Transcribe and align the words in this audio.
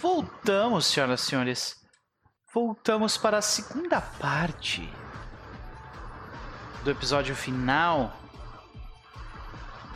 Voltamos, 0.00 0.86
senhoras 0.86 1.20
e 1.20 1.24
senhores. 1.26 1.76
Voltamos 2.54 3.18
para 3.18 3.36
a 3.36 3.42
segunda 3.42 4.00
parte 4.00 4.90
do 6.82 6.90
episódio 6.90 7.36
final 7.36 8.16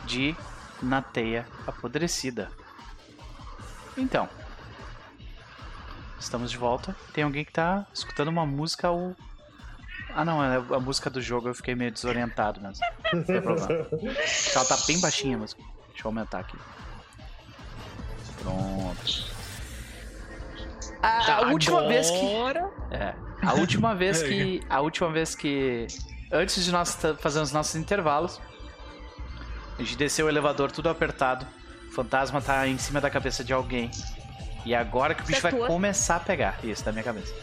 de 0.05 0.35
Na 0.79 1.01
Teia 1.01 1.47
Apodrecida. 1.65 2.51
Então, 3.97 4.29
estamos 6.19 6.51
de 6.51 6.57
volta. 6.57 6.95
Tem 7.11 7.23
alguém 7.23 7.43
que 7.43 7.51
tá 7.51 7.87
escutando 7.91 8.27
uma 8.27 8.45
música 8.45 8.91
ou. 8.91 9.15
Ah 10.13 10.23
não, 10.23 10.43
é 10.43 10.57
a 10.57 10.79
música 10.79 11.09
do 11.09 11.19
jogo, 11.19 11.47
eu 11.47 11.55
fiquei 11.55 11.73
meio 11.73 11.91
desorientado 11.91 12.61
tem 13.25 13.41
problema. 13.41 13.87
Ela 14.53 14.65
tá 14.65 14.77
bem 14.85 15.01
baixinha 15.01 15.35
a 15.35 15.39
música. 15.39 15.63
Deixa 15.87 16.03
eu 16.03 16.09
aumentar 16.09 16.41
aqui. 16.41 16.57
Pronto. 18.43 19.34
A, 21.05 21.45
a 21.45 21.51
última 21.51 21.87
vez 21.87 22.09
que. 22.09 22.25
É. 22.91 23.13
A 23.41 23.53
última 23.53 23.93
vez 23.95 24.23
que. 24.23 24.61
A 24.69 24.81
última 24.81 25.11
vez 25.11 25.35
que. 25.35 25.87
Antes 26.31 26.65
de 26.65 26.71
nós 26.71 26.97
fazer 27.19 27.39
os 27.39 27.51
nossos 27.51 27.75
intervalos, 27.75 28.41
a 29.77 29.83
gente 29.83 29.95
desceu 29.95 30.25
o 30.25 30.29
elevador 30.29 30.71
tudo 30.71 30.89
apertado. 30.89 31.45
O 31.89 31.91
fantasma 31.91 32.41
tá 32.41 32.67
em 32.67 32.77
cima 32.77 32.99
da 32.99 33.09
cabeça 33.09 33.43
de 33.43 33.53
alguém. 33.53 33.91
E 34.65 34.73
agora 34.73 35.13
que 35.13 35.21
o 35.21 35.25
bicho 35.25 35.39
é 35.39 35.41
vai 35.41 35.51
tua? 35.51 35.67
começar 35.67 36.15
a 36.15 36.19
pegar. 36.19 36.57
Isso, 36.63 36.83
da 36.83 36.91
minha 36.91 37.03
cabeça. 37.03 37.33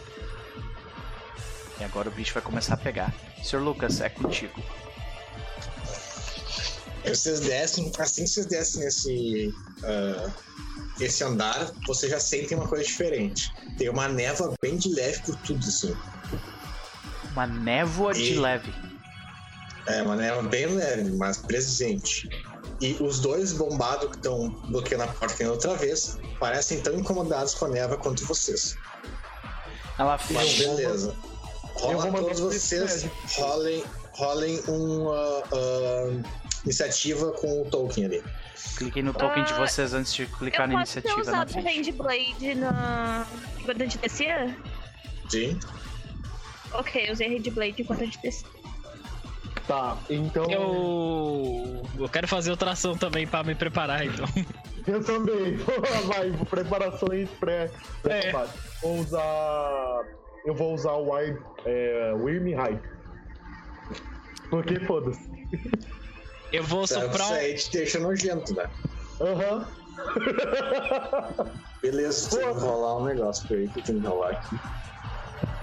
E 1.79 1.83
agora 1.83 2.09
o 2.09 2.11
bicho 2.11 2.33
vai 2.33 2.43
começar 2.43 2.73
a 2.73 2.77
pegar. 2.77 3.13
Sr. 3.41 3.59
Lucas, 3.59 4.01
é 4.01 4.09
contigo. 4.09 4.61
Vocês 7.05 7.39
descem, 7.41 7.91
assim 7.99 8.23
que 8.23 8.29
vocês 8.29 8.45
descem 8.45 8.83
nesse, 8.83 9.53
ah, 9.83 10.29
esse 10.99 11.23
andar, 11.23 11.71
vocês 11.87 12.11
já 12.11 12.19
sentem 12.19 12.57
uma 12.57 12.67
coisa 12.67 12.83
diferente. 12.85 13.51
Tem 13.77 13.89
uma 13.89 14.07
névoa 14.07 14.53
bem 14.61 14.77
de 14.77 14.89
leve 14.93 15.19
por 15.23 15.35
tudo, 15.37 15.65
assim. 15.67 15.95
Uma 17.31 17.47
névoa 17.47 18.13
de 18.13 18.33
E- 18.33 18.39
leve. 18.39 18.73
É 19.87 20.01
uma 20.01 20.15
névoa 20.15 20.43
bem 20.43 20.65
leve, 20.67 21.11
mas 21.17 21.37
presente. 21.37 22.29
E 22.79 22.93
os 23.01 23.19
dois 23.19 23.51
bombados 23.53 24.09
que 24.09 24.15
estão 24.15 24.49
bloqueando 24.69 25.03
a 25.03 25.07
porta 25.07 25.35
nem 25.39 25.47
outra 25.49 25.75
vez 25.75 26.17
parecem 26.39 26.79
tão 26.79 26.93
incomodados 26.97 27.53
com 27.53 27.65
a 27.65 27.69
névoa 27.69 27.97
quanto 27.97 28.25
vocês. 28.25 28.75
Ela 29.97 30.17
Mas 30.31 30.51
fecha. 30.51 30.69
beleza. 30.69 31.15
Rola 31.75 32.11
todos 32.11 32.39
vocês, 32.39 33.05
rolem, 33.35 33.83
rolem 34.13 34.59
uma 34.67 35.43
ah, 35.51 36.42
iniciativa 36.63 37.31
com 37.31 37.61
o 37.61 37.65
Tolkien 37.65 38.07
ali. 38.07 38.23
Cliquem 38.77 39.03
no 39.03 39.13
token 39.13 39.43
de 39.43 39.53
Ah, 39.53 39.67
vocês 39.67 39.93
antes 39.93 40.13
de 40.13 40.25
clicar 40.25 40.61
eu 40.61 40.73
na 40.73 40.81
iniciativa 40.81 41.15
na 41.15 41.21
usado 41.21 41.51
o. 41.51 41.61
Handblade 41.61 42.55
na... 42.55 43.25
enquanto 43.59 43.81
a 43.81 43.83
gente 43.85 43.97
descia? 43.97 44.57
Sim. 45.29 45.59
Ok, 46.73 47.07
eu 47.07 47.13
usei 47.13 47.27
Handblade 47.27 47.81
enquanto 47.81 48.01
a 48.01 48.05
gente 48.05 48.19
descia. 48.21 48.47
Tá, 49.67 49.97
então. 50.09 50.49
Eu. 50.49 51.83
Eu 51.97 52.09
quero 52.09 52.27
fazer 52.27 52.51
outra 52.51 52.71
ação 52.71 52.97
também 52.97 53.25
pra 53.25 53.43
me 53.43 53.55
preparar, 53.55 54.05
então. 54.05 54.25
Eu 54.85 55.01
também. 55.01 55.55
Vai, 56.07 56.31
preparações 56.49 57.29
pré. 57.39 57.71
É. 58.03 58.31
pré 58.31 58.47
Vou 58.81 58.99
usar. 58.99 60.01
Eu 60.45 60.53
vou 60.53 60.73
usar 60.73 60.91
o 60.91 61.17
é, 61.65 62.13
Wyrm 62.15 62.53
Hype. 62.53 62.89
Porque 64.49 64.79
foda-se. 64.81 65.31
Eu 66.53 66.63
vou 66.63 66.83
Isso 66.83 66.93
soprar 66.93 67.31
um. 67.31 67.33
aí 67.33 67.55
te 67.55 67.71
deixa 67.71 67.99
nojento, 67.99 68.53
né? 68.55 68.69
Aham. 69.19 69.67
Beleza, 71.81 72.29
tem 72.37 72.53
que 72.53 72.59
rolar 72.59 72.97
um 72.97 73.05
negócio 73.05 73.55
aí 73.55 73.67
que 73.69 73.79
eu 73.79 73.83
tenho 73.83 74.01
que 74.01 74.07
rolar 74.07 74.29
aqui. 74.31 74.55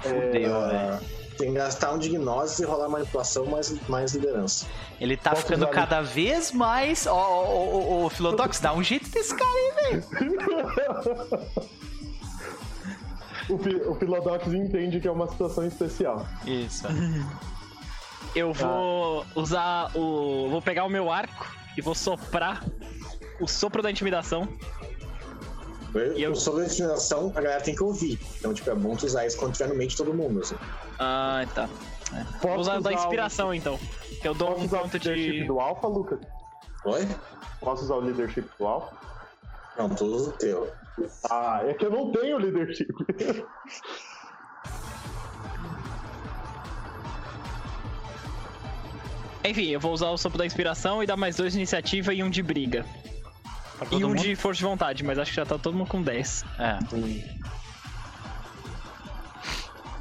Fudeu, 0.03 0.55
Ah, 0.55 0.69
velho. 0.69 1.01
tem 1.39 1.49
que 1.53 1.55
gastar 1.59 1.93
um 1.93 1.99
de 1.99 2.09
gnose 2.11 2.63
e 2.63 2.67
rolar 2.67 2.89
manipulação 2.89 3.47
mais, 3.47 3.73
mais 3.89 4.15
liderança. 4.15 4.67
Ele 5.01 5.17
tá 5.17 5.31
Posso 5.31 5.43
ficando 5.43 5.67
cada 5.69 6.01
vez 6.01 6.53
mais. 6.53 7.07
Ó, 7.07 7.15
ó, 7.15 7.45
ó, 7.45 8.03
ó, 8.03 8.05
ó, 8.07 8.09
Philodox, 8.09 8.61
dá 8.61 8.73
um 8.75 8.83
jeito 8.83 9.09
desse 9.11 9.35
cara 9.35 9.51
aí, 9.51 9.73
velho. 9.93 10.05
O, 13.49 13.55
o 13.91 13.97
Pilodox 13.97 14.47
entende 14.47 15.01
que 15.01 15.09
é 15.09 15.11
uma 15.11 15.27
situação 15.29 15.67
especial. 15.67 16.25
Isso. 16.47 16.85
Eu 18.35 18.53
vou 18.53 19.27
usar 19.35 19.91
o. 19.97 20.49
Vou 20.51 20.63
pegar 20.63 20.85
o 20.85 20.89
meu 20.89 21.11
arco 21.11 21.47
e 21.77 21.81
vou 21.83 21.95
soprar 21.95 22.65
o 23.41 23.47
sopro 23.49 23.83
da 23.83 23.91
intimidação. 23.91 24.49
E 25.95 25.99
eu- 26.23 26.31
Eu... 26.31 26.35
Sobre 26.37 26.63
a 26.63 26.67
intimidação, 26.67 27.33
a 27.35 27.41
galera 27.41 27.61
tem 27.61 27.75
que 27.75 27.83
ouvir. 27.83 28.19
Então, 28.39 28.55
tipo, 28.55 28.71
é 28.71 28.75
bom 28.75 28.95
tu 28.95 29.07
usar 29.07 29.27
isso 29.27 29.37
quando 29.37 29.55
tiver 29.55 29.69
no 29.69 29.75
meio 29.75 29.91
de 29.91 29.97
todo 29.97 30.15
mundo, 30.15 30.41
assim. 30.41 30.55
Ah, 30.99 31.45
tá. 31.55 31.69
Posso 32.41 32.49
Vou 32.49 32.57
usar 32.59 32.79
o 32.79 32.81
da 32.83 32.91
o- 32.91 32.93
inspiração 32.93 33.53
então. 33.55 33.79
Que 34.23 34.29
eu 34.29 34.35
dou 34.35 34.49
Posso 34.49 34.61
um 34.61 34.65
usar 34.67 34.79
o 34.79 34.83
ponto 34.83 34.93
leadership 34.95 35.33
de. 35.41 35.45
do 35.45 35.59
Alpha, 35.61 35.87
Lucas? 35.89 36.21
Oi? 36.85 37.09
Posso 37.61 37.83
usar 37.85 37.95
o 37.97 38.01
leadership 38.01 38.49
do 38.59 38.67
Alpha? 38.67 38.97
Não, 39.77 39.89
tu 39.89 40.05
usa 40.05 40.31
o 40.31 40.33
teu. 40.35 40.73
Ah, 41.31 41.63
é 41.65 41.75
que 41.75 41.85
eu 41.87 41.91
não 41.91 42.13
tenho 42.13 42.39
leadership. 42.39 42.93
Enfim, 49.45 49.69
eu 49.69 49.81
vou 49.81 49.93
usar 49.93 50.11
o 50.11 50.19
sopro 50.19 50.39
da 50.39 50.47
inspiração 50.47 51.03
e 51.03 51.07
dar 51.07 51.17
mais 51.17 51.37
dois 51.37 51.53
de 51.53 51.59
iniciativa 51.59 52.13
e 52.13 52.23
um 52.23 52.31
de 52.31 52.43
briga. 52.43 52.85
E 53.91 54.05
um 54.05 54.09
mundo? 54.09 54.21
de 54.21 54.37
força 54.37 54.59
de 54.59 54.65
vontade, 54.65 55.03
mas 55.03 55.19
acho 55.19 55.31
que 55.31 55.37
já 55.37 55.47
tá 55.47 55.59
todo 55.59 55.75
mundo 55.75 55.89
com 55.89 56.03
10. 56.03 56.45
É. 56.59 56.79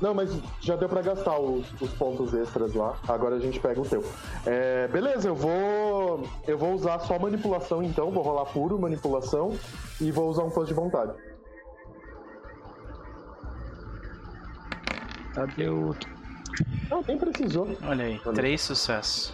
Não, 0.02 0.14
mas 0.14 0.30
já 0.62 0.76
deu 0.76 0.88
pra 0.88 1.02
gastar 1.02 1.38
os, 1.38 1.70
os 1.82 1.92
pontos 1.92 2.34
extras 2.34 2.74
lá. 2.74 2.98
Agora 3.08 3.36
a 3.36 3.40
gente 3.40 3.60
pega 3.60 3.80
o 3.80 3.86
teu. 3.86 4.04
É, 4.46 4.88
beleza, 4.88 5.28
eu 5.28 5.36
vou. 5.36 6.28
Eu 6.48 6.58
vou 6.58 6.74
usar 6.74 7.00
só 7.00 7.20
manipulação 7.20 7.84
então. 7.84 8.12
Vou 8.12 8.24
rolar 8.24 8.46
puro 8.46 8.80
manipulação 8.80 9.58
e 10.00 10.12
vou 10.12 10.30
usar 10.30 10.44
um 10.44 10.50
ponto 10.50 10.68
de 10.68 10.74
vontade. 10.74 11.14
Cadê 15.34 15.70
o. 15.70 15.96
Não, 16.90 17.04
nem 17.08 17.18
precisou. 17.18 17.70
Olha 17.84 18.06
aí, 18.06 18.20
três 18.34 18.62
sucessos. 18.62 19.34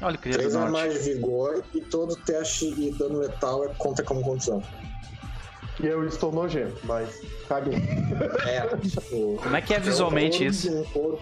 Olha, 0.00 0.16
querido 0.16 0.38
Três 0.38 0.54
norte. 0.54 0.72
mais 0.72 0.94
de 0.94 1.14
vigor 1.14 1.64
e 1.74 1.80
todo 1.80 2.14
teste 2.14 2.66
e 2.66 2.92
dano 2.92 3.18
letal 3.18 3.64
é 3.64 3.68
conta 3.78 4.02
como 4.04 4.22
condição. 4.22 4.62
E 5.80 5.86
eu 5.86 6.06
estou 6.06 6.30
nojento, 6.32 6.78
mas 6.84 7.20
caguei. 7.48 7.74
É, 8.46 8.60
tipo. 8.78 9.36
Como 9.42 9.56
é 9.56 9.60
que 9.60 9.74
é 9.74 9.80
visualmente 9.80 10.44
um 10.44 10.46
isso? 10.46 10.70
um. 10.94 11.18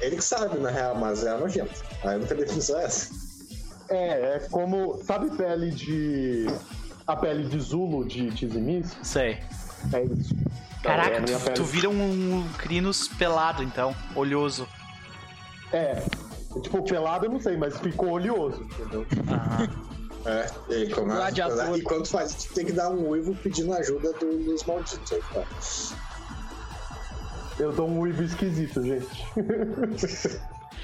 Ele 0.00 0.16
que 0.16 0.24
sabe, 0.24 0.58
na 0.58 0.70
real, 0.70 0.94
mas 0.96 1.24
é 1.24 1.36
nojento. 1.36 1.82
A 2.02 2.10
única 2.10 2.34
definição 2.34 2.78
é 2.80 2.84
essa. 2.84 3.14
É, 3.88 4.36
é 4.36 4.38
como. 4.50 5.00
Sabe 5.04 5.36
pele 5.36 5.70
de. 5.70 6.46
A 7.06 7.14
pele 7.14 7.44
de 7.44 7.60
Zulu 7.60 8.04
de 8.04 8.30
Tizimis? 8.32 8.96
Sei. 9.02 9.38
É 9.92 10.02
isso. 10.04 10.34
É 10.86 10.96
Caraca, 10.96 11.20
minha 11.20 11.38
tu, 11.38 11.44
pele. 11.44 11.56
tu 11.56 11.64
vira 11.64 11.88
um 11.90 12.48
Crinos 12.58 13.08
pelado, 13.08 13.62
então. 13.62 13.94
Olhoso. 14.14 14.66
É. 15.72 16.02
Tipo, 16.62 16.82
pelado 16.82 17.26
eu 17.26 17.30
não 17.30 17.40
sei, 17.40 17.56
mas 17.56 17.78
ficou 17.78 18.10
oleoso, 18.10 18.62
entendeu? 18.62 19.06
Ah, 19.28 19.68
É, 20.24 20.46
e, 20.74 20.88
começa- 20.90 21.16
Gladiador. 21.18 21.78
e 21.78 21.82
quando 21.82 22.06
faz, 22.08 22.34
tu 22.34 22.54
tem 22.54 22.64
que 22.66 22.72
dar 22.72 22.88
um 22.90 23.08
uivo 23.08 23.34
pedindo 23.36 23.72
ajuda 23.74 24.12
do- 24.14 24.44
dos 24.44 24.64
malditos. 24.64 25.12
aí, 25.12 25.20
tá? 25.34 25.42
Eu 27.58 27.72
dou 27.72 27.88
um 27.88 28.00
uivo 28.00 28.22
esquisito, 28.22 28.82
gente. 28.82 29.06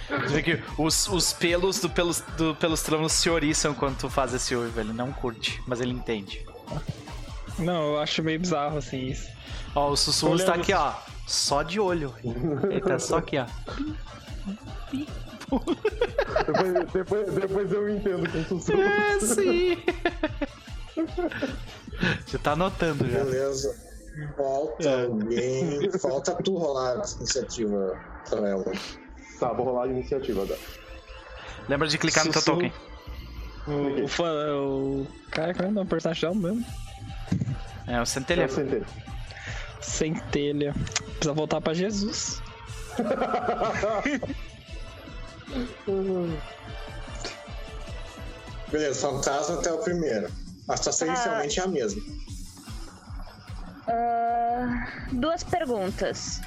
tu 0.09 0.29
vê 0.29 0.43
que 0.43 0.63
os, 0.79 1.09
os 1.09 1.33
pelos 1.33 1.81
do 1.81 1.89
pelos, 1.91 2.21
do, 2.37 2.55
pelos 2.55 2.83
tronos 2.83 3.13
se 3.13 3.29
oriçam 3.31 3.75
quando 3.75 3.97
tu 3.99 4.09
faz 4.11 4.33
esse 4.35 4.55
uivo. 4.55 4.79
Ele 4.81 4.93
não 4.93 5.13
curte, 5.13 5.63
mas 5.67 5.81
ele 5.81 5.93
entende. 5.93 6.45
Não, 7.59 7.93
eu 7.95 8.01
acho 8.01 8.23
meio 8.23 8.39
bizarro 8.41 8.79
assim 8.79 9.07
isso. 9.09 9.29
Ó, 9.75 9.91
o 9.91 9.97
sussurro 9.97 10.37
Tô 10.39 10.45
tá 10.45 10.53
olhando- 10.53 10.63
aqui, 10.63 10.73
ó. 10.75 10.93
Só 11.27 11.63
de 11.63 11.81
olho. 11.81 12.15
Ele 12.71 12.81
tá 12.81 12.99
só 12.99 13.19
aqui, 13.19 13.39
ó. 13.39 13.47
depois, 15.51 16.93
depois, 16.93 17.33
depois 17.35 17.73
eu 17.73 17.89
entendo 17.97 18.29
com 18.31 18.45
sussurro. 18.61 18.83
É, 18.83 19.21
sim. 19.21 19.83
Já 22.27 22.39
tá 22.39 22.53
anotando 22.53 23.09
já. 23.09 23.19
Beleza. 23.25 23.93
Falta 24.37 25.05
alguém. 25.05 25.91
Falta 25.99 26.35
tu 26.43 26.57
rolar 26.59 27.01
a 27.01 27.17
iniciativa, 27.19 27.99
Rafael. 28.31 28.65
Tá, 29.41 29.53
vou 29.53 29.65
rolar 29.67 29.85
a 29.85 29.89
iniciativa 29.89 30.43
agora. 30.43 30.59
Lembra 31.69 31.89
de 31.89 31.97
clicar 31.99 32.25
no 32.27 32.33
teu 32.33 32.41
Sussurro. 32.43 32.71
token. 32.71 32.73
O, 33.67 34.05
o, 34.05 34.09
fã- 34.09 34.55
o 34.57 35.07
cara, 35.31 35.55
como 35.55 35.79
é 35.79 35.83
o 35.83 35.87
personagem 35.87 36.35
mesmo? 36.35 36.65
É, 37.87 38.01
o 38.01 38.07
centelha. 38.07 38.43
Eu 38.43 38.49
sentei. 38.49 38.81
Centelha. 38.81 39.12
Precisa 39.83 41.33
voltar 41.35 41.61
pra 41.61 41.75
Jesus. 41.75 42.41
Beleza, 48.71 49.01
fantasma 49.09 49.57
até 49.59 49.73
o 49.73 49.79
primeiro. 49.79 50.29
A 50.69 50.77
situação 50.77 51.09
Ah. 51.09 51.13
inicialmente 51.13 51.61
é 51.61 51.63
a 51.63 51.67
mesma. 51.69 52.03
Ah, 53.89 54.87
duas 55.13 55.43
perguntas. 55.43 56.41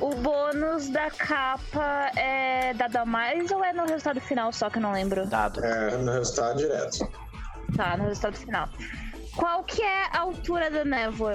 O 0.00 0.10
bônus 0.14 0.88
da 0.90 1.10
capa 1.10 2.10
é 2.16 2.72
dado 2.74 2.96
a 2.96 3.04
mais 3.04 3.50
ou 3.50 3.64
é 3.64 3.72
no 3.72 3.82
resultado 3.84 4.20
final 4.20 4.52
só 4.52 4.70
que 4.70 4.78
eu 4.78 4.82
não 4.82 4.92
lembro? 4.92 5.26
Dado. 5.26 5.64
É, 5.64 5.96
no 5.96 6.12
resultado 6.12 6.56
direto. 6.58 7.08
Tá, 7.76 7.96
no 7.96 8.04
resultado 8.04 8.36
final. 8.36 8.68
Qual 9.36 9.62
que 9.64 9.82
é 9.82 10.04
a 10.16 10.20
altura 10.20 10.70
da 10.70 10.84
névoa? 10.84 11.34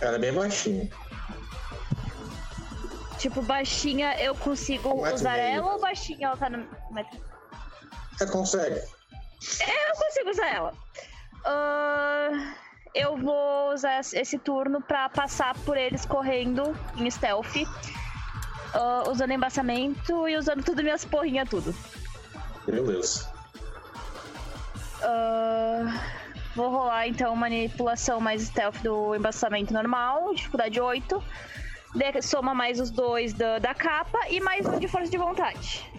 Ela 0.00 0.16
é 0.16 0.18
bem 0.18 0.32
baixinha. 0.32 0.88
Tipo, 3.18 3.40
baixinha 3.42 4.14
eu 4.20 4.34
consigo 4.34 4.90
Um 4.90 5.12
usar 5.14 5.32
meio. 5.32 5.56
ela 5.58 5.72
ou 5.74 5.80
baixinha 5.80 6.28
ela 6.28 6.36
tá 6.36 6.50
no. 6.50 6.58
metro? 6.90 7.18
Você 8.12 8.26
consegue. 8.26 8.74
Eu 8.76 9.96
consigo 9.96 10.30
usar 10.30 10.46
ela. 10.48 10.74
Ah, 11.44 12.54
eu 12.94 13.16
vou 13.16 13.72
usar 13.72 14.00
esse- 14.00 14.38
turno 14.38 14.80
pra 14.82 15.08
passar 15.08 15.54
por 15.64 15.76
eles 15.76 16.04
correndo 16.04 16.76
em 16.96 17.10
stealth. 17.10 17.54
ah, 18.74 19.04
usando 19.08 19.30
embaçamento 19.30 20.28
e 20.28 20.36
usando 20.36 20.62
tudo 20.62 20.82
minhas 20.82 21.04
porrinhas, 21.04 21.48
tudo. 21.48 21.74
Beleza. 22.66 23.30
Ah, 25.02 26.25
vou 26.56 26.70
rolar 26.70 27.06
então 27.06 27.36
manipulação 27.36 28.18
mais 28.18 28.42
stealth 28.42 28.78
do 28.82 29.14
embaçamento 29.14 29.72
normal, 29.72 30.34
dificuldade 30.34 30.80
8. 30.80 31.22
De- 31.94 32.22
soma 32.22 32.54
mais 32.54 32.80
os 32.80 32.90
dois 32.90 33.32
da, 33.32 33.58
da 33.58 33.74
capa 33.74 34.18
e 34.28 34.40
mais 34.40 34.66
um 34.66 34.78
de 34.78 34.88
força 34.88 35.10
de 35.10 35.16
vontade. 35.18 35.90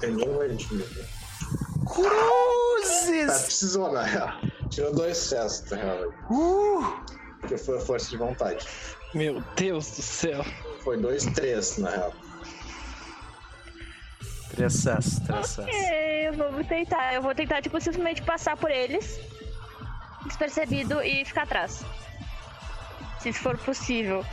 Tem 0.00 0.12
nenhum 0.14 0.38
ritmo. 0.40 0.82
Tá, 0.82 1.94
Cruzes! 1.94 3.42
precisou, 3.42 3.92
na 3.92 4.02
real. 4.02 4.32
Tirou 4.70 4.92
dois 4.94 5.16
sucessos, 5.16 5.70
na 5.70 5.76
real. 5.76 6.08
Uh! 6.30 6.82
Porque 7.40 7.56
foi 7.58 7.78
a 7.78 7.80
força 7.80 8.10
de 8.10 8.16
vontade. 8.16 8.66
Meu 9.14 9.40
Deus 9.56 9.96
do 9.96 10.02
céu. 10.02 10.44
Foi 10.82 10.96
dois, 10.96 11.24
três, 11.26 11.78
na 11.78 11.90
real. 11.90 12.12
Sucessos, 14.54 15.18
três 15.20 15.46
sucessos. 15.46 15.74
É, 15.74 16.30
vamos 16.32 16.66
tentar. 16.66 17.14
Eu 17.14 17.22
vou 17.22 17.34
tentar, 17.34 17.62
tipo, 17.62 17.80
simplesmente 17.80 18.22
passar 18.22 18.56
por 18.56 18.70
eles, 18.70 19.18
despercebido 20.24 21.02
e 21.02 21.24
ficar 21.24 21.42
atrás. 21.42 21.84
Se 23.20 23.32
for 23.32 23.56
possível. 23.58 24.24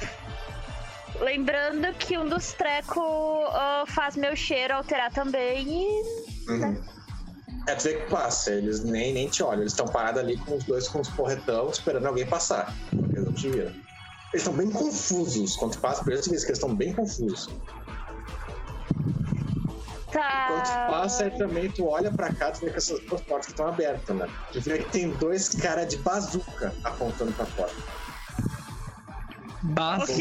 Lembrando 1.22 1.94
que 1.96 2.18
um 2.18 2.28
dos 2.28 2.54
trecos 2.54 3.04
ah, 3.52 3.84
faz 3.88 4.16
meu 4.16 4.36
cheiro 4.36 4.74
alterar 4.74 5.12
também 5.12 5.68
e. 5.68 6.50
Uhum. 6.50 6.84
É 7.68 7.76
tu 7.76 7.84
vê 7.84 7.96
que 7.96 8.10
passa, 8.10 8.52
eles 8.52 8.84
nem, 8.84 9.14
nem 9.14 9.28
te 9.28 9.44
olham, 9.44 9.62
eles 9.62 9.74
estão 9.74 9.86
parados 9.86 10.22
ali 10.22 10.38
com 10.38 10.56
os 10.56 10.64
dois 10.64 10.88
com 10.88 11.02
os 11.02 11.10
porretão, 11.10 11.70
esperando 11.70 12.06
alguém 12.08 12.26
passar. 12.26 12.74
Eles 12.94 13.26
não 13.26 13.34
te 13.34 13.50
viram. 13.50 13.72
Eles 14.32 14.44
estão 14.44 14.54
bem 14.54 14.72
confusos. 14.72 15.56
Quando 15.56 15.78
passa 15.80 16.04
por 16.04 16.14
eles, 16.14 16.26
vê 16.28 16.36
que 16.36 16.46
eles 16.46 16.50
estão 16.50 16.74
bem 16.74 16.94
confusos. 16.94 17.50
Tá. 20.12 20.46
Quando 20.48 20.64
tu 20.64 20.92
passa, 20.92 21.24
aí 21.26 21.32
também 21.32 21.70
tu 21.70 21.88
olha 21.88 22.12
pra 22.12 22.34
cá, 22.34 22.52
tu 22.52 22.62
vê 22.62 22.72
que 22.72 22.78
essas 22.78 23.00
duas 23.02 23.22
portas 23.22 23.50
estão 23.50 23.68
abertas, 23.68 24.16
né? 24.16 24.28
Tu 24.52 24.62
vê 24.62 24.80
que 24.80 24.90
tem 24.90 25.10
dois 25.12 25.50
caras 25.50 25.88
de 25.90 25.98
bazuca 25.98 26.74
apontando 26.84 27.32
pra 27.34 27.46
fora. 27.46 27.72
Basta. 29.62 30.12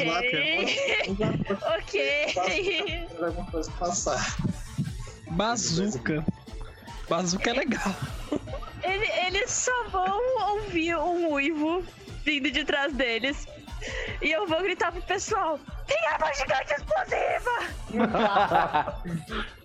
Ok. 1.77 2.33
Vai 2.35 3.29
alguma 3.29 3.51
coisa 3.51 3.71
passar. 3.79 4.37
Bazuca. 5.31 6.25
Bazuca 7.09 7.51
é 7.51 7.53
legal. 7.55 7.95
Ele- 8.83 9.11
eles 9.27 9.51
só 9.51 9.85
vão 9.89 10.21
ouvir 10.51 10.97
um 10.97 11.33
uivo 11.33 11.83
vindo 12.25 12.51
de 12.51 12.65
trás 12.65 12.93
deles. 12.93 13.47
E 14.21 14.31
eu 14.33 14.47
vou 14.47 14.61
gritar 14.63 14.93
pro 14.93 15.01
pessoal: 15.03 15.59
Tem 15.87 16.07
arma 16.09 16.33
gigante 16.35 16.75
explosiva! 16.75 17.53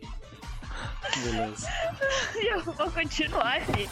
Beleza. 1.23 1.67
Eu 2.41 2.63
vou 2.63 2.91
continuar 2.91 3.55
ali. 3.55 3.89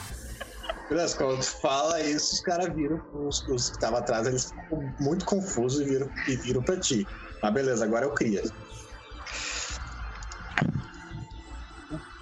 Beleza, 0.90 1.16
quando 1.16 1.40
tu 1.40 1.62
fala 1.62 2.02
isso, 2.02 2.34
os 2.36 2.42
caras 2.42 2.74
viram, 2.74 3.02
os, 3.14 3.48
os 3.48 3.70
que 3.70 3.76
estavam 3.78 4.00
atrás, 4.00 4.28
eles 4.28 4.52
ficam 4.52 4.94
muito 5.00 5.26
confusos 5.26 5.80
e 5.82 5.86
viram, 5.86 6.10
e 6.28 6.36
viram 6.36 6.62
pra 6.62 6.78
ti. 6.78 7.08
Mas 7.42 7.54
beleza, 7.54 7.86
agora 7.86 8.06
eu 8.06 8.12
cria. 8.12 8.44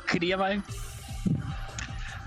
Cria 0.05 0.37
vai. 0.37 0.63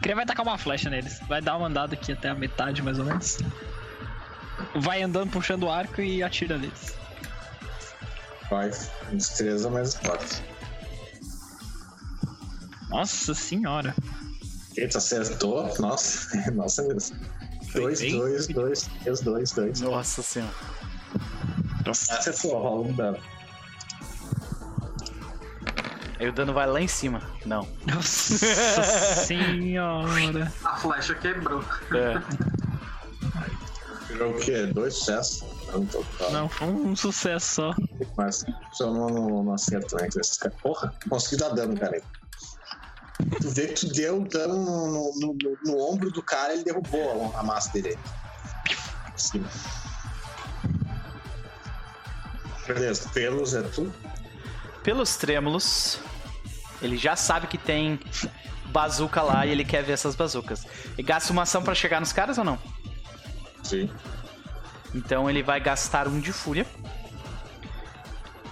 Cria 0.03 0.17
vai 0.17 0.27
tacar 0.27 0.45
uma 0.45 0.59
flecha 0.59 0.91
neles. 0.91 1.21
Vai 1.29 1.41
dar 1.41 1.57
uma 1.57 1.69
andada 1.69 1.95
aqui 1.95 2.13
até 2.13 2.29
a 2.29 2.35
metade, 2.35 2.83
mais 2.83 2.99
ou 2.99 3.05
menos. 3.05 3.39
Vai 4.75 5.03
andando, 5.03 5.31
puxando 5.31 5.65
o 5.65 5.71
arco 5.71 6.01
e 6.01 6.23
atira 6.23 6.59
neles. 6.59 6.95
Vai, 8.51 8.71
destreza 9.13 9.71
mais 9.71 9.95
forte. 9.95 10.43
Nossa 12.93 13.35
senhora. 13.35 13.95
Eita, 14.77 14.99
acertou? 14.99 15.73
Nossa, 15.79 16.51
nossa 16.53 16.83
mesmo. 16.83 17.17
Dois, 17.75 18.01
bem. 18.01 18.19
dois, 18.19 18.47
dois, 18.49 18.83
três, 19.03 19.21
dois, 19.21 19.53
dois. 19.53 19.81
Nossa 19.81 20.23
senhora. 20.23 20.53
Acertou, 21.87 22.59
rola 22.63 22.87
um 22.87 22.93
dano. 22.93 23.19
Aí 26.21 26.29
o 26.29 26.33
dano 26.33 26.53
vai 26.53 26.67
lá 26.67 26.81
em 26.81 26.87
cima. 26.87 27.23
Não. 27.47 27.67
Nossa 27.87 28.37
senhora. 29.27 30.53
A 30.63 30.77
flecha 30.77 31.15
quebrou. 31.15 31.65
É. 31.95 32.23
Tirou 34.07 34.31
o 34.31 34.39
quê? 34.39 34.67
Dois 34.67 34.95
sucessos? 34.95 35.45
Não 36.31 36.49
foi 36.49 36.69
um 36.69 36.95
sucesso 36.95 37.55
só. 37.55 37.75
Mas 38.17 38.45
só 38.73 38.93
não, 38.93 39.09
não, 39.09 39.43
não 39.45 39.55
acerto, 39.55 39.97
né? 39.97 40.09
Esses 40.09 40.37
caras. 40.37 40.57
Porra, 40.61 40.95
consegui 41.09 41.39
dar 41.39 41.49
dano, 41.51 41.77
cara. 41.79 42.01
Tu 43.41 43.51
vê 43.51 43.67
que 43.69 43.75
tu 43.75 43.89
deu 43.93 44.21
dano 44.25 44.55
no, 44.57 45.13
no, 45.21 45.35
no- 45.35 45.59
no 45.65 45.91
ombro 45.93 46.11
do 46.11 46.23
cara, 46.23 46.53
ele 46.55 46.65
derrubou 46.65 47.33
a, 47.35 47.41
a 47.41 47.43
massa 47.43 47.73
dele. 47.73 47.99
Sim. 49.17 49.45
Beleza, 52.67 53.09
pelos 53.13 53.55
é 53.55 53.63
tu. 53.63 53.93
Pelos 54.83 55.17
trêmulos, 55.17 55.99
ele 56.81 56.97
já 56.97 57.17
sabe 57.17 57.47
que 57.47 57.59
tem 57.59 57.99
bazuca 58.67 59.21
lá 59.23 59.45
e 59.47 59.51
ele 59.51 59.65
quer 59.65 59.83
ver 59.83 59.93
essas 59.93 60.15
bazucas. 60.15 60.67
E 60.97 61.03
gasta 61.03 61.33
uma 61.33 61.43
ação 61.43 61.63
pra 61.63 61.75
chegar 61.75 62.01
nos 62.01 62.13
caras 62.13 62.39
ou 62.39 62.45
não? 62.45 62.59
Sim. 63.63 63.91
Então 64.95 65.29
ele 65.29 65.43
vai 65.43 65.61
gastar 65.61 66.07
um 66.09 66.21
de 66.21 66.33
fúria 66.33 66.67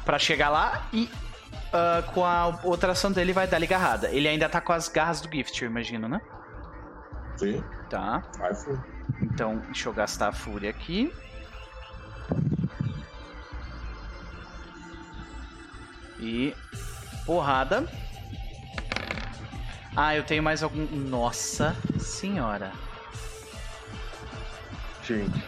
pra 0.04 0.18
chegar 0.18 0.48
lá 0.50 0.86
e 0.92 1.08
ah, 1.72 2.02
com 2.14 2.24
a 2.24 2.58
outra 2.64 2.92
ação 2.92 3.12
dele 3.12 3.32
vai 3.32 3.46
dar-lhe 3.46 3.66
garrada. 3.66 4.08
Ele 4.10 4.28
ainda 4.28 4.48
tá 4.48 4.60
com 4.60 4.72
as 4.72 4.88
garras 4.88 5.20
do 5.20 5.34
Gift, 5.34 5.62
eu 5.62 5.70
imagino, 5.70 6.08
né? 6.08 6.20
Sim. 7.36 7.62
Tá. 7.88 8.22
Vai. 8.38 8.52
Então, 9.22 9.58
deixa 9.66 9.88
eu 9.88 9.92
gastar 9.92 10.28
a 10.28 10.32
fúria 10.32 10.70
aqui. 10.70 11.12
E 16.18 16.54
porrada. 17.24 17.86
Ah, 19.96 20.14
eu 20.14 20.22
tenho 20.22 20.42
mais 20.42 20.62
algum. 20.62 20.86
Nossa 20.86 21.74
senhora. 21.98 22.72
Gente. 25.02 25.42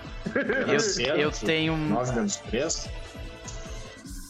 Eu, 0.98 1.16
eu 1.16 1.30
tenho. 1.30 1.76
9 1.76 2.12
menos 2.14 2.36
3. 2.36 2.88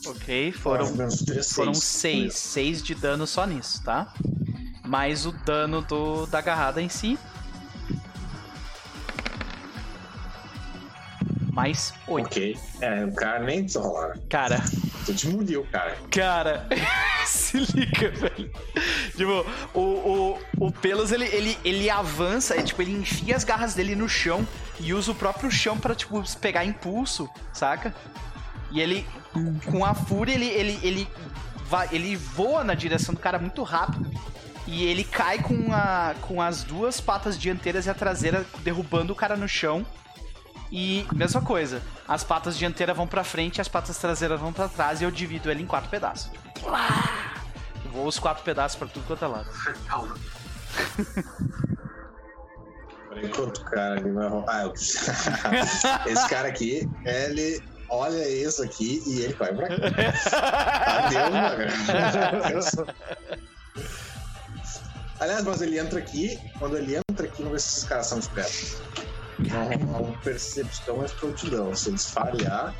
Ok, 0.06 0.52
foram, 0.52 0.85
9 0.87 0.99
menos 0.99 1.23
3, 1.23 1.52
foram 1.52 1.75
seis. 1.75 2.35
Seis 2.35 2.82
de 2.82 2.94
dano 2.94 3.26
só 3.26 3.47
nisso, 3.47 3.82
tá? 3.85 4.12
Mais 4.85 5.26
o 5.26 5.32
dano 5.32 5.80
do, 5.82 6.26
da 6.26 6.38
agarrada 6.38 6.82
em 6.82 6.88
si. 6.88 7.18
Mais 11.52 11.92
oito. 12.09 12.26
Ok. 12.26 12.59
É, 12.80 13.04
o 13.04 13.12
cara 13.12 13.44
nem 13.44 13.66
rolar. 13.76 14.18
Cara, 14.28 14.62
Tu 15.04 15.12
demoliu, 15.12 15.66
cara. 15.71 15.97
Cara, 16.11 16.66
se 17.26 17.59
liga, 17.59 18.11
velho. 18.11 18.50
Tipo, 19.16 19.44
o, 19.75 19.80
o, 19.80 20.38
o 20.59 20.73
Pelos, 20.73 21.11
ele, 21.11 21.25
ele, 21.26 21.59
ele 21.64 21.90
avança, 21.90 22.54
é, 22.54 22.62
tipo, 22.62 22.80
ele 22.80 22.92
enfia 22.92 23.35
as 23.35 23.42
garras 23.42 23.75
dele 23.75 23.97
no 23.97 24.09
chão 24.09 24.47
e 24.78 24.94
usa 24.94 25.11
o 25.11 25.14
próprio 25.14 25.50
chão 25.50 25.76
pra, 25.76 25.94
tipo, 25.94 26.23
pegar 26.38 26.64
impulso, 26.64 27.28
saca? 27.52 27.94
E 28.71 28.80
ele, 28.80 29.06
com 29.70 29.84
a 29.84 29.94
fúria, 29.94 30.34
ele, 30.34 30.46
ele, 30.46 30.80
ele, 30.82 31.08
vai, 31.66 31.88
ele 31.92 32.16
voa 32.16 32.62
na 32.62 32.74
direção 32.74 33.14
do 33.14 33.20
cara 33.20 33.38
muito 33.38 33.62
rápido. 33.62 34.10
E 34.66 34.84
ele 34.84 35.02
cai 35.02 35.38
com, 35.38 35.72
a, 35.72 36.14
com 36.22 36.40
as 36.40 36.62
duas 36.62 37.00
patas 37.00 37.38
dianteiras 37.38 37.86
e 37.86 37.90
a 37.90 37.94
traseira 37.94 38.46
derrubando 38.60 39.12
o 39.12 39.16
cara 39.16 39.36
no 39.36 39.48
chão. 39.48 39.84
E 40.70 41.06
mesma 41.12 41.42
coisa, 41.42 41.82
as 42.08 42.24
patas 42.24 42.56
dianteiras 42.56 42.96
vão 42.96 43.06
pra 43.06 43.22
frente 43.22 43.60
as 43.60 43.68
patas 43.68 43.98
traseiras 43.98 44.40
vão 44.40 44.52
pra 44.52 44.68
trás 44.68 45.00
e 45.00 45.04
eu 45.04 45.10
divido 45.10 45.50
ele 45.50 45.62
em 45.62 45.66
quatro 45.66 45.90
pedaços. 45.90 46.30
Vou 47.92 48.06
os 48.06 48.18
quatro 48.18 48.42
pedaços 48.42 48.78
pra 48.78 48.88
tudo 48.88 49.06
quanto 49.06 49.24
é 49.24 49.28
lado. 49.28 49.50
Calma. 49.86 50.14
Enquanto 53.22 53.58
o 53.58 53.64
cara 53.64 53.96
ali 53.98 54.10
vai 54.10 54.64
eu... 54.64 54.72
Esse 56.06 56.28
cara 56.28 56.48
aqui, 56.48 56.88
ele 57.04 57.62
olha 57.92 58.26
isso 58.28 58.62
aqui 58.62 59.02
e 59.06 59.20
ele 59.20 59.34
vai 59.34 59.54
pra 59.54 59.68
cá. 59.68 59.75
Adeus, 61.06 62.75
mano. 62.75 62.94
Aliás, 65.20 65.44
mas 65.44 65.61
ele 65.62 65.78
entra 65.78 65.99
aqui, 66.00 66.38
quando 66.58 66.76
ele 66.76 66.96
entra 66.96 67.26
aqui, 67.26 67.42
não 67.42 67.52
vê 67.52 67.58
se 67.58 67.68
esses 67.68 67.84
caras 67.84 68.06
são 68.06 68.18
espertos. 68.18 68.78
Não, 69.38 69.68
não 70.02 70.12
percepção, 70.20 70.96
mas 70.96 71.12
prontidão. 71.12 71.75
Se 71.75 71.90
eles 71.90 72.06
falhar. 72.11 72.75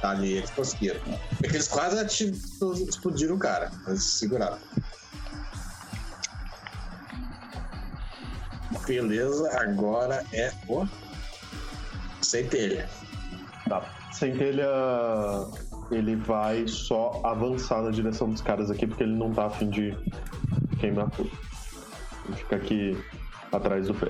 Tá 0.00 0.10
ali, 0.10 0.32
eles 0.34 0.50
conseguiram. 0.50 1.00
É 1.42 1.48
que 1.48 1.54
eles 1.56 1.68
quase 1.68 1.98
ati- 1.98 2.32
explodiram 2.88 3.36
o 3.36 3.38
cara, 3.38 3.70
mas 3.86 4.02
seguraram. 4.02 4.58
Beleza, 8.86 9.48
agora 9.60 10.24
é 10.32 10.52
o. 10.68 10.86
Centelha. 12.20 12.88
Tá. 13.68 13.82
Centelha, 14.12 14.68
ele 15.90 16.16
vai 16.16 16.66
só 16.68 17.20
avançar 17.24 17.82
na 17.82 17.90
direção 17.90 18.28
dos 18.28 18.40
caras 18.40 18.70
aqui, 18.70 18.86
porque 18.86 19.02
ele 19.02 19.14
não 19.14 19.32
tá 19.32 19.46
afim 19.46 19.70
de 19.70 19.96
queimar 20.78 21.10
tudo. 21.10 21.30
Ele 22.26 22.36
fica 22.36 22.56
aqui 22.56 23.04
atrás 23.52 23.88
do 23.88 23.94
pé. 23.94 24.08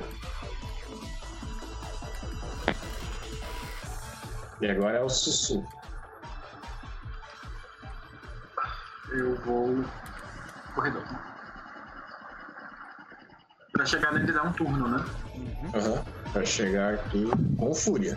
E 4.60 4.70
agora 4.70 4.98
é 4.98 5.02
o 5.02 5.08
Sussu. 5.08 5.66
Eu 9.10 9.36
vou. 9.44 9.84
Corredor. 10.74 11.02
Pra 13.72 13.84
chegar 13.84 14.12
nele 14.12 14.32
dá 14.32 14.42
um 14.44 14.52
turno, 14.52 14.88
né? 14.88 15.04
Aham. 15.74 16.04
Pra 16.32 16.44
chegar 16.44 16.94
aqui 16.94 17.24
com 17.58 17.74
fúria. 17.74 18.16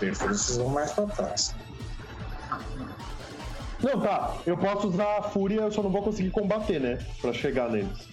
Vocês 0.00 0.56
vão 0.56 0.68
mais 0.68 0.92
pra 0.92 1.06
trás. 1.06 1.54
Não, 3.82 4.00
tá. 4.00 4.36
Eu 4.46 4.56
posso 4.56 4.88
usar 4.88 5.18
a 5.18 5.22
fúria, 5.22 5.60
eu 5.60 5.72
só 5.72 5.82
não 5.82 5.90
vou 5.90 6.02
conseguir 6.02 6.30
combater, 6.30 6.80
né? 6.80 6.98
Pra 7.20 7.32
chegar 7.32 7.70
neles. 7.70 8.08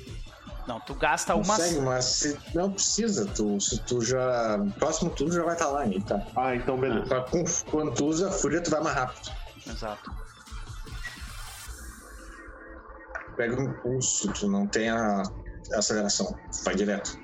Não, 0.67 0.79
tu 0.79 0.93
gasta 0.93 1.35
uma. 1.35 1.43
Consegue, 1.43 1.81
mas 1.81 2.05
se 2.05 2.39
não 2.53 2.71
precisa, 2.71 3.25
tu, 3.25 3.59
se 3.59 3.79
tu 3.79 4.01
já. 4.01 4.59
Próximo 4.79 5.09
turno 5.09 5.33
já 5.33 5.43
vai 5.43 5.53
estar 5.53 5.67
lá 5.67 5.81
aí, 5.81 6.01
tá? 6.01 6.21
Ah, 6.35 6.55
então 6.55 6.77
beleza. 6.77 7.07
Só 7.07 7.21
com, 7.21 7.43
quando 7.69 7.93
tu 7.93 8.05
usa 8.05 8.29
a 8.29 8.31
fúria, 8.31 8.61
tu 8.61 8.71
vai 8.71 8.81
mais 8.81 8.95
rápido. 8.95 9.31
Exato. 9.67 10.11
Pega 13.35 13.59
um 13.59 13.63
impulso, 13.63 14.31
tu 14.31 14.47
não 14.47 14.67
tem 14.67 14.89
a 14.89 15.23
a 15.71 15.79
aceleração. 15.79 16.35
Vai 16.63 16.75
direto. 16.75 17.17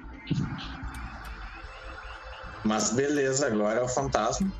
Mas 2.63 2.91
beleza, 2.91 3.47
agora 3.47 3.79
é 3.79 3.83
o 3.83 3.87
fantasma. 3.87 4.51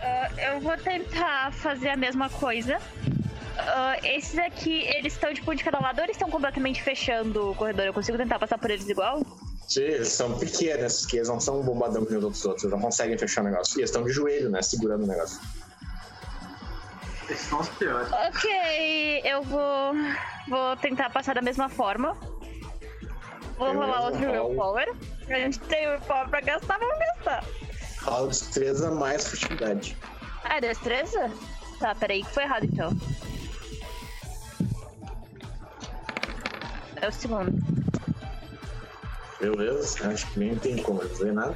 Ah, 0.00 0.30
eu 0.38 0.60
vou 0.60 0.76
tentar 0.78 1.52
fazer 1.52 1.90
a 1.90 1.96
mesma 1.96 2.30
coisa. 2.30 2.78
Ah, 3.58 3.96
esses 4.02 4.38
aqui, 4.38 4.84
eles 4.96 5.12
estão 5.12 5.34
tipo 5.34 5.54
de 5.54 5.64
cada 5.64 5.80
lado 5.80 5.98
ou 5.98 6.04
eles 6.04 6.16
estão 6.16 6.30
completamente 6.30 6.82
fechando 6.82 7.50
o 7.50 7.54
corredor? 7.54 7.86
Eu 7.86 7.92
consigo 7.92 8.16
tentar 8.16 8.38
passar 8.38 8.56
por 8.56 8.70
eles 8.70 8.88
igual? 8.88 9.20
Sim, 9.68 9.82
eles 9.82 10.08
são 10.08 10.38
pequenos, 10.38 11.04
que 11.04 11.16
eles 11.16 11.28
não 11.28 11.38
são 11.38 11.60
um 11.60 11.62
bombadão 11.62 12.04
que 12.04 12.10
nem 12.10 12.18
os 12.18 12.24
outros 12.24 12.44
outros, 12.46 12.64
eles 12.64 12.74
não 12.74 12.80
conseguem 12.80 13.18
fechar 13.18 13.42
o 13.42 13.44
negócio. 13.44 13.78
E 13.78 13.80
eles 13.80 13.90
estão 13.90 14.02
de 14.02 14.12
joelho, 14.12 14.48
né? 14.48 14.62
Segurando 14.62 15.04
o 15.04 15.06
negócio. 15.06 15.38
Esses 17.28 17.46
são 17.46 17.60
os 17.60 17.68
piores. 17.70 18.10
Ok, 18.12 19.20
eu 19.24 19.42
vou. 19.42 19.92
Vou 20.48 20.76
tentar 20.76 21.10
passar 21.10 21.34
da 21.34 21.42
mesma 21.42 21.68
forma. 21.68 22.14
Vou 23.58 23.72
Beleza, 23.72 23.84
rolar 23.86 24.00
outro 24.06 24.20
rola. 24.26 24.42
willpower. 24.44 24.94
A 25.28 25.34
gente 25.34 25.58
tem 25.60 25.88
willpower 25.88 26.28
pra 26.28 26.40
gastar, 26.40 26.78
vamos 26.78 26.98
gastar. 26.98 27.44
Rola 28.02 28.28
destreza 28.28 28.90
mais 28.92 29.28
furtividade. 29.28 29.96
Ah, 30.44 30.56
é 30.56 30.60
destreza? 30.60 31.30
Tá, 31.78 31.94
peraí, 31.94 32.22
que 32.24 32.30
foi 32.30 32.44
errado 32.44 32.64
então. 32.64 32.90
É 37.00 37.08
o 37.08 37.12
segundo. 37.12 37.52
Beleza, 39.40 40.08
acho 40.10 40.26
que 40.32 40.38
nem 40.40 40.56
tem 40.56 40.82
como 40.82 41.06
dizer 41.06 41.32
nada. 41.32 41.54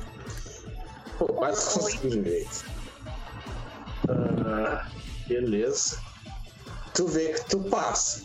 Pô, 1.18 1.26
quase 1.26 1.78
consegui 1.78 2.08
de 2.10 2.20
vez. 2.20 2.64
Ah, 4.08 4.86
beleza. 5.32 5.98
Tu 6.94 7.06
vê 7.06 7.32
que 7.32 7.44
tu 7.48 7.60
passa. 7.60 8.22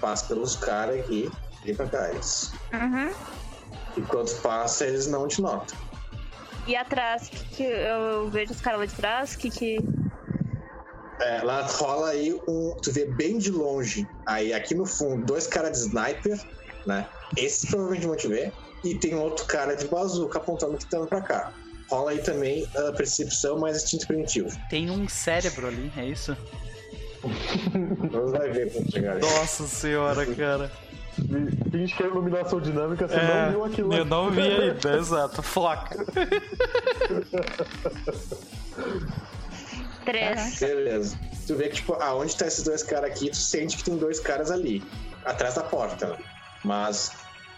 Passa 0.00 0.26
pelos 0.26 0.56
caras 0.56 1.00
aqui 1.00 1.30
e 1.64 1.74
pra 1.74 1.86
cá. 1.86 2.12
Isso. 2.12 2.52
Uhum. 2.72 3.12
E 3.96 4.02
quando 4.02 4.32
passa, 4.40 4.86
eles 4.86 5.06
não 5.06 5.26
te 5.26 5.42
notam. 5.42 5.76
E 6.66 6.76
atrás, 6.76 7.28
que, 7.28 7.44
que 7.46 7.62
eu 7.62 8.28
vejo 8.28 8.52
os 8.52 8.60
caras 8.60 8.80
lá 8.80 8.86
de 8.86 8.94
trás, 8.94 9.34
que 9.34 9.50
que. 9.50 9.78
É, 11.20 11.42
lá 11.42 11.62
rola 11.62 12.10
aí 12.10 12.40
um. 12.46 12.76
Tu 12.82 12.92
vê 12.92 13.06
bem 13.06 13.38
de 13.38 13.50
longe. 13.50 14.06
Aí 14.26 14.52
aqui 14.52 14.74
no 14.74 14.86
fundo, 14.86 15.24
dois 15.24 15.46
caras 15.46 15.72
de 15.72 15.78
sniper, 15.86 16.40
né? 16.86 17.08
Esse 17.36 17.66
provavelmente 17.66 18.06
vão 18.06 18.16
te 18.16 18.28
ver. 18.28 18.52
E 18.84 18.94
tem 18.94 19.14
outro 19.16 19.44
cara 19.46 19.74
de 19.74 19.88
bazuca 19.88 20.38
apontando 20.38 20.76
que 20.76 20.86
tá 20.86 20.98
indo 20.98 21.08
pra 21.08 21.20
cá. 21.20 21.52
Rola 21.90 22.10
aí 22.12 22.18
também 22.18 22.66
a 22.76 22.92
percepção 22.92 23.58
mais 23.58 23.76
instinto 23.82 24.06
primitivo. 24.06 24.50
Tem 24.68 24.90
um 24.90 25.08
cérebro 25.08 25.66
ali, 25.68 25.90
é 25.96 26.04
isso? 26.04 26.36
Vamos 28.10 28.32
vai 28.32 28.50
ver 28.50 28.72
quando 28.72 28.90
chegar 28.92 29.14
aí. 29.14 29.20
Nossa 29.20 29.66
senhora, 29.66 30.26
cara. 30.34 30.70
Finge 31.70 31.94
que 31.96 32.02
é 32.02 32.06
iluminação 32.06 32.60
dinâmica, 32.60 33.08
você 33.08 33.16
É, 33.16 33.42
não 33.46 33.50
viu 33.50 33.64
aquilo. 33.64 33.92
Eu 33.94 34.04
não 34.04 34.30
vi 34.30 34.40
ainda, 34.46 34.96
exato. 34.96 35.42
Foca. 35.42 35.96
Três. 40.04 40.58
Beleza. 40.60 41.18
Tu 41.46 41.54
vê 41.56 41.68
que, 41.68 41.76
tipo, 41.76 41.94
aonde 41.94 42.36
tá 42.36 42.46
esses 42.46 42.62
dois 42.64 42.82
caras 42.82 43.10
aqui, 43.10 43.30
tu 43.30 43.36
sente 43.36 43.76
que 43.76 43.84
tem 43.84 43.96
dois 43.96 44.20
caras 44.20 44.50
ali, 44.50 44.82
atrás 45.24 45.54
da 45.54 45.62
porta, 45.62 46.08
né? 46.08 46.18
Mas 46.64 47.08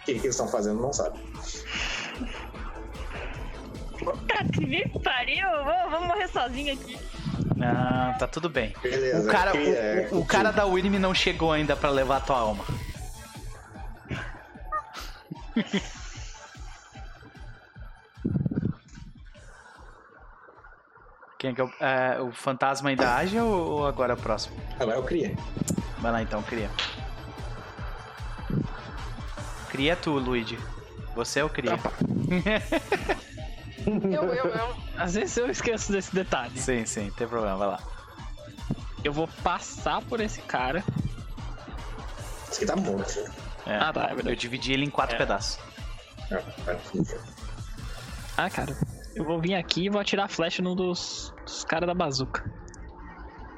o 0.03 0.05
que, 0.07 0.15
que 0.15 0.21
eles 0.21 0.35
estão 0.37 0.49
fazendo 0.49 0.81
não 0.81 0.93
sabe. 0.93 1.19
Puta 4.01 4.45
que 4.53 4.67
me 4.67 4.89
pariu! 5.01 5.47
Vou, 5.65 5.91
vou 5.91 6.07
morrer 6.07 6.29
sozinho 6.29 6.73
aqui. 6.73 6.99
Não, 7.55 8.17
tá 8.19 8.27
tudo 8.27 8.49
bem. 8.49 8.75
Beleza. 8.83 9.29
O 9.29 9.31
cara, 9.31 9.55
é 9.57 10.09
o, 10.11 10.21
o, 10.21 10.27
cara 10.27 10.51
da 10.51 10.65
Winnie 10.65 10.99
não 10.99 11.15
chegou 11.15 11.53
ainda 11.53 11.77
pra 11.77 11.91
levar 11.91 12.17
a 12.17 12.21
tua 12.21 12.39
alma. 12.39 12.65
Quem 21.39 21.51
é 21.51 21.55
que 21.55 21.61
é 21.61 21.65
o, 21.65 21.73
é, 21.81 22.21
o 22.21 22.33
fantasma 22.33 22.89
ainda 22.91 23.15
age 23.15 23.39
ou, 23.39 23.71
ou 23.71 23.87
agora 23.87 24.15
é 24.15 24.17
o 24.17 24.19
próximo? 24.19 24.57
Agora 24.79 24.97
eu 24.97 25.03
criei. 25.03 25.37
Vai 25.99 26.13
lá 26.13 26.23
então, 26.23 26.43
cria. 26.43 26.71
Cria 29.71 29.95
tu, 29.97 30.13
Luigi. 30.13 30.59
Você 31.15 31.41
é 31.41 31.45
o 31.45 31.51
cria. 31.51 31.79
Eu, 34.05 34.35
eu, 34.35 34.47
eu. 34.51 34.77
Às 34.97 35.15
vezes 35.15 35.37
eu 35.37 35.51
esqueço 35.51 35.91
desse 35.93 36.15
detalhe. 36.15 36.59
Sim, 36.59 36.85
sim, 36.87 37.07
não 37.07 37.11
tem 37.13 37.27
problema, 37.27 37.57
vai 37.57 37.69
lá. 37.69 37.81
Eu 39.03 39.13
vou 39.13 39.27
passar 39.43 40.03
por 40.03 40.21
esse 40.21 40.41
cara. 40.43 40.85
Esse 42.51 42.59
aqui 42.59 42.67
tá 42.67 42.77
morto. 42.77 43.19
É, 43.67 43.77
Ah, 43.77 43.93
tá, 43.93 44.11
é 44.11 44.31
eu 44.31 44.37
dividi 44.37 44.73
ele 44.73 44.85
em 44.85 44.91
quatro 44.91 45.17
É. 45.17 45.19
pedaços. 45.19 45.59
É. 46.31 46.43
Ah, 48.37 48.51
cara. 48.51 48.77
Eu 49.15 49.25
vou 49.25 49.41
vir 49.41 49.55
aqui 49.55 49.87
e 49.87 49.89
vou 49.91 50.01
atirar 50.01 50.27
a 50.27 50.29
flecha 50.29 50.63
num 50.63 50.75
dos, 50.77 51.33
dos 51.45 51.65
caras 51.65 51.87
da 51.87 51.95
bazuca. 51.95 52.45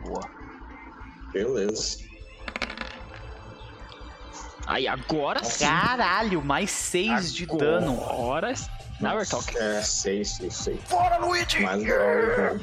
Boa. 0.04 0.22
Beleza. 1.32 1.98
Aí, 4.66 4.86
agora 4.86 5.42
sim. 5.44 5.64
Caralho, 5.66 6.42
mais 6.42 6.70
seis 6.70 7.34
de 7.34 7.46
dano. 7.46 7.92
Agora. 8.02 8.54
Now 9.02 9.16
we're 9.16 9.26
talking. 9.26 9.58
É, 9.58 9.82
sei, 9.82 10.24
sei, 10.24 10.50
sei. 10.50 10.78
Fora, 10.86 11.18
Luigi! 11.18 11.60
Mais 11.60 11.82
dólar. 11.84 12.60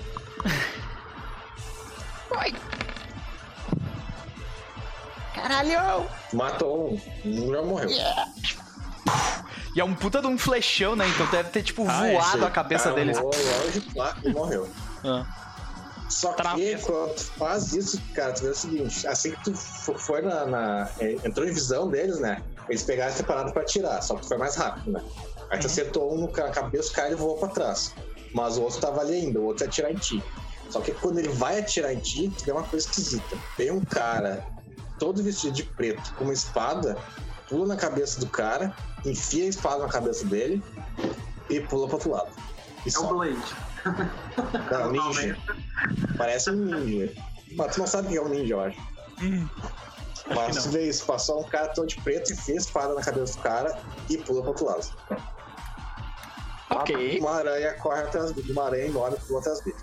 Ai, 2.37 2.53
Caralho! 5.35 6.05
Matou 6.33 6.93
um. 6.93 7.51
Já 7.51 7.61
morreu. 7.61 7.89
E 9.75 9.79
é 9.79 9.83
um 9.83 9.93
puta 9.93 10.21
de 10.21 10.27
um 10.27 10.37
flechão, 10.37 10.95
né? 10.95 11.07
Então 11.09 11.25
deve 11.27 11.49
ter, 11.49 11.61
tipo, 11.63 11.83
Ah, 11.87 12.07
voado 12.11 12.37
esse 12.37 12.45
a 12.45 12.49
cabeça 12.49 12.83
cara 12.85 12.95
deles. 12.95 13.17
voou 13.17 13.31
longe 13.35 13.83
lá 13.95 14.15
e 14.23 14.29
morreu. 14.29 14.69
Ah. 15.03 15.25
Só 16.09 16.33
que 16.33 16.75
quando 16.79 17.13
tu 17.15 17.23
faz 17.37 17.73
isso, 17.73 18.01
cara, 18.15 18.33
tu 18.33 18.41
vê 18.43 18.49
o 18.49 18.55
seguinte, 18.55 19.05
assim 19.07 19.31
que 19.31 19.43
tu 19.43 19.53
fo- 19.55 19.93
foi 19.97 20.21
na. 20.23 20.45
na- 20.45 20.89
é, 20.99 21.11
entrou 21.23 21.45
em 21.47 21.51
visão 21.53 21.87
deles, 21.89 22.19
né? 22.19 22.41
Eles 22.67 22.81
pegaram 22.83 23.13
separado 23.13 23.51
pra 23.53 23.61
atirar, 23.61 24.01
só 24.01 24.15
que 24.15 24.21
tu 24.21 24.27
foi 24.27 24.37
mais 24.37 24.55
rápido, 24.55 24.91
né? 24.91 25.01
Aí 25.49 25.59
tu 25.59 25.67
acertou 25.67 26.13
um 26.13 26.17
no 26.21 26.27
ca- 26.27 26.49
cabeça, 26.51 26.91
o 26.91 26.93
cara 26.93 27.07
ele 27.07 27.15
voou 27.15 27.37
pra 27.37 27.49
trás. 27.49 27.93
Mas 28.33 28.57
o 28.57 28.61
outro 28.63 28.79
tava 28.79 29.01
ali 29.01 29.15
ainda, 29.15 29.39
o 29.39 29.45
outro 29.45 29.63
ia 29.63 29.69
atirar 29.69 29.91
em 29.91 29.95
ti. 29.95 30.23
Só 30.69 30.79
que 30.81 30.91
quando 30.91 31.17
ele 31.17 31.29
vai 31.29 31.59
atirar 31.59 31.91
em 31.93 31.99
ti, 31.99 32.31
tu 32.37 32.45
vê 32.45 32.51
uma 32.51 32.63
coisa 32.63 32.85
esquisita. 32.85 33.35
Vem 33.57 33.71
um 33.71 33.83
cara 33.83 34.45
todo 34.99 35.23
vestido 35.23 35.53
de 35.53 35.63
preto 35.63 36.13
com 36.15 36.25
uma 36.25 36.33
espada, 36.33 36.95
pula 37.47 37.65
na 37.67 37.75
cabeça 37.75 38.19
do 38.19 38.27
cara, 38.27 38.75
enfia 39.03 39.45
a 39.45 39.47
espada 39.47 39.83
na 39.83 39.89
cabeça 39.89 40.25
dele 40.25 40.61
e 41.49 41.59
pula 41.61 41.87
pro 41.87 41.95
outro 41.95 42.11
lado. 42.11 42.29
E 42.85 42.89
É 42.89 42.91
o 42.91 42.91
sobe. 42.91 43.13
Blade. 43.33 44.69
Não, 44.71 44.91
ninja. 44.91 45.37
Parece 46.17 46.51
um 46.51 46.55
ninja. 46.55 47.11
Mas 47.55 47.73
tu 47.73 47.79
não 47.79 47.87
sabe 47.87 48.07
o 48.07 48.11
que 48.11 48.17
é 48.17 48.21
um 48.21 48.29
ninja, 48.29 48.53
eu 48.53 48.61
acho. 48.61 48.77
Mas 50.35 50.63
tu 50.63 50.69
vê 50.69 50.87
isso, 50.87 51.03
passou 51.05 51.39
um 51.41 51.43
cara 51.43 51.69
todo 51.69 51.87
de 51.87 51.99
preto 52.01 52.31
e 52.31 52.35
fez 52.35 52.65
espada 52.65 52.93
na 52.93 53.01
cabeça 53.01 53.33
do 53.37 53.41
cara 53.41 53.79
e 54.07 54.17
pula 54.17 54.41
pro 54.41 54.49
outro 54.49 54.65
lado. 54.65 54.85
Ok. 56.69 57.19
Uma 57.19 57.31
aranha 57.37 57.73
corre 57.75 58.01
atrás 58.01 58.31
dele, 58.31 58.51
uma 58.51 58.65
aranha 58.65 58.85
enorme 58.85 59.17
pula 59.27 59.39
atrás 59.39 59.59
dele. 59.61 59.75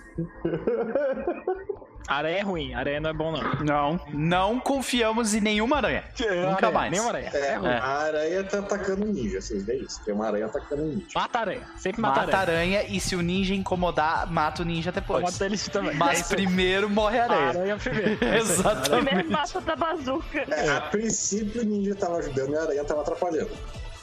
Aranha 2.08 2.38
é 2.38 2.42
ruim, 2.42 2.72
aranha 2.72 3.00
não 3.00 3.10
é 3.10 3.12
bom, 3.12 3.32
não. 3.32 3.42
Não, 3.64 4.00
não 4.14 4.60
confiamos 4.60 5.34
em 5.34 5.40
nenhuma 5.40 5.78
aranha. 5.78 6.04
Nunca 6.20 6.28
Aranha, 6.68 6.70
mais. 6.72 6.90
Nenhuma 6.92 7.08
aranha. 7.10 7.30
É, 7.34 7.38
É 7.48 7.54
ruim. 7.56 7.68
a 7.68 7.84
aranha 7.84 8.44
tá 8.44 8.58
atacando 8.60 9.02
o 9.02 9.08
ninja, 9.08 9.40
vocês 9.40 9.64
veem 9.64 9.82
isso? 9.82 10.00
Tem 10.04 10.14
uma 10.14 10.28
aranha 10.28 10.46
atacando 10.46 10.82
o 10.82 10.86
ninja. 10.86 11.06
Mata 11.16 11.38
a 11.38 11.40
aranha. 11.40 11.62
Sempre 11.76 12.00
mata, 12.02 12.20
Mata 12.20 12.36
aranha. 12.38 12.78
aranha 12.78 12.96
e 12.96 13.00
se 13.00 13.16
o 13.16 13.22
ninja 13.22 13.54
incomodar, 13.56 14.30
mata 14.32 14.62
o 14.62 14.64
ninja 14.64 14.92
depois. 14.92 15.20
Mata 15.24 15.44
eles 15.46 15.66
também. 15.66 15.90
É 15.90 15.94
Mas 15.94 16.28
primeiro 16.28 16.88
morre 16.88 17.18
a 17.18 17.22
A 17.22 17.24
aranha. 17.24 17.48
aranha 17.48 17.76
primeiro. 17.76 18.24
É. 18.24 18.38
Exatamente. 18.38 18.90
Primeiro 19.04 19.30
mata 19.32 19.60
da 19.62 19.74
bazuca. 19.74 20.38
É, 20.48 20.68
a 20.76 20.80
princípio 20.82 21.62
o 21.62 21.64
ninja 21.64 21.96
tava 21.96 22.18
ajudando 22.18 22.52
e 22.52 22.56
a 22.56 22.62
aranha 22.62 22.84
tava 22.84 23.00
atrapalhando. 23.00 23.50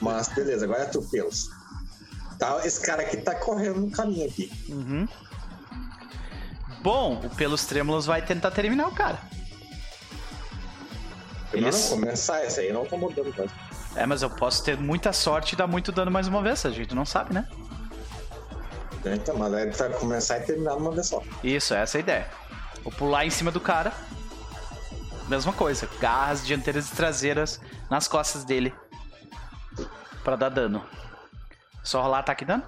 Mas 0.02 0.28
beleza, 0.28 0.66
agora 0.66 0.82
é 0.82 0.86
tu, 0.88 1.02
Pelos. 1.04 1.50
Tá, 2.40 2.62
esse 2.66 2.82
cara 2.86 3.02
aqui 3.04 3.18
tá 3.18 3.36
correndo 3.36 3.80
no 3.82 3.92
caminho 3.92 4.28
aqui. 4.28 4.52
Uhum. 4.70 5.08
Bom, 6.82 7.22
o 7.24 7.30
Pelos 7.30 7.66
Trêmulos 7.66 8.06
vai 8.06 8.22
tentar 8.22 8.52
terminar 8.52 8.88
o 8.88 8.92
cara. 8.92 9.20
Eles- 11.54 11.90
não, 11.92 12.00
começar, 12.00 12.44
esse 12.44 12.60
aí 12.60 12.74
não 12.74 12.86
tá 12.86 12.98
mudando 12.98 13.34
mais. 13.38 13.52
É, 13.96 14.06
mas 14.06 14.22
eu 14.24 14.30
posso 14.30 14.64
ter 14.64 14.78
muita 14.78 15.14
sorte 15.14 15.54
e 15.54 15.56
dar 15.56 15.68
muito 15.68 15.92
dano 15.92 16.10
mais 16.10 16.28
uma 16.28 16.42
vez, 16.42 16.66
a 16.66 16.72
gente 16.72 16.96
não 16.96 17.06
sabe, 17.06 17.34
né? 17.34 17.48
Então, 19.06 19.38
mas 19.38 19.54
aí 19.54 19.70
vai 19.70 19.90
começar 19.92 20.40
e 20.40 20.42
terminar 20.42 20.74
numa 20.76 20.92
vez 20.92 21.08
só. 21.08 21.22
Isso, 21.44 21.74
essa 21.74 21.98
é 21.98 22.00
a 22.00 22.02
ideia. 22.02 22.28
Vou 22.84 22.92
pular 22.92 23.26
em 23.26 23.30
cima 23.30 23.52
do 23.52 23.60
cara. 23.60 23.94
Mesma 25.28 25.54
coisa, 25.54 25.88
garras 26.00 26.46
dianteiras 26.46 26.90
e 26.90 26.96
traseiras 26.96 27.60
nas 27.90 28.08
costas 28.08 28.44
dele. 28.44 28.74
Pra 30.24 30.36
dar 30.36 30.50
dano. 30.50 30.84
Só 31.84 32.02
rolar 32.02 32.20
ataque 32.20 32.44
e 32.44 32.48
dano? 32.48 32.64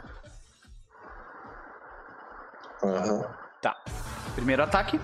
Aham. 2.83 3.23
Tá. 3.61 3.75
Primeiro 4.35 4.63
ataque. 4.63 4.99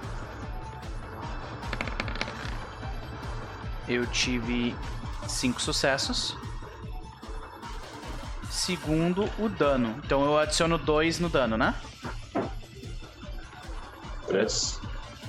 Eu 3.87 4.05
tive 4.07 4.75
cinco 5.27 5.61
sucessos. 5.61 6.37
Segundo, 8.49 9.29
o 9.39 9.49
dano. 9.49 9.99
Então 10.03 10.23
eu 10.25 10.37
adiciono 10.37 10.77
dois 10.77 11.19
no 11.19 11.29
dano, 11.29 11.57
né? 11.57 11.73
Três. 14.27 14.79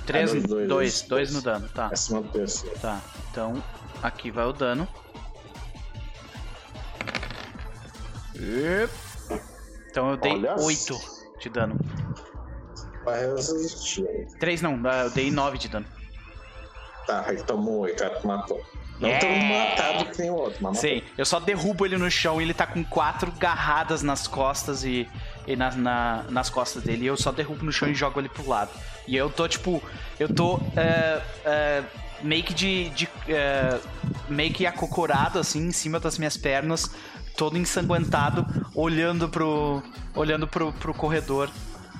Três, 0.05 0.29
Ah, 0.29 0.33
dois, 0.33 0.47
dois, 0.47 0.67
dois, 0.67 1.03
dois. 1.07 1.33
no 1.33 1.41
dano, 1.41 1.67
tá. 1.69 1.87
Acima 1.87 2.21
do 2.21 2.27
terço. 2.29 2.69
Tá. 2.81 2.99
Então, 3.31 3.63
aqui 4.01 4.29
vai 4.29 4.45
o 4.45 4.53
dano. 4.53 4.87
Então 9.89 10.09
eu 10.11 10.17
dei 10.17 10.33
Olha. 10.33 10.55
8 10.59 10.99
de 11.39 11.49
dano. 11.49 11.79
Vai 13.03 13.25
resistir. 13.27 14.05
3 14.39 14.61
não, 14.61 14.79
eu 15.03 15.09
dei 15.11 15.29
9 15.31 15.57
de 15.57 15.67
dano. 15.67 15.85
Tá, 17.05 17.25
ele 17.27 17.43
tomou 17.43 17.81
oito, 17.81 18.01
aí 18.01 18.09
tu 18.11 18.25
matou. 18.25 18.61
Não 18.99 19.09
Yeah. 19.09 19.19
tão 19.27 19.35
matado 19.37 20.05
que 20.11 20.19
nem 20.21 20.31
o 20.31 20.35
outro, 20.35 20.63
mas. 20.63 20.77
Sim, 20.77 21.01
eu 21.17 21.25
só 21.25 21.37
derrubo 21.39 21.85
ele 21.85 21.97
no 21.97 22.09
chão 22.09 22.39
e 22.39 22.45
ele 22.45 22.53
tá 22.53 22.65
com 22.65 22.81
quatro 22.85 23.29
garradas 23.33 24.01
nas 24.01 24.25
costas 24.25 24.85
e, 24.85 25.09
e 25.45 25.55
na, 25.57 25.71
na- 25.71 26.23
nas 26.29 26.49
costas 26.49 26.81
dele. 26.83 27.03
E 27.03 27.07
eu 27.07 27.17
só 27.17 27.31
derrubo 27.33 27.65
no 27.65 27.73
chão 27.73 27.89
e 27.89 27.93
jogo 27.93 28.21
ele 28.21 28.29
pro 28.29 28.47
lado. 28.47 28.71
E 29.05 29.17
eu 29.17 29.29
tô, 29.29 29.45
tipo, 29.49 29.83
eu 30.17 30.33
tô 30.33 30.61
é, 30.77 31.21
é, 31.43 31.83
meio 32.21 32.43
que 32.43 32.53
de. 32.53 32.89
de 32.91 33.09
é, 33.27 33.77
meio 34.29 34.53
que 34.53 34.65
acocorado, 34.65 35.39
assim, 35.39 35.59
em 35.67 35.71
cima 35.73 35.99
das 35.99 36.17
minhas 36.17 36.37
pernas, 36.37 36.89
todo 37.37 37.57
ensanguentado, 37.57 38.45
olhando 38.75 39.27
pro. 39.29 39.81
olhando 40.15 40.47
pro, 40.47 40.71
pro 40.73 40.93
corredor. 40.93 41.49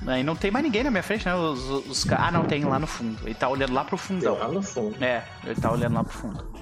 né? 0.01 0.19
E 0.19 0.23
não 0.23 0.35
tem 0.35 0.51
mais 0.51 0.63
ninguém 0.65 0.83
na 0.83 0.91
minha 0.91 1.03
frente, 1.03 1.25
né? 1.25 1.35
Os, 1.35 1.59
os, 1.87 2.05
ah, 2.11 2.31
não, 2.31 2.45
tem 2.45 2.63
lá 2.65 2.77
no 2.79 2.87
fundo. 2.87 3.17
Ele 3.23 3.35
tá 3.35 3.47
olhando 3.49 3.73
lá 3.73 3.83
pro 3.83 3.97
Tem 3.97 4.05
fundão. 4.07 4.37
lá 4.37 4.47
no 4.47 4.61
fundo. 4.61 5.03
É, 5.03 5.23
ele 5.45 5.59
tá 5.59 5.71
olhando 5.71 5.93
lá 5.95 6.03
pro 6.03 6.13
fundo. 6.13 6.53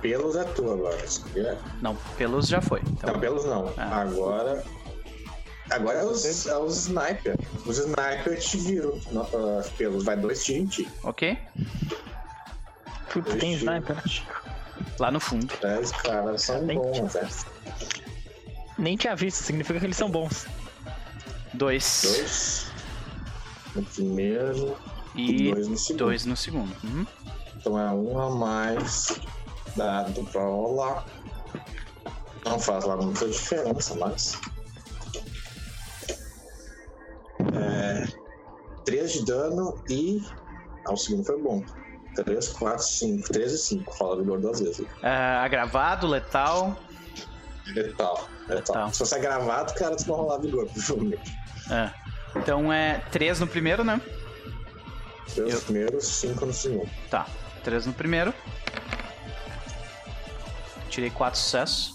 Pelos 0.00 0.36
é 0.36 0.44
tu 0.44 0.70
agora. 0.70 0.96
é- 1.36 1.58
Não, 1.80 1.96
pelos 2.18 2.46
já 2.46 2.60
foi. 2.60 2.80
Então, 2.86 3.12
Não, 3.14 3.20
pelos 3.20 3.44
não. 3.46 3.72
Ah. 3.78 4.02
Agora. 4.02 4.62
Agora 5.70 5.98
é 6.00 6.04
os, 6.04 6.46
é 6.46 6.58
os 6.58 6.76
sniper. 6.86 7.38
Os 7.64 7.78
sniper 7.78 8.38
te 8.38 8.58
viram. 8.58 9.00
Não, 9.12 9.26
pelos, 9.78 10.04
vai 10.04 10.14
dois 10.14 10.44
tiros 10.44 10.60
em 10.62 10.66
ti. 10.66 10.88
ok? 11.02 11.38
Putz, 13.10 13.34
tem 13.36 13.54
sniper. 13.54 13.96
Lá 14.98 15.10
no 15.10 15.20
fundo. 15.20 15.52
É, 15.62 15.78
os 15.78 15.92
caras 15.92 16.42
são 16.42 16.66
Tem 16.66 16.78
bons, 16.78 17.14
né? 17.14 17.28
Nem 18.78 18.96
tinha 18.96 19.14
visto, 19.14 19.42
significa 19.42 19.78
que 19.78 19.86
eles 19.86 19.96
são 19.96 20.10
bons. 20.10 20.46
Dois. 21.52 22.02
Dois. 22.02 22.66
No 23.74 23.82
primeiro. 23.84 24.76
E 25.14 25.52
dois 25.52 25.68
no 25.68 25.78
segundo. 25.78 25.98
dois 25.98 26.26
no 26.26 26.36
segundo. 26.36 26.76
Uhum. 26.84 27.06
Então 27.56 27.78
é 27.78 27.90
um 27.90 28.18
a 28.18 28.30
mais 28.30 29.20
dado 29.76 30.24
pra 30.24 30.42
rolar. 30.42 31.04
Não 32.44 32.58
faz 32.58 32.84
lá 32.84 32.96
muita 32.96 33.26
diferença, 33.26 33.94
mas. 33.94 34.38
É, 37.54 38.06
3 38.84 39.12
de 39.12 39.24
dano 39.24 39.82
e. 39.88 40.22
Ah, 40.86 40.92
o 40.92 40.96
segundo 40.96 41.24
foi 41.24 41.40
bom. 41.40 41.64
3, 42.14 42.48
4, 42.48 42.82
5. 42.84 43.28
3 43.32 43.52
e 43.52 43.58
5. 43.58 43.92
Rola 43.92 44.16
vigor 44.22 44.40
duas 44.40 44.60
vezes. 44.60 44.86
Ah, 45.02 45.42
agravado, 45.44 46.06
letal. 46.06 46.78
Letal. 47.66 48.28
Letal. 48.48 48.56
Letal. 48.56 48.92
Se 48.92 48.98
fosse 48.98 49.14
agravado, 49.14 49.74
cara, 49.74 49.96
tu 49.96 50.06
não 50.08 50.16
rolar 50.16 50.38
vigor, 50.38 50.66
provavelmente. 50.68 51.36
É. 51.70 51.90
Então 52.36 52.72
é 52.72 52.98
três 53.10 53.40
no 53.40 53.46
primeiro, 53.46 53.82
né? 53.84 54.00
3 55.34 55.48
Eu- 55.48 55.54
no 55.58 55.60
primeiro, 55.64 56.00
5 56.00 56.46
no 56.46 56.52
segundo. 56.52 56.90
Tá. 57.10 57.26
Três 57.62 57.86
no 57.86 57.92
primeiro. 57.92 58.34
Tirei 60.90 61.10
quatro 61.10 61.40
sucessos. 61.40 61.94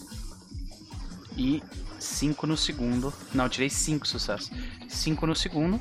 E 1.38 1.64
cinco 2.00 2.46
no 2.48 2.58
segundo. 2.58 3.14
Não, 3.34 3.48
tirei 3.48 3.70
cinco 3.70 4.08
sucessos. 4.08 4.50
Cinco 4.90 5.26
no 5.28 5.36
segundo. 5.36 5.80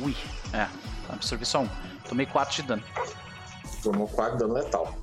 Ui. 0.00 0.14
É. 0.52 0.66
Absorvi 1.12 1.44
só 1.44 1.60
um. 1.60 1.68
Tomei 2.08 2.26
quatro 2.26 2.56
de 2.56 2.62
dano. 2.62 2.82
Tomou 3.82 4.06
4 4.08 4.32
de 4.34 4.38
dano 4.38 4.54
letal. 4.54 4.96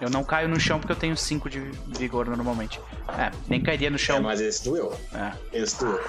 Eu 0.00 0.08
não 0.08 0.22
caio 0.24 0.48
no 0.48 0.58
chão 0.58 0.78
porque 0.78 0.92
eu 0.92 0.96
tenho 0.96 1.16
5 1.16 1.50
de 1.50 1.58
vigor 1.88 2.26
normalmente. 2.28 2.80
É, 3.18 3.30
nem 3.48 3.60
cairia 3.62 3.90
no 3.90 3.96
É, 3.96 3.98
chão. 3.98 4.22
mas 4.22 4.40
esse 4.40 4.64
doeu. 4.64 4.96
É. 5.12 5.32
Esse 5.52 5.78
doeu. 5.80 6.00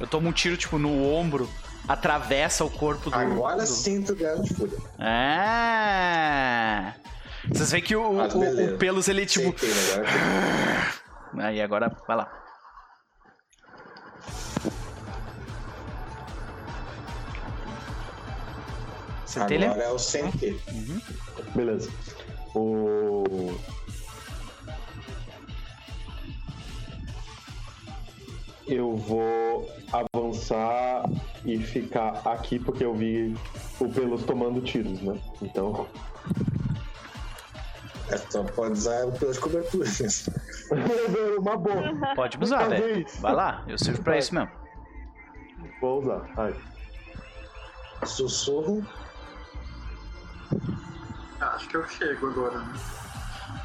Eu 0.00 0.06
tomo 0.06 0.28
um 0.28 0.32
tiro, 0.32 0.56
tipo, 0.56 0.76
no 0.78 1.04
ombro, 1.12 1.48
atravessa 1.88 2.64
o 2.64 2.70
corpo 2.70 3.08
do. 3.10 3.16
Agora 3.16 3.58
do... 3.62 3.66
sim 3.66 4.02
tu 4.02 4.14
ganha 4.16 4.36
de 4.42 4.52
fúria. 4.52 4.76
É. 4.98 6.92
Vocês 7.48 7.70
veem 7.72 7.82
que 7.82 7.94
o, 7.96 8.02
o- 8.02 8.24
o 8.74 8.78
Pelos, 8.78 9.08
ele, 9.08 9.24
tipo. 9.26 9.50
Né? 9.50 10.02
agora. 11.32 11.46
Aí 11.48 11.62
agora, 11.62 11.96
vai 12.06 12.16
lá. 12.16 12.41
Centelha? 19.32 19.70
Agora 19.70 19.84
é 19.86 19.90
o 19.90 19.98
centelha. 19.98 20.58
Beleza. 21.54 21.90
O. 22.54 23.24
Eu 28.66 28.94
vou 28.96 29.68
avançar 29.92 31.04
e 31.44 31.58
ficar 31.58 32.20
aqui 32.26 32.58
porque 32.58 32.84
eu 32.84 32.94
vi 32.94 33.34
o 33.80 33.88
Pelos 33.88 34.22
tomando 34.24 34.60
tiros, 34.60 35.00
né? 35.00 35.18
Então. 35.40 35.86
É, 38.10 38.14
Então 38.16 38.44
pode 38.46 38.72
usar 38.72 39.06
o 39.06 39.12
pelo 39.12 39.32
de 39.32 39.40
cobertura. 39.40 39.88
Uma 41.38 41.56
boa. 41.56 42.14
Pode 42.14 42.38
usar, 42.40 42.68
velho. 42.68 43.06
Vai 43.20 43.34
lá, 43.34 43.64
eu 43.66 43.78
sirvo 43.78 44.02
pra 44.02 44.12
Vai. 44.12 44.18
isso 44.20 44.34
mesmo. 44.34 44.50
Vou 45.80 46.00
usar. 46.02 46.30
Ai. 46.36 46.54
Sussurro. 48.04 48.86
Acho 51.40 51.68
que 51.68 51.76
eu 51.76 51.86
chego 51.88 52.28
agora, 52.28 52.58
né? 52.58 52.74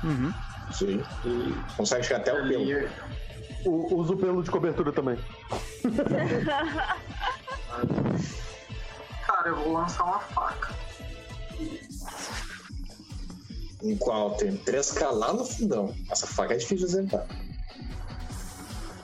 Uhum. 0.04 0.34
Sim. 0.72 1.04
E 1.26 1.56
consegue 1.76 2.04
chegar 2.04 2.20
até 2.22 2.34
o 2.34 2.48
pelo. 2.48 2.64
Ali, 2.64 2.90
U- 3.66 3.96
Uso 4.00 4.14
o 4.14 4.18
pelo 4.18 4.44
de 4.44 4.50
cobertura 4.52 4.92
também. 4.92 5.18
Cara, 9.26 9.50
eu 9.50 9.56
vou 9.58 9.74
lançar 9.74 10.04
uma 10.04 10.20
faca. 10.20 10.74
Em 13.84 13.96
qual 13.98 14.32
tem 14.36 14.58
3K 14.58 15.12
lá 15.12 15.34
no 15.34 15.46
fundão. 15.46 15.94
Essa 16.10 16.26
faca 16.28 16.54
é 16.54 16.58
difícil 16.58 16.88
de 16.88 16.94
acertar. 16.96 17.26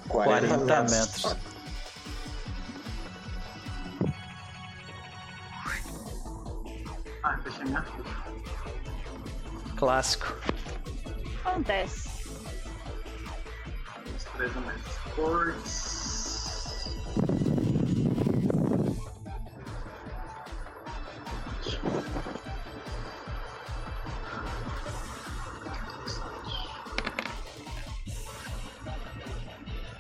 40, 0.08 0.48
40 0.48 0.82
metros. 0.84 1.36
Ah, 7.24 7.38
fechei 7.42 7.64
minha 7.66 7.82
ficha. 7.82 8.04
Clássico. 9.78 10.36
Acontece. 11.46 12.10
Destreza 14.14 14.60
mais 14.60 14.82
fortes. 15.16 15.94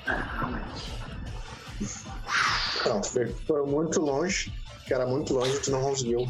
É, 0.06 0.12
realmente. 0.12 0.92
Não, 2.86 3.02
foi, 3.02 3.28
foi 3.48 3.66
muito 3.66 4.02
longe. 4.02 4.54
Que 4.86 4.94
era 4.94 5.06
muito 5.06 5.34
longe, 5.34 5.58
tu 5.62 5.72
não 5.72 5.82
conseguiu 5.82 6.30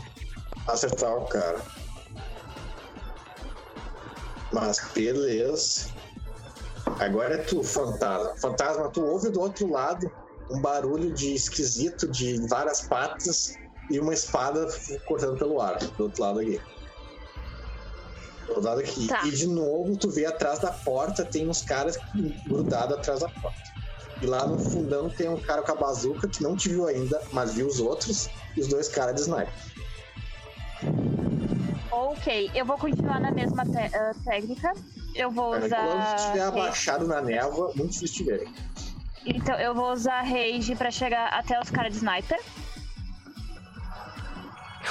acertar 0.67 1.15
o 1.15 1.25
cara. 1.27 1.59
Mas 4.51 4.79
beleza. 4.93 5.87
Agora 6.99 7.35
é 7.35 7.37
tu, 7.37 7.63
fantasma. 7.63 8.35
Fantasma, 8.37 8.89
tu 8.89 9.03
ouve 9.03 9.29
do 9.29 9.41
outro 9.41 9.69
lado 9.69 10.11
um 10.49 10.59
barulho 10.59 11.11
de 11.11 11.33
esquisito 11.33 12.07
de 12.07 12.45
várias 12.47 12.81
patas 12.81 13.57
e 13.89 13.99
uma 13.99 14.13
espada 14.13 14.67
cortando 15.05 15.37
pelo 15.37 15.61
ar. 15.61 15.77
Do 15.77 16.03
outro 16.03 16.21
lado 16.21 16.39
aqui. 16.39 16.61
Do 18.45 18.49
outro 18.49 18.63
lado 18.63 18.81
aqui. 18.81 19.07
Tá. 19.07 19.25
E 19.25 19.31
de 19.31 19.47
novo, 19.47 19.97
tu 19.97 20.09
vê 20.09 20.25
atrás 20.25 20.59
da 20.59 20.71
porta, 20.71 21.25
tem 21.25 21.49
uns 21.49 21.61
caras 21.61 21.97
grudados 22.47 22.97
atrás 22.97 23.21
da 23.21 23.29
porta. 23.29 23.63
E 24.21 24.25
lá 24.25 24.45
no 24.45 24.57
fundão 24.57 25.09
tem 25.09 25.27
um 25.27 25.39
cara 25.39 25.61
com 25.63 25.71
a 25.71 25.75
bazuca 25.75 26.27
que 26.27 26.41
não 26.41 26.55
te 26.55 26.69
viu 26.69 26.87
ainda, 26.87 27.21
mas 27.31 27.53
viu 27.53 27.67
os 27.67 27.79
outros, 27.79 28.29
e 28.55 28.61
os 28.61 28.67
dois 28.67 28.87
caras 28.87 29.15
de 29.15 29.21
sniper. 29.21 29.51
Ok, 31.91 32.51
eu 32.55 32.65
vou 32.65 32.77
continuar 32.77 33.19
na 33.19 33.31
mesma 33.31 33.63
ah, 33.63 34.11
técnica. 34.25 34.73
Eu 35.15 35.29
vou 35.29 35.51
Quando 35.51 35.65
usar. 35.65 36.15
estiver 36.15 36.39
rage. 36.39 36.59
abaixado 36.59 37.07
na 37.07 37.21
névoa, 37.21 37.71
muito 37.75 37.91
difícil 37.91 38.25
de 38.25 38.31
ver. 38.31 38.47
Então 39.25 39.55
eu 39.59 39.73
vou 39.75 39.91
usar 39.91 40.21
rage 40.21 40.75
pra 40.75 40.89
chegar 40.91 41.27
até 41.27 41.59
os 41.59 41.69
caras 41.69 41.91
de 41.93 41.97
sniper. 41.99 42.39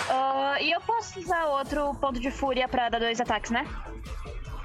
Ah, 0.09 0.57
e 0.61 0.70
eu 0.70 0.81
posso 0.81 1.18
usar 1.20 1.46
outro 1.46 1.94
ponto 1.96 2.18
de 2.20 2.31
fúria 2.31 2.66
pra 2.68 2.88
dar 2.88 2.98
dois 2.98 3.20
ataques, 3.20 3.50
né? 3.50 3.66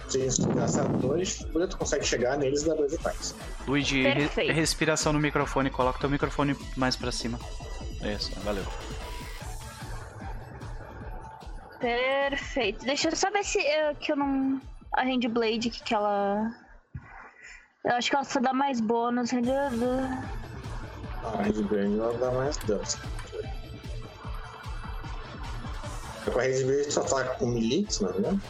Se 0.10 0.42
tu 0.42 0.48
gastar 0.54 0.84
dois, 0.88 1.40
tu 1.70 1.78
consegue 1.78 2.06
chegar 2.06 2.38
neles 2.38 2.62
e 2.64 2.68
dar 2.68 2.76
dois 2.76 2.94
ataques. 2.94 3.36
Luigi, 3.68 4.04
re- 4.08 4.52
respiração 4.54 5.12
no 5.12 5.20
microfone. 5.20 5.70
Coloca 5.70 6.00
teu 6.00 6.10
microfone 6.10 6.56
mais 6.78 6.96
pra 6.96 7.12
cima. 7.12 7.38
Isso, 8.02 8.32
valeu. 8.42 8.64
Perfeito. 11.80 12.84
Deixa 12.86 13.10
eu 13.10 13.16
só 13.16 13.30
ver 13.32 13.44
se 13.44 13.60
eh, 13.60 13.94
que 14.00 14.12
eu 14.12 14.16
não. 14.16 14.60
A 14.94 15.02
Hand 15.04 15.28
Blade, 15.30 15.70
que, 15.70 15.84
que 15.84 15.94
ela. 15.94 16.52
Eu 17.86 17.96
acho 17.96 18.10
que 18.10 18.16
ela 18.16 18.26
só 18.26 18.40
dá 18.40 18.54
mais 18.54 18.82
bônus. 18.82 19.32
Hand- 19.32 19.48
A 21.24 21.62
Brand 21.68 22.00
ela 22.00 22.18
dá 22.18 22.32
mais 22.32 22.58
dano. 22.58 22.82
Com 26.26 26.32
a 26.32 26.34
Brand 26.34 26.90
só 26.90 27.04
tá 27.04 27.24
com 27.36 27.48
melee, 27.48 27.88
não 28.02 28.12
me 28.14 28.18
engano. 28.20 28.42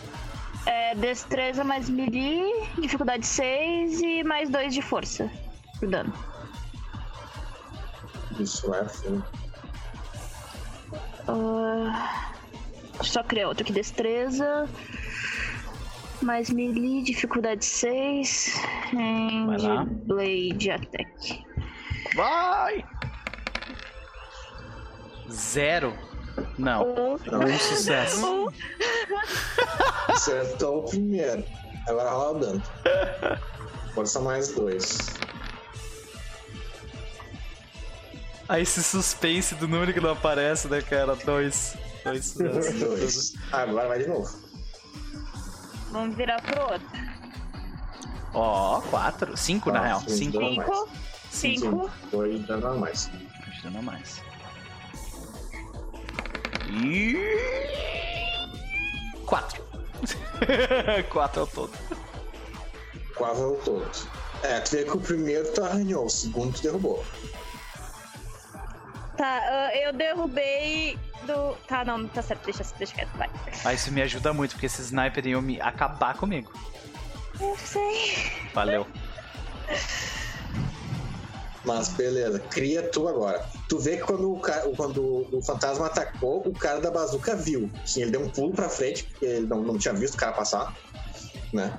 É 0.65 0.95
destreza 0.95 1.63
mais 1.63 1.89
melee, 1.89 2.67
dificuldade 2.79 3.25
6 3.25 4.01
e 4.01 4.23
mais 4.23 4.49
2 4.49 4.73
de 4.73 4.81
força. 4.81 5.29
Por 5.79 5.87
dano. 5.89 6.11
Isso 8.39 8.73
é 8.73 8.79
assim. 8.81 9.23
Ah, 11.27 12.31
só 13.01 13.23
criar 13.23 13.47
outro 13.47 13.63
aqui, 13.63 13.73
destreza. 13.73 14.67
Mais 16.21 16.49
melee, 16.49 17.03
dificuldade 17.03 17.63
6. 17.63 18.53
Vai 19.45 19.57
lá. 19.57 19.81
Hand 19.81 19.87
Blade 20.05 20.71
Attack. 20.71 21.45
Vai! 22.15 22.83
Zero. 25.31 25.93
Não. 26.57 26.83
Um. 26.83 27.13
Um 27.13 27.59
sucesso. 27.59 28.25
Um. 28.25 28.47
Acertou 30.07 30.79
o 30.79 30.83
primeiro. 30.83 31.43
Agora 31.87 32.09
rola 32.09 32.37
o 32.37 32.39
dano. 32.39 32.63
Força 33.93 34.19
mais 34.19 34.49
dois. 34.53 35.17
Aí 38.49 38.61
esse 38.61 38.81
suspense 38.81 39.55
do 39.55 39.67
número 39.67 39.93
que 39.93 39.99
não 39.99 40.11
aparece, 40.11 40.67
né, 40.67 40.81
cara? 40.81 41.15
Dois. 41.15 41.75
Dois. 42.03 42.33
Dois. 42.33 43.33
Agora 43.51 43.87
vai 43.87 43.99
de 43.99 44.07
novo. 44.07 44.29
Vamos 45.91 46.15
virar 46.15 46.41
pro 46.41 46.61
outro. 46.73 46.87
Ó, 48.33 48.81
quatro. 48.81 49.35
Cinco, 49.37 49.71
na 49.71 49.79
Ah, 49.79 49.85
real. 49.85 49.99
sim, 50.01 50.31
Cinco. 50.31 50.39
Cinco. 50.39 50.89
Cinco. 51.31 51.91
Dois 52.11 52.45
dano 52.45 52.67
a 52.67 52.73
mais. 52.75 53.09
Ajudando 53.47 53.77
a 53.77 53.81
mais. 53.81 54.21
E... 56.69 57.17
Quatro. 59.25 59.63
Quatro 61.09 61.41
ao 61.41 61.47
todo. 61.47 61.71
Quase 63.15 63.41
ao 63.41 63.55
todo. 63.55 63.89
É, 64.43 64.59
tu 64.59 64.71
vê 64.71 64.83
que 64.83 64.91
o 64.95 64.99
primeiro 64.99 65.51
tu 65.53 65.63
arranhou, 65.63 66.05
o 66.05 66.09
segundo 66.09 66.53
tu 66.55 66.61
derrubou. 66.61 67.03
Tá, 69.17 69.39
ah, 69.41 69.71
eu 69.75 69.91
derrubei 69.93 70.97
do. 71.27 71.55
Tá, 71.67 71.85
não, 71.85 71.97
não 71.99 72.07
tá 72.07 72.21
certo, 72.23 72.43
deixa, 72.45 72.63
deixa 72.77 72.93
quieto, 72.95 73.09
vai. 73.17 73.29
Ah, 73.63 73.73
isso 73.73 73.91
me 73.91 74.01
ajuda 74.01 74.33
muito, 74.33 74.51
porque 74.51 74.65
esse 74.65 74.81
sniper 74.81 75.27
iam 75.27 75.41
me 75.41 75.61
acabar 75.61 76.15
comigo. 76.17 76.51
Eu 77.39 77.55
sei. 77.57 78.31
Valeu. 78.53 78.87
Mas 81.65 81.89
beleza, 81.89 82.39
cria 82.39 82.81
tu 82.89 83.07
agora. 83.07 83.45
Tu 83.67 83.77
vê 83.77 83.97
que 83.97 84.03
quando 84.03 84.31
o, 84.33 84.39
ca- 84.39 84.63
quando 84.77 85.27
o 85.35 85.41
fantasma 85.41 85.87
atacou, 85.87 86.41
o 86.47 86.53
cara 86.53 86.79
da 86.79 86.89
bazuca 86.89 87.35
viu. 87.35 87.69
Sim, 87.85 88.03
ele 88.03 88.11
deu 88.11 88.21
um 88.21 88.29
pulo 88.29 88.53
pra 88.53 88.69
frente, 88.69 89.03
porque 89.03 89.25
ele 89.25 89.47
não, 89.47 89.61
não 89.61 89.77
tinha 89.77 89.93
visto 89.93 90.13
o 90.15 90.17
cara 90.17 90.31
passar, 90.31 90.73
né? 91.51 91.77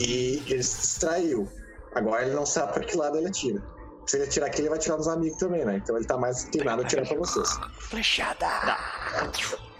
E 0.00 0.42
ele 0.48 0.62
se 0.64 0.80
distraiu. 0.80 1.48
Agora 1.94 2.26
ele 2.26 2.34
não 2.34 2.44
sabe 2.44 2.72
pra 2.72 2.82
que 2.84 2.96
lado 2.96 3.18
ele 3.18 3.28
atira. 3.28 3.62
Se 4.10 4.16
ele 4.16 4.24
atirar 4.24 4.48
aqui, 4.48 4.60
ele 4.62 4.68
vai 4.68 4.76
atirar 4.76 4.96
nos 4.96 5.06
amigos 5.06 5.38
também, 5.38 5.64
né? 5.64 5.76
Então 5.76 5.96
ele 5.96 6.04
tá 6.04 6.16
mais 6.16 6.42
inclinado 6.42 6.82
a 6.82 6.84
atirar 6.84 7.06
pra 7.06 7.16
vocês. 7.16 7.48
Flechada! 7.78 8.48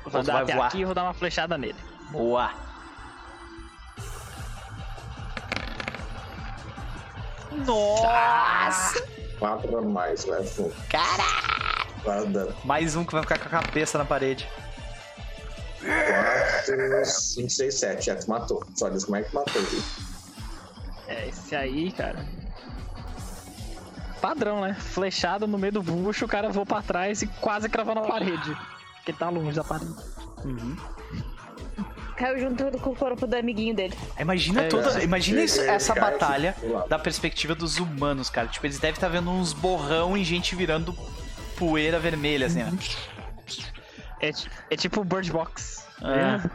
Vou 0.05 0.21
andar 0.21 0.33
vai 0.35 0.43
até 0.45 0.55
voar. 0.55 0.69
aqui 0.69 0.79
e 0.79 0.85
vou 0.85 0.95
dar 0.95 1.03
uma 1.03 1.15
flechada 1.15 1.59
nele. 1.59 1.75
Boa! 2.13 2.53
Nossa! 7.67 9.05
Quatro 9.41 9.79
a 9.79 9.83
mais, 9.83 10.25
vai 10.25 10.47
fundo. 10.47 10.77
Caralho! 10.89 12.03
Quatro 12.05 12.27
dano. 12.29 12.57
Mais 12.65 12.95
um 12.95 13.05
que 13.05 13.13
vai 13.13 13.23
ficar 13.23 13.37
com 13.37 13.49
a 13.49 13.61
cabeça 13.61 13.99
na 13.99 14.05
parede. 14.05 14.49
Quatro, 15.81 17.05
cinco, 17.05 17.51
seis, 17.51 17.75
sete. 17.75 18.07
Já 18.07 18.15
tu 18.15 18.31
matou. 18.31 18.65
Só 18.77 18.91
diz 18.91 19.05
como 19.05 19.17
é 19.17 19.25
que 19.25 19.35
matou, 19.35 19.61
viu? 19.61 19.83
É, 21.09 21.27
esse 21.27 21.57
aí, 21.57 21.91
cara. 21.91 22.25
Padrão, 24.21 24.61
né? 24.63 24.75
Flechada 24.79 25.47
no 25.47 25.57
meio 25.59 25.73
do 25.73 25.83
bucho, 25.83 26.25
o 26.25 26.29
cara 26.29 26.51
voa 26.51 26.67
pra 26.67 26.83
trás 26.83 27.23
e 27.23 27.27
quase 27.27 27.69
cravou 27.69 27.95
na 27.95 28.03
parede. 28.03 28.57
Porque 28.97 29.13
tá 29.13 29.29
longe 29.31 29.57
da 29.57 29.65
parede. 29.65 29.95
Caiu 32.17 32.39
junto 32.39 32.79
com 32.81 32.91
o 32.91 32.97
corpo 32.97 33.27
do 33.27 33.35
amiguinho 33.35 33.75
dele. 33.75 33.97
Imagina 34.19 34.63
É, 34.63 34.69
toda. 34.69 35.01
é. 35.01 35.05
Imagina 35.05 35.43
isso- 35.43 35.61
essa 35.63 35.95
batalha 35.95 36.55
lado. 36.63 36.89
da 36.89 36.99
perspectiva 36.99 37.55
dos 37.55 37.79
humanos, 37.79 38.29
cara. 38.29 38.47
Tipo, 38.47 38.67
eles 38.67 38.79
devem 38.79 38.95
estar 38.95 39.09
vendo 39.09 39.31
uns 39.31 39.55
borrão 39.55 40.17
e 40.17 40.23
gente 40.23 40.55
virando 40.55 40.93
poeira 41.57 41.99
vermelha, 41.99 42.47
assim, 42.47 42.63
né? 42.63 42.73
É, 44.21 44.31
é 44.71 44.77
tipo 44.77 45.01
o 45.01 45.05
Bird 45.05 45.33
Box. 45.33 45.87
É. 46.03 46.47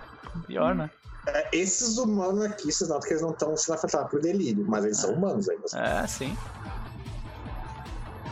Pior, 0.45 0.75
né? 0.75 0.89
É, 1.27 1.49
esses 1.51 1.97
humanos 1.97 2.45
aqui, 2.45 2.71
vocês 2.71 2.87
notam 2.87 3.07
que 3.07 3.13
eles 3.13 3.23
não 3.23 3.31
estão 3.31 3.57
sendo 3.57 3.73
afetados 3.75 4.11
por 4.11 4.21
delírio, 4.21 4.63
mas 4.67 4.85
eles 4.85 4.97
são 4.97 5.13
humanos 5.13 5.49
ainda. 5.49 5.63
assim. 5.65 5.79
É, 5.79 6.07
sim. 6.07 6.37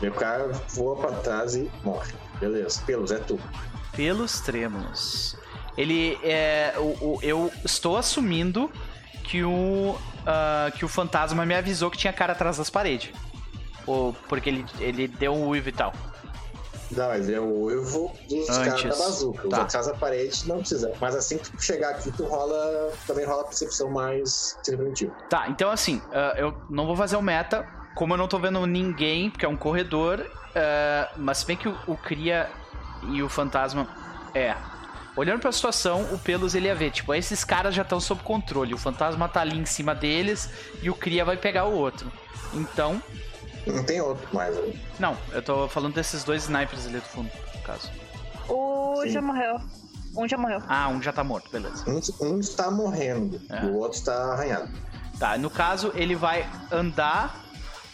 E 0.03 0.07
o 0.09 0.13
cara 0.13 0.49
voa 0.69 0.95
pra 0.97 1.11
trás 1.19 1.55
e 1.55 1.71
morre. 1.83 2.13
Beleza, 2.39 2.81
pelos, 2.85 3.09
é 3.11 3.19
tu. 3.19 3.39
Pelos 3.95 4.41
trêmulos. 4.41 5.37
Ele 5.77 6.19
é. 6.23 6.73
O, 6.77 6.81
o- 7.15 7.19
eu 7.23 7.51
estou 7.63 7.95
assumindo 7.97 8.69
que 9.23 9.43
o. 9.43 9.95
ah, 10.27 10.69
que 10.75 10.83
o 10.83 10.87
fantasma 10.87 11.45
me 11.45 11.55
avisou 11.55 11.89
que 11.89 11.97
tinha 11.97 12.11
cara 12.11 12.33
atrás 12.33 12.57
das 12.57 12.69
paredes. 12.69 13.11
Ou 13.87 14.13
porque 14.27 14.49
ele, 14.49 14.65
ele 14.79 15.07
deu 15.07 15.33
um 15.33 15.47
uivo 15.47 15.69
e 15.69 15.71
tal. 15.71 15.93
Não, 16.91 17.07
mas 17.07 17.27
é 17.27 17.39
o 17.39 17.63
uivo 17.63 18.11
dos 18.29 18.45
caras 18.49 18.83
da 18.83 18.89
bazuca. 18.89 19.43
Os 19.45 19.49
Tá. 19.49 19.61
atrás 19.63 19.87
da 19.87 19.93
parede 19.93 20.47
não 20.47 20.59
precisa. 20.59 20.93
Mas 21.01 21.15
assim 21.15 21.37
que 21.37 21.49
tu 21.51 21.61
chegar 21.61 21.89
aqui, 21.91 22.11
tu 22.11 22.23
rola. 22.25 22.91
Também 23.07 23.25
rola 23.25 23.41
a 23.41 23.45
percepção 23.45 23.89
mais 23.89 24.57
primitiva. 24.65 25.13
Tá, 25.29 25.47
então 25.49 25.71
assim, 25.71 26.01
ah, 26.11 26.33
eu 26.37 26.53
não 26.69 26.85
vou 26.85 26.95
fazer 26.95 27.15
o 27.15 27.21
meta, 27.21 27.65
como 27.95 28.13
eu 28.13 28.17
não 28.17 28.27
tô 28.27 28.39
vendo 28.39 28.65
ninguém, 28.65 29.29
porque 29.29 29.45
é 29.45 29.49
um 29.49 29.57
corredor, 29.57 30.25
ah, 30.55 31.09
mas 31.17 31.39
se 31.39 31.45
bem 31.45 31.57
que 31.57 31.67
o, 31.67 31.77
o 31.87 31.95
Cria 31.97 32.49
e 33.09 33.21
o 33.21 33.29
Fantasma. 33.29 33.87
É. 34.33 34.55
Olhando 35.15 35.41
pra 35.41 35.51
situação, 35.51 36.01
o 36.11 36.17
Pelos 36.17 36.55
ele 36.55 36.65
ia 36.65 36.73
ver, 36.73 36.89
tipo, 36.89 37.13
esses 37.13 37.43
caras 37.43 37.75
já 37.75 37.83
estão 37.83 37.99
sob 37.99 38.23
controle. 38.23 38.73
O 38.73 38.77
Fantasma 38.79 39.29
tá 39.29 39.41
ali 39.41 39.57
em 39.57 39.65
cima 39.65 39.93
deles 39.93 40.49
e 40.81 40.89
o 40.89 40.95
Cria 40.95 41.23
vai 41.23 41.37
pegar 41.37 41.65
o 41.65 41.73
outro. 41.73 42.11
Então. 42.53 43.01
Não 43.67 43.83
tem 43.83 44.01
outro 44.01 44.27
mais. 44.33 44.55
né? 44.55 44.73
Não, 44.99 45.15
eu 45.31 45.41
tô 45.43 45.67
falando 45.69 45.93
desses 45.93 46.23
dois 46.23 46.43
snipers 46.43 46.87
ali 46.87 46.95
do 46.97 47.05
fundo, 47.05 47.29
no 47.55 47.61
caso. 47.61 47.91
O 48.49 49.01
Sim. 49.03 49.09
já 49.11 49.21
morreu. 49.21 49.57
Um 50.17 50.27
já 50.27 50.37
morreu. 50.37 50.61
Ah, 50.67 50.87
um 50.89 51.01
já 51.01 51.13
tá 51.13 51.23
morto, 51.23 51.49
beleza. 51.51 51.83
Um, 51.87 51.99
um 52.27 52.39
está 52.39 52.69
morrendo 52.71 53.39
É. 53.49 53.65
o 53.65 53.75
outro 53.77 53.97
está 53.99 54.33
arranhado. 54.33 54.69
Tá, 55.19 55.37
no 55.37 55.49
caso, 55.49 55.91
ele 55.95 56.15
vai 56.15 56.47
andar 56.71 57.43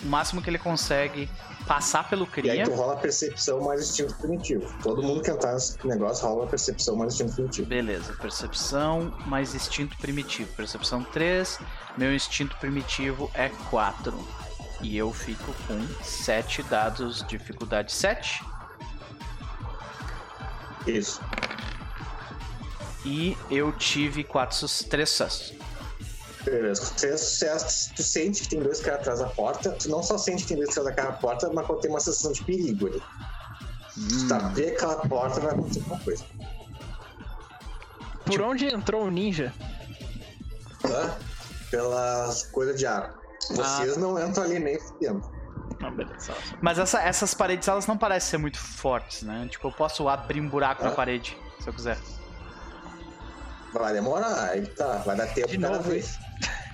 o 0.04 0.08
máximo 0.08 0.42
que 0.42 0.50
ele 0.50 0.58
consegue, 0.58 1.30
passar 1.68 2.08
pelo 2.10 2.24
E 2.24 2.28
Cria. 2.28 2.54
aí 2.54 2.64
tu 2.64 2.74
rola 2.74 2.94
a 2.94 2.98
percepção 2.98 3.62
mais 3.62 3.82
instinto 3.82 4.16
primitivo. 4.16 4.74
Todo 4.82 5.04
mundo 5.04 5.22
que 5.22 5.30
entrar 5.30 5.54
nesse 5.54 5.86
negócio 5.86 6.28
rola 6.28 6.46
a 6.46 6.48
percepção 6.48 6.96
mais 6.96 7.14
instinto 7.14 7.34
primitivo. 7.36 7.68
Beleza, 7.68 8.14
percepção 8.14 9.14
mais 9.26 9.54
instinto 9.54 9.98
primitivo. 9.98 10.52
Percepção 10.54 11.04
3, 11.04 11.60
meu 11.98 12.14
instinto 12.14 12.56
primitivo 12.58 13.30
é 13.34 13.50
4. 13.70 14.28
E 14.82 14.98
eu 14.98 15.12
fico 15.12 15.54
com 15.68 16.04
7 16.04 16.64
dados, 16.64 17.26
dificuldade 17.28 17.92
7. 17.92 18.44
Isso. 20.88 21.22
E 23.06 23.38
eu 23.52 23.72
tive 23.74 24.24
4, 24.24 24.68
3 24.90 25.10
sucessos. 25.10 25.59
Beleza. 26.44 26.94
Três 26.96 27.20
sucessos, 27.22 27.92
tu 27.96 28.02
sente 28.04 28.44
que 28.44 28.50
tem 28.50 28.62
dois 28.62 28.80
caras 28.80 29.00
atrás 29.02 29.20
da 29.20 29.28
porta. 29.28 29.72
Tu 29.72 29.90
não 29.90 30.02
só 30.02 30.18
sente 30.18 30.44
que 30.44 30.50
tem 30.50 30.58
dois 30.58 30.74
caras 30.74 30.92
atrás 30.92 31.10
da 31.10 31.16
porta, 31.18 31.50
mas 31.54 31.66
quando 31.66 31.82
tem 31.82 31.92
uma 31.92 32.00
sensação 32.00 32.32
de 32.32 32.44
perigo 32.44 32.88
ali. 32.88 33.02
Se 33.92 34.28
tu 34.28 34.34
abrir 34.34 34.70
aquela 34.74 34.96
porta, 35.08 35.40
vai 35.42 35.52
acontecer 35.52 35.80
alguma 35.80 36.00
coisa. 36.00 36.24
Por 38.26 38.42
onde 38.42 38.66
entrou 38.68 39.06
o 39.06 39.10
ninja? 39.12 39.54
Tá? 40.82 41.18
Pelas 41.72 42.44
coisas 42.44 42.78
de 42.78 42.86
ar. 42.86 43.14
Vocês 43.50 43.98
não 43.98 44.18
entram 44.24 44.44
ali 44.44 44.60
nem 44.60 44.80
fudendo. 44.80 45.30
Não, 45.80 45.92
beleza. 45.96 46.34
Mas 46.62 46.78
essa- 46.78 47.02
essas 47.02 47.34
paredes, 47.34 47.68
elas 47.68 47.88
não 47.88 47.98
parecem 47.98 48.32
ser 48.32 48.38
muito 48.38 48.58
fortes, 48.60 49.24
né? 49.24 49.48
Tipo, 49.50 49.68
eu 49.68 49.72
posso 49.72 50.08
abrir 50.08 50.40
um 50.42 50.50
buraco 50.50 50.84
na 50.84 50.90
Ah. 50.90 50.94
parede, 50.94 51.38
se 51.62 51.68
eu 51.68 51.74
quiser. 51.74 51.98
Vai 53.74 53.94
demorar, 53.94 54.50
aí 54.50 54.66
tá. 54.68 54.98
Vai 55.06 55.16
dar 55.16 55.28
tempo 55.28 55.48
De 55.48 55.58
cada 55.58 55.78
novo, 55.78 55.90
vez. 55.90 56.18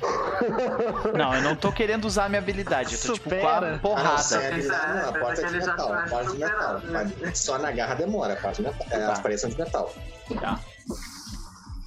Não, 1.17 1.33
eu 1.33 1.41
não 1.41 1.55
tô 1.55 1.71
querendo 1.71 2.05
usar 2.05 2.25
a 2.25 2.29
minha 2.29 2.39
habilidade. 2.41 2.93
Eu 2.95 3.01
tô, 3.01 3.13
tipo, 3.13 3.29
com 3.29 3.35
a 3.35 3.39
Supera. 3.39 3.67
Ah, 3.67 3.71
não, 3.71 3.79
porrada. 3.79 4.21
sem 4.21 4.37
habilidade, 4.45 4.93
não, 4.93 5.05
a 5.05 5.17
É, 5.17 5.19
porta 5.19 5.41
é 5.41 5.45
de 5.45 5.53
metal, 5.53 5.93
a 5.93 5.97
tá 6.01 6.07
porta 6.09 6.31
de 6.31 6.37
metal. 6.37 6.79
né? 6.79 7.11
Mas 7.21 7.39
Só 7.39 7.57
na 7.57 7.71
garra 7.71 7.95
demora, 7.95 8.33
a 8.33 8.35
parte 8.35 8.57
de 8.57 8.63
metal. 8.63 8.87
É, 8.91 8.99
Tá. 8.99 9.11
As 9.13 9.19
paredes 9.19 9.41
são 9.41 9.49
de 9.49 9.57
metal. 9.57 9.93
Tá. 10.39 10.59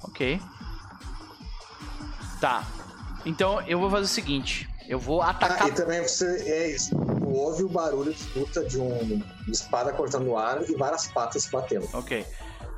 Ok. 0.03 0.41
Tá. 2.41 2.63
Então 3.25 3.61
eu 3.67 3.79
vou 3.79 3.89
fazer 3.89 4.05
o 4.05 4.07
seguinte. 4.07 4.67
Eu 4.87 4.99
vou 4.99 5.21
atacar. 5.21 5.61
Ah, 5.63 5.67
e 5.67 5.71
também 5.71 6.01
você 6.01 6.25
é 6.47 6.75
ouve 7.27 7.63
o 7.63 7.69
barulho 7.69 8.11
de 8.13 8.39
luta 8.39 8.65
de 8.65 8.79
um 8.79 9.21
de 9.45 9.51
espada 9.51 9.93
cortando 9.93 10.27
o 10.29 10.37
ar 10.37 10.67
e 10.67 10.75
várias 10.75 11.07
patas 11.07 11.45
batendo. 11.45 11.87
Ok. 11.93 12.25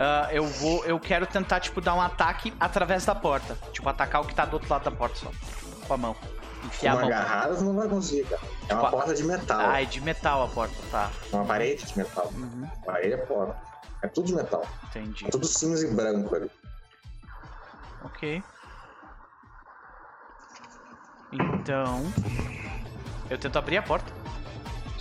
Ah, 0.03 0.29
eu 0.31 0.45
vou. 0.47 0.83
Eu 0.85 0.99
quero 0.99 1.27
tentar, 1.27 1.59
tipo, 1.59 1.79
dar 1.79 1.93
um 1.93 2.01
ataque 2.01 2.51
através 2.59 3.05
da 3.05 3.13
porta. 3.13 3.55
Tipo, 3.71 3.87
atacar 3.87 4.21
o 4.21 4.25
que 4.25 4.33
tá 4.33 4.45
do 4.45 4.53
outro 4.53 4.67
lado 4.67 4.83
da 4.83 4.91
porta 4.91 5.15
só. 5.17 5.31
Com 5.87 5.93
a 5.93 5.97
mão. 5.97 6.15
Enfiar 6.65 6.93
a 6.93 6.95
Uma 6.95 7.01
mão. 7.01 7.09
agarrada 7.11 7.61
não 7.61 7.75
vai 7.75 7.87
conseguir, 7.87 8.23
cara. 8.27 8.41
É 8.67 8.73
uma 8.73 8.83
Tipo, 8.85 8.91
porta 8.97 9.13
de 9.13 9.23
metal. 9.23 9.59
Ah, 9.59 9.81
é 9.81 9.85
de 9.85 10.01
metal 10.01 10.43
a 10.43 10.47
porta, 10.47 10.75
tá. 10.89 11.09
É 11.31 11.35
uma 11.35 11.45
parede 11.45 11.85
de 11.85 11.97
metal. 11.97 12.31
Uhum, 12.35 12.67
Parede 12.83 13.13
é 13.13 13.17
porta. 13.17 13.55
É 14.01 14.07
tudo 14.07 14.25
de 14.27 14.33
metal. 14.35 14.65
entendi. 14.85 15.25
É 15.27 15.29
tudo 15.29 15.45
cinza 15.45 15.85
e 15.87 15.91
branco 15.93 16.35
ali. 16.35 16.49
Ok. 18.03 18.43
Então. 21.31 22.01
Eu 23.29 23.37
tento 23.37 23.57
abrir 23.57 23.77
a 23.77 23.83
porta. 23.83 24.11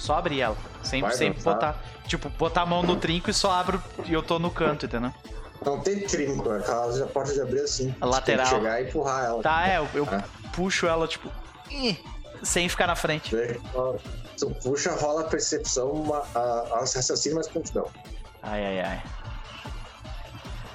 Só 0.00 0.14
abrir 0.18 0.40
ela. 0.40 0.56
Sem, 0.82 1.02
Vai 1.02 1.12
sem 1.12 1.32
dançar. 1.32 1.52
botar. 1.54 1.82
Tipo, 2.06 2.28
botar 2.30 2.62
a 2.62 2.66
mão 2.66 2.82
no 2.82 2.96
trinco 2.96 3.30
e 3.30 3.34
só 3.34 3.52
abro 3.52 3.80
e 4.06 4.12
eu 4.12 4.22
tô 4.22 4.38
no 4.38 4.50
canto, 4.50 4.86
entendeu? 4.86 5.12
Não 5.64 5.78
tem 5.80 6.00
trinco, 6.00 6.50
é 6.52 6.58
aquela 6.58 7.06
porta 7.08 7.32
de 7.34 7.40
abrir 7.42 7.60
assim. 7.60 7.94
A 8.00 8.06
lateral. 8.06 8.46
Tem 8.46 8.54
que 8.54 8.60
chegar 8.62 8.82
e 8.82 8.88
empurrar 8.88 9.24
ela. 9.26 9.42
Tá, 9.42 9.68
é, 9.68 9.76
eu, 9.78 9.86
eu 9.94 10.08
Ah. 10.10 10.24
puxo 10.54 10.86
ela, 10.86 11.06
tipo. 11.06 11.30
Sem 12.42 12.66
ficar 12.68 12.86
na 12.86 12.96
frente. 12.96 13.30
Tu 14.38 14.50
puxa, 14.62 14.92
rola 14.96 15.20
a 15.20 15.24
percepção, 15.24 15.90
uma, 15.92 16.24
a, 16.34 16.40
a 16.72 16.78
raciocínio 16.80 17.34
mais 17.36 17.46
prontidão. 17.46 17.86
Ai, 18.42 18.64
ai, 18.64 18.80
ai. 18.80 19.02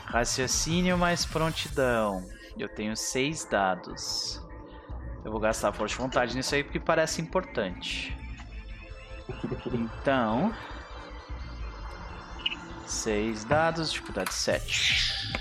Raciocínio 0.06 0.98
mais 0.98 1.26
prontidão. 1.26 2.24
Eu 2.58 2.70
tenho 2.70 2.96
seis 2.96 3.44
dados. 3.44 4.40
Eu 5.26 5.32
vou 5.32 5.40
gastar 5.42 5.74
força 5.74 5.96
de 5.96 6.02
vontade 6.02 6.36
nisso 6.36 6.54
aí 6.54 6.64
porque 6.64 6.80
parece 6.80 7.20
importante. 7.22 8.16
Então. 9.74 10.54
Seis 12.86 13.44
dados, 13.46 13.92
dificuldade 13.92 14.34
7. 14.34 15.36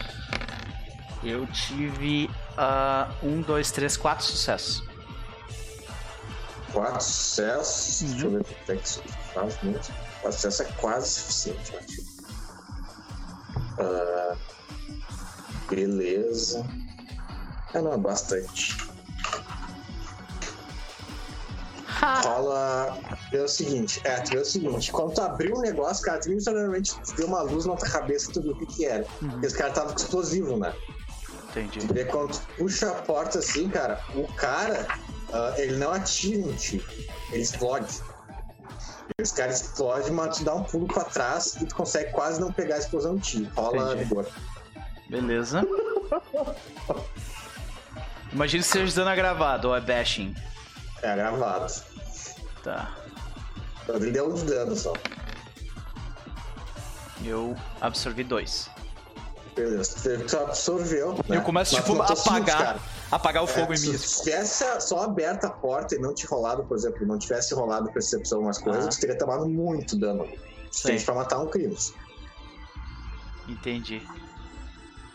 Eu 1.22 1.46
tive. 1.46 2.30
ah, 2.56 3.10
um, 3.22 3.40
dois, 3.40 3.70
três, 3.70 3.96
quatro 3.96 4.24
sucessos. 4.24 4.82
Quatro 6.72 7.02
sucessos. 7.02 8.00
Uhum. 8.00 8.08
Deixa 8.10 8.26
eu 8.26 8.30
ver 8.30 8.40
o 8.40 8.44
que 8.44 8.72
é 8.72 8.76
que 8.76 8.86
isso 8.86 9.02
faz 9.32 9.62
mesmo. 9.62 9.94
Quatro 10.20 10.32
sucessos 10.32 10.60
é 10.60 10.64
quase 10.80 11.08
suficiente, 11.08 11.72
eu 11.72 11.78
acho. 11.78 12.14
Ah, 13.80 14.36
beleza. 15.68 16.64
Ah, 17.74 17.82
não, 17.82 17.92
é 17.92 17.98
bastante. 17.98 18.76
Rola. 22.04 22.98
É 23.32 23.40
o 23.40 23.48
seguinte, 23.48 24.00
é, 24.04 24.20
tu 24.20 24.30
vê 24.30 24.38
o 24.38 24.44
seguinte, 24.44 24.92
quando 24.92 25.14
tu 25.14 25.20
abriu 25.20 25.56
o 25.56 25.60
negócio, 25.60 26.04
cara, 26.04 26.20
tu 26.20 26.28
imediatamente 26.28 26.94
deu 27.16 27.26
uma 27.26 27.42
luz 27.42 27.66
na 27.66 27.76
tua 27.76 27.88
cabeça 27.88 28.30
e 28.30 28.34
tu 28.34 28.42
viu 28.42 28.52
o 28.52 28.58
que 28.58 28.66
que 28.66 28.84
era. 28.84 29.04
Uhum. 29.22 29.30
Porque 29.30 29.46
esse 29.46 29.56
cara 29.56 29.72
tava 29.72 29.92
com 29.92 29.98
explosivo, 29.98 30.56
né? 30.56 30.72
Entendi. 31.50 31.86
Tu 31.86 31.94
vê 31.94 32.04
quando 32.04 32.32
tu 32.32 32.40
puxa 32.58 32.90
a 32.90 32.94
porta 32.94 33.38
assim, 33.38 33.68
cara, 33.68 34.00
o 34.14 34.26
cara, 34.34 34.86
ah, 35.32 35.54
ele 35.56 35.76
não 35.76 35.92
atira 35.92 36.38
em 36.38 36.52
ti, 36.54 36.84
ele 37.32 37.42
explode. 37.42 38.02
Esse 39.18 39.34
cara 39.34 39.52
explode, 39.52 40.10
mas 40.10 40.38
tu 40.38 40.44
dá 40.44 40.54
um 40.54 40.64
pulo 40.64 40.86
pra 40.86 41.04
trás 41.04 41.56
e 41.60 41.66
tu 41.66 41.74
consegue 41.74 42.10
quase 42.12 42.40
não 42.40 42.52
pegar 42.52 42.76
a 42.76 42.78
explosão 42.78 43.16
em 43.16 43.18
ti. 43.18 43.50
Rola 43.56 43.94
vigor. 43.94 44.26
Beleza. 45.08 45.62
Imagina 48.32 48.64
se 48.64 48.70
seja 48.70 48.96
dano 48.96 49.10
agravado 49.10 49.68
ou 49.68 49.76
é 49.76 49.80
bashing. 49.80 50.34
É 51.02 51.14
gravado. 51.14 51.72
Tá. 52.64 52.90
Ele 53.88 54.10
deu 54.10 54.30
um 54.30 54.34
de 54.34 54.44
dano 54.44 54.74
só. 54.74 54.94
Eu 57.22 57.54
absorvi 57.80 58.24
dois. 58.24 58.68
Beleza. 59.54 59.94
Tu- 60.02 60.26
Tu 60.26 60.36
absorveu. 60.36 61.12
né? 61.28 61.36
Eu 61.36 61.42
começo, 61.42 61.74
Mas 61.76 61.84
tipo, 61.84 62.02
a 62.02 62.06
apagar, 62.06 62.78
apagar 63.10 63.42
o 63.44 63.46
fogo 63.46 63.72
É, 63.72 63.76
em 63.76 63.80
mim. 63.80 63.96
Se 63.96 64.24
tivesse 64.24 64.64
só 64.80 65.04
aberto 65.04 65.44
a 65.44 65.50
porta 65.50 65.94
e 65.94 65.98
não 65.98 66.12
te 66.12 66.26
rolado, 66.26 66.64
por 66.64 66.76
exemplo, 66.76 67.06
não 67.06 67.18
tivesse 67.18 67.54
rolado 67.54 67.92
percepção 67.92 68.40
umas 68.40 68.58
coisas, 68.58 68.86
Ah. 68.86 68.88
tu 68.88 68.98
teria 68.98 69.16
tomado 69.16 69.46
muito 69.48 69.96
dano. 69.96 70.26
Suficiente 70.72 71.04
pra 71.04 71.14
matar 71.14 71.38
um 71.38 71.46
crime. 71.48 71.76
Entendi. 73.48 74.02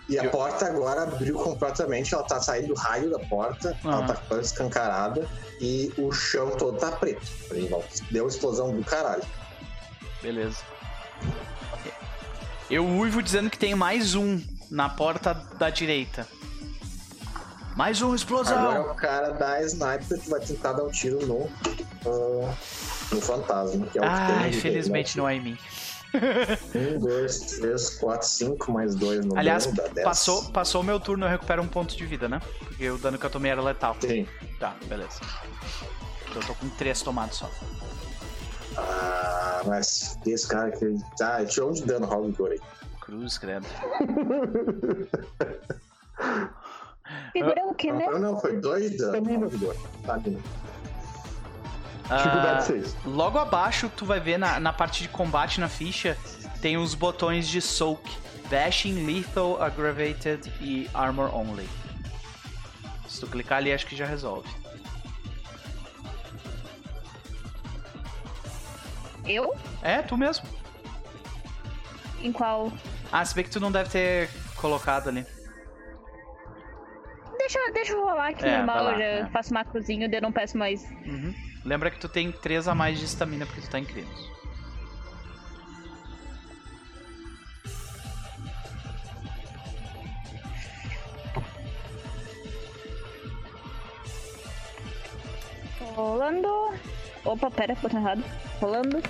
E 0.09 0.17
a 0.17 0.27
porta 0.29 0.65
agora 0.65 1.03
abriu 1.03 1.35
completamente, 1.35 2.15
ela 2.15 2.23
tá 2.23 2.41
saindo 2.41 2.69
do 2.69 2.73
raio 2.73 3.11
da 3.11 3.19
porta, 3.19 3.77
ela 3.83 3.97
Aham. 3.97 4.07
tá 4.07 4.15
toda 4.27 4.41
escancarada 4.41 5.27
e 5.61 5.93
o 5.99 6.11
chão 6.11 6.49
todo 6.57 6.79
tá 6.79 6.91
preto. 6.91 7.21
Deu 8.09 8.27
explosão 8.27 8.75
do 8.75 8.83
caralho. 8.83 9.23
Beleza. 10.21 10.57
Eu 12.69 12.85
uivo 12.87 13.21
dizendo 13.21 13.51
que 13.51 13.57
tem 13.57 13.75
mais 13.75 14.15
um 14.15 14.41
na 14.69 14.89
porta 14.89 15.33
da 15.33 15.69
direita. 15.69 16.27
Mais 17.75 18.01
um, 18.01 18.13
explosão! 18.13 18.57
Agora 18.57 18.91
o 18.91 18.95
cara 18.95 19.29
da 19.29 19.61
sniper 19.61 20.19
que 20.19 20.29
vai 20.29 20.39
tentar 20.39 20.73
dar 20.73 20.83
um 20.83 20.91
tiro 20.91 21.25
no, 21.25 21.49
ah, 22.05 22.53
no 23.11 23.21
fantasma, 23.21 23.85
que 23.85 23.97
é 23.97 24.01
o 24.01 24.03
que 24.03 24.25
tem 24.27 24.35
Ah, 24.35 24.47
infelizmente 24.49 25.13
dele, 25.13 25.21
não 25.21 25.29
é 25.29 25.35
em 25.35 25.41
mim. 25.41 25.57
Um, 26.13 26.99
dois, 26.99 27.39
três, 27.39 27.97
quatro, 27.97 28.27
cinco, 28.27 28.71
mais 28.71 28.95
dois 28.95 29.23
no 29.25 29.37
Aliás, 29.37 29.65
dano, 29.65 29.77
dá 29.77 29.87
dez. 29.93 30.03
passou, 30.05 30.51
passou 30.51 30.81
o 30.81 30.83
meu 30.83 30.99
turno, 30.99 31.25
eu 31.25 31.29
recupero 31.29 31.61
um 31.61 31.67
ponto 31.67 31.95
de 31.95 32.05
vida, 32.05 32.27
né? 32.27 32.41
Porque 32.59 32.89
o 32.89 32.97
dano 32.97 33.17
que 33.17 33.25
eu 33.25 33.29
tomei 33.29 33.51
era 33.51 33.61
letal. 33.61 33.95
Ah, 38.77 39.61
mas 39.65 40.17
esse 40.25 40.47
cara 40.47 40.71
que. 40.71 40.95
Tá, 41.17 41.43
tirou 41.45 41.69
um 41.69 41.73
de 41.73 41.85
dano, 41.85 42.07
vigor 42.25 42.51
aí. 42.51 42.59
Cruz, 43.01 43.37
credo. 43.37 43.65
Figura 47.33 47.65
o 47.65 47.73
que, 47.73 47.91
né? 47.91 48.05
Não, 48.07 48.19
não, 48.19 48.39
foi 48.39 48.57
dois 48.57 48.91
de 48.91 48.97
dano. 48.97 49.49
Tá, 50.05 50.19
Camina. 52.09 52.17
Dificuldade 52.17 52.57
Ah, 52.57 52.61
6. 52.61 52.97
logo 53.05 53.37
abaixo, 53.37 53.89
tu 53.95 54.05
vai 54.05 54.19
ver 54.19 54.37
na, 54.37 54.59
na 54.59 54.73
parte 54.73 55.03
de 55.03 55.09
combate 55.09 55.59
na 55.59 55.69
ficha, 55.69 56.17
tem 56.61 56.77
os 56.77 56.93
botões 56.95 57.47
de 57.47 57.61
Soak. 57.61 58.17
Dashing, 58.49 59.05
Lethal, 59.05 59.61
Aggravated 59.61 60.51
e 60.59 60.89
Armor 60.91 61.33
Only. 61.35 61.69
Se 63.07 63.19
tu 63.19 63.27
clicar 63.27 63.59
ali, 63.59 63.71
acho 63.71 63.85
que 63.85 63.95
já 63.95 64.07
resolve. 64.07 64.49
Eu? 69.25 69.53
É, 69.83 70.01
tu 70.01 70.17
mesmo. 70.17 70.47
Em 72.21 72.31
qual? 72.31 72.71
Ah, 73.11 73.23
se 73.23 73.35
bem 73.35 73.43
que 73.43 73.49
tu 73.51 73.59
não 73.59 73.71
deve 73.71 73.89
ter 73.89 74.29
colocado 74.55 75.09
ali. 75.09 75.25
Deixa, 77.37 77.59
deixa 77.71 77.93
eu 77.93 78.01
rolar 78.03 78.29
aqui 78.29 78.45
É, 78.45 78.57
normal, 78.57 78.83
lá, 78.83 78.91
eu 78.93 78.97
já 78.97 79.03
é. 79.03 79.25
faço 79.27 79.53
macrozinho, 79.53 80.09
eu 80.11 80.21
não 80.21 80.31
peço 80.31 80.57
mais. 80.57 80.83
Uhum. 81.05 81.33
Lembra 81.65 81.91
que 81.91 81.99
tu 81.99 82.07
tem 82.07 82.31
3 82.31 82.67
a 82.67 82.75
mais 82.75 82.97
de 82.97 83.05
estamina 83.05 83.45
porque 83.45 83.61
tu 83.61 83.69
tá 83.69 83.79
em 83.79 83.85
crimes. 83.85 84.29
Rolando. 95.95 96.73
Opa, 97.25 97.51
pera, 97.51 97.75
botão 97.75 97.99
errado. 97.99 98.23
Rolando. 98.61 99.01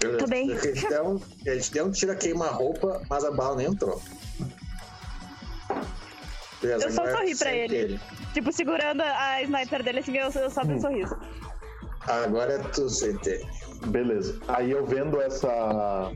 Beleza. 0.00 0.18
Tô 0.18 0.26
bem. 0.26 0.52
A 0.52 0.58
gente 0.58 0.88
deu 0.88 1.06
um, 1.06 1.20
a 1.46 1.54
gente 1.54 1.72
deu 1.72 1.86
um 1.86 1.90
tiro 1.90 2.12
a 2.12 2.16
queima-roupa, 2.16 3.02
mas 3.08 3.24
a 3.24 3.30
bala 3.30 3.56
nem 3.56 3.66
entrou. 3.66 4.00
Beleza, 6.60 6.86
Eu 6.86 6.92
só 6.92 7.04
sorri 7.04 7.36
pra 7.36 7.50
sente 7.50 7.74
ele. 7.74 8.00
Tipo, 8.36 8.52
segurando 8.52 9.00
a 9.00 9.40
sniper 9.44 9.82
dele 9.82 10.00
assim, 10.00 10.14
eu, 10.14 10.26
eu 10.30 10.50
só 10.50 10.60
um 10.60 10.78
sorriso. 10.78 11.16
Agora 12.06 12.52
é 12.52 12.58
tu, 12.58 12.86
CT. 12.86 13.40
Beleza. 13.86 14.38
Aí 14.46 14.70
eu 14.72 14.84
vendo 14.84 15.18
essa. 15.22 16.12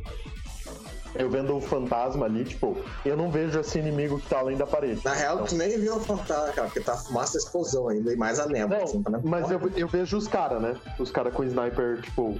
Eu 1.14 1.30
vendo 1.30 1.56
o 1.56 1.60
fantasma 1.62 2.26
ali, 2.26 2.44
tipo, 2.44 2.76
eu 3.06 3.16
não 3.16 3.30
vejo 3.30 3.58
esse 3.58 3.78
inimigo 3.78 4.20
que 4.20 4.28
tá 4.28 4.38
além 4.40 4.58
da 4.58 4.66
parede. 4.66 5.00
Na 5.02 5.14
real, 5.14 5.36
Então- 5.36 5.46
tu 5.46 5.54
nem 5.56 5.80
viu 5.80 5.96
o 5.96 6.00
fantasma, 6.00 6.52
cara, 6.52 6.66
porque 6.68 6.80
tá 6.80 6.92
a 6.92 6.96
fumaça 6.98 7.32
da 7.32 7.38
explosão 7.38 7.88
ainda 7.88 8.12
e 8.12 8.16
mais 8.16 8.38
a 8.38 8.46
névoa. 8.46 8.76
Não, 8.76 8.84
assim, 8.84 9.02
tá 9.02 9.18
mas 9.24 9.50
eu, 9.50 9.58
eu 9.76 9.88
vejo 9.88 10.18
os 10.18 10.28
caras, 10.28 10.60
né? 10.60 10.76
Os 10.98 11.10
caras 11.10 11.32
com 11.32 11.42
sniper, 11.42 12.02
tipo. 12.02 12.38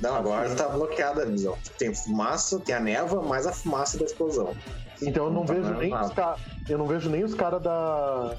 Não, 0.00 0.14
agora 0.16 0.48
tá 0.54 0.66
bloqueada 0.66 1.22
a 1.22 1.26
visão. 1.26 1.58
Tem 1.78 1.94
fumaça, 1.94 2.58
tem 2.58 2.74
a 2.74 2.80
névoa, 2.80 3.22
mais 3.22 3.46
a 3.46 3.52
fumaça 3.52 3.98
da 3.98 4.06
explosão. 4.06 4.56
Então 5.02 5.26
eu 5.26 5.30
não, 5.30 5.40
Não 5.40 5.46
tá 5.46 5.52
vejo 5.52 5.74
nem 5.74 5.90
nada. 5.90 6.06
os 6.06 6.12
caras. 6.14 6.40
Eu 6.70 6.78
não 6.78 6.86
vejo 6.86 7.10
nem 7.10 7.22
os 7.22 7.34
caras 7.34 7.62
da. 7.62 8.34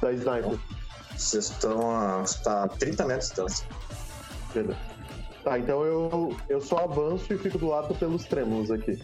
Da 0.00 0.12
sniper. 0.12 0.58
Vocês 1.16 1.50
estão 1.50 1.90
a, 1.90 2.24
tá 2.42 2.64
a 2.64 2.68
30 2.68 3.04
metros 3.06 3.28
de 3.28 3.34
distância. 3.34 3.68
Beleza. 4.52 4.94
Tá, 5.44 5.58
então 5.58 5.84
eu, 5.84 6.36
eu 6.48 6.60
só 6.60 6.78
avanço 6.78 7.32
e 7.32 7.38
fico 7.38 7.58
do 7.58 7.68
lado 7.68 7.94
pelos 7.94 8.24
trêmulos 8.24 8.70
aqui. 8.70 8.98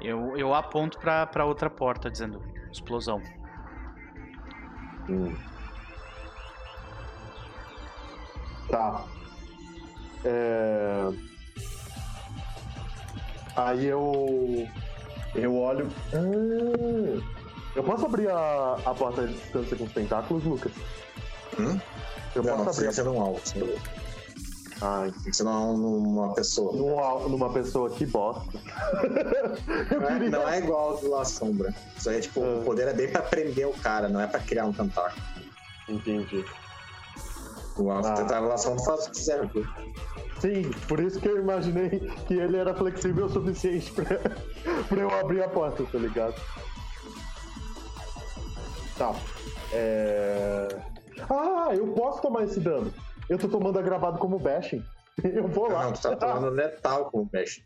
Eu, 0.00 0.36
eu 0.36 0.54
aponto 0.54 0.98
pra, 0.98 1.26
pra 1.26 1.44
outra 1.44 1.68
porta, 1.68 2.10
dizendo 2.10 2.40
explosão. 2.70 3.20
Hum. 5.08 5.34
Tá. 8.70 9.04
É... 10.24 11.10
Aí 13.56 13.86
eu. 13.86 14.68
Eu 15.34 15.56
olho. 15.56 15.88
Ah, 16.14 17.39
eu 17.76 17.82
posso 17.84 18.04
abrir 18.06 18.28
a, 18.30 18.78
a 18.84 18.94
porta 18.94 19.26
de 19.26 19.34
distância 19.34 19.76
com 19.76 19.84
os 19.84 19.92
tentáculos, 19.92 20.44
Lucas? 20.44 20.72
Hum? 21.58 21.78
Eu 22.34 22.42
não, 22.42 22.56
posso 22.64 22.78
abrir 22.80 22.88
que 22.88 22.94
ser 22.94 23.04
num 23.04 23.20
alvo. 23.20 23.40
Tem 23.52 23.62
a... 23.62 24.00
Ai, 24.82 25.12
que 25.24 25.32
ser 25.32 25.44
num- 25.44 25.76
numa 25.76 26.32
pessoa. 26.34 26.72
numa, 26.74 27.28
numa 27.28 27.52
pessoa 27.52 27.90
que 27.90 28.06
bosta. 28.06 28.42
Não 29.90 30.06
é, 30.08 30.12
queria. 30.14 30.30
não 30.30 30.48
é 30.48 30.58
igual 30.58 30.96
do 30.98 31.10
La 31.10 31.24
Sombra. 31.24 31.74
Isso 31.96 32.08
aí 32.08 32.16
é 32.16 32.20
tipo, 32.20 32.42
Ah. 32.42 32.60
o 32.60 32.64
poder 32.64 32.88
é 32.88 32.94
bem 32.94 33.10
pra 33.10 33.20
prender 33.22 33.66
o 33.66 33.72
cara, 33.74 34.08
não 34.08 34.20
é 34.20 34.26
pra 34.26 34.40
criar 34.40 34.64
um 34.64 34.72
tentáculo. 34.72 35.22
Entendi. 35.88 36.44
O 37.76 37.90
Ah. 37.90 38.00
tentáculo 38.14 38.48
La 38.48 38.56
Sombra 38.58 38.82
faz 38.84 39.00
o 39.06 39.10
que 39.10 39.18
quiser. 39.18 39.46
viu? 39.48 39.66
Sim, 40.40 40.70
por 40.88 40.98
isso 41.00 41.20
que 41.20 41.28
eu 41.28 41.38
imaginei 41.38 42.00
que 42.26 42.32
ele 42.34 42.56
era 42.56 42.74
flexível 42.74 43.26
o 43.26 43.28
suficiente 43.28 43.92
pra, 43.92 44.04
pra 44.88 44.98
eu 45.00 45.10
abrir 45.20 45.42
a 45.42 45.48
porta, 45.48 45.84
tá 45.84 45.98
ligado? 45.98 46.34
Tá. 49.00 49.14
É... 49.72 50.68
Ah, 51.30 51.70
eu 51.74 51.86
posso 51.94 52.20
tomar 52.20 52.44
esse 52.44 52.60
dano. 52.60 52.92
Eu 53.30 53.38
tô 53.38 53.48
tomando 53.48 53.78
agravado 53.78 54.18
como 54.18 54.38
bashing. 54.38 54.84
Eu 55.24 55.48
vou 55.48 55.72
lá. 55.72 55.84
Não, 55.84 55.92
tu 55.94 56.02
tá 56.02 56.14
tomando 56.16 56.50
letal 56.54 57.10
com 57.10 57.22
o 57.22 57.28
mexe. 57.32 57.64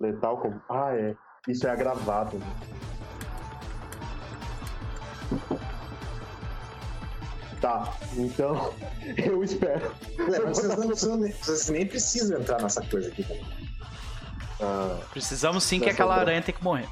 Letal 0.00 0.38
como. 0.38 0.62
Ah, 0.70 0.94
é. 0.94 1.16
Isso 1.48 1.66
é 1.66 1.70
agravado. 1.70 2.38
né? 2.38 2.46
Tá, 7.60 7.96
então 8.16 8.72
eu 9.18 9.42
espero. 9.42 9.92
Vocês, 10.16 10.76
não 10.78 10.86
precisam 10.86 11.16
nem, 11.16 11.32
vocês 11.32 11.68
nem 11.70 11.86
precisam 11.86 12.40
entrar 12.40 12.60
nessa 12.60 12.84
coisa 12.86 13.08
aqui. 13.08 13.26
Ah, 14.60 15.00
Precisamos 15.10 15.64
sim 15.64 15.78
que 15.78 15.86
Dessa 15.86 15.94
aquela 15.94 16.16
aranha 16.16 16.42
tem 16.42 16.54
que 16.54 16.62
morrer. 16.62 16.88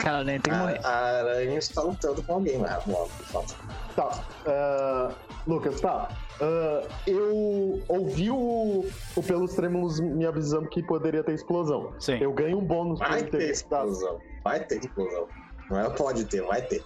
Cara, 0.00 0.24
nem 0.24 0.40
tem 0.40 0.52
que 0.52 0.58
morrer. 0.58 0.80
A, 0.82 0.88
a 0.88 1.18
aranha 1.18 1.58
está 1.58 1.82
lutando 1.82 2.22
com 2.22 2.34
alguém 2.34 2.58
lá. 2.58 2.80
Logo, 2.86 3.08
falta. 3.08 3.54
Tá. 3.94 4.24
ah, 4.46 5.12
Lucas, 5.46 5.80
tá. 5.80 6.08
Ah, 6.40 6.88
eu 7.06 7.82
ouvi 7.86 8.30
o, 8.30 8.86
o 9.14 9.22
Pelos 9.22 9.54
Trêmulos 9.54 10.00
me 10.00 10.24
avisando 10.24 10.68
que 10.68 10.82
poderia 10.82 11.22
ter 11.22 11.34
explosão. 11.34 11.92
Sim. 11.98 12.18
Eu 12.18 12.32
ganho 12.32 12.58
um 12.58 12.64
bônus 12.64 12.98
por 12.98 13.08
Vai 13.08 13.20
ele 13.20 13.30
ter 13.30 13.50
explosão. 13.50 14.18
Vai 14.42 14.60
ter 14.60 14.78
explosão. 14.78 15.28
Não 15.70 15.78
é 15.78 15.90
pode 15.90 16.24
ter, 16.24 16.42
vai 16.42 16.62
ter. 16.62 16.82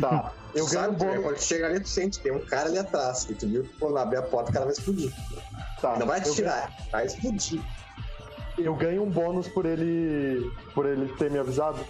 Tá. 0.00 0.32
Eu 0.54 0.66
ganho 0.66 0.90
um 0.90 0.94
bônus. 0.94 1.22
quando 1.22 1.38
chega 1.40 1.66
ali, 1.66 1.80
tu 1.80 1.88
sente, 1.88 2.20
tem 2.20 2.32
um 2.32 2.40
cara 2.40 2.68
ali 2.68 2.78
atrás. 2.78 3.26
E 3.30 3.34
tu 3.34 3.48
viu 3.48 3.62
que 3.64 3.78
quando 3.78 3.96
abrir 3.96 4.18
a 4.18 4.22
porta, 4.22 4.50
o 4.50 4.52
cara 4.52 4.66
vai 4.66 4.74
explodir. 4.74 5.12
Tá. 5.80 5.98
Não 5.98 6.06
vai 6.06 6.20
eu, 6.20 6.30
atirar, 6.30 6.72
vai 6.92 7.06
explodir. 7.06 7.60
eu 8.58 8.74
ganho 8.74 9.02
um 9.02 9.10
bônus 9.10 9.48
por 9.48 9.64
ele. 9.64 10.52
por 10.74 10.86
ele 10.86 11.08
ter 11.14 11.30
me 11.30 11.38
avisado. 11.38 11.80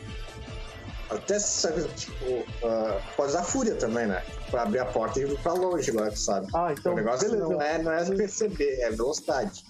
Até, 1.10 1.38
sabe, 1.38 1.88
tipo, 1.94 2.44
ah, 2.62 3.00
pode 3.16 3.30
usar 3.30 3.42
fúria 3.42 3.74
também, 3.74 4.06
né? 4.06 4.22
Pra 4.50 4.62
abrir 4.62 4.78
a 4.78 4.84
porta 4.84 5.18
e 5.18 5.22
ir 5.22 5.38
pra 5.38 5.54
longe, 5.54 5.90
agora 5.90 6.10
tu 6.10 6.18
sabe. 6.18 6.46
Ah, 6.54 6.72
então. 6.72 6.92
o 6.92 6.96
negócio 6.96 7.30
beleza. 7.30 7.48
não 7.48 7.62
é, 7.62 7.78
não 7.82 7.92
é 7.92 8.04
perceber, 8.04 8.80
é 8.80 8.90
velocidade. 8.90 9.64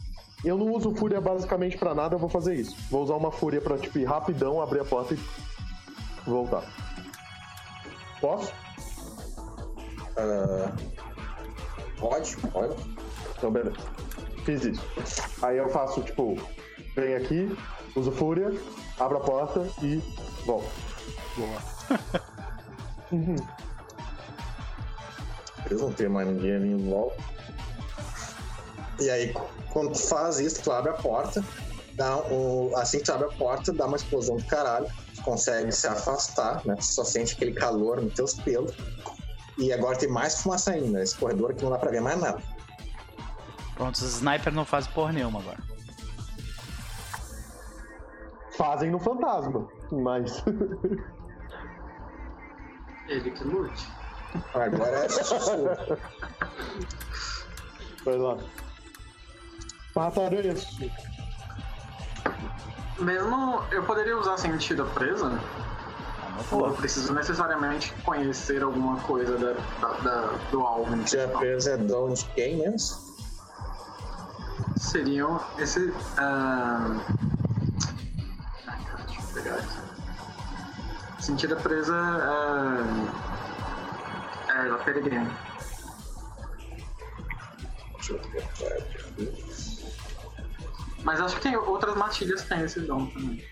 Eu 0.44 0.56
não 0.56 0.72
uso 0.72 0.94
fúria 0.94 1.20
basicamente 1.20 1.76
pra 1.78 1.94
nada, 1.94 2.16
eu 2.16 2.18
vou 2.18 2.28
fazer 2.28 2.54
isso. 2.54 2.76
Vou 2.90 3.02
usar 3.02 3.14
uma 3.14 3.30
fúria 3.30 3.60
pra, 3.60 3.78
tipo, 3.78 3.98
ir 3.98 4.04
rapidão, 4.04 4.60
abrir 4.60 4.80
a 4.80 4.84
porta 4.84 5.14
e 5.14 5.18
voltar. 6.28 6.64
Posso? 8.20 8.52
Ah, 10.16 10.72
pode, 11.98 12.36
pode. 12.36 12.74
Então, 13.36 13.50
beleza. 13.52 13.76
Fiz 14.44 14.64
isso. 14.64 14.82
Aí 15.40 15.56
eu 15.56 15.68
faço, 15.68 16.02
tipo, 16.02 16.36
venho 16.96 17.16
aqui, 17.16 17.56
uso 17.94 18.10
fúria, 18.10 18.52
abro 18.98 19.18
a 19.18 19.20
porta 19.20 19.68
e 19.82 20.02
volto. 20.44 20.87
Boa. 21.38 22.00
Uhum. 23.12 23.36
Eles 25.66 25.80
não 25.80 25.92
tem 25.92 26.08
mais 26.08 26.26
ninguém 26.28 26.56
ali 26.56 26.72
em 26.72 26.90
volta. 26.90 27.16
E 29.00 29.08
aí, 29.08 29.32
quando 29.70 29.92
tu 29.92 30.00
faz 30.00 30.40
isso, 30.40 30.62
tu 30.62 30.72
abre 30.72 30.90
a 30.90 30.94
porta, 30.94 31.44
dá 31.94 32.16
um, 32.26 32.76
assim 32.76 32.98
que 32.98 33.04
tu 33.04 33.12
abre 33.12 33.26
a 33.26 33.32
porta, 33.32 33.72
dá 33.72 33.86
uma 33.86 33.96
explosão 33.96 34.36
do 34.36 34.44
caralho, 34.44 34.86
tu 35.14 35.22
consegue 35.22 35.70
se 35.70 35.86
afastar, 35.86 36.66
né? 36.66 36.74
Tu 36.74 36.84
só 36.84 37.04
sente 37.04 37.34
aquele 37.34 37.52
calor 37.52 38.02
nos 38.02 38.12
teus 38.14 38.34
pelos. 38.34 38.74
E 39.56 39.72
agora 39.72 39.96
tem 39.96 40.08
mais 40.08 40.42
fumaça 40.42 40.72
ainda, 40.72 41.02
esse 41.02 41.16
corredor 41.16 41.52
aqui 41.52 41.62
não 41.62 41.70
dá 41.70 41.78
pra 41.78 41.90
ver 41.90 42.00
mais 42.00 42.20
nada. 42.20 42.42
Pronto, 43.74 43.94
os 43.94 44.02
sniper 44.02 44.52
não 44.52 44.64
fazem 44.64 44.90
porra 44.92 45.12
nenhuma 45.12 45.38
agora. 45.38 45.58
Fazem 48.56 48.90
no 48.90 48.98
fantasma, 48.98 49.68
mas. 49.92 50.42
Ele 53.08 53.30
que 53.30 53.44
lute. 53.44 53.86
Agora 54.54 55.04
é 55.04 55.08
sussurro. 55.08 55.68
Vai 58.04 58.16
lá. 58.16 58.36
Mata 59.96 60.20
a 60.20 60.24
aranha, 60.26 60.54
Mesmo 62.98 63.62
eu 63.70 63.82
poderia 63.84 64.16
usar 64.18 64.36
sentido 64.36 64.84
presa? 64.94 65.40
Ou 66.52 66.66
eu 66.68 66.74
preciso 66.74 67.12
necessariamente 67.14 67.92
conhecer 68.04 68.62
alguma 68.62 69.00
coisa 69.00 69.36
da, 69.36 69.54
da- 69.80 69.96
da- 70.00 70.38
do 70.52 70.60
alvo. 70.62 71.08
Se 71.08 71.18
a 71.18 71.26
presa 71.28 71.72
é 71.72 71.76
dono 71.76 72.14
de 72.14 72.24
quem 72.26 72.58
mesmo? 72.58 73.08
Seriam 74.76 75.40
esse. 75.58 75.92
ah, 76.16 77.00
Ai, 78.68 78.84
cara, 78.84 79.02
deixa 79.04 79.20
eu 79.20 79.26
pegar 79.34 79.54
aqui. 79.56 79.77
Sentido 81.28 81.58
a 81.58 81.60
presa. 81.60 81.92
ah, 81.94 82.82
É, 84.48 84.68
da 84.70 84.78
peregrina. 84.78 85.30
Mas 91.04 91.20
acho 91.20 91.36
que 91.36 91.42
tem 91.42 91.54
outras 91.54 91.94
matilhas 91.96 92.40
que 92.40 92.48
tem 92.48 92.62
esse 92.62 92.80
dom 92.80 93.04
também. 93.08 93.44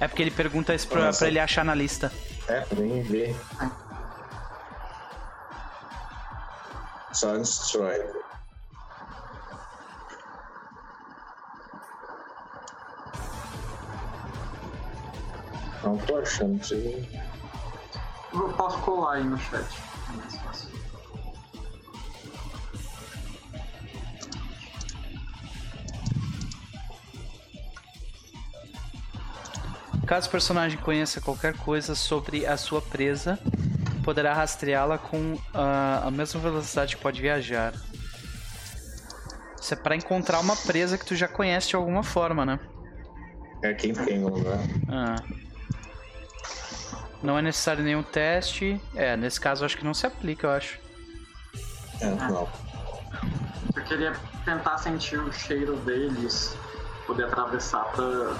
É 0.00 0.08
porque 0.08 0.22
ele 0.22 0.30
pergunta 0.30 0.74
isso 0.74 0.88
pra, 0.88 1.12
pra 1.12 1.28
ele 1.28 1.38
achar 1.38 1.66
na 1.66 1.74
lista. 1.74 2.10
É, 2.48 2.64
nem 2.74 3.02
ver. 3.02 3.36
Só 7.12 7.36
destroy. 7.36 7.98
Não 15.82 15.96
tô 15.98 16.16
achando 16.18 16.58
que 16.60 17.08
Eu 18.32 18.52
posso 18.56 18.78
colar 18.80 19.14
aí 19.14 19.24
no 19.24 19.38
chat. 19.38 19.66
É 20.08 20.16
mais 20.16 20.36
fácil. 20.36 20.70
Caso 30.06 30.28
o 30.28 30.30
personagem 30.30 30.78
conheça 30.78 31.20
qualquer 31.20 31.56
coisa 31.56 31.94
sobre 31.94 32.44
a 32.44 32.56
sua 32.56 32.82
presa, 32.82 33.38
poderá 34.02 34.34
rastreá-la 34.34 34.98
com 34.98 35.38
ah, 35.54 36.02
a 36.06 36.10
mesma 36.10 36.40
velocidade 36.40 36.96
que 36.96 37.02
pode 37.02 37.22
viajar. 37.22 37.72
Isso 39.60 39.74
é 39.74 39.76
pra 39.76 39.94
encontrar 39.94 40.40
uma 40.40 40.56
presa 40.56 40.98
que 40.98 41.06
tu 41.06 41.14
já 41.14 41.28
conhece 41.28 41.68
de 41.68 41.76
alguma 41.76 42.02
forma, 42.02 42.44
né? 42.44 42.58
é 43.62 43.74
quem 43.74 43.92
tem 43.92 44.18
né? 44.18 44.30
Ah. 44.88 45.16
Não 47.22 47.38
é 47.38 47.42
necessário 47.42 47.84
nenhum 47.84 48.02
teste. 48.02 48.80
É, 48.94 49.16
nesse 49.16 49.40
caso 49.40 49.62
eu 49.62 49.66
acho 49.66 49.76
que 49.76 49.84
não 49.84 49.94
se 49.94 50.06
aplica, 50.06 50.46
eu 50.46 50.50
acho. 50.52 50.78
É, 52.00 52.06
não. 52.06 52.48
Eu 53.76 53.84
queria 53.84 54.12
tentar 54.44 54.78
sentir 54.78 55.18
o 55.18 55.32
cheiro 55.32 55.76
deles, 55.78 56.56
poder 57.06 57.24
atravessar 57.24 57.84
pra. 57.92 58.36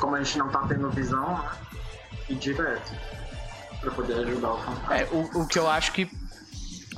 Como 0.00 0.14
a 0.14 0.22
gente 0.22 0.38
não 0.38 0.48
tá 0.48 0.64
tendo 0.68 0.90
visão, 0.90 1.38
né? 1.38 1.50
Ir 2.28 2.34
direto. 2.36 2.92
Pra 3.80 3.90
poder 3.92 4.14
ajudar 4.26 4.52
o 4.52 4.58
fantasma. 4.58 4.96
É, 4.96 5.04
o, 5.12 5.42
o 5.42 5.46
que 5.46 5.58
eu 5.58 5.68
acho 5.70 5.92
que. 5.92 6.10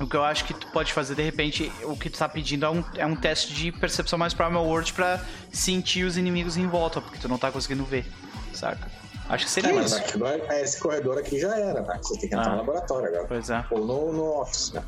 O 0.01 0.07
que 0.07 0.17
eu 0.17 0.25
acho 0.25 0.47
que 0.47 0.55
tu 0.55 0.67
pode 0.69 0.95
fazer, 0.95 1.15
de 1.15 1.23
repente, 1.23 1.71
o 1.83 1.95
que 1.95 2.09
tu 2.09 2.19
tá 2.19 2.27
pedindo 2.27 2.65
é 2.65 2.71
um, 2.71 2.83
é 2.97 3.05
um 3.05 3.15
teste 3.15 3.53
de 3.53 3.71
percepção 3.71 4.19
mais 4.19 4.33
Primal 4.33 4.65
World 4.65 4.95
pra 4.95 5.23
sentir 5.53 6.05
os 6.05 6.17
inimigos 6.17 6.57
em 6.57 6.67
volta, 6.67 7.03
porque 7.03 7.19
tu 7.19 7.29
não 7.29 7.37
tá 7.37 7.53
conseguindo 7.53 7.85
ver, 7.85 8.11
saca? 8.55 8.91
Acho 9.31 9.45
que 9.45 9.51
seria 9.51 9.71
É, 9.71 9.73
mas 9.75 9.87
isso. 9.93 9.97
aquilo 10.01 10.27
é- 10.27 10.41
é 10.49 10.63
esse 10.63 10.81
corredor 10.81 11.17
aqui 11.19 11.39
já 11.41 11.57
era, 11.57 11.81
né? 11.83 11.99
Você 12.03 12.19
tem 12.19 12.29
que 12.29 12.35
entrar 12.35 12.49
Ah. 12.49 12.51
no 12.51 12.57
laboratório 12.59 13.09
agora. 13.09 13.25
Pois 13.29 13.49
é. 13.49 13.65
Ou 13.71 13.79
no, 13.87 14.13
no 14.13 14.41
office, 14.41 14.73
né? 14.73 14.83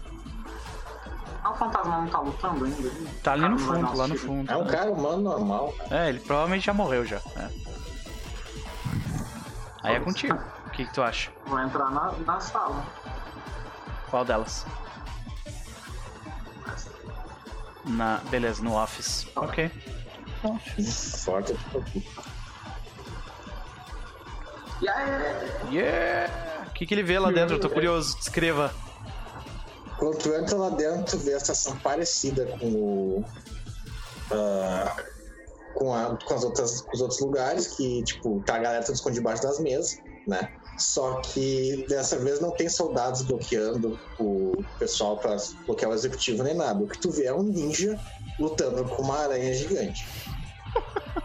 Ah, 1.44 1.50
o 1.50 1.54
fantasma 1.54 1.98
não 1.98 2.08
tá 2.08 2.20
lutando 2.20 2.64
ainda? 2.64 2.90
Tá 3.22 3.32
ali 3.32 3.48
no 3.48 3.58
fundo, 3.58 3.96
lá 3.96 4.06
no 4.08 4.16
fundo. 4.16 4.50
É 4.52 4.56
um 4.56 4.66
cara 4.66 4.90
humano 4.90 5.22
normal. 5.22 5.74
É, 5.90 6.08
ele 6.08 6.20
provavelmente 6.20 6.66
já 6.66 6.72
morreu 6.74 7.04
já. 7.04 7.16
é. 7.36 7.48
Aí 9.84 9.96
é 9.96 10.00
contigo. 10.00 10.38
O 10.66 10.70
que, 10.70 10.84
que 10.86 10.92
tu 10.94 11.02
acha? 11.02 11.30
Vou 11.46 11.58
entrar 11.58 11.90
na, 11.90 12.12
na 12.24 12.40
sala. 12.40 12.84
Qual 14.10 14.24
delas? 14.24 14.64
Na. 17.84 18.18
Beleza, 18.30 18.62
no 18.62 18.76
office. 18.80 19.26
Ok. 19.36 19.70
Forte 21.24 21.54
tipo 21.54 21.84
aí? 24.88 25.74
Yeah! 25.74 26.66
O 26.68 26.70
que, 26.72 26.86
que 26.86 26.94
ele 26.94 27.02
vê 27.02 27.18
lá 27.18 27.30
dentro? 27.30 27.56
Eu 27.56 27.60
tô 27.60 27.68
curioso. 27.70 28.16
Descreva. 28.16 28.72
Quando 29.98 30.18
tu 30.18 30.34
entra 30.34 30.56
lá 30.56 30.70
dentro, 30.70 31.16
tu 31.16 31.18
vê 31.18 31.34
a 31.34 31.36
estação 31.36 31.76
parecida 31.76 32.46
com 32.58 32.66
o. 32.66 33.24
ah, 34.32 34.96
com, 35.74 35.92
a- 35.94 36.16
com 36.24 36.34
as 36.34 36.44
outras, 36.44 36.80
com 36.82 36.92
os 36.92 37.00
outros 37.00 37.20
lugares, 37.20 37.68
que, 37.68 38.02
tipo, 38.04 38.42
tá 38.44 38.56
a 38.56 38.58
galera 38.58 38.82
toda 38.84 38.94
escondida 38.94 39.20
debaixo 39.20 39.42
das 39.42 39.58
mesas, 39.60 40.00
né? 40.26 40.48
Só 40.78 41.20
que 41.20 41.84
dessa 41.88 42.18
vez 42.18 42.40
não 42.40 42.50
tem 42.50 42.68
soldados 42.68 43.22
bloqueando 43.22 43.98
o 44.18 44.64
pessoal 44.78 45.16
pra 45.18 45.36
bloquear 45.66 45.90
o 45.90 45.94
executivo 45.94 46.42
nem 46.42 46.54
nada. 46.54 46.82
O 46.82 46.88
que 46.88 46.98
tu 46.98 47.10
vê 47.10 47.26
é 47.26 47.34
um 47.34 47.42
ninja 47.42 47.98
lutando 48.40 48.84
com 48.84 49.02
uma 49.02 49.18
aranha 49.18 49.52
gigante. 49.54 50.06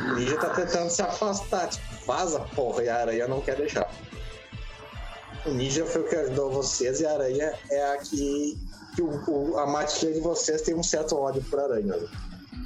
O 0.00 0.14
ninja 0.14 0.36
tá 0.36 0.50
tentando 0.50 0.88
se 0.90 1.02
afastar, 1.02 1.68
tipo, 1.68 1.84
vaza 2.08 2.40
porra, 2.56 2.82
e 2.84 2.88
a 2.88 2.96
aranha 3.02 3.28
não 3.28 3.40
quer 3.42 3.56
deixar. 3.56 3.86
O 5.44 5.50
ninja 5.50 5.84
foi 5.84 6.00
o 6.00 6.08
que 6.08 6.16
ajudou 6.16 6.50
vocês 6.50 7.00
e 7.00 7.06
a 7.06 7.12
aranha 7.12 7.52
é 7.70 7.92
a 7.92 7.98
que, 7.98 8.58
que 8.96 9.02
o, 9.02 9.22
o- 9.30 9.58
a 9.58 9.66
matilha 9.66 10.14
de 10.14 10.20
vocês 10.20 10.62
tem 10.62 10.74
um 10.74 10.82
certo 10.82 11.16
ódio 11.16 11.42
por 11.50 11.60
aranha. 11.60 11.94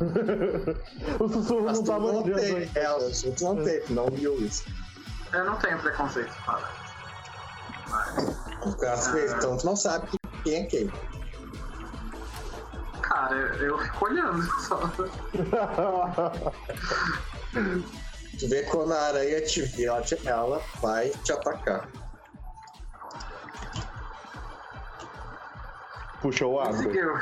O 1.21 1.29
sussurro 1.29 1.63
Mas 1.65 1.79
não 1.79 1.85
tá 1.85 1.99
não 1.99 2.13
manjando. 2.15 2.41
tem, 2.41 2.71
é, 2.75 2.91
o 2.91 3.11
tu 3.37 3.45
não 3.45 3.63
tem, 3.65 3.83
não 3.91 4.07
viu 4.07 4.35
isso. 4.41 4.65
Eu 5.33 5.45
não 5.45 5.57
tenho 5.57 5.79
preconceito, 5.81 6.33
cara. 6.47 6.69
No 8.65 8.77
caso, 8.77 9.19
Então 9.19 9.57
tu 9.59 9.67
não 9.67 9.77
sabe 9.77 10.09
quem 10.45 10.55
é 10.55 10.65
quem. 10.67 10.91
Cara, 13.03 13.37
eu 13.37 13.79
fico 13.79 14.05
olhando 14.07 14.43
só. 14.63 14.81
Tu 18.39 18.49
vê 18.49 18.63
quando 18.63 18.93
a 18.93 19.01
aranha 19.01 19.41
te 19.43 19.63
vê, 19.63 19.85
ela, 19.85 20.01
te- 20.03 20.19
ela 20.27 20.61
vai 20.81 21.11
te 21.11 21.33
atacar. 21.33 21.89
Puxa 26.21 26.47
o. 26.47 26.57
Conseguiu. 26.59 27.21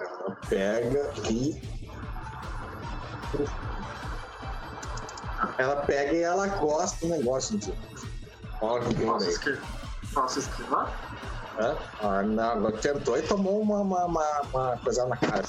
Ela 0.00 0.36
pega 0.48 1.12
e. 1.30 1.60
Ela 5.58 5.76
pega 5.82 6.12
e 6.12 6.22
ela 6.22 6.46
gosta 6.46 7.06
do 7.06 7.12
negócio 7.12 7.58
de. 7.58 7.72
Olha 8.60 8.84
que 8.88 9.04
Posso, 9.04 9.28
esqui... 9.28 9.58
Posso 10.12 10.38
esquivar? 10.40 10.92
Hã? 11.60 11.76
Ah, 12.00 12.22
não, 12.22 12.50
agora 12.50 12.76
tentou 12.78 13.16
e 13.16 13.22
tomou 13.22 13.60
uma, 13.60 13.80
uma, 13.80 14.04
uma, 14.04 14.40
uma 14.52 14.76
coisa 14.78 15.06
na 15.06 15.16
cara. 15.16 15.42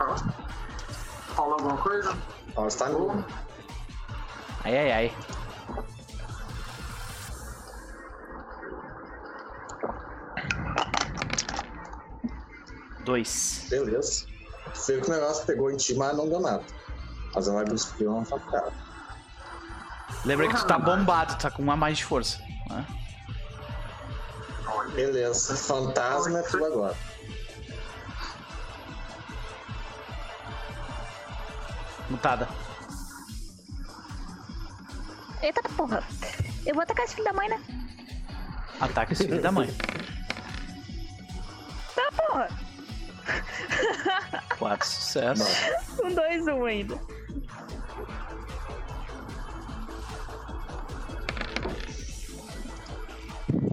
Ó. 0.00 0.16
Fala 1.34 1.54
alguma 1.54 1.76
coisa? 1.76 2.16
Ela 2.56 2.68
está 2.68 2.88
nu. 2.88 3.24
Ai, 4.64 4.78
ai, 4.78 4.92
ai. 4.92 5.16
Dois. 13.04 13.66
Beleza. 13.68 14.26
Vê 14.86 15.00
que 15.00 15.08
o 15.08 15.12
negócio 15.12 15.46
pegou 15.46 15.70
em 15.70 15.76
ti, 15.76 15.94
mas 15.94 16.16
não 16.16 16.28
deu 16.28 16.40
nada. 16.40 16.62
Mas 17.34 17.46
ela 17.46 17.62
vai 17.62 17.70
cuspir 17.70 18.08
uma 18.08 18.24
facada. 18.24 18.72
Lembra 20.24 20.48
que 20.48 20.56
tu 20.56 20.66
tá 20.66 20.78
bombado, 20.78 21.36
tá 21.36 21.50
com 21.50 21.62
uma 21.62 21.76
mais 21.76 21.98
de 21.98 22.04
força. 22.04 22.38
né? 22.70 22.86
Beleza. 24.94 25.56
Fantasma 25.56 26.38
é 26.38 26.42
tudo 26.42 26.64
agora. 26.64 26.96
Mutada. 32.24 32.48
Eita 35.42 35.62
porra. 35.76 36.02
Eu 36.64 36.72
vou 36.72 36.82
atacar 36.82 37.04
esse 37.04 37.16
filho 37.16 37.26
da 37.26 37.34
mãe, 37.34 37.50
né? 37.50 37.62
Ataca 38.80 39.12
esse 39.12 39.24
filho 39.24 39.42
da 39.42 39.52
mãe. 39.52 39.68
Tá 41.94 42.10
porra. 42.16 42.48
Quatro 44.58 44.88
sucessos. 44.88 46.00
Um, 46.02 46.14
dois, 46.14 46.46
um 46.46 46.64
ainda. 46.64 46.98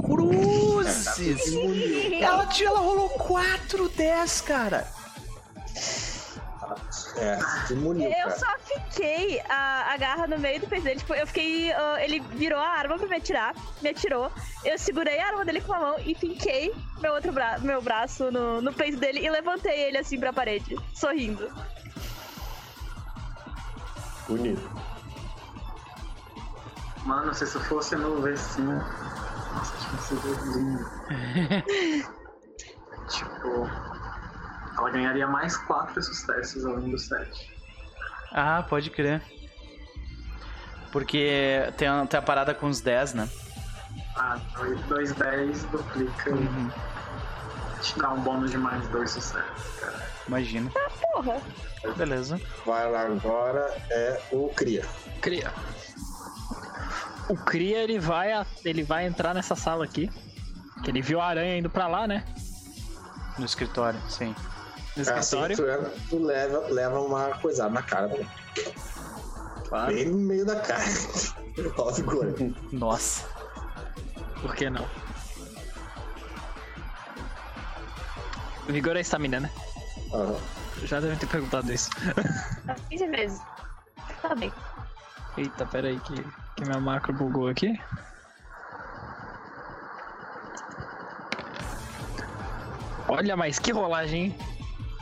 Cruzes! 0.05 1.53
Ela, 2.21 2.49
ela 2.59 2.79
rolou 2.79 3.09
4 3.11 3.87
10, 3.87 4.41
cara. 4.41 5.00
É, 7.21 7.37
tu 7.67 7.75
muniu, 7.75 8.09
Eu 8.09 8.29
cara. 8.29 8.39
só 8.39 8.47
fiquei 8.65 9.39
a, 9.47 9.93
a 9.93 9.97
garra 9.97 10.25
no 10.25 10.39
meio 10.39 10.59
do 10.59 10.67
peito 10.67 10.83
dele. 10.83 10.99
Tipo, 10.99 11.13
eu 11.13 11.27
fiquei. 11.27 11.71
ah, 11.71 11.97
ele 12.03 12.19
virou 12.19 12.59
a 12.59 12.67
arma 12.67 12.97
pra 12.97 13.07
me 13.07 13.15
atirar, 13.17 13.53
me 13.81 13.89
atirou. 13.89 14.31
Eu 14.65 14.77
segurei 14.79 15.19
a 15.19 15.27
arma 15.27 15.45
dele 15.45 15.61
com 15.61 15.71
a 15.73 15.79
mão 15.79 15.99
e 15.99 16.15
finquei 16.15 16.73
meu 16.99 17.13
outro 17.13 17.31
bra 17.31 17.59
meu 17.59 17.79
braço 17.81 18.31
no, 18.31 18.59
no 18.61 18.73
peito 18.73 18.97
dele 18.97 19.19
e 19.23 19.29
levantei 19.29 19.83
ele 19.83 19.97
assim 19.99 20.19
pra 20.19 20.33
parede, 20.33 20.75
sorrindo. 20.95 21.47
Bonito. 24.27 24.69
Mano, 27.05 27.33
se 27.33 27.43
isso 27.43 27.59
fosse 27.61 27.95
no 27.95 28.21
V5. 28.21 28.59
Nossa, 29.53 29.73
acho 29.75 29.89
que 29.89 30.03
seria 30.03 30.35
lindo. 30.55 30.85
tipo. 33.09 33.90
Ela 34.81 34.89
ganharia 34.89 35.27
mais 35.27 35.55
4 35.57 36.01
sucessos 36.01 36.65
além 36.65 36.89
do 36.89 36.97
7. 36.97 37.51
Ah, 38.31 38.65
pode 38.67 38.89
crer. 38.89 39.21
Porque 40.91 41.71
tem 41.77 41.87
a, 41.87 42.05
tem 42.07 42.17
a 42.17 42.21
parada 42.23 42.55
com 42.55 42.65
os 42.67 42.81
10, 42.81 43.13
né? 43.13 43.29
Ah, 44.17 44.39
2 44.87 45.11
10 45.13 45.63
duplica 45.65 46.31
Uhum. 46.31 46.71
e 47.77 47.79
te 47.81 47.99
dá 47.99 48.09
um 48.09 48.21
bônus 48.21 48.49
de 48.49 48.57
mais 48.57 48.87
2 48.87 49.11
sucessos, 49.11 49.79
cara. 49.79 50.01
Imagina. 50.27 50.71
Porra. 51.13 51.39
Beleza. 51.95 52.41
Vai 52.65 52.89
lá 52.91 53.01
agora 53.03 53.61
é 53.91 54.19
o 54.31 54.49
Cria. 54.49 54.83
Cria. 55.21 55.51
O 57.29 57.35
Cria, 57.35 57.83
ele 57.83 57.99
vai, 57.99 58.31
a- 58.33 58.45
ele 58.65 58.81
vai 58.83 59.05
entrar 59.05 59.33
nessa 59.35 59.55
sala 59.55 59.85
aqui. 59.85 60.09
Que 60.83 60.89
ele 60.89 61.01
viu 61.03 61.21
a 61.21 61.25
aranha 61.27 61.57
indo 61.59 61.69
pra 61.69 61.87
lá, 61.87 62.07
né? 62.07 62.25
No 63.37 63.45
escritório, 63.45 63.99
sim. 64.09 64.35
No 64.95 65.01
Assim 65.03 65.19
escritório. 65.19 65.55
que 65.57 65.99
tu, 66.01 66.09
tu 66.09 66.23
leva, 66.23 66.59
leva 66.69 66.99
uma 66.99 67.29
coisada 67.39 67.69
na 67.69 67.81
cara? 67.81 68.09
Claro. 69.69 69.93
bem 69.93 70.05
no 70.09 70.17
meio 70.17 70.45
da 70.45 70.59
cara. 70.59 70.83
Ó, 71.77 71.93
figura. 71.93 72.33
Nossa. 72.73 73.25
Por 74.41 74.53
que 74.55 74.69
não? 74.69 74.85
Vigor 78.67 78.97
é 78.97 79.01
estamina, 79.01 79.39
né? 79.39 79.51
Aham. 80.13 80.35
Já 80.83 80.99
devem 80.99 81.17
ter 81.17 81.27
perguntado 81.27 81.71
isso. 81.71 81.89
15 82.89 83.07
vezes. 83.07 83.41
Tá 84.21 84.35
bem. 84.35 84.51
Eita, 85.37 85.65
pera 85.65 85.87
aí 85.87 85.99
que, 86.01 86.15
que 86.55 86.65
minha 86.65 86.79
macro 86.79 87.13
bugou 87.13 87.47
aqui. 87.47 87.79
Olha, 93.07 93.35
mas 93.35 93.59
que 93.59 93.71
rolagem, 93.71 94.25
hein? 94.25 94.37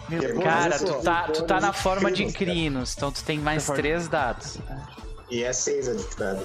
Meu. 0.10 0.42
Cara, 0.42 0.78
tu 0.80 1.02
tá, 1.02 1.24
tu 1.24 1.44
tá 1.44 1.60
na 1.60 1.74
forma 1.74 2.12
de 2.12 2.32
crinos, 2.32 2.96
então 2.96 3.12
tu 3.12 3.24
tem 3.24 3.40
mais 3.40 3.66
Tá 3.68 3.74
três 3.76 4.08
dados. 4.08 4.58
E 5.30 5.44
é 5.44 5.54
6 5.54 5.88
a 5.90 5.94
dificuldade. 5.94 6.42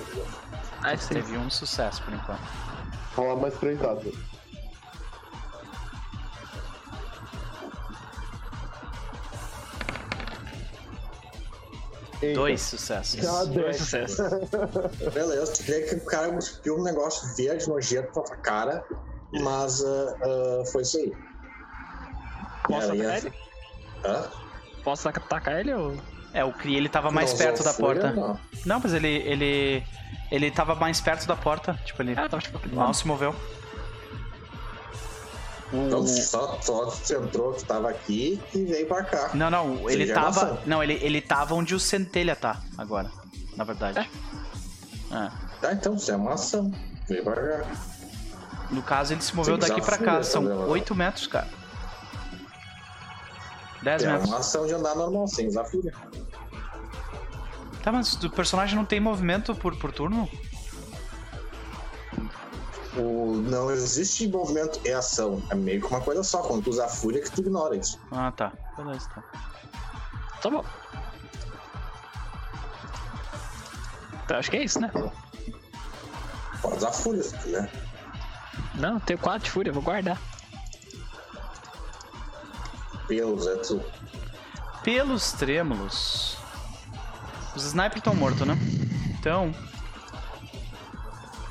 Ah, 0.82 0.96
Você 0.96 1.14
teve 1.14 1.36
um 1.38 1.48
sucesso 1.48 2.02
por 2.02 2.12
enquanto. 2.12 2.42
Rola 3.16 3.40
mais 3.40 3.54
três 3.54 3.78
dados. 3.78 4.12
Eita. 12.22 12.34
Dois 12.40 12.60
sucessos. 12.62 13.26
Ah, 13.26 13.44
Dois 13.44 13.76
sucessos. 13.76 14.18
Beleza, 15.12 15.52
tu 15.52 15.62
vê 15.64 15.82
que 15.82 15.94
o 15.96 16.04
cara 16.06 16.32
cuspiu 16.32 16.76
um 16.78 16.82
negócio 16.82 17.34
verde 17.36 17.68
nojento 17.68 18.12
pra 18.12 18.22
tua 18.22 18.36
cara, 18.36 18.84
mas 19.42 19.84
ah, 19.84 20.16
ah, 20.22 20.62
foi 20.66 20.82
isso 20.82 20.96
aí. 20.98 21.12
Posso 22.66 22.92
atacar 22.92 23.18
ele? 23.18 23.32
Hã? 24.04 24.24
Posso 24.82 25.08
atacar 25.08 25.60
ele 25.60 25.72
ou. 25.72 25.96
É, 26.32 26.44
o 26.44 26.52
Cri 26.52 26.74
ele 26.76 26.88
tava 26.88 27.10
mais 27.10 27.30
Não 27.30 27.38
perto 27.38 27.62
da 27.62 27.72
porta. 27.72 28.12
não. 28.12 28.38
Não, 28.66 28.80
mas 28.80 28.92
ele. 28.92 29.08
ele. 29.08 29.84
ele 30.30 30.50
tava 30.50 30.74
mais 30.74 31.00
perto 31.00 31.26
da 31.26 31.36
porta. 31.36 31.78
Tipo, 31.84 32.02
ele 32.02 32.12
Ah, 32.12 32.28
tava 32.28 32.42
tipo 32.42 32.58
mal 32.74 32.92
se 32.92 33.06
moveu. 33.06 33.34
Então 35.72 36.00
O- 36.00 36.06
só, 36.06 36.58
só 36.60 36.86
tu 36.86 37.14
entrou, 37.14 37.52
tu 37.54 37.64
tava 37.64 37.90
aqui 37.90 38.40
e 38.54 38.64
veio 38.64 38.86
pra 38.86 39.02
cá. 39.02 39.30
Não, 39.34 39.50
não, 39.50 39.76
Você 39.78 39.92
ele 39.94 40.06
já 40.06 40.14
tava. 40.14 40.60
Não, 40.66 40.82
ele, 40.82 40.94
ele 41.02 41.20
tava 41.20 41.54
onde 41.54 41.74
o 41.74 41.80
centelha 41.80 42.36
tá 42.36 42.60
agora. 42.78 43.10
Na 43.56 43.64
verdade. 43.64 43.98
É. 43.98 45.30
Tá, 45.60 45.72
então, 45.72 45.94
isso 45.94 46.10
é 46.10 46.16
uma 46.16 46.34
ação. 46.34 46.70
Veio 47.08 47.24
pra 47.24 47.34
cá. 47.34 47.64
No 48.70 48.82
caso, 48.82 49.14
ele 49.14 49.22
se 49.22 49.34
moveu 49.34 49.56
Tem 49.58 49.68
que 49.68 49.74
daqui 49.74 49.86
pra 49.86 49.98
cá. 49.98 50.22
São 50.22 50.42
também, 50.44 50.58
né? 50.58 50.64
8 50.66 50.94
metros, 50.94 51.26
cara. 51.26 51.48
10 53.84 54.02
É 54.02 54.06
metros. 54.12 54.28
uma 54.30 54.38
ação 54.38 54.66
de 54.66 54.74
andar 54.74 54.94
normal, 54.96 55.28
sem 55.28 55.46
usar 55.46 55.64
fúria. 55.64 55.92
Tá, 57.82 57.92
mas 57.92 58.14
o 58.24 58.30
personagem 58.30 58.74
não 58.76 58.84
tem 58.84 58.98
movimento 58.98 59.54
por, 59.54 59.76
por 59.76 59.92
turno? 59.92 60.28
O, 62.96 63.34
não 63.46 63.70
existe 63.70 64.26
movimento 64.28 64.80
e 64.84 64.92
ação. 64.92 65.42
É 65.50 65.54
meio 65.54 65.80
que 65.80 65.86
uma 65.88 66.00
coisa 66.00 66.22
só. 66.22 66.38
Quando 66.42 66.64
tu 66.64 66.70
usa 66.70 66.88
fúria, 66.88 67.20
que 67.20 67.30
tu 67.30 67.40
ignora 67.42 67.76
isso. 67.76 67.98
Ah, 68.10 68.32
tá. 68.32 68.52
Beleza, 68.76 69.08
tá. 69.14 69.22
Tá 70.40 70.50
bom. 70.50 70.64
Então 74.24 74.38
acho 74.38 74.50
que 74.50 74.56
é 74.56 74.64
isso, 74.64 74.80
né? 74.80 74.90
Pode 76.62 76.76
usar 76.76 76.92
fúria 76.92 77.22
se 77.22 77.34
tu 77.34 77.42
quiser. 77.42 77.70
Não, 78.76 78.98
tenho 79.00 79.18
4 79.18 79.44
de 79.44 79.50
fúria, 79.50 79.72
vou 79.72 79.82
guardar. 79.82 80.18
Pelos, 83.08 83.46
é 83.46 83.56
tu. 83.56 83.82
Pelos 84.82 85.32
trêmulos. 85.32 86.36
Os 87.54 87.64
snipers 87.66 87.96
estão 87.96 88.14
mortos, 88.14 88.46
né? 88.46 88.56
Então. 89.18 89.52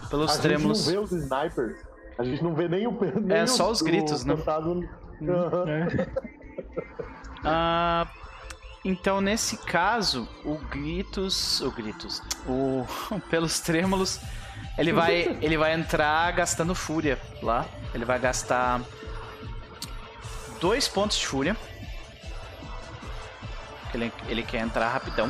Pelos 0.10 0.32
A 0.32 0.34
gente 0.34 0.41
trêmulos. 0.43 0.86
não 0.86 0.91
vê 0.93 0.99
os 0.99 1.12
snipers. 1.12 1.76
A 2.20 2.24
gente 2.24 2.43
não 2.43 2.54
vê 2.54 2.68
nem 2.68 2.86
o. 2.88 2.91
Nem 3.22 3.38
É, 3.39 3.47
só 3.47 3.72
os 3.72 3.82
gritos, 3.82 4.24
o 4.24 4.28
né? 4.28 4.36
contado- 4.36 4.89
Aham. 5.22 5.66
Ah, 7.45 8.08
então, 8.86 9.20
nesse 9.20 9.58
caso, 9.58 10.28
o 10.45 10.56
Gritos. 10.70 11.60
O 11.62 11.72
Gritos. 11.72 12.22
O. 12.47 12.86
Pelos 13.30 13.60
trêmulos. 13.60 14.20
Ele 14.78 14.93
vai, 14.93 15.38
ele 15.41 15.58
vai 15.58 15.74
entrar 15.74 16.32
gastando 16.32 16.74
fúria 16.74 17.20
lá. 17.41 17.66
Ele 17.93 18.06
vai 18.06 18.18
gastar. 18.18 18.80
Dois 20.64 20.88
pontos 20.88 21.18
de 21.18 21.28
fúria. 21.28 21.57
Ele, 23.93 24.14
ele 24.30 24.43
quer 24.43 24.61
entrar 24.61 24.88
rapidão. 24.88 25.30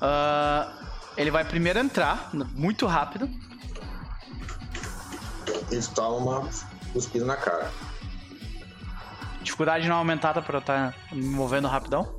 Ah, 0.00 0.72
ele 1.16 1.30
vai 1.30 1.44
primeiro 1.44 1.78
entrar, 1.78 2.30
muito 2.32 2.84
rápido. 2.84 3.30
E 5.70 5.78
tu 5.78 5.90
toma 5.94 6.40
uma 6.40 6.50
cuspida 6.92 7.24
na 7.24 7.36
cara. 7.36 7.70
Dificuldade 9.40 9.86
não 9.88 9.94
aumentada 9.94 10.42
pra 10.42 10.56
eu 10.56 10.60
estar 10.60 10.96
me 11.12 11.24
movendo 11.24 11.68
rapidão? 11.68 12.12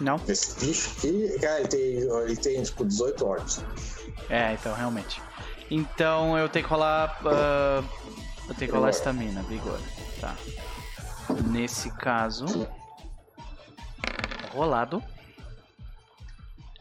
Não? 0.00 0.20
Esse 0.26 0.66
bicho 0.66 0.90
aqui, 0.98 1.38
cara, 1.40 1.60
ele 1.60 1.68
tem, 1.68 1.80
ele 2.24 2.36
tem 2.36 2.62
tipo 2.64 2.84
18 2.84 3.24
orbs. 3.24 3.64
É, 4.28 4.54
então 4.54 4.74
realmente. 4.74 5.22
Então 5.70 6.36
eu 6.36 6.48
tenho 6.48 6.64
que 6.64 6.70
rolar. 6.72 7.20
ah, 7.24 7.84
eu 8.48 8.54
tenho 8.54 8.70
que 8.70 8.76
rolar 8.76 8.90
estamina, 8.90 9.42
vigor. 9.42 9.78
Tá. 10.20 10.34
Nesse 11.46 11.90
caso. 11.92 12.66
Rolado. 14.52 15.02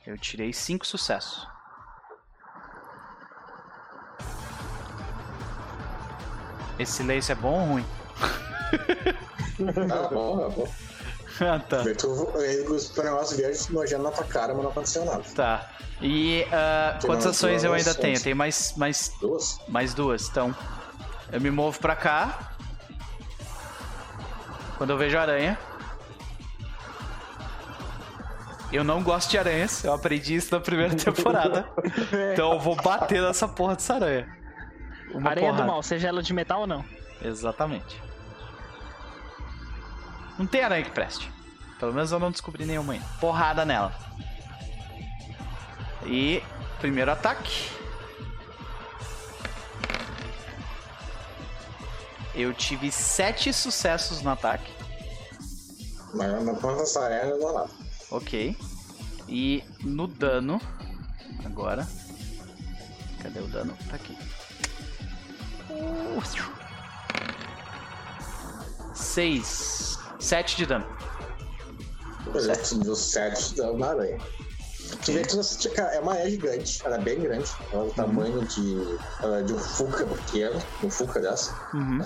Eu 0.06 0.18
tirei 0.18 0.54
5 0.54 0.88
sucessos. 0.88 1.46
Esse 6.80 6.94
silêncio 6.94 7.32
é 7.32 7.36
bom 7.36 7.60
ou 7.60 7.66
ruim? 7.66 7.86
Tá 9.88 10.08
bom, 10.10 10.40
tá 10.40 10.50
bom. 10.50 10.68
Ah, 11.40 11.60
tá. 11.60 11.82
Um 11.82 13.04
negócio 13.04 13.38
verde 13.38 13.72
nojento 13.72 14.02
na 14.02 14.10
tua 14.10 14.24
cara, 14.24 14.56
mas 14.56 14.64
não 14.64 14.72
aconteceu 14.72 15.06
nada. 15.06 15.24
Tá. 15.36 15.70
E 16.02 16.44
Tem 17.00 17.08
quantas 17.08 17.28
ações 17.28 17.64
eu 17.64 17.74
ainda 17.74 17.94
tenho? 17.94 18.20
Tenho 18.20 18.36
mais, 18.36 18.74
mais 18.76 19.12
Duas? 19.22 19.60
Mais 19.68 19.94
duas, 19.94 20.28
então. 20.30 20.56
Eu 21.32 21.42
me 21.42 21.52
movo 21.52 21.80
pra 21.80 21.96
cá. 21.96 22.52
Quando 24.78 24.92
eu 24.92 24.98
vejo 24.98 25.18
aranha. 25.18 25.58
Eu 28.72 28.84
não 28.84 29.02
gosto 29.02 29.30
de 29.32 29.38
aranhas, 29.38 29.84
eu 29.86 29.94
aprendi 29.94 30.36
isso 30.36 30.54
na 30.54 30.60
primeira 30.60 30.94
temporada. 30.96 31.66
então 32.34 32.52
eu 32.54 32.60
vou 32.60 32.76
bater 32.76 33.22
nessa 33.22 33.48
porra 33.48 33.76
dessa 33.76 33.96
aranha. 33.96 34.38
Uma 35.14 35.30
Areia 35.30 35.48
porrada. 35.48 35.64
do 35.64 35.68
mal, 35.72 35.82
seja 35.82 36.10
ela 36.10 36.22
de 36.22 36.34
metal 36.34 36.62
ou 36.62 36.68
não? 36.68 36.84
Exatamente. 37.22 38.02
Não 40.38 40.46
tem 40.46 40.64
aranha 40.64 40.84
que 40.84 40.92
preste. 40.92 41.32
Pelo 41.80 41.94
menos 41.94 42.12
eu 42.12 42.20
não 42.20 42.30
descobri 42.30 42.66
nenhuma 42.66 42.94
ainda. 42.94 43.06
Porrada 43.22 43.64
nela. 43.64 43.94
E 46.06 46.44
primeiro 46.80 47.10
ataque. 47.12 47.72
Eu 52.38 52.54
tive 52.54 52.92
sete 52.92 53.52
sucessos 53.52 54.22
no 54.22 54.30
ataque. 54.30 54.72
Mas 56.14 56.44
não 56.44 56.56
conta 56.56 56.84
essa 56.84 57.04
aranha, 57.04 57.26
não 57.36 57.40
dá 57.40 57.54
nada. 57.54 57.70
Ok. 58.12 58.56
E 59.28 59.64
no 59.82 60.08
dano. 60.08 60.62
Agora. 61.44 61.88
Cadê 63.22 63.40
o 63.40 63.48
dano? 63.48 63.76
Tá 63.90 63.96
aqui. 63.96 64.16
Seis. 68.94 69.98
Sete 70.20 70.56
de 70.58 70.66
dano. 70.68 70.86
Beleza, 72.32 72.76
tu 72.76 72.80
deu 72.80 72.96
7 72.96 73.56
dano 73.56 73.78
na 73.78 73.90
aranha. 73.90 74.20
Tu 75.04 75.14
vê 75.14 75.24
que 75.24 75.70
cara, 75.70 75.96
é 75.96 76.00
uma 76.00 76.14
aranha 76.14 76.30
gigante, 76.30 76.82
ela 76.86 76.96
é 76.96 77.02
bem 77.02 77.20
grande, 77.20 77.52
ela 77.72 77.84
é 77.84 77.88
do 77.88 77.94
tamanho 77.94 78.46
de, 78.46 78.98
ela 79.22 79.40
é 79.40 79.44
de 79.44 79.54
um 79.54 79.60
Fuca 79.60 80.06
pequeno, 80.06 80.62
um 80.84 80.90
Fuca 80.90 81.20
dessa. 81.20 81.54
Uhum. 81.74 82.04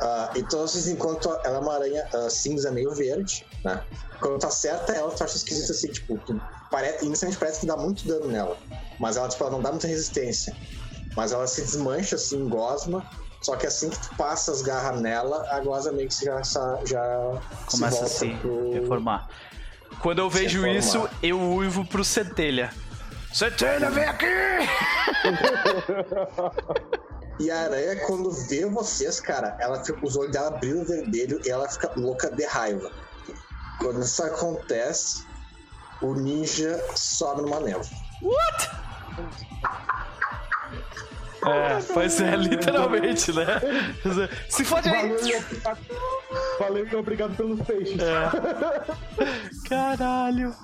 Ah, 0.00 0.30
então 0.36 0.60
vocês 0.60 0.86
enquanto 0.86 1.28
ela 1.44 1.56
é 1.56 1.60
uma 1.60 1.74
aranha 1.74 2.06
ah, 2.14 2.30
cinza 2.30 2.70
meio 2.70 2.92
verde, 2.92 3.44
né? 3.64 3.82
Quando 4.20 4.38
tu 4.38 4.46
acerta 4.46 4.92
ela, 4.92 5.10
tu 5.10 5.22
acha 5.22 5.36
esquisito 5.36 5.72
assim, 5.72 5.88
tipo, 5.88 6.18
tu 6.18 6.40
parece, 6.70 7.04
inicialmente 7.04 7.38
parece 7.38 7.60
que 7.60 7.66
dá 7.66 7.76
muito 7.76 8.06
dano 8.06 8.28
nela. 8.28 8.56
Mas 8.98 9.16
ela, 9.16 9.28
tipo, 9.28 9.42
ela 9.44 9.52
não 9.52 9.62
dá 9.62 9.70
muita 9.70 9.86
resistência. 9.86 10.54
Mas 11.16 11.32
ela 11.32 11.46
se 11.46 11.62
desmancha 11.62 12.16
assim, 12.16 12.48
gosma. 12.48 13.08
Só 13.42 13.54
que 13.54 13.66
assim 13.66 13.88
que 13.88 13.98
tu 13.98 14.14
passa 14.16 14.50
as 14.50 14.62
garras 14.62 15.00
nela, 15.00 15.46
a 15.50 15.60
gosma 15.60 15.92
meio 15.92 16.08
que 16.08 16.24
já, 16.24 16.42
já, 16.42 17.40
Começa 17.66 18.04
a 18.04 18.08
se 18.08 18.18
se 18.18 18.34
pro... 18.36 18.72
reformar. 18.72 19.28
Quando 20.00 20.20
eu 20.20 20.30
vejo 20.30 20.62
reformar. 20.62 20.78
isso, 20.78 21.08
eu 21.22 21.40
uivo 21.40 21.84
pro 21.84 22.04
Centelha. 22.04 22.70
Centelha, 23.32 23.90
vem 23.90 24.04
aqui! 24.04 24.26
E 27.40 27.52
a 27.52 27.60
aranha, 27.60 27.94
quando 28.04 28.32
vê 28.32 28.66
vocês, 28.66 29.20
cara, 29.20 29.56
ela 29.60 29.84
fica, 29.84 30.04
os 30.04 30.16
olhos 30.16 30.32
dela 30.32 30.50
brilham 30.50 30.84
vermelho 30.84 31.40
e 31.44 31.48
ela 31.48 31.68
fica 31.68 31.92
louca 31.96 32.28
de 32.32 32.44
raiva. 32.44 32.90
Quando 33.78 34.02
isso 34.02 34.20
acontece, 34.24 35.24
o 36.02 36.14
ninja 36.14 36.84
sobe 36.96 37.42
numa 37.42 37.60
névoa. 37.60 37.86
What? 38.22 38.70
É, 41.46 41.78
pois 41.94 42.20
é, 42.20 42.34
literalmente, 42.36 43.32
né? 43.32 43.46
Se 44.48 44.64
fode 44.64 44.88
aí! 44.88 45.08
Valeu 45.08 45.24
e 45.26 45.36
obrigado, 45.36 45.78
valeu 46.58 46.98
obrigado 46.98 47.36
pelos 47.36 47.60
peixes. 47.62 48.00
É. 48.00 49.68
Caralho. 49.68 50.54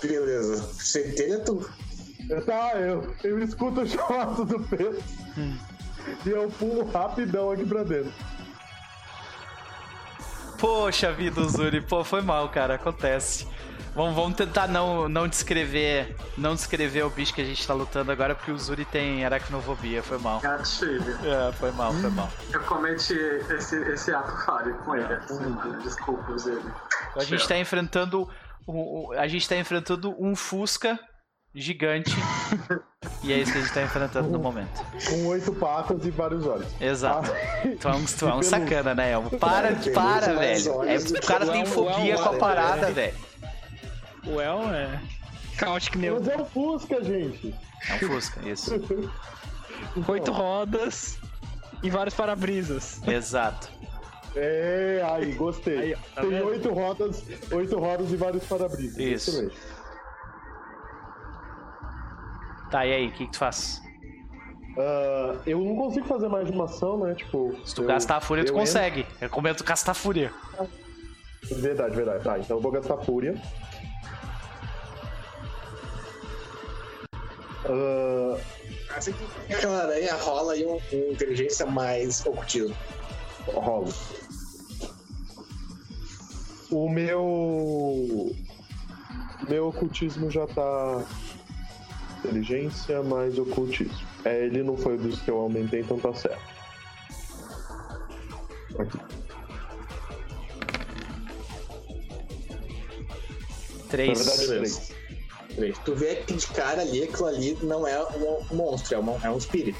Beleza. 0.00 0.62
Centelha 0.74 1.40
tu. 1.40 1.68
Tá, 2.44 2.72
eu, 2.76 3.14
eu 3.24 3.42
escuto 3.42 3.80
o 3.82 3.86
chamado 3.86 4.44
do 4.44 4.60
peixe. 4.60 5.02
E 6.24 6.28
eu 6.28 6.48
pulo 6.50 6.84
rapidão 6.90 7.50
aqui 7.50 7.64
pra 7.64 7.82
dentro. 7.82 8.12
Poxa 10.58 11.12
vida, 11.12 11.42
Zuri, 11.44 11.80
pô, 11.80 12.02
foi 12.02 12.22
mal, 12.22 12.48
cara, 12.48 12.74
acontece. 12.74 13.46
Vamos, 13.96 14.14
vamos 14.14 14.34
tentar 14.36 14.68
não, 14.68 15.08
não 15.08 15.26
descrever 15.26 16.14
não 16.36 16.54
descrever 16.54 17.02
o 17.02 17.08
bicho 17.08 17.32
que 17.32 17.40
a 17.40 17.44
gente 17.44 17.66
tá 17.66 17.72
lutando 17.72 18.12
agora, 18.12 18.34
porque 18.34 18.50
o 18.52 18.58
Zuri 18.58 18.84
tem 18.84 19.24
aracnofobia, 19.24 20.02
foi 20.02 20.18
mal. 20.18 20.38
Gatilho. 20.40 21.02
É, 21.24 21.50
foi 21.52 21.72
mal, 21.72 21.94
foi 21.94 22.10
mal. 22.10 22.28
Eu 22.52 22.60
cometi 22.64 23.14
esse, 23.14 23.74
esse 23.90 24.12
ato 24.14 24.36
falho 24.44 24.74
com 24.84 24.94
ele. 24.94 25.08
Desculpa, 25.82 26.36
Zé. 26.36 26.52
A 27.16 27.24
gente 27.24 27.48
tá 27.48 27.56
enfrentando. 27.56 28.28
o- 28.66 29.08
o- 29.08 29.12
a 29.12 29.26
gente 29.26 29.48
tá 29.48 29.56
enfrentando 29.56 30.14
um 30.22 30.36
Fusca 30.36 30.98
gigante. 31.54 32.14
e 33.22 33.32
é 33.32 33.38
isso 33.38 33.50
que 33.52 33.58
a 33.58 33.60
gente 33.62 33.72
tá 33.72 33.82
enfrentando 33.82 34.28
no 34.28 34.38
momento. 34.38 34.78
Com 35.08 35.26
oito 35.28 35.54
patas 35.54 36.04
e 36.04 36.10
vários 36.10 36.46
olhos. 36.46 36.66
Exato. 36.78 37.30
Ah, 37.32 37.68
Tu 37.80 37.88
é 37.88 37.92
um, 37.92 38.04
tu 38.04 38.28
é 38.28 38.34
um 38.34 38.42
sacana, 38.42 38.94
né, 38.94 39.12
Elmo? 39.12 39.30
Para, 39.38 39.72
Tem 39.74 39.92
para, 39.92 40.34
mais 40.34 40.66
velho. 40.66 40.82
É, 40.84 40.96
o 40.98 41.26
cara 41.26 41.46
tem 41.46 41.62
o 41.62 41.66
fobia 41.66 42.16
com 42.18 42.28
a 42.28 42.32
né? 42.32 42.38
parada, 42.38 42.90
velho. 42.90 43.14
O 44.26 44.40
El 44.40 44.74
é. 44.74 45.00
Chaotic 45.58 45.96
Neo. 45.96 46.16
Mas 46.18 46.28
é 46.28 46.36
um 46.36 46.44
Fusca, 46.44 47.02
gente. 47.02 47.54
É 47.88 47.94
um 47.94 47.98
Fusca, 47.98 48.48
isso. 48.48 48.72
Oito 50.08 50.32
rodas 50.32 51.18
e 51.82 51.90
vários 51.90 52.14
para-brisas. 52.14 53.00
Exato. 53.06 53.68
É, 54.34 55.02
aí, 55.10 55.32
gostei. 55.32 55.78
Aí, 55.78 55.96
tá 56.14 56.20
Tem 56.20 56.30
vendo? 56.30 56.46
oito 56.46 56.70
rodas, 56.72 57.24
oito 57.50 57.78
rodas 57.78 58.12
e 58.12 58.16
vários 58.16 58.44
para-brisas. 58.44 58.98
Isso. 58.98 59.30
Excelente. 59.30 59.56
Tá, 62.70 62.84
e 62.84 62.92
aí, 62.92 63.06
o 63.08 63.12
que, 63.12 63.26
que 63.26 63.32
tu 63.32 63.38
faz? 63.38 63.80
Ah, 64.78 65.36
eu 65.46 65.58
não 65.60 65.76
consigo 65.76 66.06
fazer 66.06 66.28
mais 66.28 66.46
de 66.46 66.52
uma 66.52 66.64
ação, 66.64 66.98
né? 66.98 67.14
Tipo. 67.14 67.56
Se 67.64 67.74
tu 67.74 67.82
eu- 67.82 67.86
gastar 67.88 68.16
a 68.16 68.20
fúria, 68.20 68.44
tu 68.44 68.52
consegue. 68.52 69.06
Recomendo 69.20 69.56
tu 69.56 69.64
gastar 69.64 69.92
a 69.92 69.94
fúria. 69.94 70.30
Verdade, 71.50 71.94
verdade. 71.96 72.24
Tá, 72.24 72.38
então 72.38 72.56
eu 72.58 72.62
vou 72.62 72.72
gastar 72.72 72.96
fúria. 72.98 73.40
Assim 78.94 79.12
que 79.46 79.52
aquela 79.54 79.82
aranha 79.82 80.14
rola 80.14 80.52
aí 80.52 80.64
um, 80.64 80.80
um 80.92 81.12
inteligência 81.12 81.66
mais 81.66 82.24
ocultismo. 82.24 82.76
rolo. 83.46 83.92
O 86.70 86.88
meu. 86.88 88.34
Meu 89.48 89.68
ocultismo 89.68 90.30
já 90.30 90.46
tá. 90.46 91.04
Inteligência 92.24 93.02
mais 93.02 93.38
ocultismo. 93.38 93.94
É, 94.24 94.46
ele 94.46 94.62
não 94.62 94.76
foi 94.76 94.96
dos 94.96 95.20
que 95.20 95.30
eu 95.30 95.38
aumentei, 95.38 95.80
então 95.80 95.98
tá 95.98 96.12
certo. 96.14 96.42
Aqui. 98.78 98.98
Na 103.78 103.88
Três. 103.88 104.18
verdade, 104.18 104.46
três. 104.46 104.95
Três. 105.56 105.78
Tu 105.84 105.94
vê 105.94 106.16
que 106.16 106.34
de 106.34 106.46
cara 106.48 106.82
ali, 106.82 107.02
aquilo 107.04 107.26
ali 107.26 107.58
não 107.62 107.86
é 107.86 108.00
um 108.02 108.54
monstro, 108.54 108.94
é, 108.94 108.98
uma- 108.98 109.18
é 109.24 109.30
um 109.30 109.38
espírito. 109.38 109.78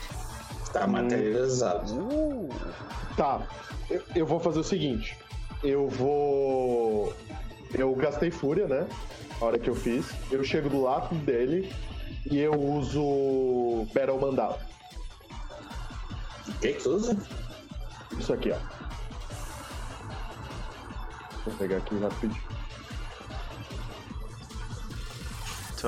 Tá 0.72 0.86
materializado. 0.86 2.48
Tá, 3.16 3.46
eu, 3.88 4.02
eu 4.14 4.26
vou 4.26 4.40
fazer 4.40 4.58
o 4.58 4.64
seguinte. 4.64 5.16
Eu 5.62 5.88
vou. 5.88 7.12
Eu 7.74 7.94
gastei 7.94 8.30
fúria, 8.30 8.66
né? 8.66 8.86
A 9.40 9.44
hora 9.44 9.58
que 9.58 9.68
eu 9.70 9.74
fiz. 9.74 10.06
Eu 10.30 10.42
chego 10.44 10.68
do 10.68 10.82
lado 10.82 11.14
dele 11.16 11.72
e 12.30 12.38
eu 12.38 12.52
uso 12.52 13.86
Battle 13.94 14.18
Mandala. 14.20 14.58
O 16.48 16.52
que 16.60 16.72
que 16.74 16.82
tu 16.82 16.90
usa? 16.90 17.16
Isso 18.18 18.32
aqui, 18.32 18.50
ó. 18.52 18.56
Vou 21.44 21.54
pegar 21.56 21.76
aqui 21.78 21.98
rapidinho. 21.98 22.42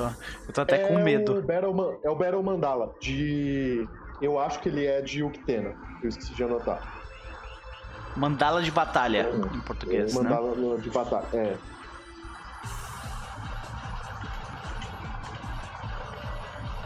Tô- 0.01 0.15
eu 0.47 0.53
tô 0.53 0.61
até 0.61 0.81
é 0.83 0.87
com 0.87 0.99
medo. 1.03 1.37
O 1.37 1.41
Battle 1.41 1.73
Man- 1.73 1.95
é 2.03 2.09
o 2.09 2.15
Battle 2.15 2.43
Mandala, 2.43 2.93
de. 3.01 3.87
Eu 4.21 4.39
acho 4.39 4.59
que 4.59 4.69
ele 4.69 4.85
é 4.85 5.01
de 5.01 5.23
Uktena. 5.23 5.73
Eu 6.03 6.09
esqueci 6.09 6.33
de 6.33 6.43
anotar. 6.43 6.81
Mandala 8.15 8.61
de 8.61 8.71
batalha, 8.71 9.29
em 9.53 9.59
português, 9.61 10.13
né? 10.13 10.21
Mandala 10.23 10.55
no- 10.55 10.77
de 10.79 10.89
batalha. 10.89 11.25
É. 11.33 11.55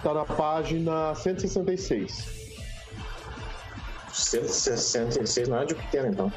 Tá 0.01 0.13
na 0.13 0.25
página 0.25 1.15
166. 1.15 2.43
166 4.11 5.47
não 5.47 5.59
é 5.61 5.65
de 5.65 5.75
pequeno, 5.75 6.07
então. 6.09 6.33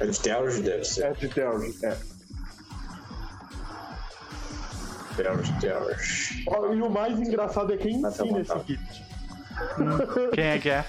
É 0.00 0.06
de 0.06 0.18
Theurge, 0.20 0.62
deve 0.62 0.84
ser. 0.84 1.04
É 1.04 1.12
de 1.12 1.28
Theurge, 1.28 1.74
é. 1.84 1.96
Theurge. 5.16 6.44
Ó, 6.48 6.72
E 6.72 6.82
o 6.82 6.90
mais 6.90 7.18
engraçado 7.18 7.72
é 7.72 7.76
quem 7.76 7.96
ensina 7.96 8.40
esse 8.40 8.58
kit. 8.60 9.04
Quem 10.34 10.44
é 10.44 10.58
que 10.58 10.70
é? 10.70 10.84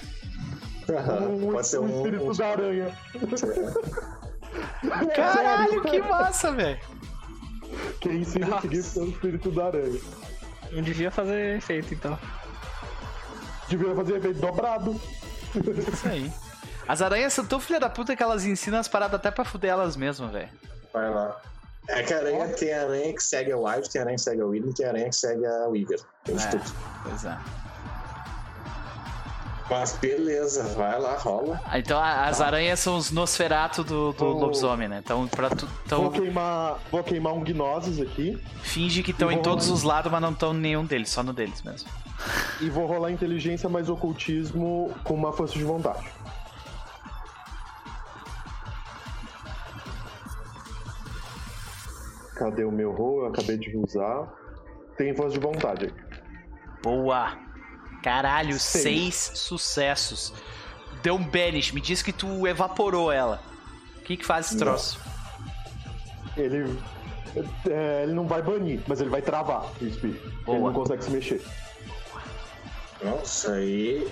O, 0.88 1.52
Pode 1.52 1.66
ser 1.66 1.78
o 1.78 1.82
um. 1.84 1.96
espírito 1.96 2.30
um- 2.30 2.34
da 2.34 2.46
aranha. 2.48 2.92
Caralho, 5.14 5.82
que 5.82 6.00
massa, 6.00 6.52
velho. 6.52 6.78
Quem 8.00 8.20
ensina 8.20 8.58
esse 8.58 8.68
kit 8.68 8.98
é 8.98 9.02
o 9.02 9.08
espírito 9.08 9.50
da 9.50 9.66
aranha. 9.66 10.00
Não 10.72 10.82
devia 10.82 11.10
fazer 11.10 11.56
efeito, 11.56 11.94
então. 11.94 12.18
Devia 13.68 13.94
fazer 13.94 14.16
efeito 14.16 14.40
dobrado. 14.40 15.00
Isso 15.92 16.08
aí. 16.08 16.32
As 16.86 17.02
aranhas 17.02 17.32
são 17.34 17.44
tão 17.44 17.60
filha 17.60 17.78
da 17.80 17.90
puta 17.90 18.16
que 18.16 18.22
elas 18.22 18.44
ensinam 18.44 18.78
as 18.78 18.88
paradas 18.88 19.18
até 19.20 19.30
pra 19.30 19.44
fuder 19.44 19.70
elas 19.70 19.96
mesmas, 19.96 20.30
velho. 20.30 20.48
Vai 20.92 21.10
lá. 21.10 21.36
É 21.88 22.02
que 22.02 22.12
a 22.12 22.18
aranha 22.18 22.48
tem 22.48 22.72
aranha 22.72 23.12
que 23.14 23.22
segue 23.22 23.50
a 23.52 23.56
Wild, 23.56 23.88
tem 23.88 24.00
aranha 24.02 24.16
que 24.16 24.22
segue 24.22 24.42
a 24.42 24.46
William, 24.46 24.72
tem 24.72 24.86
aranha 24.86 25.08
que 25.08 25.16
segue 25.16 25.46
a 25.46 25.68
Weaver. 25.68 26.00
Tem 26.24 26.36
de 26.36 26.42
É, 26.44 26.46
tudo. 26.50 26.64
pois 27.02 27.24
é. 27.24 27.38
Mas 29.70 29.92
beleza, 30.00 30.62
vai 30.74 30.98
lá, 30.98 31.16
rola. 31.18 31.60
Então 31.74 31.98
a- 31.98 32.26
as 32.26 32.40
aranhas 32.40 32.80
são 32.80 32.96
os 32.96 33.10
Nosferato 33.10 33.84
do, 33.84 34.12
do 34.12 34.18
Vou- 34.18 34.40
lobisomem, 34.40 34.88
né? 34.88 35.00
Então, 35.04 35.28
pra 35.28 35.50
tu, 35.50 35.68
então 35.84 36.02
Vou 36.02 36.10
queimar, 36.10 36.78
vou 36.90 37.04
queimar 37.04 37.34
um 37.34 37.40
Gnosis 37.44 38.00
aqui 38.00 38.42
finge 38.62 39.02
que 39.02 39.10
estão 39.10 39.30
em 39.30 39.42
todos 39.42 39.66
rolar. 39.66 39.76
os 39.76 39.82
lados, 39.82 40.10
mas 40.12 40.22
não 40.22 40.30
estão 40.30 40.54
em 40.54 40.58
nenhum 40.58 40.84
deles, 40.86 41.10
só 41.10 41.22
no 41.22 41.34
deles 41.34 41.62
mesmo. 41.62 41.86
e 42.62 42.70
vou 42.70 42.86
rolar 42.86 43.10
inteligência 43.12 43.68
mais 43.68 43.88
ocultismo 43.90 44.90
com 45.04 45.12
uma 45.14 45.32
força 45.34 45.52
de 45.54 45.64
vontade. 45.64 46.06
Cadê 52.38 52.64
o 52.64 52.70
meu 52.72 52.92
roll? 52.92 53.22
Eu 53.22 53.26
acabei 53.28 53.56
de 53.56 53.76
usar. 53.76 54.32
Tem 54.96 55.14
força 55.14 55.32
de 55.34 55.40
vontade. 55.40 55.92
Boa! 56.82 57.36
Caralho, 58.02 58.58
Seis. 58.58 58.82
seis 59.14 59.38
sucessos. 59.38 60.32
Deu 61.02 61.14
um 61.14 61.24
banish, 61.24 61.72
me 61.72 61.80
diz 61.80 62.02
que 62.02 62.12
tu 62.12 62.46
evaporou 62.46 63.10
ela. 63.12 63.40
O 63.98 64.02
que 64.02 64.16
que 64.16 64.24
faz 64.24 64.46
esse 64.46 64.56
troço? 64.58 65.00
Ele 66.36 66.78
é, 67.68 68.02
ele 68.04 68.12
não 68.14 68.26
vai 68.26 68.40
banir, 68.42 68.80
mas 68.86 69.00
ele 69.00 69.10
vai 69.10 69.20
travar 69.20 69.66
o 69.80 69.84
espírito. 69.86 70.32
Ele 70.46 70.58
não 70.60 70.72
consegue 70.72 71.04
se 71.04 71.10
mexer. 71.10 71.42
Nossa, 73.02 73.52
aí 73.52 74.08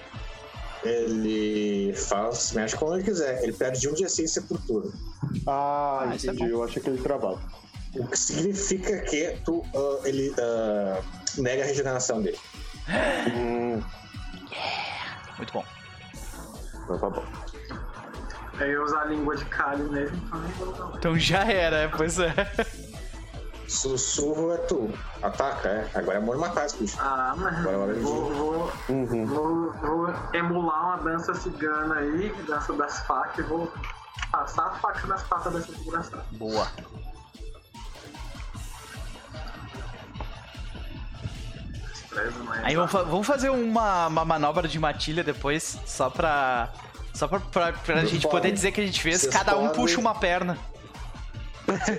ele 0.85 1.93
faz, 1.95 2.53
mexe 2.53 2.77
como 2.77 2.95
ele 2.95 3.03
quiser. 3.05 3.43
Ele 3.43 3.53
perde 3.53 3.89
um 3.89 3.95
de 3.95 4.05
essência 4.05 4.43
por 4.43 4.61
turno. 4.67 4.93
Ah, 5.47 6.01
Ah, 6.03 6.13
é 6.13 6.17
entendi. 6.17 6.51
Eu 6.51 6.63
achei 6.63 6.81
que 6.83 6.89
ele 6.89 7.03
travava. 7.03 7.41
O 7.99 8.07
que 8.09 8.19
significa 8.19 8.99
que 9.03 9.39
tu, 9.45 9.63
ah, 9.75 10.01
ele 10.05 10.35
ah, 10.39 11.01
nega 11.39 11.63
a 11.63 11.67
regeneração 11.67 12.21
dele. 12.23 12.39
Hum, 13.35 13.83
Muito 15.39 15.53
bom. 15.53 15.65
então 16.85 16.99
tá 16.99 17.11
bom. 17.11 17.25
Aí 18.59 18.71
eu 18.71 18.85
usar 18.85 19.03
a 19.03 19.05
língua 19.07 19.37
de 19.37 19.45
calho 19.47 19.91
nele 19.91 20.11
também. 20.31 20.51
Então 20.97 21.19
já 21.19 21.45
era, 21.45 21.91
pois 21.95 22.19
é. 22.19 22.33
Sussurro 23.69 24.53
é 24.53 24.57
tu. 24.59 24.91
Ataca, 25.23 25.69
é. 25.69 25.91
Agora 25.95 26.19
é 26.19 26.21
amor 26.23 26.39
matar 26.39 26.67
esse 26.67 26.77
bicho. 26.79 26.97
Ah, 27.01 27.35
mas 27.37 27.59
Agora 27.59 27.75
é 27.75 27.79
hora 27.79 27.95
de 27.95 28.01
vou, 28.01 28.31
vou, 28.33 28.73
Uhum. 28.89 29.27
vou, 29.27 29.73
vou 29.73 30.15
emular 30.33 30.85
uma 30.85 30.97
dança 31.11 31.35
cigana 31.35 31.97
aí, 31.97 32.33
dança 32.47 32.73
das 32.75 33.01
facas, 33.07 33.45
e 33.45 33.49
vou 33.49 33.71
passar 34.31 34.67
a 34.69 34.71
faca 34.77 35.07
nas 35.09 35.23
patas 35.25 35.53
dessa 35.53 35.73
desgraçada. 35.73 36.25
Boa. 36.33 36.69
Mas- 42.45 42.65
Aí 42.65 42.75
vamos, 42.77 42.91
fa- 42.91 43.03
vamos 43.03 43.27
fazer 43.27 43.51
uma, 43.51 44.07
uma 44.09 44.25
manobra 44.25 44.67
de 44.69 44.79
matilha 44.79 45.23
depois, 45.25 45.79
só 45.87 46.09
pra. 46.11 46.73
Só 47.15 47.27
pra, 47.27 47.41
pra, 47.41 47.73
pra 47.73 48.05
gente 48.05 48.23
Podem. 48.23 48.31
poder 48.31 48.53
dizer 48.53 48.73
que 48.73 48.81
a 48.81 48.87
gente 48.87 49.01
fez. 49.01 49.27
Cada 49.27 49.57
um 49.57 49.69
podem. 49.69 49.75
puxa 49.75 49.99
uma 50.01 50.15
perna. 50.15 50.59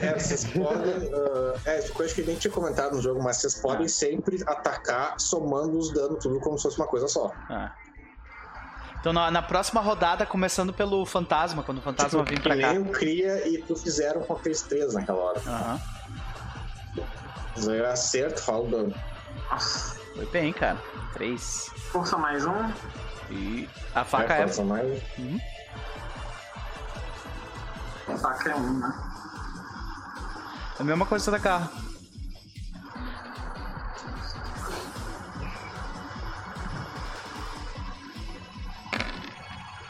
É, 0.02 0.14
vocês 0.18 0.46
podem. 0.46 0.94
ah, 1.14 1.54
é, 1.66 1.82
coisa 1.90 2.14
que 2.16 2.22
a 2.22 2.24
gente 2.24 2.40
tinha 2.40 2.52
comentado 2.54 2.96
no 2.96 3.02
jogo, 3.02 3.22
mas 3.22 3.38
vocês 3.38 3.56
podem 3.56 3.88
sempre 3.88 4.42
atacar 4.48 5.20
somando 5.20 5.78
os 5.78 5.92
danos, 5.92 6.20
tudo 6.24 6.40
como 6.40 6.58
se 6.58 6.64
fosse 6.64 6.78
uma 6.78 6.88
coisa 6.88 7.08
só. 7.08 7.32
Ah. 7.50 7.72
Então 9.00 9.12
na, 9.14 9.30
na 9.32 9.42
próxima 9.42 9.82
rodada, 9.82 10.26
começando 10.26 10.72
pelo 10.74 11.06
fantasma, 11.06 11.64
quando 11.64 11.80
o 11.80 11.82
fantasma 11.82 12.24
Tipo, 12.24 12.30
vir 12.36 12.42
pra 12.42 12.58
cá. 12.60 12.74
o 12.80 12.86
Cria 12.86 13.48
e 13.48 13.58
tu 13.62 13.76
fizeram 13.76 14.22
com 14.22 14.34
aqueles 14.34 14.62
três 14.62 14.94
naquela 14.94 15.20
hora. 15.20 15.42
Aham. 15.46 15.82
Mas 17.56 17.68
aí 17.68 17.86
acerto, 17.86 18.42
rola 18.44 18.64
o 18.64 18.70
dano. 18.70 18.94
Nossa, 19.50 19.96
Foi 20.16 20.26
bem, 20.28 20.52
cara. 20.54 20.82
Três. 21.14 21.72
força 21.92 22.18
mais 22.18 22.46
um. 22.46 22.72
E 23.30 23.68
a 23.94 24.04
faca 24.04 24.34
é. 24.36 24.44
força 24.44 24.64
mais- 24.64 25.02
Faca 28.22 28.50
é 28.52 28.56
um, 28.56 28.80
né? 28.80 28.94
a 30.80 30.84
mesma 30.84 31.06
coisa 31.06 31.30
da 31.32 31.40
carro. 31.40 31.70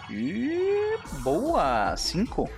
E 0.10 0.98
boa! 1.22 1.96
Cinco. 1.98 2.50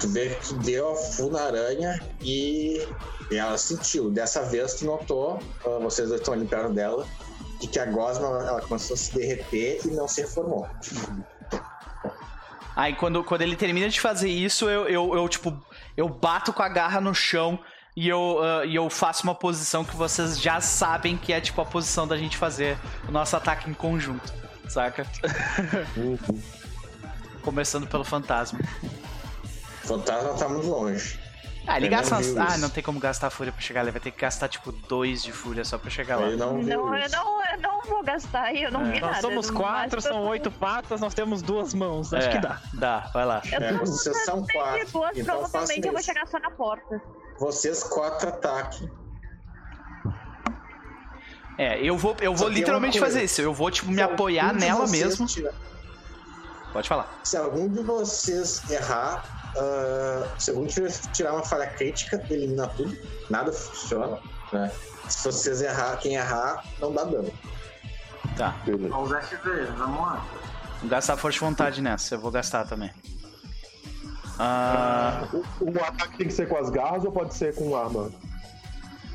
Tu 0.00 0.08
vê 0.08 0.30
que 0.34 0.54
deu 0.54 0.92
a 0.92 0.96
full 0.96 1.30
na 1.30 1.42
aranha 1.44 2.00
e 2.20 2.86
ela 3.36 3.58
sentiu. 3.58 4.10
Dessa 4.10 4.42
vez 4.42 4.74
tu 4.74 4.84
notou, 4.84 5.38
ah, 5.64 5.78
vocês 5.80 6.08
dois 6.08 6.20
estão 6.20 6.34
ali 6.34 6.46
perto 6.46 6.72
dela, 6.72 7.06
de 7.60 7.68
que 7.68 7.78
a 7.78 7.86
gosma 7.86 8.26
ela 8.26 8.60
começou 8.60 8.94
a 8.94 8.96
se 8.96 9.14
derreter 9.14 9.80
e 9.84 9.88
não 9.88 10.08
se 10.08 10.20
reformou. 10.22 10.68
Aí 12.74 12.94
quando, 12.94 13.22
quando 13.22 13.42
ele 13.42 13.56
termina 13.56 13.88
de 13.88 14.00
fazer 14.00 14.28
isso, 14.28 14.68
eu, 14.68 14.88
eu, 14.88 15.14
eu, 15.14 15.28
tipo, 15.28 15.56
eu 15.96 16.08
bato 16.08 16.52
com 16.52 16.62
a 16.62 16.68
garra 16.68 17.00
no 17.00 17.14
chão 17.14 17.58
e 17.94 18.08
eu, 18.08 18.38
ah, 18.42 18.64
e 18.64 18.74
eu 18.74 18.88
faço 18.88 19.22
uma 19.24 19.34
posição 19.34 19.84
que 19.84 19.94
vocês 19.94 20.40
já 20.40 20.60
sabem 20.60 21.16
que 21.16 21.32
é 21.32 21.40
tipo 21.40 21.60
a 21.60 21.64
posição 21.64 22.06
da 22.06 22.16
gente 22.16 22.36
fazer 22.36 22.78
o 23.06 23.12
nosso 23.12 23.36
ataque 23.36 23.70
em 23.70 23.74
conjunto, 23.74 24.32
saca? 24.68 25.06
Começando 27.42 27.86
pelo 27.86 28.04
fantasma. 28.04 28.60
O 29.84 29.86
fantasma 29.86 30.34
tá 30.34 30.48
muito 30.48 30.68
longe. 30.68 31.21
Ah, 31.66 31.76
ele 31.76 31.88
gasta 31.88 32.18
não 32.18 32.22
umas... 32.34 32.54
Ah, 32.54 32.58
não 32.58 32.68
tem 32.68 32.82
como 32.82 32.98
gastar 32.98 33.30
fúria 33.30 33.52
pra 33.52 33.60
chegar, 33.62 33.82
ele 33.82 33.92
vai 33.92 34.00
ter 34.00 34.10
que 34.10 34.20
gastar 34.20 34.48
tipo 34.48 34.72
dois 34.72 35.22
de 35.22 35.30
fúria 35.32 35.64
só 35.64 35.78
pra 35.78 35.88
chegar 35.90 36.16
lá. 36.16 36.26
Ele 36.26 36.36
não 36.36 36.58
Não, 36.60 36.96
eu 36.96 37.08
não, 37.10 37.44
eu 37.52 37.60
não 37.60 37.80
vou 37.82 38.02
gastar 38.02 38.52
e 38.52 38.64
eu 38.64 38.70
não 38.72 38.84
vi 38.90 39.00
nada. 39.00 39.12
Nós 39.12 39.20
somos 39.20 39.50
quatro, 39.50 39.96
máximo, 39.96 40.00
são 40.02 40.22
eu- 40.24 40.28
oito 40.30 40.50
patas, 40.50 41.00
nós 41.00 41.14
temos 41.14 41.40
duas 41.40 41.72
mãos. 41.72 42.12
Acho 42.12 42.28
É, 42.28 42.32
que 42.32 42.38
dá. 42.40 42.60
Dá, 42.74 43.10
vai 43.14 43.24
lá. 43.24 43.42
Eu 43.50 43.60
É, 43.60 43.72
tô 43.74 43.86
vocês 43.86 44.24
são 44.24 44.44
quatro. 44.52 44.88
boas, 44.90 45.16
Então 45.16 45.38
provavelmente 45.38 45.86
eu 45.86 45.92
vou 45.92 46.02
chegar 46.02 46.26
só 46.26 46.38
na 46.40 46.50
porta. 46.50 47.00
Vocês 47.38 47.82
quatro 47.84 48.28
ataques. 48.28 48.82
É, 51.58 51.80
eu 51.80 51.96
vou, 51.96 52.16
eu 52.20 52.34
vou 52.34 52.46
tem 52.48 52.56
literalmente 52.58 52.98
fazer 52.98 53.24
isso. 53.24 53.40
Eu 53.40 53.52
vou, 53.52 53.70
tipo, 53.70 53.90
me 53.90 54.00
apoiar 54.02 54.52
nela 54.54 54.86
mesmo. 54.88 55.26
tiver- 55.26 55.52
Pode 56.72 56.88
falar. 56.88 57.20
Se 57.22 57.36
algum 57.36 57.68
de 57.68 57.82
vocês 57.82 58.68
errar, 58.70 59.41
ah, 59.56 60.28
se 60.38 60.50
algum 60.50 60.66
tiver 60.66 60.90
tirar 61.12 61.34
uma 61.34 61.44
falha 61.44 61.66
crítica, 61.66 62.24
elimina 62.30 62.66
tudo. 62.68 62.96
Nada 63.30 63.52
funciona. 63.52 64.18
Né? 64.52 64.70
Se 65.08 65.24
vocês 65.24 65.62
errar, 65.62 65.96
quem 65.98 66.14
errar, 66.14 66.64
não 66.80 66.92
dá 66.92 67.04
dano. 67.04 67.32
Tá. 68.36 68.56
Beleza. 68.64 68.94
Olha 68.94 69.18
os 69.18 69.26
FV, 69.26 69.64
vamos 69.76 70.00
lá. 70.00 70.26
Vou 70.80 70.90
gastar 70.90 71.16
força 71.16 71.34
de 71.38 71.44
vontade 71.44 71.82
nessa. 71.82 72.14
Eu 72.14 72.20
vou 72.20 72.30
gastar 72.30 72.66
também. 72.66 72.90
Ah, 74.38 75.28
O, 75.32 75.70
o 75.70 75.84
ataque 75.84 76.16
tem 76.18 76.26
que 76.26 76.32
ser 76.32 76.48
com 76.48 76.56
as 76.56 76.70
garras 76.70 77.04
ou 77.04 77.12
pode 77.12 77.34
ser 77.34 77.54
com 77.54 77.76
arma? 77.76 78.10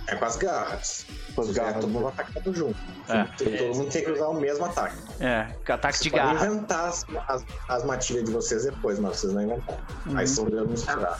É 0.07 0.15
com 0.15 0.25
as 0.25 0.37
garras. 0.37 1.05
Com 1.35 1.41
as 1.41 1.51
garras. 1.51 1.75
todo 1.81 1.87
mundo 1.89 2.07
ataca 2.07 2.31
tudo 2.41 2.53
junto. 2.55 2.77
É. 3.09 3.23
Tem- 3.37 3.57
Todo 3.57 3.75
mundo 3.77 3.91
tem 3.91 4.03
que 4.05 4.11
usar 4.11 4.27
o 4.27 4.39
mesmo 4.39 4.65
ataque. 4.65 4.95
é, 5.19 5.47
ataque 5.67 5.99
de 6.03 6.09
Vocês 6.09 6.11
podem 6.23 6.33
garra. 6.37 6.47
inventar 6.47 6.85
as, 6.87 7.05
as, 7.27 7.45
as 7.67 7.83
matilhas 7.85 8.23
de 8.23 8.31
vocês 8.31 8.63
depois, 8.65 8.99
mas 8.99 9.17
vocês 9.19 9.33
não 9.33 9.41
inventaram. 9.41 9.79
Uhum. 10.05 10.17
Aí 10.17 10.27
são 10.27 10.45
dano 10.45 10.67
misturar. 10.69 11.17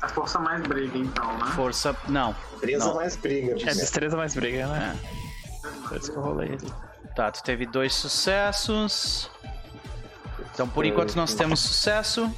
A 0.00 0.08
força 0.08 0.38
mais 0.40 0.60
briga, 0.66 0.98
então, 0.98 1.38
né? 1.38 1.46
Força. 1.54 1.96
Não. 2.08 2.34
Presa 2.60 2.86
Não. 2.86 2.94
mais 2.96 3.14
briga. 3.14 3.52
É 3.52 3.72
destreza 3.74 4.16
mais 4.16 4.34
briga, 4.34 4.66
né? 4.66 4.98
Por 5.88 5.96
isso 5.96 6.10
que 6.10 6.18
eu 6.18 6.22
rolei 6.22 6.48
ali. 6.54 6.72
Tá, 7.14 7.30
tu 7.30 7.40
teve 7.44 7.66
dois 7.66 7.94
sucessos. 7.94 9.30
Então 10.52 10.68
por 10.68 10.84
enquanto 10.84 11.14
nós 11.14 11.34
temos 11.34 11.60
sucesso. 11.60 12.28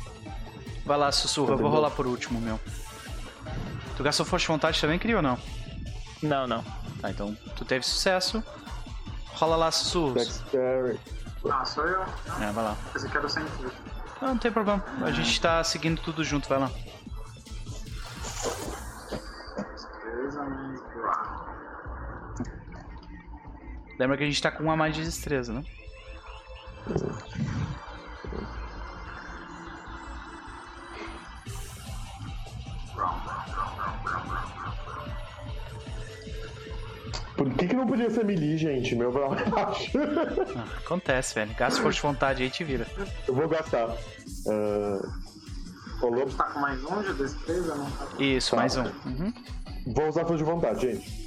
Vai 0.85 0.99
lá, 0.99 1.11
sussurra. 1.11 1.53
Eu 1.53 1.59
vou 1.59 1.71
rolar 1.71 1.91
por 1.91 2.07
último, 2.07 2.39
meu. 2.39 2.61
Tu 3.97 4.03
gastou 4.03 4.27
força 4.27 4.43
de 4.45 4.49
vontade 4.49 4.81
também, 4.81 4.99
queria 4.99 5.17
ou 5.17 5.23
não? 5.23 5.39
Não, 6.23 6.47
não. 6.47 6.65
Tá, 7.01 7.11
então 7.11 7.35
tu 7.57 7.65
teve 7.65 7.85
sucesso. 7.85 8.43
Rola 9.35 9.57
lá. 9.57 9.71
Dexterity. 9.71 11.01
Ah, 11.51 11.65
sou 11.65 11.87
eu. 11.87 12.03
É, 12.41 12.51
vai 12.53 12.65
lá. 12.65 12.77
Esse 12.95 13.07
aqui 13.07 13.17
era 13.17 13.27
o 13.27 13.31
sentido. 13.31 13.73
Não, 14.21 14.29
não 14.29 14.39
tem 14.39 14.51
problema. 14.51 14.83
A 15.03 15.11
gente 15.11 15.41
tá 15.41 15.63
seguindo 15.63 16.01
tudo 16.01 16.25
junto, 16.25 16.49
vai 16.49 16.59
lá. 16.59 16.71
Destreza 19.75 20.43
mais 20.45 20.81
bra. 20.81 21.45
Lembra 23.99 24.17
que 24.17 24.25
a 24.25 24.27
gente 24.27 24.43
tá 24.43 24.51
com 24.51 24.63
uma 24.63 24.77
mais 24.77 24.95
de 24.95 25.05
destreza, 25.05 25.53
né? 25.53 25.63
Por 37.37 37.51
que, 37.55 37.67
que 37.67 37.75
não 37.75 37.87
podia 37.87 38.09
ser 38.11 38.25
melee, 38.25 38.57
gente? 38.57 38.95
Meu 38.95 39.11
braço. 39.13 39.35
Ah, 40.57 40.65
acontece, 40.79 41.35
velho. 41.35 41.53
Gasta 41.55 41.83
força 41.83 41.97
de 41.97 42.03
vontade 42.03 42.43
aí 42.43 42.49
e 42.49 42.51
te 42.51 42.63
vira. 42.63 42.87
Eu 43.27 43.35
vou 43.35 43.49
gastar. 43.49 43.89
Ah, 44.49 45.09
rolou. 46.01 46.27
Tá 46.31 46.45
com 46.45 46.61
mais 46.61 46.83
um 46.85 47.03
de 47.03 47.13
destreza? 47.15 47.75
Não 47.75 47.91
tá. 47.91 48.07
Isso, 48.23 48.51
Tá. 48.53 48.57
mais 48.57 48.77
um. 48.77 48.85
Uhum. 48.85 49.33
Vou 49.89 50.09
usar 50.09 50.21
força 50.23 50.37
de 50.39 50.45
vontade, 50.45 50.81
gente. 50.93 51.25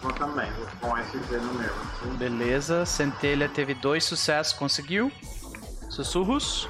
Vou 0.00 0.12
também, 0.12 0.50
vou 0.52 0.66
com 0.80 0.96
FV 0.96 1.36
no 1.36 1.54
meu. 1.54 1.68
aqui. 1.68 2.16
Beleza. 2.16 2.86
Centelha 2.86 3.48
teve 3.48 3.74
dois 3.74 4.04
sucessos, 4.04 4.52
conseguiu. 4.52 5.10
Sussurros. 5.90 6.68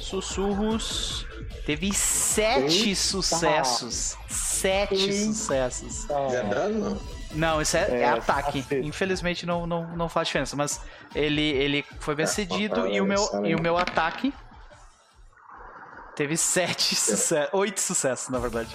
Sussurros. 0.00 1.24
Teve 1.64 1.86
sete 2.28 2.88
Eita. 2.88 3.00
sucessos. 3.00 4.16
Sete 4.28 4.94
Eita. 4.94 5.32
sucessos. 5.32 6.10
É 6.10 6.42
dano? 6.44 7.00
Não, 7.32 7.60
isso 7.60 7.76
é, 7.76 7.90
é 7.90 8.00
É, 8.00 8.08
ataque. 8.08 8.64
Infelizmente 8.82 9.44
não, 9.46 9.66
não, 9.66 9.86
não 9.96 10.08
faz 10.08 10.28
diferença. 10.28 10.56
Mas 10.56 10.80
ele, 11.14 11.42
ele 11.42 11.84
foi 12.00 12.14
bem 12.14 12.26
cedido 12.26 12.80
uma 12.80 12.88
e, 12.88 13.00
o 13.00 13.04
meu, 13.04 13.46
e 13.46 13.54
o 13.54 13.60
meu 13.60 13.76
ataque 13.76 14.32
teve 16.14 16.36
sete 16.36 16.94
sucessos. 16.94 17.52
Oito 17.52 17.80
sucessos, 17.80 18.28
na 18.28 18.38
verdade. 18.38 18.74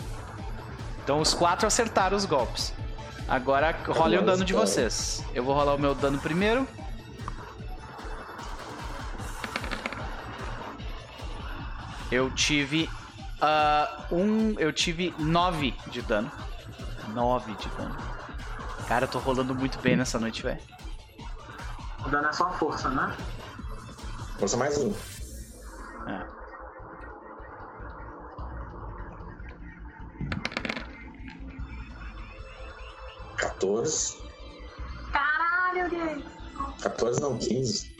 Então 1.03 1.19
os 1.19 1.33
quatro 1.33 1.67
acertaram 1.67 2.15
os 2.15 2.25
golpes. 2.25 2.73
Agora 3.27 3.75
rolem 3.87 4.19
o 4.19 4.21
dano 4.21 4.43
de 4.43 4.53
vocês. 4.53 5.23
Eu 5.33 5.43
vou 5.43 5.53
rolar 5.53 5.75
o 5.75 5.79
meu 5.79 5.95
dano 5.95 6.19
primeiro. 6.19 6.67
Eu 12.11 12.29
tive 12.29 12.87
Ah, 13.45 14.05
um, 14.09 14.57
eu 14.57 14.71
tive 14.71 15.13
9 15.19 15.75
de 15.87 16.01
dano. 16.01 16.31
9 17.09 17.53
de 17.55 17.67
dano. 17.71 17.97
Cara, 18.87 19.03
eu 19.03 19.09
tô 19.09 19.19
rolando 19.19 19.53
muito 19.53 19.77
bem 19.79 19.97
nessa 19.97 20.17
noite, 20.17 20.41
velho. 20.41 20.61
O 22.05 22.09
dano 22.09 22.29
é 22.29 22.31
só 22.31 22.49
força, 22.53 22.89
né? 22.89 23.13
Força 24.39 24.55
mais 24.55 24.77
um. 24.77 24.93
É. 26.07 26.25
Quatorze. 33.41 34.23
Caralho, 35.11 35.89
gay! 35.89 36.25
14 36.81 37.19
não, 37.19 37.37
15. 37.37 37.93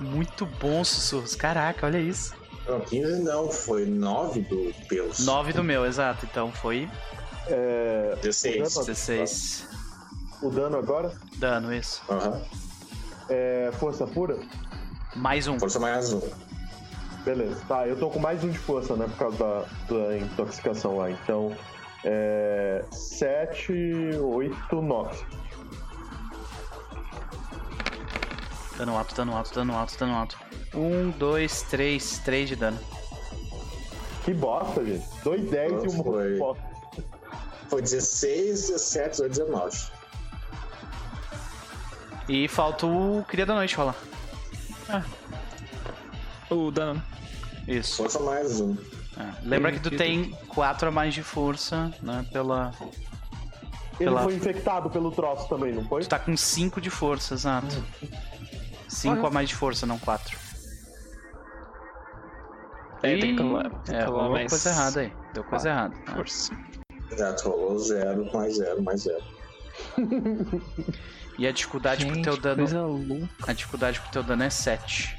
Muito 0.00 0.46
bom, 0.46 0.84
sussurros. 0.84 1.34
Caraca, 1.34 1.86
olha 1.86 1.98
isso. 1.98 2.34
Não, 2.66 2.80
15 2.80 3.22
não, 3.22 3.50
foi 3.50 3.86
9 3.86 4.40
do 4.42 4.74
Pelos. 4.88 5.20
9 5.20 5.52
do 5.52 5.62
meu, 5.62 5.86
exato. 5.86 6.26
Então 6.26 6.50
foi 6.50 6.88
É, 7.46 8.16
16. 8.20 8.74
16 8.86 9.68
o 10.42 10.50
dano 10.50 10.76
agora 10.76 11.12
dano, 11.36 11.72
isso. 11.72 12.02
Aham. 12.10 12.42
é 13.28 13.70
força 13.78 14.06
pura? 14.06 14.38
Mais 15.14 15.46
um. 15.46 15.58
Força 15.58 15.78
mais 15.78 16.12
um. 16.12 16.20
Beleza. 17.24 17.60
Tá, 17.66 17.86
eu 17.88 17.96
tô 17.98 18.10
com 18.10 18.18
mais 18.20 18.44
um 18.44 18.50
de 18.50 18.58
força, 18.58 18.94
né? 18.94 19.06
Por 19.06 19.16
causa 19.16 19.36
da, 19.38 19.64
da 19.88 20.18
intoxicação 20.18 20.96
lá. 20.96 21.10
Então, 21.10 21.56
é. 22.04 22.84
7, 22.92 23.72
8, 24.20 24.82
9. 24.82 25.24
Dano 28.76 28.96
alto, 28.96 29.14
dano 29.14 29.36
alto, 29.36 29.54
dano 29.54 29.74
alto, 29.74 29.98
dano 29.98 30.14
alto. 30.14 30.38
Um, 30.74 31.10
dois, 31.10 31.62
três, 31.62 32.18
três 32.18 32.48
de 32.48 32.56
dano. 32.56 32.78
Que 34.24 34.34
bosta, 34.34 34.84
gente. 34.84 35.06
2, 35.22 35.50
10 35.50 35.72
e 35.84 35.88
um 35.88 36.02
Foi. 36.02 36.36
bosta. 36.38 36.62
Foi 37.70 37.82
16, 37.82 38.68
17, 38.70 39.10
18, 39.22 39.30
19. 39.30 39.76
E 42.28 42.48
falta 42.48 42.86
o 42.86 43.24
Cria 43.28 43.46
da 43.46 43.54
Noite 43.54 43.74
rolar. 43.76 43.94
O 46.50 46.70
dano. 46.70 47.02
Isso. 47.66 47.96
Força 47.96 48.20
mais 48.20 48.60
um. 48.60 48.76
É. 49.18 49.32
Lembra 49.42 49.72
que 49.72 49.80
tu 49.80 49.90
tem 49.90 50.30
4 50.48 50.88
a 50.88 50.90
mais 50.90 51.14
de 51.14 51.22
força, 51.22 51.90
né? 52.02 52.24
Pela. 52.32 52.72
Ele 53.98 54.10
Pela- 54.10 54.22
foi 54.24 54.34
infectado 54.34 54.90
pelo 54.90 55.10
troço 55.10 55.48
também, 55.48 55.72
não 55.72 55.84
foi? 55.88 56.02
Tu 56.02 56.08
tá 56.08 56.18
com 56.18 56.36
5 56.36 56.80
de 56.80 56.90
força, 56.90 57.32
exato. 57.34 57.82
5 58.88 59.26
a 59.26 59.30
mais 59.30 59.48
de 59.48 59.54
força, 59.54 59.86
não 59.86 59.98
4. 59.98 60.38
É, 63.02 63.18
tem 63.18 63.36
que 63.36 63.42
rolar- 63.42 63.70
É, 63.88 64.04
rolou 64.04 64.30
mais 64.32 64.50
coisa 64.50 64.70
errada 64.70 65.00
aí. 65.00 65.12
Deu 65.34 65.44
coisa 65.44 65.68
errada. 65.68 65.94
né? 65.94 66.14
Força. 66.14 66.56
Exato, 67.10 67.48
rolou 67.50 67.78
0, 67.78 68.32
mais 68.32 68.56
0, 68.56 68.82
mais 68.82 69.02
0. 69.02 69.22
E 71.38 71.46
a 71.46 71.52
dificuldade 71.52 72.04
pro 72.06 72.14
Gente, 72.14 72.24
teu 72.24 72.36
dano. 72.38 72.56
coisa 72.56 72.82
louca. 72.82 73.28
A 73.46 73.52
dificuldade 73.52 74.00
pro 74.00 74.10
teu 74.10 74.22
dano 74.22 74.42
é 74.42 74.50
7. 74.50 75.16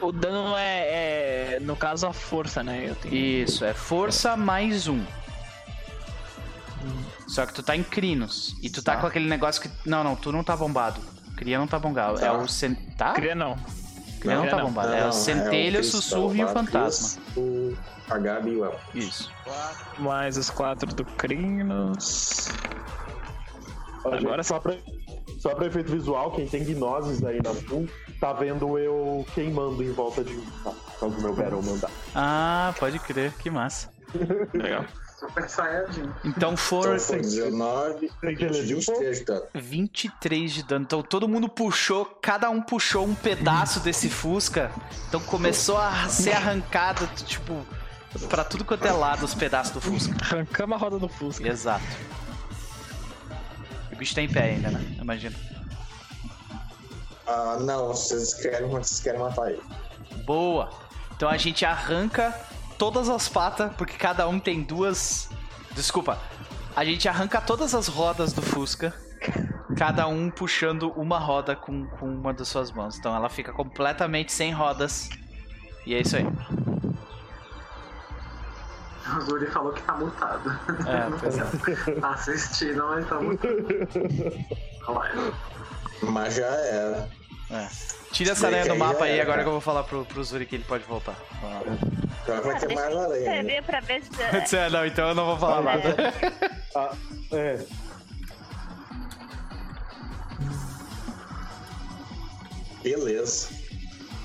O 0.00 0.12
dano 0.12 0.54
é, 0.56 1.54
é, 1.54 1.60
no 1.60 1.74
caso, 1.74 2.06
a 2.06 2.12
força, 2.12 2.62
né? 2.62 2.90
Eu 2.90 2.94
tenho... 2.94 3.14
Isso, 3.14 3.64
é 3.64 3.72
força 3.72 4.36
mais 4.36 4.86
um. 4.86 5.02
Só 7.26 7.46
que 7.46 7.52
tu 7.54 7.62
tá 7.62 7.74
em 7.76 7.82
crinos. 7.82 8.56
E 8.62 8.68
tu 8.70 8.82
tá, 8.82 8.94
Tá. 8.94 9.00
com 9.00 9.06
aquele 9.06 9.28
negócio 9.28 9.60
que. 9.62 9.70
Não, 9.88 10.04
não, 10.04 10.14
tu 10.16 10.30
não 10.32 10.44
tá 10.44 10.56
bombado. 10.56 11.00
Cria 11.36 11.58
não 11.58 11.66
tá 11.66 11.78
bombado. 11.78 12.18
É 12.18 12.20
Tá. 12.26 12.32
o. 12.34 12.46
Cen... 12.48 12.74
Tá? 12.96 13.12
Cria 13.12 13.34
não. 13.34 13.56
Cria 14.20 14.36
não, 14.36 14.46
tá 14.48 14.56
não. 14.58 14.66
bombado. 14.66 14.92
é 14.92 15.06
o 15.06 15.12
centelha, 15.12 15.78
o 15.78 15.82
Cris, 15.82 15.90
sussurro 15.90 16.34
e 16.34 16.42
o 16.42 16.46
tá, 16.46 16.52
fantasma. 16.52 17.22
O 17.36 17.76
a 18.10 18.18
Gabi 18.18 18.50
e 18.50 18.56
o 18.56 18.64
El. 18.64 18.80
Isso. 18.94 19.30
Mais 19.98 20.36
os 20.36 20.50
quatro 20.50 20.94
do 20.94 21.04
Crinos. 21.04 22.48
Agora 24.04 24.42
só 24.42 24.58
pra, 24.60 24.74
só 25.38 25.54
pra 25.54 25.66
efeito 25.66 25.90
visual, 25.90 26.30
quem 26.32 26.46
tem 26.46 26.62
gnoses 26.62 27.24
aí 27.24 27.40
na 27.42 27.54
pool, 27.54 27.88
tá 28.20 28.32
vendo 28.34 28.78
eu 28.78 29.26
queimando 29.34 29.82
em 29.82 29.92
volta 29.92 30.22
de 30.22 30.34
mim, 30.34 30.46
tá? 30.62 30.72
Do 31.00 31.20
meu 31.22 31.34
Battle 31.34 31.62
mandar. 31.62 31.90
Ah, 32.14 32.74
pode 32.78 32.98
crer, 32.98 33.32
que 33.38 33.48
massa. 33.50 33.90
Legal. 34.52 34.84
Super 35.18 35.48
saiyajin. 35.48 36.10
Então 36.24 36.56
foram 36.56 36.94
Então 36.94 37.06
foi 37.06 37.20
19, 37.20 38.10
Tem 38.20 38.36
que 38.36 38.46
ler 38.46 38.64
de 38.64 38.74
23 38.74 39.18
de 39.18 39.24
dano. 39.24 39.46
23 39.54 40.52
de 40.52 40.62
dano. 40.64 40.84
Então 40.84 41.02
todo 41.02 41.28
mundo 41.28 41.48
puxou, 41.48 42.04
cada 42.20 42.50
um 42.50 42.60
puxou 42.60 43.04
um 43.04 43.14
pedaço 43.14 43.80
desse 43.80 44.08
Fusca. 44.10 44.70
Então 45.08 45.20
começou 45.20 45.78
a 45.78 46.08
ser 46.08 46.32
arrancado, 46.32 47.06
tipo, 47.24 47.64
pra 48.28 48.44
tudo 48.44 48.64
quanto 48.64 48.86
é 48.86 48.92
lado 48.92 49.24
os 49.24 49.34
pedaços 49.34 49.72
do 49.72 49.80
Fusca. 49.80 50.14
Arrancamos 50.20 50.76
a 50.76 50.78
roda 50.78 50.98
do 50.98 51.08
Fusca. 51.08 51.48
Exato. 51.48 51.84
O 53.92 53.96
bicho 53.96 54.14
tá 54.14 54.22
em 54.22 54.28
pé 54.28 54.42
ainda, 54.42 54.70
né? 54.70 54.96
Imagina. 55.00 55.36
Ah, 57.26 57.56
não, 57.60 57.88
vocês 57.88 58.34
querem, 58.34 58.68
vocês 58.68 59.00
querem 59.00 59.20
matar 59.20 59.50
ele. 59.50 59.62
Boa. 60.24 60.70
Então 61.16 61.28
a 61.28 61.36
gente 61.36 61.64
arranca 61.64 62.34
todas 62.78 63.08
as 63.08 63.28
patas, 63.28 63.72
porque 63.76 63.96
cada 63.96 64.28
um 64.28 64.38
tem 64.38 64.62
duas. 64.62 65.28
Desculpa. 65.72 66.18
A 66.76 66.84
gente 66.84 67.08
arranca 67.08 67.40
todas 67.40 67.74
as 67.74 67.88
rodas 67.88 68.32
do 68.32 68.42
Fusca. 68.42 68.92
Cada 69.76 70.06
um 70.06 70.30
puxando 70.30 70.92
uma 70.96 71.18
roda 71.18 71.56
com, 71.56 71.86
com 71.86 72.06
uma 72.06 72.32
das 72.32 72.48
suas 72.48 72.70
mãos. 72.70 72.98
Então 72.98 73.14
ela 73.14 73.28
fica 73.28 73.52
completamente 73.52 74.32
sem 74.32 74.52
rodas. 74.52 75.08
E 75.86 75.94
é 75.94 76.00
isso 76.00 76.16
aí. 76.16 76.26
O 79.16 79.20
Zuri 79.20 79.46
falou 79.46 79.72
que 79.72 79.82
tá 79.82 79.94
mutado. 79.94 80.50
É, 80.86 81.08
é. 81.90 82.00
Tá 82.00 82.10
assistindo, 82.10 82.84
mas 82.86 83.06
tá 83.08 83.18
Mas 86.10 86.34
já 86.34 86.46
era. 86.46 87.08
É. 87.50 87.68
Tira 88.12 88.32
essa 88.32 88.46
aranha 88.46 88.66
do 88.66 88.76
mapa 88.76 89.04
aí, 89.04 89.20
agora 89.20 89.42
que 89.42 89.48
eu 89.48 89.52
vou 89.52 89.60
falar 89.60 89.82
pro, 89.84 90.04
pro 90.04 90.22
Zuri 90.24 90.46
que 90.46 90.54
ele 90.54 90.64
pode 90.64 90.84
voltar. 90.84 91.16
Vai 92.26 92.58
ter 92.58 92.74
mais 92.74 92.96
aranha. 92.96 93.08
né? 93.08 93.18
Escrever 93.40 93.62
pra 93.64 93.80
ver 93.80 94.02
se. 94.02 94.10
É, 94.56 94.70
não, 94.70 94.86
então 94.86 95.08
eu 95.08 95.14
não 95.14 95.26
vou 95.26 95.38
falar 95.38 95.62
nada. 95.62 95.94
Ah, 96.76 96.92
é. 97.32 97.58
Beleza. 102.82 103.48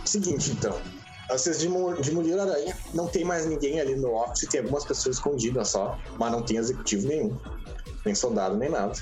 Seguinte, 0.06 0.52
então. 0.52 0.76
Vocês 1.30 1.60
demo- 1.60 1.94
demoliram 2.02 2.40
a 2.40 2.44
aranha. 2.44 2.76
Não 2.94 3.08
tem 3.08 3.24
mais 3.24 3.46
ninguém 3.46 3.80
ali 3.80 3.96
no 3.96 4.14
office. 4.16 4.48
Tem 4.50 4.62
algumas 4.62 4.84
pessoas 4.86 5.18
escondidas 5.18 5.70
só. 5.70 5.98
Mas 6.18 6.32
não 6.32 6.42
tem 6.42 6.58
executivo 6.58 7.08
nenhum. 7.08 7.38
Nem 8.06 8.16
soldado, 8.16 8.58
nem 8.58 8.70
nada. 8.70 8.94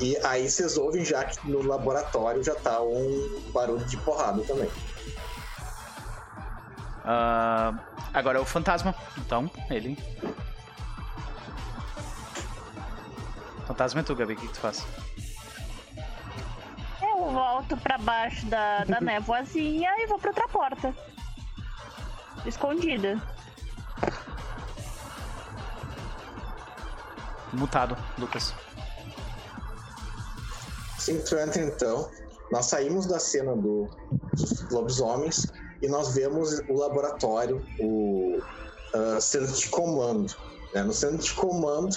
E 0.00 0.16
aí 0.24 0.48
vocês 0.48 0.78
ouvem 0.78 1.04
já 1.04 1.24
que 1.24 1.46
no 1.48 1.62
laboratório 1.62 2.42
já 2.42 2.54
tá 2.54 2.80
um 2.80 3.42
barulho 3.52 3.84
de 3.84 3.98
porrada 3.98 4.42
também. 4.44 4.70
Ah, 7.04 7.74
agora 8.14 8.38
é 8.38 8.40
o 8.40 8.46
fantasma. 8.46 8.94
Então, 9.18 9.50
ele. 9.68 9.98
Fantasma 13.66 14.00
é 14.00 14.02
tu, 14.02 14.16
Gabi. 14.16 14.32
O 14.32 14.36
que, 14.36 14.46
que 14.46 14.52
tu 14.54 14.60
faz? 14.60 14.86
Eu 17.02 17.30
volto 17.30 17.76
pra 17.76 17.98
baixo 17.98 18.46
da, 18.46 18.84
da 18.84 19.00
névoazinha 19.02 19.90
e 19.98 20.06
vou 20.06 20.18
pra 20.18 20.30
outra 20.30 20.48
porta. 20.48 20.94
Escondida. 22.46 23.20
Mutado, 27.52 27.96
Lucas. 28.16 28.54
Sim, 31.00 31.18
tu 31.18 31.36
entra 31.36 31.62
então. 31.62 32.10
Nós 32.52 32.66
saímos 32.66 33.06
da 33.06 33.18
cena 33.18 33.56
do, 33.56 33.88
dos 34.34 34.70
lobisomens 34.70 35.46
e 35.80 35.88
nós 35.88 36.14
vemos 36.14 36.60
o 36.68 36.74
laboratório, 36.74 37.64
o 37.78 38.38
ah, 38.92 39.20
centro 39.20 39.52
de 39.52 39.68
comando. 39.68 40.34
né? 40.74 40.82
No 40.82 40.92
centro 40.92 41.18
de 41.18 41.32
comando, 41.32 41.96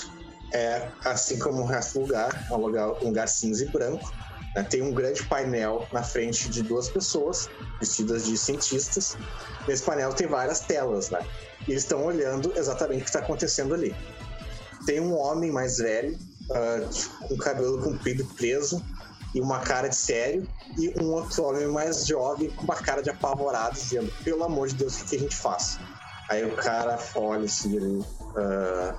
é, 0.53 0.87
assim 1.03 1.37
como 1.37 1.63
o 1.63 1.65
resto 1.65 1.99
do 1.99 2.05
lugar, 2.05 2.47
é 2.49 2.53
um 2.53 2.57
lugar, 2.57 2.89
um 3.03 3.07
lugar 3.07 3.27
cinza 3.27 3.65
e 3.65 3.67
branco. 3.67 4.09
né? 4.55 4.63
Tem 4.63 4.81
um 4.81 4.93
grande 4.93 5.23
painel 5.25 5.85
na 5.91 6.03
frente 6.03 6.49
de 6.49 6.63
duas 6.63 6.89
pessoas 6.89 7.49
vestidas 7.79 8.25
de 8.25 8.37
cientistas. 8.37 9.17
Nesse 9.67 9.83
painel 9.83 10.13
tem 10.13 10.27
várias 10.27 10.61
telas, 10.61 11.09
né? 11.09 11.19
E 11.67 11.71
eles 11.71 11.83
estão 11.83 12.05
olhando 12.05 12.53
exatamente 12.55 13.01
o 13.01 13.03
que 13.03 13.09
está 13.09 13.19
acontecendo 13.19 13.73
ali. 13.73 13.95
Tem 14.85 14.99
um 14.99 15.17
homem 15.17 15.51
mais 15.51 15.77
velho, 15.77 16.17
ah, 16.51 16.89
com 17.27 17.37
cabelo 17.37 17.81
comprido 17.81 18.25
preso 18.35 18.83
e 19.33 19.41
uma 19.41 19.59
cara 19.59 19.87
de 19.87 19.95
sério, 19.95 20.47
e 20.77 20.93
um 21.01 21.11
outro 21.11 21.43
homem 21.43 21.67
mais 21.67 22.05
jovem 22.05 22.49
com 22.51 22.63
uma 22.63 22.75
cara 22.75 23.01
de 23.01 23.09
apavorado, 23.09 23.73
dizendo: 23.75 24.11
pelo 24.23 24.43
amor 24.43 24.67
de 24.67 24.75
Deus, 24.75 25.01
o 25.01 25.05
que, 25.05 25.15
a 25.15 25.19
gente 25.19 25.35
faz? 25.35 25.79
Aí 26.29 26.45
o 26.45 26.55
cara 26.55 26.99
olha 27.15 27.45
assim, 27.45 27.75
ele, 27.75 28.05
ah, 28.37 28.95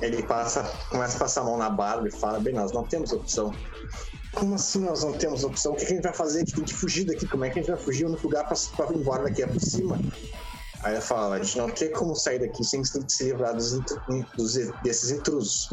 ele 0.00 0.22
passa, 0.22 0.62
começa 0.90 1.16
a 1.16 1.20
passar 1.20 1.40
a 1.40 1.44
mão 1.44 1.58
na 1.58 1.68
barba 1.68 2.08
e 2.08 2.12
fala: 2.12 2.38
bem, 2.38 2.54
nós 2.54 2.72
não 2.72 2.84
temos 2.84 3.12
opção. 3.12 3.52
como 4.34 4.54
assim 4.54 4.80
nós 4.80 5.02
não 5.02 5.12
temos 5.14 5.42
opção? 5.42 5.72
O 5.72 5.76
que, 5.76 5.84
a 5.84 5.88
gente 5.88 6.02
vai 6.02 6.12
fazer? 6.12 6.36
A 6.36 6.40
gente 6.40 6.54
tem 6.54 6.64
que 6.64 6.74
fugir 6.74 7.04
daqui. 7.04 7.26
Como 7.26 7.44
é 7.44 7.50
que 7.50 7.58
a 7.58 7.62
gente 7.62 7.70
vai 7.70 7.80
fugir? 7.80 8.04
O 8.04 8.08
único 8.08 8.24
lugar 8.24 8.46
pra 8.46 8.56
ir 8.92 8.98
embora 8.98 9.24
daqui 9.24 9.42
é 9.42 9.46
por 9.46 9.60
cima. 9.60 9.98
Aí 10.82 10.92
ela 10.92 11.00
fala, 11.00 11.36
a 11.36 11.42
gente 11.42 11.58
não 11.58 11.68
tem 11.68 11.90
como 11.90 12.14
sair 12.14 12.38
daqui 12.38 12.62
sem 12.62 12.84
se 12.84 13.24
livrar 13.24 13.56
dos, 13.56 13.72
dos- 14.36 14.54
desses 14.84 15.10
intrusos. 15.10 15.70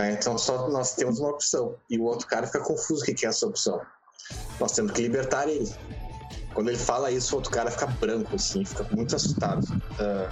Né? 0.00 0.12
Então 0.12 0.38
só 0.38 0.68
nós 0.68 0.94
temos 0.94 1.20
uma 1.20 1.30
opção. 1.30 1.76
E 1.88 1.98
o 1.98 2.04
outro 2.04 2.26
cara 2.26 2.46
fica 2.46 2.60
confuso 2.60 3.02
o 3.02 3.04
que 3.04 3.26
é 3.26 3.28
essa 3.28 3.46
opção. 3.46 3.80
Nós 4.58 4.72
temos 4.72 4.92
que 4.92 5.02
libertar 5.02 5.48
ele. 5.48 5.70
Quando 6.54 6.68
ele 6.68 6.78
fala 6.78 7.10
isso, 7.10 7.34
o 7.34 7.36
outro 7.36 7.52
cara 7.52 7.70
fica 7.70 7.86
branco, 7.86 8.34
assim, 8.34 8.64
fica 8.64 8.84
muito 8.90 9.14
assustado. 9.14 9.66
Ah, 9.98 10.28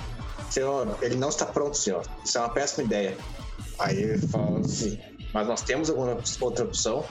senhor, 0.50 0.96
ele 1.02 1.16
não 1.16 1.28
está 1.28 1.46
pronto, 1.46 1.76
senhor. 1.76 2.04
Isso 2.24 2.38
é 2.38 2.40
uma 2.40 2.50
péssima 2.50 2.84
ideia. 2.84 3.16
Aí 3.78 3.96
ele 3.96 4.26
fala 4.26 4.60
assim, 4.60 4.98
mas 5.32 5.46
nós 5.46 5.62
temos 5.62 5.90
alguma 5.90 6.16
outra 6.40 6.64
opção? 6.64 7.04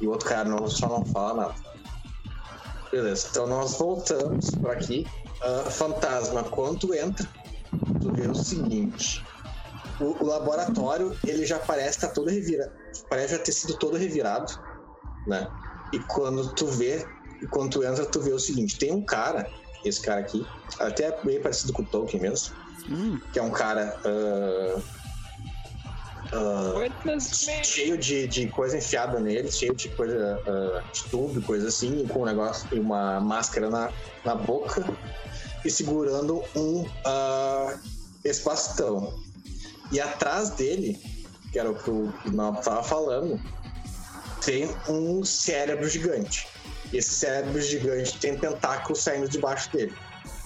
E 0.00 0.06
o 0.06 0.10
outro 0.10 0.28
cara 0.28 0.48
não, 0.48 0.68
só 0.68 0.88
não 0.88 1.04
fala 1.06 1.34
nada. 1.34 1.54
Beleza, 2.90 3.28
então 3.30 3.46
nós 3.46 3.78
voltamos 3.78 4.50
por 4.50 4.70
aqui. 4.70 5.06
Ah, 5.42 5.70
fantasma, 5.70 6.42
quando 6.44 6.94
entra, 6.94 7.26
tu 8.00 8.12
vê 8.12 8.26
o 8.26 8.34
seguinte. 8.34 9.24
O, 10.00 10.24
o 10.24 10.26
laboratório, 10.26 11.16
ele 11.26 11.46
já 11.46 11.58
parece 11.58 11.90
estar 11.90 12.08
todo 12.08 12.28
revirado. 12.28 12.72
Parece 13.08 13.34
já 13.34 13.38
ter 13.38 13.52
sido 13.52 13.74
todo 13.74 13.96
revirado, 13.96 14.52
né? 15.26 15.48
E 15.92 15.98
quando 16.00 16.52
tu 16.54 16.66
vê, 16.66 17.06
e 17.40 17.46
quando 17.46 17.72
tu 17.72 17.84
entra, 17.84 18.04
tu 18.04 18.20
vê 18.20 18.32
o 18.32 18.38
seguinte, 18.38 18.78
tem 18.78 18.92
um 18.92 19.02
cara, 19.02 19.48
esse 19.84 20.00
cara 20.00 20.20
aqui, 20.20 20.46
até 20.78 21.04
é 21.04 21.20
bem 21.24 21.40
parecido 21.40 21.72
com 21.72 21.82
o 21.82 21.86
Tolkien 21.86 22.22
mesmo, 22.22 22.54
que 23.32 23.38
é 23.38 23.42
um 23.42 23.50
cara 23.50 23.96
Witness 26.76 27.46
me. 27.46 27.64
cheio 27.64 27.98
de, 27.98 28.26
de 28.26 28.48
coisa 28.48 28.76
enfiada 28.76 29.20
nele, 29.20 29.50
cheio 29.50 29.74
de 29.74 29.88
coisa 29.90 30.40
ah, 30.46 30.82
de 30.92 31.04
tubo, 31.04 31.40
coisa 31.42 31.68
assim, 31.68 32.06
com 32.08 32.22
um 32.22 32.24
negócio 32.24 32.66
e 32.72 32.78
uma 32.78 33.20
máscara 33.20 33.70
na, 33.70 33.92
na 34.24 34.34
boca 34.34 34.84
e 35.64 35.70
segurando 35.70 36.42
um 36.56 36.84
esse 38.24 38.42
bastão. 38.44 39.12
E 39.92 40.00
atrás 40.00 40.50
dele, 40.50 40.98
que 41.52 41.58
era 41.58 41.70
o 41.70 41.74
que 41.74 41.90
o 41.90 42.12
Mal 42.32 42.54
estava 42.54 42.82
falando, 42.82 43.40
tem 44.44 44.68
um 44.88 45.24
cérebro 45.24 45.88
gigante. 45.88 46.46
E 46.92 46.98
esse 46.98 47.10
cérebro 47.10 47.60
gigante 47.60 48.18
tem 48.18 48.36
tentáculos 48.36 49.00
saindo 49.00 49.28
debaixo 49.28 49.70
dele. 49.72 49.94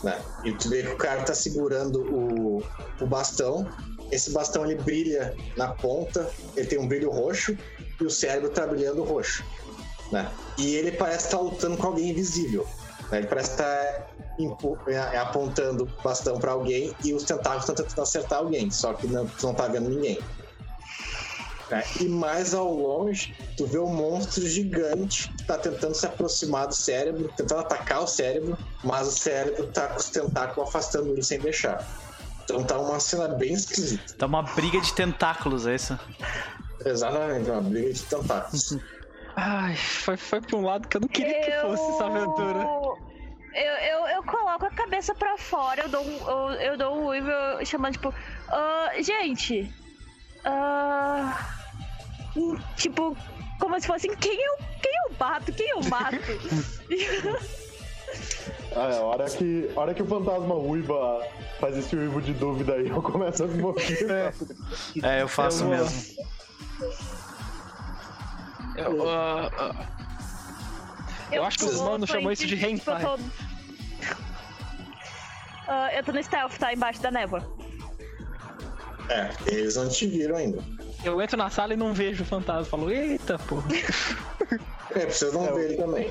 Né? 0.03 0.21
E 0.45 0.53
tu 0.53 0.69
vê 0.69 0.83
que 0.83 0.91
o 0.91 0.97
cara 0.97 1.23
tá 1.23 1.35
segurando 1.35 2.03
o, 2.03 2.63
o 3.01 3.07
bastão. 3.07 3.69
Esse 4.11 4.31
bastão 4.31 4.65
ele 4.65 4.77
brilha 4.77 5.37
na 5.57 5.69
ponta, 5.69 6.31
ele 6.57 6.67
tem 6.67 6.79
um 6.79 6.89
brilho 6.89 7.11
roxo 7.11 7.57
e 8.01 8.05
o 8.05 8.11
cérebro 8.11 8.51
tá 8.51 8.67
brilhando 8.67 9.03
roxo. 9.03 9.45
Né? 10.11 10.31
E 10.57 10.75
ele 10.75 10.93
parece 10.93 11.27
estar 11.27 11.41
lutando 11.41 11.77
com 11.77 11.89
alguém 11.89 12.11
invisível. 12.11 12.67
Né? 13.11 13.19
Ele 13.19 13.27
parece 13.27 13.51
estar 13.53 14.07
impu- 14.39 14.79
é, 14.87 15.19
apontando 15.19 15.85
o 15.85 16.03
bastão 16.03 16.39
para 16.39 16.53
alguém 16.53 16.95
e 17.05 17.13
os 17.15 17.23
tentáculos 17.25 17.69
estão 17.69 17.75
tentando 17.75 18.03
acertar 18.03 18.39
alguém, 18.39 18.71
só 18.71 18.93
que 18.93 19.07
não, 19.07 19.27
tu 19.27 19.47
não 19.47 19.55
tá 19.55 19.67
vendo 19.69 19.89
ninguém. 19.91 20.19
né? 21.71 21.85
E 22.01 22.09
mais 22.09 22.55
ao 22.55 22.73
longe, 22.73 23.35
tu 23.57 23.67
vê 23.67 23.79
um 23.79 23.93
monstro 23.95 24.47
gigante 24.47 25.29
que 25.33 25.45
tá 25.45 25.59
tentando 25.59 25.95
se 25.95 26.07
aproximar 26.07 26.67
do 26.67 26.75
cérebro, 26.75 27.31
tentando 27.37 27.61
atacar 27.61 28.03
o 28.03 28.07
cérebro, 28.07 28.57
mas 28.83 29.09
o 29.09 29.13
cérebro 29.13 29.67
tá 29.69 29.89
com 29.89 29.99
os 29.99 30.09
tentáculos 30.09 30.69
afastando 30.69 31.11
ele 31.13 31.23
sem 31.23 31.39
deixar. 31.39 31.87
Então 32.45 32.65
tá 32.65 32.79
uma 32.79 32.99
cena 32.99 33.29
bem 33.29 33.53
esquisita. 33.53 34.15
Tá 34.17 34.25
uma 34.25 34.43
briga 34.43 34.81
de 34.81 34.95
tentáculos, 34.95 35.67
é 35.67 35.75
isso? 35.75 35.99
Exatamente, 36.85 37.51
uma 37.51 37.61
briga 37.61 37.93
de 37.93 38.03
tentáculos. 38.05 38.79
Ai, 39.41 39.77
foi, 39.77 40.17
foi 40.17 40.41
pra 40.41 40.57
um 40.57 40.65
lado 40.65 40.89
que 40.89 40.97
eu 40.97 41.01
não 41.01 41.09
queria 41.09 41.41
que 41.41 41.53
fosse 41.61 41.91
essa 41.93 42.07
aventura. 42.07 42.69
Eu, 43.55 43.63
eu, 43.63 44.07
eu 44.09 44.23
coloco 44.25 44.67
a 44.67 44.71
cabeça 44.71 45.15
pra 45.15 45.39
fora, 45.39 45.83
eu 45.83 45.89
dou 45.89 46.05
um, 46.05 46.29
eu, 46.29 46.51
eu 46.61 46.77
dou 46.77 46.97
um 46.99 47.07
uivo 47.07 47.31
eu- 47.31 47.65
chamando, 47.65 47.93
tipo, 47.93 48.13
"Ah, 48.49 48.91
gente. 49.01 49.73
hum, 52.37 52.57
tipo, 52.77 53.17
como 53.61 53.81
se 53.81 53.87
fosse 53.87 54.09
quem 54.17 54.35
eu, 54.45 54.57
quem 54.83 54.93
eu 55.09 55.15
bato, 55.17 55.53
quem 55.53 55.69
eu 55.71 55.81
mato. 55.85 56.17
Ah, 58.75 58.89
é, 58.91 58.97
a 58.99 59.03
hora 59.03 59.25
que, 59.29 59.71
a 59.77 59.81
hora 59.81 59.95
que 59.95 60.03
o 60.03 60.07
fantasma 60.07 60.55
uiva 60.55 61.27
faz 61.61 61.77
esse 61.77 61.95
uivo 61.97 62.21
de 62.23 62.33
dúvida 62.33 62.75
aí, 62.75 62.89
eu 62.89 63.03
começo 63.03 63.45
a 63.45 63.47
me 63.47 63.61
mover. 63.61 64.33
É, 65.03 65.23
eu 65.23 65.29
faço 65.29 65.65
Eu 65.65 65.69
mesmo. 65.71 66.03
Eu, 68.79 69.09
ah, 69.09 69.51
ah, 69.59 69.87
Eu 71.33 71.45
acho 71.45 71.59
que 71.59 71.65
os 71.65 71.81
manos 71.81 72.09
chamam 72.09 72.31
isso 72.33 72.47
de 72.47 72.57
tipo, 72.57 72.71
hentai. 72.71 73.05
Eu 73.05 73.19
tô... 73.19 73.25
Ah, 75.67 75.91
eu 75.95 76.03
tô 76.03 76.13
no 76.13 76.23
stealth, 76.23 76.57
tá? 76.59 76.73
Embaixo 76.73 77.03
da 77.03 77.11
névoa. 77.11 77.45
É, 79.11 79.31
eles 79.47 79.77
não 79.77 79.89
te 79.89 80.07
viram 80.07 80.37
ainda. 80.37 80.63
eu 81.05 81.21
entro 81.21 81.37
na 81.37 81.51
sala 81.51 81.75
e 81.75 81.77
não 81.77 81.93
vejo 81.93 82.23
o 82.23 82.27
fantasma. 82.27 82.65
Falo, 82.65 82.91
eita, 82.91 83.39
porra. 83.39 83.69
É, 84.95 85.07
vocês 85.07 85.33
vão 85.33 85.55
ver 85.55 85.65
ele 85.67 85.77
também. 85.77 86.11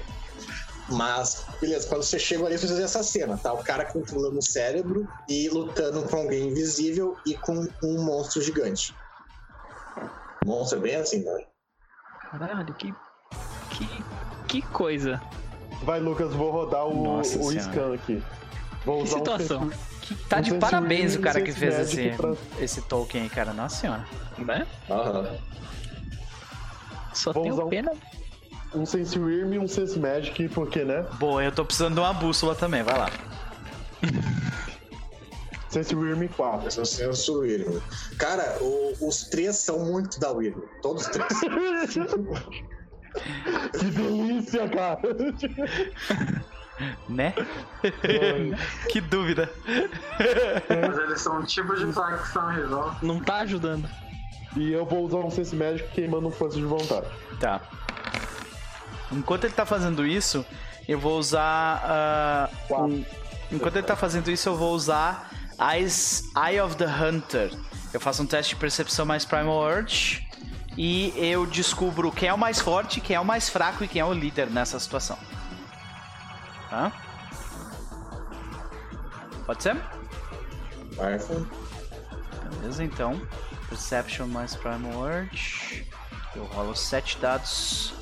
Mas, 0.89 1.45
beleza, 1.59 1.87
quando 1.87 2.03
você 2.03 2.17
chega 2.17 2.45
ali, 2.45 2.57
você 2.57 2.73
vê 2.73 2.83
essa 2.83 3.03
cena, 3.03 3.37
tá? 3.37 3.51
O 3.53 3.63
cara 3.63 3.85
controlando 3.85 4.37
o 4.37 4.41
cérebro 4.41 5.07
e 5.27 5.49
lutando 5.49 6.03
com 6.03 6.17
alguém 6.17 6.47
invisível 6.47 7.17
e 7.25 7.35
com 7.35 7.67
um 7.83 8.03
monstro 8.03 8.41
gigante. 8.41 8.95
Monstro 10.45 10.79
é 10.79 10.81
bem 10.81 10.95
assim, 10.95 11.23
né? 11.23 11.45
Caralho, 12.31 12.73
que. 12.75 12.93
Que. 13.71 13.87
Que 14.47 14.61
coisa. 14.61 15.21
Vai, 15.83 15.99
Lucas, 15.99 16.33
vou 16.33 16.51
rodar 16.51 16.85
o, 16.85 17.03
Nossa 17.03 17.37
o 17.37 17.43
Senhora. 17.51 17.59
scan 17.71 17.93
aqui. 17.93 18.23
Vou 18.85 18.97
Que 18.99 19.03
usar 19.03 19.15
um 19.15 19.19
situação. 19.19 19.69
sensu- 19.71 19.87
Tá 20.29 20.37
Um 20.37 20.41
de 20.41 20.49
sense 20.51 20.59
parabéns 20.61 21.15
o 21.15 21.19
cara 21.19 21.41
que 21.41 21.51
sense 21.51 21.59
fez 21.59 21.79
esse, 21.79 22.09
pra- 22.15 22.33
esse 22.59 22.81
Tolkien 22.83 23.23
aí, 23.23 23.29
cara. 23.29 23.51
Nossa 23.53 23.75
senhora. 23.81 24.05
Né? 24.37 24.65
Aham. 24.89 25.35
Só 27.13 27.33
Vou 27.33 27.43
tenho 27.43 27.65
um- 27.65 27.69
pena. 27.69 27.91
Um 28.73 28.85
sense 28.85 29.17
Worm 29.19 29.53
e 29.53 29.59
um 29.59 29.67
sense 29.67 29.99
magic, 29.99 30.47
porque, 30.49 30.83
né? 30.85 31.05
Boa, 31.19 31.43
eu 31.43 31.51
tô 31.51 31.63
precisando 31.65 31.95
de 31.95 31.99
uma 31.99 32.13
bússola 32.13 32.53
também, 32.55 32.83
vai 32.83 32.97
lá. 32.97 33.09
Sense 35.83 35.95
Worm 35.95 36.27
4. 36.27 36.67
Esse 36.67 36.79
é 36.79 36.81
o 36.81 36.85
senso 36.85 37.39
Wyrm. 37.41 37.79
Cara, 38.17 38.57
o- 38.61 38.93
os 39.07 39.23
três 39.25 39.55
são 39.57 39.79
muito 39.79 40.19
da 40.19 40.31
Wyrm. 40.31 40.59
Todos 40.81 41.03
os 41.03 41.09
três. 41.09 41.27
que 43.79 43.85
delícia, 43.85 44.67
cara! 44.69 44.99
Né? 47.09 47.33
que 48.91 49.01
dúvida. 49.01 49.49
Mas 50.69 50.97
eles 50.99 51.21
são 51.21 51.39
um 51.39 51.43
tipo 51.43 51.75
de 51.75 51.91
facção 51.91 52.49
rival. 52.53 52.95
Não 53.01 53.19
tá 53.19 53.37
ajudando. 53.37 53.87
e 54.55 54.71
eu 54.71 54.85
vou 54.85 55.05
usar 55.05 55.17
um 55.17 55.31
sense 55.31 55.55
magic 55.55 55.89
queimando 55.91 56.29
força 56.31 56.57
de 56.57 56.63
vontade. 56.65 57.07
Tá. 57.39 57.61
Enquanto 59.11 59.45
ele 59.45 59.53
tá 59.53 59.65
fazendo 59.65 60.05
isso, 60.05 60.45
eu 60.87 60.99
vou 60.99 61.17
usar. 61.17 61.81
ah, 61.83 62.49
um- 62.71 63.03
Enquanto 63.51 63.77
ele 63.77 63.87
tá 63.87 63.95
fazendo 63.95 64.29
isso, 64.29 64.49
eu 64.49 64.55
vou 64.57 64.73
usar 64.73 65.31
Eyes, 65.59 66.23
Eye 66.35 66.61
of 66.61 66.75
the 66.75 66.85
Hunter. 66.85 67.51
Eu 67.93 67.99
faço 67.99 68.21
um 68.21 68.25
teste 68.27 68.53
de 68.53 68.59
percepção 68.59 69.05
mais 69.05 69.25
Primal 69.25 69.57
Urge. 69.57 70.25
E 70.77 71.11
eu 71.17 71.47
descubro 71.47 72.11
quem 72.11 72.29
é 72.29 72.33
o 72.33 72.37
mais 72.37 72.59
forte, 72.59 73.01
quem 73.01 73.15
é 73.15 73.19
o 73.19 73.25
mais 73.25 73.49
fraco 73.49 73.83
e 73.83 73.87
quem 73.87 73.99
é 73.99 74.05
o 74.05 74.13
líder 74.13 74.47
nessa 74.47 74.79
situação. 74.79 75.17
Tá? 76.69 76.91
Pode 79.45 79.63
ser? 79.63 79.75
Arfa. 80.99 81.47
Beleza, 82.59 82.83
então. 82.83 83.19
Perception 83.69 84.27
mais 84.27 84.55
Primal 84.55 84.93
Urge. 84.93 85.87
Eu 86.35 86.45
rolo 86.45 86.75
7 86.75 87.17
dados. 87.17 87.93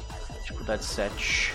Dificuldade 0.41 0.83
7. 0.83 1.53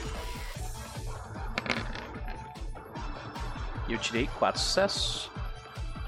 E 3.88 3.92
eu 3.92 3.98
tirei 3.98 4.26
4 4.38 4.58
sucessos. 4.58 5.30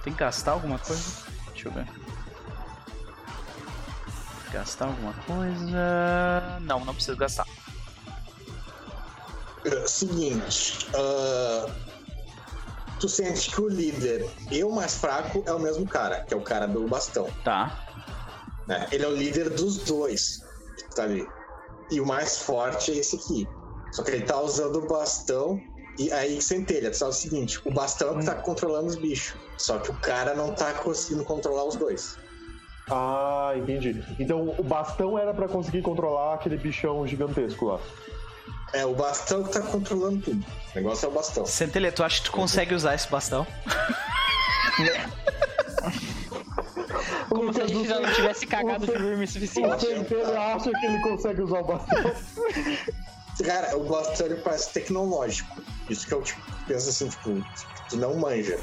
Tem 0.03 0.13
que 0.13 0.19
gastar 0.19 0.53
alguma 0.53 0.79
coisa? 0.79 1.03
Deixa 1.53 1.69
eu 1.69 1.73
ver. 1.73 1.87
Gastar 4.53 4.87
alguma 4.87 5.13
coisa. 5.27 6.59
Não, 6.61 6.85
não 6.85 6.95
preciso 6.95 7.17
gastar. 7.17 7.47
É, 9.65 9.87
Seguinte. 9.87 10.89
ah, 10.95 11.71
tu 12.99 13.09
sente 13.09 13.51
que 13.51 13.61
o 13.61 13.69
líder 13.69 14.29
e 14.51 14.63
o 14.65 14.71
mais 14.71 14.95
fraco 14.97 15.43
é 15.47 15.53
o 15.53 15.59
mesmo 15.59 15.87
cara, 15.87 16.23
que 16.25 16.35
é 16.35 16.37
o 16.37 16.43
cara 16.43 16.67
do 16.67 16.87
bastão. 16.89 17.29
Tá. 17.45 17.87
né? 18.67 18.89
Ele 18.93 19.05
é 19.05 19.09
o 19.09 19.15
líder 19.15 19.51
dos 19.51 19.79
dois 19.79 20.43
que 20.77 20.95
tá 20.97 21.05
ali. 21.05 21.27
E 21.91 22.01
o 22.01 22.07
mais 22.07 22.39
forte 22.39 22.91
é 22.91 22.97
esse 22.97 23.17
aqui. 23.17 23.49
Só 23.93 24.03
que 24.03 24.11
ele 24.11 24.25
tá 24.25 24.41
usando 24.41 24.77
o 24.77 24.87
bastão 24.87 25.61
e 25.99 26.11
aí 26.13 26.41
centelha. 26.43 26.93
Só 26.93 27.09
o 27.09 27.13
seguinte, 27.13 27.61
o 27.65 27.73
bastão 27.73 28.17
é 28.17 28.21
que 28.21 28.27
tá 28.27 28.35
controlando 28.35 28.89
os 28.89 28.97
bichos. 28.97 29.35
Só 29.63 29.79
que 29.79 29.91
o 29.93 29.95
cara 29.95 30.35
não 30.35 30.53
tá 30.53 30.75
conseguindo 30.75 31.25
controlar 31.25 31.65
os 31.65 31.77
dois. 31.77 32.19
Ah, 32.91 33.53
entendi. 33.55 34.05
Então 34.19 34.57
o 34.59 34.63
bastão 34.65 35.17
era 35.17 35.33
pra 35.33 35.47
conseguir 35.47 35.83
controlar 35.83 36.35
aquele 36.35 36.57
bichão 36.57 37.07
gigantesco 37.07 37.67
lá. 37.67 37.79
É, 38.73 38.85
o 38.85 38.93
bastão 38.93 39.45
que 39.45 39.53
tá 39.53 39.61
controlando 39.61 40.21
tudo. 40.21 40.45
O 40.45 40.75
negócio 40.75 41.07
é 41.07 41.09
o 41.09 41.13
bastão. 41.13 41.47
Centelha, 41.47 41.93
tu 41.93 42.03
acha 42.03 42.19
que 42.19 42.25
tu 42.25 42.33
consegue 42.33 42.75
usar 42.75 42.97
esse 42.97 43.09
bastão? 43.09 43.47
Como 47.29 47.55
se 47.55 47.61
a 47.63 47.67
gente 47.69 47.87
já 47.89 48.01
não 48.01 48.13
tivesse 48.13 48.45
cagado 48.45 48.85
de 48.85 48.93
verme 48.93 49.25
O 49.25 49.29
suficiente. 49.29 49.87
Centelha 49.87 50.41
acha 50.41 50.71
que 50.73 50.87
ele 50.87 51.01
consegue 51.03 51.41
usar 51.43 51.61
o 51.61 51.65
bastão. 51.65 52.13
Cara, 53.45 53.77
o 53.77 53.85
bastão 53.85 54.27
ele 54.27 54.41
parece 54.41 54.73
tecnológico. 54.73 55.63
Isso 55.89 56.05
que 56.05 56.15
eu 56.15 56.23
tipo, 56.23 56.41
penso 56.67 56.89
assim, 56.89 57.09
tipo, 57.09 57.45
tu 57.89 57.97
não 57.97 58.17
manja. 58.17 58.59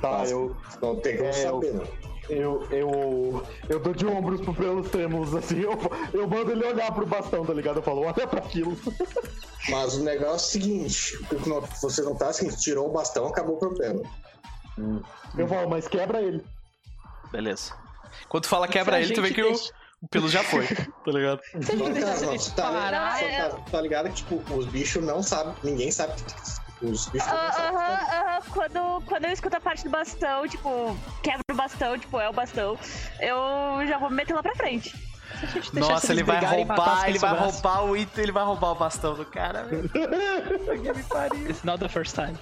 Tá, 0.00 0.10
Mas 0.18 0.30
eu, 0.30 0.56
Não 0.80 0.96
tem 0.96 1.16
como 1.16 1.28
É, 1.28 1.32
saber, 1.32 1.74
né? 1.74 1.86
eu, 2.30 2.66
eu, 2.70 3.42
eu 3.68 3.80
dou 3.80 3.92
de 3.94 4.06
ombros 4.06 4.40
pro 4.40 4.54
pelos 4.54 4.88
trêmulos, 4.90 5.34
assim, 5.34 5.60
eu, 5.60 5.76
eu 6.12 6.28
mando 6.28 6.52
ele 6.52 6.64
olhar 6.64 6.92
pro 6.92 7.06
bastão, 7.06 7.44
tá 7.44 7.52
ligado? 7.52 7.76
Eu 7.78 7.82
falo, 7.82 8.02
olha 8.02 8.26
pra 8.26 8.38
aquilo. 8.38 8.76
Mas 9.70 9.96
o 9.96 10.04
negócio 10.04 10.30
é 10.32 10.34
o 10.36 10.38
seguinte: 10.38 11.18
não- 11.46 11.60
você 11.82 12.00
não 12.02 12.14
tá 12.14 12.28
assim, 12.28 12.48
tirou 12.48 12.88
o 12.88 12.92
bastão, 12.92 13.26
acabou 13.26 13.56
o 13.56 13.58
problema. 13.58 14.02
Eu 15.36 15.48
falo, 15.48 15.68
mas 15.68 15.88
quebra 15.88 16.22
ele. 16.22 16.42
Beleza. 17.32 17.72
Quando 18.28 18.44
tu 18.44 18.48
fala 18.48 18.68
quebra 18.68 19.00
ele, 19.00 19.12
tu 19.12 19.20
vê 19.20 19.32
que 19.34 19.42
o, 19.42 19.48
deixa- 19.48 19.72
o 20.00 20.08
pelo 20.08 20.28
já 20.28 20.42
foi, 20.44 20.64
tá 20.66 20.86
ligado? 21.10 21.40
Se 21.60 21.72
a 21.72 21.76
gente 21.76 21.76
Não, 21.76 21.92
cara, 22.00 22.20
não, 22.20 22.38
tá, 22.54 22.62
parar, 22.62 23.18
só 23.18 23.24
é- 23.24 23.48
tá, 23.48 23.56
tá 23.72 23.80
ligado 23.80 24.08
que, 24.08 24.14
tipo, 24.14 24.40
os 24.54 24.66
bichos 24.66 25.02
não 25.04 25.22
sabem, 25.22 25.52
ninguém 25.64 25.90
sabe. 25.90 26.12
Os 26.82 27.08
bichos 27.08 27.28
não. 27.28 27.36
Aham, 27.36 27.98
aham. 28.12 28.42
Quando, 28.52 29.02
quando 29.06 29.24
eu 29.24 29.32
escuto 29.32 29.56
a 29.56 29.60
parte 29.60 29.84
do 29.84 29.90
bastão, 29.90 30.46
tipo, 30.46 30.96
quebra 31.22 31.42
o 31.50 31.54
bastão, 31.54 31.98
tipo, 31.98 32.20
é 32.20 32.28
o 32.28 32.32
bastão, 32.32 32.78
eu 33.20 33.86
já 33.86 33.98
vou 33.98 34.10
me 34.10 34.16
meter 34.16 34.34
lá 34.34 34.42
pra 34.42 34.54
frente. 34.54 34.94
Nossa, 35.74 36.12
ele 36.12 36.22
vai 36.22 36.42
roubar, 36.44 37.08
ele 37.08 37.18
vai 37.18 37.30
braço. 37.30 37.50
roubar 37.52 37.84
o 37.84 37.96
item, 37.96 38.22
ele 38.22 38.32
vai 38.32 38.44
roubar 38.44 38.70
o 38.70 38.74
bastão 38.74 39.14
do 39.14 39.24
cara, 39.26 39.64
velho. 39.64 39.88
Que 39.88 40.92
me 40.92 41.02
pariu. 41.04 41.50
It's 41.50 41.62
not 41.64 41.78
the 41.80 41.88
first 41.88 42.14
time. 42.14 42.36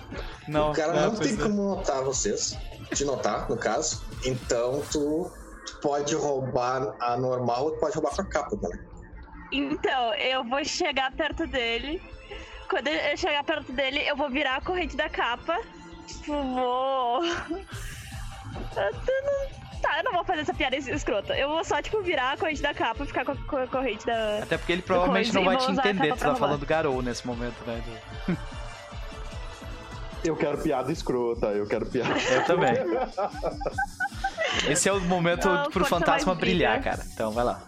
Não, 0.46 0.70
O 0.70 0.74
cara 0.74 0.92
não, 0.92 1.14
pois 1.14 1.28
tem 1.28 1.38
é. 1.38 1.42
como 1.42 1.74
notar 1.74 2.02
vocês, 2.02 2.56
te 2.94 3.04
notar, 3.04 3.48
no 3.50 3.56
caso. 3.56 4.02
Então 4.24 4.82
tu 4.92 5.30
pode 5.82 6.14
roubar 6.14 6.94
a 7.00 7.16
normal 7.16 7.64
ou 7.64 7.70
tu 7.72 7.80
pode 7.80 7.94
roubar 7.94 8.14
com 8.14 8.22
a 8.22 8.24
capa, 8.24 8.56
né? 8.62 8.78
Então, 9.52 10.14
eu 10.14 10.44
vou 10.44 10.64
chegar 10.64 11.12
perto 11.12 11.46
dele. 11.46 12.00
Quando 12.68 12.88
eu 12.88 13.16
chegar 13.16 13.44
perto 13.44 13.72
dele, 13.72 14.00
eu 14.08 14.16
vou 14.16 14.28
virar 14.30 14.56
a 14.56 14.60
corrente 14.60 14.96
da 14.96 15.08
capa. 15.08 15.58
Tipo, 16.06 16.32
vou. 16.42 17.24
Eu 17.24 18.92
não- 19.22 19.66
Tá, 19.82 19.98
eu 19.98 20.04
não 20.04 20.12
vou 20.12 20.24
fazer 20.24 20.40
essa 20.40 20.54
piada 20.54 20.74
es- 20.74 20.88
escrota. 20.88 21.36
Eu 21.36 21.48
vou 21.48 21.62
só, 21.62 21.80
tipo, 21.82 22.00
virar 22.02 22.32
a 22.32 22.36
corrente 22.36 22.62
da 22.62 22.72
capa 22.72 23.04
e 23.04 23.06
ficar 23.06 23.24
com 23.26 23.32
a, 23.32 23.66
corrente 23.66 24.06
da. 24.06 24.38
Até 24.42 24.56
porque 24.56 24.72
ele 24.72 24.82
provavelmente 24.82 25.32
não 25.34 25.44
vai 25.44 25.56
te 25.58 25.70
entender, 25.70 26.12
tu 26.14 26.18
tá 26.18 26.24
roubar. 26.26 26.40
falando 26.40 26.66
Garou 26.66 27.02
nesse 27.02 27.26
momento, 27.26 27.56
né? 27.66 27.82
Eu 30.24 30.34
quero 30.34 30.58
piada 30.58 30.90
escrota, 30.90 31.48
eu 31.48 31.66
quero 31.68 31.86
piada. 31.86 32.14
Eu 32.32 32.44
também. 32.46 32.72
Esse 34.68 34.88
é 34.88 34.92
o 34.92 35.00
momento 35.02 35.46
Não, 35.46 35.70
pro 35.70 35.84
fantasma 35.84 36.34
brilhar, 36.34 36.82
cara. 36.82 37.04
Então 37.12 37.30
vai 37.30 37.44
lá. 37.44 37.60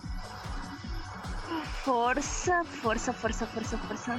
Força, 1.84 2.64
força, 2.64 3.12
força, 3.12 3.46
força, 3.46 3.78
força. 3.78 4.18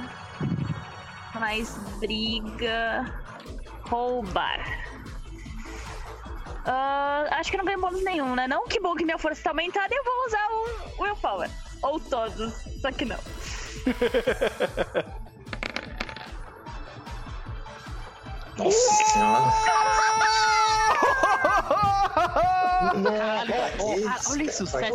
Mais 1.34 1.76
briga. 1.98 3.04
Roubar. 3.82 4.60
Ah, 6.64 7.26
acho 7.32 7.50
que 7.50 7.56
não 7.56 7.64
ganho 7.64 7.80
bônus 7.80 8.02
nenhum, 8.04 8.34
né? 8.34 8.46
Não, 8.46 8.66
que 8.66 8.78
bom 8.80 8.94
que 8.94 9.04
minha 9.04 9.18
força 9.18 9.42
tá 9.42 9.50
aumentada 9.50 9.92
e 9.92 9.96
eu 9.96 10.04
vou 10.04 10.26
usar 10.26 10.48
o 10.50 11.02
Willpower. 11.02 11.50
Ou 11.82 11.98
todos, 11.98 12.52
só 12.80 12.92
que 12.92 13.04
não. 13.04 13.18
Nossa 18.58 19.04
senhora. 19.04 19.50
olha 24.30 24.42
isso, 24.44 24.66
sete, 24.66 24.90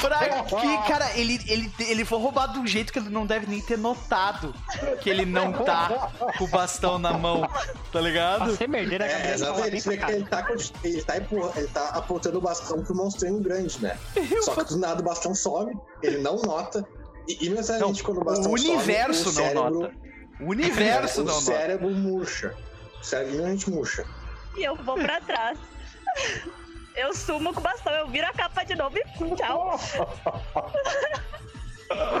Pra 0.00 0.42
que, 0.44 0.88
cara, 0.88 1.16
ele, 1.16 1.40
ele, 1.46 1.72
ele 1.80 2.04
foi 2.04 2.18
roubado 2.18 2.54
de 2.54 2.58
um 2.58 2.66
jeito 2.66 2.92
que 2.92 2.98
ele 2.98 3.08
não 3.10 3.26
deve 3.26 3.46
nem 3.46 3.60
ter 3.60 3.78
notado 3.78 4.54
que 5.00 5.08
ele 5.10 5.24
não 5.24 5.52
tá 5.52 6.10
com 6.36 6.44
o 6.44 6.48
bastão 6.48 6.98
na 6.98 7.12
mão, 7.12 7.48
tá 7.92 8.00
ligado? 8.00 8.50
Você 8.50 8.66
merdeira 8.66 9.04
a 9.04 9.08
É, 9.08 9.12
cabeça 9.12 9.34
exatamente. 9.34 9.88
Ele, 9.88 10.02
ele, 10.12 10.24
tá, 10.26 10.46
ele, 10.84 11.02
tá, 11.02 11.16
ele 11.56 11.68
tá 11.68 11.88
apontando 11.90 12.38
o 12.38 12.40
bastão 12.40 12.82
pro 12.82 12.94
monstrinho 12.94 13.40
grande, 13.40 13.80
né? 13.82 13.96
Só 14.42 14.54
que 14.54 14.64
do 14.64 14.78
nada 14.78 15.00
o 15.00 15.04
bastão 15.04 15.34
sobe, 15.34 15.76
ele 16.02 16.18
não 16.18 16.36
nota. 16.36 16.84
E, 17.28 17.44
e 17.46 17.48
Não, 17.50 17.56
necessariamente 17.56 18.02
quando 18.02 18.18
o 18.22 18.24
bastão 18.24 18.52
o 18.52 18.58
sobe, 18.58 18.70
universo 18.70 19.22
o 19.22 19.32
não 19.32 19.32
cérebro, 19.32 19.70
nota. 19.80 19.94
O 20.40 20.44
universo 20.50 21.20
o 21.22 21.24
não 21.24 21.34
nota. 21.34 21.44
cérebro 21.46 21.90
murcha. 21.90 22.54
O 23.00 23.04
cérebro 23.04 23.70
murcha. 23.70 24.04
E 24.56 24.64
eu 24.64 24.74
vou 24.76 24.94
pra 24.96 25.20
trás. 25.20 25.58
Eu 26.96 27.14
sumo 27.14 27.52
com 27.54 27.60
o 27.60 27.62
bastão, 27.62 27.92
eu 27.94 28.08
viro 28.08 28.26
a 28.26 28.32
capa 28.32 28.64
de 28.64 28.74
novo 28.74 28.96
e 28.98 29.34
tchau. 29.36 29.78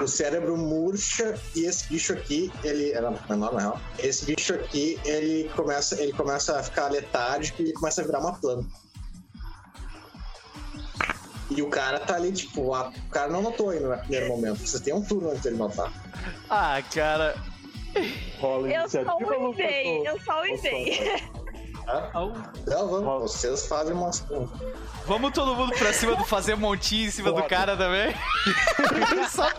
O 0.02 0.06
cérebro 0.06 0.56
murcha 0.56 1.38
e 1.54 1.64
esse 1.66 1.88
bicho 1.88 2.12
aqui, 2.12 2.50
ele 2.64 2.92
era 2.92 3.10
menor 3.28 3.52
na 3.52 3.60
real. 3.60 3.80
Esse 3.98 4.24
bicho 4.24 4.54
aqui, 4.54 4.98
ele 5.04 5.50
começa, 5.54 6.00
ele 6.00 6.12
começa 6.12 6.58
a 6.58 6.62
ficar 6.62 6.90
letárgico 6.90 7.60
e 7.62 7.72
começa 7.74 8.00
a 8.00 8.04
virar 8.04 8.20
uma 8.20 8.32
planta. 8.34 8.66
E 11.50 11.60
o 11.62 11.68
cara 11.68 11.98
tá 11.98 12.14
ali, 12.14 12.30
tipo, 12.32 12.72
a- 12.74 12.88
o 12.90 13.10
cara 13.10 13.30
não 13.30 13.42
notou 13.42 13.70
ainda 13.70 13.88
no 13.88 13.98
primeiro 13.98 14.28
momento. 14.28 14.58
Você 14.58 14.80
tem 14.80 14.94
um 14.94 15.02
turno 15.02 15.30
antes 15.30 15.42
dele 15.42 15.56
notar. 15.56 15.92
Ah, 16.48 16.80
cara. 16.94 17.34
Rola 18.38 18.68
Eu 18.70 18.88
só 18.88 19.00
o 19.00 19.54
eu 20.04 20.20
só 20.20 20.42
enviei. 21.88 22.32
Não, 22.66 22.88
vamos, 22.88 23.32
vocês 23.32 23.66
fazem 23.66 23.94
umas. 23.94 24.24
Vamos 25.06 25.32
todo 25.32 25.54
mundo 25.54 25.72
pra 25.76 25.92
cima 25.92 26.14
do 26.16 26.24
fazer 26.24 26.54
montinho 26.54 27.08
em 27.08 27.10
cima 27.10 27.32
do 27.32 27.42
cara 27.44 27.76
também? 27.76 28.14
Só- 29.30 29.50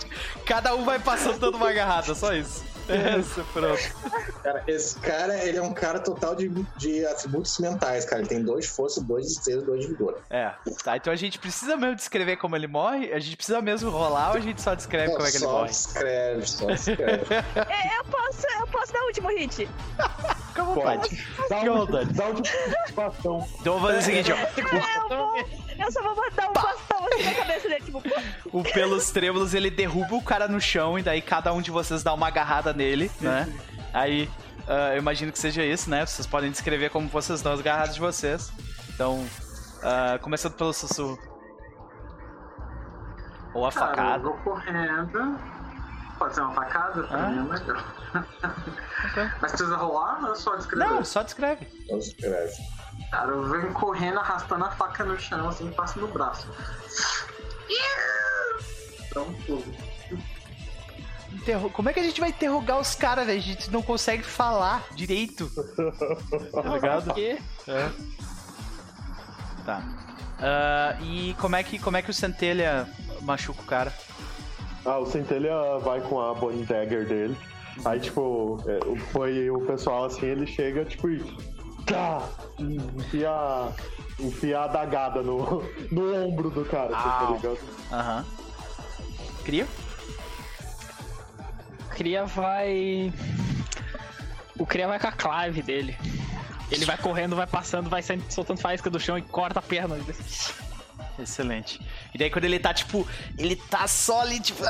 cada 0.45 0.75
um 0.75 0.86
vai 0.86 0.99
passando 0.99 1.39
dando 1.39 1.55
uma 1.57 1.69
agarrada, 1.69 2.13
só 2.13 2.34
isso. 2.34 2.63
Essa, 2.89 3.43
pronto. 3.53 3.80
Cara, 4.41 4.63
esse 4.65 4.97
cara, 4.99 5.43
ele 5.45 5.57
é 5.59 5.61
um 5.61 5.73
cara 5.73 5.99
total 5.99 6.34
de, 6.34 6.49
de 6.75 7.05
atributos 7.05 7.59
mentais, 7.59 8.03
cara. 8.03 8.21
Ele 8.21 8.30
tem 8.30 8.43
dois 8.43 8.65
de 8.65 8.71
força, 8.71 8.99
dois 8.99 9.27
de 9.27 9.36
destreza, 9.36 9.61
dois 9.61 9.82
de 9.82 9.88
vigor. 9.89 10.17
É, 10.27 10.51
tá, 10.84 10.97
então 10.97 11.13
a 11.13 11.15
gente 11.15 11.38
precisa 11.38 11.77
mesmo 11.77 11.95
descrever 11.95 12.38
como 12.38 12.55
ele 12.55 12.65
morre? 12.65 13.14
A 13.14 13.19
gente 13.19 13.38
precisa 13.38 13.61
mesmo 13.61 13.91
rolar 13.91 14.31
ou 14.31 14.38
a 14.38 14.39
gente 14.39 14.60
só 14.60 14.73
descreve 14.73 15.14
como 15.14 15.23
é 15.27 15.30
que 15.30 15.38
ele 15.38 15.43
só 15.45 15.51
morre? 15.51 15.69
escreve, 15.72 16.47
só 16.47 16.69
escreve. 16.72 17.26
É, 17.69 17.99
eu 17.99 18.03
posso, 18.06 18.47
eu 18.60 18.68
posso 18.68 18.91
dar 18.91 19.01
o 19.03 19.06
último 19.06 19.30
hit. 19.30 19.69
Fica 20.65 20.72
à 20.72 20.76
vontade. 20.76 21.27
Dá 21.49 21.60
Fica 21.60 21.72
à 21.72 21.73
um, 21.73 21.86
dá 21.88 22.26
um 22.27 22.34
de 22.41 22.94
bastão. 22.94 23.48
Então 23.60 23.80
vamos 23.80 23.88
fazer 23.88 23.98
o 23.98 24.02
seguinte, 24.02 24.31
ó. 24.31 24.36
Eu 24.36 25.18
vou. 25.18 25.38
Eu 25.80 25.91
só 25.91 26.02
vou 26.02 26.15
mandar 26.15 26.49
um 26.49 26.53
bastão 26.53 27.07
assim 27.14 27.23
na 27.23 27.34
cabeça 27.36 27.69
dele, 27.69 27.84
tipo. 27.86 28.03
O 28.52 28.64
pelos 28.64 29.11
trêmulos 29.11 29.53
ele 29.53 29.69
derruba 29.69 30.15
o 30.15 30.22
cara 30.22 30.48
no 30.48 30.60
chão 30.60 30.99
e 30.99 31.03
daí 31.03 31.22
cada 31.22 31.53
um 31.53 31.61
de 31.61 31.72
vocês 31.72 32.03
dá 32.03 32.14
uma 32.14 32.27
agarrada 32.27 32.73
nele, 32.73 33.10
né? 33.22 33.48
Aí 33.94 34.30
ah, 34.68 34.94
eu 34.94 34.98
imagino 34.99 35.31
que 35.31 35.40
seja 35.40 35.64
isso, 35.64 35.90
né? 35.90 36.06
Vocês 36.06 36.27
podem 36.27 36.52
descrever 36.52 36.90
como 36.90 37.07
vocês 37.07 37.41
dão 37.41 37.53
as 37.53 37.60
agarradas 37.60 37.95
de 37.95 38.02
vocês. 38.02 38.52
Então, 38.94 39.26
ah, 39.81 40.19
começando 40.22 40.53
pelo 40.53 40.73
sussurro. 40.73 41.18
Ou 43.53 43.65
a 43.65 43.72
Cara, 43.72 43.86
eu 43.86 43.95
facada. 43.95 44.19
vou 44.23 44.34
correndo. 44.44 45.40
Pode 46.19 46.36
ser 46.36 46.41
uma 46.41 46.53
facada? 46.53 47.03
Pra 47.03 47.18
Ah. 47.18 47.31
é 47.31 47.36
melhor. 47.36 47.94
Mas 49.41 49.52
precisa 49.52 49.76
rolar 49.77 50.23
ou 50.26 50.31
é 50.31 50.36
só 50.36 50.56
descrever? 50.56 50.86
Não, 50.90 51.06
só 51.06 51.23
descreve. 51.23 51.68
Só 51.88 51.98
escreve. 51.98 52.53
Cara, 53.11 53.31
eu 53.31 53.44
venho 53.49 53.73
correndo, 53.73 54.19
arrastando 54.19 54.65
a 54.65 54.72
faca 54.72 55.03
no 55.03 55.18
chão, 55.19 55.48
assim, 55.49 55.69
passo 55.72 55.99
no 55.99 56.07
braço. 56.07 56.48
Dá 59.14 59.22
um 59.22 59.34
pulo. 59.41 59.64
Interro- 61.31 61.69
Como 61.69 61.90
é 61.90 61.94
que 61.94 61.99
a 61.99 62.03
gente 62.03 62.19
vai 62.19 62.30
interrogar 62.30 62.80
os 62.80 62.95
caras, 62.95 63.26
velho? 63.26 63.40
A 63.40 63.41
gente 63.41 63.72
não 63.72 63.81
consegue 63.81 64.23
falar 64.23 64.84
direito. 64.94 65.49
Tá 66.52 66.61
ligado? 66.61 67.14
quê? 67.14 67.40
Tá. 69.65 69.84
Ah, 70.40 70.95
e 71.02 71.36
como 71.40 71.56
é, 71.56 71.64
que, 71.64 71.77
como 71.80 71.98
é 71.98 72.02
que 72.02 72.10
o 72.10 72.14
Centelha 72.14 72.88
machuca 73.22 73.61
o 73.61 73.65
cara? 73.65 73.94
Ah, 74.86 74.98
o 74.98 75.06
Centelha 75.06 75.77
vai 75.80 76.02
com 76.02 76.19
a 76.22 76.34
Bonnie 76.34 76.65
Dagger 76.65 77.07
dele. 77.07 77.38
Aí, 77.85 77.99
tipo, 77.99 78.61
é, 78.68 78.80
o- 78.85 78.95
foi 79.11 79.49
o 79.49 79.61
pessoal 79.61 80.06
assim, 80.06 80.26
ele 80.26 80.45
chega, 80.47 80.84
tipo, 80.85 81.10
e. 81.10 81.23
Tá! 81.85 82.22
Enfia, 82.60 83.31
enfia 84.19 84.60
a 84.61 84.68
dagada 84.68 85.22
no, 85.23 85.64
no 85.91 86.15
ombro 86.26 86.49
do 86.51 86.65
cara, 86.65 86.95
assim, 86.95 87.10
tá 87.10 87.31
ligado? 87.31 87.60
Aham. 87.91 88.26
Cria? 89.45 89.68
Cria 91.91 92.26
vai. 92.26 93.14
O 94.57 94.65
Cria 94.65 94.88
vai 94.88 94.99
com 94.99 95.07
a 95.07 95.11
clave 95.11 95.61
dele. 95.61 95.97
Ele 96.72 96.85
vai 96.85 96.97
correndo, 96.97 97.35
vai 97.35 97.47
passando, 97.47 97.89
vai 97.89 98.01
saindo, 98.03 98.23
soltando 98.31 98.60
faísca 98.60 98.89
do 98.89 98.99
chão 98.99 99.18
e 99.18 99.22
corta 99.22 99.60
a 99.60 99.61
perna. 99.61 99.97
Excelente. 101.18 101.81
E 102.14 102.18
daí 102.18 102.30
quando 102.30 102.45
ele 102.45 102.60
tá, 102.60 102.73
tipo, 102.73 103.07
ele 103.38 103.56
tá 103.56 103.88
só 103.88 104.22
ali, 104.22 104.39
tipo, 104.39 104.64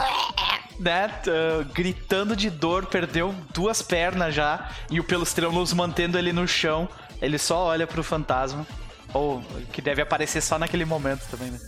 né, 0.80 1.07
uh, 1.27 1.65
gritando 1.73 2.35
de 2.35 2.49
dor, 2.49 2.85
perdeu 2.85 3.35
duas 3.53 3.81
pernas 3.81 4.34
já, 4.34 4.69
e 4.89 4.99
o 4.99 5.03
Pelustrelmus 5.03 5.73
mantendo 5.73 6.18
ele 6.18 6.31
no 6.31 6.47
chão, 6.47 6.88
ele 7.22 7.38
só 7.38 7.65
olha 7.65 7.85
pro 7.85 8.01
fantasma. 8.03 8.65
Ou 9.14 9.41
que 9.73 9.81
deve 9.81 10.01
aparecer 10.01 10.41
só 10.41 10.57
naquele 10.57 10.85
momento 10.85 11.27
também, 11.30 11.51
né? 11.51 11.60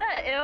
É, 0.00 0.36
eu, 0.36 0.42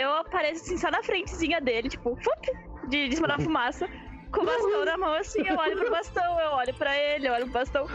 eu 0.00 0.12
apareço 0.16 0.62
assim 0.64 0.78
só 0.78 0.90
na 0.90 1.02
frentezinha 1.02 1.60
dele, 1.60 1.88
tipo, 1.88 2.16
fup, 2.16 2.52
de, 2.88 3.08
de 3.08 3.16
cima 3.16 3.28
da 3.28 3.38
fumaça, 3.38 3.88
com 4.32 4.42
o 4.42 4.44
bastão 4.44 4.84
na 4.84 4.96
mão 4.96 5.14
assim, 5.14 5.42
eu 5.46 5.56
olho 5.56 5.76
pro 5.76 5.90
bastão, 5.90 6.40
eu 6.40 6.50
olho 6.52 6.72
pra 6.74 6.96
ele, 6.96 7.28
eu 7.28 7.32
olho 7.32 7.44
pro 7.44 7.54
bastão. 7.54 7.86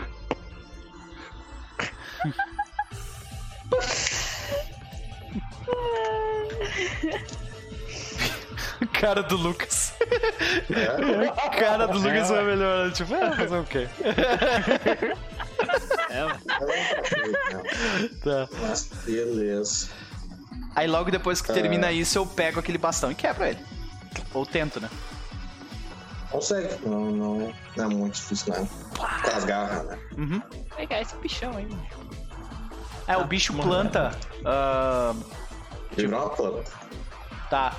cara 8.93 9.21
do 9.23 9.35
Lucas. 9.37 9.93
É? 10.69 11.49
cara 11.59 11.87
do 11.87 11.97
Lucas 11.97 12.31
é, 12.31 12.39
é 12.39 12.43
melhor, 12.43 12.87
né? 12.87 12.93
tipo, 12.93 13.13
é, 13.13 13.31
fazer 13.35 13.57
o 13.57 13.63
quê? 13.63 13.87
É, 16.09 16.27
tá. 18.23 18.49
Mas 18.61 18.89
beleza. 19.05 19.89
Aí 20.75 20.87
logo 20.87 21.11
depois 21.11 21.41
que 21.41 21.53
termina 21.53 21.87
é. 21.87 21.93
isso, 21.93 22.17
eu 22.17 22.25
pego 22.25 22.59
aquele 22.59 22.77
bastão 22.77 23.11
e 23.11 23.15
quebro 23.15 23.45
ele. 23.45 23.59
Ou 24.33 24.45
tento, 24.45 24.79
né? 24.79 24.89
Consegue, 26.31 26.69
não, 26.85 27.11
não, 27.11 27.53
não 27.75 27.85
é 27.85 27.87
muito 27.87 28.15
difícil, 28.15 28.53
não. 28.53 28.65
Com 28.65 29.35
as 29.35 29.43
garras, 29.43 29.85
né? 29.85 29.99
Uhum. 30.17 30.41
Pegar 30.75 31.01
esse 31.01 31.15
bichão 31.17 31.55
aí, 31.57 31.65
mano. 31.65 31.87
É, 33.07 33.17
o 33.17 33.25
bicho 33.25 33.53
planta. 33.53 34.11
Uh, 34.39 35.23
Virou 35.95 36.21
uma 36.21 36.29
planta. 36.29 36.71
Tá. 37.49 37.75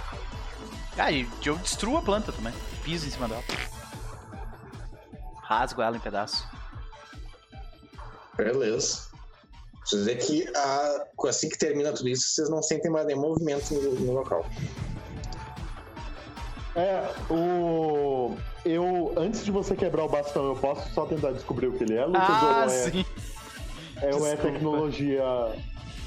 Ah, 0.96 1.10
e 1.10 1.28
eu 1.44 1.56
destruo 1.56 1.96
a 1.96 2.02
planta 2.02 2.32
também. 2.32 2.52
Piso 2.84 3.06
em 3.06 3.10
cima 3.10 3.28
dela. 3.28 3.42
Rasgo 5.42 5.82
ela 5.82 5.96
em 5.96 6.00
pedaços. 6.00 6.44
Beleza. 8.36 9.10
Preciso 9.80 10.04
dizer 10.04 10.18
que 10.18 10.56
a, 10.56 11.06
assim 11.28 11.48
que 11.48 11.58
termina 11.58 11.92
tudo 11.92 12.08
isso, 12.08 12.34
vocês 12.34 12.48
não 12.48 12.62
sentem 12.62 12.90
mais 12.90 13.06
nenhum 13.06 13.20
movimento 13.20 13.74
no, 13.74 13.94
no 13.94 14.12
local. 14.12 14.46
É, 16.74 17.02
o. 17.30 18.36
Eu. 18.64 19.12
Antes 19.16 19.44
de 19.44 19.50
você 19.50 19.74
quebrar 19.74 20.04
o 20.04 20.08
bastão, 20.08 20.46
eu 20.46 20.56
posso 20.56 20.90
só 20.94 21.04
tentar 21.04 21.32
descobrir 21.32 21.66
o 21.66 21.72
que 21.72 21.84
ele 21.84 21.94
é, 21.94 22.06
Lucas? 22.06 22.22
Ah, 22.22 22.64
ou 22.66 22.72
é, 22.72 22.90
sim. 22.90 23.04
É, 24.00 24.14
ou 24.14 24.26
é 24.26 24.36
tecnologia. 24.36 25.22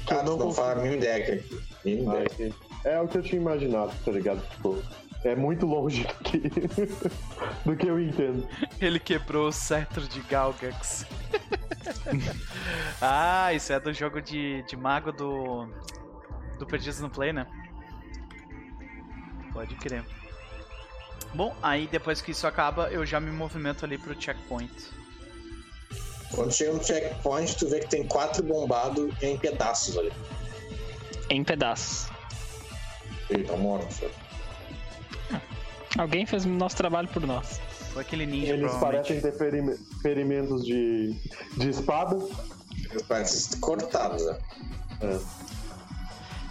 Que 0.06 0.14
ah, 0.14 0.18
eu 0.18 0.24
não, 0.24 0.36
não 0.36 0.52
fala 0.52 0.82
mim 0.82 0.98
deck 0.98 1.32
aqui. 1.32 2.04
Ah, 2.08 2.65
é 2.86 3.00
o 3.00 3.08
que 3.08 3.18
eu 3.18 3.22
tinha 3.22 3.40
imaginado, 3.40 3.92
tá 4.04 4.12
ligado? 4.12 4.40
Tipo, 4.48 4.80
é 5.24 5.34
muito 5.34 5.66
longe 5.66 6.04
do 6.04 6.14
que, 6.14 6.38
do 7.66 7.76
que 7.76 7.86
eu 7.86 8.00
entendo. 8.00 8.48
Ele 8.80 9.00
quebrou 9.00 9.48
o 9.48 9.52
cetro 9.52 10.06
de 10.06 10.20
Galgax. 10.22 11.04
ah, 13.02 13.52
isso 13.52 13.72
é 13.72 13.80
do 13.80 13.92
jogo 13.92 14.22
de, 14.22 14.62
de 14.62 14.76
mago 14.76 15.10
do. 15.10 15.68
Do 16.58 16.66
Perdidos 16.66 17.00
no 17.00 17.10
Play, 17.10 17.32
né? 17.32 17.46
Pode 19.52 19.74
crer. 19.74 20.04
Bom, 21.34 21.54
aí 21.62 21.86
depois 21.86 22.22
que 22.22 22.30
isso 22.30 22.46
acaba, 22.46 22.88
eu 22.90 23.04
já 23.04 23.20
me 23.20 23.30
movimento 23.30 23.84
ali 23.84 23.98
pro 23.98 24.18
checkpoint. 24.18 24.72
Quando 26.34 26.52
chega 26.52 26.72
no 26.72 26.82
checkpoint, 26.82 27.56
tu 27.56 27.68
vê 27.68 27.80
que 27.80 27.88
tem 27.88 28.06
quatro 28.06 28.42
bombados 28.42 29.12
em 29.22 29.36
pedaços 29.36 29.98
ali. 29.98 30.12
Em 31.28 31.44
pedaços. 31.44 32.15
Ele 33.30 33.44
tá 33.44 33.56
morto, 33.56 34.10
Alguém 35.98 36.26
fez 36.26 36.44
o 36.44 36.48
nosso 36.48 36.76
trabalho 36.76 37.08
por 37.08 37.26
nós. 37.26 37.60
Foi 37.92 38.02
aquele 38.02 38.26
ninja, 38.26 38.52
Eles 38.52 38.74
parecem 38.74 39.20
ter 39.20 39.32
ferimentos 40.02 40.64
de, 40.64 41.14
de 41.56 41.70
espada. 41.70 42.16
Eles 42.90 43.02
parecem 43.02 43.58
cortados, 43.60 44.24
né? 44.26 44.38
É. 45.00 45.18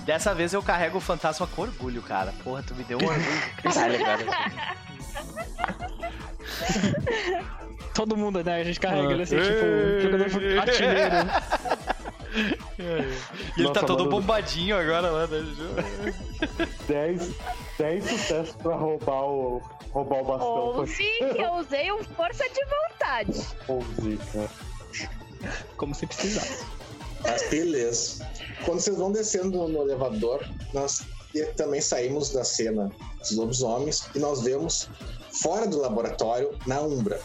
Dessa 0.03 0.33
vez 0.33 0.53
eu 0.53 0.61
carrego 0.61 0.97
o 0.97 1.01
fantasma 1.01 1.47
com 1.47 1.63
orgulho, 1.63 2.01
cara. 2.01 2.33
Porra, 2.43 2.63
tu 2.63 2.75
me 2.75 2.83
deu 2.83 2.97
um 2.99 3.05
orgulho. 3.05 3.41
Caralho, 3.63 3.99
cara. 3.99 4.75
Todo 7.93 8.17
mundo, 8.17 8.43
né? 8.43 8.61
A 8.61 8.63
gente 8.63 8.79
carrega 8.79 9.11
ele 9.11 9.23
assim, 9.23 9.37
tipo, 9.37 10.01
jogador 10.01 10.59
artilheiro. 10.59 11.15
E 13.57 13.61
ele 13.61 13.71
tá 13.71 13.83
todo 13.83 14.09
bombadinho 14.09 14.77
agora 14.77 15.09
lá, 15.09 15.27
né? 15.27 15.55
10, 16.87 17.31
10 17.77 18.09
sucessos 18.09 18.55
pra 18.55 18.75
roubar 18.75 19.23
o, 19.23 19.61
roubar 19.91 20.21
o 20.21 20.25
bastão. 20.25 20.79
11 20.81 20.95
que 20.95 21.41
eu 21.41 21.53
usei 21.53 21.91
um 21.91 22.03
força 22.03 22.43
de 22.49 22.61
vontade. 22.65 23.41
11, 23.69 24.19
né? 24.33 24.49
Como 25.77 25.95
se 25.95 26.05
precisasse. 26.05 26.65
Mas 27.21 27.49
beleza. 27.49 28.27
Quando 28.65 28.79
vocês 28.79 28.97
vão 28.97 29.11
descendo 29.11 29.67
no 29.67 29.81
elevador, 29.81 30.45
nós 30.73 31.05
também 31.57 31.81
saímos 31.81 32.31
da 32.31 32.43
cena 32.43 32.91
dos 33.19 33.35
lobisomens 33.35 34.07
e 34.15 34.19
nós 34.19 34.41
vemos 34.41 34.89
fora 35.41 35.67
do 35.67 35.79
laboratório, 35.79 36.57
na 36.65 36.81
Umbra. 36.81 37.19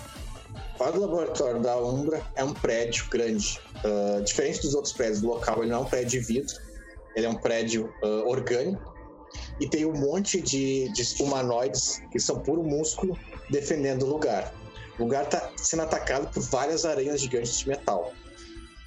Do 0.89 1.01
laboratório 1.01 1.61
da 1.61 1.77
Umbra 1.77 2.23
é 2.35 2.43
um 2.43 2.55
prédio 2.55 3.07
grande, 3.11 3.61
Uh, 3.83 4.23
diferente 4.23 4.61
dos 4.61 4.75
outros 4.75 4.93
prédios 4.93 5.23
do 5.23 5.29
local, 5.29 5.63
ele 5.63 5.71
não 5.71 5.79
é 5.79 5.81
um 5.81 5.87
prédio 5.87 6.21
de 6.21 6.27
vidro, 6.27 6.55
ele 7.17 7.25
é 7.25 7.29
um 7.31 7.35
prédio 7.35 7.91
uh, 8.03 8.29
orgânico 8.29 8.95
e 9.59 9.67
tem 9.67 9.87
um 9.87 9.95
monte 9.95 10.39
de, 10.39 10.91
de 10.91 11.23
humanoides 11.23 12.03
que 12.13 12.21
são 12.21 12.41
puro 12.41 12.63
músculo 12.63 13.19
defendendo 13.49 14.03
o 14.03 14.07
lugar. 14.07 14.53
O 14.99 15.05
lugar 15.05 15.25
está 15.25 15.51
sendo 15.57 15.83
atacado 15.83 16.31
por 16.31 16.43
várias 16.43 16.85
aranhas 16.85 17.23
gigantes 17.23 17.59
de 17.59 17.69
metal. 17.69 18.13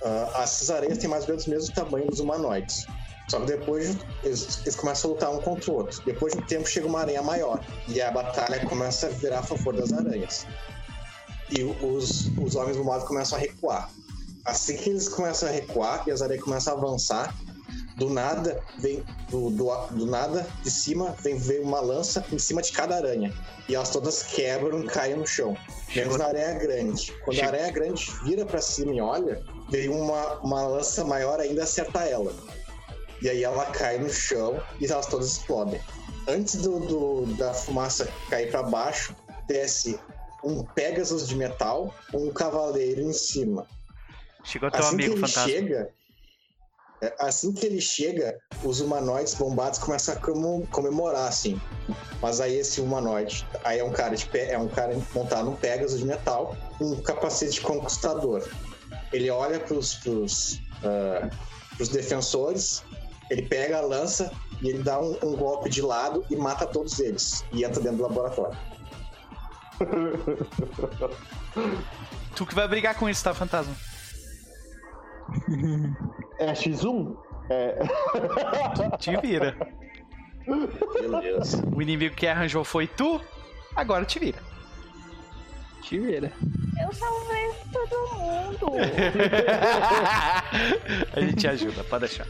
Uh, 0.03 0.41
essas 0.41 0.69
aranhas 0.69 0.99
têm 0.99 1.09
mais 1.09 1.23
ou 1.23 1.29
menos 1.29 1.47
o 1.47 1.49
mesmo 1.49 1.73
tamanho 1.73 2.07
dos 2.07 2.19
humanoides. 2.19 2.85
Só 3.29 3.39
que 3.39 3.47
depois 3.47 3.97
eles, 4.23 4.59
eles, 4.61 4.75
começam 4.75 5.09
a 5.09 5.13
lutar 5.13 5.31
um 5.31 5.41
contra 5.41 5.71
o 5.71 5.75
outro. 5.75 6.03
Depois 6.05 6.33
de 6.33 6.39
um 6.39 6.45
tempo 6.45 6.67
chega 6.67 6.85
uma 6.85 6.99
aranha 6.99 7.23
maior. 7.23 7.59
E 7.87 7.99
a 7.99 8.11
batalha 8.11 8.63
começa 8.67 9.07
a 9.07 9.09
virar 9.09 9.39
a 9.39 9.43
favor 9.43 9.75
das 9.75 9.91
aranhas. 9.91 10.45
E 11.55 11.63
os, 11.63 12.31
os 12.38 12.55
homens 12.55 12.77
do 12.77 12.84
modo 12.84 13.05
começam 13.05 13.38
a 13.38 13.41
recuar. 13.41 13.89
Assim 14.45 14.75
que 14.75 14.89
eles 14.89 15.07
começam 15.07 15.47
a 15.47 15.51
recuar 15.51 16.03
e 16.07 16.11
as 16.11 16.21
areias 16.21 16.43
começam 16.43 16.73
a 16.73 16.77
avançar, 16.77 17.35
do 17.95 18.09
nada 18.09 18.61
vem 18.80 19.03
do, 19.30 19.49
do, 19.51 19.69
do, 19.91 20.05
nada 20.05 20.47
de 20.63 20.71
cima 20.71 21.15
vem 21.21 21.38
ver 21.38 21.61
uma 21.61 21.80
lança 21.80 22.25
em 22.31 22.39
cima 22.39 22.61
de 22.61 22.71
cada 22.71 22.95
aranha. 22.95 23.31
E 23.69 23.75
elas 23.75 23.89
todas 23.89 24.23
quebram 24.23 24.81
e 24.81 24.88
caem 24.88 25.15
no 25.15 25.27
chão. 25.27 25.55
Menos 25.95 26.17
na 26.17 26.25
aranha 26.25 26.53
grande. 26.55 27.13
Quando 27.23 27.39
a 27.39 27.47
aranha 27.47 27.71
grande 27.71 28.11
vira 28.23 28.45
para 28.45 28.61
cima 28.61 28.93
e 28.93 28.99
olha 28.99 29.43
vem 29.69 29.89
uma, 29.89 30.39
uma 30.39 30.67
lança 30.67 31.03
maior 31.03 31.39
ainda 31.39 31.63
acerta 31.63 31.99
ela. 31.99 32.34
E 33.21 33.30
aí 33.30 33.43
ela 33.43 33.65
cai 33.67 33.99
no 33.99 34.09
chão 34.09 34.61
e 34.80 34.85
elas 34.85 35.05
todas 35.05 35.27
explodem. 35.27 35.80
Antes 36.27 36.55
do, 36.55 36.80
do 36.80 37.25
da 37.35 37.53
fumaça 37.53 38.09
cair 38.30 38.49
para 38.49 38.63
baixo 38.63 39.15
desce 39.47 39.99
um 40.43 40.63
Pegasus 40.63 41.27
de 41.27 41.35
metal 41.35 41.93
um 42.13 42.31
cavaleiro 42.31 43.01
em 43.01 43.13
cima 43.13 43.67
Chegou 44.43 44.69
teu 44.69 44.81
assim 44.81 44.93
amigo 44.93 45.15
fantasma. 45.15 45.47
Chega, 45.47 45.89
é, 47.03 47.13
assim 47.19 47.51
que 47.51 47.65
ele 47.65 47.81
chega, 47.81 48.39
os 48.63 48.79
humanoides 48.79 49.33
bombados 49.33 49.77
começam 49.79 50.15
a 50.15 50.17
comemorar, 50.67 51.27
assim. 51.27 51.59
Mas 52.21 52.39
aí 52.39 52.57
esse 52.57 52.79
humanoide, 52.79 53.45
aí 53.63 53.79
é 53.79 53.83
um 53.83 53.91
cara 53.91 54.15
de 54.15 54.25
pé, 54.25 54.51
é 54.51 54.57
um 54.57 54.67
cara 54.67 54.95
montado 55.13 55.45
num 55.45 55.55
Pegasus 55.55 55.99
de 55.99 56.05
metal, 56.05 56.55
com 56.77 56.91
um 56.91 57.01
capacete 57.01 57.53
de 57.53 57.61
conquistador. 57.61 58.47
Ele 59.11 59.29
olha 59.29 59.59
pros, 59.59 59.95
pros, 59.95 60.53
uh, 60.79 61.29
pros 61.75 61.89
defensores, 61.89 62.83
ele 63.29 63.43
pega 63.43 63.79
a 63.79 63.81
lança 63.81 64.31
e 64.61 64.69
ele 64.69 64.83
dá 64.83 64.99
um, 64.99 65.17
um 65.23 65.35
golpe 65.35 65.69
de 65.69 65.81
lado 65.81 66.25
e 66.29 66.35
mata 66.35 66.65
todos 66.65 66.99
eles. 66.99 67.43
E 67.51 67.63
entra 67.65 67.81
dentro 67.81 67.97
do 67.97 68.03
laboratório. 68.03 68.57
tu 72.35 72.45
que 72.45 72.55
vai 72.55 72.68
brigar 72.68 72.95
com 72.95 73.10
isso, 73.10 73.23
tá, 73.23 73.34
fantasma? 73.34 73.73
É 76.39 76.53
X1? 76.53 77.15
É. 77.49 77.80
Te 78.97 79.18
vira. 79.18 79.57
Beleza. 80.93 81.64
O 81.73 81.81
inimigo 81.81 82.15
que 82.15 82.27
arranjou 82.27 82.64
foi 82.64 82.88
tu, 82.88 83.19
agora 83.76 84.05
te 84.05 84.19
vira. 84.19 84.39
Te 85.81 85.99
vira. 85.99 86.31
Eu 86.81 86.93
salvei 86.93 87.51
todo 87.72 88.15
mundo. 88.15 88.73
A 91.15 91.19
gente 91.19 91.47
ajuda, 91.47 91.84
pode 91.84 92.07
deixar. 92.07 92.26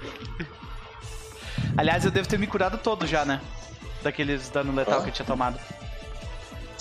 Aliás, 1.77 2.03
eu 2.05 2.11
devo 2.11 2.27
ter 2.27 2.37
me 2.37 2.47
curado 2.47 2.77
todo 2.77 3.07
já, 3.07 3.23
né? 3.25 3.41
Daqueles 4.01 4.49
dano 4.49 4.73
letal 4.73 4.99
ah. 4.99 5.03
que 5.03 5.09
eu 5.09 5.13
tinha 5.13 5.25
tomado. 5.25 5.59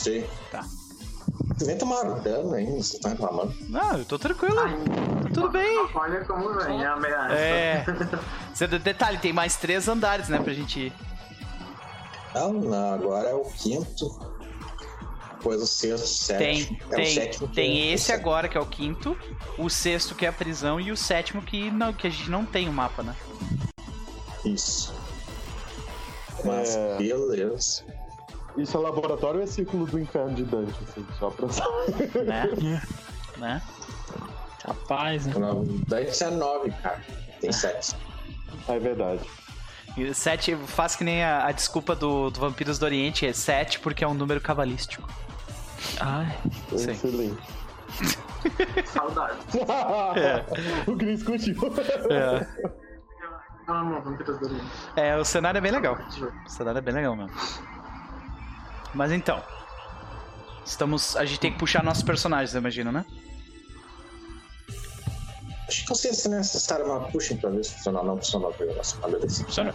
Sim. 0.02 0.24
Tá. 0.50 0.64
Vocês 1.48 1.68
nem 1.68 1.78
tomaram 1.78 2.20
dano 2.20 2.54
ainda, 2.54 2.72
vocês 2.72 2.94
estão 2.94 3.10
reclamando. 3.12 3.54
Não, 3.68 3.98
eu 3.98 4.04
tô 4.04 4.18
tranquilo. 4.18 4.58
Ai, 4.58 4.74
Tudo 5.32 5.48
bem. 5.50 5.88
Olha 5.94 6.24
como 6.24 6.52
vem 6.60 6.84
a 6.84 6.94
ameaça. 6.94 7.34
É. 7.34 7.84
Você, 8.52 8.66
detalhe, 8.66 9.18
tem 9.18 9.32
mais 9.32 9.56
três 9.56 9.86
andares, 9.88 10.28
né, 10.28 10.38
pra 10.40 10.52
gente 10.52 10.80
ir. 10.80 10.92
Não, 12.34 12.52
não, 12.54 12.94
agora 12.94 13.28
é 13.28 13.34
o 13.34 13.44
quinto. 13.44 14.32
Depois 15.36 15.60
o 15.60 15.66
sexto, 15.66 16.06
sétimo. 16.06 16.78
Tem, 16.78 16.80
é 16.90 16.94
tem, 16.96 17.04
o 17.04 17.14
sétimo 17.14 17.48
que 17.48 17.54
tem 17.54 17.80
é- 17.90 17.92
esse 17.94 18.12
agora, 18.12 18.48
que 18.48 18.56
é 18.56 18.60
o 18.60 18.66
quinto, 18.66 19.16
o 19.58 19.68
sexto, 19.68 20.14
que 20.14 20.24
é 20.24 20.28
a 20.28 20.32
prisão, 20.32 20.80
e 20.80 20.92
o 20.92 20.96
sétimo, 20.96 21.42
que, 21.42 21.70
não, 21.70 21.92
que 21.92 22.06
a 22.06 22.10
gente 22.10 22.30
não 22.30 22.44
tem 22.44 22.68
o 22.68 22.72
mapa, 22.72 23.02
né? 23.02 23.14
Isso. 24.44 24.94
Mas 26.44 26.74
É. 26.76 26.96
beleza. 26.96 27.84
Isso 28.56 28.76
é 28.76 28.80
laboratório 28.80 29.38
ou 29.38 29.44
é 29.44 29.46
círculo 29.46 29.86
do 29.86 29.98
inferno 29.98 30.34
de 30.34 30.44
Dante, 30.44 30.78
assim, 30.88 31.06
só 31.18 31.30
pra 31.30 31.48
saber. 31.48 32.24
Né? 32.24 32.82
né? 33.38 33.62
Rapaz, 34.64 35.26
né? 35.26 35.34
Daí 35.88 36.06
é 36.06 36.30
nove, 36.30 36.70
cara. 36.82 37.00
Tem 37.40 37.50
sete. 37.50 37.96
Ah, 38.68 38.74
é 38.74 38.78
verdade. 38.78 39.20
E 39.96 40.14
sete 40.14 40.54
faz 40.56 40.94
que 40.96 41.04
nem 41.04 41.22
a, 41.22 41.46
a 41.46 41.52
desculpa 41.52 41.94
do, 41.94 42.30
do 42.30 42.40
Vampiros 42.40 42.78
do 42.78 42.84
Oriente, 42.84 43.26
é 43.26 43.32
sete 43.32 43.80
porque 43.80 44.04
é 44.04 44.08
um 44.08 44.14
número 44.14 44.40
cabalístico. 44.40 45.08
Ai. 46.00 46.36
Sim. 46.76 46.90
Excelente. 46.92 47.42
Saudade. 48.86 49.36
o 50.86 50.96
Chris 50.96 51.22
curtiu. 51.22 51.56
É. 52.10 52.72
É, 54.96 55.16
o 55.16 55.24
cenário 55.24 55.58
é 55.58 55.60
bem 55.60 55.70
legal. 55.70 55.96
O 56.46 56.48
cenário 56.48 56.78
é 56.78 56.80
bem 56.80 56.94
legal 56.94 57.14
mesmo. 57.14 57.36
Mas 58.94 59.12
então. 59.12 59.42
Estamos. 60.64 61.16
A 61.16 61.24
gente 61.24 61.40
tem 61.40 61.52
que 61.52 61.58
puxar 61.58 61.82
nossos 61.82 62.02
personagens, 62.02 62.54
eu 62.54 62.60
imagino, 62.60 62.92
né? 62.92 63.04
Acho 65.68 65.84
que 65.84 65.88
não 65.88 65.96
sei 65.96 66.12
se 66.12 66.28
é 66.28 66.30
necessário 66.30 66.84
uma 66.84 67.00
puxa 67.08 67.34
pra 67.36 67.50
ver 67.50 67.64
se 67.64 67.74
funcionar. 67.74 68.04
Não 68.04 68.16
funcionou 68.16 68.50
a 68.50 68.52
programação. 68.52 69.00
Funciona. 69.44 69.74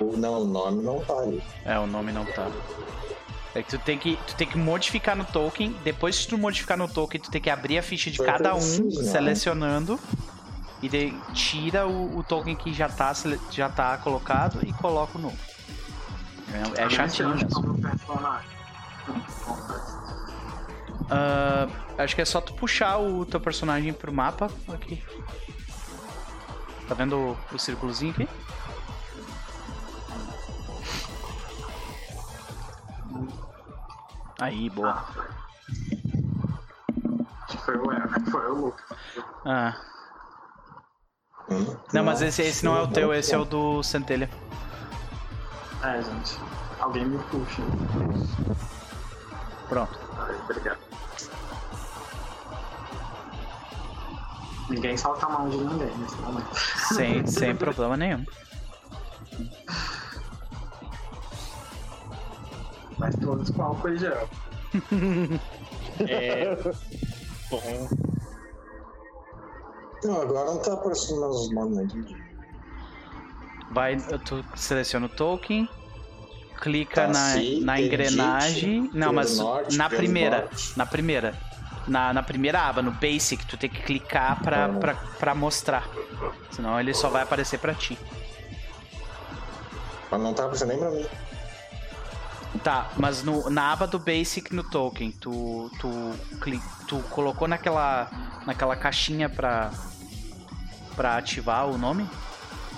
O, 0.00 0.16
não, 0.16 0.40
o 0.40 0.44
nome 0.44 0.82
não 0.82 1.00
tá 1.00 1.14
ali. 1.18 1.42
É, 1.64 1.78
o 1.78 1.86
nome 1.86 2.10
não 2.10 2.24
tá. 2.24 2.50
É 3.54 3.62
que 3.62 3.68
tu 3.68 3.78
tem 3.78 3.98
que, 3.98 4.18
tu 4.26 4.34
tem 4.34 4.46
que 4.46 4.56
modificar 4.56 5.14
no 5.14 5.24
token. 5.24 5.76
Depois 5.84 6.20
que 6.20 6.28
tu 6.28 6.38
modificar 6.38 6.78
no 6.78 6.88
token, 6.88 7.20
tu 7.20 7.30
tem 7.30 7.40
que 7.40 7.50
abrir 7.50 7.78
a 7.78 7.82
ficha 7.82 8.10
de 8.10 8.16
Foi 8.16 8.26
cada 8.26 8.54
um, 8.54 8.58
né? 8.58 9.02
selecionando. 9.04 10.00
E 10.82 10.88
daí 10.88 11.14
tira 11.34 11.86
o, 11.86 12.18
o 12.18 12.24
token 12.24 12.56
que 12.56 12.72
já 12.72 12.88
tá, 12.88 13.12
já 13.50 13.68
tá 13.68 13.96
colocado 13.98 14.58
e 14.66 14.72
coloca 14.72 15.18
o 15.18 15.20
novo. 15.20 15.36
É, 16.52 16.82
é 16.82 16.90
chatinho 16.90 17.28
Eu 17.28 17.34
acho 17.34 17.46
que 17.46 17.54
é 17.54 17.58
mesmo. 17.58 18.32
Ah, 21.10 21.68
acho 21.98 22.14
que 22.14 22.22
é 22.22 22.24
só 22.24 22.40
tu 22.40 22.54
puxar 22.54 22.98
o 22.98 23.26
teu 23.26 23.40
personagem 23.40 23.92
pro 23.92 24.12
mapa. 24.12 24.50
Aqui. 24.72 25.02
Tá 26.88 26.94
vendo 26.94 27.16
o, 27.16 27.36
o 27.54 27.58
círculozinho 27.58 28.12
aqui? 28.12 28.28
Aí, 34.40 34.70
boa. 34.70 34.90
Ah, 34.90 35.04
foi. 37.64 37.76
O. 37.76 38.30
Foi 38.30 38.50
o 38.50 38.54
Lucas. 38.54 38.98
Ah. 39.44 39.76
Hum? 41.50 41.76
Não, 41.92 42.04
mas 42.04 42.22
esse, 42.22 42.42
esse 42.42 42.64
não 42.64 42.76
é 42.76 42.82
o 42.82 42.88
teu, 42.88 43.12
esse 43.12 43.34
é 43.34 43.38
o 43.38 43.44
do 43.44 43.82
Centelha. 43.82 44.28
É, 45.82 46.00
gente. 46.00 46.38
Alguém 46.80 47.06
me 47.06 47.18
puxa. 47.24 47.62
Pronto. 49.68 49.98
Ai, 50.16 50.34
obrigado. 50.44 50.78
Ninguém 54.68 54.96
solta 54.96 55.26
a 55.26 55.28
mão 55.28 55.48
de 55.48 55.56
ninguém 55.58 55.96
nesse 55.98 56.16
momento. 56.16 56.54
Sem, 56.94 57.26
sem 57.28 57.56
problema 57.56 57.96
nenhum. 57.96 58.24
Mas 62.98 63.16
todos 63.16 63.50
com 63.50 63.62
álcool 63.62 63.88
e 63.88 63.98
gel. 63.98 64.28
É. 66.08 66.54
Bom. 67.50 67.88
Não, 70.04 70.22
agora 70.22 70.46
não 70.46 70.58
tá 70.58 70.72
aparecendo 70.74 71.20
mais 71.20 71.36
os 71.36 71.50
entendi. 71.52 72.21
Vai, 73.72 73.96
tu 74.24 74.44
seleciona 74.54 75.06
o 75.06 75.08
token, 75.08 75.66
clica 76.60 77.06
Tá, 77.06 77.08
na, 77.08 77.34
na 77.62 77.80
engrenagem. 77.80 78.90
Não, 78.92 79.12
mas 79.12 79.38
norte, 79.38 79.76
na 79.76 79.88
primeira. 79.88 80.48
Na 80.76 80.84
primeira. 80.84 81.34
Na, 81.88 82.12
na 82.12 82.22
primeira 82.22 82.60
aba, 82.60 82.80
no 82.82 82.92
Basic, 82.92 83.44
tu 83.46 83.56
tem 83.56 83.68
que 83.68 83.82
clicar 83.82 84.40
pra, 84.42 84.66
Ah. 84.66 84.68
pra, 84.68 84.94
pra 84.94 85.34
mostrar. 85.34 85.88
Senão 86.50 86.78
ele 86.78 86.94
só 86.94 87.08
vai 87.08 87.22
aparecer 87.22 87.58
pra 87.58 87.74
ti. 87.74 87.98
Mas 90.10 90.20
não 90.20 90.34
tá 90.34 90.42
aparecendo 90.44 90.68
nem 90.68 90.78
pra 90.78 90.90
mim. 90.90 91.06
Tá, 92.62 92.90
mas 92.98 93.24
no, 93.24 93.48
na 93.48 93.72
aba 93.72 93.86
do 93.86 93.98
Basic 93.98 94.54
no 94.54 94.62
token, 94.62 95.10
tu, 95.12 95.70
tu, 95.80 95.90
tu 96.86 96.98
colocou 97.08 97.48
naquela, 97.48 98.10
naquela 98.46 98.76
caixinha 98.76 99.28
pra, 99.30 99.70
pra 100.94 101.16
ativar 101.16 101.66
o 101.66 101.78
nome? 101.78 102.08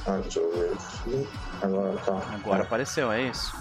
Agora 0.07 1.97
tá. 2.05 2.35
Agora 2.35 2.63
apareceu, 2.63 3.11
é 3.11 3.23
isso. 3.23 3.53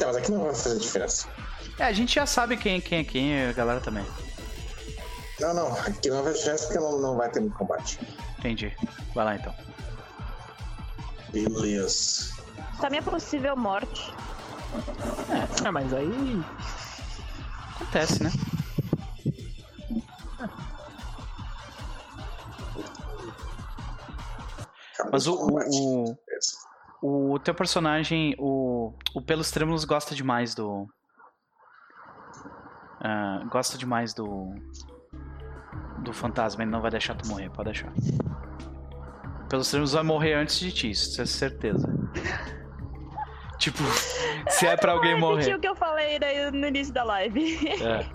É, 0.00 0.06
mas 0.06 0.16
aqui 0.16 0.30
não 0.30 0.44
vai 0.44 0.54
fazer 0.54 0.78
diferença. 0.78 1.28
É, 1.78 1.84
a 1.84 1.92
gente 1.92 2.14
já 2.14 2.24
sabe 2.24 2.56
quem, 2.56 2.80
quem 2.80 3.00
é 3.00 3.04
quem, 3.04 3.32
e 3.32 3.48
a 3.50 3.52
galera 3.52 3.80
também. 3.80 4.06
Não, 5.40 5.54
não. 5.54 5.72
Aqui 5.72 6.08
não 6.08 6.22
vai 6.22 6.32
fazer 6.32 6.38
diferença 6.38 6.66
porque 6.66 6.78
não, 6.78 6.98
não 6.98 7.16
vai 7.16 7.30
ter 7.30 7.40
muito 7.40 7.56
combate. 7.56 8.00
Entendi. 8.38 8.74
Vai 9.14 9.24
lá 9.24 9.36
então. 9.36 9.54
Beleza. 11.32 12.32
Só 12.80 12.88
minha 12.88 13.02
possível 13.02 13.56
morte. 13.56 14.12
Ah, 15.64 15.72
mas 15.72 15.92
aí. 15.92 16.42
Acontece, 17.76 18.22
né? 18.22 18.32
Mas 25.10 25.26
o, 25.26 25.36
combate. 25.36 25.68
o, 25.70 26.04
Beleza. 26.04 26.52
o, 27.02 27.32
o 27.34 27.38
teu 27.38 27.54
personagem, 27.54 28.34
o, 28.38 28.92
o 29.14 29.22
Pelos 29.22 29.50
Trêmulos 29.50 29.84
gosta 29.84 30.14
demais 30.14 30.54
do. 30.54 30.86
ah, 33.00 33.42
gosta 33.50 33.76
demais 33.78 34.14
do. 34.14 34.54
Do 36.02 36.12
fantasma, 36.12 36.62
ele 36.62 36.70
não 36.70 36.80
vai 36.80 36.90
deixar 36.90 37.14
tu 37.16 37.26
morrer, 37.28 37.50
pode 37.50 37.70
deixar. 37.72 37.92
Pelos 39.48 39.68
Trêmulos 39.70 39.92
vai 39.92 40.02
morrer 40.02 40.34
antes 40.34 40.58
de 40.58 40.70
ti, 40.72 40.90
isso 40.90 41.20
é 41.20 41.26
certeza. 41.26 41.88
tipo, 43.58 43.82
se 44.48 44.66
é 44.66 44.76
pra 44.76 44.92
alguém 44.92 45.18
morrer. 45.18 45.54
o 45.54 45.60
que 45.60 45.68
eu 45.68 45.74
falei 45.74 46.18
daí 46.18 46.50
no 46.50 46.66
início 46.66 46.92
da 46.94 47.02
live. 47.04 47.58
É. 47.82 48.06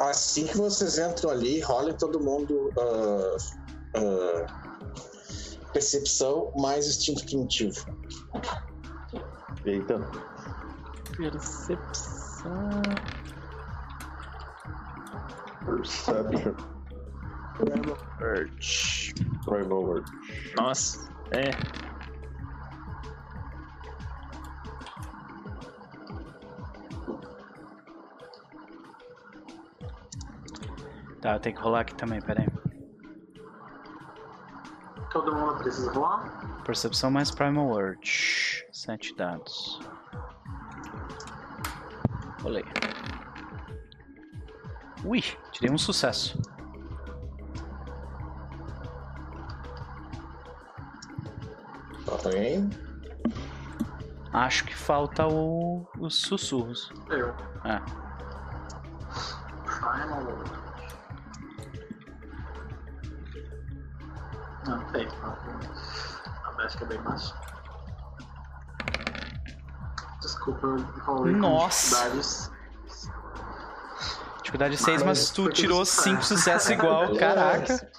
Assim 0.00 0.46
que 0.46 0.56
vocês 0.56 0.96
entram 0.98 1.30
ali, 1.30 1.60
rolem 1.60 1.94
todo 1.94 2.20
mundo. 2.20 2.72
ah, 2.78 3.36
ah, 3.98 4.46
percepção 5.72 6.52
mais 6.56 6.86
instinto 6.86 7.24
primitivo. 7.24 7.84
Eita. 9.64 9.98
Percepção. 11.16 12.82
Perception. 15.64 16.54
Primal 19.44 19.84
Urge. 19.84 20.04
Nossa. 20.56 21.08
É. 21.32 21.50
Tá, 31.20 31.34
eu 31.34 31.40
tenho 31.40 31.56
que 31.56 31.60
rolar 31.60 31.80
aqui 31.80 31.94
também, 31.96 32.20
pera 32.22 32.42
aí. 32.42 32.67
Todo 35.10 35.34
mundo 35.34 35.56
precisa 35.56 35.90
rolar? 35.92 36.62
Percepção 36.64 37.10
mais 37.10 37.30
Primal 37.30 37.66
Urge. 37.68 38.66
Sete 38.72 39.16
dados. 39.16 39.80
Rolei. 42.42 42.64
Ui, 45.04 45.22
tirei 45.52 45.70
um 45.70 45.78
sucesso. 45.78 46.40
Falta 52.04 52.28
alguém? 52.28 52.70
Acho 54.32 54.64
que 54.64 54.74
falta 54.74 55.26
o, 55.26 55.86
os 55.98 56.16
sussurros. 56.22 56.92
Eu. 57.08 57.34
É. 57.64 57.80
Final 59.64 60.22
Lord. 60.22 60.67
Não, 64.68 64.84
tem. 64.92 65.08
A 65.08 66.52
Bélgica 66.56 66.84
é 66.84 66.88
bem 66.88 67.00
baixo. 67.00 67.34
Desculpa, 70.20 70.66
eu 70.66 70.76
rolei 71.04 71.32
com 71.32 71.40
Nossa. 71.40 72.10
dificuldades. 72.10 72.50
Dificuldade 74.42 74.76
6, 74.76 74.86
mas, 74.86 75.04
Mas 75.06 75.30
tu 75.30 75.48
tirou 75.50 75.84
sucesso. 75.84 76.02
5 76.10 76.22
sucessos 76.24 76.70
igual. 76.70 77.16
Caraca. 77.16 77.90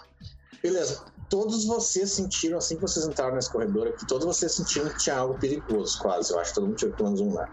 Beleza. 0.61 1.03
Todos 1.29 1.65
vocês 1.65 2.11
sentiram, 2.11 2.57
assim 2.57 2.75
que 2.75 2.81
vocês 2.81 3.05
entraram 3.05 3.35
nesse 3.35 3.51
corredor 3.51 3.87
aqui, 3.87 4.05
todos 4.07 4.25
vocês 4.25 4.51
sentiram 4.51 4.89
que 4.89 4.97
tinha 4.97 5.17
algo 5.17 5.39
perigoso, 5.39 5.99
quase. 5.99 6.33
Eu 6.33 6.39
acho 6.39 6.49
que 6.49 6.55
todo 6.55 6.67
mundo 6.67 6.75
tirou 6.75 6.95
pelo 6.95 7.11
menos 7.11 7.21
um, 7.21 7.33
né? 7.33 7.47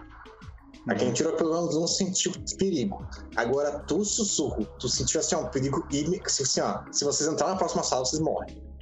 A 0.89 0.95
quem 0.95 1.13
tirou 1.13 1.33
pelo 1.35 1.53
menos 1.53 1.75
um 1.75 1.87
sentiu 1.87 2.33
perigo. 2.59 3.07
Agora, 3.35 3.81
tu, 3.81 4.05
sussurro, 4.05 4.65
tu 4.79 4.89
sentiu 4.89 5.21
assim, 5.21 5.35
ó, 5.35 5.41
um 5.41 5.49
perigo 5.49 5.87
assim, 6.25 6.61
ó, 6.61 6.81
se 6.91 7.05
vocês 7.05 7.29
entrarem 7.31 7.55
na 7.55 7.59
próxima 7.59 7.83
sala, 7.83 8.05
vocês 8.05 8.21
morrem. 8.21 8.76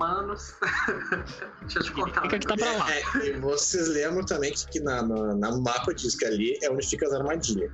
Manos. 0.00 0.54
Deixa 1.60 1.78
eu 1.78 1.82
te 1.82 1.92
contar. 1.92 2.22
Fica 2.22 2.38
que 2.38 2.46
tá 2.46 2.56
pra 2.56 2.72
lá. 2.72 2.86
É, 2.90 3.02
e 3.26 3.32
vocês 3.38 3.86
lembram 3.88 4.24
também 4.24 4.50
que, 4.52 4.66
que 4.68 4.80
na, 4.80 5.02
na, 5.02 5.34
na 5.34 5.56
mapa 5.58 5.92
diz 5.94 6.16
que 6.16 6.24
ali 6.24 6.58
é 6.62 6.70
onde 6.70 6.86
fica 6.88 7.06
as 7.06 7.12
armadilhas. 7.12 7.70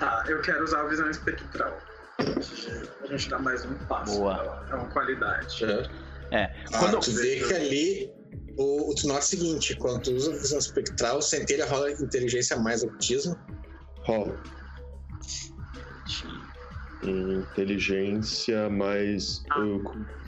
Tá, 0.00 0.24
eu 0.26 0.40
quero 0.42 0.64
usar 0.64 0.80
a 0.80 0.88
visão 0.88 1.08
espectral. 1.08 1.78
A 2.18 3.06
gente 3.06 3.30
dá 3.30 3.38
mais 3.38 3.64
um 3.64 3.74
passo. 3.86 4.18
Boa. 4.18 4.66
É 4.68 4.74
uma 4.74 4.88
qualidade. 4.88 5.64
É. 6.32 6.44
Ah, 6.72 6.78
Quando, 6.80 6.98
tu 7.00 7.12
vê 7.12 7.36
que 7.46 7.54
ali 7.54 8.12
o, 8.58 8.90
o 8.90 8.94
tu 8.96 9.06
nota 9.06 9.20
o 9.20 9.22
seguinte, 9.22 9.76
quando 9.76 10.02
tu 10.02 10.10
usa 10.12 10.32
a 10.32 10.36
visão 10.36 10.58
espectral, 10.58 11.22
centelha 11.22 11.66
rola 11.66 11.92
inteligência 11.92 12.56
mais 12.56 12.82
ocultismo. 12.82 13.38
Rola. 14.04 14.42
Inteligência 17.04 18.68
mais 18.70 19.44
Ah. 19.50 19.60
ocultismo. 19.60 20.21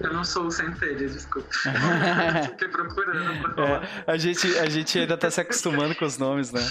Eu 0.00 0.12
não 0.12 0.24
sou 0.24 0.46
o 0.46 0.50
centelha, 0.50 1.08
desculpa. 1.08 1.48
Fiquei 2.50 2.68
procurando 2.68 3.40
pra 3.42 3.54
falar. 3.54 4.04
é, 4.06 4.12
a, 4.12 4.16
gente, 4.16 4.46
a 4.58 4.68
gente 4.68 4.98
ainda 4.98 5.16
tá 5.16 5.30
se 5.30 5.40
acostumando 5.40 5.94
com 5.94 6.04
os 6.04 6.18
nomes, 6.18 6.52
né? 6.52 6.66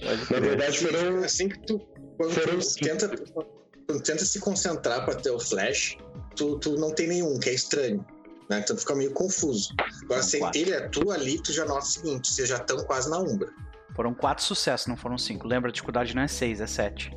Pode 0.00 0.32
Na 0.32 0.40
verdade, 0.40 0.78
foram. 0.78 1.24
Assim 1.24 1.48
que 1.48 1.58
tu. 1.66 1.78
Quando 2.16 2.32
Foram 2.32 2.58
tu 2.58 2.74
tenta, 2.74 3.08
tu 3.08 4.00
tenta 4.02 4.24
se 4.24 4.38
concentrar 4.40 5.04
pra 5.04 5.14
ter 5.14 5.30
o 5.30 5.40
flash, 5.40 5.96
tu, 6.36 6.58
tu 6.58 6.76
não 6.76 6.94
tem 6.94 7.08
nenhum, 7.08 7.38
que 7.40 7.48
é 7.48 7.54
estranho. 7.54 8.04
Né? 8.48 8.60
Então 8.60 8.76
tu 8.76 8.80
fica 8.80 8.94
meio 8.94 9.12
confuso. 9.12 9.74
Agora, 10.04 10.22
São 10.22 10.40
quatro. 10.40 10.58
centelha, 10.60 10.88
tu 10.90 11.10
ali, 11.10 11.42
tu 11.42 11.52
já 11.52 11.64
nota 11.64 11.80
o 11.80 11.88
seguinte: 11.88 12.30
vocês 12.32 12.48
já 12.48 12.56
estão 12.56 12.76
quase 12.84 13.08
na 13.10 13.18
umbra. 13.18 13.48
Foram 13.96 14.14
4 14.14 14.42
sucessos, 14.44 14.86
não 14.86 14.96
foram 14.96 15.18
5. 15.18 15.46
Lembra, 15.46 15.70
a 15.70 15.72
dificuldade 15.72 16.14
não 16.14 16.22
é 16.22 16.28
6, 16.28 16.60
é 16.60 16.66
7. 16.66 17.10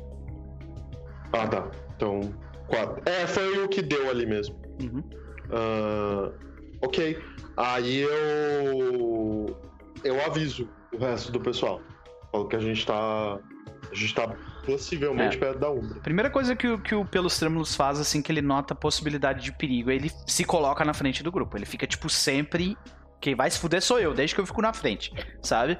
Ah, 1.32 1.46
tá. 1.46 1.70
Então, 1.96 2.34
quatro. 2.66 3.02
É, 3.06 3.26
foi 3.26 3.64
o 3.64 3.68
que 3.68 3.80
deu 3.82 4.10
ali 4.10 4.26
mesmo. 4.26 4.60
Uhum. 4.80 5.02
Ah, 5.50 6.30
ok. 6.82 7.22
Aí 7.56 8.00
eu. 8.00 9.60
Eu 10.02 10.24
aviso 10.26 10.68
o 10.92 10.98
resto 10.98 11.32
do 11.32 11.40
pessoal. 11.40 11.80
Falo 12.32 12.48
que 12.48 12.56
a 12.56 12.60
gente 12.60 12.84
tá. 12.86 13.38
A 13.90 13.94
gente 13.94 14.14
tá 14.14 14.28
possivelmente 14.66 15.36
É. 15.36 15.40
perto 15.40 15.58
da 15.58 15.70
Umbra. 15.70 16.00
Primeira 16.00 16.30
coisa 16.30 16.56
que, 16.56 16.66
o- 16.66 16.78
que 16.78 16.94
o 16.94 17.04
Pelos 17.04 17.38
Trêmulos 17.38 17.76
faz, 17.76 18.00
assim, 18.00 18.20
que 18.22 18.32
ele 18.32 18.40
nota 18.42 18.72
a 18.72 18.76
possibilidade 18.76 19.44
de 19.44 19.52
perigo, 19.52 19.90
é 19.90 19.94
ele 19.94 20.10
se 20.26 20.44
coloca 20.44 20.84
na 20.84 20.94
frente 20.94 21.22
do 21.22 21.30
grupo. 21.30 21.56
Ele 21.56 21.66
fica, 21.66 21.86
tipo, 21.86 22.08
sempre. 22.08 22.76
Quem 23.20 23.34
vai 23.34 23.50
se 23.50 23.58
fuder 23.58 23.80
sou 23.82 23.98
eu, 24.00 24.12
desde 24.12 24.34
que 24.34 24.40
eu 24.40 24.46
fico 24.46 24.60
na 24.60 24.72
frente, 24.72 25.12
sabe? 25.42 25.78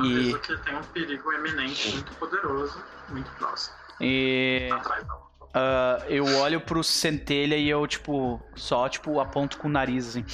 Eu 0.00 0.04
E- 0.06 0.38
que 0.40 0.56
tem 0.64 0.74
um 0.74 0.82
perigo 0.82 1.32
eminente 1.32 1.92
muito 1.92 2.12
poderoso, 2.14 2.82
muito 3.10 3.30
próximo. 3.32 3.74
E. 4.00 4.68
Atrás 4.72 5.06
da 5.06 5.14
ah, 5.54 6.02
eu 6.08 6.24
olho 6.38 6.60
pro 6.60 6.82
centelha 6.82 7.56
e 7.56 7.68
eu, 7.68 7.86
tipo, 7.86 8.40
só, 8.56 8.88
tipo, 8.88 9.20
aponto 9.20 9.56
com 9.56 9.68
o 9.68 9.70
nariz, 9.70 10.08
assim. 10.08 10.24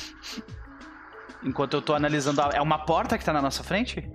Enquanto 1.42 1.74
eu 1.74 1.82
tô 1.82 1.94
analisando. 1.94 2.40
A... 2.40 2.50
É 2.54 2.60
uma 2.60 2.78
porta 2.78 3.18
que 3.18 3.24
tá 3.24 3.32
na 3.32 3.42
nossa 3.42 3.62
frente? 3.62 4.10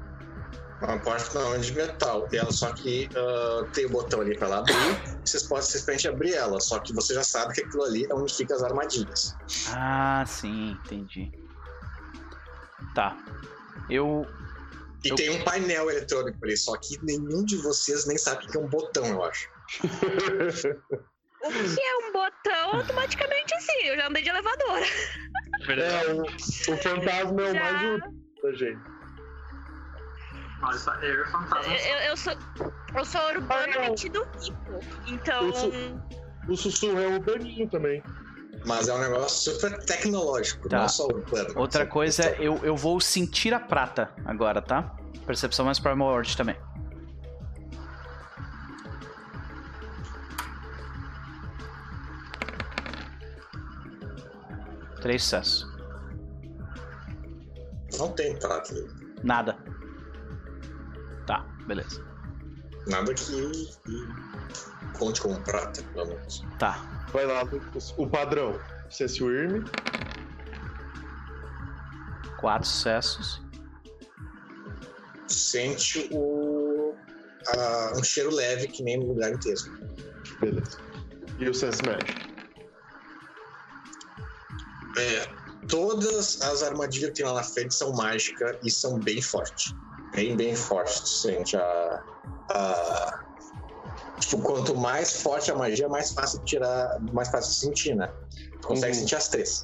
Uma 0.81 0.99
porta 0.99 1.39
não, 1.39 1.55
é 1.55 1.57
de 1.59 1.73
metal. 1.73 2.27
E 2.31 2.37
ela 2.37 2.51
só 2.51 2.73
que 2.73 3.09
ah, 3.15 3.65
tem 3.73 3.85
o 3.85 3.89
botão 3.89 4.21
ali 4.21 4.37
pra 4.37 4.47
ela 4.47 4.59
abrir. 4.59 4.73
vocês 5.23 5.43
podem 5.43 5.63
simplesmente 5.63 6.07
abrir 6.07 6.33
ela. 6.33 6.59
Só 6.59 6.79
que 6.79 6.93
você 6.93 7.13
já 7.13 7.23
sabe 7.23 7.53
que 7.53 7.61
aquilo 7.61 7.83
ali 7.83 8.05
é 8.09 8.13
onde 8.13 8.33
ficam 8.33 8.57
as 8.57 8.63
armadilhas. 8.63 9.35
Ah, 9.69 10.23
sim, 10.27 10.71
entendi. 10.83 11.31
Tá. 12.93 13.15
Eu. 13.89 14.25
E 15.03 15.09
Eu- 15.09 15.15
tem 15.15 15.29
um 15.29 15.43
painel 15.43 15.89
eletrônico 15.89 16.37
ali, 16.43 16.57
só 16.57 16.75
que 16.77 16.99
nenhum 17.03 17.45
de 17.45 17.57
vocês 17.57 18.05
nem 18.07 18.17
sabe 18.17 18.45
o 18.45 18.49
que 18.49 18.57
é 18.57 18.59
um 18.59 18.67
botão, 18.67 19.05
eu 19.05 19.23
acho. 19.23 19.54
O 21.43 21.49
que 21.49 21.81
é 21.81 21.97
um 21.97 22.11
botão 22.11 22.75
automaticamente 22.79 23.53
sim, 23.61 23.83
eu 23.85 23.95
já 23.97 24.07
andei 24.07 24.23
de 24.23 24.29
elevador. 24.29 24.79
É, 25.69 26.13
o, 26.13 26.21
o 26.23 26.77
fantasma 26.77 27.41
é 27.41 27.51
o 27.51 27.53
Já. 27.53 27.59
mais 27.61 27.95
útil 27.95 28.13
da 28.43 28.51
gente. 28.53 28.79
Nossa, 30.61 30.91
eu 31.01 31.13
e 31.13 31.21
o 31.21 31.25
fantasma. 31.27 31.73
Eu, 31.73 31.97
eu 32.09 32.17
sou. 32.17 32.33
Eu 32.95 33.05
sou 33.05 33.21
urbano 33.29 33.79
metido 33.81 34.27
rico. 34.39 34.57
Então. 35.07 35.49
Isso. 35.49 35.71
O 36.49 36.55
sussurro 36.55 36.99
é 36.99 37.07
o 37.15 37.19
daninho 37.19 37.69
também. 37.69 38.01
Mas 38.65 38.87
é 38.87 38.93
um 38.93 38.99
negócio 38.99 39.53
super 39.53 39.77
tecnológico, 39.85 40.67
Tá. 40.69 40.79
não 40.81 40.89
só 40.89 41.05
urbano. 41.05 41.49
Outra 41.55 41.85
coisa, 41.85 42.29
eu, 42.37 42.59
eu 42.63 42.75
vou 42.75 42.99
sentir 42.99 43.53
a 43.53 43.59
prata 43.59 44.09
agora, 44.25 44.61
tá? 44.61 44.95
Percepção 45.27 45.65
mais 45.65 45.79
Primal 45.79 46.07
Word 46.07 46.35
também. 46.35 46.55
Três 55.05 55.21
sucessos. 55.21 55.67
Não 57.99 58.11
tem 58.13 58.35
prata 58.39 58.73
ali. 58.73 58.87
Nada. 59.23 59.55
Tá, 61.27 61.41
beleza. 61.67 62.03
Nada 62.87 63.13
que, 63.13 63.23
que 63.85 64.97
conte 64.97 65.21
como 65.21 65.39
prata, 65.41 65.83
pelo 65.93 66.07
menos. 66.07 66.43
Tá. 66.57 67.05
Vai 67.13 67.27
lá, 67.27 67.43
Lucas. 67.43 67.93
O 67.99 68.07
padrão. 68.09 68.59
Sense 68.89 69.21
Worm. 69.23 69.65
Quatro 72.39 72.67
sucessos. 72.67 73.43
Sente 75.27 76.09
o. 76.11 76.95
a- 77.55 77.93
um 77.95 78.03
cheiro 78.03 78.33
leve 78.33 78.69
que 78.69 78.81
nem 78.81 78.97
no 78.99 79.09
lugar 79.09 79.31
inteiro. 79.31 79.61
Beleza. 80.39 80.79
E 81.37 81.47
o 81.47 81.53
Sense 81.53 81.83
Magic. 81.85 82.34
É, 84.97 85.35
todas 85.67 86.41
as 86.41 86.63
armadilhas 86.63 87.09
que 87.11 87.15
tem 87.17 87.25
lá 87.25 87.33
na 87.33 87.43
frente 87.43 87.73
são 87.73 87.91
mágicas 87.93 88.57
e 88.63 88.69
são 88.71 88.99
bem 88.99 89.21
fortes. 89.21 89.73
Bem, 90.13 90.35
bem 90.37 90.55
fortes. 90.55 91.21
Sente 91.21 91.55
a. 91.57 92.03
a- 92.51 93.25
Tipo, 94.19 94.41
quanto 94.41 94.73
mais 94.75 95.21
forte 95.21 95.51
a 95.51 95.55
magia, 95.55 95.89
mais 95.89 96.13
fácil 96.13 96.39
de 96.39 96.45
tirar. 96.45 96.97
Mais 97.13 97.27
fácil 97.29 97.51
de 97.51 97.57
sentir, 97.59 97.95
né? 97.95 98.07
Tu 98.61 98.67
consegue 98.67 98.93
Uhum. 98.93 98.99
sentir 99.01 99.15
as 99.15 99.27
três. 99.27 99.63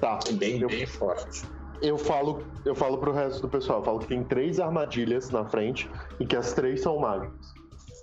Tá. 0.00 0.18
Bem, 0.34 0.60
Eu- 0.60 0.68
bem 0.68 0.86
forte. 0.86 1.44
Eu 1.82 1.98
falo, 1.98 2.46
eu 2.64 2.74
falo 2.74 2.96
pro 2.98 3.12
resto 3.12 3.42
do 3.42 3.48
pessoal, 3.48 3.80
eu 3.80 3.84
falo 3.84 3.98
que 3.98 4.06
tem 4.06 4.22
três 4.24 4.60
armadilhas 4.60 5.30
na 5.30 5.44
frente 5.44 5.90
e 6.20 6.26
que 6.26 6.36
as 6.36 6.52
três 6.52 6.80
são 6.80 6.98
mágicas. 6.98 7.34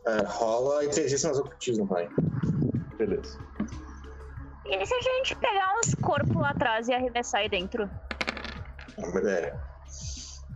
É, 0.05 0.21
rola 0.25 0.83
inteligência 0.85 1.27
mais 1.29 1.39
ocultismo, 1.39 1.87
pai. 1.87 2.07
Beleza. 2.97 3.39
E 4.65 4.85
se 4.85 4.93
a 4.93 5.01
gente 5.01 5.35
pegar 5.35 5.75
uns 5.77 5.93
corpos 5.95 6.35
lá 6.35 6.51
atrás 6.51 6.87
e 6.87 6.93
arremessar 6.93 7.41
aí 7.41 7.49
dentro? 7.49 7.89
É, 9.25 9.53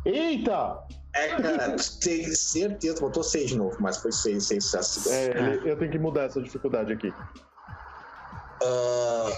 Eita! 0.06 0.80
é 1.14 1.28
cara, 1.42 1.76
tu 1.76 2.00
tem 2.00 2.24
certeza. 2.34 3.00
Botou 3.02 3.24
seis 3.24 3.50
de 3.50 3.58
novo, 3.58 3.76
mas 3.80 3.98
foi 3.98 4.12
seis, 4.12 4.48
seis 4.48 4.64
sucessos. 4.66 5.08
É, 5.08 5.32
ele- 5.38 5.70
eu 5.72 5.78
tenho 5.78 5.92
que 5.92 6.00
mudar 6.00 6.24
essa 6.24 6.42
dificuldade 6.42 6.94
aqui. 6.94 7.14
Ah, 8.64 9.30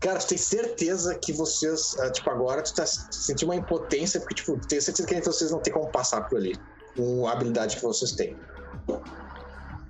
cara, 0.00 0.18
tu 0.18 0.28
tem 0.28 0.38
certeza 0.38 1.14
que 1.18 1.32
vocês. 1.32 1.96
ah, 2.00 2.10
tipo, 2.10 2.30
agora 2.30 2.62
tu 2.62 2.74
tá 2.74 2.86
sentindo 2.86 3.48
uma 3.48 3.56
impotência, 3.56 4.20
porque, 4.20 4.34
tipo, 4.36 4.58
tu 4.58 4.66
tem 4.66 4.80
certeza 4.80 5.06
que 5.08 5.20
vocês 5.20 5.50
não 5.50 5.60
tem 5.60 5.72
como 5.72 5.90
passar 5.90 6.22
por 6.22 6.38
ali. 6.38 6.52
Com 6.96 7.26
a 7.26 7.32
habilidade 7.32 7.76
que 7.76 7.82
vocês 7.82 8.12
têm. 8.12 8.38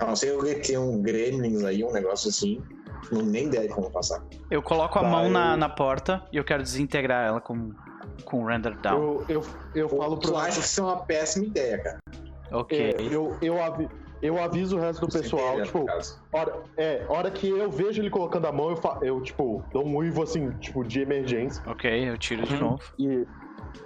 A 0.01 0.07
não 0.07 0.17
ser 0.17 0.37
que 0.43 0.55
tem 0.69 0.77
um 0.79 1.01
Gremlins 1.01 1.63
aí, 1.65 1.85
um 1.85 1.93
negócio 1.93 2.29
assim. 2.29 2.63
Não 3.11 3.23
nem 3.23 3.47
ideia 3.47 3.69
de 3.69 3.75
como 3.75 3.91
passar. 3.91 4.23
Eu 4.51 4.63
coloco 4.63 4.99
a 4.99 5.03
Tá, 5.03 5.09
mão 5.09 5.29
na, 5.31 5.53
eu- 5.53 5.57
na 5.57 5.69
porta 5.69 6.23
e 6.33 6.37
eu 6.37 6.45
quero 6.45 6.63
desintegrar 6.63 7.27
ela 7.27 7.41
com, 7.41 7.71
com 8.25 8.45
render 8.45 8.77
down. 8.81 8.99
Eu, 8.99 9.25
eu, 9.29 9.47
eu 9.75 9.89
falo 9.89 10.19
pro 10.19 10.31
tu 10.33 10.37
acha 10.37 10.61
que 10.61 10.67
isso 10.67 10.81
é 10.81 10.85
uma 10.85 11.05
péssima 11.05 11.45
ideia, 11.47 11.79
cara. 11.79 11.99
Ok. 12.53 12.79
É, 12.79 12.97
eu, 13.03 13.37
eu, 13.43 13.61
avi- 13.63 13.89
eu 14.23 14.41
aviso 14.43 14.77
o 14.77 14.81
resto 14.81 15.01
do 15.07 15.13
pessoal, 15.13 15.61
tipo, 15.63 15.87
hora, 16.33 16.63
é, 16.77 17.05
hora 17.09 17.31
que 17.31 17.49
eu 17.49 17.71
vejo 17.71 18.01
ele 18.01 18.11
colocando 18.11 18.47
a 18.47 18.53
mão, 18.53 18.71
eu, 18.71 18.77
fa- 18.77 18.99
eu 19.03 19.21
tipo, 19.21 19.65
dou 19.73 19.85
um 19.85 19.97
uivo 19.97 20.23
assim, 20.23 20.51
tipo, 20.59 20.85
de 20.85 21.01
emergência. 21.01 21.63
Ok, 21.67 22.09
eu 22.09 22.17
tiro 22.17 22.45
de 22.45 22.57
novo. 22.57 22.83
E, 22.99 23.27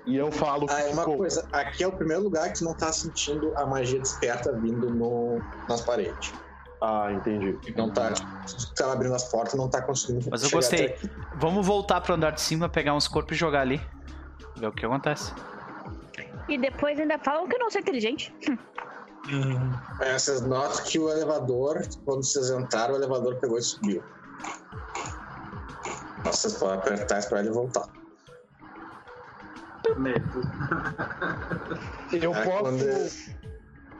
e 0.06 0.16
eu 0.16 0.30
falo 0.30 0.66
Ah, 0.68 0.82
é 0.82 0.92
uma 0.92 1.04
tipo, 1.04 1.16
coisa. 1.16 1.46
Aqui 1.52 1.82
é 1.82 1.86
o 1.88 1.92
primeiro 1.92 2.22
lugar 2.22 2.52
que 2.52 2.58
tu 2.58 2.64
não 2.64 2.74
tá 2.74 2.92
sentindo 2.92 3.52
a 3.56 3.66
magia 3.66 3.98
desperta 3.98 4.52
vindo 4.60 4.90
no, 4.90 5.40
nas 5.68 5.80
paredes. 5.80 6.32
Ah, 6.82 7.12
entendi. 7.12 7.58
Não 7.76 7.90
tá, 7.90 8.12
tipo, 8.12 8.74
tá 8.74 8.92
abrindo 8.92 9.14
as 9.14 9.24
portas, 9.24 9.54
não 9.54 9.68
tá 9.68 9.82
conseguindo. 9.82 10.28
Mas 10.30 10.42
eu 10.42 10.50
gostei. 10.50 10.86
até 10.86 10.94
aqui. 10.94 11.10
Vamos 11.36 11.66
voltar 11.66 12.00
pro 12.00 12.14
andar 12.14 12.30
de 12.30 12.40
cima, 12.40 12.68
pegar 12.68 12.94
uns 12.94 13.06
corpos 13.06 13.36
e 13.36 13.38
jogar 13.38 13.60
ali. 13.60 13.80
Ver 14.56 14.66
o 14.68 14.72
que 14.72 14.86
acontece. 14.86 15.32
E 16.48 16.56
depois 16.58 16.98
ainda 16.98 17.18
falam 17.18 17.46
que 17.48 17.54
eu 17.54 17.58
não 17.60 17.70
sou 17.70 17.80
inteligente. 17.80 18.34
É, 20.00 20.18
vocês 20.18 20.40
notam 20.40 20.82
que 20.84 20.98
o 20.98 21.08
elevador, 21.10 21.82
quando 22.04 22.24
vocês 22.24 22.50
entraram, 22.50 22.94
o 22.94 22.96
elevador 22.96 23.36
pegou 23.36 23.58
e 23.58 23.62
subiu. 23.62 24.02
Vocês 26.24 26.54
podem 26.54 26.78
apertar 26.78 27.18
isso 27.18 27.28
pra 27.28 27.40
ele 27.40 27.50
voltar. 27.50 27.86
Medo. 29.96 30.40
Eu 32.12 32.34
É, 32.34 32.44
posso. 32.44 32.62
quando- 32.62 33.30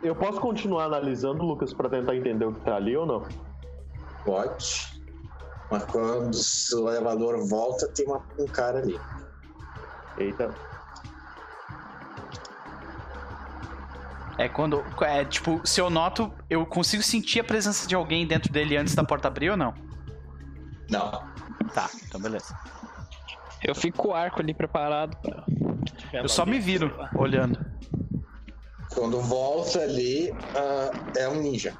Eu 0.03 0.15
posso 0.15 0.41
continuar 0.41 0.85
analisando, 0.85 1.45
Lucas, 1.45 1.75
pra 1.75 1.89
tentar 1.89 2.17
entender 2.17 2.45
o 2.45 2.53
que 2.55 2.61
tá 2.61 2.77
ali 2.77 2.97
ou 2.97 3.05
não? 3.07 3.27
Pode. 4.25 5.01
Mas 5.71 5.85
quando 5.85 6.35
o 6.75 6.89
elevador 6.89 7.47
volta, 7.49 7.87
tem 7.89 8.07
uma- 8.07 8.23
um 8.39 8.47
cara 8.47 8.79
ali. 8.79 8.99
Eita. 10.19 10.53
É 14.39 14.49
quando. 14.49 14.83
É 15.03 15.25
tipo, 15.25 15.61
se 15.65 15.81
eu 15.81 15.91
noto, 15.91 16.33
eu 16.49 16.65
consigo 16.65 17.03
sentir 17.03 17.41
a 17.41 17.45
presença 17.45 17.87
de 17.87 17.95
alguém 17.95 18.27
dentro 18.27 18.51
dele 18.53 18.77
antes 18.77 18.95
da 18.95 19.05
porta 19.05 19.29
abrir 19.29 19.51
ou 19.51 19.57
não? 19.57 19.75
Não. 20.91 21.11
Tá, 21.75 21.89
então 22.07 22.21
beleza. 22.21 22.59
Eu 23.63 23.75
fico 23.75 23.99
com 23.99 24.09
o 24.09 24.15
arco 24.15 24.41
ali 24.41 24.55
preparado 24.55 25.15
pra. 25.19 25.45
Eu 26.13 26.29
só 26.29 26.47
me 26.47 26.59
viro 26.59 26.91
olhando. 27.15 27.59
Quando 28.95 29.21
volta 29.21 29.81
ali, 29.81 30.33
ah, 30.57 30.91
é 31.17 31.29
um 31.29 31.41
ninja. 31.41 31.77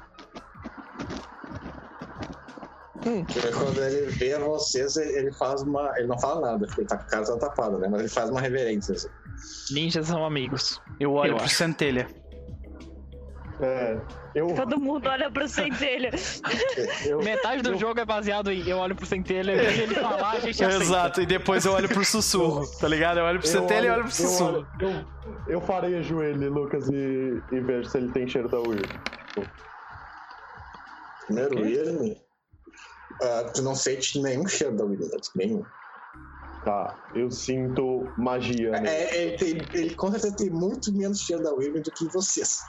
Hum. 3.05 3.25
Porque 3.25 3.51
quando 3.51 3.81
ele 3.81 4.11
vê 4.11 4.37
vocês, 4.37 4.95
ele 4.95 5.31
faz 5.33 5.61
uma. 5.63 5.91
Ele 5.97 6.07
não 6.07 6.19
fala 6.19 6.51
nada, 6.51 6.67
porque 6.67 6.81
ele 6.81 6.87
tá 6.87 6.97
com 6.97 7.03
a 7.03 7.07
cara 7.07 7.37
tapada, 7.37 7.77
né? 7.79 7.87
Mas 7.89 7.99
ele 8.01 8.09
faz 8.09 8.29
uma 8.29 8.39
reverência. 8.39 8.93
Assim. 8.93 9.07
Ninjas 9.71 10.07
são 10.07 10.23
amigos. 10.23 10.79
Eu 10.99 11.13
olho 11.13 11.31
Eu 11.31 11.35
pro 11.37 11.45
acho. 11.45 11.55
centelha. 11.55 12.07
É. 13.59 13.97
Eu. 14.33 14.53
Todo 14.55 14.79
mundo 14.79 15.07
olha 15.09 15.29
pro 15.29 15.47
centelha. 15.47 16.09
eu 17.05 17.21
Metade 17.21 17.61
do 17.61 17.71
eu- 17.71 17.77
jogo 17.77 17.99
é 17.99 18.05
baseado 18.05 18.49
em 18.51 18.65
eu 18.67 18.77
olho 18.77 18.95
pro 18.95 19.05
centelha, 19.05 19.51
eu 19.51 19.57
vejo 19.65 19.81
ele 19.81 19.95
falar, 19.95 20.31
a 20.31 20.39
gente 20.39 20.63
aceita. 20.63 20.83
Exato, 20.83 21.21
e 21.21 21.25
depois 21.25 21.65
eu 21.65 21.73
olho 21.73 21.89
pro 21.89 22.03
sussurro, 22.05 22.65
tá 22.79 22.87
ligado? 22.87 23.19
Eu 23.19 23.25
olho 23.25 23.39
pro 23.39 23.47
centelha 23.47 23.87
e 23.87 23.89
olho 23.89 24.03
pro 24.03 24.07
eu 24.09 24.11
sussurro. 24.11 24.57
olho- 24.57 24.67
Eu, 25.47 25.53
eu 25.55 25.61
farejo 25.61 26.21
ele, 26.23 26.47
Lucas, 26.47 26.87
e, 26.89 27.41
e 27.51 27.59
vejo 27.59 27.89
se 27.89 27.97
ele 27.97 28.11
tem 28.13 28.25
cheiro 28.27 28.47
da 28.47 28.59
Weird. 28.59 28.87
Primeiro, 31.25 31.65
Irme. 31.65 32.17
ah, 33.21 33.51
tu 33.53 33.61
não 33.61 33.75
sente 33.75 34.19
nenhum 34.21 34.47
cheiro 34.47 34.75
da 34.75 34.83
Williams, 34.85 35.31
nenhum. 35.35 35.63
Tá, 36.65 36.95
eu 37.15 37.29
sinto 37.31 38.07
magia. 38.17 38.71
nele. 38.71 38.87
É, 38.87 39.21
ele, 39.23 39.37
tem, 39.37 39.67
ele 39.73 39.95
com 39.95 40.11
certeza 40.11 40.35
tem 40.35 40.49
muito 40.49 40.91
menos 40.93 41.19
cheiro 41.21 41.41
da 41.43 41.51
Williams 41.53 41.83
do 41.83 41.91
que 41.91 42.05
vocês. 42.13 42.59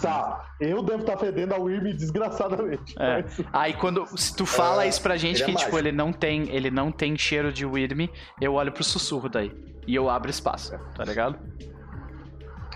Tá, 0.00 0.44
eu 0.60 0.82
devo 0.82 1.00
estar 1.02 1.16
fedendo 1.16 1.54
a 1.54 1.58
Wyrm 1.58 1.92
desgraçadamente. 1.96 2.94
É. 2.98 3.22
mas- 3.22 3.40
Aí 3.52 3.72
quando 3.74 4.06
se 4.18 4.34
tu 4.34 4.44
fala 4.44 4.84
É, 4.84 4.88
isso 4.88 5.00
pra 5.00 5.16
gente 5.16 5.36
ele 5.36 5.42
é 5.42 5.46
que 5.46 5.52
tipo 5.52 5.72
mágico. 5.72 5.78
ele 5.78 5.92
não 5.92 6.12
tem, 6.12 6.48
ele 6.50 6.70
não 6.70 6.90
tem 6.90 7.16
cheiro 7.16 7.52
de 7.52 7.64
Wyrm, 7.64 8.08
eu 8.40 8.54
olho 8.54 8.72
pro 8.72 8.82
sussurro 8.82 9.28
daí 9.28 9.52
e 9.86 9.94
eu 9.94 10.10
abro 10.10 10.30
espaço, 10.30 10.76
tá 10.96 11.04
ligado? 11.04 11.38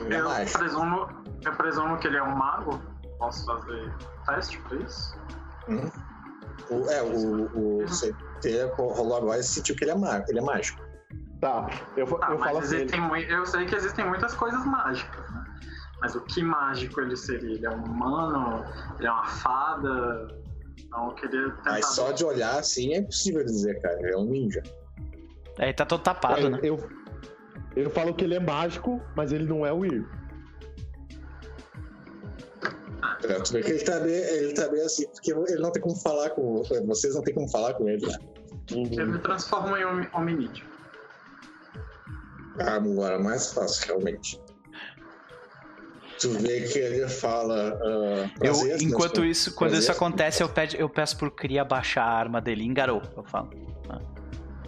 Ele 0.00 0.14
é 0.14 0.20
Eu 0.20 0.28
mágico. 0.28 0.58
presumo, 0.58 1.08
eu 1.44 1.52
presumo 1.54 1.98
que 1.98 2.06
ele 2.06 2.16
é 2.16 2.22
um 2.22 2.36
mago. 2.36 2.80
Posso 3.18 3.44
fazer 3.46 3.92
teste 4.26 4.58
pra 4.58 4.76
isso? 4.78 5.16
Hum. 5.68 5.90
O, 6.70 6.90
é, 6.90 7.02
o, 7.02 7.80
o 7.82 7.84
CT 7.86 8.72
rolou 8.76 9.16
agora 9.16 9.38
e 9.40 9.42
sentiu 9.44 9.76
que 9.76 9.84
ele 9.84 9.90
é, 9.92 9.96
mágico, 9.96 10.30
ele 10.30 10.38
é 10.38 10.42
mágico. 10.42 10.82
Tá, 11.40 11.66
eu, 11.96 12.06
Tá, 12.06 12.30
eu 12.30 12.38
falo 12.38 12.38
mas 12.38 12.56
assim. 12.58 12.76
existem 12.76 13.00
mui- 13.00 13.26
eu 13.28 13.44
sei 13.46 13.66
que 13.66 13.74
existem 13.74 14.04
muitas 14.08 14.34
coisas 14.34 14.64
mágicas? 14.64 15.21
Mas 16.02 16.16
o 16.16 16.20
que 16.22 16.42
mágico 16.42 17.00
ele 17.00 17.16
seria? 17.16 17.54
Ele 17.54 17.64
é 17.64 17.70
um 17.70 17.84
humano? 17.84 18.64
Ele 18.98 19.06
é 19.06 19.10
uma 19.10 19.24
fada? 19.24 20.36
Então 20.76 21.06
eu 21.06 21.14
queria 21.14 21.50
tentar. 21.50 21.70
Mas 21.70 21.86
só 21.86 22.10
de 22.10 22.24
olhar 22.24 22.58
assim 22.58 22.92
é 22.92 22.98
impossível 22.98 23.44
dizer, 23.44 23.80
cara. 23.80 24.00
Ele 24.00 24.12
é 24.12 24.16
um 24.18 24.24
ninja. 24.24 24.62
Aí 25.58 25.72
tá 25.72 25.86
todo 25.86 26.02
tapado, 26.02 26.48
É, 26.48 26.50
né? 26.50 26.58
eu, 26.60 26.90
eu 27.76 27.88
falo 27.90 28.12
que 28.14 28.24
ele 28.24 28.34
é 28.34 28.40
mágico, 28.40 29.00
mas 29.14 29.30
ele 29.30 29.44
não 29.44 29.64
é 29.64 29.72
o 29.72 29.78
Wyrm. 29.78 30.04
É, 33.22 33.52
vê 33.52 33.62
que 33.62 33.70
ele 33.70 33.84
tá, 33.84 34.00
bem, 34.00 34.12
ele 34.12 34.54
tá 34.54 34.68
bem 34.68 34.82
assim, 34.82 35.06
porque 35.06 35.30
ele 35.30 35.60
não 35.60 35.70
tem 35.70 35.80
como 35.80 35.94
falar 35.94 36.30
com. 36.30 36.64
Vocês 36.84 37.14
não 37.14 37.22
tem 37.22 37.32
como 37.32 37.48
falar 37.48 37.74
com 37.74 37.88
ele, 37.88 38.04
né? 38.04 38.18
Eu 38.72 39.06
me 39.06 39.18
transformo 39.20 39.76
em 39.76 39.84
um 39.84 40.04
hominídeo. 40.12 40.66
Agora, 42.58 43.20
mais 43.20 43.52
fácil, 43.52 43.86
realmente. 43.86 44.41
Tu 46.22 46.30
vê 46.38 46.60
que 46.62 46.78
ele 46.78 47.08
fala. 47.08 47.78
ah, 47.82 48.30
Eu, 48.40 48.62
meus 48.64 48.80
enquanto 48.82 49.16
com- 49.20 49.24
isso, 49.24 49.54
quando 49.54 49.74
isso 49.74 49.90
acontece, 49.90 50.42
eu, 50.42 50.48
pede, 50.48 50.78
eu 50.80 50.88
peço 50.88 51.16
pro 51.18 51.30
Cri 51.30 51.58
abaixar 51.58 52.06
a 52.06 52.12
arma 52.12 52.40
dele, 52.40 52.64
engarou, 52.64 53.02
eu 53.16 53.24
falo. 53.24 53.50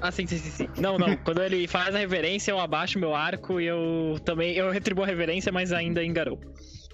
Ah, 0.01 0.11
sim, 0.11 0.27
sim, 0.27 0.37
sim, 0.37 0.51
sim. 0.51 0.69
Não, 0.83 0.99
não. 0.99 1.17
Quando 1.19 1.41
ele 1.43 1.67
faz 1.67 1.95
a 1.95 1.99
reverência, 1.99 2.51
eu 2.51 2.59
abaixo 2.59 2.99
meu 2.99 3.15
arco 3.15 3.59
e 3.61 3.67
eu 3.67 4.19
também. 4.25 4.55
Eu 4.55 4.71
retribuo 4.71 5.05
a 5.05 5.07
reverência, 5.07 5.51
mas 5.51 5.73
ainda 5.73 6.03
em 6.05 6.13
garou. 6.13 6.39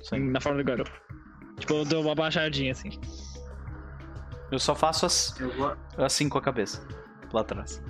Sim. 0.03 0.31
Na 0.31 0.41
forma 0.41 0.59
do 0.59 0.65
garou. 0.65 0.87
Tipo, 1.59 1.73
eu 1.75 1.85
dou 1.85 2.03
uma 2.03 2.15
baixadinha 2.15 2.71
assim. 2.73 2.91
Eu 4.53 4.59
só 4.61 4.75
faço 4.77 5.07
as- 5.07 5.35
Eu 5.41 5.51
vou. 5.57 5.75
assim 5.99 6.29
com 6.29 6.39
a 6.39 6.43
cabeça, 6.43 6.87
lá 7.33 7.41
atrás. 7.41 7.83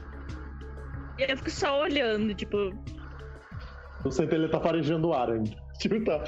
E 1.18 1.30
eu 1.30 1.36
fico 1.36 1.50
só 1.50 1.82
olhando, 1.82 2.32
tipo. 2.34 2.56
O 4.04 4.10
centelha 4.10 4.48
tá 4.48 4.58
farejando 4.60 5.08
o 5.08 5.12
ar 5.12 5.30
ainda. 5.30 5.54
Tipo, 5.80 6.04
tá. 6.04 6.22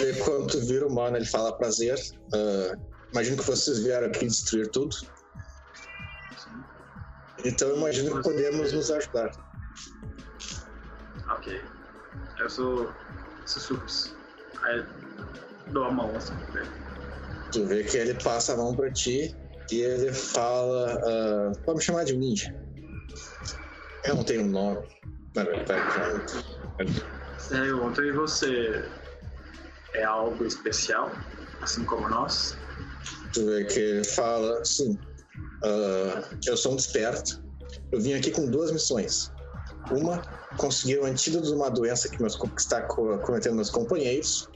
Vê 0.00 0.12
quando 0.24 0.60
vira 0.66 0.86
o 0.86 0.92
mano, 0.92 1.16
ele 1.16 1.24
fala 1.26 1.56
prazer. 1.56 1.96
ah, 2.34 2.76
imagino 3.12 3.36
que 3.36 3.44
vocês 3.44 3.78
vieram 3.78 4.08
aqui 4.08 4.26
destruir 4.26 4.68
tudo. 4.70 4.96
Então 7.44 7.76
imagino 7.76 8.16
que 8.16 8.22
podemos 8.22 8.72
nos 8.72 8.90
ajudar. 8.90 9.30
Ok. 11.30 11.60
Eu 12.38 12.50
sou. 12.50 12.92
Sussurros. 13.46 14.16
Aí 14.62 14.84
dou 15.68 15.84
a 15.84 15.92
mão 15.92 16.16
assim 16.16 16.34
pra 16.50 16.62
ele. 16.62 16.70
Tu 17.52 17.64
vê 17.66 17.84
que 17.84 17.96
ele 17.96 18.14
passa 18.14 18.54
a 18.54 18.56
mão 18.56 18.74
pra 18.74 18.90
ti 18.90 19.36
e 19.70 19.80
ele 19.80 20.12
fala. 20.12 20.98
ah, 21.06 21.52
pode 21.64 21.78
me 21.78 21.84
chamar 21.84 22.04
de 22.04 22.16
ninja. 22.16 22.52
Eu 24.04 24.16
não 24.16 24.24
tenho 24.24 24.42
um 24.42 24.48
nome. 24.48 24.86
Pergunta, 27.48 28.02
e 28.02 28.12
você 28.12 28.88
é 29.94 30.04
algo 30.04 30.46
especial? 30.46 31.12
Assim 31.60 31.84
como 31.84 32.08
nós? 32.08 32.56
Tu 33.32 33.44
vê 33.44 33.64
que 33.64 33.78
ele 33.80 34.04
fala, 34.04 34.64
sim, 34.64 34.98
ah, 35.64 36.22
eu 36.46 36.56
sou 36.56 36.72
um 36.72 36.76
desperto. 36.76 37.42
Eu 37.90 38.00
vim 38.00 38.14
aqui 38.14 38.30
com 38.30 38.46
duas 38.48 38.70
missões. 38.70 39.32
Uma, 39.90 40.22
conseguir 40.56 40.98
o 41.00 41.04
antídoto 41.04 41.48
de 41.48 41.52
uma 41.54 41.70
doença 41.70 42.08
que, 42.08 42.20
meus, 42.20 42.36
que 42.36 42.46
está 42.56 42.82
co- 42.82 43.18
cometendo 43.18 43.56
meus 43.56 43.70
companheiros. 43.70 44.48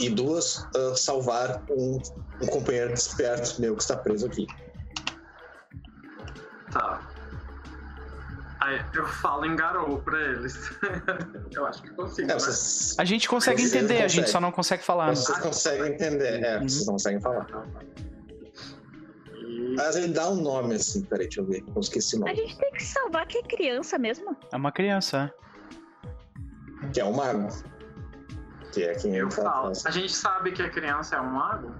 E 0.00 0.08
duas, 0.08 0.66
ah, 0.76 0.94
salvar 0.96 1.62
um, 1.68 2.00
um 2.40 2.46
companheiro 2.46 2.94
desperto 2.94 3.60
meu 3.60 3.74
que 3.76 3.82
está 3.82 3.96
preso 3.96 4.26
aqui. 4.26 4.46
Tá. 6.72 7.11
Aí 8.64 8.80
eu 8.94 9.04
falo 9.06 9.44
em 9.44 9.56
Garou 9.56 9.98
pra 10.02 10.20
eles. 10.20 10.54
eu 11.52 11.66
acho 11.66 11.82
que 11.82 11.90
consigo, 11.90 12.30
É, 12.30 12.34
né? 12.34 12.38
vocês, 12.38 12.94
A 12.98 13.04
gente 13.04 13.28
consegue 13.28 13.60
Vocês 13.60 13.74
entender, 13.74 13.94
a 14.02 14.08
gente 14.08 14.20
conseguem. 14.20 14.30
só 14.32 14.40
não 14.40 14.52
consegue 14.52 14.84
falar. 14.84 15.06
né? 15.08 15.14
vocês 15.16 15.38
conseguem 15.38 15.92
entender. 15.92 16.42
É, 16.44 16.58
Uhum. 16.58 16.68
vocês 16.68 16.86
não 16.86 16.92
conseguem 16.94 17.20
falar. 17.20 17.46
Mas 19.76 19.96
ele 19.96 20.12
dá 20.12 20.28
um 20.30 20.36
nome 20.40 20.74
assim, 20.76 21.02
peraí, 21.04 21.26
deixa 21.26 21.40
eu 21.40 21.46
ver. 21.46 21.64
Eu 21.74 21.80
esqueci 21.80 22.16
o 22.16 22.22
A 22.22 22.26
nome. 22.26 22.36
gente 22.36 22.56
tem 22.58 22.72
que 22.72 22.82
salvar 22.84 23.26
que 23.26 23.38
é 23.38 23.42
criança 23.42 23.98
mesmo. 23.98 24.36
É 24.52 24.56
uma 24.56 24.70
criança, 24.72 25.32
é. 26.84 26.88
Que 26.92 27.00
é 27.00 27.04
o 27.04 27.12
mago. 27.14 27.48
Que 28.72 28.84
é 28.84 28.94
quem 28.94 29.16
eu 29.16 29.30
fala. 29.30 29.50
falo. 29.50 29.72
A 29.86 29.90
gente 29.90 30.12
sabe 30.12 30.52
que 30.52 30.62
a 30.62 30.70
criança 30.70 31.16
é 31.16 31.20
um 31.20 31.30
mago? 31.30 31.74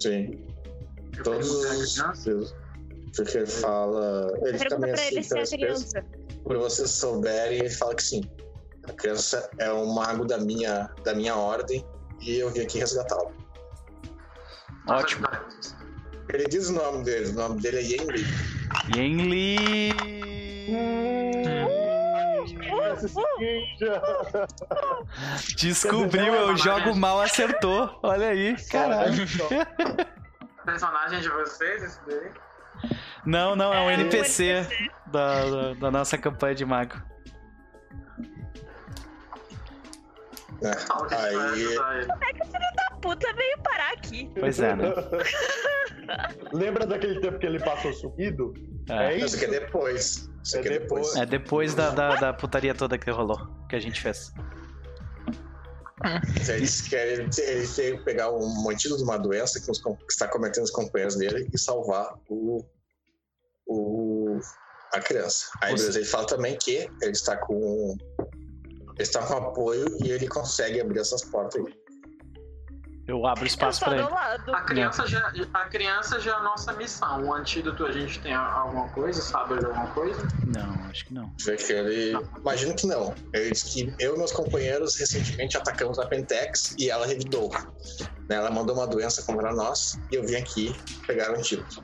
Sim. 0.00 0.46
Eu 1.16 1.22
Todos 1.24 1.48
perguntei 1.48 1.70
à 1.70 1.82
os. 1.82 1.94
criança. 2.22 2.56
Porque 3.16 3.38
ele 3.38 3.46
fala. 3.46 4.32
Ele 4.42 4.58
meio 4.58 4.78
pra 4.94 5.06
ele 5.06 5.22
se 5.24 5.38
é 5.38 5.44
criança. 5.44 6.04
Por 6.44 6.56
vocês 6.58 6.90
souberem, 6.90 7.60
ele 7.60 7.70
fala 7.70 7.94
que 7.94 8.02
sim. 8.02 8.22
A 8.88 8.92
criança 8.92 9.50
é 9.58 9.72
um 9.72 9.92
mago 9.92 10.24
da 10.24 10.38
minha, 10.38 10.90
da 11.04 11.14
minha 11.14 11.36
ordem 11.36 11.84
e 12.20 12.38
eu 12.38 12.50
vim 12.50 12.60
aqui 12.60 12.78
resgatá-lo. 12.78 13.32
Ótimo. 14.88 15.26
Ele 16.32 16.46
diz 16.46 16.68
o 16.68 16.72
nome 16.72 17.04
dele, 17.04 17.30
o 17.30 17.34
nome 17.34 17.60
dele 17.60 17.78
é 17.78 17.82
Yenli. 17.82 18.24
Yenli! 18.96 19.94
Descobriu, 25.56 26.34
eu 26.34 26.56
jogo 26.56 26.94
mal, 26.94 27.20
acertou. 27.20 27.98
Olha 28.02 28.28
aí, 28.28 28.56
caralho. 28.70 29.26
Personagem 30.64 31.20
de 31.20 31.28
vocês, 31.28 31.82
esse 31.82 32.00
daí? 32.06 32.30
Não, 33.24 33.54
não, 33.54 33.72
é 33.72 33.80
um 33.80 33.90
NPC, 33.90 34.44
é 34.44 34.54
um 34.54 34.58
NPC. 34.58 34.90
Da, 35.06 35.44
da, 35.44 35.74
da, 35.74 35.90
nossa 35.90 36.16
campanha 36.16 36.54
de 36.54 36.64
mago. 36.64 36.94
É, 40.62 40.68
aí... 41.16 41.74
É- 41.74 42.06
Como 42.06 42.24
é 42.24 42.32
que 42.34 42.42
o 42.42 42.46
filho 42.46 42.74
da 42.76 42.96
puta 43.00 43.32
veio 43.32 43.58
parar 43.62 43.92
aqui? 43.92 44.30
Pois 44.38 44.60
é, 44.60 44.76
né? 44.76 44.92
Lembra 46.52 46.86
daquele 46.86 47.20
tempo 47.20 47.38
que 47.38 47.46
ele 47.46 47.58
passou 47.58 47.92
sumido? 47.92 48.52
É, 48.88 49.12
é 49.12 49.16
isso? 49.16 49.26
isso 49.26 49.38
que 49.38 49.44
é 49.46 49.60
depois. 49.60 50.30
Isso 50.42 50.56
é, 50.58 50.62
depois. 50.62 51.16
É 51.16 51.26
depois 51.26 51.74
da, 51.74 51.90
da, 51.90 52.16
da 52.16 52.32
putaria 52.32 52.74
toda 52.74 52.98
que 52.98 53.10
rolou, 53.10 53.38
que 53.68 53.76
a 53.76 53.80
gente 53.80 54.00
fez. 54.00 54.32
Eles 56.48 56.80
querem 56.82 57.28
eles 57.38 57.74
têm 57.76 57.96
que 57.98 58.04
pegar 58.04 58.30
um 58.32 58.62
mantido 58.62 58.96
de 58.96 59.02
uma 59.02 59.18
doença 59.18 59.60
que, 59.60 59.70
os 59.70 59.78
que 59.82 59.90
está 60.08 60.26
cometendo 60.28 60.64
os 60.64 60.70
companheiros 60.70 61.16
dele 61.16 61.48
e 61.52 61.58
salvar 61.58 62.14
o, 62.28 62.64
o 63.66 64.38
a 64.92 65.00
criança. 65.00 65.46
Aí 65.60 65.74
Os- 65.74 65.94
ele 65.94 66.04
fala 66.04 66.26
também 66.26 66.56
que 66.58 66.88
ele 67.02 67.12
está 67.12 67.36
com 67.36 67.96
ele 68.18 69.02
está 69.08 69.24
com 69.26 69.34
apoio 69.34 69.86
e 70.02 70.10
ele 70.10 70.26
consegue 70.28 70.80
abrir 70.80 71.00
essas 71.00 71.22
portas 71.24 71.64
aí. 71.64 71.79
Eu 73.10 73.26
abro 73.26 73.44
espaço 73.44 73.80
pra 73.80 73.94
do 73.94 73.94
ele. 74.02 74.08
lado. 74.08 74.54
A 74.54 74.60
criança, 74.60 75.04
já, 75.06 75.32
a 75.52 75.64
criança 75.64 76.20
já 76.20 76.30
é 76.30 76.34
a 76.34 76.40
nossa 76.42 76.72
missão. 76.74 77.24
O 77.24 77.34
antídoto 77.34 77.84
a 77.84 77.90
gente 77.90 78.20
tem 78.20 78.32
alguma 78.32 78.88
coisa, 78.90 79.20
sabe 79.20 79.58
de 79.58 79.66
alguma 79.66 79.88
coisa? 79.88 80.22
Não, 80.46 80.88
acho 80.88 81.04
que 81.06 81.14
não. 81.14 81.32
Vê 81.44 81.56
que 81.56 81.72
ele. 81.72 82.16
Imagino 82.38 82.74
que 82.76 82.86
não. 82.86 83.12
Ele 83.34 83.50
disse 83.50 83.70
que 83.84 83.94
eu 83.98 84.14
e 84.14 84.18
meus 84.18 84.30
companheiros 84.30 84.96
recentemente 84.96 85.56
atacamos 85.56 85.98
a 85.98 86.06
Pentex 86.06 86.76
e 86.78 86.88
ela 86.88 87.04
revidou. 87.04 87.50
Né, 88.28 88.36
Ela 88.36 88.50
mandou 88.50 88.76
uma 88.76 88.86
doença 88.86 89.22
contra 89.24 89.52
nós 89.52 89.98
e 90.12 90.14
eu 90.14 90.24
vim 90.24 90.36
aqui 90.36 90.72
pegar 91.06 91.32
o 91.32 91.36
antídoto. 91.36 91.82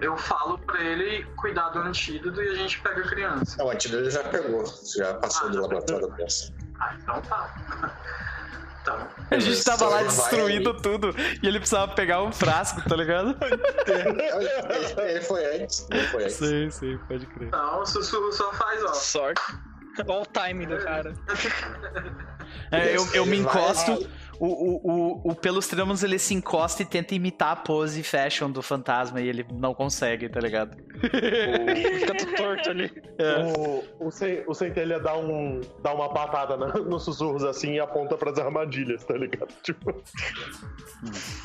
Eu 0.00 0.16
falo 0.16 0.56
pra 0.58 0.82
ele 0.82 1.26
cuidar 1.36 1.68
do 1.68 1.80
antídoto 1.80 2.40
e 2.42 2.48
a 2.48 2.54
gente 2.54 2.80
pega 2.80 3.02
a 3.02 3.08
criança. 3.08 3.56
Não, 3.58 3.66
o 3.66 3.70
antídoto 3.70 4.04
ele 4.04 4.10
já 4.10 4.24
pegou, 4.24 4.64
já 4.96 5.12
passou 5.14 5.48
Ah, 5.48 5.50
do 5.50 5.60
laboratório 5.60 6.08
da 6.08 6.16
doença. 6.16 6.50
Ah, 6.80 6.94
então 6.98 7.20
tá. 7.20 7.94
Então, 8.82 9.08
A 9.30 9.38
gente 9.38 9.62
tava 9.62 9.88
lá 9.88 10.02
destruindo 10.02 10.74
tudo 10.80 11.14
e 11.42 11.46
ele 11.46 11.58
precisava 11.58 11.92
pegar 11.92 12.22
um 12.22 12.32
frasco, 12.32 12.80
tá 12.88 12.96
ligado? 12.96 13.36
ele, 13.86 15.10
ele 15.10 15.20
foi 15.20 15.62
antes. 15.62 15.86
Ele 15.90 16.06
foi 16.08 16.24
antes. 16.24 16.36
Sim, 16.36 16.70
sim, 16.70 16.98
pode 17.06 17.26
crer. 17.26 17.48
então 17.48 17.80
o 17.80 17.86
Sussurro 17.86 18.32
só 18.32 18.52
faz, 18.52 18.82
ó. 18.84 18.94
Sorte. 18.94 19.42
Olha 20.06 20.20
o 20.22 20.26
timing 20.26 20.66
do 20.66 20.78
cara. 20.78 21.14
É, 22.70 22.96
eu, 22.96 23.06
eu 23.12 23.26
me 23.26 23.38
encosto, 23.38 24.08
o, 24.40 24.46
o, 24.46 24.90
o, 25.26 25.30
o 25.30 25.34
Pelos 25.34 25.66
Tramos 25.68 26.02
ele 26.02 26.18
se 26.18 26.32
encosta 26.34 26.82
e 26.82 26.86
tenta 26.86 27.14
imitar 27.14 27.52
a 27.52 27.56
pose 27.56 28.02
fashion 28.02 28.50
do 28.50 28.62
fantasma 28.62 29.20
e 29.20 29.28
ele 29.28 29.46
não 29.52 29.74
consegue, 29.74 30.28
tá 30.28 30.40
ligado? 30.40 30.76
Fica 31.00 32.14
tudo 32.16 32.34
torto 32.34 32.70
ali. 32.70 32.90
O, 33.98 34.06
o, 34.06 34.10
Cen- 34.10 34.42
o 34.46 34.54
Centelha 34.54 34.98
dá, 34.98 35.16
um, 35.16 35.60
dá 35.82 35.92
uma 35.94 36.08
patada 36.12 36.56
na- 36.56 36.72
nos 36.72 37.04
sussurros 37.04 37.44
assim 37.44 37.74
e 37.74 37.80
aponta 37.80 38.16
pras 38.16 38.38
armadilhas, 38.38 39.04
tá 39.04 39.14
ligado? 39.14 39.52
Tipo, 39.62 39.90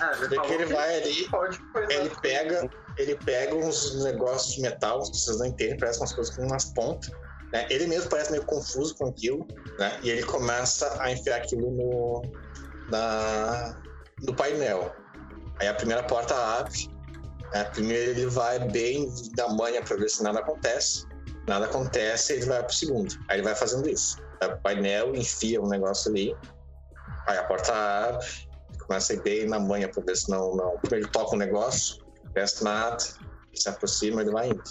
É, 0.01 0.17
ele 0.17 0.27
Vê 0.27 0.35
falou 0.35 0.47
que 0.47 0.53
ele 0.53 0.65
que 0.65 0.73
vai 0.73 0.95
ali, 0.95 1.27
ele 1.89 2.09
pega, 2.21 2.69
ele 2.97 3.15
pega 3.15 3.55
uns 3.55 4.03
negócios 4.03 4.55
de 4.55 4.61
metal, 4.61 5.01
que 5.03 5.17
vocês 5.17 5.37
não 5.39 5.45
entendem, 5.47 5.77
parece 5.77 5.99
umas 5.99 6.13
coisas 6.13 6.35
com 6.35 6.43
umas 6.43 6.65
pontas. 6.65 7.11
né? 7.51 7.65
Ele 7.69 7.87
mesmo 7.87 8.09
parece 8.09 8.31
meio 8.31 8.43
confuso 8.45 8.95
com 8.95 9.07
aquilo, 9.07 9.45
né? 9.79 9.97
E 10.03 10.09
ele 10.09 10.23
começa 10.23 11.01
a 11.01 11.11
enfiar 11.11 11.37
aquilo 11.37 11.71
no, 11.71 12.21
na, 12.89 13.75
no 14.21 14.33
painel. 14.35 14.95
Aí 15.59 15.67
a 15.67 15.73
primeira 15.73 16.03
porta 16.03 16.35
abre. 16.35 16.89
né? 17.53 17.63
Primeiro 17.65 18.11
ele 18.11 18.25
vai 18.27 18.59
bem 18.59 19.09
da 19.35 19.47
manha 19.49 19.81
para 19.81 19.95
ver 19.97 20.09
se 20.09 20.23
nada 20.23 20.39
acontece. 20.39 21.05
Nada 21.47 21.65
acontece, 21.65 22.33
ele 22.33 22.45
vai 22.45 22.63
pro 22.63 22.73
segundo. 22.73 23.15
Aí 23.29 23.37
ele 23.37 23.43
vai 23.43 23.55
fazendo 23.55 23.87
isso. 23.87 24.17
Vai 24.39 24.49
pro 24.49 24.61
painel, 24.61 25.15
enfia 25.15 25.61
um 25.61 25.67
negócio 25.67 26.11
ali. 26.11 26.35
Aí 27.27 27.37
a 27.37 27.43
porta 27.43 27.73
abre, 27.73 28.25
começa 28.85 29.13
a 29.13 29.15
ir 29.15 29.21
bem 29.21 29.47
na 29.47 29.59
manha 29.59 29.89
para 29.89 30.03
ver 30.03 30.15
se 30.15 30.29
não, 30.29 30.55
não. 30.55 30.77
Primeiro 30.79 31.05
ele 31.05 31.11
toca 31.11 31.35
um 31.35 31.39
negócio, 31.39 32.03
não 32.05 32.21
acontece 32.23 32.63
nada, 32.63 32.97
se 33.53 33.69
aproxima, 33.69 34.21
ele 34.21 34.31
vai 34.31 34.49
indo. 34.49 34.63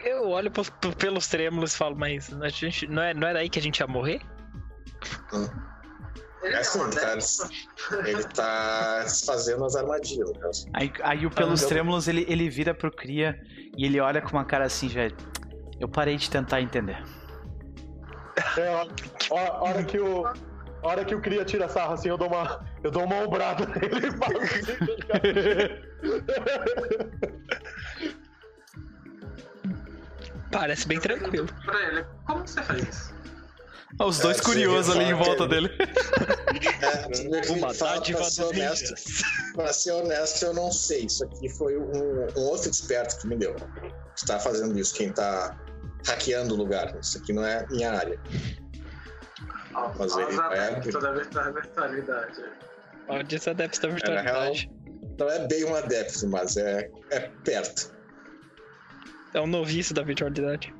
Eu 0.00 0.28
olho 0.30 0.50
pelos 0.98 1.26
trêmulos 1.26 1.74
e 1.74 1.76
falo, 1.76 1.94
mas 1.96 2.32
a 2.40 2.48
gente, 2.48 2.86
não, 2.86 3.02
é, 3.02 3.12
não 3.12 3.28
era 3.28 3.40
aí 3.40 3.50
que 3.50 3.58
a 3.58 3.62
gente 3.62 3.78
ia 3.80 3.86
morrer? 3.86 4.22
Ele 6.42 6.54
É 6.54 6.58
assim, 6.58 6.80
ele 6.82 6.90
tá, 6.92 7.18
ele 8.06 8.24
tá 8.24 9.02
desfazendo 9.02 9.64
as 9.64 9.76
armadilhas. 9.76 10.30
caso. 10.38 10.66
Aí, 10.72 10.92
aí 11.02 11.26
o 11.26 11.30
Pelos 11.30 11.62
eu- 11.62 11.68
Trêmulos 11.68 12.08
ele, 12.08 12.24
ele 12.28 12.48
vira 12.48 12.74
pro 12.74 12.90
Cria 12.90 13.38
e 13.76 13.84
ele 13.84 14.00
olha 14.00 14.22
com 14.22 14.30
uma 14.30 14.44
cara 14.44 14.64
assim, 14.64 14.88
velho. 14.88 15.14
Eu 15.78 15.88
parei 15.88 16.16
de 16.16 16.30
tentar 16.30 16.60
entender. 16.60 17.02
é, 18.56 18.68
ó, 18.74 18.86
ó, 19.30 19.38
a 19.38 19.62
hora 19.64 19.82
que 19.84 19.98
o. 19.98 20.26
a 20.26 20.32
hora 20.82 21.04
que 21.04 21.14
o 21.14 21.20
Cria 21.20 21.44
tira 21.44 21.68
sarro 21.68 21.92
assim, 21.94 22.08
eu 22.08 22.16
dou 22.16 22.28
uma. 22.28 22.64
Eu 22.82 22.90
dou 22.90 23.04
uma 23.04 23.16
ombrada 23.16 23.66
nele 23.78 24.06
e 24.08 24.10
falo 24.16 24.38
assim, 24.40 24.62
tá? 25.06 25.20
Parece 30.50 30.88
bem 30.88 30.98
tranquilo. 31.00 31.46
Pra 31.64 31.80
ele, 31.88 32.04
como 32.26 32.46
você 32.46 32.62
fez 32.62 32.88
isso? 32.88 33.19
Os 33.98 34.18
dois 34.18 34.38
É, 34.38 34.42
curiosos 34.42 34.94
ali 34.96 35.04
em 35.10 35.14
volta 35.14 35.46
dele. 35.48 35.70
É, 36.82 37.52
Uma 37.52 37.72
dádiva 37.72 38.18
pra 38.18 38.30
ser 38.30 38.42
honesto, 38.44 38.94
pra 39.54 39.72
ser 39.72 39.92
honesto, 39.92 40.44
eu 40.44 40.52
não 40.54 40.70
sei. 40.72 41.04
Isso 41.04 41.24
aqui 41.24 41.48
foi 41.48 41.76
um, 41.78 42.26
um 42.36 42.40
outro 42.48 42.68
desperto 42.70 43.18
que 43.18 43.26
me 43.28 43.36
deu. 43.36 43.54
Que 44.16 44.26
tá 44.26 44.38
fazendo 44.40 44.76
isso, 44.78 44.94
quem 44.94 45.12
tá 45.12 45.56
hackeando 46.06 46.54
o 46.54 46.56
lugar. 46.56 46.98
Isso 47.00 47.18
aqui 47.18 47.32
não 47.32 47.44
é 47.44 47.64
minha 47.70 47.92
área. 47.92 48.18
Mas 49.98 50.16
ele 50.16 50.38
adeptos 50.40 50.94
abrir. 50.96 51.00
da 51.00 51.12
virtu- 51.12 51.52
virtualidade. 51.54 52.42
Pode 53.06 53.38
ser 53.38 53.50
adepto 53.50 53.80
da 53.80 53.88
real, 53.88 53.96
virtualidade. 53.96 54.70
Não 55.18 55.30
é 55.30 55.46
bem 55.46 55.64
um 55.64 55.74
adepto, 55.76 56.28
mas 56.28 56.56
é, 56.56 56.90
é 57.10 57.20
perto. 57.44 57.92
É 59.34 59.40
um 59.40 59.46
noviço 59.46 59.94
da 59.94 60.02
virtualidade. 60.02 60.74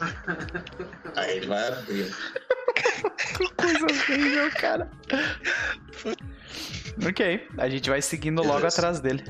Aí 1.16 1.38
ele 1.38 1.46
vai 1.48 1.68
abrir. 1.68 2.14
Coisa 3.66 4.12
horrível, 4.12 4.50
cara. 4.52 4.90
Ok, 7.06 7.46
a 7.58 7.68
gente 7.68 7.90
vai 7.90 8.00
seguindo 8.00 8.42
logo 8.42 8.56
Beleza. 8.56 8.78
atrás 8.78 9.00
dele. 9.00 9.24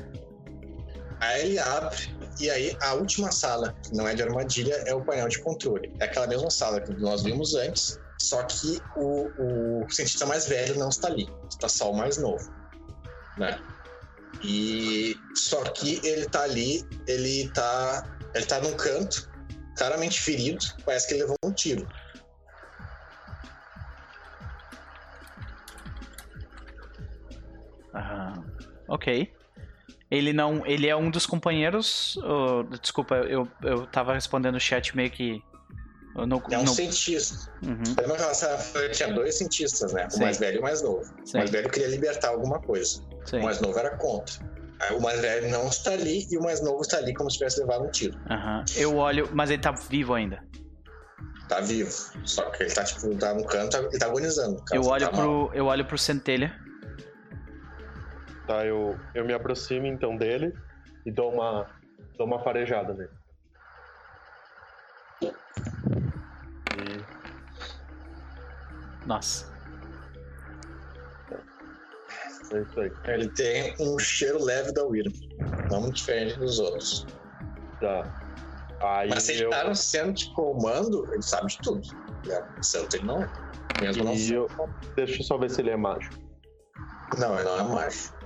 Aí 1.19 1.41
ele 1.41 1.59
abre, 1.59 1.97
e 2.39 2.49
aí 2.49 2.77
a 2.81 2.93
última 2.93 3.31
sala, 3.31 3.75
que 3.83 3.95
não 3.95 4.07
é 4.07 4.13
de 4.13 4.21
armadilha, 4.21 4.75
é 4.85 4.93
o 4.93 5.03
painel 5.03 5.27
de 5.27 5.39
controle. 5.41 5.91
É 5.99 6.05
aquela 6.05 6.27
mesma 6.27 6.51
sala 6.51 6.79
que 6.79 6.93
nós 6.93 7.23
vimos 7.23 7.55
antes, 7.55 7.99
só 8.19 8.43
que 8.43 8.79
o, 8.95 9.83
o 9.83 9.89
cientista 9.89 10.25
mais 10.25 10.47
velho 10.47 10.77
não 10.77 10.89
está 10.89 11.07
ali, 11.07 11.27
está 11.49 11.67
só 11.67 11.91
o 11.91 11.97
mais 11.97 12.17
novo. 12.17 12.51
Né? 13.37 13.59
E 14.43 15.15
só 15.33 15.63
que 15.63 15.99
ele 16.03 16.27
tá 16.27 16.43
ali, 16.43 16.87
ele 17.07 17.49
tá, 17.49 18.05
ele 18.35 18.45
tá 18.45 18.59
num 18.61 18.73
canto, 18.73 19.29
claramente 19.75 20.21
ferido, 20.21 20.63
parece 20.85 21.07
que 21.07 21.13
ele 21.15 21.23
levou 21.23 21.37
um 21.43 21.51
tiro. 21.51 21.87
Ok. 28.87 29.31
Ele 30.09 30.31
não. 30.31 30.65
Ele 30.65 30.87
é 30.87 30.95
um 30.95 31.09
dos 31.09 31.25
companheiros. 31.25 32.17
ou- 32.17 32.63
desculpa, 32.63 33.15
eu, 33.15 33.47
eu 33.63 33.85
tava 33.87 34.13
respondendo 34.13 34.55
o 34.55 34.59
chat 34.59 34.95
meio 34.95 35.11
que. 35.11 35.41
Não, 36.15 36.41
É 36.49 36.57
um 36.57 36.63
não- 36.63 36.73
cientista. 36.73 37.51
Uhum, 37.63 37.83
ela 38.03 38.33
sala 38.33 38.57
tinha 38.91 39.13
dois 39.13 39.37
cientistas, 39.37 39.93
né? 39.93 40.09
Sim. 40.09 40.17
O 40.17 40.21
mais 40.23 40.39
velho 40.39 40.55
e 40.55 40.59
o 40.59 40.63
mais 40.63 40.81
novo. 40.81 41.03
sim, 41.25 41.35
O 41.35 41.37
mais 41.39 41.51
velho 41.51 41.69
queria 41.69 41.89
libertar 41.89 42.29
alguma 42.29 42.59
coisa. 42.59 43.03
sim. 43.25 43.37
O 43.39 43.43
mais 43.43 43.59
novo 43.61 43.77
era 43.77 43.95
contra. 43.97 44.33
Aí 44.79 44.95
o 44.95 45.01
mais 45.01 45.19
velho 45.19 45.49
não 45.51 45.67
está 45.67 45.91
ali 45.91 46.25
e 46.31 46.37
o 46.37 46.41
mais 46.41 46.61
novo 46.61 46.81
está 46.81 46.97
ali 46.97 47.13
como 47.13 47.29
se 47.29 47.37
tivesse 47.37 47.59
levado 47.59 47.83
um 47.85 47.91
tiro. 47.91 48.17
Aham. 48.29 48.63
Eu 48.75 48.95
olho, 48.97 49.29
mas 49.33 49.49
ele 49.51 49.61
tá 49.61 49.71
vivo 49.71 50.13
ainda. 50.15 50.43
Tá 51.49 51.59
vivo. 51.61 51.91
Só 52.25 52.43
que 52.49 52.63
ele 52.63 52.71
tá, 52.73 52.83
tipo, 52.83 53.13
tá 53.15 53.33
no 53.33 53.43
canto, 53.45 53.77
ele 53.77 53.97
tá 53.99 54.05
agonizando. 54.07 54.63
Eu 54.71 54.83
olho 54.85 55.05
tá 55.09 55.11
mal. 55.15 55.21
pro. 55.47 55.55
Eu 55.57 55.65
olho 55.67 55.85
pro 55.85 55.97
centelha. 55.97 56.55
Tá, 58.47 58.65
eu, 58.65 58.97
eu 59.13 59.25
me 59.25 59.33
aproximo 59.33 59.85
então 59.87 60.15
dele 60.15 60.57
e 61.05 61.11
dou 61.11 61.33
uma, 61.33 61.69
dou 62.17 62.25
uma 62.25 62.39
farejada 62.39 62.93
nele. 62.93 63.11
E 66.73 67.03
Nossa. 69.05 69.53
é 72.53 72.61
isso 72.61 72.79
aí. 72.79 72.91
Ele 73.05 73.29
tem 73.29 73.75
um 73.81 73.99
cheiro 73.99 74.41
leve 74.41 74.71
da 74.71 74.85
Wyrm. 74.85 75.11
Não 75.69 75.81
muito 75.81 75.95
diferente 75.95 76.39
dos 76.39 76.59
outros. 76.59 77.05
Tá. 77.81 78.09
Aí 78.79 79.09
Mas 79.09 79.23
se 79.23 79.33
ele 79.33 79.45
eu, 79.45 79.49
tá 79.49 79.67
no 79.67 79.75
centro 79.75 80.13
de 80.13 80.33
comando, 80.33 81.05
ele 81.13 81.21
sabe 81.21 81.47
de 81.47 81.59
tudo. 81.61 81.81
É, 82.29 82.61
Santo 82.61 82.95
ele 82.95 83.05
não 83.05 83.21
é. 83.21 83.29
Mesmo 83.81 84.05
não 84.05 84.13
e 84.13 84.19
sendo. 84.19 84.33
eu. 84.35 84.47
Deixa 84.95 85.21
eu 85.21 85.25
só 85.25 85.37
ver 85.37 85.49
se 85.49 85.59
ele 85.59 85.71
é 85.71 85.77
mágico. 85.77 86.15
Não, 87.17 87.35
ele 87.35 87.43
não 87.43 87.59
é 87.59 87.63
mágico. 87.63 88.16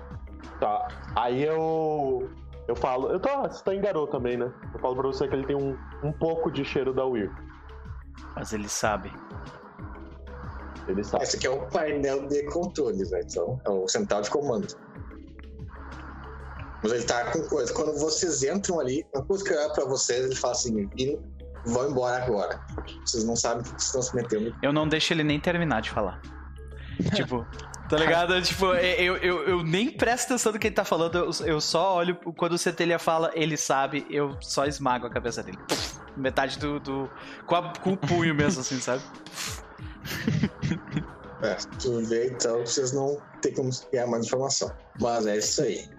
Tá. 0.59 0.87
Aí 1.15 1.43
eu. 1.43 2.29
Eu 2.67 2.75
falo. 2.75 3.09
Eu 3.09 3.19
tô, 3.19 3.29
você 3.41 3.63
tá 3.63 3.73
em 3.73 3.81
garoto 3.81 4.11
também, 4.11 4.37
né? 4.37 4.51
Eu 4.73 4.79
falo 4.79 4.95
pra 4.95 5.07
você 5.07 5.27
que 5.27 5.33
ele 5.33 5.45
tem 5.45 5.55
um, 5.55 5.77
um 6.03 6.11
pouco 6.11 6.51
de 6.51 6.63
cheiro 6.63 6.93
da 6.93 7.05
Weir. 7.05 7.31
Mas 8.35 8.53
ele 8.53 8.69
sabe. 8.69 9.11
Ele 10.87 11.03
sabe. 11.03 11.23
Esse 11.23 11.37
aqui 11.37 11.47
é 11.47 11.49
o 11.49 11.67
painel 11.67 12.27
de 12.27 12.43
controles, 12.45 13.11
né? 13.11 13.21
Então, 13.23 13.59
é 13.65 13.69
o 13.69 13.87
central 13.87 14.21
de 14.21 14.29
comando. 14.29 14.67
Mas 16.83 16.91
ele 16.91 17.03
tá 17.03 17.31
com 17.31 17.41
coisa. 17.47 17.73
Quando 17.73 17.97
vocês 17.99 18.43
entram 18.43 18.79
ali, 18.79 19.05
a 19.15 19.21
coisa 19.21 19.43
que 19.43 19.53
eu 19.53 19.59
olho 19.59 19.73
pra 19.73 19.85
vocês, 19.85 20.25
ele 20.25 20.35
fala 20.35 20.53
assim: 20.53 20.89
vão 21.65 21.89
embora 21.89 22.23
agora. 22.23 22.59
Vocês 23.05 23.23
não 23.23 23.35
sabem 23.35 23.61
o 23.61 23.63
que 23.63 23.69
vocês 23.69 23.83
estão 23.83 24.01
se 24.01 24.15
metendo. 24.15 24.55
Eu 24.61 24.73
não 24.73 24.87
deixo 24.87 25.13
ele 25.13 25.23
nem 25.23 25.39
terminar 25.39 25.81
de 25.81 25.89
falar. 25.89 26.19
tipo, 27.15 27.45
tá 27.91 27.97
ligado? 27.97 28.41
tipo, 28.41 28.65
eu, 28.73 29.17
eu, 29.17 29.47
eu 29.47 29.63
nem 29.63 29.91
presto 29.91 30.25
atenção 30.25 30.51
no 30.51 30.59
que 30.59 30.67
ele 30.67 30.75
tá 30.75 30.83
falando, 30.85 31.17
eu, 31.17 31.29
eu 31.45 31.61
só 31.61 31.95
olho 31.97 32.15
quando 32.37 32.53
o 32.53 32.57
Centelha 32.57 32.97
fala, 32.97 33.31
ele 33.35 33.55
sabe, 33.57 34.05
eu 34.09 34.35
só 34.41 34.65
esmago 34.65 35.05
a 35.05 35.09
cabeça 35.09 35.43
dele. 35.43 35.59
Metade 36.17 36.57
do. 36.59 36.79
do 36.79 37.09
com, 37.45 37.55
a- 37.55 37.73
com 37.79 37.93
o 37.93 37.97
punho 37.97 38.33
mesmo, 38.33 38.61
assim, 38.61 38.79
sabe? 38.79 39.01
É, 41.43 41.55
tu 41.79 41.99
vê 42.05 42.27
então 42.27 42.59
vocês 42.63 42.91
não 42.91 43.19
tem 43.41 43.51
como 43.51 43.71
ganhar 43.91 44.05
mais 44.05 44.27
informação. 44.27 44.71
Mas 44.99 45.25
é 45.25 45.37
isso 45.37 45.59
aí. 45.63 45.89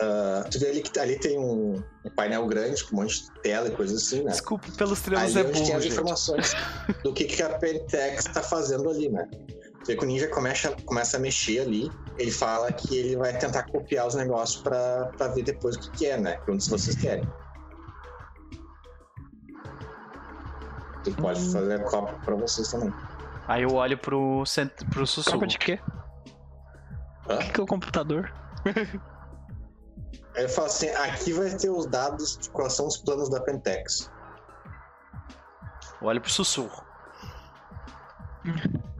Ah, 0.00 0.44
tu 0.50 0.58
vê 0.58 0.70
ali 0.70 0.82
que 0.82 0.98
ali 0.98 1.16
tem 1.16 1.38
um, 1.38 1.80
um 2.04 2.10
painel 2.16 2.44
grande 2.48 2.82
com 2.82 2.96
um 2.96 3.02
monte 3.02 3.22
de 3.22 3.30
tela 3.42 3.68
e 3.68 3.70
coisas 3.70 4.02
assim, 4.02 4.24
né? 4.24 4.32
Desculpa 4.32 4.66
pelos 4.76 5.00
treinos 5.00 5.36
Ali 5.36 5.46
é 5.46 5.48
onde 5.48 5.52
tem 5.52 5.62
burro, 5.62 5.76
as 5.76 5.82
gente. 5.84 5.92
informações 5.92 6.56
do 7.04 7.12
que, 7.12 7.26
que 7.26 7.40
a 7.40 7.48
Pentex 7.60 8.24
tá 8.24 8.42
fazendo 8.42 8.90
ali, 8.90 9.08
né? 9.08 9.28
Vê 9.88 9.96
que 9.96 10.04
o 10.04 10.06
ninja 10.06 10.28
começa, 10.28 10.70
começa 10.84 11.16
a 11.16 11.20
mexer 11.20 11.60
ali. 11.60 11.90
Ele 12.18 12.30
fala 12.30 12.70
que 12.70 12.94
ele 12.94 13.16
vai 13.16 13.36
tentar 13.38 13.62
copiar 13.62 14.06
os 14.06 14.14
negócios 14.14 14.62
pra, 14.62 15.06
pra 15.16 15.28
ver 15.28 15.42
depois 15.42 15.76
o 15.76 15.80
que, 15.80 15.90
que 15.92 16.06
é, 16.06 16.20
né? 16.20 16.36
Pergunta 16.44 16.62
se 16.62 16.70
vocês 16.70 16.94
querem. 16.94 17.26
Tu 21.02 21.10
pode 21.14 21.40
Hum. 21.40 21.52
fazer 21.52 21.80
a 21.80 21.84
cópia 21.84 22.18
pra 22.22 22.34
vocês 22.34 22.70
também. 22.70 22.92
Aí 23.46 23.62
eu 23.62 23.72
olho 23.72 23.96
pro, 23.96 24.44
cent... 24.44 24.70
pro 24.90 25.06
sussurro. 25.06 25.38
Capa 25.38 25.46
de 25.46 25.58
quê? 25.58 25.80
Hã? 27.30 27.36
O 27.36 27.38
que, 27.38 27.52
que 27.52 27.60
é 27.60 27.62
o 27.62 27.66
computador? 27.66 28.30
Aí 28.66 28.74
ele 30.36 30.48
fala 30.48 30.66
assim: 30.66 30.90
aqui 30.90 31.32
vai 31.32 31.48
ter 31.56 31.70
os 31.70 31.86
dados 31.86 32.36
de 32.36 32.50
quais 32.50 32.74
são 32.74 32.86
os 32.86 32.98
planos 32.98 33.30
da 33.30 33.40
Pentex. 33.40 34.10
Eu 36.02 36.08
olho 36.08 36.20
pro 36.20 36.30
sussurro. 36.30 36.84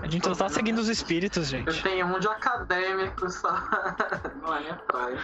A 0.00 0.08
gente 0.08 0.24
só 0.26 0.34
tá 0.34 0.48
seguindo 0.48 0.78
os 0.78 0.88
espíritos, 0.88 1.52
Eu 1.52 1.58
gente. 1.60 1.82
tenho 1.82 2.06
um 2.06 2.18
de 2.18 2.26
acadêmico 2.26 3.28
só. 3.30 3.50
Não 4.42 4.54
é 4.54 4.72
praia. 4.86 5.18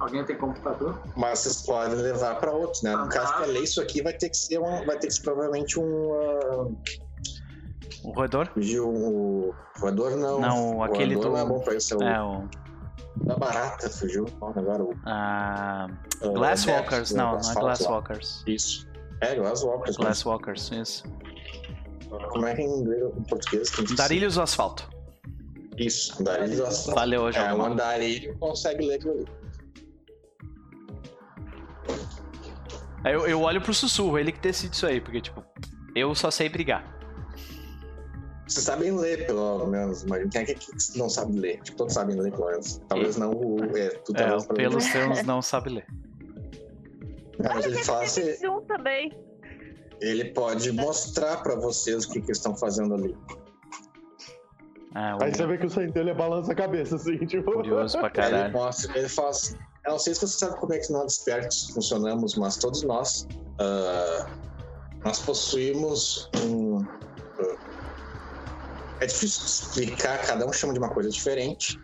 Alguém 0.00 0.24
tem 0.24 0.36
computador? 0.38 0.98
Mas 1.16 1.40
vocês 1.40 1.62
podem 1.62 1.94
levar 1.96 2.36
pra 2.36 2.50
outros, 2.52 2.82
né? 2.82 2.96
No 2.96 3.08
caso 3.08 3.34
pra 3.34 3.46
ler 3.46 3.62
isso 3.62 3.80
aqui 3.82 4.02
vai 4.02 4.12
ter 4.14 4.30
que 4.30 4.36
ser 4.36 4.58
um, 4.58 4.84
vai 4.86 4.98
ter 4.98 5.08
que 5.08 5.14
ser 5.14 5.22
provavelmente 5.22 5.78
um 5.78 5.82
uh, 6.12 6.78
O 8.04 8.12
roedor? 8.12 8.48
de 8.56 8.80
um 8.80 9.52
voador 9.78 10.16
não. 10.16 10.40
Não, 10.40 10.76
O 10.78 10.82
aquele 10.84 11.14
voador 11.16 11.30
do- 11.32 11.36
não 11.36 11.44
é 11.44 11.48
bom 11.48 11.60
pra 11.60 11.74
isso, 11.74 11.94
é 11.94 11.96
o 11.98 12.02
É, 12.02 12.22
o. 12.22 12.48
da 13.16 13.36
barata, 13.36 13.90
fugiu. 13.90 14.26
Agora 14.40 14.82
o 14.82 14.94
Ah, 15.04 15.86
uh, 16.22 16.32
Glasswalkers. 16.32 17.12
Não, 17.12 17.38
não 17.38 17.50
é. 17.50 17.54
Glasswalkers. 17.54 18.42
Isso. 18.46 18.88
É, 19.20 19.34
Glasswalkers. 19.34 19.96
mas 19.96 19.96
Glasswalkers, 19.96 20.70
isso. 20.72 21.04
Como 22.28 22.46
é 22.46 22.54
que 22.54 22.62
é 22.62 22.64
em 22.64 22.68
inglês, 22.68 23.02
em 23.16 23.22
português? 23.22 23.70
Darilhos 23.96 24.34
do 24.34 24.42
asfalto. 24.42 24.88
Isso, 25.76 26.20
andarilho 26.20 26.56
do 26.56 26.66
asfalto. 26.66 27.00
Valeu, 27.00 27.22
hoje 27.22 27.38
É, 27.38 27.52
um 27.54 27.64
andarilho 27.64 28.36
consegue 28.38 28.86
ler 28.86 28.94
aquilo 28.94 29.12
ali. 29.12 29.26
Aí 33.04 33.12
eu, 33.12 33.26
eu 33.26 33.40
olho 33.42 33.60
pro 33.60 33.74
sussurro, 33.74 34.18
ele 34.18 34.32
que 34.32 34.40
decide 34.40 34.74
isso 34.74 34.86
aí, 34.86 35.00
porque, 35.00 35.20
tipo, 35.20 35.44
eu 35.94 36.14
só 36.14 36.30
sei 36.30 36.48
brigar. 36.48 36.94
Vocês 38.46 38.64
sabem 38.64 38.96
ler, 38.96 39.26
pelo 39.26 39.66
menos. 39.66 40.04
Mas 40.04 40.28
quem 40.30 40.42
é 40.42 40.44
que 40.44 40.56
não 40.96 41.08
sabe 41.08 41.38
ler? 41.38 41.60
Tipo, 41.62 41.78
todos 41.78 41.94
sabem 41.94 42.18
ler, 42.18 42.30
pelo 42.32 42.46
menos. 42.46 42.80
Talvez 42.88 43.16
não 43.16 43.32
o. 43.32 43.76
É, 43.76 43.88
tu 43.88 44.12
É, 44.14 44.18
talvez 44.18 44.44
o 44.44 44.48
pelos 44.48 44.86
termos 44.92 45.22
não 45.24 45.40
sabe 45.40 45.70
ler. 45.70 45.86
Não, 47.38 47.54
mas 47.54 47.64
ele 47.66 47.82
fala 47.82 48.04
assim, 48.04 48.46
um 48.46 48.60
também. 48.62 49.12
Ele 50.00 50.26
pode 50.26 50.70
mostrar 50.72 51.42
pra 51.42 51.54
vocês 51.56 52.04
o 52.04 52.08
que, 52.08 52.20
que 52.20 52.26
eles 52.26 52.38
estão 52.38 52.56
fazendo 52.56 52.94
ali. 52.94 53.16
É, 54.94 55.14
o 55.16 55.22
Aí 55.24 55.34
você 55.34 55.46
vê 55.46 55.58
que 55.58 55.66
o 55.66 55.70
Centelha 55.70 56.14
balança 56.14 56.52
a 56.52 56.54
cabeça, 56.54 56.96
assim, 56.96 57.18
tipo. 57.26 57.52
curioso 57.52 57.98
pra 57.98 58.06
Ele 58.08 58.14
caralho. 58.14 58.52
mostra, 58.52 58.96
ele 58.96 59.08
fala 59.08 59.30
assim, 59.30 59.56
eu 59.86 59.92
não 59.92 59.98
sei 59.98 60.14
se 60.14 60.20
você 60.20 60.38
sabe 60.38 60.56
como 60.60 60.72
é 60.72 60.78
que 60.78 60.92
nós 60.92 61.06
despertos 61.06 61.70
funcionamos, 61.70 62.36
mas 62.36 62.56
todos 62.56 62.82
nós, 62.84 63.26
ah, 63.58 64.26
nós 65.04 65.18
possuímos 65.20 66.30
um... 66.44 66.78
ah, 67.40 67.56
é 69.00 69.06
difícil 69.06 69.40
de 69.44 69.50
explicar, 69.50 70.18
cada 70.26 70.46
um 70.46 70.52
chama 70.52 70.72
de 70.72 70.78
uma 70.78 70.90
coisa 70.90 71.10
diferente, 71.10 71.78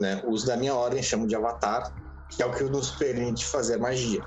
né? 0.00 0.22
Os 0.26 0.44
da 0.44 0.56
minha 0.56 0.74
ordem 0.74 1.02
chamam 1.02 1.26
de 1.26 1.36
avatar, 1.36 1.92
que 2.30 2.42
é 2.42 2.46
o 2.46 2.50
que 2.52 2.64
nos 2.64 2.92
permite 2.92 3.44
fazer 3.44 3.76
magia. 3.76 4.22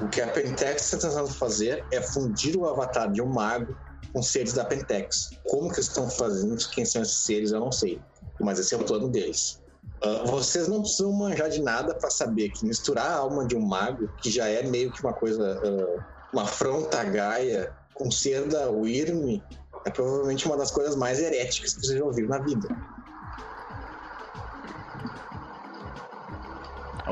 O 0.00 0.08
que 0.08 0.20
a 0.20 0.28
Pentex 0.28 0.92
está 0.92 1.08
tentando 1.08 1.28
fazer 1.28 1.84
é 1.92 2.00
fundir 2.00 2.56
o 2.56 2.66
avatar 2.66 3.10
de 3.10 3.20
um 3.20 3.26
mago 3.26 3.76
com 4.12 4.22
seres 4.22 4.54
da 4.54 4.64
Pentex. 4.64 5.30
Como 5.48 5.70
que 5.70 5.80
estão 5.80 6.08
fazendo, 6.08 6.56
quem 6.70 6.84
são 6.84 7.02
esses 7.02 7.16
seres, 7.16 7.52
eu 7.52 7.60
não 7.60 7.70
sei. 7.70 8.00
Mas 8.40 8.58
esse 8.58 8.74
é 8.74 8.78
o 8.78 8.84
plano 8.84 9.08
deles. 9.08 9.60
Ah, 10.02 10.24
vocês 10.26 10.66
não 10.68 10.80
precisam 10.80 11.12
manjar 11.12 11.50
de 11.50 11.60
nada 11.60 11.94
para 11.94 12.10
saber 12.10 12.50
que 12.50 12.64
misturar 12.64 13.06
a 13.06 13.16
alma 13.16 13.46
de 13.46 13.54
um 13.54 13.60
mago, 13.60 14.08
que 14.22 14.30
já 14.30 14.48
é 14.48 14.62
meio 14.62 14.90
que 14.90 15.02
uma 15.02 15.12
coisa, 15.12 15.60
ah, 15.62 16.04
uma 16.32 16.42
afronta 16.42 17.04
Gaia, 17.04 17.72
com 17.94 18.10
ser 18.10 18.48
da 18.48 18.70
Wyrm, 18.70 19.42
é 19.84 19.90
provavelmente 19.90 20.46
uma 20.46 20.56
das 20.56 20.70
coisas 20.70 20.96
mais 20.96 21.20
heréticas 21.20 21.74
que 21.74 21.86
vocês 21.86 21.98
já 21.98 22.04
ouviram 22.04 22.30
na 22.30 22.38
vida. 22.38 22.68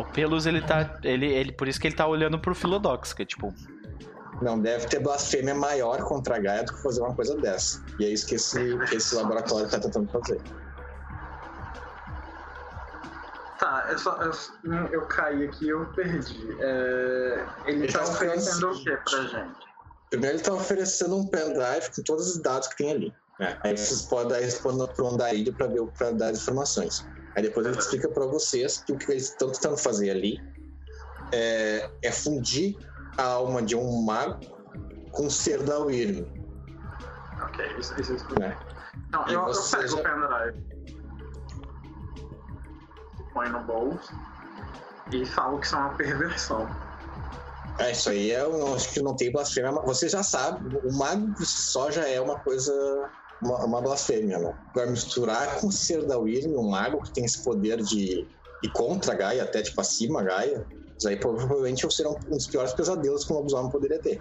O 0.00 0.04
pelos, 0.04 0.46
ele 0.46 0.60
tá. 0.60 0.98
Ele, 1.02 1.26
ele, 1.26 1.52
por 1.52 1.68
isso 1.68 1.80
que 1.80 1.86
ele 1.86 1.96
tá 1.96 2.06
olhando 2.06 2.38
pro 2.38 2.54
Philodox, 2.54 3.12
que 3.12 3.22
é 3.22 3.26
tipo. 3.26 3.52
Não 4.40 4.58
deve 4.58 4.86
ter 4.86 5.00
blasfêmia 5.00 5.54
maior 5.54 5.98
contra 6.04 6.36
a 6.36 6.38
Gaia 6.38 6.62
do 6.62 6.72
que 6.72 6.82
fazer 6.82 7.00
uma 7.00 7.14
coisa 7.14 7.36
dessa. 7.36 7.84
E 7.98 8.04
é 8.04 8.08
isso 8.08 8.24
que 8.26 8.36
esse, 8.36 8.78
que 8.86 8.96
esse 8.96 9.14
laboratório 9.16 9.66
está 9.66 9.80
tentando 9.80 10.08
fazer. 10.12 10.40
Tá, 13.58 13.88
eu, 13.90 13.98
só, 13.98 14.16
eu, 14.22 14.72
eu 14.92 15.02
caí 15.06 15.44
aqui 15.44 15.64
e 15.66 15.70
eu 15.70 15.84
perdi. 15.86 16.56
É, 16.60 17.44
ele 17.66 17.82
Ele 17.84 17.92
tá 17.92 17.98
tá 17.98 18.04
oferecendo 18.04 18.70
o 18.70 18.84
que 18.84 18.96
pra 18.96 19.22
gente? 19.22 19.68
Primeiro 20.10 20.36
ele 20.36 20.42
está 20.42 20.54
oferecendo 20.54 21.16
um 21.16 21.26
pendrive 21.26 21.90
com 21.94 22.02
todos 22.04 22.28
os 22.30 22.38
dados 22.38 22.68
que 22.68 22.76
tem 22.76 22.92
ali. 22.92 23.14
né? 23.40 23.58
Aí 23.62 23.76
vocês 23.76 24.02
podem 24.02 24.40
responder 24.40 24.86
para 24.94 25.04
um 25.04 25.08
andarilho 25.08 25.52
para 25.52 25.66
ver 25.66 25.84
para 25.98 26.12
dar 26.12 26.28
as 26.28 26.38
informações. 26.38 27.04
Aí 27.38 27.42
depois 27.42 27.64
ele 27.64 27.78
explica 27.78 28.08
para 28.08 28.26
vocês 28.26 28.78
que 28.78 28.92
o 28.92 28.98
que 28.98 29.12
eles 29.12 29.28
estão 29.28 29.52
tentando 29.52 29.76
fazer 29.76 30.10
ali 30.10 30.42
é, 31.30 31.88
é 32.02 32.10
fundir 32.10 32.76
a 33.16 33.22
alma 33.22 33.62
de 33.62 33.76
um 33.76 34.02
mago 34.02 34.40
com 35.12 35.26
o 35.26 35.30
ser 35.30 35.62
da 35.62 35.78
Wyrm. 35.78 36.26
Ok, 37.40 37.76
isso, 37.78 37.94
isso, 38.00 38.14
isso. 38.14 38.40
Né? 38.40 38.58
Não, 39.12 39.24
eu, 39.28 39.34
eu 39.34 39.44
você 39.46 39.76
pego 39.76 39.88
já- 39.88 39.94
o 39.98 40.02
pendrive. 40.02 40.62
Põe 43.32 43.48
no 43.50 43.60
bolso. 43.60 44.12
E 45.12 45.24
falo 45.24 45.60
que 45.60 45.66
isso 45.66 45.76
é 45.76 45.78
uma 45.78 45.94
perversão. 45.94 46.68
É, 47.78 47.92
isso 47.92 48.10
aí 48.10 48.32
é, 48.32 48.40
eu 48.40 48.74
acho 48.74 48.92
que 48.92 49.00
não 49.00 49.14
tem 49.14 49.30
blasfêmia. 49.30 49.70
mas 49.70 49.84
Você 49.84 50.08
já 50.08 50.24
sabe, 50.24 50.76
o 50.82 50.92
mago 50.98 51.32
só 51.44 51.88
já 51.88 52.04
é 52.08 52.20
uma 52.20 52.40
coisa, 52.40 52.72
uma, 53.42 53.64
uma 53.64 53.80
blasfêmia, 53.80 54.38
né? 54.38 54.54
Agora 54.70 54.90
misturar 54.90 55.56
com 55.60 55.68
o 55.68 55.72
ser 55.72 56.04
da 56.06 56.18
Wyrm, 56.18 56.56
um 56.56 56.70
mago 56.70 57.02
que 57.02 57.10
tem 57.12 57.24
esse 57.24 57.42
poder 57.42 57.82
de 57.82 58.26
ir 58.62 58.68
contra 58.72 59.12
a 59.12 59.16
Gaia, 59.16 59.44
até 59.44 59.62
tipo 59.62 59.80
acima 59.80 60.20
a 60.20 60.24
Gaia, 60.24 60.66
isso 60.98 61.08
aí 61.08 61.16
provavelmente 61.16 61.90
será 61.92 62.10
um 62.10 62.18
dos 62.18 62.46
piores 62.46 62.72
pesadelos 62.72 63.24
que 63.24 63.32
um 63.32 63.36
lobisomem 63.36 63.70
poderia 63.70 64.00
ter. 64.00 64.20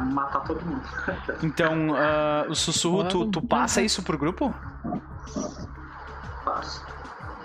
Matar 0.00 0.40
todo 0.44 0.64
mundo. 0.64 0.82
Então, 1.44 1.94
ah, 1.94 2.46
o 2.48 2.54
sussurro, 2.54 3.04
tu, 3.08 3.30
tu 3.30 3.42
passa 3.42 3.82
isso 3.82 4.02
pro 4.02 4.16
grupo? 4.16 4.52
Faço. 6.44 6.84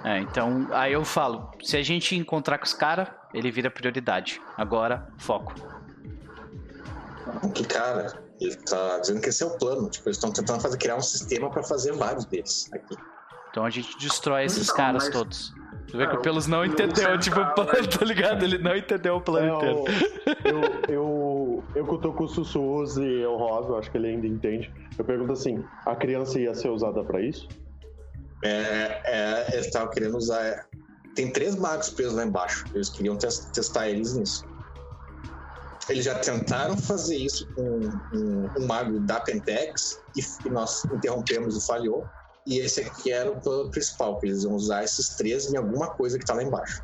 É, 0.04 0.20
então, 0.20 0.68
aí 0.72 0.94
eu 0.94 1.04
falo, 1.04 1.52
se 1.62 1.76
a 1.76 1.84
gente 1.84 2.16
encontrar 2.16 2.58
com 2.58 2.64
os 2.64 2.74
caras, 2.74 3.10
ele 3.34 3.52
vira 3.52 3.70
prioridade. 3.70 4.42
Agora, 4.56 5.12
foco. 5.18 5.54
Que 7.54 7.66
cara, 7.66 8.14
ele 8.40 8.56
tá 8.58 9.00
dizendo 9.00 9.22
que 9.22 9.30
esse 9.30 9.44
é 9.44 9.46
o 9.46 9.58
plano. 9.58 9.90
Tipo, 9.90 10.08
eles 10.10 10.18
estão 10.18 10.32
tentando 10.32 10.62
fazer, 10.62 10.78
criar 10.78 10.96
um 10.96 11.02
sistema 11.02 11.50
para 11.50 11.64
fazer 11.64 11.94
vários 11.94 12.26
deles 12.26 12.70
aqui. 12.74 12.96
Então 13.50 13.66
a 13.66 13.70
gente 13.70 13.98
destrói 13.98 14.46
esses 14.46 14.64
Então, 14.66 14.76
caras 14.76 15.04
mas- 15.06 15.14
todos. 15.14 15.54
Tu 15.90 15.98
vê 15.98 16.04
É, 16.04 16.08
que 16.08 16.16
o 16.18 16.20
o- 16.20 16.22
Pelos 16.22 16.48
não 16.48 16.60
o 16.60 16.66
entendeu, 16.66 17.18
tipo, 17.18 17.40
o 17.40 17.54
plano, 17.54 17.88
tá 17.88 18.04
ligado? 18.04 18.44
Ele 18.44 18.58
não 18.58 18.76
entendeu 18.76 19.16
o 19.16 19.22
plano 19.22 19.48
É, 19.64 19.72
inteiro. 19.72 19.84
eu, 20.44 20.62
eu, 20.62 20.64
eu, 20.90 21.64
eu 21.76 21.86
que 21.88 21.94
eu 21.94 21.98
tô 21.98 22.12
com 22.14 22.28
sussurros 22.28 22.98
e 22.98 23.06
eu 23.22 23.38
roso, 23.38 23.74
acho 23.78 23.90
que 23.90 23.98
ele 23.98 24.08
ainda 24.08 24.28
entende. 24.28 24.70
Eu 24.98 25.06
pergunto 25.06 25.32
assim: 25.32 25.64
a 25.86 25.96
criança 25.96 26.38
ia 26.40 26.54
ser 26.54 26.68
usada 26.70 27.04
pra 27.06 27.22
isso? 27.22 27.48
É, 28.44 29.02
é, 29.06 29.54
eles 29.54 29.68
estavam 29.68 29.90
querendo 29.90 30.18
usar. 30.18 30.66
Tem 31.16 31.32
três 31.32 31.56
magos 31.56 31.90
presos 31.90 32.14
lá 32.16 32.26
embaixo. 32.26 32.66
Eles 32.76 32.90
queriam 32.90 33.16
tes- 33.16 33.46
testar 33.54 33.90
eles 33.90 34.14
nisso. 34.16 34.44
Eles 35.90 36.06
já 36.06 36.16
tentaram 36.20 36.78
fazer 36.78 37.18
isso 37.18 37.48
com 37.54 37.80
um, 38.14 38.50
um 38.58 38.68
mago 38.68 39.00
da 39.02 39.20
Pentex 39.20 40.02
e, 40.16 40.50
nós 40.50 40.84
interrompemos 40.86 41.58
e 41.58 41.66
falhou. 41.66 42.08
E 42.46 42.60
esse 42.60 42.82
aqui 42.82 43.12
era 43.12 43.30
o 43.30 43.40
plano 43.40 43.70
principal, 43.70 44.20
que 44.20 44.28
eles 44.28 44.44
iam 44.44 44.54
usar 44.54 44.84
esses 44.84 45.10
três 45.10 45.52
em 45.52 45.58
alguma 45.58 45.90
coisa 45.90 46.18
que 46.18 46.26
tá 46.26 46.34
lá 46.34 46.44
embaixo. 46.44 46.82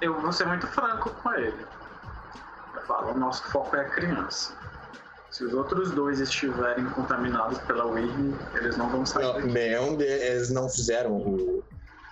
Eu 0.00 0.20
vou 0.20 0.32
ser 0.32 0.46
muito 0.46 0.66
franco 0.66 1.10
com 1.10 1.32
ele. 1.34 1.66
Eu 2.74 2.82
falo, 2.82 3.12
o 3.12 3.18
nosso 3.18 3.42
foco 3.50 3.76
é 3.76 3.82
a 3.82 3.90
criança. 3.90 4.52
Se 5.30 5.44
os 5.44 5.54
outros 5.54 5.92
dois 5.92 6.18
estiverem 6.18 6.84
contaminados 6.90 7.58
pela 7.60 7.86
Wyrm, 7.86 8.34
eles 8.54 8.76
não 8.76 8.90
vão 8.90 9.06
sair 9.06 9.22
Não, 9.22 9.40
nenhum 9.40 9.96
de, 9.96 10.04
eles 10.04 10.50
não 10.50 10.68
fizeram 10.68 11.12
o. 11.12 11.62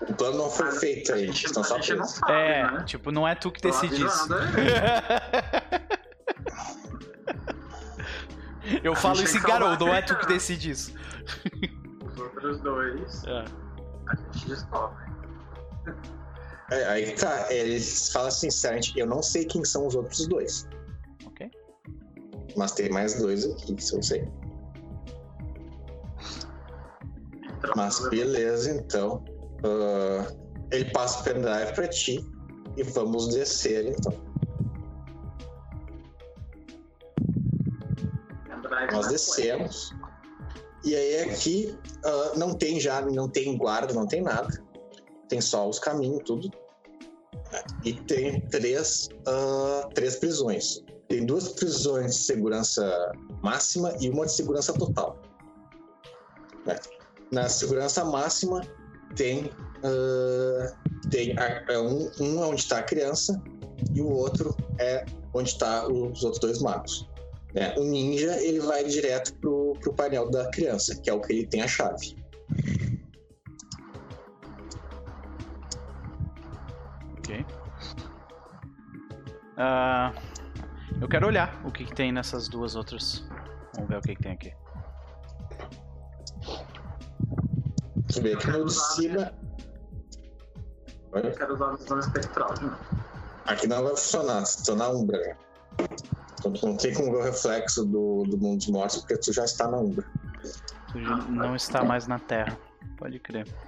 O 0.01 0.15
plano 0.15 0.39
não 0.39 0.51
foi 0.51 0.71
feito 0.73 1.13
a 1.13 1.17
aí. 1.17 1.27
gente, 1.27 1.47
Estão 1.47 1.63
a 1.63 1.67
só 1.67 1.75
gente 1.77 1.91
não 1.95 1.99
presos. 1.99 2.17
sabe, 2.19 2.33
É, 2.33 2.71
né? 2.71 2.85
tipo, 2.85 3.11
não 3.11 3.27
é 3.27 3.35
tu 3.35 3.51
que 3.51 3.61
decide 3.61 4.05
isso. 4.05 4.29
ele. 4.33 4.39
Eu 8.83 8.93
A 8.93 8.97
falo 8.97 9.23
isso 9.23 9.37
em 9.39 9.41
Garou, 9.43 9.79
não 9.79 9.95
é 9.95 10.03
tu 10.03 10.15
que 10.19 10.27
decide 10.27 10.71
isso. 10.71 10.93
Os 12.05 12.19
outros 12.21 12.61
dois, 12.61 13.25
É. 13.25 13.45
a 14.09 14.15
gente 14.33 14.49
descobre. 14.49 15.09
É, 16.71 16.85
aí 16.87 17.15
tá, 17.15 17.51
eles 17.53 18.13
falam 18.13 18.31
sinceramente, 18.31 18.93
eu 18.99 19.07
não 19.07 19.23
sei 19.23 19.47
quem 19.47 19.65
são 19.65 19.87
os 19.87 19.95
outros 19.95 20.27
dois. 20.29 20.69
Ok. 21.25 21.51
Mas 22.57 22.73
tem 22.73 22.91
mais 22.91 23.15
dois 23.19 23.47
aqui, 23.47 23.75
que 23.75 23.95
eu 23.95 24.03
sei. 24.03 24.29
Mas 27.75 28.07
beleza, 28.11 28.71
então. 28.71 29.25
Ah, 29.65 30.33
ele 30.71 30.91
passa 30.91 31.21
o 31.21 31.25
pendrive 31.25 31.73
pra 31.75 31.89
ti 31.89 32.25
e 32.77 32.83
vamos 32.83 33.29
descer 33.29 33.87
então. 33.87 34.13
Nós 38.93 39.09
descemos. 39.09 39.93
E 40.85 40.95
aí 40.95 41.31
aqui 41.31 41.79
ah, 42.05 42.33
não 42.37 42.55
tem 42.55 42.79
já, 42.79 43.01
não 43.03 43.29
tem 43.29 43.57
guarda, 43.57 43.93
não 43.93 44.07
tem 44.07 44.23
nada. 44.23 44.63
Tem 45.29 45.41
só 45.41 45.69
os 45.69 45.79
caminhos, 45.79 46.23
tudo. 46.25 46.51
E 47.85 47.95
tem 47.95 48.41
três, 48.49 49.09
ah, 49.27 49.89
três 49.95 50.17
prisões. 50.17 50.83
Tem 51.09 51.25
duas 51.25 51.49
prisões 51.49 52.17
de 52.17 52.23
segurança 52.23 53.13
máxima 53.43 53.97
e 54.01 54.11
uma 54.11 54.27
de 54.27 54.33
segurança 54.33 54.73
total. 54.75 55.19
Né? 56.67 56.79
Na 57.33 57.49
segurança 57.49 58.05
máxima 58.05 58.61
tem, 59.17 59.51
ah, 59.83 60.75
tem 61.11 61.35
é 61.39 61.79
um, 61.79 62.11
um 62.21 62.43
é 62.43 62.47
onde 62.47 62.61
está 62.61 62.79
a 62.79 62.83
criança 62.83 63.41
e 63.95 64.01
o 64.01 64.09
outro 64.09 64.57
é 64.79 65.05
onde 65.35 65.51
está 65.51 65.87
os 65.87 66.23
outros 66.23 66.41
dois 66.41 66.61
magos. 66.61 67.09
né? 67.55 67.75
O 67.77 67.85
ninja 67.85 68.37
ele 68.43 68.61
vai 68.61 68.85
direto 68.85 69.35
pro, 69.35 69.75
pro 69.81 69.93
painel 69.95 70.31
da 70.31 70.51
criança, 70.51 70.99
que 71.01 71.11
é 71.11 71.13
o 71.13 71.21
que 71.21 71.33
ele 71.33 71.47
tem 71.47 71.63
a 71.63 71.69
chave. 71.69 72.17
Ok. 77.19 77.45
Ah, 79.57 80.13
eu 81.01 81.09
quero 81.09 81.27
olhar 81.27 81.61
o 81.65 81.71
que, 81.71 81.85
que 81.85 81.95
tem 81.95 82.13
nessas 82.13 82.49
duas 82.49 82.75
outras. 82.75 83.25
Vamos 83.75 83.91
ver 83.91 83.99
o 83.99 84.01
que, 84.01 84.15
que 84.15 84.23
tem 84.23 84.33
aqui. 84.33 84.53
Tu 88.13 88.23
vê 88.23 88.37
que 88.37 88.47
no 88.51 88.65
de 88.65 88.73
cima. 88.73 89.33
Olha, 91.13 91.27
Eu 91.29 91.35
quero 91.35 91.55
usar 91.55 91.67
a 91.73 91.77
visão 91.77 91.99
espectral. 91.99 92.55
né? 92.63 92.77
Aqui 93.47 93.67
não 93.67 93.83
vai 93.83 93.91
funcionar, 93.91 94.45
se 94.45 94.63
tu 94.65 94.77
na 94.77 94.89
Umbra. 94.89 95.37
Então 96.39 96.53
tu 96.53 96.67
não 96.67 96.77
tem 96.77 96.93
como 96.95 97.13
ver 97.13 97.19
o 97.19 97.23
reflexo 97.23 97.85
do, 97.85 98.25
do 98.25 98.39
mundo 98.39 98.59
dos 98.59 98.69
mortos, 98.69 98.99
porque 98.99 99.17
tu 99.19 99.33
já 99.33 99.45
está 99.45 99.69
na 99.69 99.79
Umbra. 99.79 100.05
Tu 100.93 101.03
já 101.03 101.17
não 101.17 101.57
está 101.57 101.83
mais 101.85 102.07
na 102.07 102.19
Terra. 102.19 102.59
Pode 102.97 103.19
crer. 103.19 103.47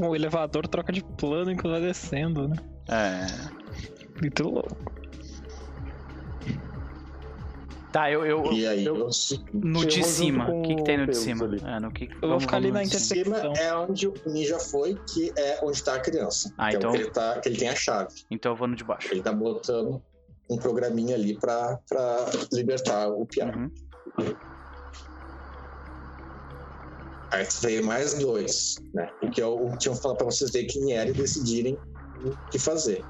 O 0.00 0.14
elevador 0.14 0.68
troca 0.68 0.92
de 0.92 1.02
plano 1.02 1.50
enquanto 1.50 1.72
vai 1.72 1.80
descendo, 1.80 2.46
né? 2.46 2.56
É. 2.88 3.26
Muito 4.20 4.44
louco. 4.44 4.76
Tá, 7.98 8.08
eu. 8.12 8.24
eu 8.24 8.52
E 8.52 8.64
aí, 8.64 8.84
eu- 8.84 8.96
eu, 8.96 9.08
no 9.52 9.82
eu 9.82 9.86
de 9.86 10.00
vou 10.00 10.08
cima. 10.08 10.50
O 10.52 10.62
que, 10.62 10.76
que 10.76 10.84
tem 10.84 10.98
no 10.98 11.06
de 11.08 11.16
cima? 11.16 11.44
Ali. 11.46 11.60
É, 11.64 11.80
no 11.80 11.90
que... 11.90 12.06
vou 12.06 12.28
vamos- 12.28 12.44
ficar 12.44 12.56
ali 12.58 12.70
na 12.70 12.78
no 12.80 12.84
de 12.84 12.90
de 12.92 12.98
cima. 13.00 13.38
intersecção. 13.38 13.52
é 13.66 13.74
onde 13.76 14.06
o 14.06 14.14
ninja 14.26 14.58
foi, 14.60 14.94
que 15.12 15.32
é 15.36 15.58
onde 15.64 15.78
está 15.78 15.94
a 15.94 16.00
criança. 16.00 16.52
Ah, 16.56 16.68
que 16.70 16.76
então- 16.76 16.90
é 16.90 16.92
o 16.92 16.96
que 16.96 17.02
ele, 17.02 17.10
tá, 17.10 17.40
que 17.40 17.48
ele 17.48 17.56
tem 17.58 17.68
a 17.68 17.74
chave. 17.74 18.14
Então 18.30 18.52
eu 18.52 18.56
vou 18.56 18.68
no 18.68 18.76
de 18.76 18.84
baixo. 18.84 19.08
Ele 19.12 19.20
tá 19.20 19.32
botando 19.32 20.00
um 20.48 20.56
programinha 20.56 21.16
ali 21.16 21.36
pra, 21.40 21.78
pra 21.88 22.26
libertar 22.52 23.08
o 23.08 23.26
piá. 23.26 23.46
Uhum. 23.46 23.68
Aí 27.30 27.46
veio 27.62 27.84
mais 27.84 28.14
dois, 28.14 28.76
né? 28.94 29.10
O 29.22 29.28
que 29.28 29.42
eu 29.42 29.72
tinha 29.78 29.94
falado 29.94 30.18
pra 30.18 30.26
vocês 30.26 30.50
verem 30.50 30.68
quem 30.68 30.92
era 30.92 31.10
e 31.10 31.12
decidirem 31.12 31.76
o 32.24 32.30
que 32.50 32.58
fazer. 32.58 33.04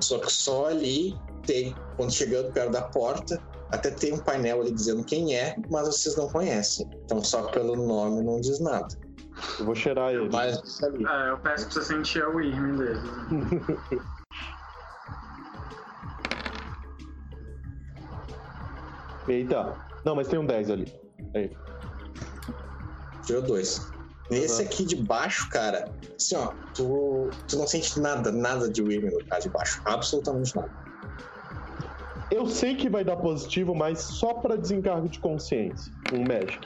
Só 0.00 0.18
que 0.18 0.32
só 0.32 0.66
ali 0.66 1.16
tem, 1.44 1.74
quando 1.96 2.12
chegando 2.12 2.52
perto 2.52 2.70
da 2.70 2.82
porta, 2.82 3.42
até 3.70 3.90
tem 3.90 4.14
um 4.14 4.18
painel 4.18 4.60
ali 4.60 4.72
dizendo 4.72 5.04
quem 5.04 5.34
é, 5.36 5.56
mas 5.70 5.86
vocês 5.86 6.16
não 6.16 6.28
conhecem. 6.28 6.88
Então 7.04 7.22
só 7.22 7.42
pelo 7.48 7.76
nome 7.76 8.22
não 8.22 8.40
diz 8.40 8.58
nada. 8.60 8.88
Eu 9.58 9.66
vou 9.66 9.74
cheirar 9.74 10.12
ele. 10.12 10.28
Mas. 10.30 10.82
É, 10.82 11.30
eu 11.30 11.38
peço 11.38 11.66
pra 11.66 11.74
você 11.74 11.82
sentir 11.82 12.22
a 12.22 12.28
Wyrm 12.28 12.76
dele. 12.76 13.00
Eita. 19.28 19.74
Não, 20.04 20.14
mas 20.14 20.28
tem 20.28 20.38
um 20.38 20.46
10 20.46 20.70
ali. 20.70 20.92
Aí. 21.34 21.50
Tirou 23.24 23.42
dois. 23.42 23.90
Nesse 24.30 24.62
aqui 24.62 24.84
de 24.84 24.96
baixo, 24.96 25.48
cara, 25.50 25.90
assim, 26.16 26.36
ó, 26.36 26.52
tu, 26.74 27.30
tu 27.46 27.56
não 27.56 27.66
sente 27.66 27.98
nada, 27.98 28.30
nada 28.30 28.68
de 28.68 28.82
Wyrm 28.82 29.10
no 29.10 29.24
cara 29.26 29.40
de 29.40 29.48
baixo. 29.48 29.80
Absolutamente 29.84 30.54
nada. 30.56 30.70
Eu 32.30 32.46
sei 32.46 32.76
que 32.76 32.88
vai 32.88 33.04
dar 33.04 33.16
positivo, 33.16 33.74
mas 33.74 34.00
só 34.00 34.34
pra 34.34 34.56
desencargo 34.56 35.08
de 35.08 35.18
consciência. 35.18 35.92
Um 36.12 36.24
Magic. 36.24 36.58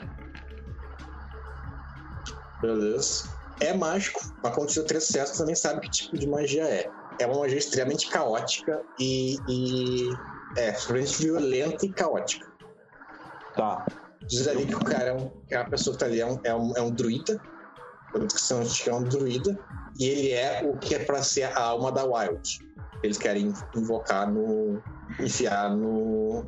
Beleza. 2.61 3.29
É 3.59 3.73
mágico, 3.73 4.19
tira 4.67 4.85
três 4.85 5.03
sucessos, 5.03 5.37
você 5.37 5.45
nem 5.45 5.55
sabe 5.55 5.81
que 5.81 5.89
tipo 5.89 6.17
de 6.17 6.27
magia 6.27 6.63
é. 6.63 6.89
É 7.19 7.27
uma 7.27 7.39
magia 7.39 7.57
extremamente 7.57 8.09
caótica 8.09 8.81
e. 8.99 9.37
e 9.47 10.09
é, 10.57 10.69
extremamente 10.69 11.21
violenta 11.21 11.85
e 11.85 11.89
caótica. 11.89 12.47
Tá. 13.55 13.85
Diz 14.27 14.47
ali 14.47 14.65
que 14.65 14.75
o 14.75 14.83
cara 14.83 15.05
é 15.05 15.13
um. 15.13 15.29
Que 15.47 15.55
a 15.55 15.65
pessoa 15.65 15.93
que 15.93 15.99
tá 15.99 16.05
ali 16.05 16.19
é 16.19 16.25
um, 16.25 16.39
é 16.43 16.55
um, 16.55 16.73
é 16.77 16.81
um 16.81 16.91
druida. 16.91 17.39
Pela 18.11 18.25
descrição 18.25 18.63
que 18.63 18.89
é 18.89 18.93
um 18.93 19.03
druida. 19.03 19.59
E 19.99 20.05
ele 20.05 20.31
é 20.31 20.63
o 20.65 20.77
que 20.77 20.95
é 20.95 20.99
pra 20.99 21.21
ser 21.21 21.43
a 21.43 21.61
alma 21.61 21.91
da 21.91 22.03
Wild. 22.03 22.59
Eles 23.03 23.17
querem 23.17 23.53
invocar 23.75 24.31
no. 24.31 24.81
Enfiar 25.19 25.69
no. 25.75 26.43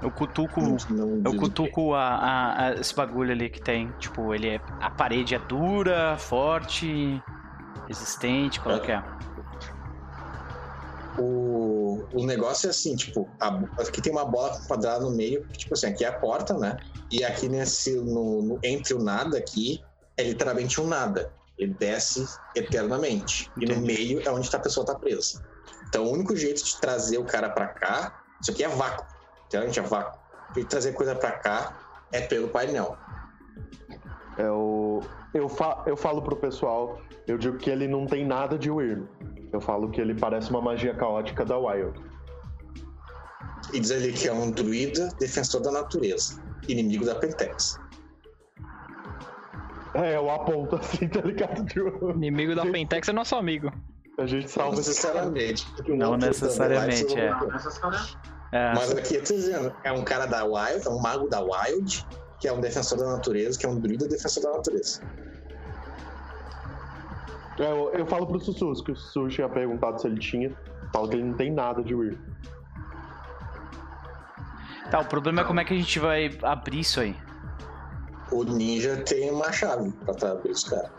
Eu 0.00 0.10
cutuco. 0.10 0.60
no, 0.60 0.76
no 1.20 1.22
Eu 1.24 1.36
cutuco 1.36 1.94
a, 1.94 2.02
a- 2.08 2.66
a- 2.68 2.74
esse 2.74 2.94
bagulho 2.94 3.30
ali 3.32 3.48
que 3.48 3.60
tem. 3.60 3.92
Tipo, 3.92 4.34
ele 4.34 4.48
é. 4.48 4.60
A 4.80 4.90
parede 4.90 5.34
é 5.34 5.38
dura, 5.38 6.16
forte, 6.18 7.22
resistente, 7.86 8.60
qual 8.60 8.76
é 8.76 8.80
que 8.80 8.90
é? 8.90 9.02
O, 11.18 12.04
o 12.14 12.26
negócio 12.26 12.66
é 12.66 12.70
assim, 12.70 12.96
tipo, 12.96 13.28
a- 13.40 13.62
aqui 13.78 14.00
tem 14.00 14.10
uma 14.12 14.24
bola 14.24 14.58
quadrada 14.66 15.04
no 15.04 15.14
meio, 15.14 15.44
que, 15.44 15.58
tipo 15.58 15.74
assim, 15.74 15.86
aqui 15.88 16.04
é 16.04 16.08
a 16.08 16.12
porta, 16.18 16.54
né? 16.58 16.76
E 17.10 17.22
aqui 17.22 17.48
nesse, 17.48 17.94
no, 17.96 18.42
no- 18.42 18.60
entre 18.64 18.94
o 18.94 18.98
nada 19.02 19.36
aqui, 19.38 19.80
é 20.16 20.22
literalmente 20.24 20.80
um 20.80 20.86
nada. 20.86 21.30
Ele 21.58 21.74
desce 21.74 22.26
eternamente. 22.56 23.52
E 23.56 23.66
no 23.66 23.74
Entendi. 23.74 23.86
meio 23.86 24.20
é 24.26 24.30
onde 24.32 24.48
a 24.52 24.58
pessoa 24.58 24.84
tá 24.86 24.94
presa. 24.94 25.40
Então 25.92 26.06
o 26.06 26.10
único 26.10 26.34
jeito 26.34 26.64
de 26.64 26.80
trazer 26.80 27.18
o 27.18 27.24
cara 27.24 27.50
pra 27.50 27.66
cá, 27.66 28.22
isso 28.40 28.50
aqui 28.50 28.64
é 28.64 28.68
vácuo. 28.68 29.04
Literalmente 29.42 29.78
é 29.78 29.82
vácuo. 29.82 30.18
E 30.56 30.64
trazer 30.64 30.92
coisa 30.94 31.14
pra 31.14 31.32
cá 31.32 31.76
é 32.10 32.22
pelo 32.22 32.48
painel. 32.48 32.96
É 34.38 34.50
o... 34.50 35.02
eu, 35.34 35.50
fa... 35.50 35.82
eu 35.84 35.94
falo 35.94 36.22
pro 36.22 36.34
pessoal, 36.34 36.98
eu 37.26 37.36
digo 37.36 37.58
que 37.58 37.68
ele 37.68 37.86
não 37.86 38.06
tem 38.06 38.24
nada 38.24 38.56
de 38.58 38.70
Wyrm. 38.70 39.04
Eu 39.52 39.60
falo 39.60 39.90
que 39.90 40.00
ele 40.00 40.14
parece 40.14 40.48
uma 40.48 40.62
magia 40.62 40.94
caótica 40.94 41.44
da 41.44 41.58
Wild. 41.58 42.00
E 43.74 43.78
diz 43.78 43.90
ali 43.90 44.14
que 44.14 44.28
é 44.28 44.32
um 44.32 44.50
druida 44.50 45.10
defensor 45.20 45.60
da 45.60 45.70
natureza, 45.70 46.42
inimigo 46.68 47.04
da 47.04 47.16
Pentex. 47.16 47.78
É, 49.92 50.16
eu 50.16 50.30
aponto 50.30 50.76
assim, 50.80 51.06
tá 51.06 51.20
ligado? 51.20 51.66
Inimigo 52.16 52.54
da 52.54 52.64
Pentex 52.64 53.10
é 53.10 53.12
nosso 53.12 53.36
amigo. 53.36 53.70
A 54.18 54.26
gente 54.26 54.42
Não 54.44 54.48
salva 54.48 54.80
esse 54.80 55.02
cara. 55.02 55.24
necessariamente. 55.30 55.66
um 55.88 55.96
Não 55.96 56.16
necessariamente, 56.16 57.18
é. 57.18 57.30
Não 57.30 57.46
necessariamente. 57.48 58.18
É, 58.52 58.74
Mas 58.74 58.90
aqui 58.92 59.14
eu 59.14 59.24
tô 59.24 59.32
dizendo, 59.32 59.74
é 59.82 59.90
um 59.92 60.04
cara 60.04 60.26
da 60.26 60.44
Wild, 60.44 60.86
é 60.86 60.90
um 60.90 61.00
mago 61.00 61.26
da 61.28 61.40
Wild, 61.40 62.06
que 62.38 62.46
é 62.46 62.52
um 62.52 62.60
defensor 62.60 62.98
da 62.98 63.06
natureza, 63.06 63.58
que 63.58 63.64
é 63.64 63.68
um 63.68 63.78
druida 63.80 64.06
defensor 64.06 64.42
da 64.42 64.52
natureza. 64.52 65.00
É, 67.58 67.62
Eu, 67.64 67.90
eu 67.94 68.06
falo 68.06 68.26
pro 68.26 68.38
Sussurros 68.40 68.82
que 68.82 68.92
o 68.92 68.96
Sussurro 68.96 69.28
tinha 69.28 69.48
perguntado 69.48 70.00
se 70.00 70.06
ele 70.06 70.18
tinha. 70.18 70.54
Falo 70.92 71.08
que 71.08 71.16
ele 71.16 71.24
não 71.24 71.34
tem 71.34 71.50
nada 71.50 71.82
de 71.82 71.94
Weird. 71.94 72.18
Tá, 74.90 75.00
o 75.00 75.04
problema 75.06 75.40
é 75.40 75.44
como 75.44 75.58
é 75.60 75.64
que 75.64 75.72
a 75.72 75.76
gente 75.76 75.98
vai 75.98 76.30
abrir 76.42 76.80
isso 76.80 77.00
aí. 77.00 77.16
O 78.30 78.44
ninja 78.44 78.96
tem 78.98 79.30
uma 79.30 79.50
chave 79.50 79.90
pra 80.04 80.32
abrir 80.32 80.50
os 80.50 80.64
caras. 80.64 80.90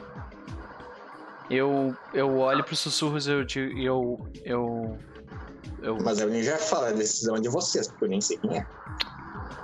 Eu, 1.50 1.94
eu 2.14 2.38
olho 2.38 2.64
pros 2.64 2.80
sussurros 2.80 3.28
e 3.28 3.32
eu, 3.32 3.46
eu, 3.76 4.28
eu, 4.46 5.00
eu. 5.82 5.98
Mas 6.02 6.20
o 6.22 6.28
ninja 6.28 6.58
fala, 6.58 6.90
a 6.90 6.92
decisão 6.92 7.36
é 7.36 7.40
de 7.42 7.50
vocês, 7.50 7.88
porque 7.88 8.06
eu 8.06 8.10
nem 8.10 8.22
sei 8.22 8.38
quem 8.38 8.58
é. 8.58 8.66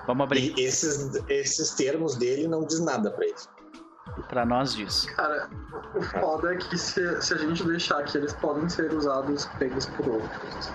Vamos 0.06 0.24
abrir. 0.24 0.54
E 0.58 0.64
esses, 0.64 1.16
esses 1.30 1.72
termos 1.72 2.16
dele 2.16 2.48
não 2.48 2.64
diz 2.66 2.80
nada 2.80 3.12
pra 3.12 3.26
ele. 3.26 3.36
Pra 4.28 4.46
nós 4.46 4.74
disso. 4.74 5.08
Cara, 5.16 5.50
o 5.96 6.02
foda 6.02 6.54
é 6.54 6.58
que 6.58 6.78
se, 6.78 7.22
se 7.22 7.34
a 7.34 7.38
gente 7.38 7.64
deixar 7.64 8.00
aqui, 8.00 8.18
eles 8.18 8.34
podem 8.34 8.68
ser 8.68 8.92
usados, 8.94 9.46
pegos 9.58 9.86
por 9.86 10.08
outros. 10.10 10.72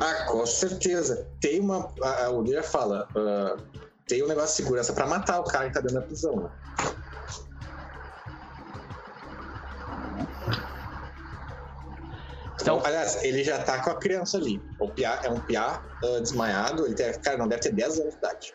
Ah, 0.00 0.24
com 0.26 0.44
certeza. 0.44 1.26
Tem 1.40 1.60
uma. 1.60 1.88
a- 2.02 2.24
a- 2.24 2.30
o 2.30 2.42
ninja 2.42 2.62
fala. 2.62 3.06
ah, 3.14 3.56
tem 4.06 4.24
um 4.24 4.26
negócio 4.26 4.48
de 4.56 4.62
segurança 4.62 4.92
pra 4.94 5.06
matar 5.06 5.38
o 5.40 5.44
cara 5.44 5.68
que 5.68 5.74
tá 5.74 5.80
dentro 5.80 5.96
da 6.00 6.02
prisão, 6.02 6.34
né? 6.36 6.50
Então, 12.60 12.82
Aliás, 12.84 13.22
ele 13.22 13.44
já 13.44 13.62
tá 13.62 13.82
com 13.82 13.90
a 13.90 13.94
criança 13.94 14.36
ali. 14.36 14.60
O 14.80 14.88
piá 14.88 15.20
é 15.22 15.30
um 15.30 15.40
piá 15.40 15.80
ah, 16.04 16.20
desmaiado, 16.20 16.86
ele 16.86 16.94
tem, 16.94 17.12
cara, 17.20 17.36
não 17.38 17.46
deve 17.48 17.62
ter 17.62 17.72
10 17.72 18.00
anos 18.00 18.12
de 18.12 18.18
idade. 18.18 18.54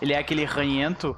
ele 0.00 0.12
é 0.14 0.18
aquele 0.18 0.44
ranhento. 0.44 1.16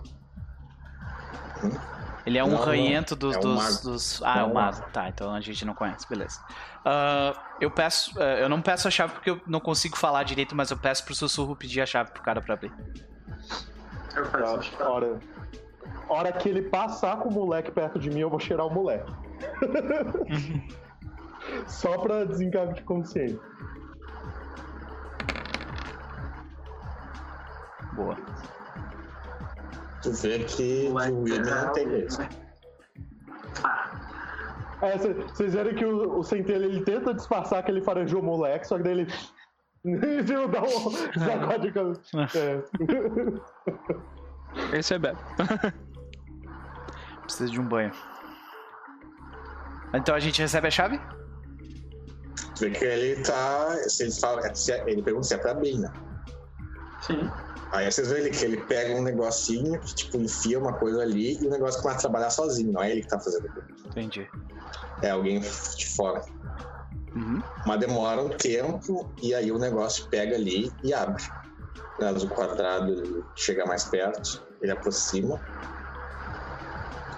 Ele 2.24 2.38
é 2.38 2.44
um 2.44 2.48
Não, 2.48 2.59
não. 2.59 2.64
ranhento 2.64 3.16
dos. 3.16 3.34
É 3.34 3.38
um 3.38 3.42
dos, 3.42 3.80
dos- 3.80 4.22
Ah, 4.22 4.38
é 4.38 4.40
É 4.40 4.44
um 4.44 4.50
um 4.50 4.54
mago. 4.54 4.80
Tá, 4.92 5.09
então 5.09 5.34
a 5.34 5.40
gente 5.40 5.64
não 5.64 5.74
conhece, 5.74 6.06
beleza. 6.09 6.40
Ah, 6.84 7.32
eu 7.60 7.70
peço. 7.70 8.12
ah, 8.20 8.38
eu 8.40 8.48
não 8.48 8.60
peço 8.62 8.86
a 8.86 8.90
chave 8.90 9.12
porque 9.14 9.30
eu 9.30 9.40
não 9.46 9.59
consigo 9.60 9.96
falar 9.96 10.22
direito, 10.24 10.54
mas 10.54 10.70
eu 10.70 10.76
peço 10.76 11.04
pro 11.04 11.14
sussurro 11.14 11.56
pedir 11.56 11.80
a 11.80 11.86
chave 11.86 12.10
pro 12.12 12.22
cara 12.22 12.40
pra 12.40 12.54
abrir. 12.54 12.72
Eu 14.14 14.26
peço, 14.30 14.56
acho 14.56 14.70
que 14.70 14.76
tá. 14.76 14.88
Hora, 14.88 15.18
hora 16.09 16.32
que 16.32 16.48
ele 16.48 16.62
passar 16.62 17.16
com 17.18 17.28
o 17.28 17.32
moleque 17.32 17.70
perto 17.72 17.98
de 17.98 18.09
mim, 18.10 18.20
eu 18.20 18.30
vou 18.30 18.38
cheirar 18.38 18.66
o 18.66 18.70
moleque. 18.70 19.12
Só 21.66 21.98
pra 21.98 22.24
desencargo 22.24 22.74
de 22.74 22.82
consciência. 22.82 23.40
Boa. 27.94 28.16
Tu 30.02 30.12
vê 30.12 30.39
que 30.40 30.89
o 30.89 30.94
William 30.94 31.43
não 31.43 31.73
tem 31.73 32.05
isso. 32.05 32.20
Ah, 33.62 33.90
É, 34.82 34.98
vocês 34.98 35.55
verem 35.55 35.74
que 35.77 35.85
o, 35.85 36.19
o 36.19 36.24
Centelha 36.24 36.64
ele 36.64 36.82
tenta 36.85 37.14
disfarçar 37.14 37.62
que 37.62 37.70
ele 37.70 37.82
farejou 37.82 38.20
o 38.20 38.24
moleque, 38.24 38.66
só 38.66 38.77
que 38.77 38.82
daí 38.82 38.93
ele. 38.93 39.06
Viu, 39.85 40.47
dá 40.48 40.62
um 40.62 40.90
sacode 40.90 41.69
de 41.69 41.73
cabeça. 41.73 42.02
É. 44.74 44.78
Esse 44.78 44.94
é 44.94 44.98
belo. 44.98 45.16
Precisa 47.23 47.51
de 47.51 47.59
um 47.60 47.64
banho. 47.66 47.90
Então 49.94 50.14
a 50.14 50.20
gente 50.20 50.40
recebe 50.40 50.69
a 50.69 50.70
chave? 50.70 51.01
Tu 52.56 52.60
vê 52.60 52.70
que 52.70 52.85
ele 52.85 53.23
tá. 53.23 53.77
Se 53.89 54.05
ele, 54.05 54.12
fala, 54.12 54.55
se 54.55 54.73
é- 54.73 54.85
ele 54.86 55.02
pergunta 55.02 55.27
se 55.27 55.35
é 55.35 55.39
pra 55.39 55.52
abrir, 55.52 55.78
né? 55.78 55.93
sim. 57.02 57.31
Aí 57.73 57.90
vocês 57.90 58.09
veem 58.09 58.27
ele 58.27 58.31
que 58.36 58.44
ele 58.44 58.59
pega 58.59 58.94
um 58.94 59.02
negocinho 59.02 59.81
que, 59.81 59.94
tipo, 59.94 60.19
enfia 60.19 60.59
uma 60.59 60.74
coisa 60.74 61.01
ali 61.01 61.43
e 61.43 61.47
o 61.47 61.51
negócio 61.51 61.81
começa 61.81 62.01
a 62.01 62.02
trabalhar 62.02 62.28
sozinho, 62.28 62.70
não 62.70 62.82
é 62.82 62.90
ele 62.90 63.01
que 63.01 63.09
tá 63.09 63.19
fazendo 63.19 63.47
aquilo. 63.47 63.64
Entendi. 63.86 64.28
É 65.01 65.09
alguém 65.09 65.40
de 65.40 65.86
fora. 65.97 66.23
Uhum. 67.16 67.43
Mas 67.66 67.81
demora 67.81 68.23
um 68.23 68.28
tempo 68.28 69.10
e 69.23 69.35
aí 69.35 69.51
o 69.51 69.59
negócio 69.59 70.06
pega 70.09 70.36
ali 70.36 70.70
e 70.85 70.93
abre. 70.93 71.24
Traz 71.98 72.23
o 72.23 72.28
quadrado, 72.28 72.93
ele 72.93 73.24
chega 73.36 73.64
mais 73.64 73.85
perto, 73.85 74.43
ele 74.60 74.73
aproxima 74.73 75.40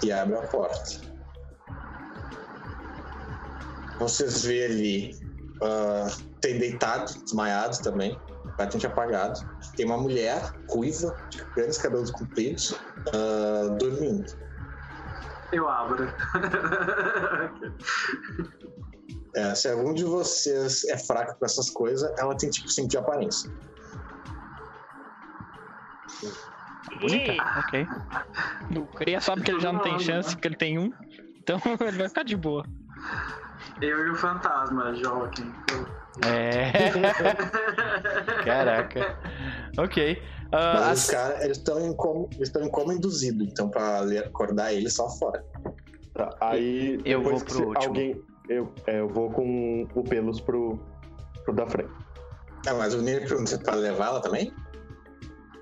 e 0.05 0.13
abre 0.13 0.37
a 0.37 0.43
porta. 0.43 1.14
Vocês 3.99 4.45
vê 4.45 4.65
ali, 4.65 5.17
ah, 5.63 6.09
tem 6.41 6.59
deitado, 6.59 7.13
desmaiado 7.23 7.81
também, 7.83 8.19
bastante 8.57 8.87
apagado. 8.87 9.41
Tem 9.77 9.87
uma 9.87 9.99
mulher 9.99 10.53
ruiva, 10.69 11.15
de 11.31 11.45
grandes 11.57 11.79
cabelos 11.79 12.11
compridos, 12.11 12.75
ah, 13.13 13.69
dormindo. 13.79 14.25
Eu 15.53 15.69
abro. 15.69 16.13
É, 19.37 19.53
se 19.53 19.69
algum 19.69 19.93
de 19.93 20.05
vocês 20.05 20.85
é 20.85 20.97
fraco 20.97 21.37
com 21.37 21.45
essas 21.45 21.69
coisas, 21.69 22.09
ela 22.19 22.37
tem 22.37 22.49
tipo 22.51 22.69
sentir 22.69 22.99
aparência. 22.99 23.51
Ih, 27.03 27.37
Ok. 27.59 27.87
O 28.77 28.87
Cria 28.97 29.21
sabe 29.21 29.43
que 29.43 29.51
ele 29.51 29.61
já 29.61 29.73
não 29.73 29.81
tem 29.81 29.99
chance, 29.99 30.37
porque 30.37 30.49
ele 30.49 30.57
tem 30.57 30.79
um. 30.79 30.93
Então 31.39 31.61
ele 31.81 31.99
vai 31.99 32.09
ficar 32.09 32.23
de 32.23 32.37
boa. 32.37 32.65
Eu 33.81 34.07
e 34.07 34.11
o 34.11 34.15
fantasma, 34.15 34.95
Joaquim. 34.95 35.53
É. 36.25 36.71
Caraca. 38.45 39.19
Ok. 39.79 40.23
Ah, 40.53 40.75
Mas 40.75 40.87
as- 40.89 40.99
os 41.05 41.11
caras, 41.11 41.45
eles 41.45 41.57
estão 41.59 41.81
em 41.81 41.95
eles 42.35 42.43
em 42.63 42.71
coma 42.71 42.95
induzido, 42.95 43.43
então 43.43 43.69
pra 43.69 44.03
acordar 44.27 44.73
eles 44.73 44.93
só 44.95 45.09
fora. 45.11 45.45
Tá, 46.15 46.31
aí. 46.41 47.01
Eu 47.05 47.23
vou 47.23 47.41
pro 47.41 47.67
último. 47.69 47.89
Alguém. 47.89 48.25
Eu, 48.49 48.73
é, 48.87 49.01
eu 49.01 49.09
vou 49.09 49.31
com 49.33 49.89
o 49.95 50.05
pelos 50.05 50.41
pro, 50.41 50.79
pro 51.45 51.55
da 51.55 51.67
frente. 51.67 51.91
Ah, 52.69 52.75
mas 52.75 52.95
o 52.95 53.03
se 53.49 53.57
é 53.57 53.59
pra 53.59 53.75
levá-la 53.75 54.21
também? 54.21 54.55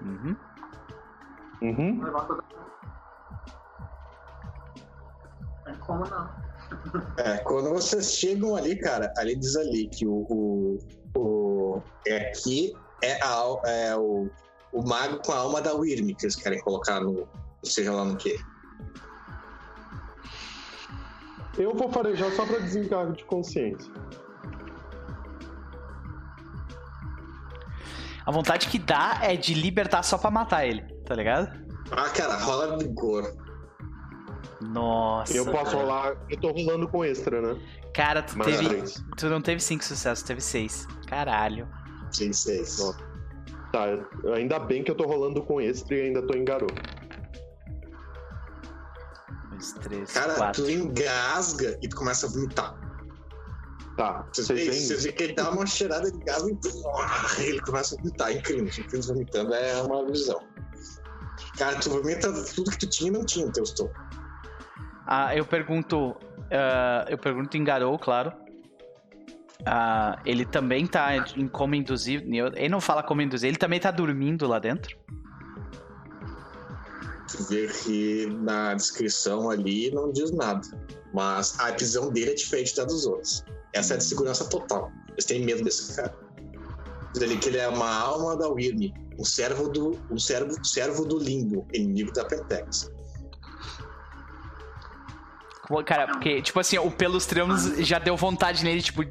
Uhum. 0.02 0.36
Uhum. 1.62 2.04
Levar 2.04 2.26
toda- 2.26 2.42
Não 5.56 5.64
tem 5.64 5.74
como 5.76 6.04
não. 6.04 6.51
É, 7.18 7.38
quando 7.38 7.70
vocês 7.70 8.12
chegam 8.14 8.56
ali, 8.56 8.76
cara, 8.76 9.12
ali 9.16 9.36
diz 9.36 9.56
ali 9.56 9.88
que 9.88 10.06
o. 10.06 10.26
o, 10.28 10.78
o 11.16 11.82
é 12.06 12.28
aqui 12.28 12.74
é, 13.02 13.18
a, 13.22 13.60
é 13.64 13.96
o, 13.96 14.30
o 14.72 14.82
mago 14.82 15.20
com 15.24 15.32
a 15.32 15.38
alma 15.38 15.60
da 15.60 15.74
Wyrm 15.74 16.14
que 16.14 16.24
eles 16.24 16.36
querem 16.36 16.60
colocar 16.60 17.00
no. 17.00 17.28
Seja 17.62 17.92
lá 17.92 18.04
no 18.04 18.16
que. 18.16 18.38
Eu 21.58 21.74
vou 21.74 21.90
farejar 21.90 22.30
só 22.32 22.46
pra 22.46 22.58
desencargo 22.58 23.12
de 23.12 23.24
consciência. 23.24 23.92
A 28.24 28.30
vontade 28.30 28.68
que 28.68 28.78
dá 28.78 29.18
é 29.22 29.36
de 29.36 29.52
libertar 29.52 30.02
só 30.02 30.16
pra 30.16 30.30
matar 30.30 30.66
ele, 30.66 30.82
tá 31.04 31.14
ligado? 31.14 31.50
Ah, 31.90 32.08
cara, 32.10 32.36
rola 32.38 32.78
vigor. 32.78 33.36
Nossa. 34.62 35.36
Eu 35.36 35.44
posso 35.46 35.70
velho. 35.72 35.78
rolar. 35.82 36.16
Eu 36.30 36.40
tô 36.40 36.50
rolando 36.52 36.88
com 36.88 37.04
extra, 37.04 37.40
né? 37.40 37.60
Cara, 37.94 38.22
tu 38.22 38.36
Mais 38.38 38.56
teve. 38.56 38.68
três. 38.68 39.04
Tu 39.16 39.28
não 39.28 39.40
teve 39.42 39.60
cinco 39.60 39.84
sucessos, 39.84 40.22
teve 40.24 40.40
seis. 40.40 40.86
Caralho. 41.06 41.68
6, 42.10 42.36
6. 42.38 42.80
Ó. 42.80 42.94
Tá, 43.72 43.88
eu- 43.88 44.34
ainda 44.34 44.58
bem 44.58 44.84
que 44.84 44.90
eu 44.90 44.94
tô 44.94 45.04
rolando 45.06 45.42
com 45.42 45.60
extra 45.60 45.96
e 45.96 46.02
ainda 46.02 46.20
tô 46.26 46.34
em 46.34 46.44
garoto. 46.44 46.74
Dois, 49.50 49.72
três, 49.74 50.12
Cara, 50.12 50.34
quatro. 50.34 50.64
tu 50.64 50.70
engasga 50.70 51.78
e 51.82 51.88
tu 51.88 51.96
começa 51.96 52.26
a 52.26 52.30
vomitar. 52.30 52.78
Tá, 53.96 54.26
veem, 54.48 54.70
veem? 54.70 54.72
vocês 54.72 55.02
veem 55.04 55.14
que 55.14 55.22
ele 55.22 55.32
dá 55.34 55.50
uma 55.50 55.66
cheirada 55.66 56.10
de 56.10 56.18
gás 56.24 56.42
e 56.46 56.54
pum, 56.54 56.82
ele 57.38 57.60
começa 57.60 57.94
a 57.94 57.98
vomitar. 57.98 58.28
É 58.30 58.32
incrível. 58.34 58.64
Os 58.64 58.78
incríveis 58.78 59.06
vomitando 59.06 59.54
é 59.54 59.82
uma 59.82 60.06
visão. 60.06 60.40
Cara, 61.58 61.76
tu 61.78 61.90
vomita 61.90 62.32
tudo 62.54 62.70
que 62.70 62.78
tu 62.78 62.86
tinha 62.88 63.08
e 63.08 63.12
não 63.12 63.24
tinha 63.24 63.46
no 63.46 63.52
teu 63.52 63.62
estômago. 63.64 63.94
Ah, 65.14 65.36
eu 65.36 65.44
pergunto. 65.44 66.16
ah, 66.50 67.04
eu 67.06 67.18
pergunto 67.18 67.54
em 67.54 67.62
Garou, 67.62 67.98
claro. 67.98 68.32
Ah, 69.66 70.18
ele 70.24 70.46
também 70.46 70.86
tá 70.86 71.14
em 71.36 71.46
coma 71.46 71.76
induzido. 71.76 72.24
Ele 72.34 72.68
não 72.70 72.80
fala 72.80 73.02
como 73.02 73.20
induzir, 73.20 73.48
ele 73.48 73.58
também 73.58 73.78
tá 73.78 73.90
dormindo 73.90 74.48
lá 74.48 74.58
dentro. 74.58 74.96
Vê 77.50 77.66
que 77.66 78.26
na 78.40 78.72
descrição 78.72 79.50
ali 79.50 79.90
não 79.90 80.10
diz 80.10 80.30
nada. 80.30 80.66
Mas 81.12 81.60
a 81.60 81.70
visão 81.72 82.10
dele 82.10 82.30
é 82.30 82.34
diferente 82.34 82.74
da 82.74 82.84
dos 82.84 83.04
outros. 83.04 83.44
Essa 83.74 83.94
é 83.94 83.96
de 83.98 84.04
segurança 84.04 84.46
total. 84.46 84.90
Eles 85.10 85.26
têm 85.26 85.44
medo 85.44 85.62
desse 85.62 85.94
cara. 85.94 86.14
Diz 87.12 87.22
ali 87.22 87.36
que 87.36 87.50
ele 87.50 87.58
é 87.58 87.68
uma 87.68 87.94
alma 87.94 88.34
da 88.34 88.48
Wyrm, 88.48 88.90
um 89.18 89.24
servo 89.26 89.68
do, 89.68 89.98
um 90.10 90.18
servo, 90.18 90.54
servo 90.64 91.04
do 91.04 91.18
limbo, 91.18 91.66
inimigo 91.74 92.10
da 92.14 92.24
Pentex. 92.24 92.90
Cara, 95.84 96.06
porque, 96.08 96.42
tipo 96.42 96.58
assim, 96.58 96.78
o 96.78 96.90
Pelos 96.90 97.26
Tremos 97.26 97.64
já 97.78 97.98
deu 97.98 98.16
vontade 98.16 98.64
nele, 98.64 98.82
tipo, 98.82 99.02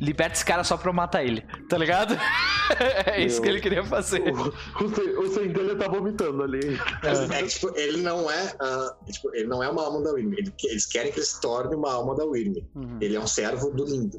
liberta 0.00 0.34
esse 0.34 0.44
cara 0.44 0.64
só 0.64 0.76
pra 0.76 0.90
eu 0.90 0.94
matar 0.94 1.24
ele, 1.24 1.42
tá 1.68 1.76
ligado? 1.76 2.16
é 3.06 3.22
isso 3.22 3.40
que 3.42 3.48
ele 3.48 3.60
queria 3.60 3.84
fazer. 3.84 4.22
O, 4.22 4.48
o, 4.82 5.26
o 5.26 5.76
tá 5.76 5.88
vomitando 5.88 6.42
ali. 6.42 6.60
É, 7.02 7.40
é, 7.40 7.46
tipo, 7.46 7.72
ele 7.76 8.02
não 8.02 8.30
é. 8.30 8.46
Uh, 8.46 9.12
tipo, 9.12 9.34
ele 9.34 9.46
não 9.46 9.62
é 9.62 9.68
uma 9.68 9.84
alma 9.84 10.02
da 10.02 10.12
Wyrm. 10.12 10.32
Ele, 10.32 10.52
eles 10.64 10.86
querem 10.86 11.12
que 11.12 11.18
ele 11.18 11.26
se 11.26 11.40
torne 11.40 11.74
uma 11.74 11.92
alma 11.92 12.14
da 12.16 12.24
Wyrm. 12.24 12.54
Uhum. 12.74 12.98
Ele 13.00 13.16
é 13.16 13.20
um 13.20 13.26
servo 13.26 13.70
do 13.70 13.84
Lindo. 13.84 14.18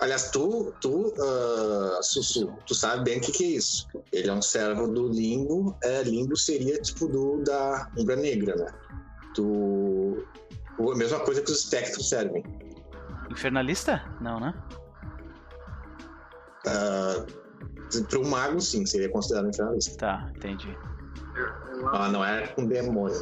Aliás, 0.00 0.30
tu, 0.30 0.72
tu 0.80 1.08
uh, 1.08 2.02
Sussu, 2.02 2.50
tu 2.66 2.74
sabe 2.74 3.04
bem 3.04 3.18
o 3.18 3.20
que, 3.20 3.32
que, 3.32 3.44
é 3.44 3.48
isso. 3.48 3.86
Ele 4.10 4.30
é 4.30 4.32
um 4.32 4.40
servo 4.40 4.88
do 4.88 5.08
Limbo. 5.08 5.76
É, 5.84 6.02
Limbo 6.02 6.36
seria 6.36 6.80
tipo 6.80 7.06
do 7.06 7.42
da 7.44 7.90
Umbra 7.98 8.16
Negra, 8.16 8.56
né? 8.56 8.72
Tu. 9.34 10.24
A 10.88 10.96
mesma 10.96 11.20
coisa 11.20 11.42
que 11.42 11.50
os 11.50 11.64
espectros 11.64 12.08
servem. 12.08 12.44
Infernalista? 13.30 14.02
Não, 14.20 14.40
né? 14.40 14.54
Uh, 16.66 18.02
para 18.02 18.18
um 18.18 18.28
mago, 18.28 18.60
sim, 18.60 18.84
seria 18.86 19.08
considerado 19.10 19.48
infernalista. 19.48 19.96
Tá, 19.96 20.30
entendi. 20.36 20.76
Ah, 21.92 22.08
não 22.08 22.24
é 22.24 22.46
com 22.48 22.66
demônio. 22.66 23.16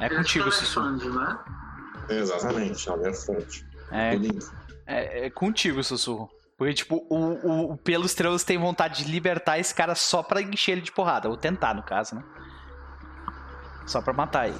É 0.00 0.08
contigo, 0.08 0.50
Sussu. 0.50 0.80
Né? 0.82 1.38
Exatamente, 2.08 2.88
é 2.88 2.96
meu 2.96 3.14
fonte. 3.14 3.66
É, 3.90 4.14
é, 4.86 5.26
é, 5.26 5.30
contigo, 5.30 5.82
sussurro. 5.84 6.30
Porque, 6.56 6.74
tipo, 6.74 7.06
o, 7.08 7.16
o, 7.16 7.72
o 7.72 7.76
Pelo 7.76 8.06
Estrelas 8.06 8.44
tem 8.44 8.58
vontade 8.58 9.04
de 9.04 9.10
libertar 9.10 9.58
esse 9.58 9.74
cara 9.74 9.94
só 9.94 10.22
pra 10.22 10.42
encher 10.42 10.72
ele 10.72 10.80
de 10.80 10.92
porrada. 10.92 11.28
Ou 11.28 11.36
tentar, 11.36 11.74
no 11.74 11.82
caso, 11.82 12.14
né? 12.14 12.24
Só 13.86 14.00
pra 14.00 14.12
matar 14.12 14.48
ele. 14.48 14.58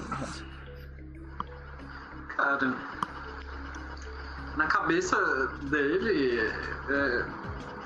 Cara. 2.41 2.75
Na 4.57 4.67
cabeça 4.67 5.17
dele, 5.65 6.41
é, 6.89 7.27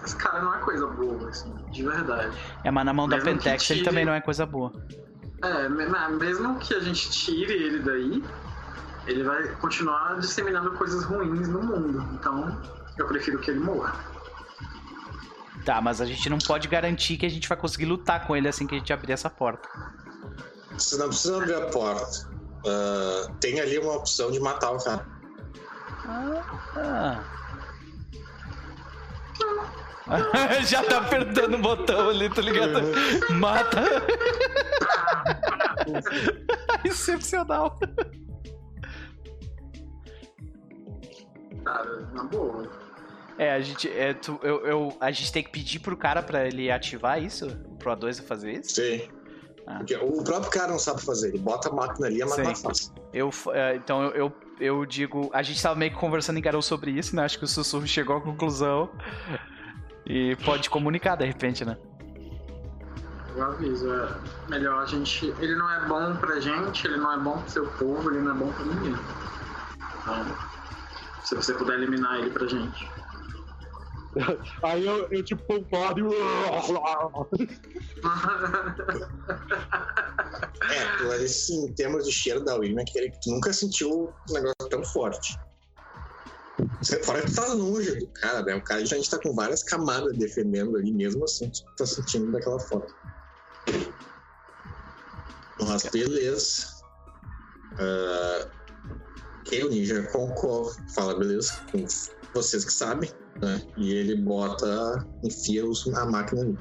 esse 0.05 0.17
cara 0.17 0.43
não 0.43 0.55
é 0.55 0.59
coisa 0.59 0.87
boa, 0.87 1.29
assim, 1.29 1.53
de 1.71 1.83
verdade. 1.83 2.37
É, 2.63 2.71
mas 2.71 2.85
na 2.87 2.93
mão 2.93 3.07
mesmo 3.07 3.25
da 3.25 3.31
Pentex 3.31 3.65
tire... 3.65 3.81
ele 3.81 3.85
também 3.85 4.05
não 4.05 4.15
é 4.15 4.21
coisa 4.21 4.47
boa. 4.47 4.73
É, 5.43 5.69
mesmo 5.69 6.59
que 6.59 6.73
a 6.73 6.81
gente 6.81 7.11
tire 7.11 7.53
ele 7.53 7.81
daí, 7.81 8.25
ele 9.07 9.25
vai 9.25 9.49
continuar 9.57 10.19
disseminando 10.21 10.71
coisas 10.73 11.05
ruins 11.05 11.49
no 11.49 11.63
mundo. 11.63 12.09
Então, 12.15 12.63
eu 12.97 13.07
prefiro 13.07 13.39
que 13.41 13.51
ele 13.51 13.61
morra. 13.61 13.95
Tá, 15.65 15.81
mas 15.81 16.01
a 16.01 16.07
gente 16.07 16.31
não 16.31 16.39
pode 16.39 16.69
garantir 16.69 17.17
que 17.17 17.27
a 17.27 17.31
gente 17.31 17.49
vai 17.49 17.59
conseguir 17.59 17.87
lutar 17.87 18.27
com 18.27 18.37
ele 18.37 18.49
assim 18.49 18.67
que 18.67 18.75
a 18.75 18.79
gente 18.79 18.93
abrir 18.93 19.13
essa 19.13 19.29
porta. 19.29 19.69
Você 20.73 20.97
não 20.97 21.09
precisa 21.09 21.37
abrir 21.37 21.55
a 21.55 21.67
porta. 21.67 22.35
Uh, 22.65 23.33
tem 23.41 23.61
ali 23.61 23.79
uma 23.79 23.93
opção 23.97 24.31
de 24.31 24.41
matar 24.41 24.71
o 24.73 24.79
cara. 24.83 25.07
Ah. 26.07 27.25
Já 30.67 30.83
tá 30.83 30.99
apertando 30.99 31.55
o 31.55 31.59
botão 31.59 32.11
ali, 32.11 32.29
tá 32.29 32.43
ligado? 32.43 32.81
Mata. 33.31 33.83
Excepcional. 36.85 37.79
cara, 41.65 42.01
na 42.13 42.25
boa. 42.25 42.71
É, 43.39 43.53
a 43.53 43.61
gente, 43.61 43.91
é, 43.91 44.15
tu, 44.15 44.39
eu, 44.43 44.65
eu, 44.65 44.97
a 45.01 45.11
gente 45.11 45.33
tem 45.33 45.43
que 45.43 45.51
pedir 45.51 45.81
pro 45.81 45.97
cara 45.97 46.23
pra 46.23 46.47
ele 46.47 46.71
ativar 46.71 47.21
isso? 47.21 47.49
Pro 47.79 47.91
A2 47.93 48.23
fazer 48.23 48.53
isso? 48.53 48.77
Sim. 48.77 49.09
Ah. 49.67 49.79
Porque 49.79 49.97
o 49.97 50.23
próprio 50.23 50.51
cara 50.51 50.73
não 50.73 50.79
sabe 50.79 51.03
fazer, 51.03 51.29
ele 51.29 51.39
bota 51.39 51.69
a 51.69 51.73
máquina 51.73 52.07
ali, 52.07 52.21
é 52.21 52.27
mais 52.27 52.61
fácil. 52.61 52.93
Eu, 53.13 53.31
é, 53.53 53.77
então 53.77 54.03
eu, 54.03 54.13
eu, 54.13 54.33
eu, 54.61 54.87
digo, 54.87 55.31
a 55.33 55.43
gente 55.43 55.63
tava 55.63 55.75
meio 55.75 55.93
que 55.93 55.99
conversando 55.99 56.39
em 56.39 56.43
Garou 56.43 56.61
sobre 56.61 56.91
isso, 56.91 57.17
né? 57.17 57.25
Acho 57.25 57.39
que 57.39 57.45
o 57.45 57.49
Sussurro 57.49 57.87
chegou 57.87 58.17
à 58.17 58.21
conclusão 58.21 58.91
e 60.05 60.37
pode 60.45 60.69
comunicar 60.69 61.17
de 61.17 61.25
repente, 61.25 61.65
né? 61.65 61.79
Eu 63.35 63.43
aviso, 63.43 63.93
é 63.93 64.09
melhor 64.49 64.83
a 64.83 64.87
gente. 64.87 65.35
Ele 65.39 65.57
não 65.57 65.71
é 65.71 65.87
bom 65.87 66.15
pra 66.17 66.39
gente, 66.39 66.87
ele 66.87 66.99
não 66.99 67.13
é 67.13 67.19
bom 67.19 67.39
pro 67.39 67.51
seu 67.51 67.67
povo, 67.67 68.11
ele 68.11 68.21
não 68.21 68.33
é 68.33 68.35
bom 68.35 68.53
pra 68.53 68.65
ninguém. 68.65 68.97
Então. 70.03 70.55
Se 71.25 71.35
você 71.35 71.55
puder 71.55 71.79
eliminar 71.79 72.21
ele 72.21 72.31
pra 72.31 72.47
gente. 72.47 72.94
Aí 74.63 74.87
eu, 74.87 75.09
eu 75.11 75.25
tipo 75.25 75.43
concordo 75.45 76.01
e. 76.01 76.17
é, 80.71 80.99
Clarice, 80.99 81.55
em 81.55 81.73
termos 81.73 82.05
de 82.05 82.13
cheiro 82.13 82.45
da 82.45 82.55
William, 82.57 82.85
que 82.85 83.11
tu 83.23 83.31
nunca 83.31 83.53
sentiu 83.53 84.15
um 84.31 84.33
negócio 84.33 84.69
tão 84.71 84.85
forte. 84.85 85.39
Você, 86.81 87.03
fora 87.03 87.21
que 87.23 87.31
tu 87.31 87.35
tá 87.35 87.53
longe 87.53 87.95
do 87.97 88.07
cara, 88.09 88.43
né? 88.43 88.55
O 88.55 88.63
cara 88.63 88.85
já 88.87 88.95
a 88.95 88.99
gente 88.99 89.11
tá 89.11 89.19
com 89.19 89.35
várias 89.35 89.63
camadas 89.63 90.17
defendendo 90.17 90.77
ali, 90.77 90.93
mesmo 90.93 91.25
assim, 91.25 91.51
tu 91.51 91.65
tá 91.77 91.87
sentindo 91.87 92.31
daquela 92.31 92.61
forma. 92.61 92.87
Mas 95.61 95.83
beleza. 95.85 96.75
Uh, 97.73 98.49
que 99.45 99.63
o 99.65 99.69
ninja 99.69 100.03
concorre, 100.05 100.77
fala, 100.95 101.19
beleza, 101.19 101.61
com 101.71 101.85
vocês 102.33 102.65
que 102.65 102.73
sabem, 102.73 103.11
né? 103.41 103.61
E 103.77 103.93
ele 103.93 104.17
bota, 104.17 105.07
enfia 105.23 105.63
a 105.97 106.07
máquina 106.07 106.43
ali. 106.43 106.59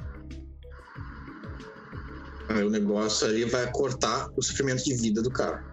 Aí 2.48 2.62
o 2.62 2.70
negócio 2.70 3.26
ali 3.26 3.44
vai 3.44 3.70
cortar 3.72 4.28
o 4.36 4.42
sofrimento 4.42 4.84
de 4.84 4.94
vida 4.94 5.22
do 5.22 5.30
cara. 5.30 5.64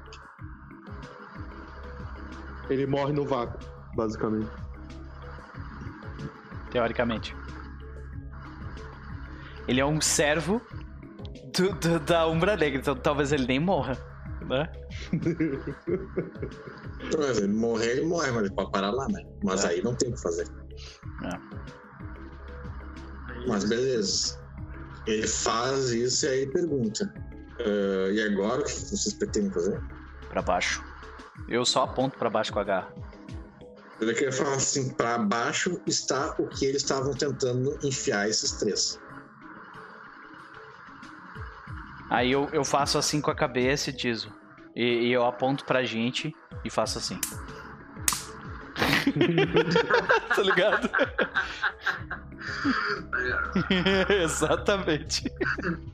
Ele 2.70 2.86
morre 2.86 3.12
no 3.12 3.26
vácuo, 3.26 3.60
basicamente. 3.96 4.50
Teoricamente. 6.72 7.36
Ele 9.68 9.82
é 9.82 9.86
um 9.86 10.00
servo 10.00 10.62
do, 11.54 11.74
do, 11.74 12.00
da 12.00 12.28
Umbra 12.28 12.56
Negra, 12.56 12.80
então 12.80 12.96
talvez 12.96 13.34
ele 13.34 13.46
nem 13.46 13.60
morra, 13.60 13.98
né? 14.48 14.72
Ele 17.38 17.48
morrer, 17.48 17.92
ele 17.94 18.06
morre, 18.06 18.32
mas 18.32 18.46
ele 18.46 18.54
pode 18.54 18.72
parar 18.72 18.92
lá, 18.92 19.08
né? 19.08 19.24
Mas 19.44 19.66
é. 19.66 19.70
aí 19.70 19.82
não 19.82 19.96
tem 19.96 20.10
o 20.10 20.14
que 20.14 20.22
fazer. 20.22 20.48
É. 21.24 21.62
Mas 23.48 23.64
beleza. 23.64 24.40
Ele 25.08 25.28
faz 25.28 25.90
isso 25.92 26.26
e 26.26 26.30
aí 26.30 26.48
pergunta. 26.48 27.14
Uh, 27.60 28.12
e 28.12 28.22
agora 28.24 28.62
o 28.62 28.64
que 28.64 28.72
vocês 28.72 29.14
pretendem 29.14 29.52
fazer? 29.52 29.82
Pra 30.30 30.42
baixo. 30.42 30.84
Eu 31.48 31.66
só 31.66 31.84
aponto 31.84 32.18
pra 32.18 32.30
baixo 32.30 32.54
com 32.54 32.60
a 32.60 32.64
garra. 32.64 32.94
Ele 34.00 34.14
queria 34.14 34.32
falar 34.32 34.56
assim: 34.56 34.90
pra 34.94 35.18
baixo 35.18 35.80
está 35.86 36.36
o 36.40 36.48
que 36.48 36.66
eles 36.66 36.82
estavam 36.82 37.14
tentando 37.14 37.78
enfiar 37.84 38.28
esses 38.28 38.52
três. 38.54 39.00
Aí 42.10 42.32
eu, 42.32 42.50
eu 42.52 42.66
faço 42.66 42.98
assim 42.98 43.22
com 43.22 43.32
a 43.32 43.36
cabeça 43.36 43.90
e 43.90 43.94
diz: 43.94 44.28
e, 44.76 45.08
e 45.08 45.14
eu 45.14 45.26
aponto 45.26 45.66
pra 45.66 45.84
gente 45.84 46.36
e 46.64 46.70
faço 46.70 46.98
assim. 46.98 47.20
tá 50.36 50.42
ligado? 50.42 50.90
Exatamente. 54.24 55.32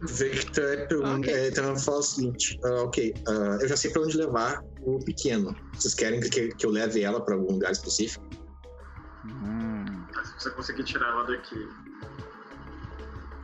Victor 0.02 0.88
okay. 1.18 1.34
é, 1.34 1.48
então 1.50 1.76
fala 1.78 2.00
o 2.00 2.04
seguinte: 2.04 2.60
uh, 2.64 2.86
ok, 2.86 3.14
uh, 3.28 3.62
eu 3.62 3.68
já 3.68 3.78
sei 3.78 3.92
pra 3.92 4.02
onde 4.02 4.18
levar 4.18 4.64
o 4.82 5.00
pequeno. 5.00 5.56
Vocês 5.74 5.94
querem 5.94 6.20
que, 6.20 6.50
que 6.50 6.66
eu 6.66 6.72
leve 6.72 7.04
ela 7.04 7.22
pra 7.22 7.36
algum 7.36 7.54
lugar 7.54 7.72
específico? 7.72 8.26
Hum. 9.26 9.86
Se 10.24 10.44
você 10.44 10.50
conseguir 10.52 10.84
tirar 10.84 11.08
ela 11.10 11.24
daqui. 11.26 11.68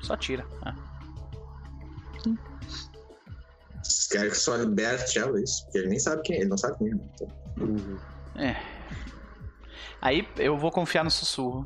Só 0.01 0.17
tira. 0.17 0.45
Ah. 0.63 0.75
Vocês 3.83 4.07
querem 4.07 4.29
que 4.29 4.37
só 4.37 4.55
liberte 4.55 5.19
ela, 5.19 5.41
isso? 5.41 5.63
Porque 5.65 5.79
ele 5.79 5.89
nem 5.89 5.99
sabe 5.99 6.21
quem 6.23 6.37
é, 6.37 6.39
ele 6.41 6.49
não 6.49 6.57
sabe 6.57 6.77
quem 6.77 6.87
é. 6.87 6.91
Então. 6.91 7.27
Uhum. 7.59 7.97
É. 8.35 8.72
Aí 10.03 10.27
eu 10.37 10.57
vou 10.57 10.69
confiar 10.69 11.05
no 11.05 11.09
sussurro. 11.09 11.63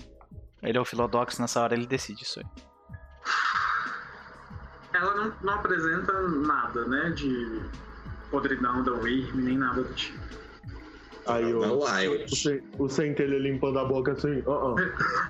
Ele 0.61 0.77
é 0.77 0.81
o 0.81 0.85
Filodox, 0.85 1.39
nessa 1.39 1.59
hora 1.59 1.73
ele 1.73 1.88
decide 1.88 2.22
isso 2.22 2.39
aí. 2.39 2.45
Ela 4.93 5.15
não, 5.15 5.34
não 5.41 5.53
apresenta 5.55 6.14
nada, 6.22 6.85
né? 6.85 7.09
De 7.09 7.64
podridão 8.30 8.84
da 8.84 8.91
Wyrm, 8.91 9.41
nem 9.41 9.57
nada 9.57 9.81
do 9.81 9.91
tipo. 9.95 10.19
Aí 11.26 11.51
o, 11.51 11.61
o, 11.61 11.80
o, 11.80 12.85
o 12.85 12.89
centelho 12.89 13.39
limpando 13.39 13.80
a 13.80 13.85
boca 13.85 14.11
assim, 14.11 14.38
uh 14.41 14.76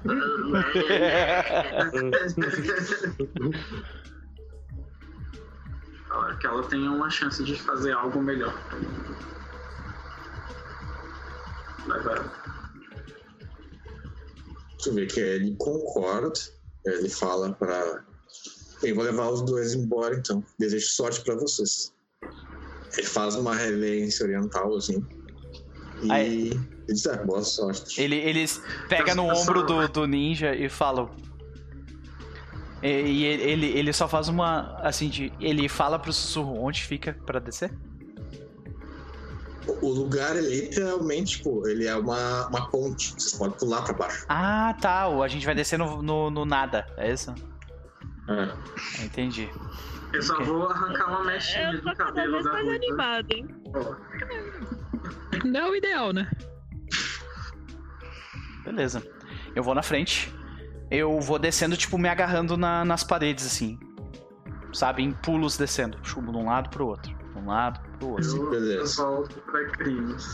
-uh. 0.04 0.48
que 6.40 6.46
ela 6.46 6.64
tenha 6.64 6.92
uma 6.92 7.10
chance 7.10 7.42
de 7.42 7.56
fazer 7.56 7.94
algo 7.94 8.22
melhor. 8.22 8.54
Agora. 11.90 12.57
Tu 14.84 14.94
vê 14.94 15.06
que 15.06 15.20
ele 15.20 15.56
concorda, 15.58 16.34
ele 16.86 17.10
fala 17.10 17.54
para. 17.54 18.06
Eu 18.84 18.96
vou 18.96 19.04
levar 19.04 19.30
os 19.30 19.42
dois 19.42 19.74
embora 19.74 20.16
então. 20.16 20.44
Desejo 20.60 20.88
sorte 20.88 21.22
para 21.22 21.36
vocês. 21.36 21.94
Ele 22.98 23.08
faz 23.08 23.36
uma 23.36 23.56
reverência 23.56 24.26
oriental 24.26 24.76
assim. 24.76 25.04
E. 26.04 26.12
Aí. 26.12 26.52
Ele 26.52 26.94
diz, 26.94 27.06
ah, 27.08 27.18
boa 27.24 27.44
sorte. 27.44 28.02
Ele, 28.02 28.16
eles 28.16 28.62
pega 28.88 29.14
no 29.14 29.24
ombro 29.24 29.66
do, 29.66 29.88
do 29.90 30.08
ninja 30.08 30.56
e 30.56 30.70
falam. 30.70 31.10
E, 32.82 32.88
e 32.88 33.26
ele, 33.26 33.66
ele 33.66 33.92
só 33.92 34.08
faz 34.08 34.30
uma. 34.30 34.78
Assim, 34.82 35.10
de. 35.10 35.34
Ele 35.40 35.68
fala 35.68 36.00
pro 36.00 36.14
sussurro 36.14 36.62
onde 36.62 36.84
fica 36.84 37.14
pra 37.26 37.40
descer? 37.40 37.72
O 39.82 39.90
lugar 39.90 40.36
é 40.36 40.42
literalmente, 40.42 41.38
tipo, 41.38 41.68
ele 41.68 41.86
é 41.86 41.96
uma, 41.96 42.48
uma 42.48 42.70
ponte. 42.70 43.14
Vocês 43.14 43.34
podem 43.34 43.58
pular 43.58 43.82
pra 43.84 43.94
baixo. 43.94 44.26
Ah, 44.30 44.76
tá. 44.82 45.06
A 45.08 45.28
gente 45.28 45.46
vai 45.46 45.54
descer 45.56 45.78
no, 45.80 46.02
no, 46.02 46.30
no 46.30 46.46
nada, 46.46 46.86
é 46.98 47.12
isso? 47.12 47.34
É. 48.30 49.04
Entendi. 49.06 49.50
Eu 50.14 50.22
só 50.22 50.42
vou 50.44 50.68
arrancar 50.70 51.08
uma 51.10 51.24
mechinha 51.26 51.72
Eu 51.72 51.82
do 51.82 51.96
cabelo 51.96 52.32
vez 52.34 52.44
da 52.46 52.52
mais 52.54 52.66
Ruiva. 52.66 52.86
animada, 52.86 53.28
hein? 53.36 53.48
Não 55.46 55.60
é 55.60 55.70
o 55.70 55.76
ideal, 55.76 56.14
né? 56.14 56.30
Beleza. 58.64 59.04
Eu 59.56 59.64
vou 59.64 59.74
na 59.76 59.82
frente. 59.84 60.34
Eu 60.90 61.20
vou 61.20 61.38
descendo, 61.40 61.76
tipo, 61.76 61.98
me 61.98 62.08
agarrando 62.10 62.56
na- 62.58 62.86
nas 62.86 63.04
paredes, 63.04 63.46
assim. 63.46 63.78
Sabe? 64.74 65.04
Em 65.04 65.12
pulos 65.12 65.58
descendo. 65.58 65.98
Chubo 66.04 66.32
de 66.32 66.38
um 66.38 66.46
lado 66.46 66.70
pro 66.70 66.88
outro. 66.88 67.17
De 67.38 67.44
um 67.44 67.48
lado 67.48 67.80
outro. 68.06 68.38
Eu, 68.38 68.44
eu 68.44 68.50
Beleza. 68.50 69.04
volto 69.04 69.40
pra 69.42 69.66
crimes. 69.72 70.26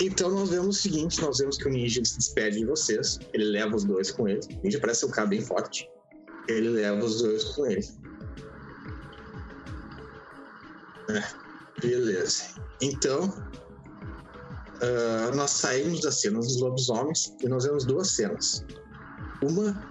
Então 0.00 0.30
nós 0.30 0.50
vemos 0.50 0.78
o 0.78 0.80
seguinte, 0.82 1.20
nós 1.22 1.38
vemos 1.38 1.56
que 1.56 1.66
o 1.66 1.70
ninja 1.70 2.04
se 2.04 2.18
despede 2.18 2.58
de 2.58 2.66
vocês. 2.66 3.18
Ele 3.32 3.44
leva 3.44 3.74
os 3.74 3.84
dois 3.84 4.10
com 4.10 4.28
ele. 4.28 4.40
O 4.58 4.62
ninja 4.64 4.78
parece 4.78 5.00
ser 5.00 5.06
um 5.06 5.10
cara 5.10 5.26
bem 5.26 5.40
forte. 5.40 5.88
Ele 6.48 6.68
leva 6.68 7.04
os 7.04 7.22
dois 7.22 7.44
com 7.44 7.66
ele. 7.66 7.88
É, 11.08 11.24
beleza. 11.80 12.44
Então, 12.80 13.32
ah, 14.82 15.30
nós 15.34 15.50
saímos 15.52 16.00
das 16.00 16.20
cenas 16.20 16.46
dos 16.46 16.60
lobisomens 16.60 17.34
e 17.42 17.48
nós 17.48 17.64
vemos 17.64 17.84
duas 17.84 18.10
cenas. 18.10 18.64
Uma 19.42 19.82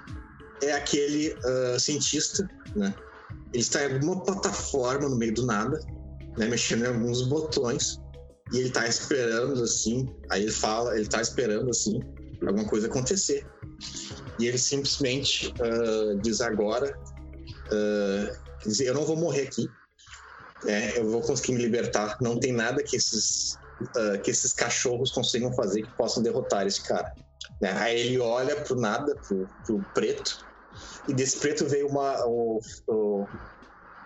é 0.62 0.74
aquele 0.74 1.36
ah, 1.44 1.80
cientista, 1.80 2.48
né? 2.76 2.94
Ele 3.54 3.64
está 3.64 3.84
em 3.84 3.94
alguma 3.96 4.24
plataforma 4.24 5.10
no 5.10 5.18
meio 5.18 5.34
do 5.34 5.46
nada, 5.46 5.80
né? 6.38 6.48
Mexendo 6.48 6.86
em 6.86 6.88
alguns 6.88 7.24
botões. 7.28 8.00
E 8.54 8.58
ele 8.60 8.70
tá 8.70 8.88
esperando 8.88 9.64
assim. 9.64 10.10
Aí 10.30 10.44
ele 10.44 10.52
fala, 10.52 10.96
ele 10.98 11.08
tá 11.08 11.22
esperando 11.22 11.70
assim, 11.70 12.02
alguma 12.46 12.66
coisa 12.68 12.88
acontecer. 12.88 13.46
E 14.40 14.46
ele 14.48 14.58
simplesmente 14.58 15.54
ah, 15.62 16.20
diz 16.22 16.42
agora: 16.42 16.92
quer 18.62 18.68
dizer, 18.70 18.88
eu 18.88 18.94
não 18.94 19.06
vou 19.06 19.16
morrer 19.16 19.44
aqui. 19.44 19.70
né? 20.64 20.98
eu 20.98 21.10
vou 21.10 21.22
conseguir 21.22 21.54
me 21.54 21.62
libertar. 21.62 22.18
Não 22.22 22.40
tem 22.40 22.52
nada 22.52 22.84
que 22.84 22.96
esses, 22.98 23.58
ah, 23.96 24.18
que 24.18 24.32
esses 24.32 24.52
cachorros 24.54 25.12
consigam 25.12 25.54
fazer 25.54 25.84
que 25.84 25.92
possam 25.96 26.22
derrotar 26.22 26.68
esse 26.68 26.84
cara. 26.84 27.14
né? 27.62 27.72
Aí 27.74 28.00
ele 28.00 28.20
olha 28.20 28.56
pro 28.58 28.76
nada, 28.76 29.16
pro, 29.28 29.48
pro 29.66 29.80
preto. 29.94 30.46
E 31.08 31.14
desse 31.14 31.38
preto 31.40 31.66
veio 31.68 31.88
uma. 31.88 32.26
O, 32.26 32.60
o- 32.88 33.28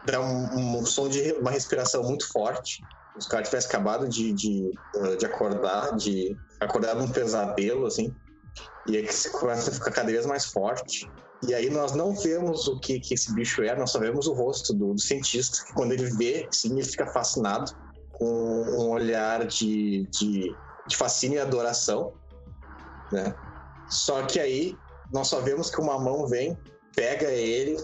dá 0.06 0.22
um, 0.22 0.80
um 0.80 0.86
som 0.86 1.10
de 1.10 1.34
uma 1.34 1.52
respiração 1.52 2.04
muito 2.04 2.32
forte 2.32 2.82
os 3.18 3.28
caras 3.28 3.48
tivessem 3.48 3.70
acabado 3.70 4.08
de, 4.08 4.34
de, 4.34 4.72
uh, 4.96 5.16
de 5.18 5.26
acordar, 5.26 5.96
de 5.96 6.38
acordar 6.60 6.96
num 6.96 7.08
pesadelo, 7.08 7.86
assim, 7.86 8.14
e 8.88 8.98
aí 8.98 9.08
que 9.08 9.30
começa 9.30 9.70
a 9.70 9.74
ficar 9.74 9.92
cada 9.92 10.12
vez 10.12 10.26
mais 10.26 10.46
forte. 10.46 11.10
E 11.48 11.54
aí 11.54 11.70
nós 11.70 11.94
não 11.94 12.14
vemos 12.14 12.68
o 12.68 12.80
que, 12.80 13.00
que 13.00 13.14
esse 13.14 13.34
bicho 13.34 13.62
é, 13.62 13.76
nós 13.76 13.92
só 13.92 14.00
vemos 14.00 14.28
o 14.28 14.34
rosto 14.34 14.74
do, 14.74 14.94
do 14.94 15.02
cientista, 15.02 15.66
que 15.66 15.74
quando 15.74 15.92
ele 15.92 16.06
vê, 16.06 16.48
sim, 16.52 16.74
ele 16.74 16.84
fica 16.84 17.06
fascinado, 17.08 17.72
com 18.14 18.26
um 18.26 18.90
olhar 18.90 19.46
de, 19.46 20.08
de, 20.08 20.56
de 20.88 20.96
fascínio 20.96 21.38
e 21.38 21.42
adoração, 21.42 22.14
né? 23.12 23.36
Só 23.90 24.24
que 24.24 24.40
aí 24.40 24.76
nós 25.12 25.28
só 25.28 25.42
vemos 25.42 25.70
que 25.70 25.80
uma 25.80 26.00
mão 26.00 26.26
vem, 26.26 26.58
pega 26.96 27.30
ele, 27.30 27.78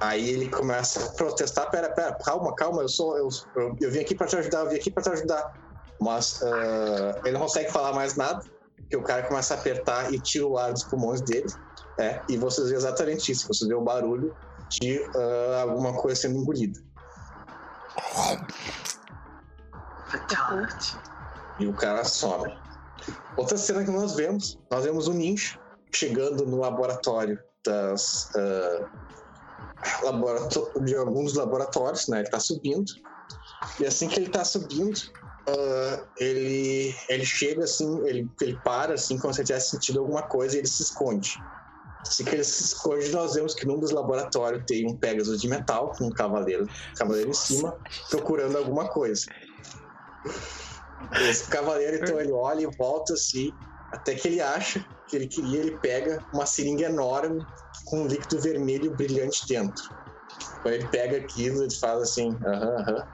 Aí 0.00 0.30
ele 0.30 0.48
começa 0.48 1.04
a 1.04 1.08
protestar, 1.12 1.70
pera, 1.70 1.90
pera, 1.90 2.16
calma, 2.24 2.54
calma, 2.54 2.82
eu 2.82 2.88
sou, 2.88 3.16
eu, 3.18 3.28
eu, 3.56 3.76
eu 3.80 3.90
vim 3.90 4.00
aqui 4.00 4.14
pra 4.14 4.26
te 4.26 4.36
ajudar, 4.36 4.60
eu 4.60 4.70
vim 4.70 4.76
aqui 4.76 4.90
pra 4.90 5.02
te 5.02 5.10
ajudar. 5.10 5.52
Mas 6.00 6.42
ah, 6.42 7.20
ele 7.24 7.32
não 7.32 7.42
consegue 7.42 7.70
falar 7.70 7.92
mais 7.92 8.16
nada, 8.16 8.42
porque 8.76 8.96
o 8.96 9.02
cara 9.02 9.22
começa 9.24 9.54
a 9.54 9.58
apertar 9.58 10.12
e 10.12 10.18
tira 10.18 10.46
o 10.46 10.56
ar 10.56 10.72
dos 10.72 10.84
pulmões 10.84 11.20
dele, 11.20 11.46
é, 11.98 12.20
e 12.28 12.36
vocês 12.38 12.70
vê 12.70 12.76
exatamente 12.76 13.30
isso, 13.32 13.46
vocês 13.46 13.68
vê 13.68 13.74
o 13.74 13.82
barulho 13.82 14.34
de 14.68 15.04
ah, 15.14 15.62
alguma 15.62 15.92
coisa 15.92 16.22
sendo 16.22 16.38
engolida. 16.38 16.80
Fatality. 20.06 20.96
E 21.58 21.66
o 21.66 21.72
cara 21.74 22.04
some. 22.04 22.56
Outra 23.36 23.58
cena 23.58 23.84
que 23.84 23.90
nós 23.90 24.14
vemos, 24.14 24.58
nós 24.70 24.84
vemos 24.84 25.06
o 25.06 25.12
ninja 25.12 25.58
chegando 25.92 26.46
no 26.46 26.58
laboratório 26.58 27.38
das 27.64 28.30
ah, 28.34 28.88
de 30.82 30.94
alguns 30.96 31.34
laboratórios, 31.34 32.08
né? 32.08 32.20
Ele 32.20 32.30
tá 32.30 32.40
subindo. 32.40 32.92
E 33.80 33.86
assim 33.86 34.08
que 34.08 34.20
ele 34.20 34.30
tá 34.30 34.44
subindo, 34.44 35.00
ah, 35.48 36.04
ele 36.18 36.94
ele 37.08 37.24
chega 37.24 37.64
assim, 37.64 38.00
ele, 38.06 38.28
ele 38.40 38.58
para 38.64 38.94
assim, 38.94 39.18
como 39.18 39.32
se 39.32 39.40
ele 39.40 39.46
tivesse 39.46 39.70
sentido 39.70 40.00
alguma 40.00 40.22
coisa 40.22 40.56
e 40.56 40.60
ele 40.60 40.68
se 40.68 40.82
esconde. 40.82 41.36
Assim 42.00 42.24
que 42.24 42.34
ele 42.34 42.44
se 42.44 42.64
esconde, 42.64 43.10
nós 43.10 43.34
vemos 43.34 43.54
que 43.54 43.66
num 43.66 43.78
dos 43.78 43.92
laboratórios 43.92 44.64
tem 44.66 44.86
um 44.90 44.96
Pegasus 44.96 45.40
de 45.40 45.48
metal 45.48 45.92
com 45.96 46.06
um 46.06 46.10
cavaleiro, 46.10 46.68
cavaleiro 46.96 47.30
em 47.30 47.34
cima, 47.34 47.76
procurando 48.10 48.58
alguma 48.58 48.88
coisa. 48.88 49.26
Esse 51.28 51.48
cavaleiro, 51.48 51.96
então, 51.96 52.20
ele 52.20 52.32
olha 52.32 52.62
e 52.62 52.76
volta 52.76 53.14
assim, 53.14 53.52
até 53.92 54.14
que 54.14 54.26
ele 54.26 54.40
acha 54.40 54.84
que 55.06 55.14
ele 55.14 55.28
queria, 55.28 55.60
ele 55.60 55.78
pega 55.78 56.18
uma 56.32 56.46
seringa 56.46 56.86
enorme 56.86 57.46
com 57.84 58.02
um 58.02 58.06
líquido 58.06 58.40
vermelho 58.40 58.94
brilhante 58.94 59.46
dentro. 59.46 59.82
Quando 60.62 60.74
ele 60.74 60.88
pega 60.88 61.18
aquilo, 61.18 61.62
ele 61.62 61.74
faz 61.74 62.00
assim, 62.00 62.38
aham, 62.46 62.74
aham. 62.78 63.08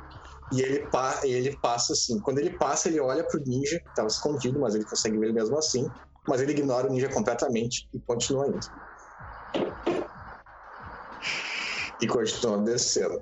E 0.50 0.62
ele, 0.62 0.88
pa 0.88 1.20
ele 1.24 1.56
passa 1.56 1.92
assim. 1.92 2.18
Quando 2.20 2.38
ele 2.38 2.56
passa, 2.56 2.88
ele 2.88 3.00
olha 3.00 3.24
pro 3.24 3.42
ninja, 3.44 3.78
que 3.80 3.94
tava 3.94 4.08
escondido, 4.08 4.60
mas 4.60 4.74
ele 4.74 4.84
consegue 4.84 5.18
ver 5.18 5.26
ele 5.26 5.34
mesmo 5.34 5.58
assim. 5.58 5.90
Mas 6.26 6.40
ele 6.40 6.52
ignora 6.52 6.86
o 6.86 6.90
ninja 6.90 7.08
completamente 7.08 7.88
e 7.92 7.98
continua 8.00 8.46
indo. 8.46 8.66
E 12.00 12.06
continua 12.06 12.58
descendo. 12.58 13.20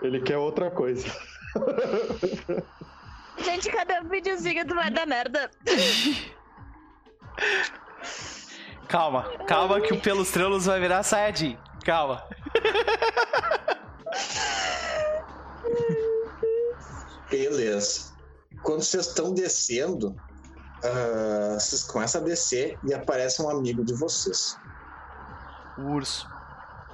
Ele 0.00 0.22
quer 0.22 0.38
outra 0.38 0.70
coisa. 0.70 1.06
Gente, 3.44 3.70
cada 3.70 4.02
videozinho 4.02 4.66
do 4.66 4.74
vai 4.74 4.90
dar 4.90 5.06
merda. 5.06 5.50
Calma, 8.88 9.24
calma 9.46 9.80
que 9.80 9.92
o 9.92 10.00
Pelos 10.00 10.30
Trelos 10.30 10.64
vai 10.66 10.80
virar 10.80 11.02
Saiyajin. 11.02 11.58
Calma. 11.84 12.24
Beleza. 17.30 18.12
Quando 18.62 18.82
vocês 18.82 19.06
estão 19.06 19.34
descendo, 19.34 20.16
ah, 20.82 21.56
vocês 21.58 21.84
começam 21.84 22.22
a 22.22 22.24
descer 22.24 22.78
e 22.84 22.94
aparece 22.94 23.42
um 23.42 23.50
amigo 23.50 23.84
de 23.84 23.94
vocês. 23.94 24.56
O 25.76 25.92
urso. 25.92 26.28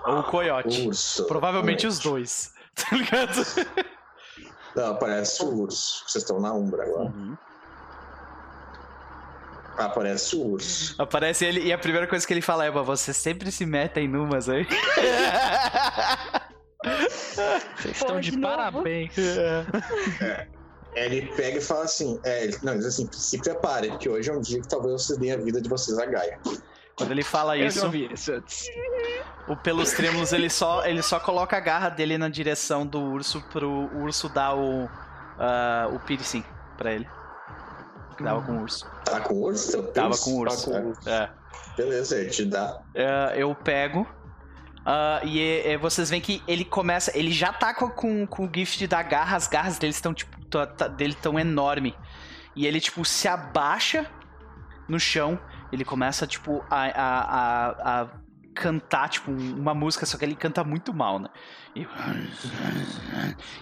Ou 0.07 0.19
o 0.19 0.25
coiote. 0.25 0.87
Urso. 0.87 1.25
Provavelmente 1.27 1.87
os 1.87 1.99
dois. 1.99 2.53
Tá 2.75 2.97
ligado? 2.97 3.41
Não, 4.75 4.91
aparece 4.91 5.45
o 5.45 5.61
urso. 5.61 6.03
Vocês 6.09 6.25
estão 6.25 6.41
na 6.41 6.53
Umbra 6.53 6.83
agora. 6.83 7.05
Uhum. 7.05 7.37
Aparece 9.77 10.37
o 10.37 10.47
urso. 10.53 10.95
Aparece 11.01 11.45
ele 11.45 11.61
e 11.61 11.73
a 11.73 11.79
primeira 11.79 12.07
coisa 12.07 12.27
que 12.27 12.33
ele 12.33 12.41
fala 12.43 12.65
é: 12.65 12.71
"Mas 12.71 12.87
vocês 12.87 13.17
sempre 13.17 13.51
se 13.51 13.67
metem 13.67 14.07
numas 14.09 14.49
aí. 14.49 14.67
Vocês 17.77 17.97
estão 17.97 18.21
de 18.21 18.31
de 18.33 18.39
parabéns. 18.39 19.15
Ele 20.95 21.23
pega 21.35 21.59
e 21.59 21.61
fala 21.61 21.85
assim: 21.85 22.21
é, 22.25 22.45
ele- 22.45 22.59
não, 22.63 22.73
ele 22.73 22.83
diz 22.83 22.89
assim, 22.95 23.09
se 23.13 23.39
preparem, 23.39 23.97
que 23.99 24.09
hoje 24.09 24.31
é 24.31 24.33
um 24.33 24.41
dia 24.41 24.61
que 24.61 24.69
talvez 24.69 24.93
vocês 25.03 25.19
deem 25.19 25.33
a 25.33 25.37
vida 25.37 25.61
de 25.61 25.69
vocês 25.69 25.99
a 25.99 26.07
Gaia. 26.07 26.39
Quando 26.97 27.11
ele 27.11 27.25
fala 27.25 27.57
Eu 27.59 27.67
isso, 27.67 27.91
isso 28.13 28.33
o 29.49 29.57
Pelos 29.57 29.93
Trêmulos 29.93 30.33
ele 30.33 30.49
só, 30.49 30.85
ele 30.87 31.03
só 31.03 31.19
coloca 31.19 31.57
a 31.57 31.61
garra 31.61 31.89
dele 31.89 32.17
na 32.17 32.29
direção 32.29 32.87
do 32.87 33.01
urso 33.01 33.43
pro 33.53 33.91
urso 33.97 34.29
dar 34.29 34.55
o, 34.55 34.89
ah, 35.39 35.89
o 35.93 35.99
piercing 36.01 36.45
pra 36.79 36.93
ele. 36.93 37.09
Tava 38.23 38.43
com 38.43 38.53
o 38.53 38.61
urso. 38.63 38.87
Tá 39.05 39.21
com 39.21 39.35
o 39.35 39.43
urso? 39.43 39.83
Tava 39.85 40.09
urso? 40.11 40.25
com 40.25 40.31
o 40.31 40.39
urso. 40.41 40.71
Tá 40.71 40.81
com 40.81 40.87
o 40.87 40.89
urso. 40.91 41.09
É. 41.09 41.31
Beleza, 41.77 42.17
ele 42.19 42.31
te 42.31 42.45
dá. 42.45 42.81
É, 42.95 43.35
eu 43.37 43.55
pego. 43.55 44.07
ah, 44.87 45.21
e 45.25 45.41
é, 45.41 45.73
é, 45.73 45.79
vocês 45.79 46.11
veem 46.11 46.23
que 46.23 46.43
ele 46.47 46.65
começa. 46.65 47.17
Ele 47.17 47.33
já 47.33 47.53
tá 47.53 47.75
com, 47.75 47.89
com, 47.91 48.27
com 48.27 48.45
o 48.47 48.51
gift 48.55 48.87
da 48.87 49.03
garra, 49.03 49.37
as 49.37 49.49
garras 49.49 49.79
dele 49.79 49.91
estão, 49.93 50.15
tipo, 50.15 50.45
tá- 50.47 50.67
tá- 50.67 50.89
dele 50.89 51.15
tão 51.21 51.39
enorme. 51.39 51.97
E 52.55 52.67
ele, 52.67 52.81
tipo, 52.81 53.05
se 53.05 53.27
abaixa 53.27 54.07
no 54.89 55.01
chão. 55.01 55.39
Ele 55.73 55.85
começa, 55.85 56.27
tipo, 56.27 56.65
a, 56.71 56.85
a, 56.85 57.21
a, 57.21 58.03
a 58.03 58.09
cantar, 58.55 59.09
tipo, 59.09 59.31
uma 59.31 59.75
música, 59.75 60.07
só 60.07 60.17
que 60.17 60.25
ele 60.25 60.37
canta 60.37 60.63
muito 60.63 60.95
mal, 60.95 61.19
né? 61.19 61.29
E, 61.75 61.87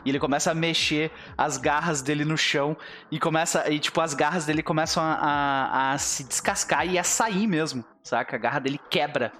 e 0.04 0.08
ele 0.08 0.18
começa 0.18 0.50
a 0.50 0.54
mexer 0.54 1.10
as 1.36 1.56
garras 1.56 2.02
dele 2.02 2.24
no 2.24 2.36
chão 2.36 2.76
e 3.10 3.18
começa. 3.18 3.68
E, 3.70 3.78
tipo, 3.78 4.00
as 4.00 4.14
garras 4.14 4.44
dele 4.44 4.62
começam 4.62 5.02
a, 5.02 5.14
a, 5.14 5.92
a 5.92 5.98
se 5.98 6.24
descascar 6.24 6.86
e 6.86 6.98
a 6.98 7.04
sair 7.04 7.46
mesmo, 7.46 7.84
saca? 8.02 8.36
A 8.36 8.38
garra 8.38 8.58
dele 8.60 8.78
quebra. 8.90 9.32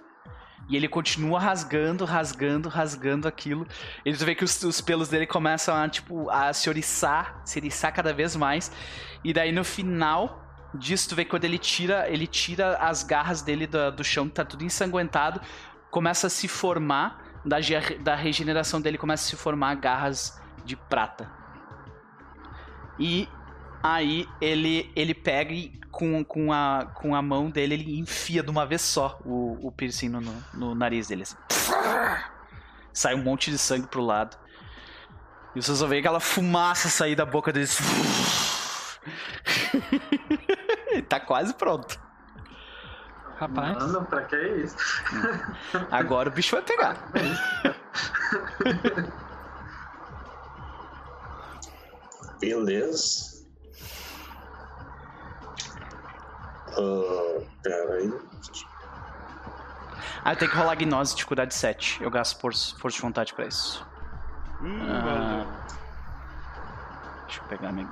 E 0.69 0.77
ele 0.77 0.89
continua 0.89 1.39
rasgando, 1.39 2.05
rasgando, 2.05 2.69
rasgando 2.69 3.29
aquilo. 3.29 3.67
Ele 4.05 4.17
vê 4.17 4.35
que 4.35 4.45
os, 4.45 4.63
os, 4.63 4.81
pelos 4.81 5.09
dele 5.09 5.27
começam 5.27 5.77
a, 5.77 5.89
tipo, 5.89 6.31
a 6.31 6.53
se 6.53 6.69
oriçar, 6.69 7.43
se 7.45 7.59
oriçar 7.59 7.93
cada 7.93 8.13
vez 8.15 8.35
mais. 8.37 8.73
E 9.23 9.33
daí 9.33 9.53
no 9.53 9.65
final 9.65 10.42
disso, 10.75 11.09
tu 11.09 11.15
vê 11.15 11.25
que 11.25 11.31
quando 11.31 11.45
ele 11.45 11.59
tira, 11.59 12.09
ele 12.09 12.27
tira 12.27 12.77
as 12.79 13.03
garras 13.03 13.43
dele 13.43 13.67
do, 13.67 13.91
do 13.93 14.05
chão, 14.05 14.29
tá 14.29 14.45
tudo 14.45 14.65
ensanguentado, 14.65 15.41
começa 15.91 16.27
a 16.27 16.31
se 16.31 16.49
formar, 16.49 17.23
da, 17.45 17.59
da 18.01 18.15
regeneração 18.15 18.81
dele 18.81 18.97
começa 18.97 19.27
a 19.27 19.31
se 19.31 19.37
formar 19.37 19.75
garras 19.75 20.41
de 20.65 20.77
prata. 20.77 21.31
E 22.99 23.29
aí 23.83 24.29
ele, 24.41 24.91
ele 24.95 25.15
pega 25.15 25.53
e 25.53 25.73
com, 25.91 26.25
com, 26.25 26.53
a, 26.53 26.87
com 26.95 27.15
a 27.15 27.21
mão 27.21 27.51
dele, 27.51 27.75
ele 27.75 27.99
enfia 27.99 28.43
de 28.43 28.51
uma 28.51 28.65
vez 28.65 28.81
só 28.81 29.19
o, 29.25 29.67
o 29.67 29.71
piercing 29.71 30.09
no, 30.09 30.21
no 30.55 30.75
nariz 30.75 31.09
dele. 31.09 31.23
Assim. 31.23 31.37
Sai 32.93 33.15
um 33.15 33.23
monte 33.23 33.51
de 33.51 33.59
sangue 33.59 33.87
pro 33.87 34.03
lado. 34.03 34.37
E 35.55 35.63
você 35.63 35.75
só 35.75 35.87
vê 35.87 35.99
aquela 35.99 36.21
fumaça 36.21 36.89
sair 36.89 37.15
da 37.15 37.27
boca 37.27 37.53
dele. 37.53 37.69
tá 41.13 41.21
quase 41.21 41.53
pronto. 41.53 42.01
Rapaz. 43.39 43.77
Mano, 43.77 44.07
pra 44.07 44.23
que 44.23 44.37
isso? 44.37 44.77
Agora 45.91 46.31
o 46.31 46.33
bicho 46.33 46.57
vai 46.57 46.63
pegar. 46.63 46.97
Beleza. 52.41 53.45
Uh, 56.79 57.47
pera 57.63 57.95
aí. 57.95 58.11
Ah, 60.25 60.33
eu 60.33 60.37
tenho 60.37 60.51
que 60.51 60.57
rolar 60.57 60.77
gnose, 60.77 61.15
dificuldade 61.15 61.53
7. 61.55 62.03
Eu 62.03 62.11
gasto 62.11 62.41
força, 62.41 62.75
força 62.79 62.97
de 62.97 63.03
vontade 63.03 63.35
pra 63.35 63.45
isso. 63.47 63.87
Hum, 64.63 64.81
ah, 64.89 65.45
deixa 67.27 67.43
eu 67.43 67.45
pegar 67.49 67.71
minha. 67.71 67.87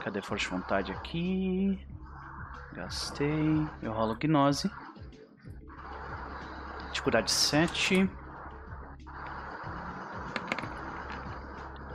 Cadê 0.00 0.20
força 0.20 0.44
de 0.44 0.50
vontade 0.50 0.92
aqui? 0.92 1.80
Gastei. 2.76 3.66
Eu 3.80 3.90
rolo 3.90 4.14
gnose. 4.16 4.70
Dificuldade 6.92 7.30
7. 7.30 8.08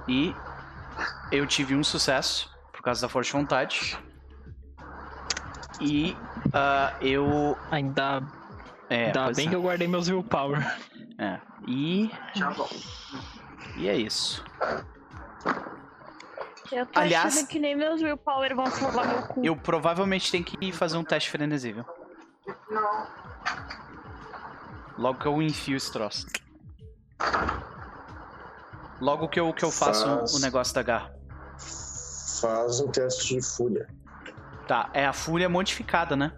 E 0.08 0.36
eu 1.32 1.46
tive 1.46 1.76
um 1.76 1.84
sucesso 1.84 2.50
por 2.74 2.82
causa 2.82 3.00
da 3.00 3.08
força 3.08 3.28
de 3.28 3.38
vontade. 3.38 3.98
E 5.80 6.18
uh, 6.48 7.06
eu. 7.06 7.56
Ainda. 7.70 8.24
É, 8.90 9.06
Ainda 9.06 9.32
bem 9.34 9.46
é. 9.46 9.50
que 9.50 9.56
eu 9.56 9.62
guardei 9.62 9.88
meus 9.88 10.10
willpower. 10.10 10.66
É. 11.20 11.40
E. 11.68 12.10
Já 12.34 12.50
bom. 12.50 12.68
E 13.78 13.88
é 13.88 13.96
isso. 13.96 14.44
Eu 16.72 16.86
tô 16.86 17.00
Aliás, 17.00 17.36
achando 17.36 17.48
que 17.48 17.60
nem 17.60 17.76
meus 17.76 18.02
willpower 18.02 18.56
vão 18.56 18.66
salvar 18.68 19.08
meu 19.08 19.28
cu. 19.28 19.46
Eu 19.46 19.56
provavelmente 19.56 20.32
tenho 20.32 20.44
que 20.44 20.72
fazer 20.72 20.98
um 20.98 21.04
teste 21.04 21.30
frenesi, 21.30 21.74
viu? 21.74 21.86
Não. 22.70 23.08
Logo 24.98 25.20
que 25.20 25.26
eu 25.26 25.42
enfio 25.42 25.76
esse 25.76 25.92
troço. 25.92 26.28
Logo 29.02 29.28
que 29.28 29.40
eu, 29.40 29.52
que 29.54 29.66
eu 29.66 29.72
faço 29.72 30.06
Faz... 30.06 30.34
o 30.34 30.40
negócio 30.40 30.74
da 30.74 30.84
garra. 30.84 31.14
Faz 32.40 32.80
um 32.80 32.88
teste 32.90 33.36
de 33.36 33.42
fúria. 33.42 33.88
Tá, 34.68 34.90
é 34.94 35.06
a 35.06 35.14
fúria 35.14 35.50
modificada, 35.50 36.16
né? 36.16 36.32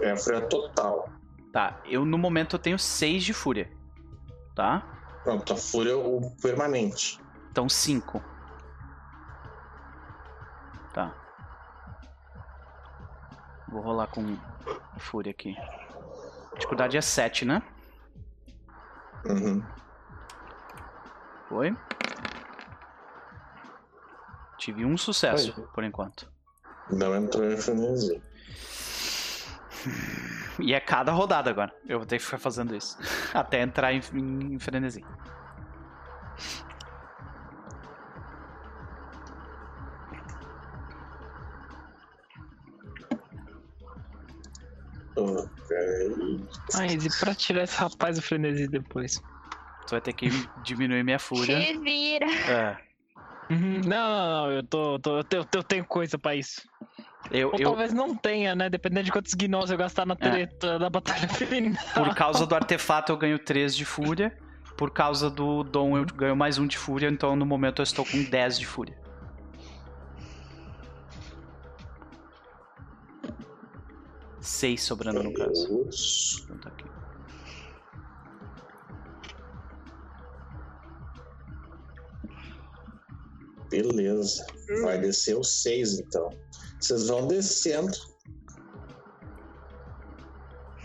É 0.00 0.12
a 0.12 0.16
fúria 0.16 0.40
total. 0.42 1.10
Tá, 1.52 1.80
eu 1.84 2.04
no 2.04 2.16
momento 2.16 2.56
eu 2.56 2.60
tenho 2.60 2.78
6 2.78 3.24
de 3.24 3.32
fúria. 3.34 3.70
Tá? 4.54 4.82
Pronto, 5.24 5.52
a 5.52 5.56
fúria 5.56 5.92
é 5.92 5.94
o 5.94 6.30
permanente. 6.40 7.20
Então 7.50 7.68
5. 7.68 8.31
Tá. 10.92 11.14
Vou 13.68 13.80
rolar 13.80 14.06
com 14.08 14.36
fúria 14.98 15.30
aqui. 15.30 15.56
Dificuldade 16.54 16.96
é 16.96 17.00
7, 17.00 17.44
né? 17.44 17.62
Uhum. 19.24 19.64
Foi. 21.48 21.76
Tive 24.58 24.84
um 24.84 24.96
sucesso, 24.96 25.52
Foi. 25.54 25.66
por 25.68 25.84
enquanto. 25.84 26.30
Não 26.90 27.16
entrou 27.16 27.50
em 27.50 27.56
frenesi. 27.56 28.22
E 30.58 30.74
é 30.74 30.80
cada 30.80 31.10
rodada 31.10 31.50
agora. 31.50 31.74
Eu 31.88 31.98
vou 31.98 32.06
ter 32.06 32.18
que 32.18 32.24
ficar 32.24 32.38
fazendo 32.38 32.76
isso. 32.76 32.98
Até 33.32 33.62
entrar 33.62 33.92
em, 33.92 34.00
em 34.54 34.58
frenesi. 34.58 35.04
Ok. 45.16 45.76
Mas 46.74 47.04
e 47.04 47.20
pra 47.20 47.34
tirar 47.34 47.64
esse 47.64 47.76
rapaz 47.76 48.16
do 48.16 48.22
frenesi 48.22 48.66
depois? 48.66 49.22
Tu 49.86 49.90
vai 49.90 50.00
ter 50.00 50.12
que 50.12 50.30
diminuir 50.62 51.02
minha 51.02 51.18
fúria. 51.18 51.60
Se 51.60 51.78
vira. 51.78 52.26
É. 52.26 52.76
Uhum. 53.50 53.80
Não, 53.84 54.08
não, 54.08 54.46
não, 54.46 54.52
eu, 54.52 54.62
tô, 54.62 54.98
tô 54.98 55.18
eu, 55.18 55.24
tenho, 55.24 55.48
eu 55.54 55.62
tenho 55.62 55.84
coisa 55.84 56.18
pra 56.18 56.34
isso. 56.34 56.62
Eu, 57.30 57.48
Ou 57.48 57.58
eu... 57.58 57.64
talvez 57.64 57.92
não 57.92 58.14
tenha, 58.16 58.54
né? 58.54 58.70
Dependendo 58.70 59.04
de 59.04 59.12
quantos 59.12 59.34
gnolls 59.34 59.70
eu 59.70 59.78
gastar 59.78 60.06
na 60.06 60.14
é. 60.14 60.16
treta 60.16 60.66
é. 60.66 60.78
da 60.78 60.88
batalha 60.88 61.28
final. 61.28 61.74
Por 61.94 62.14
causa 62.14 62.46
do 62.46 62.54
artefato 62.54 63.12
eu 63.12 63.16
ganho 63.16 63.38
3 63.38 63.76
de 63.76 63.84
fúria. 63.84 64.36
Por 64.76 64.90
causa 64.90 65.28
do 65.28 65.62
dom 65.62 65.98
eu 65.98 66.06
ganho 66.06 66.34
mais 66.34 66.58
1 66.58 66.66
de 66.66 66.78
fúria. 66.78 67.08
Então 67.08 67.36
no 67.36 67.44
momento 67.44 67.80
eu 67.80 67.84
estou 67.84 68.04
com 68.04 68.22
10 68.22 68.58
de 68.58 68.66
fúria. 68.66 69.01
Seis 74.42 74.82
sobrando 74.82 75.22
no 75.22 75.32
caso. 75.32 75.86
Então 76.44 76.58
tá 76.58 76.68
aqui. 76.68 76.84
Beleza. 83.70 84.44
Vai 84.82 85.00
descer 85.00 85.38
os 85.38 85.62
seis 85.62 86.00
então. 86.00 86.28
Vocês 86.80 87.06
vão 87.06 87.28
descendo. 87.28 87.96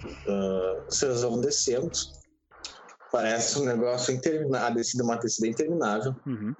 Uh, 0.05 0.85
vocês 0.88 1.23
vão 1.23 1.41
descendo. 1.41 1.89
Parece 3.11 3.59
um 3.59 3.65
negócio 3.65 4.13
interminável. 4.13 4.67
A 4.67 4.69
descida 4.69 5.01
é 5.01 5.05
uma 5.05 5.17
descida 5.17 5.47
interminável. 5.47 6.15
Uhum. 6.27 6.55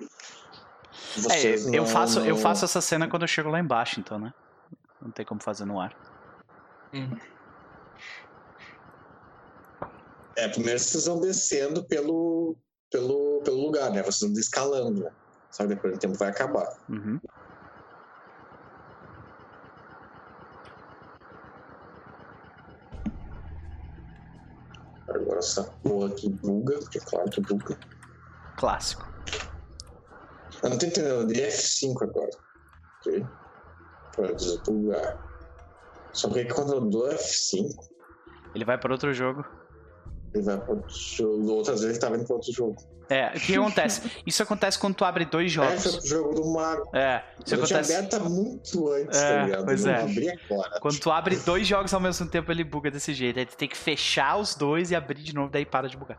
É, 1.30 1.56
eu, 1.56 1.84
não, 1.84 1.86
faço, 1.86 2.20
não... 2.20 2.26
eu 2.26 2.36
faço 2.36 2.66
essa 2.66 2.82
cena 2.82 3.08
quando 3.08 3.22
eu 3.22 3.28
chego 3.28 3.50
lá 3.50 3.60
embaixo, 3.60 4.00
então, 4.00 4.18
né? 4.18 4.34
Não 5.00 5.12
tem 5.12 5.24
como 5.24 5.42
fazer 5.42 5.66
no 5.66 5.80
ar. 5.80 5.96
É, 10.38 10.48
primeiro 10.50 10.80
vocês 10.80 11.06
vão 11.06 11.20
descendo 11.20 11.84
pelo, 11.86 12.56
pelo, 12.92 13.42
pelo 13.44 13.58
lugar, 13.60 13.92
né? 13.92 14.04
Vocês 14.04 14.30
vão 14.30 14.40
escalando, 14.40 15.04
né? 15.04 15.12
Só 15.52 15.64
que 15.64 15.70
depois 15.70 15.94
do 15.94 16.00
tempo 16.00 16.18
vai 16.18 16.30
acabar. 16.30 16.68
Uhum. 16.88 17.20
Agora 25.10 25.40
essa 25.40 25.64
porra 25.64 26.10
aqui 26.10 26.30
buga, 26.30 26.78
porque 26.80 27.00
é 27.00 27.02
claro 27.02 27.30
que 27.32 27.42
buga. 27.42 27.80
Clássico. 28.58 29.08
Eu 30.62 30.70
não 30.70 30.78
tô 30.78 30.86
entendendo, 30.86 31.28
de 31.28 31.42
F5 31.42 32.04
agora. 32.04 32.30
Ok? 33.00 33.26
Pra 34.16 34.32
desbugar. 34.34 35.27
Só 36.18 36.30
que 36.30 36.46
quando 36.46 36.74
eu 36.74 36.82
dou 36.82 37.08
F5. 37.10 37.70
Ele 38.56 38.66
vai 38.66 38.78
para 38.78 38.92
outro 38.92 39.14
jogo. 39.14 39.46
Ele 40.34 40.44
vai 40.44 40.58
para 40.58 40.74
outro 40.74 40.90
jogo. 40.90 41.52
Outras 41.52 41.82
vezes 41.82 41.98
ele 41.98 42.10
tá 42.10 42.16
indo 42.16 42.26
para 42.26 42.36
outro 42.36 42.52
jogo. 42.52 42.76
É, 43.08 43.28
o 43.36 43.40
que 43.40 43.56
acontece? 43.56 44.12
Isso 44.26 44.44
acontece 44.44 44.80
quando 44.80 44.96
tu 44.96 45.06
abre 45.06 45.26
dois 45.26 45.52
jogos. 45.52 45.86
É, 45.86 45.98
o 46.00 46.06
jogo 46.06 46.34
do 46.34 46.52
Mago. 46.52 46.90
É, 46.94 47.24
isso 47.46 47.54
eu 47.54 47.60
acontece. 47.60 47.88
tinha 47.88 48.00
aberto 48.00 48.30
muito 48.30 48.92
antes, 48.92 49.18
é, 49.18 49.38
tá 49.38 49.44
ligado? 49.44 49.66
Pois 49.66 49.86
eu 49.86 49.92
é. 49.92 50.02
abri 50.02 50.30
agora. 50.30 50.80
Quando 50.82 51.00
tu 51.00 51.12
abre 51.12 51.36
dois 51.38 51.68
jogos 51.68 51.94
ao 51.94 52.02
mesmo 52.02 52.28
tempo, 52.28 52.52
ele 52.52 52.64
buga 52.64 52.90
desse 52.90 53.14
jeito. 53.14 53.40
Aí 53.40 53.46
tu 53.46 53.56
tem 53.56 53.70
que 53.70 53.78
fechar 53.78 54.38
os 54.38 54.56
dois 54.56 54.90
e 54.90 54.96
abrir 54.96 55.22
de 55.22 55.36
novo, 55.36 55.52
daí 55.52 55.66
para 55.66 55.88
de 55.88 55.96
bugar. 55.96 56.18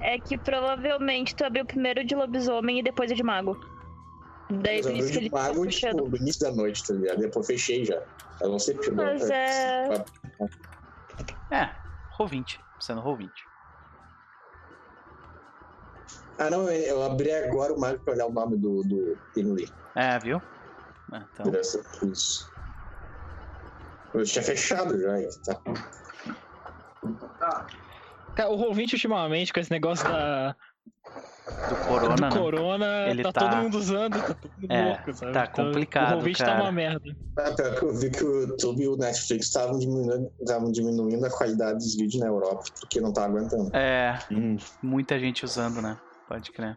É 0.00 0.18
que 0.18 0.36
provavelmente 0.36 1.34
tu 1.34 1.42
abriu 1.42 1.64
primeiro 1.64 2.04
de 2.04 2.14
lobisomem 2.14 2.78
e 2.78 2.82
depois 2.82 3.10
de 3.10 3.22
mago. 3.22 3.58
Daí 4.50 4.82
por 4.82 4.92
isso 4.92 5.12
que 5.12 5.18
ele 5.18 5.30
mago, 5.30 5.64
tá 5.64 5.70
tipo, 5.70 6.08
no 6.08 6.16
início 6.16 6.40
da 6.40 6.54
noite, 6.54 6.82
tá 6.86 6.94
ligado? 6.94 7.18
Depois 7.18 7.46
fechei 7.46 7.84
já. 7.84 8.02
Eu 8.40 8.50
não 8.50 8.58
sei 8.58 8.74
porque 8.74 8.90
Mas 8.90 9.28
é. 9.28 9.88
É, 11.50 11.70
Roll 12.12 12.28
20. 12.28 12.64
Você 12.80 12.94
no 12.94 13.00
Roll 13.00 13.16
20. 13.16 13.30
Ah, 16.38 16.50
não, 16.50 16.70
eu 16.70 17.02
abri 17.02 17.32
agora 17.32 17.74
o 17.74 17.80
mapa 17.80 17.98
pra 17.98 18.14
olhar 18.14 18.26
o 18.26 18.32
nome 18.32 18.56
do, 18.56 18.82
do 18.84 19.18
Inuli. 19.36 19.70
É, 19.94 20.18
viu? 20.18 20.40
É, 21.12 21.16
Então, 21.32 21.50
Graças 21.50 22.02
a 22.02 22.06
isso. 22.06 22.50
Eu 24.14 24.24
tinha 24.24 24.42
fechado 24.42 24.98
já, 24.98 25.14
tá? 25.44 25.60
Tá. 28.34 28.48
O 28.48 28.56
Roll20 28.56 28.94
ultimamente, 28.94 29.52
com 29.52 29.60
esse 29.60 29.70
negócio 29.70 30.08
da, 30.08 30.56
do 31.68 31.76
Corona, 31.76 32.16
do 32.16 32.34
né? 32.34 32.40
Corona, 32.40 33.08
Ele 33.08 33.22
tá, 33.22 33.32
tá- 33.32 33.40
todo 33.48 33.56
mundo 33.62 33.78
usando, 33.78 34.22
tá 34.22 34.34
todo 34.34 34.52
mundo 34.56 34.72
É, 34.72 34.84
louco, 34.84 35.14
sabe? 35.14 35.32
tá 35.32 35.42
Então, 35.50 35.64
complicado, 35.66 36.18
O 36.18 36.22
Roll20 36.22 36.38
tá 36.38 36.44
cara. 36.46 36.62
uma 36.62 36.72
merda. 36.72 37.16
Ah, 37.38 37.54
pior 37.54 37.78
que 37.78 37.84
eu 37.84 37.94
vi 37.94 38.10
que 38.10 38.24
o 38.24 38.40
YouTube 38.42 38.82
e 38.82 38.88
o 38.88 38.96
Netflix 38.96 39.46
estavam 39.46 39.78
diminuindo, 39.78 40.32
estavam 40.40 40.72
diminuindo 40.72 41.24
a 41.24 41.30
qualidade 41.30 41.78
dos 41.78 41.94
vídeos 41.94 42.20
na 42.20 42.26
Europa, 42.26 42.64
porque 42.80 43.00
não 43.00 43.12
tá 43.12 43.24
aguentando. 43.24 43.70
É, 43.74 44.18
Hum. 44.30 44.56
muita 44.82 45.18
gente 45.20 45.44
usando, 45.44 45.80
né? 45.80 45.96
Pode 46.26 46.50
crer. 46.52 46.76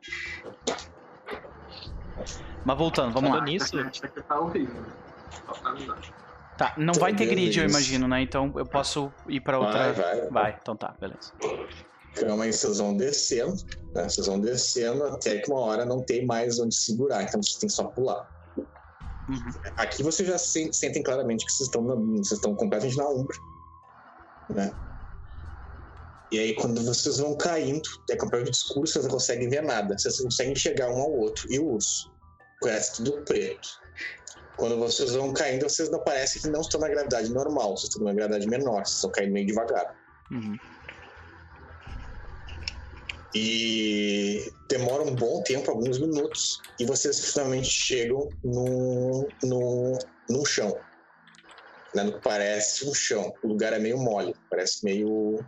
Mas 2.63 2.77
voltando, 2.77 3.11
vamos 3.11 3.29
Falando 3.31 3.45
lá. 3.45 3.51
nisso, 3.51 3.71
tá 4.27 4.39
horrível. 4.39 4.85
Tá, 6.55 6.75
não 6.77 6.93
vai 6.93 7.15
ter 7.15 7.25
grid, 7.25 7.57
eu 7.59 7.65
imagino, 7.67 8.07
né? 8.07 8.21
Então 8.21 8.53
eu 8.55 8.65
posso 8.67 9.11
ir 9.27 9.41
pra 9.41 9.57
outra. 9.57 9.93
Vai, 9.93 10.19
vai. 10.19 10.29
Vai, 10.29 10.57
então 10.61 10.75
tá, 10.75 10.95
beleza. 10.99 11.31
Calma 12.15 12.43
aí, 12.43 12.53
vocês 12.53 12.77
vão 12.77 12.95
descendo, 12.95 13.55
né? 13.93 14.03
Vocês 14.07 14.27
vão 14.27 14.39
descendo 14.39 15.03
até 15.05 15.39
que 15.39 15.49
uma 15.49 15.61
hora 15.61 15.85
não 15.85 16.01
tem 16.03 16.25
mais 16.25 16.59
onde 16.59 16.75
segurar, 16.75 17.23
então 17.23 17.41
vocês 17.41 17.57
têm 17.57 17.69
só 17.69 17.85
pular. 17.85 18.29
Uhum. 19.29 19.51
Aqui 19.77 20.03
vocês 20.03 20.27
já 20.27 20.37
sen- 20.37 20.73
sentem 20.73 21.01
claramente 21.01 21.45
que 21.45 21.51
vocês 21.53 21.67
estão, 21.67 21.81
na- 21.81 21.95
vocês 21.95 22.33
estão 22.33 22.53
completamente 22.55 22.97
na 22.97 23.07
umbra, 23.07 23.37
né? 24.49 24.71
E 26.31 26.39
aí 26.39 26.55
quando 26.55 26.83
vocês 26.83 27.17
vão 27.17 27.35
caindo, 27.35 27.87
é 28.09 28.15
completamente 28.15 28.55
escuro, 28.55 28.87
vocês 28.87 29.05
não 29.05 29.11
conseguem 29.11 29.49
ver 29.49 29.63
nada. 29.63 29.97
Vocês 29.97 30.19
conseguem 30.19 30.53
enxergar 30.53 30.89
um 30.89 30.99
ao 31.01 31.11
outro 31.11 31.45
e 31.51 31.59
o 31.59 31.73
urso. 31.73 32.11
Parece 32.61 33.03
tudo 33.03 33.23
preto. 33.23 33.67
Quando 34.57 34.77
vocês 34.77 35.13
vão 35.13 35.33
caindo, 35.33 35.63
vocês 35.63 35.89
não 35.89 35.99
parecem 36.03 36.41
que 36.41 36.49
não 36.49 36.61
estão 36.61 36.79
na 36.79 36.87
gravidade 36.87 37.33
normal, 37.33 37.75
vocês 37.75 37.89
estão 37.89 38.01
numa 38.01 38.13
gravidade 38.13 38.47
menor, 38.47 38.85
vocês 38.85 38.95
estão 38.95 39.11
caindo 39.11 39.31
meio 39.33 39.47
devagar. 39.47 39.95
Uhum. 40.29 40.57
E 43.33 44.51
demora 44.67 45.03
um 45.03 45.15
bom 45.15 45.41
tempo, 45.43 45.71
alguns 45.71 45.99
minutos, 45.99 46.61
e 46.79 46.85
vocês 46.85 47.31
finalmente 47.31 47.69
chegam 47.69 48.27
num, 48.43 49.27
num, 49.43 49.97
num 50.29 50.45
chão. 50.45 50.77
Né, 51.95 52.03
no 52.03 52.13
que 52.13 52.21
parece 52.21 52.87
um 52.87 52.93
chão. 52.93 53.33
O 53.43 53.47
lugar 53.49 53.73
é 53.73 53.79
meio 53.79 53.97
mole, 53.97 54.33
parece 54.49 54.83
meio. 54.83 55.39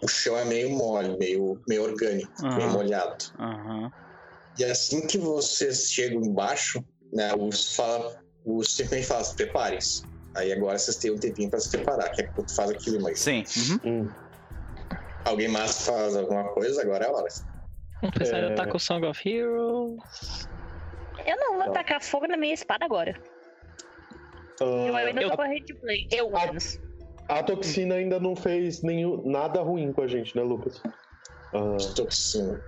O 0.00 0.08
chão 0.08 0.38
é 0.38 0.44
meio 0.44 0.70
mole, 0.70 1.16
meio, 1.18 1.60
meio 1.68 1.82
orgânico, 1.82 2.32
meio 2.42 2.68
Aham. 2.68 2.72
molhado. 2.72 3.24
Aham. 3.38 3.92
E 4.56 4.64
assim 4.64 5.06
que 5.06 5.18
vocês 5.18 5.90
chegam 5.90 6.20
embaixo, 6.22 6.84
né, 7.12 7.32
o 7.34 7.44
urso 7.44 7.74
fala, 7.74 8.20
o 8.44 8.56
urso 8.56 8.72
simplesmente 8.72 9.06
fala, 9.06 9.24
se 9.24 9.34
preparem-se. 9.36 10.02
Aí 10.34 10.52
agora 10.52 10.78
vocês 10.78 10.96
têm 10.96 11.10
um 11.10 11.18
tempinho 11.18 11.50
para 11.50 11.60
se 11.60 11.70
preparar, 11.70 12.10
que 12.12 12.22
é 12.22 12.26
quando 12.26 12.50
faz 12.54 12.70
aquilo, 12.70 13.00
mas 13.00 13.20
Sim. 13.20 13.44
uhum. 13.84 14.02
Hum. 14.02 14.08
Alguém 15.28 15.48
mais 15.48 15.86
faz 15.86 16.16
alguma 16.16 16.44
coisa, 16.50 16.82
agora 16.82 17.04
é 17.04 17.08
a 17.08 17.12
hora. 17.12 17.28
vamos 18.00 18.16
pensar 18.16 18.38
É. 18.38 18.48
em 18.48 18.52
atacar 18.52 18.76
o 18.76 18.78
Song 18.80 19.06
of 19.06 19.28
Heroes. 19.28 20.48
Eu 21.26 21.36
não 21.36 21.54
vou 21.56 21.64
Tá. 21.66 21.72
tacar 21.72 22.00
fogo 22.02 22.26
na 22.26 22.36
minha 22.36 22.54
espada 22.54 22.84
agora. 22.84 23.14
eu 24.60 24.94
Ah, 24.96 24.98
ainda 25.00 25.22
eu- 25.22 25.30
tô 25.30 25.36
com 25.36 25.42
a 25.42 25.46
Red 25.46 25.64
Blade. 25.80 26.08
Eu, 26.12 26.36
Ah. 26.36 26.46
menos. 26.46 26.78
a 27.28 27.42
toxina 27.42 27.94
ainda 27.96 28.18
não 28.18 28.34
fez 28.34 28.82
nenhum, 28.82 29.22
nada 29.28 29.60
ruim 29.60 29.92
com 29.92 30.02
a 30.02 30.06
gente, 30.08 30.34
né, 30.36 30.42
Lucas? 30.42 30.82
Ah, 31.54 31.76
toxina. 31.94 32.60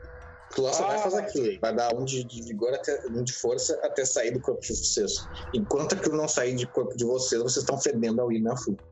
Tu 0.55 0.62
só 0.73 0.87
vai 0.87 0.97
Ah. 0.97 0.99
fazer 1.01 1.19
aquilo. 1.20 1.61
Vai 1.61 1.74
dar 1.74 1.95
um 1.95 2.05
de, 2.05 2.24
de 2.24 2.43
vigor, 2.43 2.74
até, 2.74 3.01
um 3.09 3.23
de 3.23 3.32
força 3.32 3.78
até 3.85 4.05
sair 4.05 4.32
do 4.32 4.41
corpo 4.41 4.61
de 4.61 4.69
vocês. 4.74 5.27
Enquanto 5.55 5.95
aquilo 5.95 6.16
não 6.16 6.27
sair 6.28 6.55
de 6.57 6.66
corpo 6.66 6.97
de 6.97 7.05
vocês, 7.05 7.41
vocês 7.41 7.59
estão 7.65 7.78
fedendo 7.81 8.20
ao 8.20 8.31
ir 8.32 8.41
na 8.41 8.57
fuga. 8.57 8.82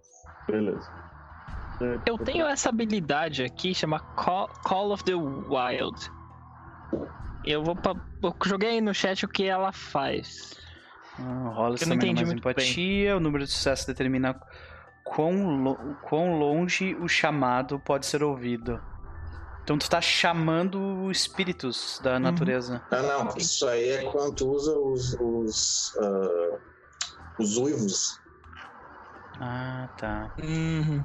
beleza. 0.48 0.88
Eu 2.06 2.18
tenho 2.18 2.46
essa 2.46 2.68
habilidade 2.68 3.42
aqui, 3.42 3.74
chama 3.74 4.00
Call, 4.00 4.48
Call 4.64 4.92
of 4.92 5.04
the 5.04 5.14
Wild. 5.14 6.10
Eu 7.44 7.62
vou 7.62 7.76
pra... 7.76 7.94
eu 8.22 8.34
joguei 8.44 8.70
aí 8.70 8.80
no 8.80 8.92
chat 8.92 9.24
o 9.24 9.28
que 9.28 9.44
ela 9.44 9.70
faz. 9.72 10.54
Ah, 11.18 11.48
rola 11.50 11.68
Eu 11.68 11.70
não 11.70 11.76
também 11.78 11.96
entendi 11.96 12.14
mais 12.24 12.28
muito 12.28 12.42
bem. 12.44 12.52
empatia. 12.52 13.16
O 13.16 13.20
número 13.20 13.44
de 13.44 13.50
sucesso 13.50 13.86
determina 13.86 14.38
quão, 15.04 15.62
lo- 15.62 15.96
quão 16.02 16.38
longe 16.38 16.94
o 16.96 17.08
chamado 17.08 17.78
pode 17.80 18.06
ser 18.06 18.22
ouvido. 18.22 18.80
Então 19.62 19.76
tu 19.78 19.88
tá 19.88 20.00
chamando 20.00 21.10
espíritos 21.10 21.98
Uhum. 21.98 22.02
da 22.04 22.18
natureza. 22.18 22.82
Ah, 22.90 23.02
não. 23.02 23.28
Isso 23.36 23.66
aí 23.68 23.88
é 23.90 24.02
quando 24.10 24.34
tu 24.34 24.48
usa 24.50 24.76
os. 24.78 25.14
os, 25.20 25.96
ah, 26.00 26.58
os 27.38 27.56
uivos. 27.56 28.18
Ah, 29.40 29.88
tá. 29.98 30.32
Uhum. 30.42 31.04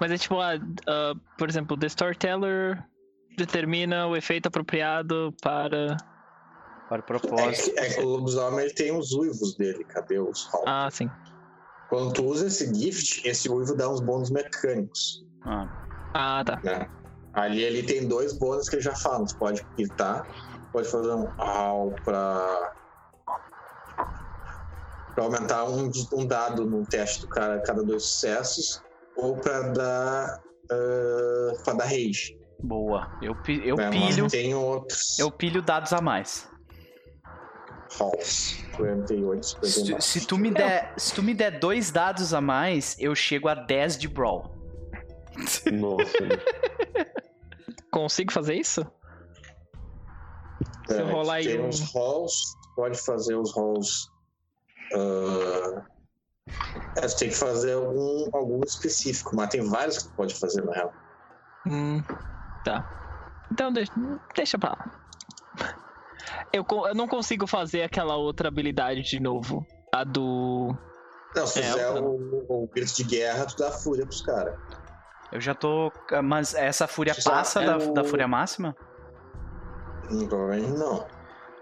Mas 0.00 0.10
é 0.12 0.18
tipo, 0.18 0.40
ah, 0.40 0.52
ah, 0.88 1.14
por 1.38 1.48
exemplo, 1.48 1.76
The 1.78 1.86
Storyteller 1.86 2.84
determina 3.36 4.06
o 4.06 4.16
efeito 4.16 4.46
apropriado 4.46 5.34
para. 5.42 5.96
Para 6.88 6.98
o 6.98 7.00
É 7.00 7.02
propósito. 7.02 7.72
que, 7.72 7.78
é 7.80 7.88
que 7.94 8.00
o 8.00 8.04
lobisomem 8.08 8.64
ele 8.66 8.74
tem 8.74 8.96
os 8.96 9.12
uivos 9.12 9.56
dele. 9.56 9.84
Cadê 9.84 10.18
os 10.18 10.46
round? 10.52 10.64
Ah, 10.68 10.88
sim. 10.90 11.10
Quando 11.88 12.12
tu 12.12 12.24
usa 12.24 12.46
esse 12.46 12.72
gift, 12.74 13.26
esse 13.26 13.48
uivo 13.48 13.74
dá 13.76 13.88
uns 13.88 14.00
bônus 14.00 14.30
mecânicos. 14.30 15.24
Ah, 15.44 15.68
Ah, 16.14 16.42
tá. 16.44 16.60
né? 16.62 16.88
Ali 17.32 17.62
ele 17.62 17.82
tem 17.82 18.06
dois 18.06 18.38
bônus 18.38 18.68
que 18.68 18.76
ele 18.76 18.82
já 18.82 18.94
fala. 18.94 19.24
Tu 19.26 19.36
pode 19.36 19.64
gritar, 19.76 20.24
pode 20.72 20.88
fazer 20.88 21.12
um 21.12 21.32
au 21.38 21.92
pra. 22.04 22.72
pra 25.14 25.24
aumentar 25.24 25.64
um, 25.64 25.90
um 26.12 26.26
dado 26.26 26.64
no 26.64 26.84
teste 26.86 27.22
do 27.22 27.28
cara 27.28 27.56
a 27.56 27.62
cada 27.62 27.82
dois 27.82 28.04
sucessos, 28.04 28.82
ou 29.16 29.36
pra 29.36 29.60
dar. 29.68 30.42
Uh, 30.72 31.62
pra 31.62 31.74
dar 31.74 31.84
rage. 31.84 32.38
boa. 32.58 33.10
Eu, 33.20 33.36
eu? 33.64 33.76
Mas 33.76 33.90
pilho. 34.14 34.28
tem 34.28 34.54
outros. 34.54 35.18
Eu 35.18 35.30
pilho 35.30 35.60
dados 35.62 35.92
a 35.92 36.00
mais. 36.00 36.48
Halls. 37.98 38.64
48, 38.76 39.44
Se, 39.44 39.56
59. 39.60 40.00
se 40.02 40.26
tu 40.26 40.38
me 40.38 40.50
der, 40.50 40.94
se 40.96 41.14
tu 41.14 41.22
me 41.22 41.34
der 41.34 41.58
dois 41.60 41.90
dados 41.92 42.32
a 42.34 42.40
mais, 42.40 42.96
eu 42.98 43.14
chego 43.14 43.46
a 43.48 43.54
10 43.54 43.98
de 43.98 44.08
brawl. 44.08 44.52
Nossa. 45.70 46.18
Consigo 47.92 48.32
fazer 48.32 48.54
isso? 48.54 48.84
se 50.88 50.94
eu 50.94 51.06
É, 51.08 51.12
rolar 51.12 51.34
aí 51.34 51.44
tem 51.46 51.60
um- 51.60 51.68
uns 51.68 51.80
halls, 51.94 52.34
pode 52.74 52.98
fazer 52.98 53.36
os 53.36 53.54
halls. 53.56 54.08
ah, 54.94 55.84
é, 56.96 57.02
você 57.08 57.16
tem 57.16 57.28
que 57.28 57.34
fazer 57.34 57.72
algum, 57.74 58.28
algum 58.32 58.60
específico, 58.64 59.34
mas 59.34 59.48
tem 59.50 59.62
vários 59.62 59.98
que 59.98 60.04
tu 60.08 60.14
pode 60.14 60.34
fazer 60.34 60.62
na 60.64 60.72
real. 60.72 60.92
Hum, 61.66 62.02
tá. 62.64 62.84
Então 63.50 63.72
deixa, 63.72 63.92
deixa 64.34 64.58
pra 64.58 64.70
lá. 64.70 64.84
Eu, 66.52 66.64
eu 66.88 66.94
não 66.94 67.08
consigo 67.08 67.46
fazer 67.46 67.82
aquela 67.82 68.16
outra 68.16 68.48
habilidade 68.48 69.02
de 69.02 69.20
novo. 69.20 69.66
A 69.92 70.04
do. 70.04 70.74
Não, 71.34 71.46
se 71.46 71.60
É, 71.60 71.62
fizer 71.64 71.88
eu- 71.88 72.04
o, 72.04 72.64
o 72.64 72.68
grito 72.72 72.94
de 72.94 73.04
guerra, 73.04 73.46
tu 73.46 73.56
dá 73.56 73.70
fúria 73.70 74.04
pros 74.06 74.20
caras. 74.22 74.54
Eu 75.32 75.40
já 75.40 75.54
tô. 75.54 75.92
Mas 76.22 76.54
essa 76.54 76.86
fúria 76.86 77.14
passa 77.24 77.62
é 77.62 77.66
da, 77.66 77.78
o- 77.78 77.92
da 77.92 78.04
fúria 78.04 78.26
máxima? 78.28 78.76
Hum, 80.10 80.26
Provavelmente 80.28 80.78
não. 80.78 81.06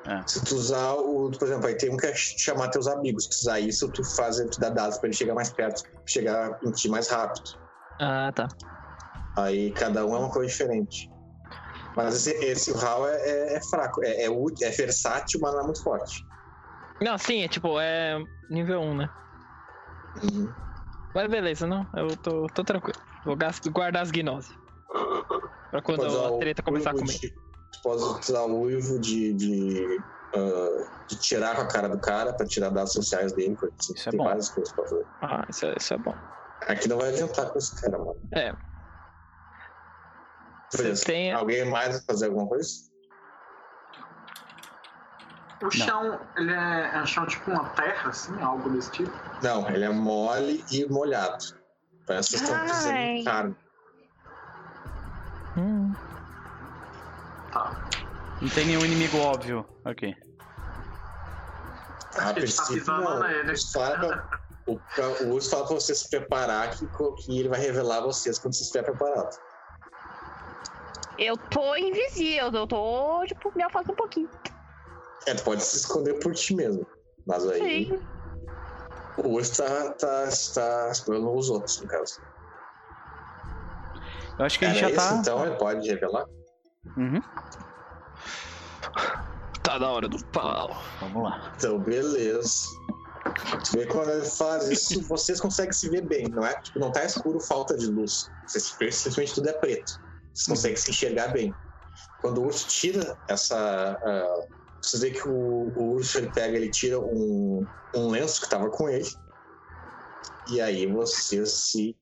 É. 0.07 0.23
Se 0.27 0.45
tu 0.45 0.57
usar 0.57 0.95
o. 0.95 1.31
Por 1.31 1.47
exemplo, 1.47 1.67
aí 1.69 1.77
tem 1.77 1.91
um 1.91 1.97
que 1.97 2.07
é 2.07 2.15
chamar 2.15 2.69
teus 2.69 2.87
amigos. 2.89 3.25
Se 3.25 3.31
tu 3.31 3.37
usar 3.43 3.61
isso, 3.61 3.89
tu 3.93 4.03
faz, 4.17 4.37
tu 4.37 4.61
dá 4.61 4.69
dados 4.69 4.99
pra 4.99 5.09
ele 5.09 5.17
chegar 5.17 5.35
mais 5.35 5.51
perto, 5.51 5.83
chegar 6.07 6.59
em 6.65 6.73
ti 6.73 6.89
mais 6.89 7.09
rápido. 7.09 7.43
Ah, 8.01 8.33
tá. 8.35 8.49
Aí 9.37 9.71
cada 9.73 10.05
um 10.05 10.15
é 10.15 10.19
uma 10.19 10.31
coisa 10.31 10.49
diferente. 10.51 11.09
Mas 11.97 12.27
esse, 12.27 12.31
esse 12.45 12.73
HAL 12.73 13.07
é, 13.07 13.17
é- 13.17 13.57
é 13.57 13.61
fraco, 13.69 14.03
é, 14.03 14.25
é, 14.25 14.27
é 14.27 14.71
versátil, 14.71 15.39
mas 15.41 15.53
não 15.53 15.61
é 15.61 15.65
muito 15.65 15.83
forte. 15.83 16.27
Não, 17.01 17.19
sim, 17.19 17.43
é 17.43 17.49
tipo, 17.49 17.79
é 17.79 18.19
nível 18.51 18.81
1, 18.81 18.97
né? 18.97 19.11
Uhum. 20.23 20.53
Mas 21.15 21.31
beleza, 21.31 21.67
não. 21.67 21.87
Eu 21.95 22.17
tô, 22.17 22.47
tô 22.55 22.65
tranquilo. 22.65 22.99
Vou 23.25 23.37
guardar 23.71 24.03
as 24.03 24.11
gnoses. 24.11 24.51
Pra 25.71 25.83
quando 25.83 26.07
usar 26.07 26.29
a 26.29 26.39
treta 26.39 26.63
começar 26.63 26.91
a 26.91 26.95
comer. 26.95 27.19
Tu 27.73 27.81
pode 27.83 28.03
usar 28.03 28.43
o 28.43 28.61
uivo 28.61 28.99
de, 29.01 29.33
de, 29.35 30.01
ah, 30.35 31.05
de 31.09 31.17
tirar 31.17 31.57
com 31.57 31.63
a 31.63 31.67
cara 31.67 31.89
do 31.89 31.99
cara 31.99 32.33
pra 32.33 32.47
tirar 32.47 32.69
dados 32.71 32.93
sociais 32.93 33.33
dele. 33.33 33.57
assim. 33.63 33.95
Isso 33.95 34.09
é 34.09 34.11
Tem 34.11 34.19
bom. 34.19 34.25
várias 34.25 34.51
coisas 34.51 34.73
pra 34.75 34.85
fazer. 34.85 35.07
Ah, 35.23 35.47
isso 35.49 35.67
é, 35.67 35.75
isso 35.79 35.95
é 35.95 35.99
bom. 35.99 36.15
Aqui 36.69 36.89
não 36.89 36.99
vai 36.99 37.09
adiantar 37.09 37.51
com 37.51 37.59
esse 37.59 37.75
cara, 37.81 37.99
mano. 37.99 38.21
É. 38.33 38.55
Beleza. 40.77 41.05
tem. 41.05 41.33
Alguém 41.33 41.65
mais 41.69 41.97
vai 41.97 42.01
fazer 42.07 42.27
alguma 42.27 42.47
coisa? 42.47 42.71
O 45.63 45.71
chão, 45.71 46.19
ele 46.37 46.53
é, 46.53 46.91
é 46.95 47.01
um 47.01 47.07
chão 47.07 47.25
tipo 47.27 47.51
uma 47.51 47.69
terra, 47.71 48.11
assim, 48.11 48.33
algo 48.43 48.69
desse 48.71 48.91
tipo. 48.91 49.13
Não, 49.43 49.69
ele 49.71 49.85
é 49.85 49.89
mole 49.91 50.65
e 50.73 50.85
molhado. 50.87 51.45
Parece 52.07 52.31
que 52.31 52.37
estão 52.37 52.57
de 52.67 53.25
carne. 53.25 53.57
Tá. 57.53 57.71
Não 58.41 58.49
tem 58.49 58.67
nenhum 58.67 58.85
inimigo 58.85 59.19
óbvio 59.19 59.65
aqui. 59.85 60.15
A 62.17 62.31
Ele 62.31 62.53
tá 62.53 62.67
pisando 62.67 63.03
não. 63.03 63.21
nele. 63.21 63.49
O 63.49 63.53
urso 63.53 63.71
fala 63.73 63.99
pra- 63.99 64.41
O, 64.67 64.79
ca- 64.79 65.23
o 65.25 65.29
urso 65.33 65.51
fala 65.51 65.67
pra 65.67 65.75
você 65.75 65.95
se 65.95 66.09
preparar 66.09 66.71
que, 66.71 66.87
que 66.87 67.39
ele 67.39 67.49
vai 67.49 67.59
revelar 67.61 68.01
vocês 68.01 68.39
quando 68.39 68.55
você 68.55 68.63
estiver 68.63 68.85
preparado. 68.85 69.37
Eu 71.19 71.37
tô 71.37 71.77
invisível, 71.77 72.51
eu 72.53 72.67
tô, 72.67 73.25
tipo, 73.27 73.53
me 73.57 73.63
afastando 73.63 73.93
um 73.93 73.97
pouquinho. 73.97 74.31
É, 75.27 75.35
tu 75.35 75.43
pode 75.45 75.63
se 75.63 75.77
esconder 75.77 76.19
por 76.21 76.33
ti 76.35 76.55
mesmo. 76.55 76.87
Mas 77.27 77.47
aí 77.49 77.87
Sim. 77.89 78.09
o 79.19 79.29
urso 79.31 79.57
tá, 79.63 79.93
tá, 79.95 80.29
tá 80.55 80.89
explorando 80.91 81.33
os 81.35 81.49
outros, 81.49 81.81
no 81.81 81.87
caso. 81.87 82.21
Eu 84.39 84.45
acho 84.45 84.59
que 84.59 84.65
a 84.65 84.69
Era 84.69 84.79
gente 84.79 84.95
já 84.97 84.97
isso, 84.97 85.15
tá. 85.15 85.21
então 85.21 85.47
ele 85.47 85.57
pode 85.57 85.89
revelar? 85.89 86.25
Uhum. 86.97 87.23
Tá 89.63 89.79
na 89.79 89.91
hora 89.91 90.09
do 90.09 90.23
pau. 90.27 90.83
Vamos 91.01 91.23
lá. 91.23 91.53
Então, 91.57 91.79
beleza. 91.79 92.69
Tu 93.65 93.79
vê 93.79 93.87
quando 93.87 94.11
ele 94.11 94.25
faz 94.25 94.69
isso, 94.69 95.01
vocês 95.03 95.41
conseguem 95.41 95.73
se 95.73 95.89
ver 95.89 96.03
bem, 96.03 96.29
não 96.29 96.45
é? 96.45 96.61
Tipo, 96.61 96.81
não 96.81 96.91
tá 96.91 97.05
escuro 97.05 97.41
falta 97.41 97.77
de 97.77 97.87
luz. 97.87 98.31
Vocês 98.47 98.65
simplesmente 98.65 99.35
tudo 99.35 99.49
é 99.49 99.53
preto. 99.53 100.01
Vocês 100.35 100.49
conseguem 100.49 100.77
se 100.77 100.91
enxergar 100.91 101.29
bem. 101.29 101.55
Quando 102.21 102.39
o 102.39 102.47
urso 102.47 102.69
tira 102.69 103.17
essa. 103.29 103.57
ah, 104.05 104.47
vocês 104.83 105.03
veem 105.03 105.15
que 105.15 105.29
o, 105.29 105.73
o 105.77 105.93
urso 105.95 106.19
ele 106.19 106.31
pega, 106.33 106.57
ele 106.57 106.71
tira 106.71 106.99
um, 106.99 107.65
um 107.95 108.09
lenço 108.09 108.41
que 108.43 108.49
tava 108.51 108.69
com 108.69 108.89
ele. 108.89 109.09
E 110.49 110.61
aí 110.61 110.87
vocês 110.87 111.53
se. 111.53 111.97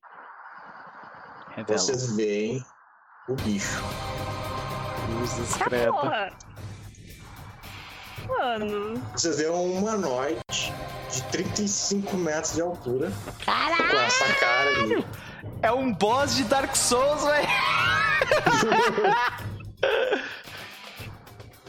Revela. 1.49 1.77
Vocês 1.77 2.15
veem 2.15 2.65
o 3.29 3.35
bicho. 3.35 3.83
Luz 5.21 5.57
Tá 5.57 5.69
porra. 5.69 6.33
Mano. 8.27 9.01
Vocês 9.13 9.37
veem 9.37 9.49
um 9.51 9.77
humanoide 9.77 10.39
de 11.11 11.21
35 11.31 12.17
metros 12.17 12.53
de 12.53 12.61
altura. 12.61 13.11
Com 13.45 13.97
essa 13.97 14.33
cara 14.35 14.69
ali. 14.69 15.05
É 15.61 15.71
um 15.71 15.93
boss 15.93 16.35
de 16.35 16.43
Dark 16.45 16.75
Souls, 16.75 17.23
velho. 17.23 17.47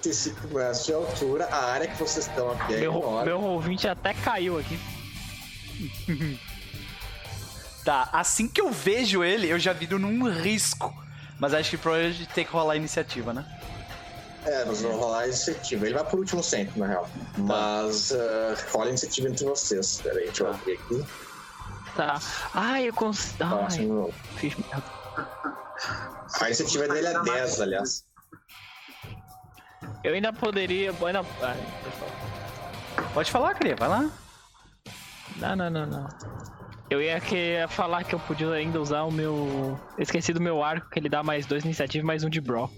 35 0.03 0.49
metros 0.49 0.85
de 0.87 0.93
altura, 0.95 1.47
a 1.47 1.73
área 1.73 1.89
que 1.89 1.97
vocês 1.97 2.27
estão 2.27 2.51
aqui 2.53 2.75
é 2.75 2.81
Meu, 2.81 2.93
enorme. 2.97 3.25
meu 3.27 3.41
ouvinte 3.41 3.87
até 3.87 4.15
caiu 4.15 4.59
aqui. 4.59 4.79
Tá, 7.85 8.09
assim 8.13 8.47
que 8.49 8.61
eu 8.61 8.71
vejo 8.71 9.23
ele, 9.25 9.49
eu 9.49 9.59
já 9.59 9.73
viro 9.73 9.99
num 9.99 10.29
risco. 10.31 10.93
Mas 11.43 11.53
acho 11.55 11.71
que 11.71 11.77
provavelmente 11.77 12.25
tem 12.27 12.45
que 12.45 12.53
rolar 12.53 12.75
a 12.75 12.77
iniciativa, 12.77 13.35
né? 13.35 13.45
É, 14.45 14.65
nós 14.65 14.81
vamos 14.81 14.97
rolar 14.97 15.23
a 15.23 15.27
iniciativa. 15.27 15.87
Ele 15.87 15.95
vai 15.95 16.05
por 16.05 16.21
último 16.21 16.41
sempre, 16.41 16.79
na 16.79 16.87
real. 16.87 17.11
Mas 17.37 18.13
ah, 18.13 18.55
rola 18.71 18.85
a 18.85 18.89
iniciativa 18.91 19.29
entre 19.29 19.45
vocês. 19.45 20.01
Pera 20.01 20.21
aí, 20.21 20.27
deixa 20.27 20.45
eu 20.45 20.51
abrir 20.51 20.75
aqui. 20.75 21.05
Tá. 21.97 22.21
Ai, 22.55 22.89
eu 22.89 22.95
consigo. 22.95 23.39
Tá, 23.39 23.67
Ai, 23.69 24.13
fiz 24.37 24.55
merda. 24.55 24.85
A 26.41 26.47
iniciativa 26.47 26.87
dele 26.87 27.09
é 27.09 27.23
10, 27.25 27.61
aliás. 27.61 28.05
Eu 30.05 30.15
ainda 30.15 30.33
poderia. 30.33 30.91
Ainda... 30.93 31.27
Ai, 31.43 31.59
pode 31.83 31.97
falar. 31.97 33.13
Pode 33.15 33.31
falar, 33.33 33.55
Cria, 33.57 33.75
vai 33.75 33.89
lá. 33.89 34.11
Não, 35.39 35.57
não, 35.57 35.71
não, 35.71 35.87
não. 35.87 36.09
Eu 36.93 37.01
ia 37.01 37.19
que- 37.21 37.57
falar 37.71 38.05
que 38.05 38.15
eu 38.15 38.19
podia 38.19 38.51
ainda 38.53 38.79
usar 38.79 39.05
o 39.05 39.11
meu. 39.11 39.81
Eu 39.97 40.03
esqueci 40.03 40.31
do 40.31 40.43
meu 40.43 40.63
arco, 40.63 40.91
que 40.91 40.99
ele 40.99 41.09
dá 41.09 41.23
mais 41.23 41.47
dois 41.47 41.65
iniciativas 41.65 42.05
e 42.05 42.07
mais 42.07 42.23
um 42.23 42.29
de 42.29 42.39
Brawl. 42.39 42.71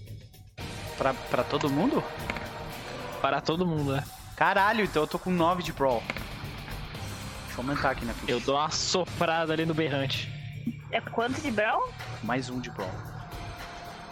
Pra, 0.96 1.12
pra 1.12 1.42
todo 1.42 1.68
mundo? 1.68 2.00
Para 3.20 3.40
todo 3.40 3.66
mundo, 3.66 3.92
né? 3.92 4.04
Caralho, 4.36 4.84
então 4.84 5.02
eu 5.02 5.06
tô 5.08 5.18
com 5.18 5.30
9 5.32 5.64
de 5.64 5.72
Brawl. 5.72 6.00
Deixa 7.46 7.60
eu 7.60 7.64
aumentar 7.68 7.90
aqui 7.90 8.04
na 8.04 8.14
ficha. 8.14 8.30
Eu 8.30 8.38
dou 8.38 8.54
uma 8.54 8.70
soprada 8.70 9.52
ali 9.52 9.66
no 9.66 9.74
berrante. 9.74 10.30
É 10.92 11.00
quanto 11.00 11.40
de 11.40 11.50
Brown? 11.50 11.82
Mais 12.22 12.48
um 12.48 12.60
de 12.60 12.70
Brawl. 12.70 12.90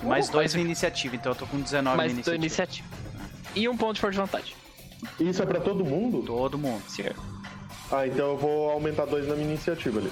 E 0.02 0.06
mais 0.06 0.28
dois 0.28 0.52
na 0.52 0.60
iniciativa, 0.60 1.14
então 1.14 1.30
eu 1.30 1.36
tô 1.36 1.46
com 1.46 1.60
19 1.60 1.96
mais 1.96 2.12
dois 2.12 2.26
iniciativa. 2.42 2.88
iniciativa. 2.88 2.88
E 3.54 3.68
um 3.68 3.76
ponto 3.76 3.94
de 3.94 4.00
força 4.00 4.14
de 4.14 4.20
vontade. 4.20 4.56
Isso 5.20 5.40
é 5.40 5.46
pra 5.46 5.60
todo 5.60 5.84
mundo? 5.84 6.22
Todo 6.26 6.58
mundo. 6.58 6.82
Senhor. 6.88 7.14
Ah, 7.92 8.06
então 8.06 8.30
eu 8.30 8.36
vou 8.38 8.70
aumentar 8.70 9.04
dois 9.04 9.28
na 9.28 9.34
minha 9.34 9.48
iniciativa 9.48 10.00
ali. 10.00 10.10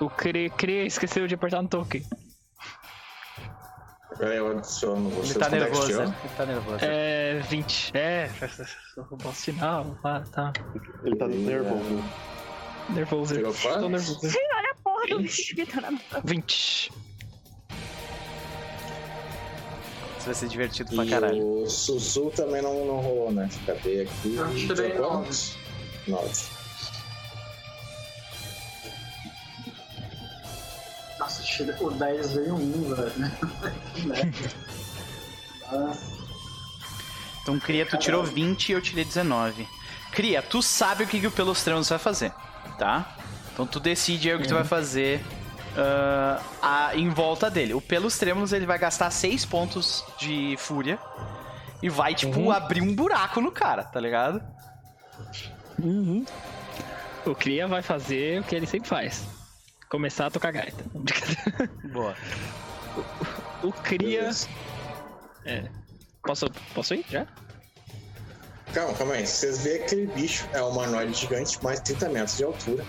O 0.00 0.10
Cri, 0.10 0.50
Cri 0.50 0.86
esqueceu 0.86 1.26
de 1.26 1.34
apertar 1.34 1.62
no 1.62 1.68
token. 1.68 2.04
Eu 4.20 4.50
adiciono 4.50 5.08
você. 5.10 5.32
Ele 5.32 5.38
tá 5.38 5.46
é 5.46 5.60
nervoso, 5.60 5.96
né? 5.98 6.16
Ele 6.24 6.34
tá 6.36 6.46
nervoso. 6.46 6.78
É, 6.82 7.40
20. 7.48 7.90
É, 7.94 8.30
bom 9.10 9.32
sinal. 9.32 9.96
Ah, 10.04 10.22
tá. 10.30 10.52
Ele 11.04 11.16
tá 11.16 11.26
nervoso. 11.26 12.04
Nervoso. 12.90 13.34
Tirou 13.34 13.54
Tô 13.54 13.88
nervoso. 13.88 14.20
Olha 14.24 14.70
a 14.70 14.74
porra 14.82 15.06
do 15.08 15.18
20 15.18 15.54
que 15.54 15.66
tá 15.66 15.80
na 15.80 15.90
mão. 15.92 16.00
20. 16.24 16.92
Isso 20.18 20.26
vai 20.26 20.34
ser 20.34 20.48
divertido 20.48 20.94
pra 20.94 21.06
caralho. 21.06 21.62
O 21.62 21.70
Suzu 21.70 22.30
também 22.30 22.60
não, 22.60 22.84
não 22.84 22.96
rolou, 22.96 23.32
né? 23.32 23.48
Cadê 23.64 24.02
aqui? 24.02 24.28
Não, 24.30 24.54
tirei 24.54 24.98
9. 24.98 25.30
9. 26.08 26.57
partida 31.58 31.72
10 31.72 32.32
veio 32.32 32.54
1, 32.54 32.94
velho. 32.94 33.12
Então, 37.42 37.58
Cria, 37.58 37.86
tu 37.86 37.96
tirou 37.96 38.22
20 38.22 38.68
e 38.68 38.72
eu 38.72 38.82
tirei 38.82 39.04
19. 39.04 39.66
Cria, 40.12 40.42
tu 40.42 40.60
sabe 40.62 41.04
o 41.04 41.06
que, 41.06 41.18
que 41.18 41.26
o 41.26 41.30
Pelostranos 41.30 41.88
vai 41.88 41.98
fazer, 41.98 42.30
tá? 42.78 43.16
Então 43.52 43.66
tu 43.66 43.80
decide 43.80 44.28
aí 44.28 44.34
o 44.34 44.38
que 44.38 44.44
uhum. 44.44 44.50
tu 44.50 44.54
vai 44.54 44.64
fazer 44.64 45.20
uh, 45.72 46.44
a, 46.60 46.90
em 46.94 47.08
volta 47.08 47.50
dele. 47.50 47.72
O 47.72 47.80
Pelostranos 47.80 48.52
ele 48.52 48.66
vai 48.66 48.78
gastar 48.78 49.10
6 49.10 49.46
pontos 49.46 50.04
de 50.18 50.56
fúria 50.58 50.98
e 51.82 51.88
vai, 51.88 52.14
tipo, 52.14 52.38
uhum. 52.38 52.50
abrir 52.50 52.82
um 52.82 52.94
buraco 52.94 53.40
no 53.40 53.50
cara, 53.50 53.82
tá 53.82 53.98
ligado? 53.98 54.42
Uhum. 55.82 56.24
O 57.24 57.34
Cria 57.34 57.66
vai 57.66 57.80
fazer 57.80 58.40
o 58.40 58.44
que 58.44 58.54
ele 58.54 58.66
sempre 58.66 58.88
faz. 58.88 59.37
Começar 59.90 60.26
a 60.26 60.30
tocar 60.30 60.52
gaita. 60.52 60.84
Boa. 61.92 62.14
O 63.62 63.72
Cria. 63.72 64.20
Beleza. 64.20 64.48
Posso, 66.22 66.46
posso 66.74 66.94
ir 66.94 67.04
já? 67.08 67.26
Calma, 68.74 68.94
calma 68.94 69.14
aí. 69.14 69.26
Vocês 69.26 69.62
veem 69.62 69.82
aquele 69.82 70.06
bicho, 70.08 70.46
é 70.52 70.62
um 70.62 70.68
humanoide 70.68 71.14
gigante, 71.14 71.62
mais 71.64 71.80
30 71.80 72.08
metros 72.10 72.36
de 72.36 72.44
altura. 72.44 72.84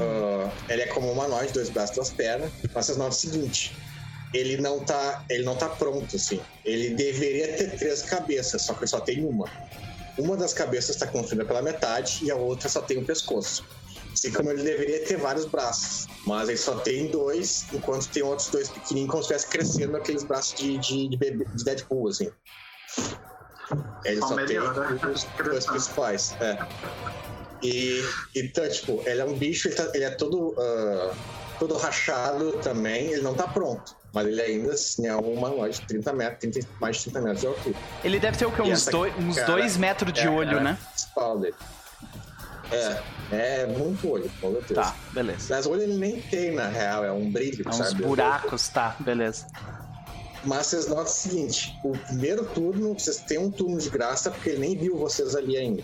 Ah, 0.00 0.50
ele 0.68 0.82
é 0.82 0.86
como 0.86 1.08
um 1.08 1.12
humanoide, 1.12 1.52
dois 1.52 1.70
braços, 1.70 1.96
duas 1.96 2.10
pernas. 2.10 2.52
Mas 2.72 2.86
vocês 2.86 2.96
notam 2.96 3.12
o 3.12 3.20
seguinte: 3.20 3.76
ele 4.32 4.56
não 4.58 4.80
tá, 4.80 5.24
ele 5.28 5.44
não 5.44 5.56
tá 5.56 5.68
pronto, 5.68 6.14
assim. 6.14 6.40
Ele 6.64 6.90
deveria 6.90 7.56
ter 7.56 7.76
três 7.76 8.02
cabeças, 8.02 8.62
só 8.62 8.74
que 8.74 8.80
ele 8.80 8.86
só 8.88 9.00
tem 9.00 9.24
uma. 9.24 9.50
Uma 10.18 10.36
das 10.36 10.54
cabeças 10.54 10.90
está 10.96 11.06
construída 11.06 11.44
pela 11.44 11.60
metade 11.60 12.20
e 12.22 12.30
a 12.30 12.36
outra 12.36 12.68
só 12.68 12.80
tem 12.80 12.96
o 12.96 13.04
pescoço. 13.04 13.64
Assim 14.16 14.32
como 14.32 14.50
ele 14.50 14.62
deveria 14.62 15.04
ter 15.04 15.18
vários 15.18 15.44
braços, 15.44 16.06
mas 16.26 16.48
ele 16.48 16.56
só 16.56 16.76
tem 16.76 17.06
dois, 17.08 17.66
enquanto 17.70 18.08
tem 18.08 18.22
outros 18.22 18.48
dois 18.48 18.70
pequenininhos, 18.70 19.10
como 19.10 19.22
se 19.22 19.34
estivesse 19.34 19.46
crescendo 19.52 19.94
aqueles 19.94 20.24
braços 20.24 20.58
de, 20.58 20.78
de, 20.78 21.08
de, 21.08 21.16
bebê, 21.18 21.44
de 21.54 21.62
Deadpool, 21.62 22.08
assim. 22.08 22.30
Ele 24.06 24.20
Só 24.20 24.28
só 24.28 24.36
tem 24.46 24.58
os 24.58 25.24
dois 25.44 25.66
principais, 25.66 26.34
é. 26.40 26.56
E 27.62 28.02
então, 28.34 28.66
tipo, 28.70 29.02
ele 29.04 29.20
é 29.20 29.24
um 29.26 29.34
bicho, 29.34 29.68
ele, 29.68 29.74
tá- 29.74 29.90
ele 29.92 30.04
é 30.04 30.10
todo, 30.10 30.54
ah, 30.58 31.14
todo 31.58 31.76
rachado 31.76 32.52
também, 32.62 33.12
ele 33.12 33.20
não 33.20 33.34
tá 33.34 33.46
pronto. 33.46 33.94
Mas 34.14 34.28
ele 34.28 34.40
ainda 34.40 34.72
assim 34.72 35.06
é 35.06 35.14
um 35.14 35.34
humanoide 35.34 35.78
de 35.80 35.86
30 35.88 36.12
metros, 36.14 36.52
30, 36.54 36.68
mais 36.80 36.96
de 36.96 37.02
30 37.04 37.20
metros 37.20 37.40
de 37.42 37.46
altura. 37.48 37.76
Ele 38.02 38.18
deve 38.18 38.38
ter 38.38 38.46
o 38.46 38.50
quê? 38.50 38.62
Uns, 38.62 38.86
dois, 38.86 39.14
uns 39.18 39.34
cara 39.36 39.46
dois 39.52 39.76
metros 39.76 40.10
de 40.10 40.20
É 40.20 40.30
olho, 40.30 40.58
né? 40.62 40.78
principal 40.94 41.38
dele. 41.38 41.54
É, 42.70 43.02
é 43.62 43.66
muito 43.66 44.08
olho, 44.10 44.30
com 44.40 44.52
certeza. 44.52 44.80
Tá, 44.82 44.94
beleza. 45.12 45.54
Mas 45.54 45.66
olho 45.66 45.82
ele 45.82 45.96
nem 45.96 46.20
tem, 46.20 46.52
na 46.54 46.66
real, 46.68 47.04
é 47.04 47.12
um 47.12 47.30
brilho, 47.30 47.64
É 47.64 47.68
uns 47.68 47.76
sabe? 47.76 48.02
buracos, 48.02 48.68
tá, 48.68 48.96
beleza. 49.00 49.46
Mas 50.44 50.66
vocês 50.68 50.86
notam 50.88 51.04
o 51.04 51.08
seguinte: 51.08 51.74
o 51.84 51.92
primeiro 51.92 52.44
turno, 52.46 52.94
vocês 52.98 53.18
têm 53.18 53.38
um 53.38 53.50
turno 53.50 53.78
de 53.78 53.90
graça 53.90 54.30
porque 54.30 54.50
ele 54.50 54.58
nem 54.60 54.76
viu 54.76 54.96
vocês 54.96 55.34
ali 55.34 55.56
ainda. 55.56 55.82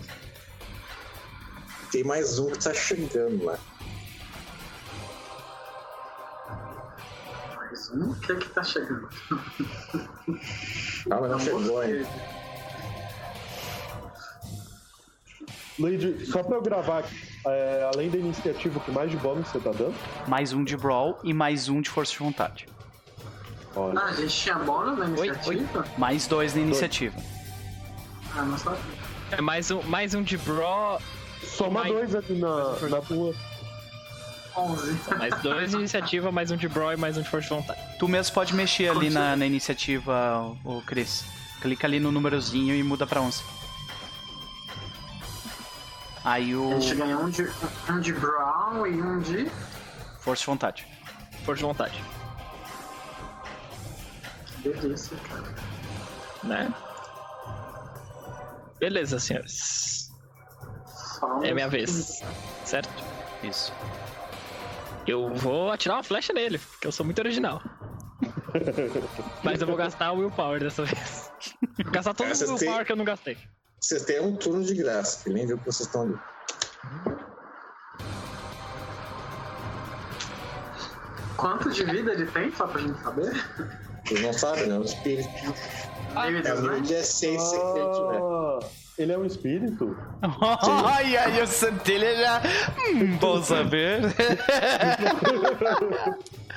Tem 1.91 2.03
mais 2.03 2.39
um 2.39 2.49
que 2.49 2.63
tá 2.63 2.73
chegando 2.73 3.43
lá. 3.45 3.57
Mais 7.55 7.89
um? 7.91 8.11
O 8.11 8.19
que 8.19 8.31
é 8.31 8.35
que 8.35 8.49
tá 8.49 8.63
chegando? 8.63 9.09
Calma, 11.09 11.27
não 11.27 11.39
chegou 11.39 11.79
ainda. 11.79 12.07
Luigi, 15.79 16.25
só 16.25 16.43
pra 16.43 16.57
eu 16.57 16.61
gravar, 16.61 17.03
é, 17.47 17.89
além 17.93 18.09
da 18.09 18.17
iniciativa, 18.17 18.77
o 18.77 18.81
que 18.81 18.91
mais 18.91 19.09
de 19.09 19.17
bônus 19.17 19.47
você 19.47 19.59
tá 19.59 19.71
dando? 19.71 19.95
Mais 20.27 20.53
um 20.53 20.63
de 20.63 20.77
Brawl 20.77 21.19
e 21.23 21.33
mais 21.33 21.67
um 21.67 21.81
de 21.81 21.89
Força 21.89 22.13
de 22.13 22.19
Vontade. 22.19 22.67
Olha. 23.75 23.99
Ah, 23.99 24.05
a 24.05 24.13
gente 24.13 24.35
tinha 24.35 24.55
bônus 24.59 24.99
na 24.99 25.05
iniciativa? 25.05 25.49
Oi, 25.49 25.67
oi. 25.75 25.85
Mais 25.97 26.27
dois 26.27 26.53
na 26.53 26.61
iniciativa. 26.61 27.15
Ah, 28.35 28.43
não 28.43 28.57
sabia. 28.57 28.79
É 29.31 29.41
mais 29.41 29.71
um, 29.71 29.81
mais 29.83 30.13
um 30.13 30.21
de 30.21 30.37
Bro. 30.37 30.99
Soma 31.43 31.81
mais... 31.81 31.91
dois 31.91 32.15
aqui 32.15 32.33
na, 32.33 32.79
na 32.89 33.01
tua. 33.01 33.33
11. 34.55 34.99
Mais 35.17 35.41
dois 35.41 35.71
de 35.71 35.77
iniciativa, 35.77 36.31
mais 36.31 36.51
um 36.51 36.55
de 36.55 36.67
Bro 36.67 36.93
e 36.93 36.97
mais 36.97 37.17
um 37.17 37.23
de 37.23 37.29
força 37.29 37.49
de 37.49 37.55
vontade. 37.55 37.79
Tu 37.97 38.07
mesmo 38.07 38.35
pode 38.35 38.53
mexer 38.53 38.89
ali 38.89 39.09
na, 39.09 39.35
na 39.35 39.45
iniciativa, 39.47 40.55
o 40.63 40.81
Chris. 40.85 41.25
Clica 41.59 41.87
ali 41.87 41.99
no 41.99 42.11
númerozinho 42.11 42.75
e 42.75 42.83
muda 42.83 43.07
pra 43.07 43.21
11. 43.21 43.41
Aí 46.23 46.55
o. 46.55 46.71
A 46.71 46.79
gente 46.79 46.95
ganha 46.95 47.17
um 47.17 47.29
de, 47.29 47.43
um 47.89 47.99
de 47.99 48.13
Brawl 48.13 48.87
e 48.87 49.01
um 49.01 49.19
de. 49.19 49.51
Força 50.19 50.41
de 50.41 50.47
vontade. 50.47 50.87
Força 51.43 51.59
de 51.59 51.65
vontade. 51.65 52.03
Que 54.61 54.69
delícia, 54.69 55.17
cara. 55.29 55.53
Né? 56.43 56.73
Beleza, 58.79 59.19
senhores. 59.19 60.11
É 61.43 61.53
minha 61.53 61.67
vez. 61.67 62.21
Certo? 62.65 62.89
Isso. 63.43 63.73
Eu 65.05 65.33
vou 65.35 65.71
atirar 65.71 65.97
uma 65.97 66.03
flecha 66.03 66.31
nele, 66.31 66.57
porque 66.57 66.87
eu 66.87 66.91
sou 66.91 67.05
muito 67.05 67.19
original. 67.19 67.61
Mas 69.43 69.59
eu 69.59 69.67
vou 69.67 69.75
gastar 69.75 70.11
o 70.13 70.19
willpower 70.19 70.61
dessa 70.61 70.83
vez. 70.83 71.31
Vou 71.83 71.91
gastar 71.91 72.13
todo 72.13 72.27
o 72.27 72.29
willpower 72.29 72.57
têm... 72.57 72.85
que 72.85 72.91
eu 72.91 72.95
não 72.95 73.05
gastei. 73.05 73.37
Vocês 73.83 74.03
têm 74.03 74.21
um 74.21 74.33
turno 74.33 74.63
de 74.63 74.73
graça, 74.75 75.21
que 75.21 75.29
nem 75.29 75.45
viu 75.45 75.57
que 75.57 75.65
vocês 75.65 75.87
estão 75.87 76.03
ali. 76.03 76.15
Quanto 81.35 81.69
de 81.69 81.83
vida 81.83 82.13
ele 82.13 82.25
tem, 82.27 82.49
só 82.53 82.65
pra 82.65 82.79
gente 82.79 82.97
saber? 83.03 83.33
Vocês 84.05 84.21
não 84.21 84.31
sabem, 84.31 84.67
né? 84.67 84.77
O 84.79 84.83
espírito. 84.83 85.27
Ah, 86.15 86.31
é 86.31 86.53
o 86.53 86.81
de 86.81 86.93
essência 86.93 87.59
que 87.59 87.79
ele 87.79 87.91
tiver. 87.91 88.21
Ah, 88.21 88.59
ele 88.97 89.11
é 89.11 89.17
um 89.17 89.25
espírito? 89.25 89.97
Ai, 90.85 91.17
ai, 91.17 91.41
o 91.41 91.47
centelha 91.47 92.15
já. 92.15 92.41
Hum, 92.87 93.17
bom 93.17 93.43
saber. 93.43 93.99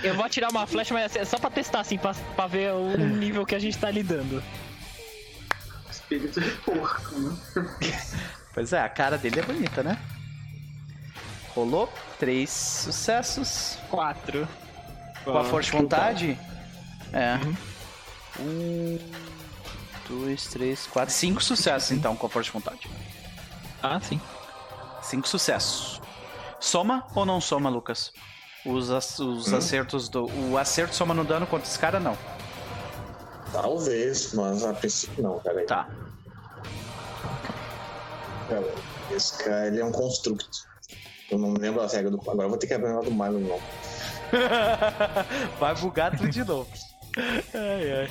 Eu 0.04 0.14
vou 0.14 0.24
atirar 0.24 0.50
uma 0.52 0.64
flecha, 0.64 0.94
mas 0.94 1.16
é 1.16 1.24
só 1.24 1.38
pra 1.38 1.50
testar, 1.50 1.80
assim, 1.80 1.98
pra, 1.98 2.14
pra 2.36 2.46
ver 2.46 2.72
o 2.72 2.96
nível 2.96 3.44
que 3.44 3.54
a 3.56 3.58
gente 3.58 3.76
tá 3.76 3.90
lidando 3.90 4.40
espírito 6.06 6.40
de 6.40 6.50
porco, 6.58 7.18
né? 7.18 7.36
Pois 8.54 8.72
é, 8.72 8.80
a 8.80 8.88
cara 8.88 9.18
dele 9.18 9.40
é 9.40 9.42
bonita, 9.42 9.82
né? 9.82 9.98
Rolou 11.54 11.92
três 12.18 12.48
sucessos. 12.48 13.76
Quatro. 13.90 14.48
Com 15.24 15.36
a 15.36 15.44
força 15.44 15.70
de 15.72 15.76
vontade? 15.76 16.38
É. 17.12 17.34
Uhum. 17.34 17.56
Um, 18.40 18.98
dois, 20.08 20.46
três, 20.46 20.86
quatro. 20.86 21.12
Cinco 21.12 21.44
sucessos, 21.44 21.90
então, 21.90 22.16
com 22.16 22.26
a 22.26 22.30
força 22.30 22.46
de 22.46 22.52
vontade. 22.52 22.88
Ah, 23.82 24.00
sim. 24.00 24.18
Cinco 25.02 25.28
sucessos. 25.28 26.00
Soma 26.58 27.06
ou 27.14 27.26
não 27.26 27.42
soma, 27.42 27.68
Lucas? 27.68 28.10
Os, 28.64 28.88
os 28.88 29.52
hum. 29.52 29.56
acertos 29.56 30.08
do. 30.08 30.24
O 30.50 30.56
acerto 30.56 30.94
soma 30.94 31.12
no 31.12 31.24
dano 31.24 31.46
contra 31.46 31.68
esse 31.68 31.78
cara, 31.78 32.00
não. 32.00 32.16
Talvez, 33.52 34.32
mas 34.34 34.64
a 34.64 34.72
princípio 34.72 35.22
não, 35.22 35.38
cara. 35.40 35.64
Tá. 35.66 35.88
Esse 39.10 39.42
cara 39.42 39.68
ele 39.68 39.80
é 39.80 39.84
um 39.84 39.92
construto. 39.92 40.46
Eu 41.30 41.38
não 41.38 41.50
me 41.50 41.58
lembro 41.58 41.82
a 41.82 41.86
regra 41.86 42.10
do. 42.10 42.20
Agora 42.20 42.44
eu 42.44 42.50
vou 42.50 42.58
ter 42.58 42.66
que 42.66 42.74
abrir 42.74 42.92
do 43.02 43.10
Milo 43.10 43.40
não. 43.40 43.60
Vai 45.58 45.74
bugar 45.74 46.16
tudo 46.16 46.28
de 46.28 46.44
novo. 46.44 46.68
Ai, 47.54 47.92
ai. 47.92 48.10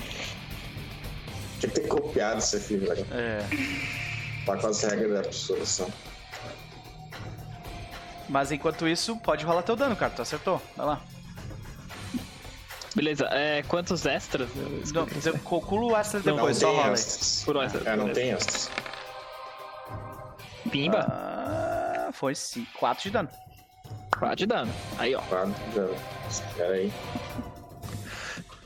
Tinha 1.59 1.71
que 1.71 1.79
ter 1.79 1.87
copiado 1.87 2.39
isso 2.39 2.57
aqui, 2.57 2.77
velho. 2.77 3.05
É. 3.11 3.39
Tá 4.45 4.57
com 4.57 4.67
as 4.67 4.81
regras 4.81 5.11
da 5.11 5.19
absorção. 5.19 5.89
Mas 8.27 8.51
enquanto 8.51 8.87
isso, 8.87 9.15
pode 9.17 9.45
rolar 9.45 9.63
teu 9.63 9.75
dano, 9.75 9.95
cara. 9.95 10.11
Tu 10.13 10.21
acertou. 10.21 10.61
Vai 10.75 10.85
lá. 10.85 11.01
Beleza, 12.95 13.27
é, 13.31 13.61
quantos 13.63 14.05
extras? 14.05 14.47
Não, 14.93 15.05
eu 15.25 15.33
calculo 15.39 15.91
o 15.91 15.97
extra 15.97 16.21
depois, 16.21 16.57
só 16.57 16.71
rola 16.71 16.95
Por 17.43 17.55
extra. 17.57 17.91
É, 17.91 17.95
não 17.97 18.13
tem 18.13 18.31
extras. 18.31 18.71
Pimba? 20.71 21.05
Ah, 21.09 22.09
foi 22.13 22.33
sim. 22.33 22.65
4 22.79 23.03
de 23.03 23.09
dano. 23.11 23.29
4 24.17 24.35
de 24.37 24.45
dano. 24.45 24.71
Aí, 24.97 25.13
ó. 25.13 25.21
4 25.21 25.53
de 25.53 25.75
dano. 25.75 25.95
Espera 26.29 26.73
aí. 26.73 26.93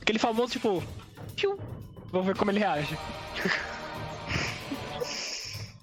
Aquele 0.01 0.19
famoso, 0.19 0.51
tipo... 0.51 0.83
Piu. 1.35 1.59
Vamos 2.11 2.27
ver 2.27 2.37
como 2.37 2.51
ele 2.51 2.59
reage. 2.59 2.97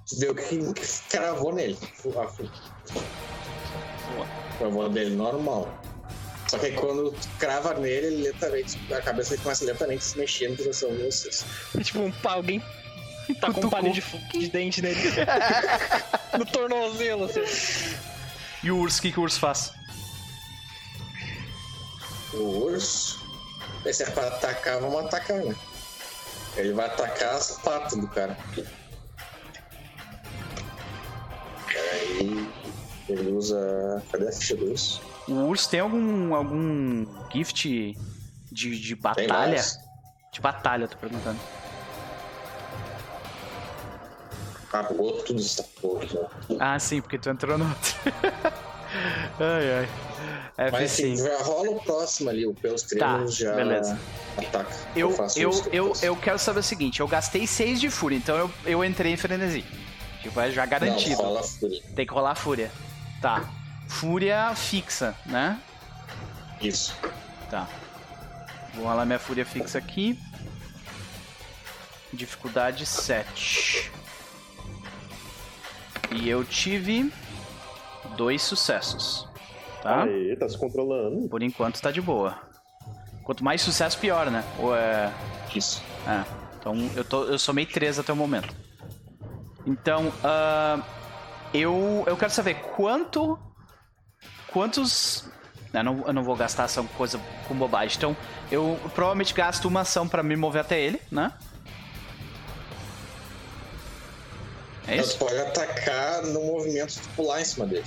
Você 0.04 0.28
o 0.28 0.34
que, 0.34 0.72
que 0.72 0.86
cravou 1.10 1.52
nele. 1.52 1.76
A 4.60 4.68
voz 4.68 4.92
dele 4.92 5.16
normal. 5.16 5.68
Só 6.48 6.58
que 6.58 6.66
aí 6.66 6.72
quando 6.72 7.14
crava 7.38 7.74
nele, 7.74 8.06
ele 8.06 8.22
lentamente, 8.24 8.78
a 8.92 9.00
cabeça 9.00 9.30
dele 9.30 9.42
começa 9.42 9.64
lentamente 9.64 9.98
a 9.98 10.02
se 10.02 10.18
mexer 10.18 10.50
em 10.50 10.54
direção 10.54 10.94
de 10.94 11.02
vocês. 11.02 11.44
É 11.78 11.82
tipo 11.82 12.00
um 12.00 12.12
alguém 12.24 12.62
tá 13.34 13.52
com 13.52 13.66
um 13.66 13.70
palito 13.70 14.00
de, 14.32 14.38
de 14.38 14.48
dente 14.48 14.80
nele. 14.80 14.96
no 16.38 16.46
tornozelo, 16.46 17.24
assim. 17.24 17.40
E 18.62 18.70
o 18.70 18.78
urso, 18.78 18.98
o 18.98 19.02
que, 19.02 19.12
que 19.12 19.20
o 19.20 19.22
urso 19.22 19.40
faz? 19.40 19.72
O 22.32 22.64
urso. 22.64 23.24
Se 23.92 24.02
é 24.02 24.10
pra 24.10 24.26
atacar, 24.28 24.80
vamos 24.80 25.04
atacar, 25.06 25.38
né? 25.38 25.54
Ele 26.56 26.72
vai 26.72 26.86
atacar 26.86 27.34
as 27.34 27.52
patas 27.58 27.98
do 27.98 28.08
cara. 28.08 28.36
Aí 31.92 32.48
ele 33.08 33.30
usa. 33.30 34.02
Cadê 34.10 34.28
a 34.28 34.32
ficha 34.32 34.56
do 34.56 34.70
urso? 34.70 35.00
O 35.28 35.32
urso 35.46 35.68
tem 35.68 35.80
algum, 35.80 36.34
algum 36.34 37.06
gift 37.32 37.96
de, 38.52 38.78
de 38.80 38.94
batalha? 38.94 39.62
De 40.30 40.40
batalha, 40.40 40.86
tô 40.86 40.96
perguntando. 40.96 41.38
Acabou 44.68 45.22
tudo 45.22 45.40
essa 45.40 45.62
porra. 45.80 46.30
Ah, 46.58 46.78
sim, 46.78 47.00
porque 47.00 47.18
tu 47.18 47.30
entrou 47.30 47.56
no 47.56 47.66
outro. 47.66 47.94
ai, 49.40 49.78
ai. 49.78 49.88
É 50.58 50.70
Mas 50.70 50.92
assim, 50.92 51.16
já 51.16 51.42
rola 51.42 51.70
o 51.70 51.80
próximo 51.80 52.30
ali, 52.30 52.46
o 52.46 52.54
pelos 52.54 52.82
treinos 52.82 53.38
tá, 53.38 53.44
já 53.44 53.54
beleza. 53.54 53.98
ataca. 54.38 54.74
Eu, 54.94 55.10
eu, 55.10 55.28
eu, 55.36 55.64
eu, 55.72 55.92
eu, 56.02 56.16
quero 56.16 56.38
saber 56.38 56.60
o 56.60 56.62
seguinte, 56.62 57.00
eu 57.00 57.08
gastei 57.08 57.46
6 57.46 57.78
de 57.78 57.90
fúria, 57.90 58.16
então 58.16 58.36
eu, 58.36 58.50
eu 58.64 58.84
entrei 58.84 59.12
em 59.12 59.16
frenesi. 59.16 59.64
Tipo, 60.22 60.40
é 60.40 60.50
já 60.50 60.64
garantido. 60.64 61.22
Não, 61.22 61.28
rola 61.28 61.42
fúria. 61.42 61.82
Tem 61.94 62.06
que 62.06 62.12
rolar 62.12 62.34
fúria. 62.34 62.70
Tá. 63.20 63.48
Fúria 63.88 64.54
fixa, 64.54 65.14
né? 65.24 65.60
Isso. 66.60 66.96
Tá. 67.50 67.68
Vou 68.74 68.86
rolar 68.86 69.06
minha 69.06 69.18
fúria 69.18 69.44
fixa 69.44 69.78
aqui. 69.78 70.18
Dificuldade 72.12 72.84
7. 72.84 73.90
E 76.12 76.28
eu 76.28 76.44
tive 76.44 77.12
dois 78.16 78.42
sucessos. 78.42 79.28
Tá? 79.82 80.04
Aê, 80.04 80.36
tá 80.36 80.48
se 80.48 80.58
controlando. 80.58 81.28
Por 81.28 81.42
enquanto 81.42 81.80
tá 81.80 81.90
de 81.90 82.00
boa. 82.00 82.38
Quanto 83.22 83.44
mais 83.44 83.60
sucesso, 83.60 83.98
pior, 83.98 84.30
né? 84.30 84.44
Ou 84.58 84.74
é. 84.74 85.12
Isso. 85.54 85.82
É. 86.06 86.24
Então 86.58 86.74
eu, 86.94 87.04
tô, 87.04 87.24
eu 87.24 87.38
somei 87.38 87.66
três 87.66 87.98
até 87.98 88.12
o 88.12 88.16
momento. 88.16 88.54
Então, 89.66 90.08
uh, 90.08 90.82
eu, 91.52 92.04
eu 92.06 92.16
quero 92.16 92.30
saber 92.30 92.54
quanto 92.76 93.38
quantos. 94.56 95.24
Eu 95.74 95.84
não, 95.84 96.06
eu 96.06 96.12
não 96.14 96.24
vou 96.24 96.34
gastar 96.34 96.64
ação 96.64 96.86
com 96.86 96.94
coisa 96.94 97.20
com 97.46 97.54
bobagem. 97.54 97.94
Então, 97.98 98.16
eu 98.50 98.80
provavelmente 98.94 99.34
gasto 99.34 99.66
uma 99.66 99.82
ação 99.82 100.08
para 100.08 100.22
me 100.22 100.34
mover 100.34 100.62
até 100.62 100.80
ele, 100.80 100.98
né? 101.12 101.30
É 104.88 104.96
isso? 104.96 105.10
Você 105.10 105.18
pode 105.18 105.38
atacar 105.38 106.22
no 106.22 106.40
movimento 106.40 106.94
de 106.94 107.08
pular 107.08 107.42
em 107.42 107.44
cima 107.44 107.66
dele. 107.66 107.84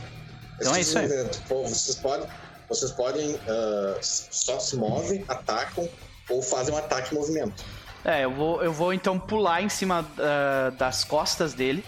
Então 0.59 0.75
é 0.75 0.81
isso 0.81 0.99
aí. 0.99 1.07
Vocês 1.48 1.95
podem, 1.95 2.30
vocês 2.67 2.91
podem 2.91 3.31
uh, 3.33 3.98
só 3.99 4.59
se 4.59 4.75
movem, 4.75 5.25
atacam 5.27 5.89
ou 6.30 6.43
fazem 6.43 6.75
um 6.75 6.77
ataque 6.77 7.15
em 7.15 7.17
movimento. 7.17 7.65
É, 8.06 8.25
eu 8.25 8.31
vou, 8.31 8.64
eu 8.64 8.72
vou 8.72 8.93
então 8.93 9.19
pular 9.19 9.64
em 9.64 9.69
cima 9.69 10.01
uh, 10.01 10.72
das 10.75 11.03
costas 11.03 11.56
dele. 11.56 11.83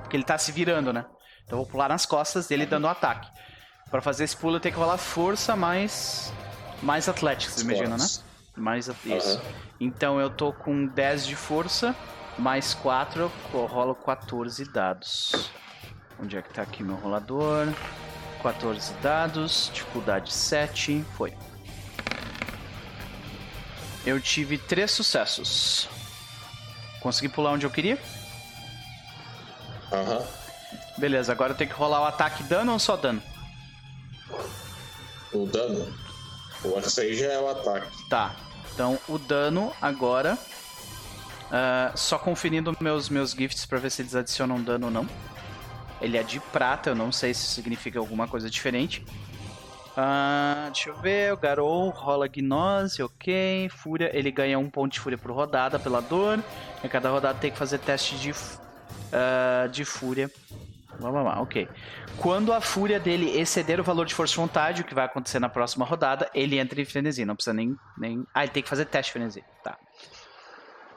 Porque 0.00 0.16
ele 0.16 0.24
tá 0.24 0.36
se 0.36 0.50
virando, 0.50 0.92
né? 0.92 1.04
Então 1.44 1.58
eu 1.58 1.64
vou 1.64 1.66
pular 1.66 1.88
nas 1.88 2.06
costas 2.06 2.46
dele 2.46 2.66
dando 2.66 2.86
um 2.86 2.90
ataque. 2.90 3.28
Para 3.90 4.00
fazer 4.00 4.24
esse 4.24 4.36
pulo 4.36 4.56
eu 4.56 4.60
tenho 4.60 4.74
que 4.74 4.80
rolar 4.80 4.98
força 4.98 5.54
mais 5.54 6.32
mais 6.82 7.08
Athletics, 7.08 7.60
imagina, 7.60 7.96
né? 7.96 8.06
Mais 8.56 8.88
isso. 8.88 9.38
Uhum. 9.38 9.40
Então 9.80 10.20
eu 10.20 10.30
tô 10.30 10.52
com 10.52 10.86
10 10.86 11.26
de 11.26 11.36
força, 11.36 11.94
mais 12.38 12.74
4, 12.74 13.30
eu 13.52 13.66
rolo 13.66 13.94
14 13.94 14.64
dados. 14.70 15.50
Onde 16.20 16.36
é 16.36 16.42
que 16.42 16.52
tá 16.52 16.62
aqui 16.62 16.82
meu 16.82 16.96
rolador? 16.96 17.68
14 18.42 18.92
dados, 18.94 19.70
dificuldade 19.72 20.32
7, 20.32 21.04
foi. 21.16 21.34
Eu 24.06 24.20
tive 24.20 24.58
três 24.58 24.90
sucessos. 24.90 25.88
Consegui 27.00 27.28
pular 27.28 27.52
onde 27.52 27.64
eu 27.64 27.70
queria? 27.70 27.98
Aham. 29.90 30.43
Beleza, 30.96 31.32
agora 31.32 31.52
eu 31.52 31.56
tenho 31.56 31.70
que 31.70 31.76
rolar 31.76 32.02
o 32.02 32.04
ataque 32.04 32.42
dano 32.44 32.72
ou 32.72 32.78
só 32.78 32.96
dano? 32.96 33.22
O 35.32 35.46
dano. 35.46 35.92
O 36.64 37.00
aí 37.00 37.14
já 37.14 37.26
é 37.26 37.38
o 37.38 37.48
ataque. 37.48 38.08
Tá. 38.08 38.34
Então 38.72 38.98
o 39.08 39.18
dano 39.18 39.72
agora. 39.82 40.38
ah, 41.50 41.92
só 41.94 42.18
conferindo 42.18 42.74
meus, 42.80 43.08
meus 43.08 43.32
gifts 43.32 43.66
pra 43.66 43.78
ver 43.78 43.90
se 43.90 44.02
eles 44.02 44.14
adicionam 44.14 44.62
dano 44.62 44.86
ou 44.86 44.92
não. 44.92 45.06
Ele 46.00 46.16
é 46.16 46.22
de 46.22 46.40
prata, 46.40 46.90
eu 46.90 46.94
não 46.94 47.12
sei 47.12 47.34
se 47.34 47.46
significa 47.46 47.98
alguma 47.98 48.26
coisa 48.28 48.48
diferente. 48.48 49.04
Ah, 49.96 50.64
deixa 50.72 50.90
eu 50.90 50.96
ver, 50.96 51.32
o 51.32 51.36
Garou 51.36 51.88
rola 51.90 52.26
Gnose, 52.26 53.02
ok. 53.02 53.68
Fúria, 53.68 54.10
ele 54.12 54.30
ganha 54.30 54.58
um 54.58 54.68
ponto 54.68 54.92
de 54.92 55.00
fúria 55.00 55.16
por 55.16 55.30
rodada 55.30 55.78
pela 55.78 56.00
dor. 56.00 56.40
A 56.82 56.88
cada 56.88 57.10
rodada 57.10 57.38
tem 57.38 57.50
que 57.50 57.58
fazer 57.58 57.78
teste 57.78 58.16
de, 58.16 58.34
ah, 59.12 59.68
de 59.70 59.84
fúria. 59.84 60.30
Blá, 60.98 61.10
blá, 61.10 61.40
ok. 61.40 61.68
Quando 62.18 62.52
a 62.52 62.60
fúria 62.60 63.00
dele 63.00 63.38
exceder 63.38 63.80
o 63.80 63.84
valor 63.84 64.06
de 64.06 64.14
força 64.14 64.32
de 64.32 64.40
vontade, 64.40 64.82
o 64.82 64.84
que 64.84 64.94
vai 64.94 65.04
acontecer 65.04 65.38
na 65.38 65.48
próxima 65.48 65.84
rodada, 65.84 66.30
ele 66.34 66.58
entra 66.58 66.80
em 66.80 66.84
frenesi. 66.84 67.24
Não 67.24 67.34
precisa 67.34 67.54
nem. 67.54 67.76
nem... 67.98 68.26
Ah, 68.32 68.44
ele 68.44 68.52
tem 68.52 68.62
que 68.62 68.68
fazer 68.68 68.84
teste 68.86 69.10
de 69.10 69.12
frenesi. 69.12 69.44
Tá. 69.62 69.76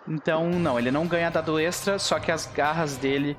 Então, 0.07 0.49
não, 0.49 0.79
ele 0.79 0.89
não 0.91 1.05
ganha 1.05 1.29
dado 1.29 1.59
extra, 1.59 1.99
só 1.99 2.19
que 2.19 2.31
as 2.31 2.45
garras 2.45 2.95
dele 2.95 3.37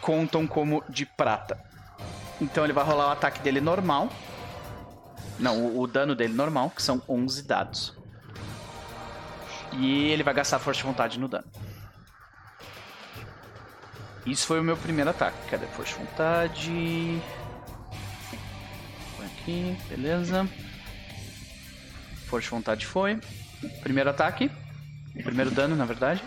contam 0.00 0.46
como 0.46 0.84
de 0.88 1.06
prata. 1.06 1.58
Então 2.40 2.64
ele 2.64 2.72
vai 2.72 2.84
rolar 2.84 3.08
o 3.08 3.10
ataque 3.12 3.40
dele 3.40 3.60
normal. 3.60 4.10
Não, 5.38 5.64
o, 5.64 5.80
o 5.80 5.86
dano 5.86 6.14
dele 6.14 6.34
normal, 6.34 6.70
que 6.70 6.82
são 6.82 7.02
11 7.08 7.42
dados. 7.42 7.96
E 9.72 10.10
ele 10.10 10.22
vai 10.22 10.34
gastar 10.34 10.58
força 10.58 10.80
de 10.80 10.86
vontade 10.86 11.18
no 11.18 11.28
dano. 11.28 11.46
Isso 14.26 14.46
foi 14.46 14.58
o 14.58 14.64
meu 14.64 14.76
primeiro 14.76 15.10
ataque. 15.10 15.36
Cadê 15.48 15.66
força 15.66 15.92
de 15.92 16.04
vontade? 16.04 17.22
Aqui, 19.24 19.78
beleza. 19.88 20.48
Força 22.26 22.44
de 22.46 22.50
vontade 22.50 22.86
foi. 22.86 23.20
Primeiro 23.82 24.10
ataque. 24.10 24.50
Primeiro 25.22 25.50
dano, 25.52 25.76
na 25.76 25.84
verdade. 25.84 26.22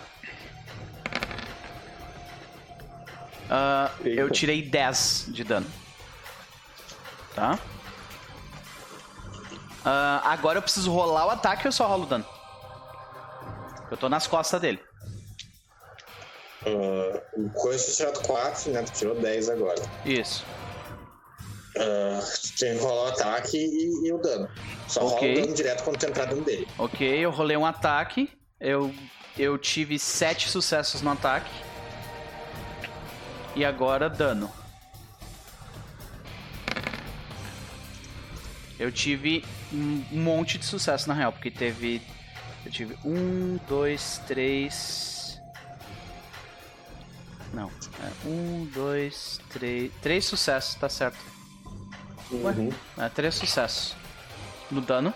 Ah, 3.50 3.92
eu 4.06 4.30
tirei 4.30 4.62
10 4.62 5.26
de 5.30 5.44
dano. 5.44 5.68
Tá? 7.36 7.60
Ah, 9.84 10.22
agora 10.24 10.60
eu 10.60 10.62
preciso 10.62 10.92
rolar 10.92 11.26
o 11.26 11.32
ataque 11.32 11.64
ou 11.64 11.68
eu 11.68 11.72
só 11.74 11.86
rolo 11.86 12.04
o 12.04 12.08
dano? 12.08 12.26
Eu 13.92 13.98
tô 13.98 14.08
nas 14.08 14.26
costas 14.26 14.62
dele. 14.62 14.89
Ah, 16.66 17.22
o 17.36 17.50
coisa 17.52 17.84
tinha 17.86 17.96
tirado 18.12 18.28
4, 18.28 18.72
né? 18.72 18.84
Tu 18.84 18.92
tirou 18.92 19.16
10 19.16 19.50
agora. 19.50 19.82
Isso. 20.06 20.46
Ah, 21.78 22.20
tu 22.42 22.58
tem 22.60 22.78
que 22.78 22.84
rolar 22.84 23.04
o 23.04 23.08
ataque 23.08 23.58
e, 23.58 24.08
e 24.08 24.14
o 24.14 24.18
dano. 24.18 24.50
Só 24.88 25.06
Ok. 25.06 25.20
rola 25.28 25.32
o 25.32 25.42
dano 25.44 25.56
direto 25.56 25.84
quando 25.84 25.98
tu 25.98 26.06
entrar 26.06 26.26
dentro 26.26 26.44
dele. 26.44 26.68
Ok, 26.78 27.08
eu 27.08 27.32
rolei 27.32 27.56
um 27.56 27.66
ataque. 27.66 28.30
Eu, 28.60 28.94
eu 29.38 29.58
tive 29.58 29.98
7 29.98 30.50
sucessos 30.50 31.02
no 31.02 31.12
ataque. 31.12 31.52
E 33.56 33.64
agora 33.64 34.10
dano. 34.10 34.52
Eu 38.78 38.92
tive 38.92 39.44
um 39.74 40.04
um 40.12 40.22
monte 40.24 40.58
de 40.58 40.66
sucesso 40.66 41.08
na 41.08 41.14
real, 41.14 41.32
porque 41.32 41.52
teve. 41.52 42.02
Eu 42.66 42.72
tive 42.72 42.98
um, 43.06 43.60
dois, 43.68 44.22
três. 44.28 45.19
Não. 47.54 47.70
É 48.02 48.28
um, 48.28 48.66
dois, 48.74 49.40
três. 49.50 49.92
Três 50.02 50.26
sucessos, 50.26 50.76
tá 50.76 50.90
certo. 50.90 51.18
Uhum. 52.32 52.72
É, 52.98 53.10
três 53.10 53.36
sucessos. 53.36 53.96
No 54.70 54.82
dano. 54.82 55.14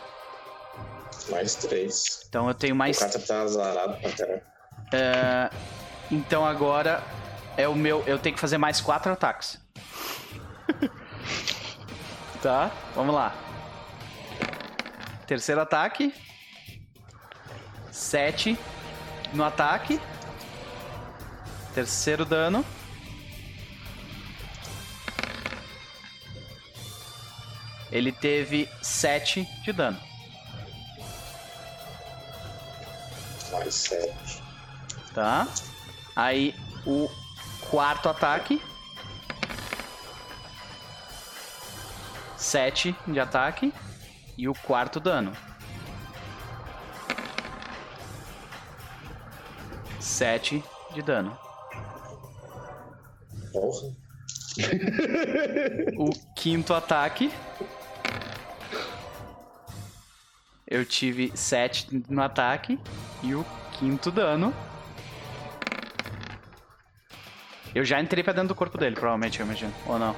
Mais 1.30 1.56
3. 1.56 2.26
Então 2.28 2.48
eu 2.48 2.54
tenho 2.54 2.74
O 2.74 2.78
mais 2.78 2.98
cara 2.98 3.20
tá 3.20 3.42
azarado 3.42 3.98
pra 4.02 4.12
caralho. 4.12 4.42
É, 4.92 5.50
então 6.12 6.46
agora 6.46 7.04
é 7.56 7.68
o 7.68 7.76
meu. 7.76 8.04
Eu 8.06 8.20
tenho 8.20 8.36
que 8.36 8.42
fazer 8.42 8.58
mais 8.58 8.82
quatro 8.82 9.12
ataques. 9.12 9.60
tá? 12.42 12.72
Vamos 12.96 13.14
lá. 13.14 13.34
Terceiro 15.28 15.62
ataque. 15.62 16.14
Sete 17.92 18.58
no 19.34 19.44
ataque. 19.44 20.00
Terceiro 21.74 22.24
dano. 22.24 22.64
Ele 27.92 28.12
teve 28.12 28.70
7 28.82 29.48
de 29.64 29.72
dano. 29.74 30.00
Mais 33.52 33.74
7. 33.74 34.44
Tá? 35.14 35.48
Aí 36.16 36.56
o 36.86 37.10
quarto 37.70 38.10
ataque. 38.10 38.62
7 42.38 42.96
de 43.08 43.20
ataque. 43.20 43.74
E 44.38 44.48
o 44.48 44.54
quarto 44.54 45.00
dano. 45.00 45.36
7 50.00 50.64
de 50.94 51.02
dano. 51.02 51.43
Porra. 53.54 53.94
O 55.98 56.10
quinto 56.36 56.74
ataque. 56.74 57.32
Eu 60.68 60.84
tive 60.84 61.32
7 61.36 62.04
no 62.10 62.22
ataque. 62.22 62.80
E 63.22 63.34
o 63.36 63.46
quinto 63.80 64.12
dano. 64.12 64.54
Eu 67.74 67.86
já 67.86 68.02
entrei 68.02 68.24
pra 68.24 68.34
dentro 68.34 68.50
do 68.50 68.56
corpo 68.56 68.78
dele, 68.78 68.96
provavelmente, 68.96 69.40
eu 69.40 69.46
imagino. 69.46 69.74
Ou 69.88 69.98
não? 69.98 70.16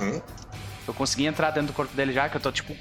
Hum? 0.00 0.20
Eu 0.86 0.94
consegui 0.94 1.26
entrar 1.26 1.50
dentro 1.50 1.68
do 1.68 1.72
corpo 1.72 1.94
dele 1.94 2.12
já, 2.12 2.28
que 2.28 2.36
eu 2.36 2.40
tô, 2.40 2.52
tipo, 2.52 2.74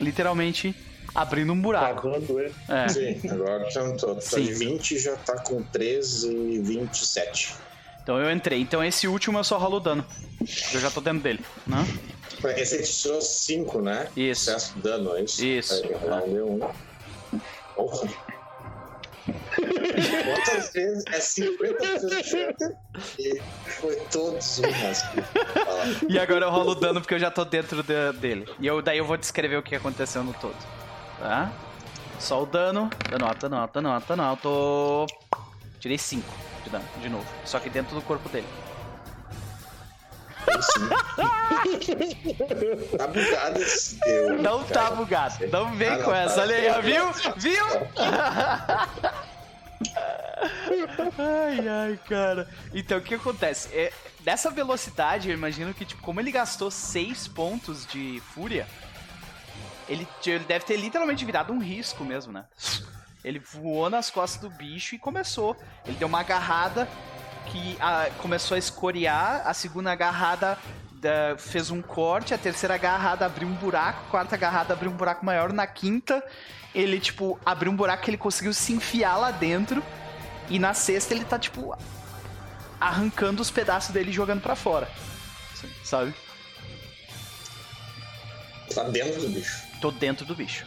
literalmente 0.00 0.74
abrindo 1.14 1.52
um 1.52 1.60
buraco. 1.60 2.02
Cavando 2.02 2.40
ele. 2.40 2.54
É. 2.68 2.88
Sim, 2.88 3.20
agora 3.30 3.68
tentou. 3.68 4.14
Tá 4.16 4.20
Sim. 4.20 4.42
de 4.42 4.54
20 4.54 4.98
já 4.98 5.16
tá 5.16 5.38
com 5.38 5.62
13 5.62 6.32
e 6.32 6.58
27. 6.60 7.54
Então 8.04 8.18
eu 8.20 8.30
entrei. 8.30 8.60
Então 8.60 8.84
esse 8.84 9.08
último 9.08 9.38
eu 9.38 9.44
só 9.44 9.56
rolo 9.56 9.78
o 9.78 9.80
dano. 9.80 10.04
Eu 10.72 10.78
já 10.78 10.90
tô 10.90 11.00
dentro 11.00 11.20
dele, 11.20 11.42
né? 11.66 11.84
Esse 12.56 12.76
aí 12.76 12.82
tirou 12.82 13.20
5, 13.22 13.80
né? 13.80 14.06
Isso. 14.14 14.50
Excesso 14.50 14.74
de 14.74 14.82
dano, 14.82 15.16
é 15.16 15.22
isso? 15.22 15.44
Isso. 15.44 15.74
Aí, 15.84 15.92
rolar 15.94 16.22
um 16.24 16.60
D1. 16.60 17.40
Porra. 17.74 18.08
Quantas 19.56 20.72
vezes? 20.74 21.04
É 21.10 21.18
50 21.20 21.78
vezes. 22.08 22.58
E 23.18 23.40
foi 23.66 23.96
todos 24.12 24.58
um 24.58 24.70
rasgo. 24.70 25.22
E 26.06 26.18
agora 26.18 26.44
eu 26.44 26.50
rolo 26.50 26.72
o 26.72 26.74
dano 26.74 27.00
porque 27.00 27.14
eu 27.14 27.18
já 27.18 27.30
tô 27.30 27.42
dentro 27.46 27.82
de- 27.82 28.12
dele. 28.18 28.46
E 28.60 28.66
eu, 28.66 28.82
daí 28.82 28.98
eu 28.98 29.06
vou 29.06 29.16
descrever 29.16 29.56
o 29.56 29.62
que 29.62 29.74
aconteceu 29.74 30.22
no 30.22 30.34
todo. 30.34 30.56
Tá? 31.18 31.50
Só 32.20 32.42
o 32.42 32.46
dano. 32.46 32.90
Dano 33.10 33.24
alto, 33.24 33.40
dano 33.48 33.56
alto, 33.56 33.72
dano 33.74 33.88
alto, 33.88 34.06
dano 34.08 34.22
alto. 34.22 35.06
Tirei 35.80 35.96
5 35.96 36.53
de 36.64 36.70
dano, 36.70 36.84
de 37.00 37.08
novo. 37.08 37.26
Só 37.44 37.60
que 37.60 37.68
dentro 37.70 37.94
do 37.94 38.02
corpo 38.02 38.28
dele. 38.28 38.46
Tá 42.96 43.06
bugado 43.06 43.62
esse 43.62 43.98
teu. 44.00 44.42
Não 44.42 44.64
tá 44.64 44.82
cara. 44.84 44.94
bugado. 44.96 45.46
Não 45.48 45.74
vem 45.74 45.88
Ah, 45.88 45.96
não, 45.98 46.04
com 46.04 46.14
essa. 46.14 46.34
tá. 46.36 46.42
Olha 46.42 46.56
aí, 46.56 46.68
ó. 46.70 46.80
Viu? 46.80 47.12
Viu? 47.36 47.64
ai, 51.18 51.68
ai, 51.68 51.98
cara. 52.08 52.48
Então, 52.72 52.98
o 52.98 53.02
que 53.02 53.14
acontece? 53.14 53.68
É, 53.72 53.92
dessa 54.20 54.50
velocidade, 54.50 55.28
eu 55.28 55.34
imagino 55.34 55.72
que, 55.74 55.84
tipo, 55.84 56.02
como 56.02 56.20
ele 56.20 56.30
gastou 56.32 56.70
6 56.70 57.28
pontos 57.28 57.86
de 57.86 58.22
fúria, 58.34 58.66
ele, 59.88 60.06
ele 60.26 60.44
deve 60.44 60.64
ter 60.64 60.76
literalmente 60.76 61.24
virado 61.24 61.52
um 61.52 61.58
risco 61.58 62.04
mesmo, 62.04 62.32
né? 62.32 62.44
Ele 63.24 63.38
voou 63.38 63.88
nas 63.88 64.10
costas 64.10 64.40
do 64.40 64.50
bicho 64.50 64.94
e 64.94 64.98
começou. 64.98 65.56
Ele 65.86 65.96
deu 65.96 66.06
uma 66.06 66.20
agarrada 66.20 66.86
que 67.46 67.76
ah, 67.80 68.08
começou 68.18 68.54
a 68.54 68.58
escoriar, 68.58 69.42
a 69.46 69.54
segunda 69.54 69.90
agarrada 69.92 70.58
da- 70.92 71.36
fez 71.38 71.70
um 71.70 71.80
corte, 71.82 72.32
a 72.34 72.38
terceira 72.38 72.74
agarrada 72.74 73.26
abriu 73.26 73.48
um 73.48 73.54
buraco, 73.54 74.00
a 74.06 74.10
quarta 74.10 74.34
agarrada 74.34 74.72
abriu 74.74 74.90
um 74.90 74.96
buraco 74.96 75.24
maior, 75.24 75.52
na 75.52 75.66
quinta 75.66 76.22
ele, 76.74 76.98
tipo, 76.98 77.38
abriu 77.46 77.70
um 77.70 77.76
buraco 77.76 78.02
que 78.02 78.10
ele 78.10 78.16
conseguiu 78.16 78.52
se 78.52 78.72
enfiar 78.72 79.16
lá 79.16 79.30
dentro, 79.30 79.82
e 80.50 80.58
na 80.58 80.74
sexta 80.74 81.14
ele 81.14 81.24
tá, 81.24 81.38
tipo, 81.38 81.76
arrancando 82.80 83.40
os 83.40 83.50
pedaços 83.50 83.90
dele 83.92 84.10
e 84.10 84.12
jogando 84.12 84.40
pra 84.40 84.56
fora. 84.56 84.90
Sabe? 85.84 86.12
Tá 88.74 88.82
dentro 88.84 89.20
do 89.20 89.28
bicho. 89.28 89.62
Tô 89.80 89.90
dentro 89.90 90.26
do 90.26 90.34
bicho. 90.34 90.66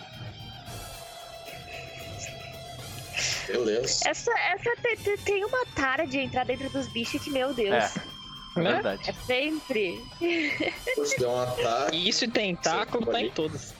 Beleza. 3.47 4.09
Essa, 4.09 4.31
essa 4.39 4.75
te- 4.81 5.17
tem 5.23 5.43
uma 5.45 5.65
tara 5.75 6.05
de 6.05 6.17
entrar 6.19 6.45
dentro 6.45 6.69
dos 6.69 6.87
bichos 6.87 7.21
que, 7.23 7.29
meu 7.29 7.53
Deus. 7.53 7.73
É, 7.73 7.91
é 8.59 8.61
Né? 8.61 8.73
verdade. 8.73 9.09
É 9.09 9.13
sempre. 9.13 10.01
Um 11.21 11.39
ataque. 11.41 11.95
E 11.95 12.09
isso 12.09 12.25
e 12.25 12.27
tentáculo 12.27 13.05
tá 13.05 13.21
em 13.21 13.29
todos. 13.31 13.73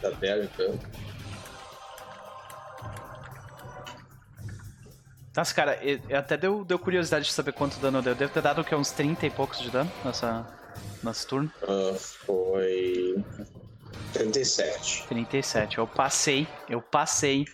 Da 0.00 0.10
dela, 0.10 0.44
então. 0.44 0.78
Nossa, 5.36 5.54
cara, 5.54 5.78
até 6.16 6.36
deu, 6.36 6.64
deu 6.64 6.78
curiosidade 6.78 7.26
de 7.26 7.32
saber 7.32 7.52
quanto 7.52 7.78
dano 7.78 8.02
deu. 8.02 8.14
Deve 8.14 8.32
ter 8.32 8.42
dado 8.42 8.60
o 8.60 8.64
que? 8.64 8.74
Uns 8.74 8.90
30 8.90 9.26
e 9.26 9.30
poucos 9.30 9.58
de 9.60 9.70
dano 9.70 9.90
nessa, 10.04 10.46
nesse 11.02 11.26
turno. 11.26 11.52
Ah, 11.62 11.94
foi. 11.98 13.22
37. 14.12 15.06
37. 15.08 15.78
Eu 15.78 15.86
passei, 15.86 16.46
eu 16.68 16.80
passei 16.80 17.46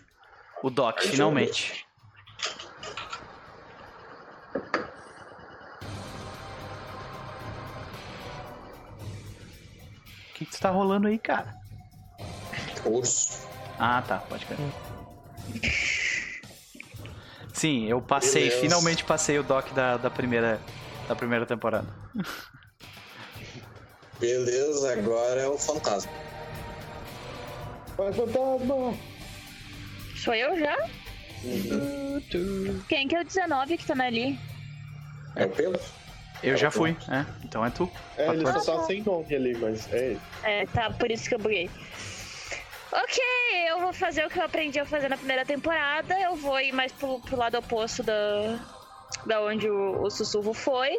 o 0.63 0.71
Doc, 0.71 1.01
Aí 1.01 1.09
finalmente. 1.09 1.85
O 10.31 10.35
que, 10.35 10.47
que 10.47 10.61
tá 10.61 10.71
rolando 10.71 11.07
aí, 11.07 11.19
cara? 11.19 11.55
Urso. 12.85 13.47
Ah, 13.79 14.03
tá, 14.07 14.19
pode 14.19 14.47
crer. 14.47 14.59
Sim, 17.53 17.87
eu 17.87 18.01
passei, 18.03 18.45
Beleza. 18.45 18.61
finalmente 18.61 19.05
passei 19.05 19.39
o 19.39 19.43
Doc 19.43 19.71
da, 19.73 19.97
da, 19.97 20.11
primeira, 20.11 20.61
da 21.09 21.15
primeira 21.15 21.47
temporada. 21.47 21.87
Beleza, 24.21 24.93
agora 24.93 25.41
é 25.41 25.49
o 25.49 25.59
fantasma. 25.59 26.13
Vai, 27.97 28.13
fantasma! 28.13 28.95
Sou 30.17 30.35
eu 30.35 30.59
já? 30.59 30.77
Quem 32.89 33.07
que 33.09 33.15
é 33.17 33.21
o 33.21 33.25
19 33.25 33.77
que 33.77 33.87
tá 33.87 34.05
ali? 34.05 34.39
É 35.37 35.45
o 35.45 35.51
pelo? 35.51 35.79
Eu 36.43 36.57
já 36.57 36.71
fui, 36.71 36.97
é, 37.11 37.25
então 37.43 37.65
é 37.65 37.71
tu. 37.71 37.91
É, 38.19 38.29
ele 38.29 38.43
Pode- 38.43 38.65
só 38.65 38.79
tá 38.79 38.85
sem 38.85 39.03
nome 39.03 39.35
ali, 39.35 39.55
mas 39.57 39.91
é 39.93 40.11
ele. 40.11 40.21
É, 40.43 40.67
tá, 40.67 40.91
por 40.91 41.11
isso 41.11 41.29
que 41.29 41.35
eu 41.35 41.39
buguei. 41.39 41.71
Ok, 42.93 43.19
eu 43.69 43.81
vou 43.81 43.93
fazer 43.93 44.25
o 44.27 44.31
que 44.31 44.39
eu 44.39 44.45
aprendi 44.45 44.79
a 44.79 44.85
fazer 44.85 45.09
na 45.09 45.17
primeira 45.17 45.45
temporada. 45.45 46.19
Eu 46.21 46.37
vou 46.37 46.61
ir 46.61 46.73
mais 46.73 46.93
pro, 46.93 47.19
pro 47.21 47.37
lado 47.37 47.59
oposto 47.59 48.03
da, 48.03 48.59
da 49.27 49.41
onde 49.43 49.69
o, 49.69 50.03
o 50.03 50.11
sussurro 50.11 50.53
foi. 50.55 50.99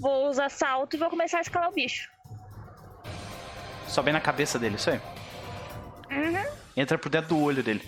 Vou 0.00 0.28
usar 0.28 0.50
salto 0.50 0.94
e 0.94 0.98
vou 0.98 1.08
começar 1.08 1.38
a 1.38 1.42
escalar 1.42 1.68
o 1.70 1.72
bicho. 1.72 2.10
Sobe 3.92 4.10
na 4.10 4.20
cabeça 4.22 4.58
dele, 4.58 4.76
isso 4.76 4.88
aí. 4.88 4.98
Uhum. 6.10 6.42
Entra 6.74 6.96
por 6.96 7.10
dentro 7.10 7.28
do 7.28 7.42
olho 7.42 7.62
dele. 7.62 7.82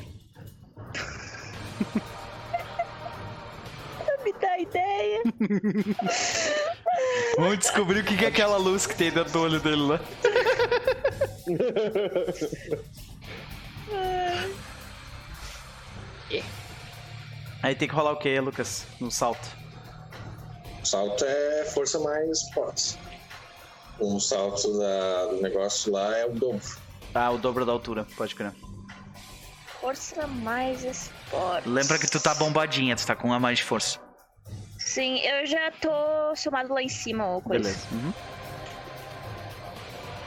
Me 4.23 4.35
dá 4.35 4.59
ideia. 4.59 5.23
Vamos 7.39 7.59
descobrir 7.59 8.01
o 8.01 8.05
que 8.05 8.23
é 8.23 8.29
aquela 8.29 8.59
luz 8.59 8.87
que 8.87 8.95
tem 8.95 9.11
dentro 9.11 9.33
do 9.33 9.41
olho 9.41 9.59
dele 9.61 9.81
lá. 9.81 9.99
Aí 17.63 17.75
tem 17.75 17.89
que 17.89 17.95
rolar 17.95 18.13
o 18.13 18.19
que, 18.19 18.39
Lucas? 18.41 18.87
No 19.01 19.11
salto. 19.11 19.57
O 20.83 20.87
salto 20.87 21.25
é 21.25 21.65
força 21.65 21.99
mais 21.99 22.43
forte. 22.53 22.99
O 23.99 24.19
salto 24.21 24.79
da- 24.79 25.27
do 25.27 25.41
negócio 25.43 25.93
lá 25.93 26.17
é 26.17 26.27
o 26.27 26.33
dobro. 26.33 26.61
Ah, 27.15 27.31
o 27.31 27.39
dobro 27.39 27.65
da 27.65 27.73
altura, 27.73 28.07
pode 28.17 28.35
crer. 28.35 28.53
Força 29.81 30.27
mais 30.27 30.83
esporte. 30.83 31.69
Lembra 31.69 31.99
que 31.99 32.07
tu 32.11 32.19
tá 32.21 32.35
bombadinha, 32.35 32.97
tu 32.97 33.07
tá 33.07 33.15
com 33.15 33.29
uma 33.29 33.39
mais 33.39 33.59
de 33.59 33.65
força. 33.65 33.99
Sim, 34.79 35.19
eu 35.21 35.47
já 35.47 35.71
tô 35.73 36.35
somado 36.37 36.73
lá 36.75 36.83
em 36.83 36.89
cima 36.89 37.27
ou 37.27 37.41
coisa. 37.41 37.63
Beleza. 37.63 37.87
Uhum. 37.93 38.13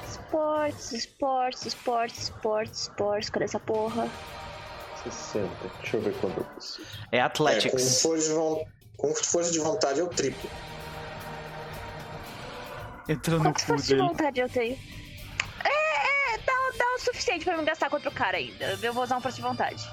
Esportes, 0.07 0.91
esportes, 0.93 1.65
esportes, 1.65 2.21
esportes, 2.23 2.81
esportes. 2.81 3.29
Cadê 3.29 3.45
essa 3.45 3.59
porra? 3.59 4.09
60. 5.03 5.49
Deixa 5.81 5.97
eu 5.97 6.01
ver 6.01 6.13
quanto 6.19 6.37
eu 6.39 6.43
preciso. 6.45 6.87
É 7.11 7.17
É, 7.17 7.19
com, 7.21 7.25
Athletics. 7.25 8.01
força 8.01 8.27
de 8.29 8.65
com 8.97 9.13
força 9.15 9.51
de 9.51 9.59
vontade 9.59 9.99
é 9.99 10.03
o 10.03 10.07
triplo. 10.07 10.49
Entrando 13.07 13.37
no 13.39 13.43
Quantas 13.49 13.61
cu 13.63 13.67
forças 13.67 13.87
de 13.87 13.95
dele. 13.95 14.07
vontade 14.07 14.39
eu 14.39 14.49
tenho? 14.49 14.77
É, 15.63 16.33
é, 16.33 16.37
dá, 16.39 16.53
dá 16.77 16.85
o 16.95 16.99
suficiente 16.99 17.43
pra 17.45 17.53
eu 17.53 17.57
não 17.57 17.65
gastar 17.65 17.89
contra 17.89 18.09
o 18.09 18.13
cara 18.13 18.37
ainda. 18.37 18.77
Eu 18.81 18.93
vou 18.93 19.03
usar 19.03 19.17
um 19.17 19.21
força 19.21 19.37
de 19.37 19.41
vontade. 19.41 19.87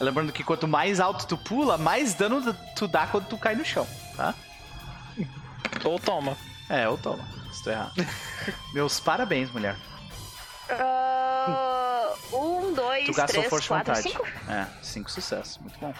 Lembrando 0.00 0.32
que 0.32 0.42
quanto 0.44 0.66
mais 0.66 0.98
alto 1.00 1.26
tu 1.26 1.36
pula, 1.36 1.78
mais 1.78 2.14
dano 2.14 2.54
tu 2.74 2.88
dá 2.88 3.06
quando 3.06 3.26
tu 3.26 3.38
cai 3.38 3.54
no 3.54 3.64
chão, 3.64 3.86
tá? 4.16 4.34
Ou 5.84 5.98
toma. 5.98 6.36
É, 6.68 6.86
eu 6.86 6.96
tomo. 6.98 7.22
Estou 7.52 7.72
errado. 7.72 7.92
Meus 8.74 8.98
parabéns, 8.98 9.50
mulher. 9.50 9.76
Ah, 10.70 12.14
um, 12.32 12.72
dois, 12.72 13.04
Tu 13.06 13.12
gastou 13.12 13.26
três, 13.40 13.48
força 13.48 13.62
de 13.62 13.68
quatro, 13.68 13.94
vontade. 13.94 14.10
cinco. 14.10 14.50
É, 14.50 14.66
cinco 14.82 15.10
sucessos. 15.10 15.58
Muito 15.58 15.78
bom. 15.78 15.94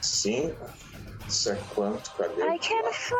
Cinco. 0.00 0.66
Isso 1.28 1.50
é 1.50 1.58
quanto? 1.74 2.10
Cadê? 2.12 2.42
I 2.42 2.58
can 2.58 2.92
fly! 2.92 3.16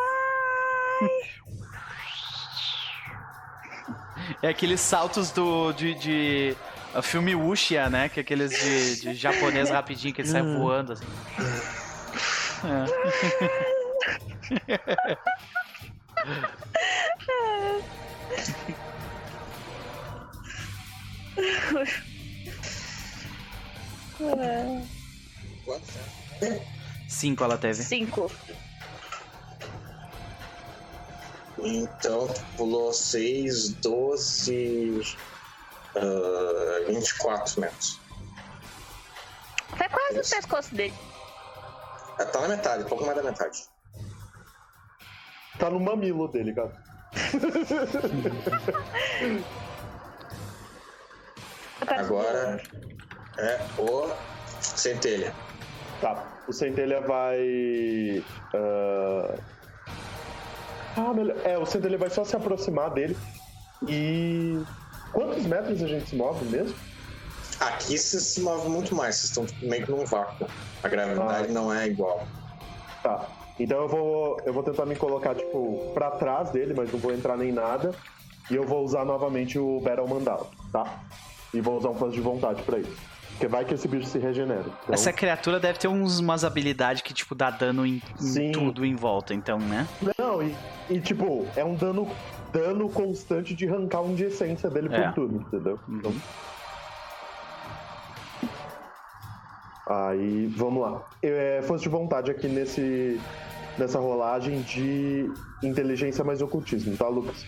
É 4.41 4.49
aqueles 4.49 4.81
saltos 4.81 5.31
do 5.31 5.71
de, 5.73 5.93
de 5.95 6.55
a 6.93 7.01
filme 7.01 7.35
Wuxia, 7.35 7.89
né? 7.89 8.09
Que 8.09 8.19
é 8.19 8.21
aqueles 8.21 8.51
de, 8.51 9.01
de 9.01 9.13
japonês 9.13 9.69
rapidinho 9.69 10.13
que 10.13 10.21
ele 10.21 10.27
sai 10.27 10.41
voando 10.41 10.93
assim. 10.93 11.05
Quanto? 25.65 25.87
Cinco 27.07 27.43
ela 27.43 27.57
teve. 27.57 27.81
Cinco. 27.83 28.31
Então, 31.59 32.27
pulou 32.55 32.93
6, 32.93 33.69
12, 33.75 35.17
ah, 35.95 36.85
24 36.87 37.61
metros. 37.61 37.99
Foi 39.75 39.89
quase 39.89 40.13
no 40.15 40.21
Isso. 40.21 40.35
pescoço 40.35 40.75
dele. 40.75 40.93
Ah, 42.19 42.25
Tá 42.25 42.41
na 42.41 42.47
metade, 42.49 42.83
pouco 42.85 43.05
mais 43.05 43.17
da 43.17 43.23
metade. 43.23 43.63
Tá 45.59 45.69
no 45.69 45.79
mamilo 45.79 46.27
dele, 46.27 46.53
cara. 46.53 46.71
Agora 51.87 52.61
é 53.37 53.59
o 53.79 54.09
centelha. 54.61 55.33
Tá. 56.01 56.36
O 56.47 56.53
centelha 56.53 57.01
vai. 57.01 58.23
ah, 58.53 59.35
Ah, 60.95 61.13
melhor. 61.13 61.35
É, 61.43 61.57
o 61.57 61.65
centelha 61.65 61.97
vai 61.97 62.09
só 62.09 62.23
se 62.23 62.35
aproximar 62.35 62.91
dele. 62.91 63.17
E. 63.87 64.59
Quantos 65.11 65.45
metros 65.45 65.81
a 65.83 65.87
gente 65.87 66.09
se 66.09 66.15
move 66.15 66.45
mesmo? 66.45 66.75
Aqui 67.59 67.97
você 67.97 68.19
se 68.19 68.41
move 68.41 68.69
muito 68.69 68.93
mais, 68.95 69.15
vocês 69.15 69.29
estão 69.29 69.45
meio 69.67 69.85
que 69.85 69.91
num 69.91 70.05
vácuo. 70.05 70.47
A 70.83 70.87
gravidade 70.87 71.47
Ah. 71.49 71.53
não 71.53 71.73
é 71.73 71.87
igual. 71.87 72.25
Tá. 73.03 73.25
Então 73.59 73.81
eu 73.81 73.87
vou. 73.87 74.39
Eu 74.45 74.53
vou 74.53 74.63
tentar 74.63 74.85
me 74.85 74.95
colocar, 74.95 75.33
tipo, 75.35 75.91
pra 75.93 76.11
trás 76.11 76.51
dele, 76.51 76.73
mas 76.75 76.91
não 76.91 76.99
vou 76.99 77.11
entrar 77.13 77.35
nem 77.37 77.51
nada. 77.51 77.93
E 78.49 78.55
eu 78.55 78.63
vou 78.65 78.83
usar 78.85 79.03
novamente 79.03 79.59
o 79.59 79.79
Battle 79.81 80.07
Mandala, 80.07 80.47
tá? 80.71 81.01
E 81.53 81.59
vou 81.59 81.77
usar 81.77 81.89
um 81.89 81.95
passo 81.95 82.11
de 82.13 82.21
vontade 82.21 82.61
pra 82.63 82.79
isso. 82.79 82.95
Porque 83.37 83.47
vai 83.47 83.63
que 83.63 83.75
esse 83.75 83.87
bicho 83.87 84.07
se 84.07 84.17
regenera. 84.17 84.61
Então, 84.61 84.93
Essa 84.95 85.13
criatura 85.13 85.59
deve 85.59 85.77
ter 85.77 85.87
uns, 85.87 86.17
umas 86.17 86.43
habilidades 86.43 87.03
que, 87.03 87.13
tipo, 87.13 87.35
dá 87.35 87.51
dano 87.51 87.85
em, 87.85 88.01
em 88.19 88.51
tudo 88.51 88.83
em 88.83 88.95
volta, 88.95 89.31
então, 89.31 89.59
né? 89.59 89.87
Não, 90.17 90.41
e, 90.41 90.55
e, 90.89 90.99
tipo, 90.99 91.45
é 91.55 91.63
um 91.63 91.75
dano, 91.75 92.09
dano 92.51 92.89
constante 92.89 93.53
de 93.53 93.69
arrancar 93.69 94.01
um 94.01 94.15
de 94.15 94.23
essência 94.23 94.71
dele 94.71 94.89
É. 94.91 95.03
por 95.03 95.13
turno, 95.13 95.41
entendeu? 95.41 95.79
Então. 95.87 96.11
Aí, 99.87 100.47
vamos 100.57 100.81
lá. 100.81 101.03
É, 101.21 101.61
força 101.61 101.83
de 101.83 101.89
vontade 101.89 102.31
aqui 102.31 102.47
nesse, 102.47 103.21
nessa 103.77 103.99
rolagem 103.99 104.63
de 104.63 105.29
inteligência 105.63 106.23
mais 106.23 106.41
ocultismo, 106.41 106.97
tá, 106.97 107.07
Lucas? 107.07 107.45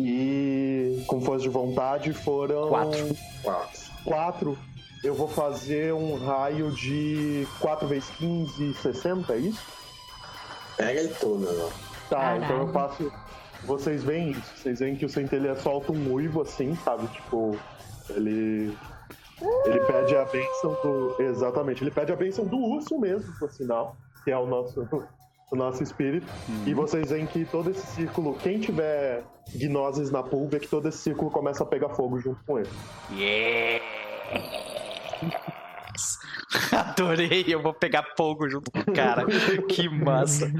E 0.00 1.04
com 1.06 1.20
força 1.20 1.42
de 1.42 1.48
vontade 1.48 2.12
foram. 2.12 2.68
Quatro. 2.68 3.16
Quatro. 3.42 3.80
Quatro. 4.04 4.58
eu 5.04 5.14
vou 5.14 5.28
fazer 5.28 5.92
um 5.92 6.16
raio 6.16 6.70
de 6.72 7.46
4 7.60 7.86
vezes 7.86 8.08
15, 8.10 8.74
60, 8.74 9.32
é 9.32 9.38
isso? 9.38 9.62
Pega 10.76 11.00
ele 11.00 11.14
todo, 11.20 11.40
né? 11.40 11.70
Tá, 12.08 12.16
Caralho. 12.16 12.44
então 12.44 12.58
eu 12.58 12.68
faço. 12.68 13.12
Vocês 13.64 14.02
veem 14.02 14.30
isso, 14.30 14.56
vocês 14.56 14.78
veem 14.78 14.96
que 14.96 15.04
o 15.04 15.08
centelha 15.08 15.54
solta 15.54 15.92
um 15.92 16.12
uivo 16.12 16.40
assim, 16.42 16.74
sabe? 16.76 17.06
Tipo, 17.08 17.56
ele. 18.10 18.76
Ele 19.64 19.80
pede 19.80 20.16
a 20.16 20.24
benção 20.24 20.72
do. 20.82 21.16
Exatamente, 21.18 21.82
ele 21.82 21.90
pede 21.90 22.12
a 22.12 22.16
benção 22.16 22.46
do 22.46 22.58
urso 22.58 22.98
mesmo, 22.98 23.32
por 23.38 23.50
sinal, 23.50 23.96
que 24.24 24.30
é 24.30 24.36
o 24.36 24.46
nosso, 24.46 24.86
o 25.50 25.56
nosso 25.56 25.82
espírito. 25.82 26.26
E 26.66 26.72
vocês 26.74 27.10
veem 27.10 27.26
que 27.26 27.44
todo 27.44 27.70
esse 27.70 27.84
círculo, 27.88 28.34
quem 28.34 28.60
tiver 28.60 29.22
gnoses 29.54 30.10
na 30.10 30.22
pool, 30.22 30.48
vê 30.48 30.60
que 30.60 30.68
todo 30.68 30.88
esse 30.88 30.98
círculo 30.98 31.30
começa 31.30 31.62
a 31.64 31.66
pegar 31.66 31.88
fogo 31.90 32.18
junto 32.20 32.42
com 32.44 32.58
ele. 32.58 32.68
Yes! 33.12 33.82
Adorei, 36.72 37.44
eu 37.48 37.62
vou 37.62 37.74
pegar 37.74 38.04
fogo 38.16 38.48
junto 38.48 38.70
com 38.70 38.78
o 38.80 38.94
cara. 38.94 39.24
que 39.68 39.88
massa. 39.88 40.50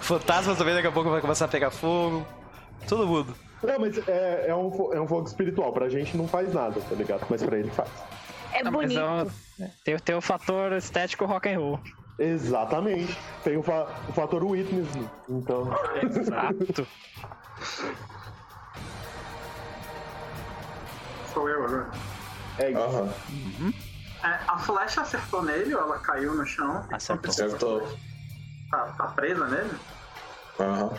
Fantasmas 0.00 0.58
também 0.58 0.74
daqui 0.74 0.86
a 0.88 0.92
pouco 0.92 1.10
vai 1.10 1.20
começar 1.20 1.44
a 1.46 1.48
pegar 1.48 1.70
fogo. 1.70 2.26
Todo 2.88 3.06
mundo. 3.06 3.34
Não, 3.62 3.78
mas 3.80 3.96
é, 4.08 4.46
é, 4.48 4.54
um, 4.54 4.92
é 4.92 5.00
um 5.00 5.08
fogo 5.08 5.26
espiritual. 5.26 5.72
Pra 5.72 5.88
gente 5.88 6.16
não 6.16 6.28
faz 6.28 6.52
nada, 6.52 6.80
tá 6.80 6.94
ligado? 6.94 7.26
Mas 7.28 7.42
pra 7.42 7.58
ele 7.58 7.70
faz. 7.70 7.88
É 8.52 8.60
Ah, 8.60 8.64
mas 8.64 8.72
bonito. 8.72 8.98
é 9.00 9.04
um- 9.04 9.30
tem, 9.84 9.98
tem 9.98 10.14
o 10.14 10.20
fator 10.20 10.72
estético 10.72 11.24
rock 11.24 11.48
and 11.48 11.58
roll. 11.58 11.80
Exatamente. 12.18 13.16
Tem 13.44 13.56
o, 13.56 13.62
fa- 13.62 13.86
o 14.08 14.12
fator 14.12 14.42
witness. 14.44 14.88
Então. 15.28 15.70
Exato. 16.02 16.86
Sou 21.32 21.48
eu 21.48 21.64
agora. 21.64 21.90
É 22.58 22.70
isso. 22.70 22.80
Aham, 22.80 23.12
É, 24.24 24.40
a 24.48 24.58
flecha 24.58 25.02
acertou 25.02 25.42
nele 25.42 25.74
ou 25.74 25.80
ela 25.82 25.98
caiu 25.98 26.34
no 26.34 26.46
chão? 26.46 26.84
Acertou. 26.90 27.30
acertou. 27.30 27.98
Tá, 28.70 28.84
tá 28.96 29.06
presa 29.08 29.46
nele? 29.46 29.78
Aham. 30.58 30.90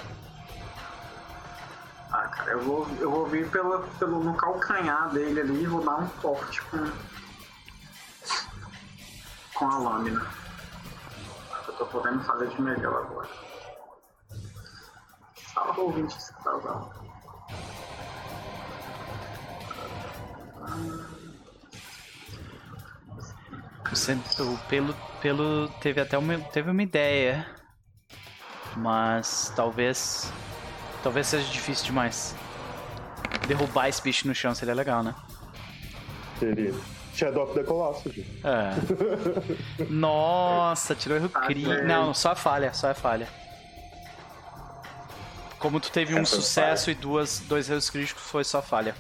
Ah, 2.12 2.28
cara, 2.30 2.52
eu 2.52 2.62
vou, 2.62 2.88
eu 3.00 3.10
vou 3.12 3.26
vir 3.26 3.50
pela, 3.50 3.80
pelo, 4.00 4.24
no 4.24 4.34
calcanhar 4.36 5.10
dele 5.10 5.42
ali 5.42 5.64
e 5.64 5.68
vou 5.68 5.84
dar 5.84 5.96
um 5.98 6.08
corte 6.22 6.62
com. 6.64 6.90
com 9.56 9.66
a 9.70 9.78
lâmina. 9.78 10.26
Eu 11.68 11.74
tô 11.76 11.86
podendo 11.88 12.24
fazer 12.24 12.48
de 12.48 12.62
melhor 12.62 13.06
agora. 13.06 13.30
Salva 15.54 15.82
o 15.82 15.86
ouvinte 15.86 16.22
se 16.22 16.34
tá 16.44 16.56
usando. 16.56 16.92
O, 23.92 23.96
cent- 23.96 24.40
o 24.40 24.58
pelo, 24.68 24.94
pelo 25.22 25.70
teve 25.82 26.02
até 26.02 26.18
uma, 26.18 26.38
teve 26.40 26.70
uma 26.70 26.84
ideia. 26.84 27.48
Mas 28.76 29.52
talvez. 29.56 30.32
Talvez 31.02 31.28
seja 31.28 31.48
difícil 31.50 31.86
demais. 31.86 32.36
Derrubar 33.48 33.88
esse 33.88 34.02
bicho 34.02 34.28
no 34.28 34.36
chão 34.36 34.54
seria 34.54 34.74
legal, 34.74 35.04
né? 35.04 35.16
Seria. 36.38 36.74
Shadow 37.18 37.44
of 37.44 37.54
the 37.56 37.64
Colossus. 37.64 38.16
É. 38.44 39.84
Nossa, 39.90 40.94
tirou 40.94 41.18
erro. 41.18 41.32
Ah, 41.34 41.52
é. 41.52 41.82
Não, 41.84 42.14
só 42.14 42.34
a 42.34 42.36
falha, 42.36 42.72
só 42.74 42.92
a 42.92 42.94
falha. 42.94 43.28
Como 45.58 45.80
tu 45.80 45.92
teve 45.92 46.14
um 46.14 46.20
Essa 46.20 46.36
sucesso 46.36 46.92
e 46.92 46.94
duas, 46.94 47.40
dois 47.40 47.68
erros 47.70 47.90
críticos, 47.90 48.22
foi 48.22 48.44
só 48.44 48.62
falha. 48.62 48.94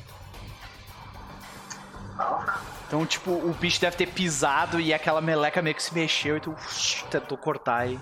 Então, 2.88 3.06
tipo, 3.06 3.32
o 3.32 3.54
bicho 3.54 3.80
deve 3.80 3.96
ter 3.96 4.08
pisado 4.08 4.80
e 4.80 4.92
aquela 4.92 5.22
meleca 5.22 5.62
meio 5.62 5.76
que 5.76 5.84
se 5.84 5.94
mexeu 5.94 6.38
e 6.38 6.40
tu 6.40 6.54
ush, 6.54 7.06
tentou 7.12 7.38
cortar 7.38 7.88
e 7.88 8.00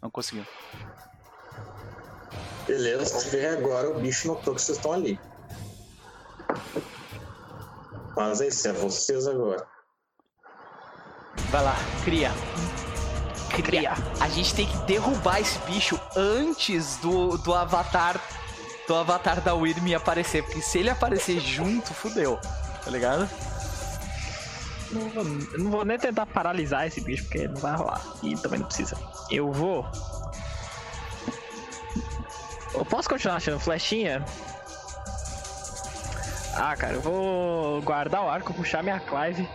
não 0.00 0.10
conseguiu. 0.10 0.46
Beleza, 2.66 3.36
e 3.36 3.46
agora 3.46 3.90
o 3.90 4.00
bicho 4.00 4.28
notou 4.28 4.54
que 4.54 4.62
vocês 4.62 4.78
estão 4.78 4.92
ali. 4.92 5.20
Mas 8.16 8.40
é 8.40 8.48
isso, 8.48 8.68
é 8.68 8.72
vocês 8.72 9.26
agora. 9.26 9.66
Vai 11.50 11.62
lá, 11.62 11.76
cria. 12.04 12.30
Cria. 13.50 13.92
A 14.20 14.28
gente 14.28 14.54
tem 14.54 14.66
que 14.66 14.76
derrubar 14.86 15.40
esse 15.40 15.58
bicho 15.60 16.00
antes 16.16 16.96
do, 16.96 17.36
do 17.38 17.54
avatar 17.54 18.20
do 18.86 18.94
avatar 18.94 19.40
da 19.40 19.54
Wyrm 19.54 19.94
aparecer, 19.94 20.42
porque 20.42 20.60
se 20.60 20.78
ele 20.78 20.90
aparecer 20.90 21.38
junto, 21.40 21.94
fudeu. 21.94 22.38
Tá 22.84 22.90
ligado? 22.90 23.28
Não 24.90 25.08
vou, 25.08 25.24
eu 25.24 25.58
não 25.58 25.70
vou 25.70 25.84
nem 25.84 25.98
tentar 25.98 26.26
paralisar 26.26 26.86
esse 26.86 27.00
bicho, 27.00 27.24
porque 27.24 27.48
não 27.48 27.56
vai 27.56 27.76
rolar. 27.76 28.02
E 28.22 28.36
também 28.36 28.60
não 28.60 28.66
precisa. 28.66 28.96
Eu 29.30 29.52
vou. 29.52 29.86
Eu 32.74 32.84
posso 32.84 33.08
continuar 33.08 33.36
achando 33.36 33.60
flechinha? 33.60 34.24
Ah, 36.54 36.76
cara, 36.76 36.94
eu 36.94 37.00
vou 37.00 37.82
guardar 37.82 38.22
o 38.22 38.28
arco, 38.28 38.52
puxar 38.54 38.82
minha 38.82 39.00
Clive 39.00 39.48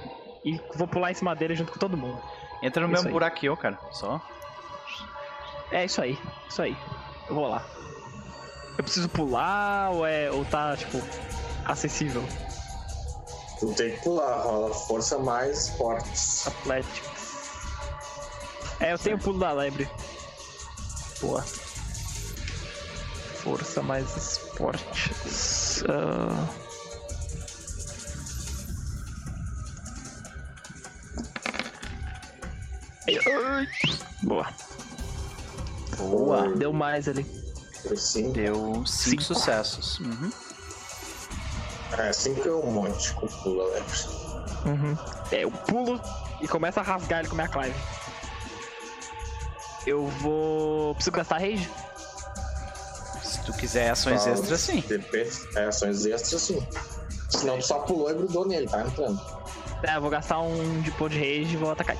e 0.44 0.60
vou 0.76 0.88
pular 0.88 1.12
em 1.12 1.14
cima 1.14 1.36
dele 1.36 1.56
junto 1.56 1.72
com 1.72 1.80
todo 1.80 1.98
mundo. 1.98 2.22
Entra 2.62 2.82
no 2.82 2.88
Isso 2.88 2.96
mesmo 2.96 3.08
aí. 3.08 3.14
buraquinho, 3.14 3.56
cara. 3.56 3.78
Só. 3.92 4.22
É 5.72 5.86
isso 5.86 6.02
aí, 6.02 6.18
isso 6.50 6.62
aí. 6.62 6.76
Eu 7.30 7.36
vou 7.36 7.48
lá. 7.48 7.64
Eu 8.78 8.84
preciso 8.84 9.10
pular 9.10 9.92
ou 9.92 10.06
é. 10.06 10.32
ou 10.32 10.46
tá, 10.46 10.76
tipo, 10.78 11.02
acessível? 11.66 12.24
Tu 13.60 13.74
tem 13.74 13.92
que 13.92 14.02
pular, 14.04 14.42
rola 14.44 14.74
força 14.74 15.18
mais 15.18 15.70
fortes. 15.70 16.48
Atlético. 16.48 17.08
É, 18.80 18.94
eu 18.94 19.00
tenho 19.00 19.18
o 19.18 19.20
pulo 19.20 19.40
da 19.40 19.52
lebre. 19.52 19.90
Boa. 21.22 21.42
Força 23.42 23.82
mais 23.82 24.16
esportes. 24.16 25.84
Ah. 25.90 26.67
Boa. 34.24 34.48
Boa. 35.98 36.48
Deu 36.56 36.74
mais 36.74 37.08
ali. 37.08 37.24
Deu 37.84 37.96
cinco, 37.98 38.88
Cinco. 38.88 39.24
sucessos. 39.24 40.00
Uhum. 40.00 40.32
é, 41.98 42.10
assim 42.10 42.36
que 42.36 42.48
é 42.48 42.52
um 42.52 42.70
monte 42.72 43.14
com 43.14 43.28
pula 43.28 43.66
leve. 43.74 44.08
Uhum. 44.66 44.98
É, 45.32 45.44
eu 45.44 45.52
pulo 45.52 46.00
e 46.42 46.48
começo 46.48 46.80
a 46.80 46.84
rasgar 46.84 47.20
ele 47.20 47.30
com 47.30 47.36
minha 47.36 47.48
Clive. 47.48 47.76
Eu 49.86 50.06
vou. 50.08 50.94
Preciso 50.96 51.16
gastar 51.16 51.38
rage? 51.38 51.70
Se 53.24 53.42
tu 53.44 53.54
quiser 53.54 53.90
ações 53.92 54.24
Fala. 54.24 54.36
extras, 54.36 54.60
sim. 54.60 54.84
É, 55.56 55.66
ações 55.66 56.06
extras, 56.06 56.42
sim. 56.42 56.68
Senão 57.30 57.58
tu 57.60 57.66
só 57.66 57.80
pulou 57.80 58.10
e 58.12 58.14
grudou 58.14 58.46
nele, 58.46 58.68
tá 58.68 58.82
entrando. 58.82 59.20
É, 59.84 59.96
eu 59.96 60.02
vou 60.02 60.10
gastar 60.10 60.40
um 60.42 60.82
de 60.82 60.92
ponto 60.92 61.12
de 61.12 61.20
rage 61.20 61.54
e 61.54 61.58
vou 61.58 61.72
atacar. 61.72 61.96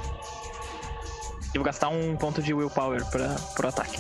E 1.58 1.60
vou 1.60 1.66
gastar 1.66 1.90
um 1.90 2.16
ponto 2.16 2.40
de 2.40 2.54
willpower 2.54 3.04
pra, 3.08 3.36
pro 3.56 3.68
ataque. 3.68 3.98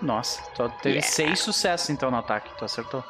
Nossa, 0.00 0.40
tu 0.54 0.68
teve 0.82 0.96
Yeah. 0.96 1.08
seis 1.14 1.40
sucessos 1.40 1.90
então 1.90 2.10
no 2.10 2.16
ataque, 2.16 2.50
tu 2.58 2.64
acertou. 2.64 3.04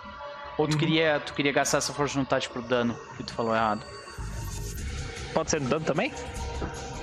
Ou 0.59 0.67
tu, 0.69 0.77
queria, 0.77 1.21
tu 1.25 1.33
queria 1.33 1.53
gastar 1.53 1.79
essa 1.79 1.93
força 1.93 2.13
de 2.15 2.19
vontade 2.21 2.49
pro 2.49 2.61
dano, 2.63 2.97
que 3.17 3.23
tu 3.25 3.33
falou 3.33 3.55
errado. 3.55 3.85
Pode 5.33 5.51
ser 5.51 5.61
no 5.61 5.69
dano 5.69 5.85
também? 5.85 6.11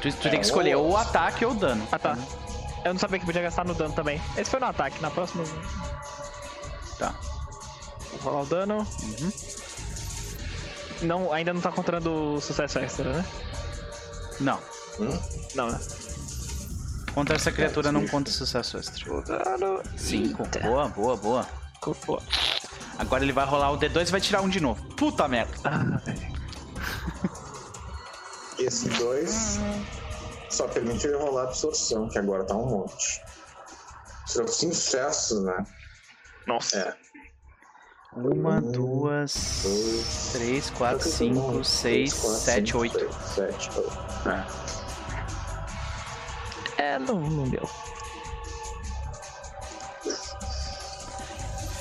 Tu, 0.02 0.12
tu 0.14 0.28
É, 0.28 0.32
tem 0.32 0.40
que 0.40 0.46
escolher 0.46 0.76
ou- 0.76 0.86
ou 0.86 0.92
o 0.92 0.98
ataque 0.98 1.46
ou 1.46 1.52
o 1.52 1.56
dano. 1.56 1.86
Ah 1.92 2.00
tá. 2.00 2.18
Eu 2.84 2.94
não 2.94 3.00
sabia 3.00 3.20
que 3.20 3.26
podia 3.26 3.42
gastar 3.42 3.64
no 3.66 3.74
dano 3.74 3.94
também. 3.94 4.22
Esse 4.38 4.50
foi 4.52 4.60
no 4.60 4.66
ataque, 4.66 5.02
na 5.02 5.12
próxima. 5.12 5.44
Tá. 6.98 7.14
Vou 8.22 8.32
rolar 8.34 8.44
o 8.44 8.46
dano. 8.46 8.78
Uhum. 9.02 9.32
Não, 11.02 11.32
ainda 11.32 11.54
não 11.54 11.62
tá 11.62 11.72
contando 11.72 12.36
o 12.36 12.42
sucesso 12.42 12.80
extra, 12.80 13.12
né? 13.14 13.26
Não. 14.40 14.60
Hum? 15.00 15.20
Não, 15.56 15.72
né? 15.72 15.80
Contra 17.14 17.36
essa 17.36 17.52
criatura 17.52 17.92
não 17.92 18.08
conta 18.08 18.32
sucesso 18.32 18.78
extra. 18.78 19.06
Cinco. 19.98 20.44
Eita. 20.44 20.60
Boa, 20.60 20.88
boa, 20.90 21.18
boa. 21.18 21.48
Boa. 22.06 22.22
Agora 22.98 23.24
ele 23.24 23.34
vai 23.34 23.46
rolar 23.46 23.72
o 23.72 23.80
D2 23.80 24.08
e 24.08 24.12
vai 24.12 24.22
tirar 24.22 24.42
um 24.42 24.50
de 24.50 24.60
novo. 24.60 24.84
Puta 24.96 25.28
merda. 25.28 26.02
Esse 28.60 28.88
dois 28.90 29.60
só 30.50 30.68
permite 30.68 31.08
ele 31.08 31.18
rolar 31.18 31.44
absorção, 31.44 32.08
que 32.08 32.20
agora 32.20 32.44
tá 32.44 32.56
um 32.56 32.68
monte. 32.68 33.22
Serão 34.28 34.48
cinco 34.48 34.76
sucessos, 34.76 35.44
né? 35.44 35.66
Nossa. 36.46 36.78
É. 36.78 37.11
Uma, 38.14 38.58
Um, 38.58 38.62
duas, 38.72 39.62
dois, 39.64 40.30
três, 40.34 40.70
quatro, 40.70 41.08
cinco, 41.10 41.64
seis, 41.64 42.14
sete, 42.14 42.76
oito. 42.76 43.00
Sete, 43.34 43.70
oito. 43.78 43.98
É, 46.78 47.00
não, 47.00 47.22
não 47.22 47.48
deu. 47.48 47.70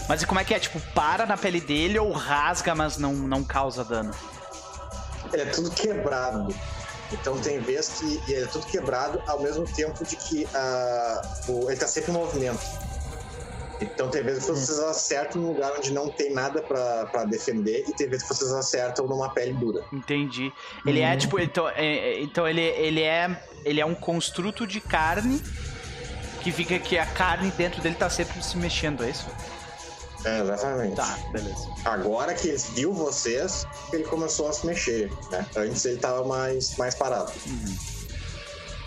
Mas 0.09 0.23
e 0.23 0.27
como 0.27 0.39
é 0.41 0.45
que 0.45 0.55
é? 0.55 0.59
Tipo, 0.61 0.81
para 0.95 1.27
na 1.27 1.37
pele 1.37 1.61
dele 1.61 1.99
ou 1.99 2.13
rasga, 2.13 2.75
mas 2.75 2.97
não, 2.97 3.13
não 3.13 3.43
causa 3.43 3.85
dano? 3.85 4.13
Ele 5.33 5.43
é 5.43 5.47
tudo 5.47 5.71
quebrado. 5.71 6.55
Então 7.13 7.39
tem 7.41 7.59
vezes 7.61 7.99
que 7.99 8.33
ele 8.33 8.45
é 8.45 8.47
tudo 8.47 8.67
quebrado 8.67 9.21
ao 9.27 9.41
mesmo 9.43 9.65
tempo 9.67 10.05
de 10.05 10.15
que 10.15 10.47
ah, 10.55 11.23
o- 11.49 11.69
ele 11.69 11.79
tá 11.79 11.89
sempre 11.89 12.13
em 12.13 12.15
movimento. 12.15 12.61
Então 13.81 14.09
tem 14.11 14.23
vezes 14.23 14.45
que 14.45 14.51
vocês 14.51 14.79
acertam 14.79 15.41
num 15.41 15.49
lugar 15.53 15.73
onde 15.77 15.91
não 15.93 16.09
tem 16.11 16.33
nada 16.35 16.61
pra, 16.61 17.07
pra 17.07 17.25
defender 17.25 17.85
e 17.89 17.93
tem 17.95 18.09
vezes 18.09 18.29
que 18.29 18.35
vocês 18.35 18.53
acertam 18.53 19.07
numa 19.07 19.31
pele 19.31 19.55
dura. 19.55 19.83
Entendi. 19.93 20.53
Ele 20.87 21.01
é 21.01 21.17
tipo. 21.17 21.39
Então, 21.41 21.69
é- 21.71 21.75
é- 21.85 22.21
então 22.23 22.47
ele, 22.47 22.61
ele 22.61 23.03
é. 23.03 23.43
Ele 23.65 23.81
é 23.81 23.87
um 23.87 23.95
construto 23.95 24.67
de 24.67 24.81
carne 24.81 25.43
que 26.43 26.51
fica 26.53 26.79
que 26.79 26.97
a 26.99 27.07
carne 27.07 27.51
dentro 27.53 27.81
dele 27.83 27.95
tá 27.95 28.09
sempre 28.11 28.43
se 28.43 28.57
mexendo, 28.57 29.03
é 29.05 29.11
isso? 29.11 29.27
É, 30.25 30.41
exatamente. 30.41 30.97
Tá, 30.97 31.19
beleza. 31.33 31.67
Agora 31.87 32.35
que 32.35 32.49
ele 32.49 32.59
viu 32.75 32.93
vocês, 32.93 33.67
ele 33.93 34.05
começou 34.05 34.49
a 34.49 34.53
se 34.53 34.67
mexer, 34.67 35.11
né? 35.31 35.47
Antes 35.57 35.83
ele 35.87 35.97
tava 35.99 36.23
mais, 36.25 36.77
mais 36.77 36.95
parado. 36.95 37.33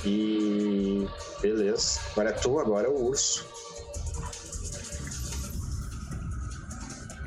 E. 0.06 1.08
Beleza. 1.42 2.00
Agora 2.12 2.30
é 2.30 2.34
tu, 2.34 2.60
agora 2.60 2.88
é 2.88 2.90
o 2.90 3.04
urso. 3.08 3.46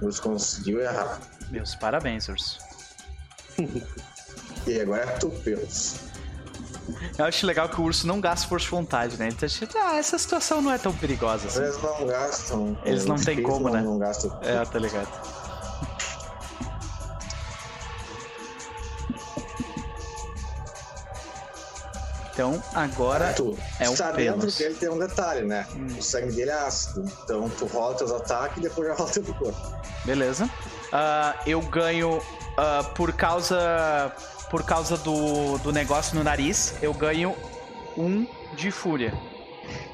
O 0.01 0.07
urso 0.07 0.23
conseguiu 0.23 0.81
errar. 0.81 1.21
Meus 1.51 1.75
parabéns, 1.75 2.29
urso. 2.29 2.59
E 4.67 4.81
agora 4.81 5.03
é 5.03 5.07
tu, 5.19 5.31
Pelos. 5.45 5.95
Eu 7.17 7.25
acho 7.25 7.47
legal 7.47 7.69
que 7.69 7.81
o 7.81 7.85
urso 7.85 8.07
não 8.07 8.21
gasta 8.21 8.49
força 8.49 8.65
de 8.65 8.71
vontade, 8.71 9.17
né? 9.17 9.29
Ele 9.29 9.37
tá 9.37 9.47
tipo, 9.49 9.79
ah, 9.79 9.97
essa 9.97 10.19
situação 10.19 10.61
não 10.61 10.73
é 10.73 10.79
tão 10.79 10.93
perigosa 10.93 11.47
assim. 11.47 11.63
Eles 11.63 11.83
não 11.83 12.07
gastam. 12.07 12.79
Eles 12.85 13.07
não 13.07 13.17
têm 13.17 13.43
como, 13.43 13.69
não, 13.69 13.75
né? 13.75 13.83
Não 13.83 13.99
gastam. 13.99 14.39
É, 14.43 14.65
tá 14.65 14.79
ligado. 14.79 15.09
Então, 22.37 22.63
agora 22.75 23.33
tu. 23.33 23.57
é 23.81 23.89
o 23.89 23.95
Está 23.95 24.11
dentro 24.11 24.41
Pelos. 24.41 24.59
dele 24.59 24.75
tem 24.75 24.91
um 24.91 24.99
detalhe, 24.99 25.47
né? 25.47 25.67
Hum. 25.75 25.87
O 25.99 26.03
sangue 26.03 26.33
dele 26.33 26.51
é 26.51 26.55
ácido. 26.67 27.11
Então 27.25 27.49
tu 27.49 27.65
rola 27.65 27.95
teus 27.95 28.13
ataques 28.13 28.59
e 28.59 28.61
depois 28.61 28.89
já 28.89 28.95
rola 28.95 29.11
teu 29.11 29.25
corpo. 29.25 29.75
Beleza. 30.05 30.51
Ah, 30.93 31.35
eu 31.47 31.63
ganho 31.63 32.21
ah, 32.59 32.85
por 32.95 33.15
causa 33.15 34.13
por 34.51 34.65
causa 34.65 34.99
do, 34.99 35.57
do 35.59 35.73
negócio 35.73 36.15
no 36.15 36.23
nariz, 36.23 36.75
eu 36.83 36.93
ganho 36.93 37.35
um 37.97 38.27
de 38.55 38.71
fúria, 38.71 39.15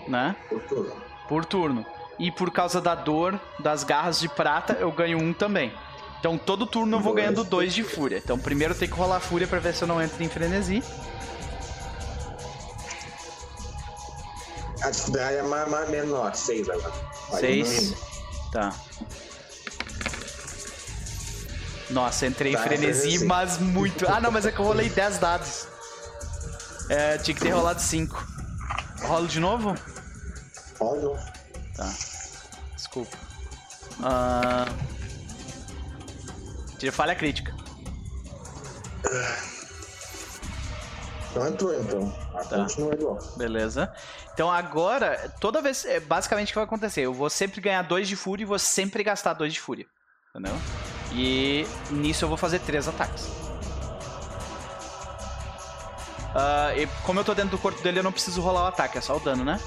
né? 0.09 0.35
Por 0.49 0.61
tudo. 0.63 0.93
Por 1.29 1.45
turno. 1.45 1.87
E 2.19 2.33
por 2.33 2.51
causa 2.51 2.81
da 2.81 2.97
dor 2.97 3.41
das 3.61 3.85
garras 3.85 4.19
de 4.19 4.29
prata, 4.29 4.75
eu 4.81 4.91
ganho 4.91 5.17
um 5.17 5.33
também. 5.33 5.73
Então 6.19 6.37
todo 6.37 6.67
turno 6.67 6.97
eu 6.97 7.01
vou 7.01 7.15
ganhando 7.15 7.45
dois 7.45 7.73
de 7.73 7.85
fúria. 7.85 8.19
Então 8.19 8.37
primeiro 8.37 8.75
tem 8.75 8.89
que 8.89 8.95
rolar 8.95 9.21
fúria 9.21 9.47
pra 9.47 9.61
ver 9.61 9.75
se 9.75 9.83
eu 9.83 9.89
não 9.89 10.03
entro 10.03 10.23
em 10.23 10.29
frenesi. 10.29 10.83
A 14.85 14.91
dificuldade 14.91 15.37
é 15.37 15.43
mais, 15.43 15.69
mais 15.71 15.89
menor, 15.91 16.35
6 16.35 16.69
agora. 16.69 16.93
Seis. 17.39 17.95
Tá. 18.53 18.75
Nossa, 21.91 22.27
entrei 22.27 22.53
em 22.53 22.57
Tá, 22.57 22.63
frenesi, 22.63 23.01
frenesi. 23.03 23.25
mas 23.27 23.59
muito. 23.59 24.09
Ah, 24.09 24.21
não, 24.21 24.31
mas 24.31 24.47
é 24.47 24.53
que 24.53 24.59
eu 24.59 24.65
rolei 24.65 24.89
10 24.89 25.19
dados. 25.19 25.67
É, 26.89 27.19
tinha 27.19 27.35
que 27.35 27.41
ter 27.41 27.51
rolado 27.51 27.81
5. 27.81 28.27
Rolo 29.03 29.27
de 29.29 29.41
novo? 29.41 29.75
Rola 30.81 30.99
de 30.99 31.05
novo. 31.05 31.33
Tá. 31.77 31.93
Desculpa. 32.77 33.17
Ah... 34.03 34.67
Tira 36.79 36.93
falha 36.93 37.15
crítica. 37.15 37.55
Não 41.35 41.47
entrou 41.49 41.75
então. 41.81 42.11
Tá. 42.49 42.57
Continua 42.57 42.95
igual. 42.95 43.19
Beleza. 43.37 43.93
Então 44.35 44.51
agora, 44.51 45.33
toda 45.41 45.61
vez. 45.61 45.85
É 45.85 46.01
basicamente 46.01 46.49
o 46.49 46.53
que 46.53 46.57
vai 46.57 46.65
acontecer. 46.65 47.03
Eu 47.03 47.13
vou 47.13 47.29
sempre 47.29 47.61
ganhar 47.61 47.83
2 47.83 48.09
de 48.09 48.17
fúria 48.17 48.43
e 48.43 48.47
vou 48.47 48.59
sempre 48.59 49.03
gastar 49.03 49.35
2 49.35 49.53
de 49.53 49.61
fúria. 49.61 49.87
Entendeu? 50.31 50.57
E 51.13 51.67
nisso 51.91 52.25
eu 52.25 52.29
vou 52.29 52.39
fazer 52.39 52.59
3 52.61 52.89
ataques. 52.89 53.29
Ah, 56.35 56.73
e 56.75 56.87
como 57.05 57.21
eu 57.21 57.25
tô 57.25 57.35
dentro 57.35 57.51
do 57.51 57.59
corpo 57.59 57.83
dele, 57.83 57.99
eu 57.99 58.03
não 58.03 58.13
preciso 58.13 58.41
rolar 58.41 58.65
o 58.65 58.67
ataque, 58.69 58.97
é 58.97 59.01
só 59.03 59.17
o 59.17 59.21
dano, 59.21 59.45
né? 59.45 59.61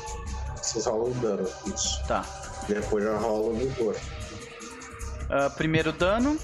Vocês 0.55 0.87
rolam 0.87 1.11
o 1.11 1.13
dano. 1.13 1.47
Isso. 1.67 2.03
Tá. 2.07 2.25
Depois 2.67 3.03
já 3.03 3.15
rola 3.17 3.51
o 3.51 3.55
vigor. 3.55 3.95
Ah, 5.29 5.49
primeiro 5.51 5.91
dano. 5.91 6.39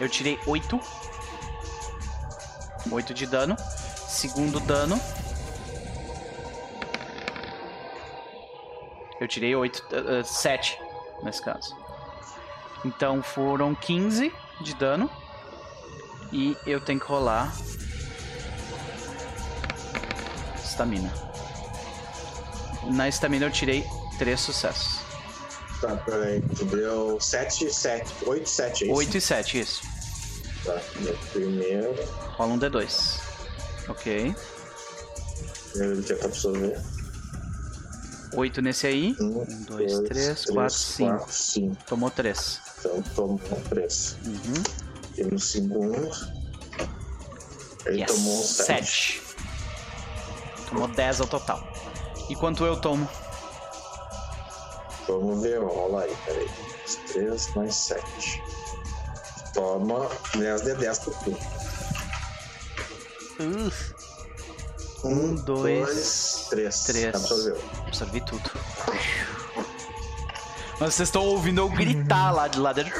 Eu 0.00 0.08
tirei 0.08 0.38
8. 0.46 0.80
8 2.90 3.14
de 3.14 3.26
dano. 3.26 3.56
Segundo 4.08 4.60
dano. 4.60 5.00
Eu 9.20 9.26
tirei 9.26 9.54
8. 9.54 9.82
7 10.24 10.78
nesse 11.22 11.42
caso. 11.42 11.76
Então 12.84 13.22
foram 13.22 13.74
15 13.74 14.32
de 14.60 14.74
dano. 14.74 15.10
E 16.32 16.56
eu 16.66 16.80
tenho 16.80 17.00
que 17.00 17.06
rolar. 17.06 17.54
Estamina. 20.62 21.12
Na 22.84 23.08
estamina 23.08 23.46
eu 23.46 23.50
tirei 23.50 23.84
3 24.18 24.38
sucessos. 24.38 25.00
Tá, 25.80 25.96
peraí. 25.96 26.42
Tu 26.56 26.64
deu 26.66 27.20
7, 27.20 27.72
7. 27.72 28.12
8, 28.26 28.48
7, 28.48 28.84
é 28.84 28.86
isso? 28.86 28.96
8 28.96 29.16
e 29.16 29.20
7, 29.20 29.60
isso. 29.60 29.95
Tá. 30.66 30.80
Deu 31.00 31.16
Primeiro. 31.32 31.94
Rola 32.36 32.52
um 32.54 32.58
D2. 32.58 33.20
Ok. 33.88 34.34
Primeiro 35.70 35.94
ele 35.94 36.02
tenta 36.02 36.26
absorver. 36.26 36.80
8 38.34 38.60
nesse 38.60 38.86
aí. 38.86 39.16
Um, 39.20 39.42
1, 39.42 39.62
2, 39.64 39.98
3, 40.08 40.44
4, 40.46 40.74
5. 40.74 41.10
4, 41.18 41.32
5. 41.32 41.76
Tomou 41.86 42.10
3. 42.10 42.60
Então 42.78 43.02
tomou 43.14 43.38
3. 43.68 44.16
Uhum. 44.26 44.62
E 45.16 45.24
no 45.24 45.38
segundo. 45.38 46.10
Ele 47.86 48.00
Yes. 48.00 48.12
tomou 48.12 48.42
7. 48.42 48.84
7. 48.84 49.22
Tomou 50.68 50.88
10 50.88 51.20
ao 51.20 51.26
total. 51.28 51.66
E 52.28 52.34
quanto 52.34 52.66
eu 52.66 52.76
tomo? 52.80 53.08
Vamos 55.06 55.40
ver, 55.40 55.60
rola 55.62 56.02
aí, 56.02 56.16
peraí. 56.24 56.50
3 57.12 57.54
mais 57.54 57.74
7. 57.76 58.42
Toma 59.56 60.08
10 60.34 60.62
de 60.62 60.74
10 60.74 60.98
por 61.00 61.14
turno. 61.24 61.38
Uf, 63.40 63.94
Um, 65.04 65.34
dois, 65.36 65.86
dois, 65.88 66.46
três. 66.50 66.84
três. 66.84 67.14
Absorveu. 67.14 67.56
absorvi 67.86 68.20
tudo. 68.20 68.50
Mas 70.78 70.94
vocês 70.94 71.08
estão 71.08 71.24
ouvindo 71.24 71.62
eu 71.62 71.70
gritar 71.70 72.30
lá 72.32 72.48
de 72.48 72.58
lá 72.60 72.72
dentro. 72.74 72.92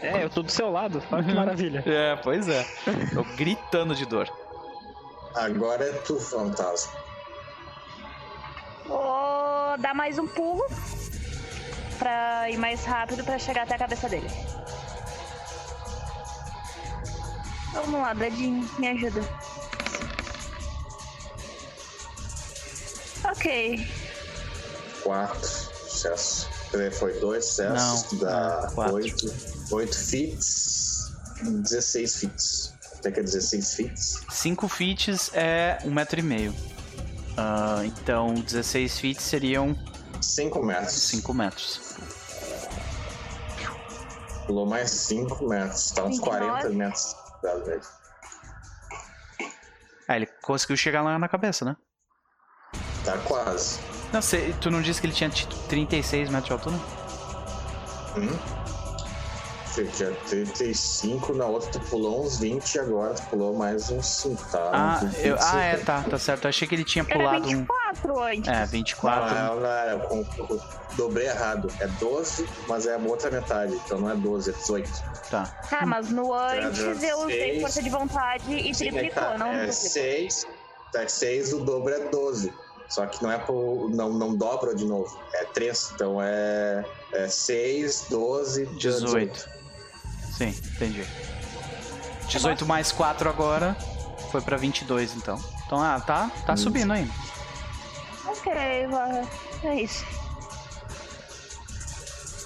É, 0.00 0.22
eu 0.22 0.30
tô 0.30 0.42
do 0.42 0.52
seu 0.52 0.70
lado. 0.70 1.02
Olha 1.10 1.24
que 1.24 1.34
maravilha. 1.34 1.82
É, 1.86 2.14
pois 2.16 2.48
é. 2.48 2.64
Tô 3.12 3.24
gritando 3.36 3.94
de 3.96 4.06
dor. 4.06 4.28
Agora 5.34 5.84
é 5.84 5.92
tu, 5.92 6.20
fantasma. 6.20 6.92
Vou 8.86 9.76
dar 9.78 9.94
mais 9.94 10.18
um 10.18 10.26
pulo 10.28 10.64
pra 11.94 12.50
ir 12.50 12.56
mais 12.56 12.84
rápido 12.84 13.24
pra 13.24 13.38
chegar 13.38 13.62
até 13.62 13.74
a 13.74 13.78
cabeça 13.78 14.08
dele. 14.08 14.28
Vamos 17.72 18.00
lá, 18.00 18.12
Dadinho, 18.14 18.68
me 18.78 18.88
ajuda. 18.88 19.20
Ok. 23.24 23.88
4 25.02 25.74
sucesso. 25.94 26.48
Peraí, 26.70 26.90
Foi 26.90 27.18
2 27.20 27.44
sucessos. 27.44 28.12
Não, 28.12 28.18
dá 28.20 28.62
não, 28.62 28.74
quatro. 28.74 28.94
8. 28.94 29.34
8 29.70 29.96
fits. 29.96 31.12
16 31.42 32.16
fits. 32.16 32.74
Até 32.98 33.12
que 33.12 33.20
é 33.20 33.22
16 33.22 33.74
fits. 33.74 34.20
5 34.30 34.68
feet 34.68 35.10
é 35.34 35.78
um 35.84 35.90
metro 35.90 36.18
e 36.18 36.22
meio. 36.22 36.54
Ah, 37.36 37.82
então 37.84 38.34
16 38.34 38.98
feet 38.98 39.20
seriam 39.20 39.76
5 40.24 40.62
metros. 40.62 40.92
5 40.92 41.34
metros. 41.34 41.96
Pulou 44.46 44.66
mais 44.66 44.90
5 44.90 45.48
metros. 45.48 45.90
Tá 45.92 46.04
uns 46.04 46.18
40 46.18 46.68
29. 46.68 46.76
metros 46.76 47.16
da 47.42 47.54
dele. 47.56 47.82
Ah, 50.08 50.16
ele 50.16 50.26
conseguiu 50.42 50.76
chegar 50.76 51.02
lá 51.02 51.18
na 51.18 51.28
cabeça, 51.28 51.64
né? 51.64 51.76
Tá 53.04 53.16
quase. 53.18 53.80
Não, 54.12 54.20
cê, 54.22 54.54
tu 54.60 54.70
não 54.70 54.82
disse 54.82 55.00
que 55.00 55.06
ele 55.06 55.14
tinha 55.14 55.30
tido 55.30 55.56
36 55.68 56.28
metros 56.30 56.46
de 56.46 56.52
altura? 56.52 56.76
Hum? 58.16 58.63
Tinha 59.74 60.12
35, 60.28 61.34
na 61.34 61.46
outra 61.46 61.68
tu 61.70 61.80
pulou 61.80 62.24
uns 62.24 62.38
20 62.38 62.74
e 62.74 62.78
agora 62.78 63.14
tu 63.14 63.22
pulou 63.24 63.54
mais 63.54 63.90
uns 63.90 64.06
5, 64.06 64.44
tá? 64.50 64.70
Ah, 64.72 65.00
Uns 65.02 65.18
eu, 65.18 65.36
ah, 65.40 65.60
é, 65.62 65.70
25. 65.76 65.86
tá, 65.86 66.02
tá 66.10 66.18
certo. 66.18 66.44
Eu 66.44 66.48
achei 66.50 66.68
que 66.68 66.74
ele 66.76 66.84
tinha 66.84 67.04
Era 67.08 67.18
pulado 67.18 67.46
um. 67.48 67.58
24 67.58 68.22
antes. 68.22 68.48
É, 68.48 68.60
Não, 68.60 68.66
24. 68.66 69.34
não, 69.34 69.60
não, 69.60 69.68
eu, 69.68 69.98
eu, 70.38 70.46
eu 70.50 70.60
dobrei 70.96 71.26
errado. 71.26 71.68
É 71.80 71.88
12, 71.88 72.48
mas 72.68 72.86
é 72.86 72.94
a 72.94 72.98
outra 72.98 73.30
metade. 73.32 73.74
Então 73.84 73.98
não 73.98 74.10
é 74.10 74.14
12, 74.14 74.50
é 74.50 74.52
18. 74.52 74.90
Tá. 75.30 75.44
Tá, 75.68 75.84
mas 75.84 76.08
no 76.10 76.32
antes 76.32 77.02
eu 77.02 77.18
usei 77.24 77.60
força 77.60 77.82
de 77.82 77.90
vontade 77.90 78.54
e 78.54 78.72
Sim, 78.74 78.90
triplicou, 78.90 79.22
tá, 79.22 79.38
não 79.38 79.48
é 79.48 79.66
duplicou. 79.66 79.72
6, 79.72 80.46
é 80.94 81.08
6, 81.08 81.52
o 81.52 81.60
dobro 81.64 81.92
é 81.92 82.08
12. 82.10 82.52
Só 82.88 83.06
que 83.06 83.20
não 83.22 83.32
é 83.32 83.38
pro, 83.38 83.88
não, 83.92 84.12
não 84.12 84.36
dobra 84.36 84.74
de 84.74 84.84
novo. 84.84 85.18
É 85.32 85.44
3, 85.46 85.92
então 85.94 86.22
é, 86.22 86.84
é 87.12 87.26
6, 87.28 88.06
12, 88.10 88.66
18. 88.66 89.63
Sim, 90.36 90.48
entendi. 90.74 91.04
18 92.28 92.66
mais 92.66 92.90
4 92.92 93.28
agora 93.28 93.76
foi 94.30 94.40
pra 94.40 94.56
22, 94.56 95.14
então. 95.16 95.38
Então, 95.66 95.80
ah, 95.80 96.00
tá, 96.00 96.30
tá 96.46 96.56
subindo 96.56 96.92
ainda. 96.92 97.12
Ok, 98.26 98.52
vai. 98.90 99.28
É 99.64 99.80
isso. 99.80 100.04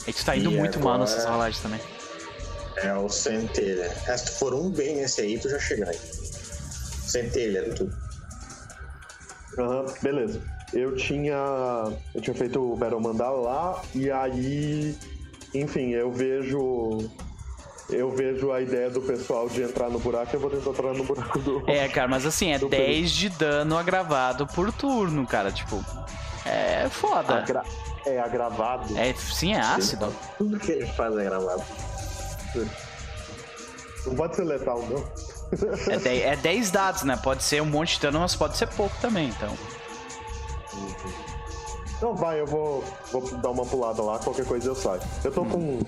E 0.07 0.13
tu 0.13 0.25
tá 0.25 0.37
indo 0.37 0.51
E 0.51 0.57
muito 0.57 0.79
mal 0.81 0.95
agora- 0.95 1.11
nessas 1.11 1.25
rolagens 1.25 1.63
também. 1.63 1.81
É 2.77 2.95
o 2.95 3.09
centelha. 3.09 3.93
É, 4.07 4.17
se 4.17 4.27
tu 4.27 4.33
for 4.33 4.55
um 4.55 4.71
bem 4.71 4.97
nesse 4.97 5.21
aí, 5.21 5.39
tu 5.39 5.49
já 5.49 5.59
chega 5.59 5.89
aí. 5.91 5.99
Centelha, 7.07 7.75
tu. 7.75 7.91
Aham, 9.59 9.87
beleza. 10.03 10.41
Eu 10.73 10.95
tinha. 10.97 11.35
Eu 12.15 12.21
tinha 12.21 12.35
feito 12.35 12.61
o 12.61 12.77
Battle 12.77 13.01
Mandala 13.01 13.41
lá, 13.41 13.83
e 13.95 14.11
aí. 14.11 14.97
Enfim, 15.55 15.91
eu 15.91 16.13
vejo. 16.13 17.11
Eu 17.91 18.11
vejo 18.11 18.53
a 18.53 18.61
ideia 18.61 18.91
do 18.91 19.01
pessoal 19.01 19.49
de 19.49 19.63
entrar 19.63 19.89
no 19.89 19.99
buraco 19.99 20.35
eu 20.37 20.41
vou 20.41 20.51
tentar 20.51 20.71
entrar 20.71 20.93
no 20.93 21.05
buraco 21.05 21.39
do. 21.39 21.63
É, 21.67 21.89
cara, 21.89 22.07
mas 22.07 22.27
assim, 22.27 22.53
é 22.53 22.59
Do 22.59 22.69
10 22.69 23.11
de 23.11 23.29
dano 23.31 23.79
agravado 23.79 24.47
por 24.47 24.71
turno, 24.73 25.27
cara. 25.27 25.51
Tipo, 25.51 25.83
é 26.45 26.87
foda. 26.91 27.39
Agra- 27.39 27.65
É 28.05 28.19
agravado. 28.21 28.97
É, 28.97 29.15
sim, 29.15 29.55
é 29.55 29.61
ácido. 29.61 30.15
Tudo 30.37 30.59
que 30.59 30.73
ele 30.73 30.87
faz 30.87 31.17
é 31.17 31.25
gravado. 31.25 31.63
Não 34.07 34.15
pode 34.15 34.37
ser 34.37 34.45
letal, 34.45 34.83
não. 34.89 35.05
É 35.91 35.97
10, 35.99 36.23
é 36.25 36.37
10 36.37 36.71
dados, 36.71 37.03
né? 37.05 37.19
Pode 37.23 37.43
ser 37.43 37.63
um 37.63 37.67
monte 37.67 37.95
de 37.95 38.01
dano, 38.03 38.21
mas 38.21 38.37
pode 38.37 38.57
ser 38.59 38.67
pouco 38.69 38.95
também, 39.01 39.29
então. 39.29 39.57
Não, 42.03 42.15
vai, 42.15 42.39
eu 42.41 42.47
vou, 42.47 42.85
vou 43.11 43.23
dar 43.39 43.51
uma 43.51 43.65
pulada 43.65 44.03
lá, 44.03 44.19
qualquer 44.19 44.45
coisa 44.45 44.69
eu 44.69 44.75
saio. 44.75 45.01
Eu 45.25 45.33
tô 45.33 45.45
com. 45.45 45.81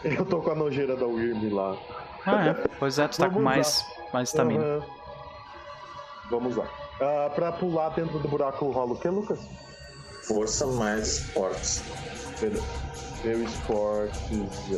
Eu 0.16 0.24
tô 0.24 0.40
com 0.40 0.50
a 0.50 0.54
nojeira 0.54 0.96
da 0.96 1.06
Wyrm 1.06 1.52
lá. 1.52 1.76
Ah, 2.26 2.48
é. 2.48 2.54
Pois 2.78 2.98
é, 2.98 3.08
tu 3.08 3.18
tá 3.18 3.30
com 3.30 3.40
mais, 3.40 3.84
mais 4.12 4.28
estamina. 4.28 4.64
Aham. 4.64 4.82
Vamos 6.30 6.56
lá. 6.56 6.66
Ah, 7.00 7.30
pra 7.34 7.52
pular 7.52 7.90
dentro 7.90 8.18
do 8.18 8.28
buraco 8.28 8.70
rola 8.70 8.92
o 8.92 8.98
que, 8.98 9.08
Lucas? 9.08 9.40
Força 10.22 10.66
mais 10.66 11.20
forte. 11.30 11.82
Beleza. 12.40 12.64
Meu 13.24 13.42
esportes 13.42 14.72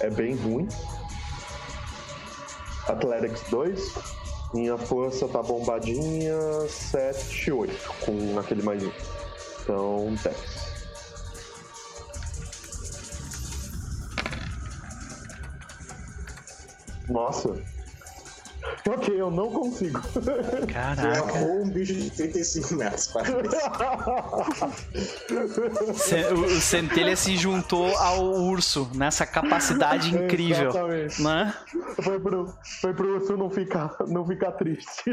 é... 0.00 0.06
é 0.06 0.10
bem 0.10 0.34
ruim. 0.36 0.68
Athletics 2.88 3.42
2. 3.50 3.94
Minha 4.52 4.76
força 4.76 5.28
tá 5.28 5.42
bombadinha 5.42 6.36
7, 6.68 7.52
8, 7.52 7.92
com 8.04 8.38
aquele 8.38 8.62
mais 8.62 8.82
um. 8.82 8.90
Então, 9.62 10.14
10. 10.24 10.69
Nossa. 17.10 17.54
Ok, 18.88 19.18
eu 19.18 19.30
não 19.30 19.50
consigo. 19.50 20.00
Caraca. 20.70 21.38
errou 21.38 21.62
um 21.62 21.70
bicho 21.70 21.94
de 21.94 22.10
35 22.10 22.74
metros. 22.74 23.06
Parabéns. 23.08 23.52
Ce- 25.96 26.32
O 26.32 26.60
Centelha 26.60 27.16
se 27.16 27.36
juntou 27.36 27.96
ao 27.96 28.22
urso 28.22 28.88
nessa 28.94 29.24
capacidade 29.26 30.10
incrível. 30.14 30.68
Exatamente. 30.70 31.22
Né? 31.22 31.54
Foi 32.02 32.20
pro, 32.20 32.54
foi 32.80 32.92
pro 32.94 33.14
urso 33.16 33.36
não 33.36 33.50
ficar, 33.50 33.96
não 34.06 34.26
ficar 34.26 34.52
triste. 34.52 35.04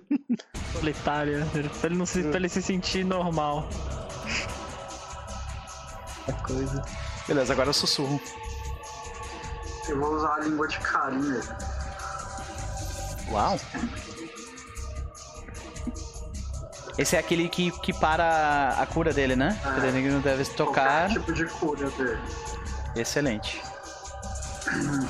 Solitária. 0.78 1.46
Pra 1.80 1.88
ele, 1.90 1.96
não 1.98 2.06
se, 2.06 2.22
pra 2.24 2.36
ele 2.36 2.48
se 2.48 2.60
sentir 2.62 3.04
normal. 3.04 3.68
A 6.28 6.32
coisa. 6.32 6.82
Beleza, 7.26 7.52
agora 7.52 7.70
eu 7.70 7.74
sussurro. 7.74 8.20
Eu 9.88 10.00
vou 10.00 10.14
usar 10.14 10.34
a 10.34 10.38
língua 10.40 10.66
de 10.66 10.78
carinho. 10.80 11.40
Uau. 13.30 13.58
Esse 16.98 17.16
é 17.16 17.18
aquele 17.18 17.48
que, 17.48 17.70
que 17.80 17.92
para 17.92 18.70
a 18.78 18.86
cura 18.86 19.12
dele, 19.12 19.36
né? 19.36 19.60
Ah. 19.64 19.86
Ele 19.86 20.08
não 20.10 20.20
deve 20.20 20.44
tocar. 20.44 21.08
Qualquer 21.08 21.20
tipo 21.20 21.32
de 21.32 21.44
cura 21.46 21.90
dele. 21.90 22.18
Excelente. 22.94 23.62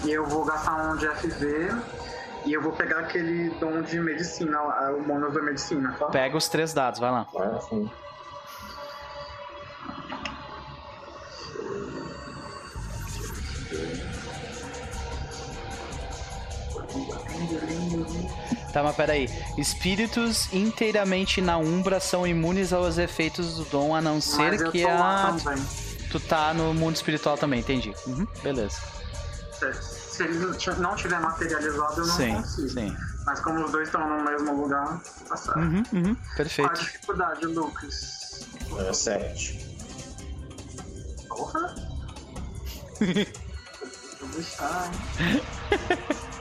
E 0.05 0.11
eu 0.11 0.27
vou 0.27 0.45
gastar 0.45 0.75
um 0.75 0.97
de 0.97 1.09
FV. 1.09 1.71
E 2.45 2.53
eu 2.53 2.63
vou 2.63 2.73
pegar 2.73 3.01
aquele 3.01 3.51
dom 3.59 3.83
de 3.83 3.99
medicina, 3.99 4.61
o 4.93 5.03
bônus 5.03 5.35
da 5.35 5.43
medicina, 5.43 5.93
tá? 5.99 6.07
Pega 6.07 6.37
os 6.37 6.49
três 6.49 6.73
dados, 6.73 7.01
vai 7.01 7.11
lá. 7.11 7.27
Vai, 7.33 7.49
assim. 7.49 7.91
Tá, 18.73 18.83
mas 18.83 18.95
peraí. 18.97 19.29
Espíritos 19.57 20.53
inteiramente 20.53 21.41
na 21.41 21.57
Umbra 21.59 21.99
são 22.01 22.27
imunes 22.27 22.73
aos 22.73 22.99
efeitos 22.99 23.55
do 23.57 23.65
dom, 23.67 23.95
a 23.95 24.01
não 24.03 24.21
ser 24.21 24.53
Mas 24.53 24.61
eu 24.61 24.71
que 24.71 24.83
tô 24.83 24.89
lá 24.89 25.29
a. 25.29 25.33
também. 25.33 25.65
Tu 26.11 26.21
tá 26.21 26.55
no 26.55 26.73
mundo 26.75 26.95
espiritual 26.97 27.37
também, 27.37 27.61
entendi. 27.61 27.93
Uhum, 28.07 28.27
beleza. 28.43 28.79
Se, 29.53 29.73
se 29.73 30.23
ele 30.25 30.35
não 30.39 30.53
ti- 30.53 30.71
não 30.79 30.95
tiver 30.95 31.19
materializado, 31.21 32.01
eu 32.01 32.07
não 32.07 32.17
Sim, 32.17 32.35
consigo. 32.37 32.69
sim. 32.69 32.97
Mas 33.25 33.41
como 33.41 33.65
os 33.65 33.73
dois 33.73 33.89
estão 33.89 34.07
no 34.09 34.23
mesmo 34.25 34.63
lugar, 34.63 35.01
tá 35.29 35.37
certo. 35.37 35.59
Uhum, 35.59 35.83
uhum, 35.93 36.15
Qual 36.15 36.33
a 36.33 36.37
perfeito. 36.37 36.75
dificuldade, 36.75 37.47
Lucas? 37.47 38.47
É 38.79 38.93
7. 38.93 39.67
Porra! 41.29 41.75
Vou 44.21 44.29
deixar, 44.35 44.91
hein? 44.93 45.43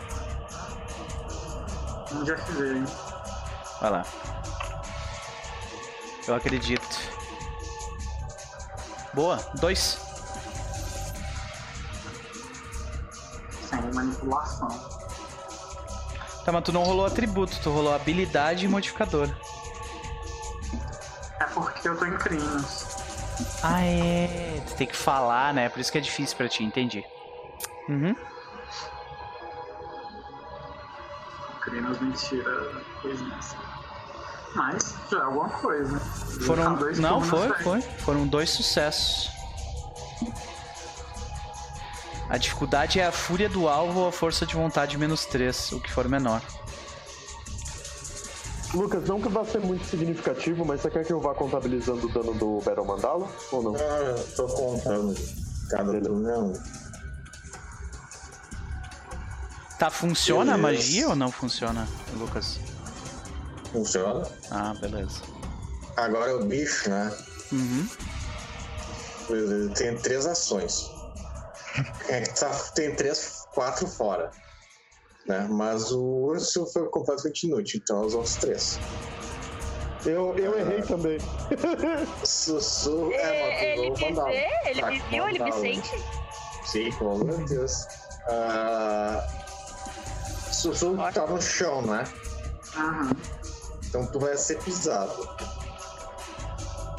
Um 2.16 2.24
de 2.24 2.36
FV, 2.36 2.78
hein? 2.78 2.86
Vai 3.82 3.92
lá. 3.92 4.06
Eu 6.28 6.36
acredito. 6.36 6.98
Boa, 9.14 9.38
dois. 9.56 10.00
Sem 13.70 13.82
manipulação. 13.94 14.70
Tá, 16.46 16.52
mas 16.52 16.64
tu 16.64 16.72
não 16.72 16.84
rolou 16.84 17.06
atributo, 17.06 17.60
tu 17.62 17.72
rolou 17.72 17.94
habilidade 17.94 18.66
e 18.66 18.68
modificador. 18.68 19.30
É 21.40 21.46
porque 21.46 21.88
eu 21.88 21.98
tô 21.98 22.06
em 22.06 22.18
crimes. 22.18 22.86
Ah, 23.62 23.82
é. 23.84 24.62
Tu 24.68 24.76
tem 24.76 24.88
que 24.88 24.96
falar, 24.96 25.54
né? 25.54 25.70
Por 25.70 25.80
isso 25.80 25.92
que 25.92 25.98
é 25.98 26.02
difícil 26.02 26.38
pra 26.38 26.48
ti, 26.48 26.64
entendi. 26.64 27.04
Uhum. 27.90 28.16
Tira 31.66 32.84
coisinhas. 33.02 33.56
Mas 34.56 34.96
já 35.12 35.20
é 35.20 35.22
alguma 35.22 35.50
coisa. 35.50 36.00
Foram. 36.46 36.76
Dois 36.76 37.00
Não, 37.00 37.22
foi, 37.22 37.50
foi. 37.56 37.82
Foram 37.82 38.26
dois 38.26 38.50
sucessos. 38.50 39.30
A 42.30 42.38
dificuldade 42.38 43.00
é 43.00 43.06
a 43.06 43.12
fúria 43.12 43.48
do 43.48 43.68
alvo 43.68 44.00
ou 44.02 44.08
a 44.08 44.12
força 44.12 44.46
de 44.46 44.56
vontade 44.56 44.98
menos 44.98 45.26
3, 45.26 45.74
o 45.74 45.80
que 45.80 45.92
for 45.92 46.08
menor. 46.08 46.42
Lucas, 48.74 49.08
não 49.08 49.22
que 49.22 49.30
vá 49.30 49.46
ser 49.46 49.60
muito 49.60 49.86
significativo, 49.86 50.66
mas 50.66 50.82
você 50.82 50.90
quer 50.90 51.06
que 51.06 51.14
eu 51.14 51.20
vá 51.20 51.34
contabilizando 51.34 52.08
o 52.08 52.12
dano 52.12 52.34
do 52.34 52.60
Battle 52.62 52.86
Mandala? 52.86 53.28
Ou 53.52 53.64
não? 53.64 53.76
Ah, 53.76 54.16
tô 54.36 54.48
contando. 54.48 55.16
Cada 55.70 56.02
turno 56.02 56.30
é 56.30 56.38
um. 56.38 56.54
Tá, 59.78 59.90
funciona 59.90 60.54
a 60.54 60.58
Beleza. 60.58 60.78
magia 60.78 61.10
ou 61.10 61.16
não 61.16 61.32
funciona, 61.32 61.88
Lucas? 62.14 62.60
Funciona. 63.72 64.26
Ah, 64.50 64.74
beleza. 64.80 65.22
Agora 65.98 66.32
é 66.32 66.34
o 66.36 66.46
bicho, 66.46 66.90
né? 66.90 67.12
Uhum. 67.52 67.88
Ele 69.30 69.74
tem 69.74 69.98
três 69.98 70.26
ações. 70.26 70.92
É, 72.08 72.22
tá- 72.22 72.58
tem 72.74 72.96
três, 72.96 73.44
quatro 73.54 73.86
fora. 73.86 74.32
Né? 75.28 75.46
Mas 75.50 75.92
o 75.92 76.02
urso 76.02 76.66
foi 76.72 76.88
completamente 76.88 77.48
inútil, 77.48 77.82
então 77.84 78.06
os 78.06 78.36
três. 78.38 78.80
Eu, 80.06 80.38
eu 80.38 80.58
errei 80.58 80.82
também. 80.84 81.18
Sussurro 82.24 83.12
é 83.12 83.74
ele 83.74 83.90
me 83.90 83.96
vê, 83.98 84.48
ele 84.68 84.80
Tá, 84.82 84.88
me 84.90 85.00
viu, 85.02 85.28
ele 85.28 85.44
me 85.44 85.52
sente. 85.52 86.06
Sim, 86.64 86.90
oh 87.02 87.18
meu 87.18 87.44
Deus. 87.46 87.86
Ah, 88.30 89.28
Sussurro 90.56 91.12
tá 91.12 91.28
no 91.28 91.42
chão, 91.42 91.82
né? 91.82 92.04
Aham. 92.76 93.12
Então 93.88 94.06
tu 94.08 94.20
vai 94.20 94.36
ser 94.38 94.58
pisado. 94.60 95.30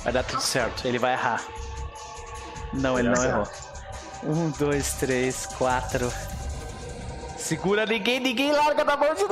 Vai 0.04 0.12
dar 0.12 0.24
tudo 0.24 0.40
certo, 0.42 0.86
ele 0.86 0.98
vai 0.98 1.12
errar. 1.12 1.42
Não, 2.72 2.98
ele 2.98 3.08
não 3.08 3.24
errou. 3.24 3.48
Um, 4.22 4.50
dois, 4.50 4.92
três, 4.94 5.46
quatro. 5.58 6.12
Segura 7.36 7.86
ninguém, 7.86 8.20
ninguém 8.20 8.52
larga 8.52 8.84
da 8.84 8.96
mão 8.96 9.14
de 9.14 9.24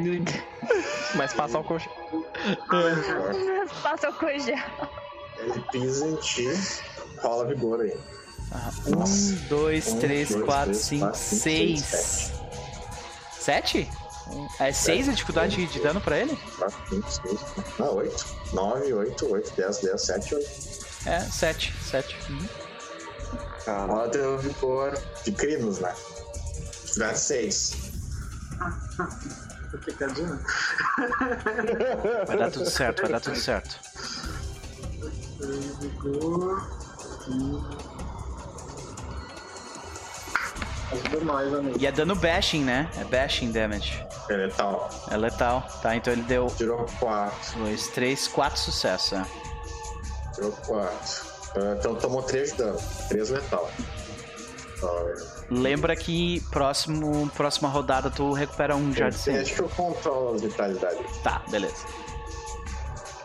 ninguém. 0.00 0.42
Mas 1.14 1.32
passar 1.32 1.60
o 1.60 1.64
coxo. 1.64 1.88
Passa 3.82 4.08
o 4.08 4.14
cuja. 4.14 4.54
Ele 5.38 5.60
pisa 5.72 6.06
em 6.06 6.16
ti, 6.16 6.48
rola 7.22 7.46
vigor 7.46 7.80
aí. 7.80 7.96
Um, 8.86 9.48
dois, 9.48 9.88
Um, 9.88 9.98
três, 9.98 10.28
dois, 10.28 10.44
quatro, 10.44 10.64
três, 10.64 10.78
cinco, 10.78 11.14
quatro, 11.14 11.14
cinco, 11.14 11.14
seis. 11.14 11.80
seis, 11.84 12.39
Sete? 13.40 13.90
É 14.60 14.72
seis 14.72 15.08
a 15.08 15.12
dificuldade 15.12 15.66
de 15.66 15.80
dano 15.80 16.00
pra 16.00 16.18
ele? 16.18 16.38
4, 16.58 16.76
5, 16.90 17.10
6, 17.10 17.40
não, 17.78 17.96
8. 17.96 18.26
9, 18.52 18.92
8, 18.92 19.32
8, 19.32 19.52
10, 19.56 19.78
10, 19.78 20.02
7, 20.02 20.34
8. 20.34 20.80
É, 21.06 21.20
sete. 21.20 21.74
Sete. 21.82 22.16
Uhum. 22.28 22.46
Rola 23.86 24.08
teu 24.10 24.38
vigor 24.38 24.92
de 25.24 25.32
crinos, 25.32 25.78
né? 25.78 25.94
Dá 26.98 27.14
6. 27.14 27.76
Picadinho. 29.84 30.38
Vai 32.26 32.36
dar 32.36 32.50
tudo 32.50 32.68
certo, 32.68 33.02
vai 33.02 33.12
dar 33.12 33.20
tudo 33.20 33.36
certo. 33.36 33.80
Vigor. 35.80 36.68
Ajuda 40.92 41.24
mais, 41.24 41.54
amigo. 41.54 41.76
E 41.78 41.86
é 41.86 41.92
dano 41.92 42.14
bashing, 42.16 42.64
né? 42.64 42.88
É 42.98 43.04
bashing 43.04 43.52
damage. 43.52 44.04
É 44.28 44.34
letal. 44.34 44.88
É 45.10 45.16
letal. 45.16 45.66
Tá, 45.82 45.94
então 45.96 46.12
ele 46.12 46.22
deu 46.22 46.46
Tirou 46.56 46.84
4. 46.98 47.58
dois, 47.60 47.88
três, 47.88 48.26
quatro 48.26 48.58
sucessos. 48.58 49.12
É. 49.12 49.24
Tirou 50.34 50.52
4. 50.66 51.30
Então 51.78 51.94
tomou 51.96 52.22
3 52.22 52.52
de 52.52 52.58
dano. 52.58 52.78
3 53.08 53.30
letal. 53.30 53.70
Lembra 55.50 55.94
que 55.94 56.40
próximo, 56.50 57.28
próxima 57.36 57.68
rodada 57.68 58.10
tu 58.10 58.32
recupera 58.32 58.74
um 58.74 58.92
já 58.94 59.10
de 59.10 59.16
cem. 59.16 59.34
Deixa 59.34 59.54
que 59.56 59.60
eu 59.60 59.68
controlo 59.68 60.36
a 60.36 60.38
vitalidade. 60.38 60.98
Tá, 61.22 61.42
beleza. 61.50 61.84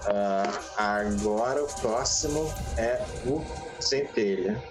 Ah, 0.07 0.51
agora 0.77 1.63
o 1.63 1.67
próximo 1.79 2.53
é 2.77 3.01
o 3.25 3.41
centelha. 3.79 4.61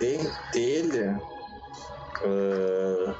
Centelha. 0.00 1.20
ah, 2.22 3.14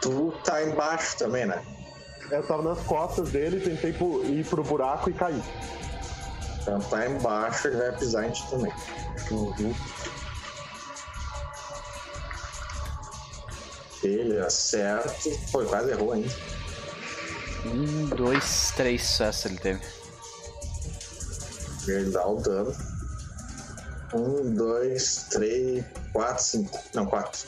tu 0.00 0.32
tá 0.44 0.62
embaixo 0.64 1.16
também, 1.18 1.46
né? 1.46 1.62
Eu 2.30 2.46
tava 2.46 2.62
nas 2.62 2.80
costas 2.86 3.30
dele, 3.30 3.60
tentei 3.60 3.90
ir 3.90 4.44
pro 4.46 4.62
buraco 4.62 5.10
e 5.10 5.12
caí. 5.12 5.42
Então 6.62 6.78
tá 6.78 7.06
embaixo, 7.06 7.68
ele 7.68 7.76
vai 7.76 7.92
pisar 7.96 8.26
em 8.26 8.30
ti 8.30 8.48
também. 8.48 8.72
Uhum. 9.30 9.74
Ele 14.02 14.38
acerta. 14.38 15.10
Foi, 15.50 15.66
quase 15.66 15.90
errou 15.90 16.12
ainda. 16.12 16.34
Um, 17.66 18.06
dois, 18.06 18.72
três 18.76 19.02
sucessos 19.02 19.46
ele 19.46 19.58
teve. 19.58 19.80
Ele 21.88 22.10
dá 22.10 22.26
o 22.26 22.36
dano. 22.36 22.74
Um, 24.12 24.54
dois, 24.54 25.26
três, 25.30 25.84
quatro, 26.12 26.42
cinco. 26.42 26.78
Não, 26.94 27.06
quatro. 27.06 27.40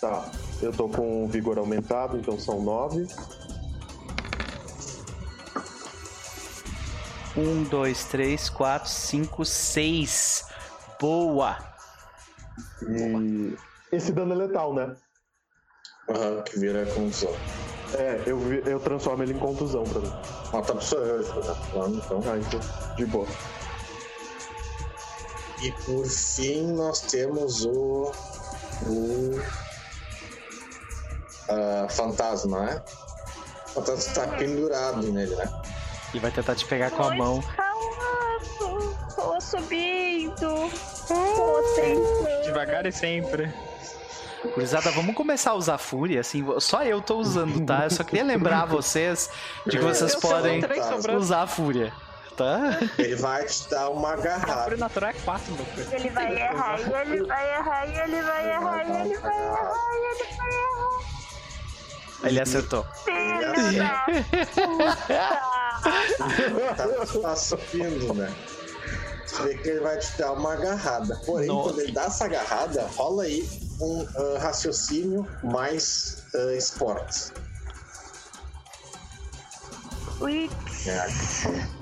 Tá. 0.00 0.30
Eu 0.60 0.72
tô 0.72 0.88
com 0.88 1.28
vigor 1.28 1.58
aumentado, 1.58 2.16
então 2.16 2.38
são 2.38 2.60
nove. 2.62 3.06
Um, 7.36 7.62
dois, 7.64 8.04
três, 8.04 8.48
quatro, 8.50 8.90
cinco, 8.90 9.44
seis. 9.44 10.44
Boa! 11.00 11.58
E 12.88 13.56
esse 13.90 14.12
dano 14.12 14.32
é 14.34 14.36
letal, 14.36 14.74
né? 14.74 14.94
Aham, 16.08 16.42
que 16.42 16.58
vira 16.58 16.84
contusão. 16.86 17.32
É, 17.94 18.22
eu, 18.26 18.38
vi- 18.38 18.62
eu 18.66 18.80
transformo 18.80 19.22
ele 19.22 19.34
em 19.34 19.38
contusão 19.38 19.84
pra 19.84 20.00
mim. 20.00 20.12
Ó, 20.52 20.60
tá 20.62 20.74
psicológico, 20.74 21.40
tá 21.42 21.54
falando, 21.54 21.96
então. 22.04 22.20
Ah, 22.26 22.38
então, 22.38 22.60
de 22.96 23.06
boa. 23.06 23.26
E 25.62 25.70
por 25.84 26.06
fim 26.06 26.72
nós 26.72 27.00
temos 27.02 27.64
o. 27.64 28.12
O. 28.86 29.40
ah, 31.48 31.86
fantasma, 31.88 32.60
né? 32.66 32.82
O 33.68 33.68
fantasma 33.74 34.14
tá 34.14 34.26
pendurado 34.36 35.12
nele, 35.12 35.36
né? 35.36 35.48
E 36.12 36.18
vai 36.18 36.30
tentar 36.30 36.56
te 36.56 36.66
pegar 36.66 36.90
com 36.90 37.04
a 37.04 37.14
mão. 37.14 37.38
Escalando, 37.38 38.96
tô 39.14 39.40
subindo. 39.40 40.70
Tô 41.08 41.62
tentando. 41.76 42.42
Devagar 42.44 42.84
e 42.86 42.92
sempre. 42.92 43.54
Gurizada, 44.54 44.90
vamos 44.90 45.14
começar 45.14 45.52
a 45.52 45.54
usar 45.54 45.78
fúria, 45.78 46.20
assim, 46.20 46.44
só 46.58 46.82
eu 46.82 47.00
tô 47.00 47.18
usando, 47.18 47.64
tá? 47.64 47.84
Eu 47.84 47.90
só 47.90 48.02
queria 48.02 48.24
lembrar 48.24 48.66
vocês 48.66 49.30
de 49.64 49.78
que 49.78 49.84
vocês 49.84 50.16
podem 50.16 50.60
usar 51.16 51.42
a 51.42 51.46
fúria, 51.46 51.92
tá? 52.36 52.78
Ele 52.98 53.16
vai 53.16 53.44
te 53.46 53.68
dar 53.70 53.90
uma 53.90 54.12
agarrada. 54.12 54.62
fúria 54.64 54.78
natural 54.78 55.10
é 55.10 55.12
4, 55.12 55.54
meu 55.54 55.64
filho. 55.64 55.88
Ele 55.92 56.10
vai 56.10 56.42
errar, 56.42 56.80
e 56.80 56.82
ele 56.82 57.22
vai 57.24 57.56
errar, 57.56 57.86
e 57.86 57.98
ele 57.98 58.22
vai 58.22 58.50
errar, 58.50 58.84
e 58.84 59.00
ele 59.00 59.18
vai 59.18 59.44
errar, 59.44 59.74
e 59.94 60.14
ele 60.14 60.36
vai 60.36 60.48
errar. 60.48 61.22
Ele 62.24 62.40
acertou. 62.40 62.86
Filho 63.04 63.40
da 63.40 64.06
puta. 64.54 65.06
tá, 66.76 67.20
tá 67.20 67.36
subindo, 67.36 68.14
né? 68.14 68.32
Você 69.26 69.42
vê 69.42 69.54
que 69.56 69.68
ele 69.68 69.80
vai 69.80 69.98
te 69.98 70.18
dar 70.18 70.32
uma 70.32 70.52
agarrada. 70.52 71.20
Porém, 71.24 71.48
Nossa. 71.48 71.70
quando 71.70 71.80
ele 71.80 71.92
dá 71.92 72.04
essa 72.04 72.26
agarrada, 72.26 72.86
rola 72.96 73.24
aí 73.24 73.48
um 73.80 74.06
ah, 74.14 74.38
raciocínio 74.38 75.26
mais 75.42 76.24
ah, 76.34 76.54
esportes. 76.54 77.32
Ui, 80.20 80.48
É, 80.86 81.81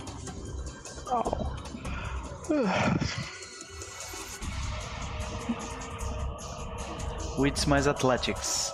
Wits 7.38 7.64
mais 7.66 7.86
Athletics. 7.86 8.72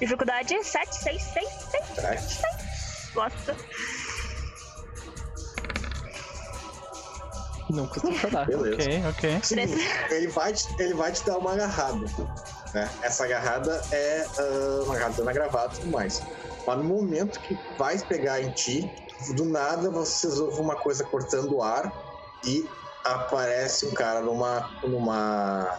Dificuldade 0.00 0.62
7, 0.62 0.94
6, 0.94 1.22
6, 1.22 1.48
6. 1.70 2.20
sete. 2.20 2.42
Gosta. 3.14 3.56
Não 7.70 7.86
custa 7.86 8.12
chorar. 8.12 8.46
Beleza. 8.46 8.74
Ok, 8.74 9.02
ok. 9.08 9.40
Seguinte, 9.42 9.78
ele 10.10 10.28
vai, 10.28 10.52
te, 10.52 10.68
ele 10.78 10.94
vai 10.94 11.12
te 11.12 11.24
dar 11.24 11.38
uma 11.38 11.52
agarrada. 11.52 12.06
Né? 12.74 12.90
Essa 13.02 13.24
agarrada 13.24 13.82
é 13.92 14.26
ah, 14.38 14.82
uma 14.84 14.96
agarrada 14.96 15.24
na 15.24 15.32
gravata 15.32 15.76
e 15.76 15.80
tudo 15.80 15.90
mais. 15.92 16.22
Mas 16.66 16.78
no 16.78 16.84
momento 16.84 17.40
que 17.40 17.58
vai 17.78 17.98
pegar 17.98 18.40
em 18.40 18.50
ti, 18.50 18.90
do 19.34 19.44
nada 19.44 19.90
vocês 19.90 20.38
ouvem 20.38 20.60
uma 20.60 20.76
coisa 20.76 21.04
cortando 21.04 21.56
o 21.56 21.62
ar 21.62 21.92
e 22.44 22.68
aparece 23.04 23.86
um 23.86 23.92
cara 23.92 24.20
numa. 24.20 24.70
numa. 24.82 25.78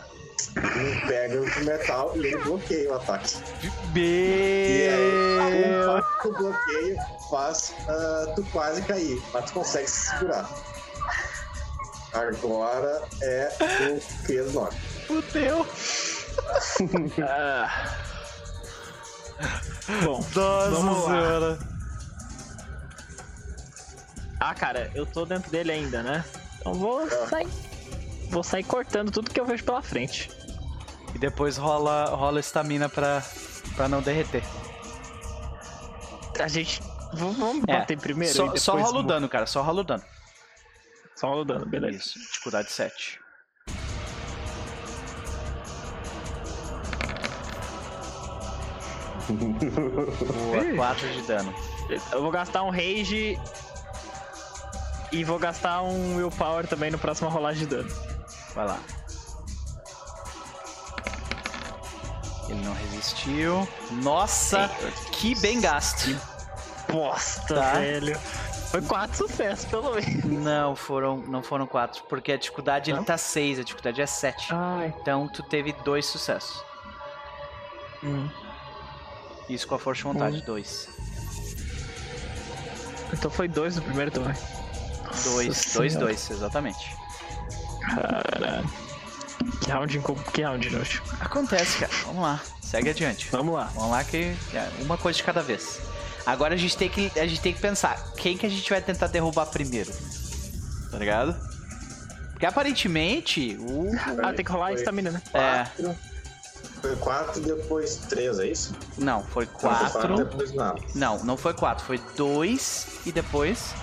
um 0.57 1.07
pega 1.07 1.39
de 1.39 1.63
metal 1.63 2.11
e 2.15 2.19
ele 2.19 2.37
bloqueia 2.37 2.91
o 2.91 2.95
ataque. 2.95 3.35
E 3.95 4.87
aí, 4.89 5.63
o 6.23 6.29
Meu... 6.29 6.33
bloqueio 6.37 6.97
faz 7.29 7.73
ah, 7.87 8.33
tu 8.35 8.43
quase 8.51 8.81
cair, 8.83 9.21
mas 9.33 9.45
tu 9.45 9.53
consegue 9.53 9.89
se 9.89 10.09
segurar. 10.09 10.49
Agora 12.13 13.03
é 13.21 13.51
o 13.91 14.25
peso 14.27 14.51
9. 14.53 14.77
Fudeu. 15.07 15.65
Ah. 17.23 18.04
Bom, 20.03 20.17
Nossa 20.35 20.69
Vamos 20.71 20.97
lá. 21.03 21.05
senhora. 21.21 21.59
ah, 24.39 24.53
cara, 24.55 24.91
eu 24.93 25.05
tô 25.05 25.25
dentro 25.25 25.49
dele 25.51 25.71
ainda, 25.71 26.01
né? 26.03 26.23
Então 26.59 26.73
vou 26.73 27.07
sair. 27.27 27.47
Vou 28.29 28.43
sair 28.43 28.63
cortando 28.63 29.11
tudo 29.11 29.29
que 29.31 29.39
eu 29.39 29.45
vejo 29.45 29.63
pela 29.63 29.81
frente. 29.81 30.29
E 31.13 31.19
depois 31.19 31.57
rola, 31.57 32.05
rola 32.09 32.39
estamina 32.39 32.89
pra, 32.89 33.23
pra 33.75 33.87
não 33.87 34.01
derreter. 34.01 34.43
A 36.39 36.47
gente. 36.47 36.81
v- 36.81 36.87
Vamos 37.13 37.63
É, 37.67 37.79
bater 37.79 37.97
primeiro? 37.97 38.33
Só, 38.35 38.55
só 38.57 38.73
rola 38.75 38.89
o 38.89 38.93
vou- 38.93 39.03
dano, 39.03 39.29
cara. 39.29 39.45
Só 39.45 39.61
rola 39.61 39.81
o 39.81 39.83
dano. 39.83 40.03
Só 41.15 41.29
rola 41.29 41.41
o 41.41 41.45
dano, 41.45 41.65
beleza. 41.65 41.97
Isso. 41.97 42.19
Dificuldade 42.19 42.69
7. 42.71 43.19
Boa, 49.29 50.75
4 50.75 51.07
de 51.13 51.21
dano. 51.23 51.53
Eu 52.11 52.21
vou 52.21 52.31
gastar 52.31 52.63
um 52.63 52.69
rage 52.69 53.39
E 55.11 55.23
vou 55.23 55.39
gastar 55.39 55.81
um 55.83 56.17
Willpower 56.17 56.67
também 56.67 56.91
no 56.91 56.97
próximo 56.97 57.29
rolagem 57.29 57.67
de 57.67 57.75
dano. 57.75 57.89
Vai 58.53 58.67
lá. 58.67 58.79
Ele 62.49 62.61
não 62.63 62.73
resistiu. 62.73 63.67
Nossa, 64.03 64.69
que 65.11 65.33
bem 65.39 65.59
gasto. 65.59 66.15
Bosta, 66.91 67.55
Tá. 67.55 67.73
velho. 67.79 68.17
Foi 68.69 68.81
quatro 68.81 69.15
sucessos, 69.17 69.65
pelo 69.65 69.93
menos. 69.95 70.23
Não 70.25 70.75
foram, 70.75 71.17
não 71.17 71.41
foram 71.41 71.65
quatro, 71.65 72.03
porque 72.09 72.31
a 72.33 72.37
dificuldade 72.37 72.91
ele 72.91 72.97
Não? 72.97 73.05
tá 73.05 73.17
seis, 73.17 73.57
a 73.57 73.63
dificuldade 73.63 74.01
é 74.01 74.05
sete. 74.05 74.47
Ai. 74.53 74.93
Então 75.01 75.27
tu 75.27 75.41
teve 75.43 75.71
dois 75.83 76.05
sucessos. 76.05 76.63
Hum. 78.03 78.27
Isso 79.49 79.67
com 79.67 79.75
a 79.75 79.79
força 79.79 79.99
de 79.99 80.03
vontade, 80.05 80.41
dois. 80.43 80.87
Então 83.13 83.29
foi 83.29 83.47
dois 83.47 83.75
no 83.75 83.81
primeiro 83.81 84.11
também. 84.11 84.33
Dois, 85.23 85.47
Nossa 85.47 85.77
dois, 85.77 85.93
Senhora. 85.93 85.99
dois, 86.07 86.31
exatamente. 86.31 86.95
Caralho. 87.81 88.69
Que 89.61 89.71
round, 89.71 90.01
que 90.33 90.41
round 90.41 90.67
inútil. 90.67 91.01
Acontece, 91.19 91.77
cara. 91.79 91.91
Vamos 92.05 92.21
lá, 92.23 92.41
segue 92.61 92.89
adiante. 92.89 93.27
Vamos 93.31 93.53
lá. 93.55 93.65
Vamos 93.75 93.91
lá 93.91 94.03
que 94.03 94.35
é 94.53 94.69
uma 94.81 94.97
coisa 94.97 95.17
de 95.17 95.23
cada 95.23 95.41
vez. 95.41 95.79
Agora 96.25 96.55
a 96.55 96.57
gente 96.57 96.75
tem 96.75 96.89
que 96.89 97.11
a 97.19 97.27
gente 97.27 97.39
tem 97.41 97.53
que 97.53 97.59
pensar 97.61 98.13
quem 98.17 98.35
que 98.37 98.45
a 98.45 98.49
gente 98.49 98.67
vai 98.69 98.81
tentar 98.81 99.07
derrubar 99.07 99.45
primeiro. 99.45 99.91
Tá 100.89 100.97
ligado? 100.97 101.35
Porque 102.31 102.45
aparentemente 102.45 103.55
o 103.61 103.91
Ah, 104.23 104.33
tem 104.33 104.43
que 104.43 104.51
rolar 104.51 104.67
a 104.67 104.73
estamina, 104.73 105.11
né? 105.11 105.21
é, 105.33 105.63
quatro. 105.63 105.95
Foi 106.81 106.95
quatro 106.97 107.41
e 107.41 107.45
depois 107.45 107.95
três, 107.95 108.39
é 108.39 108.47
isso? 108.47 108.73
não, 108.97 109.23
foi 109.23 109.45
Não, 109.45 109.59
foi 109.59 109.89
quatro. 109.91 110.15
depois 110.17 110.53
nada. 110.53 110.79
Não, 110.93 111.23
não 111.23 111.37
foi 111.37 111.53
quatro, 111.53 111.85
foi 111.85 111.97
dois 112.15 112.87
e 113.05 113.11
depois. 113.11 113.73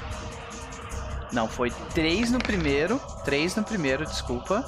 Não, 1.32 1.48
foi 1.48 1.70
três 1.94 2.30
no 2.30 2.38
primeiro, 2.38 3.00
três 3.24 3.56
no 3.56 3.64
primeiro, 3.64 4.04
desculpa, 4.04 4.64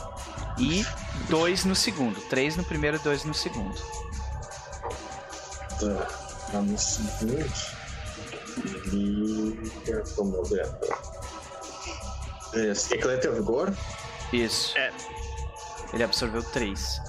e 0.58 0.84
dois 1.28 1.64
no 1.64 1.74
segundo. 1.74 2.18
Três 2.28 2.56
no 2.56 2.64
primeiro, 2.64 2.98
dois 3.00 3.24
no 3.24 3.34
segundo. 3.34 3.78
Tá. 5.78 6.06
Tá 6.50 6.60
no 6.60 6.78
seguinte. 6.78 7.76
Ele 8.86 10.02
tomou 10.16 10.40
o 10.40 10.48
diretor. 10.48 10.98
Esse 12.54 12.96
que 12.96 13.06
ele 13.06 13.30
vigor? 13.32 13.74
Isso. 14.32 14.76
É. 14.78 14.92
Ele 15.92 16.04
absorveu 16.04 16.42
três. 16.42 17.00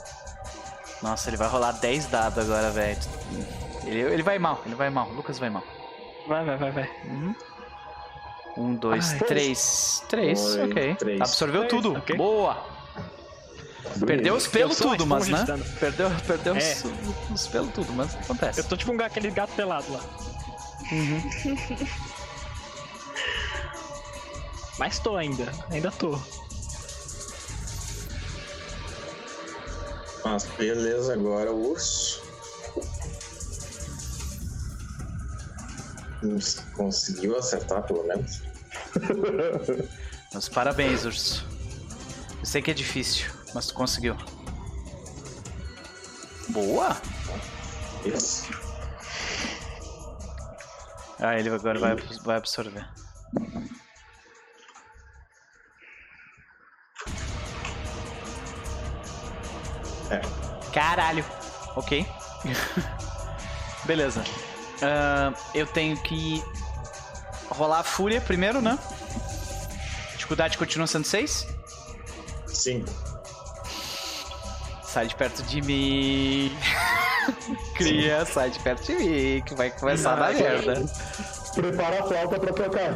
Nossa, 1.01 1.29
ele 1.29 1.37
vai 1.37 1.47
rolar 1.47 1.73
10 1.73 2.07
dados 2.07 2.37
agora, 2.43 2.71
velho. 2.71 2.97
Ele, 3.85 3.99
ele 4.01 4.23
vai 4.23 4.39
mal, 4.39 4.61
ele 4.65 4.75
vai 4.75 4.89
mal. 4.89 5.07
O 5.09 5.13
Lucas 5.13 5.37
vai 5.37 5.49
mal. 5.49 5.63
Vai, 6.27 6.43
vai, 6.43 6.57
vai, 6.57 6.71
vai. 6.71 6.89
Uhum. 7.05 7.35
Um, 8.57 8.75
dois, 8.75 9.11
Ai. 9.13 9.19
três. 9.19 10.03
Três, 10.07 10.39
Foi, 10.41 10.63
ok. 10.71 10.95
três. 10.95 11.21
Absorveu 11.21 11.67
Três, 11.67 11.83
tudo. 11.83 11.97
ok. 11.97 12.15
Boa. 12.15 12.73
Perdeu 14.05 14.33
os 14.35 14.47
pelos 14.47 14.77
tudo, 14.77 15.05
mas 15.05 15.27
né? 15.27 15.45
Perdeu, 15.79 16.09
perdeu 16.25 16.55
É. 16.55 16.57
os, 16.59 16.83
os 17.31 17.47
pelos 17.47 17.71
tudo, 17.71 17.93
mas 17.93 18.15
acontece. 18.15 18.59
Eu 18.59 18.63
tô 18.63 18.75
tipo 18.75 18.91
um 18.91 18.97
ga- 18.97 19.05
aquele 19.05 19.29
gato 19.29 19.51
pelado 19.55 19.85
lá. 19.93 19.99
Mas 24.79 24.99
tô 24.99 25.15
ainda. 25.15 25.51
Ainda 25.71 25.91
tô. 25.91 26.19
Mas 30.25 30.43
beleza, 30.57 31.13
agora 31.13 31.51
o 31.51 31.71
urso. 31.71 32.21
Cons- 36.19 36.59
Conseguiu 36.75 37.37
acertar 37.37 37.83
pelo 37.83 38.03
menos. 38.03 38.41
Mas 40.33 40.49
parabéns, 40.49 41.05
urso. 41.05 41.45
Eu 42.39 42.45
sei 42.45 42.61
que 42.61 42.71
é 42.71 42.73
difícil, 42.73 43.31
mas 43.53 43.67
tu 43.67 43.73
conseguiu. 43.73 44.15
Boa! 46.49 46.95
Isso. 48.03 48.49
Ah, 51.19 51.39
ele 51.39 51.49
agora 51.49 51.79
vai, 51.79 51.95
vai 52.23 52.37
absorver. 52.37 52.85
É. 60.09 60.21
Caralho! 60.73 61.23
Ok. 61.75 62.05
Beleza. 63.85 64.23
Ahn, 64.81 65.33
eu 65.53 65.65
tenho 65.67 65.95
que 65.97 66.43
rolar 67.49 67.79
a 67.79 67.83
fúria 67.83 68.19
primeiro, 68.21 68.61
né? 68.61 68.77
Dificuldade 70.13 70.57
continua 70.57 70.87
sendo 70.87 71.05
6. 71.05 71.47
Cinco. 72.47 72.89
Sai 74.83 75.07
de 75.07 75.15
perto 75.15 75.43
de 75.43 75.61
mim. 75.61 76.57
Cria, 77.75 78.25
sai 78.25 78.49
de 78.49 78.59
perto 78.59 78.85
de 78.85 78.95
mim, 78.95 79.43
que 79.45 79.53
vai 79.55 79.69
começar 79.71 80.13
a 80.13 80.15
dar 80.15 80.33
merda. 80.33 80.85
Prepara 81.53 81.99
a 82.03 82.07
flauta 82.07 82.39
pra 82.39 82.53
tocar. 82.53 82.93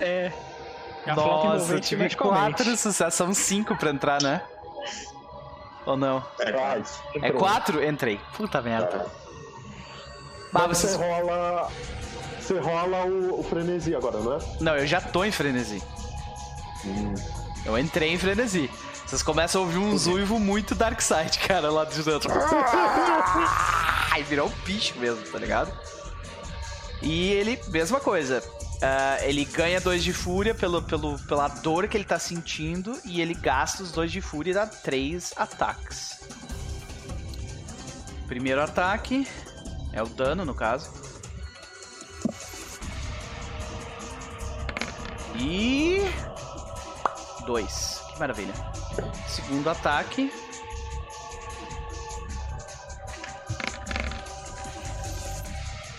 É. 0.00 0.32
A 1.06 1.14
flauta 1.14 1.48
Nossa, 1.48 1.72
eu 1.74 1.80
tive 1.80 2.02
magicalmente. 2.04 2.56
quatro 2.56 2.76
sucessos. 2.76 3.14
São 3.14 3.32
cinco 3.34 3.76
pra 3.76 3.90
entrar, 3.90 4.22
né? 4.22 4.42
Ou 5.86 5.96
não? 5.96 6.24
É, 6.38 6.52
Vai, 6.52 6.82
É 7.20 7.30
quatro? 7.30 7.84
Entrei. 7.84 8.20
Puta 8.36 8.60
merda. 8.62 9.06
Bah, 10.52 10.68
Mas 10.68 10.78
Você 10.78 10.88
vocês... 10.88 11.00
rola. 11.00 11.70
Você 12.40 12.58
rola 12.58 13.04
o, 13.04 13.40
o 13.40 13.42
frenesi 13.42 13.94
agora, 13.94 14.18
não 14.18 14.34
é? 14.34 14.38
Não, 14.60 14.76
eu 14.76 14.86
já 14.86 15.00
tô 15.00 15.24
em 15.24 15.30
frenesi. 15.30 15.82
Eu 17.64 17.78
entrei 17.78 18.12
em 18.12 18.18
frenesi. 18.18 18.68
Vocês 19.06 19.22
começam 19.22 19.62
a 19.62 19.64
ouvir 19.64 19.78
um 19.78 19.96
zuivo 19.96 20.38
muito 20.40 20.74
Darkseid, 20.74 21.38
cara, 21.46 21.70
lá 21.70 21.84
de 21.84 22.02
dentro. 22.02 22.30
Ai, 24.10 24.22
virou 24.24 24.48
um 24.48 24.52
bicho 24.64 24.98
mesmo, 24.98 25.22
tá 25.30 25.38
ligado? 25.38 25.72
E 27.00 27.30
ele, 27.32 27.60
mesma 27.68 28.00
coisa. 28.00 28.42
Ah, 28.82 29.18
ele 29.22 29.44
ganha 29.44 29.80
dois 29.80 30.02
de 30.02 30.12
fúria 30.12 30.52
pelo, 30.54 30.82
pelo, 30.82 31.16
pela 31.20 31.46
dor 31.46 31.86
que 31.86 31.96
ele 31.96 32.04
tá 32.04 32.18
sentindo 32.18 32.98
e 33.04 33.20
ele 33.20 33.32
gasta 33.32 33.82
os 33.82 33.92
dois 33.92 34.10
de 34.10 34.20
fúria 34.20 34.50
e 34.50 34.54
dá 34.54 34.66
três 34.66 35.32
ataques. 35.36 36.20
Primeiro 38.26 38.60
ataque 38.60 39.24
é 39.92 40.02
o 40.02 40.06
dano, 40.06 40.44
no 40.44 40.54
caso. 40.54 40.90
E. 45.36 46.00
Dois. 47.46 48.00
Que 48.12 48.18
maravilha. 48.18 48.54
Segundo 49.28 49.70
ataque. 49.70 50.32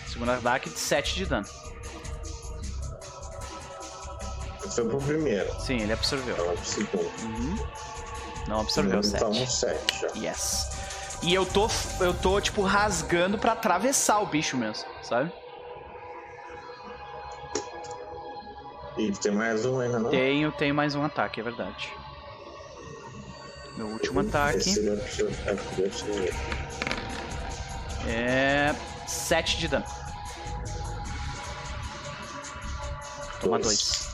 Segundo 0.06 0.30
ataque 0.30 0.68
de 0.68 0.78
7 0.78 1.14
de 1.14 1.26
dano. 1.26 1.63
Foi 4.70 4.84
pro 4.88 4.98
primeiro. 5.00 5.60
Sim, 5.60 5.80
ele 5.80 5.92
absorveu. 5.92 6.34
Pro 6.36 6.64
segundo. 6.64 7.10
Uhum. 7.22 7.56
Não 8.48 8.60
absorveu 8.60 9.00
Então, 9.00 9.32
7. 9.32 9.42
um 9.42 9.46
sete 9.46 10.00
já. 10.00 10.08
Yes. 10.30 10.70
E 11.22 11.32
eu 11.34 11.46
tô, 11.46 11.68
eu 12.00 12.12
tô, 12.12 12.40
tipo, 12.40 12.62
rasgando 12.62 13.38
pra 13.38 13.52
atravessar 13.52 14.20
o 14.20 14.26
bicho 14.26 14.56
mesmo, 14.56 14.84
sabe? 15.02 15.32
E 18.98 19.10
tem 19.12 19.32
mais 19.32 19.64
um 19.64 19.80
ainda, 19.80 19.98
não? 19.98 20.10
Tenho, 20.10 20.52
tenho 20.52 20.74
mais 20.74 20.94
um 20.94 21.02
ataque, 21.04 21.40
é 21.40 21.42
verdade. 21.42 21.90
Meu 23.76 23.86
último 23.88 24.20
ataque 24.20 24.58
Esse 24.58 24.88
absorve- 24.88 25.34
é, 25.46 25.50
ele 25.78 25.86
absorve. 25.88 26.32
é 28.06 28.74
7 29.06 29.58
de 29.58 29.68
dano. 29.68 29.84
Toma 33.40 33.58
Dois. 33.58 33.78
2. 33.78 34.13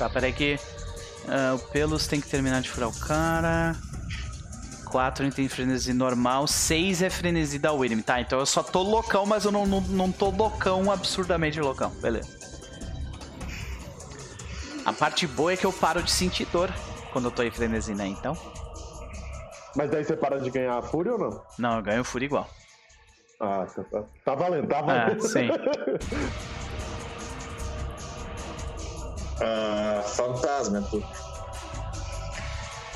Tá, 0.00 0.08
peraí 0.08 0.32
que 0.32 0.58
ah, 1.28 1.54
o 1.56 1.58
Pelos 1.58 2.06
tem 2.06 2.22
que 2.22 2.26
terminar 2.26 2.62
de 2.62 2.70
furar 2.70 2.88
o 2.88 3.00
cara. 3.00 3.76
4 4.86 5.26
ele 5.26 5.30
tem 5.30 5.46
frenesi 5.46 5.92
normal. 5.92 6.46
6 6.46 7.02
é 7.02 7.10
frenesi 7.10 7.58
da 7.58 7.70
William. 7.70 8.00
Tá, 8.00 8.18
então 8.18 8.38
eu 8.38 8.46
só 8.46 8.62
tô 8.62 8.82
loucão, 8.82 9.26
mas 9.26 9.44
eu 9.44 9.52
não, 9.52 9.66
não, 9.66 9.82
não 9.82 10.10
tô 10.10 10.30
loucão, 10.30 10.90
absurdamente 10.90 11.60
loucão. 11.60 11.90
Beleza. 12.00 12.30
A 14.86 14.92
parte 14.94 15.26
boa 15.26 15.52
é 15.52 15.56
que 15.58 15.66
eu 15.66 15.72
paro 15.72 16.02
de 16.02 16.10
sentir 16.10 16.46
dor 16.46 16.72
quando 17.12 17.26
eu 17.26 17.30
tô 17.30 17.42
em 17.42 17.50
frenesi, 17.50 17.94
né? 17.94 18.06
Então. 18.06 18.34
Mas 19.76 19.90
daí 19.90 20.02
você 20.02 20.16
para 20.16 20.40
de 20.40 20.48
ganhar 20.50 20.78
a 20.78 20.82
fúria 20.82 21.12
ou 21.12 21.18
não? 21.18 21.42
Não, 21.58 21.76
eu 21.76 21.82
ganho 21.82 22.02
fúria 22.04 22.24
igual. 22.24 22.48
Ah, 23.38 23.66
tá, 23.66 23.84
tá, 23.84 24.02
tá 24.24 24.34
valendo, 24.34 24.66
tá 24.66 24.78
Ah, 24.78 24.82
valendo. 24.82 25.28
sim. 25.28 25.48
Ah, 29.42 30.02
fantasma, 30.06 30.82
tu. 30.90 31.02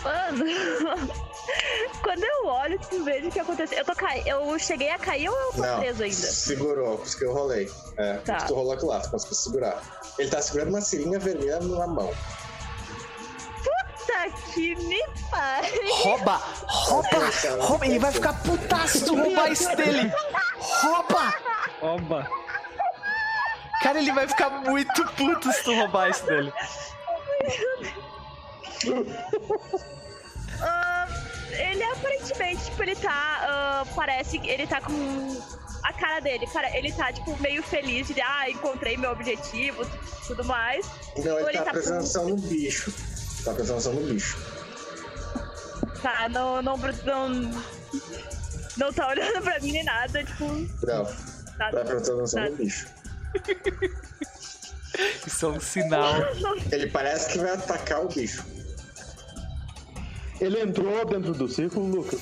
Mano, 0.02 0.44
Quando 2.02 2.22
eu 2.24 2.46
olho, 2.46 2.78
tipo, 2.78 3.02
vejo 3.04 3.28
o 3.28 3.30
que 3.32 3.40
aconteceu. 3.40 3.78
Eu, 3.78 3.84
tô 3.84 3.94
ca... 3.94 4.16
eu 4.18 4.58
cheguei 4.58 4.90
a 4.90 4.98
cair 4.98 5.28
ou 5.30 5.34
eu 5.36 5.52
tô 5.52 5.62
Não, 5.62 5.78
preso 5.80 6.02
ainda? 6.02 6.14
segurou, 6.14 6.98
por 6.98 7.06
isso 7.06 7.16
que 7.18 7.24
eu 7.24 7.32
rolei. 7.32 7.70
É, 7.96 8.14
Tá. 8.18 8.20
por 8.24 8.32
isso 8.36 8.46
que 8.46 8.52
tu 8.52 8.54
rolou 8.54 8.72
aquilo 8.72 8.90
lá, 8.90 9.00
tu 9.00 9.10
conseguiu 9.10 9.36
segurar. 9.36 9.82
Ele 10.18 10.30
tá 10.30 10.42
segurando 10.42 10.68
uma 10.68 10.80
seringa 10.82 11.18
vermelha 11.18 11.60
na 11.60 11.86
mão. 11.86 12.12
Puta 13.64 14.30
que 14.52 14.74
me 14.76 15.02
pariu. 15.30 15.94
Rouba! 15.94 16.36
Rouba! 16.66 17.30
Rouba! 17.60 17.86
Ele 17.86 17.98
vai 17.98 18.12
ficar 18.12 18.34
putaço 18.42 18.98
se 18.98 19.04
tu 19.06 19.16
roubar 19.16 19.50
isso 19.50 19.74
dele! 19.76 20.12
Rouba! 20.60 21.34
Oba! 21.80 22.28
Cara, 23.84 23.98
ele 23.98 24.12
vai 24.12 24.26
ficar 24.26 24.48
muito 24.48 25.04
puto 25.12 25.52
se 25.52 25.62
tu 25.62 25.74
roubar 25.74 26.08
isso 26.08 26.24
dele. 26.24 26.50
Ah, 30.62 31.06
ele 31.50 31.82
aparentemente, 31.82 32.64
tipo, 32.64 32.82
ele 32.82 32.94
tá. 32.94 33.10
ah, 33.12 33.84
parece 33.94 34.38
que 34.38 34.48
ele 34.48 34.66
tá 34.66 34.80
com. 34.80 35.42
A 35.82 35.92
cara 35.92 36.20
dele, 36.20 36.46
cara, 36.46 36.74
ele 36.78 36.92
tá, 36.92 37.12
tipo, 37.12 37.36
meio 37.42 37.62
feliz 37.62 38.06
de, 38.06 38.20
ah, 38.22 38.48
encontrei 38.48 38.96
meu 38.96 39.10
objetivo, 39.10 39.84
tudo 40.26 40.44
mais. 40.44 40.86
Não, 41.18 41.38
ele 41.40 41.48
ele 41.48 41.58
tá 41.58 41.64
tá 41.64 41.70
prestando 41.72 41.98
atenção 41.98 42.28
no 42.28 42.36
bicho. 42.36 42.92
Tá 43.44 43.52
prestando 43.52 43.80
atenção 43.80 43.92
no 43.94 44.06
bicho. 44.14 44.38
Tá, 46.00 46.28
não, 46.30 46.62
não, 46.62 46.76
não, 46.76 47.28
não 48.76 48.92
tá 48.92 49.08
olhando 49.08 49.42
pra 49.42 49.58
mim 49.60 49.72
nem 49.72 49.84
nada, 49.84 50.24
tipo, 50.24 50.44
Não, 50.46 51.04
tá 51.04 51.14
nada. 51.58 51.84
prestando 51.84 52.20
atenção 52.20 52.44
no 52.44 52.56
bicho. 52.56 52.86
Isso 55.26 55.46
é 55.46 55.48
um 55.48 55.60
sinal. 55.60 56.14
Ele 56.70 56.86
parece 56.88 57.32
que 57.32 57.38
vai 57.38 57.52
atacar 57.54 58.04
o 58.04 58.08
bicho. 58.08 58.44
Ele 60.40 60.60
entrou 60.60 61.04
dentro 61.06 61.32
do 61.32 61.48
círculo, 61.48 61.86
Lucas. 61.86 62.20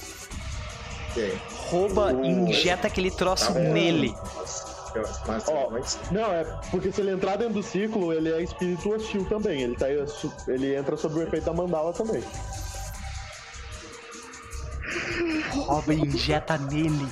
Aí? 1.16 1.38
Rouba 1.70 2.12
e 2.22 2.28
injeta 2.28 2.86
aquele 2.86 3.10
troço 3.10 3.52
Tá 3.52 3.58
nele. 3.58 4.14
Mas- 5.26 5.44
mas- 5.70 5.98
não, 6.10 6.32
é 6.32 6.44
porque 6.70 6.92
se 6.92 7.00
ele 7.00 7.12
entrar 7.12 7.36
dentro 7.36 7.54
do 7.54 7.62
círculo, 7.62 8.12
ele 8.12 8.30
é 8.30 8.42
espírito 8.42 8.90
hostil 8.90 9.24
também. 9.24 9.62
Ele, 9.62 9.74
tá, 9.76 9.86
ele 10.48 10.74
entra 10.74 10.96
sob 10.96 11.18
o 11.18 11.22
efeito 11.22 11.44
da 11.46 11.52
mandala 11.52 11.92
também. 11.92 12.22
Rouba 15.66 15.94
e 15.94 16.00
injeta 16.00 16.58
nele. 16.58 17.08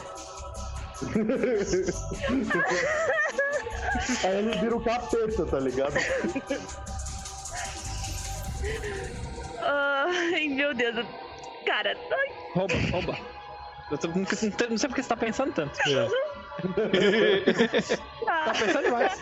Aí 4.24 4.36
ele 4.38 4.58
vira 4.58 4.76
o 4.76 4.80
capeta, 4.84 5.46
tá 5.46 5.58
ligado? 5.58 5.94
Ai, 9.62 10.48
meu 10.48 10.74
Deus. 10.74 11.06
Cara, 11.66 11.96
ai, 12.12 12.28
Rouba, 12.54 12.74
rouba. 12.90 13.18
Eu 13.90 13.98
tô- 13.98 14.08
não, 14.08 14.24
sei- 14.26 14.52
não 14.68 14.78
sei 14.78 14.88
porque 14.88 15.02
você 15.02 15.08
tá 15.08 15.16
pensando 15.16 15.52
tanto. 15.52 15.76
tá. 15.76 15.84
Tá 18.26 18.52
pensando 18.52 18.82
demais. 18.84 19.18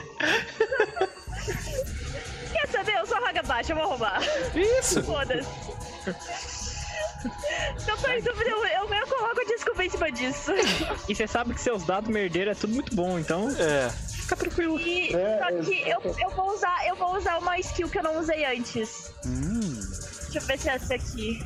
Quer 2.52 2.68
saber? 2.68 2.97
Eu 2.98 3.07
sou 3.07 3.20
vaga 3.20 3.42
baixa, 3.42 3.73
eu 3.73 3.76
vou 3.76 3.86
roubar. 3.89 4.20
Isso! 4.55 5.02
Foda-se. 5.05 5.48
Em 7.25 8.23
dúvida, 8.23 8.51
eu, 8.51 8.65
eu 8.67 8.89
meio 8.89 9.07
coloco 9.07 9.41
a 9.41 9.45
desculpa 9.45 9.85
em 9.85 9.91
cima 9.91 10.11
disso. 10.13 10.53
E 11.09 11.15
você 11.15 11.27
sabe 11.27 11.55
que 11.55 11.61
seus 11.61 11.85
dados 11.85 12.09
merdeiros 12.11 12.57
é 12.57 12.61
tudo 12.61 12.75
muito 12.75 12.95
bom, 12.95 13.19
então 13.19 13.49
É. 13.59 13.91
fica 13.91 14.37
tranquilo. 14.37 14.79
E, 14.81 15.15
É, 15.15 15.39
só 15.39 15.63
que 15.71 15.81
eu, 15.89 16.01
eu, 16.21 16.31
vou 16.31 16.55
usar, 16.55 16.87
eu 16.87 16.95
vou 16.97 17.17
usar 17.17 17.39
uma 17.39 17.59
skill 17.59 17.89
que 17.89 17.99
eu 17.99 18.03
não 18.03 18.19
usei 18.21 18.45
antes. 18.45 19.13
Hum. 19.27 19.61
Deixa 20.23 20.39
eu 20.39 20.43
ver 20.43 20.59
se 20.59 20.69
é 20.69 20.75
essa 20.75 20.95
aqui. 20.95 21.45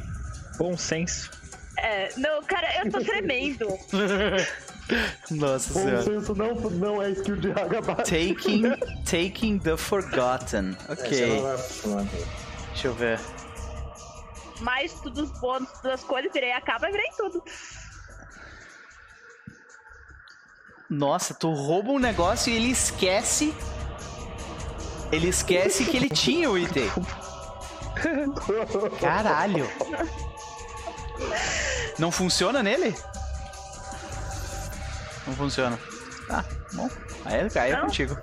Bom 0.58 0.76
senso. 0.76 1.30
É, 1.78 2.10
não, 2.18 2.42
cara, 2.42 2.68
eu 2.84 2.90
tô 2.90 3.00
tremendo. 3.02 3.66
Nossa 5.30 5.72
Bom 5.72 5.80
senhora. 5.80 6.02
senso 6.02 6.34
não, 6.34 6.54
não 6.54 7.02
é 7.02 7.10
skill 7.10 7.36
de 7.36 7.50
Hagabat. 7.52 8.02
Taking, 8.02 8.62
taking 9.04 9.58
the 9.58 9.76
Forgotten. 9.76 10.76
É, 10.88 10.92
Ok. 10.92 11.42
não. 11.86 12.04
Deixa 12.72 12.88
eu 12.88 12.94
ver. 12.94 13.18
Mais 14.62 14.92
tudo 15.00 15.24
os 15.24 15.30
bônus 15.40 15.68
das 15.82 16.04
coisas, 16.04 16.32
virei 16.32 16.52
a 16.52 16.60
capa 16.60 16.88
e 16.88 16.92
virei 16.92 17.10
tudo. 17.16 17.42
Nossa, 20.88 21.34
tu 21.34 21.52
rouba 21.52 21.90
um 21.90 21.98
negócio 21.98 22.52
e 22.52 22.56
ele 22.56 22.70
esquece. 22.70 23.54
Ele 25.10 25.28
esquece 25.28 25.84
que 25.84 25.96
ele 25.96 26.08
tinha 26.08 26.50
o 26.50 26.56
item. 26.56 26.90
Caralho. 29.00 29.68
Não 31.98 32.12
funciona 32.12 32.62
nele? 32.62 32.94
Não 35.26 35.34
funciona. 35.34 35.78
Ah, 36.28 36.44
bom. 36.72 36.88
Aí, 37.24 37.40
aí 37.54 37.70
é 37.70 37.76
Não? 37.76 37.82
contigo. 37.82 38.16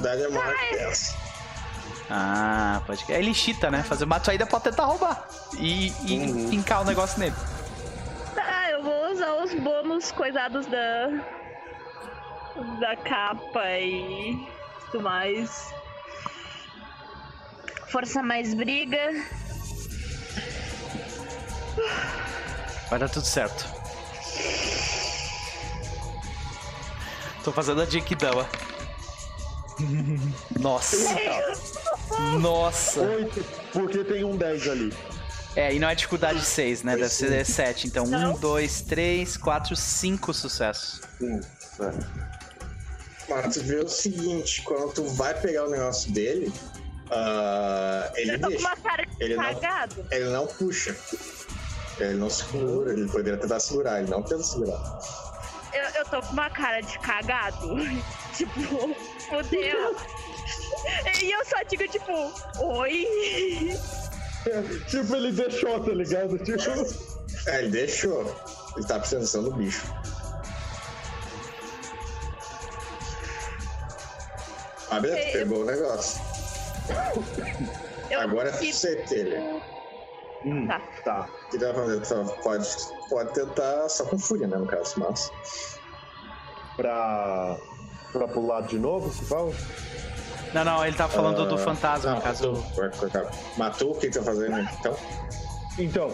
Dá 0.00 0.14
demora 0.16 0.54
dessa. 0.72 1.23
Ah, 2.10 2.82
pode 2.86 3.04
que. 3.04 3.12
Ele 3.12 3.32
cheata, 3.34 3.70
né? 3.70 3.82
Fazer 3.82 4.04
uma 4.04 4.20
ainda 4.28 4.46
pode 4.46 4.64
tentar 4.64 4.84
roubar. 4.84 5.26
E, 5.58 5.88
e 5.88 6.48
fincar 6.50 6.82
o 6.82 6.84
negócio 6.84 7.18
nele. 7.18 7.34
Tá, 8.34 8.70
eu 8.70 8.82
vou 8.82 9.12
usar 9.12 9.34
os 9.42 9.54
bônus 9.54 10.12
coisados 10.12 10.66
da. 10.66 11.08
da 12.80 12.96
capa 12.96 13.70
e 13.80 14.46
tudo 14.90 15.02
mais. 15.02 15.72
Força 17.88 18.22
mais 18.22 18.54
briga. 18.54 18.98
Vai 22.90 22.98
dar 22.98 23.08
tudo 23.08 23.24
certo. 23.24 23.64
Tô 27.42 27.52
fazendo 27.52 27.82
a 27.82 27.84
Jinkidama. 27.84 28.48
Nossa. 30.58 30.96
Nossa. 32.40 33.00
Oito, 33.00 33.44
porque 33.72 34.04
tem 34.04 34.24
um 34.24 34.36
10 34.36 34.68
ali. 34.68 34.92
É, 35.56 35.72
e 35.72 35.78
não 35.78 35.88
é 35.88 35.94
dificuldade 35.94 36.44
6, 36.44 36.82
né? 36.82 36.96
Deve 36.96 37.08
ser 37.08 37.44
7. 37.46 37.86
Então, 37.86 38.06
Não. 38.06 38.34
1, 38.34 38.40
2, 38.40 38.80
3, 38.82 39.36
4, 39.36 39.76
5 39.76 40.34
sucessos. 40.34 41.00
Sim. 41.18 41.40
É. 41.80 42.34
Mas 43.28 43.54
tu 43.54 43.60
vê 43.62 43.76
o 43.76 43.88
seguinte, 43.88 44.62
quando 44.62 44.92
tu 44.92 45.04
vai 45.04 45.32
pegar 45.40 45.64
o 45.64 45.70
negócio 45.70 46.10
dele, 46.12 46.52
ah, 47.10 48.10
ele 48.16 48.36
deixa. 48.38 48.58
uma 48.66 48.76
cara 48.76 49.04
de 49.04 49.16
Ele 49.20 49.36
não-. 49.36 50.06
Ele 50.10 50.30
não 50.30 50.46
puxa. 50.46 50.96
Ele 51.98 52.14
não 52.14 52.28
segura, 52.28 52.92
ele 52.92 53.08
poderia 53.08 53.38
tentar 53.38 53.60
segurar, 53.60 54.00
ele 54.00 54.10
não 54.10 54.22
tenta 54.22 54.42
segurar. 54.42 55.00
Eu, 55.74 55.82
eu 56.00 56.04
tô 56.06 56.20
com 56.22 56.32
uma 56.32 56.48
cara 56.50 56.80
de 56.80 56.98
cagado. 57.00 57.74
tipo, 58.36 58.94
fodeu. 59.28 59.96
E 61.22 61.30
eu 61.30 61.44
só 61.44 61.62
digo, 61.68 61.86
tipo, 61.88 62.12
oi. 62.62 63.06
Tipo, 64.90 65.16
ele 65.16 65.32
deixou, 65.32 65.80
tá 65.82 65.90
ligado? 65.92 66.36
Tipo, 66.38 66.70
É, 67.46 67.60
ele 67.60 67.70
deixou. 67.70 68.20
Ele 68.76 68.86
tá 68.86 68.96
atenção 68.96 69.40
no 69.40 69.52
bicho. 69.52 69.86
Ah, 74.90 75.00
beleza, 75.00 75.22
tu 75.22 75.38
Eu- 75.38 75.46
pegou 75.48 75.62
o 75.62 75.64
negócio. 75.64 76.20
Eu 78.10 78.20
Agora 78.20 78.50
é 78.50 78.52
que- 78.58 78.70
você, 78.72 79.02
ele. 79.10 79.62
Hum, 80.44 80.66
Tá. 80.66 80.80
tá. 81.04 81.28
O 81.46 81.50
que 81.50 81.58
dá 81.58 81.72
pra 81.72 81.82
fazer? 81.84 82.00
Tu 82.00 82.42
Pode, 82.42 82.68
pode 83.10 83.32
tentar 83.34 83.88
só 83.88 84.04
com 84.04 84.18
fúria, 84.18 84.46
né, 84.46 84.56
no 84.56 84.66
caso, 84.66 84.94
mas. 84.98 85.30
Pra. 86.76 87.56
Pra 88.12 88.28
pular 88.28 88.60
de 88.62 88.78
novo, 88.78 89.12
se 89.12 89.24
fala? 89.24 89.52
Não, 90.52 90.64
não, 90.64 90.86
ele 90.86 90.96
tá 90.96 91.08
falando 91.08 91.42
Ah, 91.42 91.46
do 91.46 91.58
fantasma, 91.58 92.10
não, 92.10 92.16
no 92.18 92.22
caso. 92.22 92.52
matou. 92.52 93.24
Matou? 93.56 93.90
O 93.90 93.98
que 93.98 94.08
tá 94.08 94.22
fazendo 94.22 94.56
então? 94.60 94.96
Então, 95.76 96.12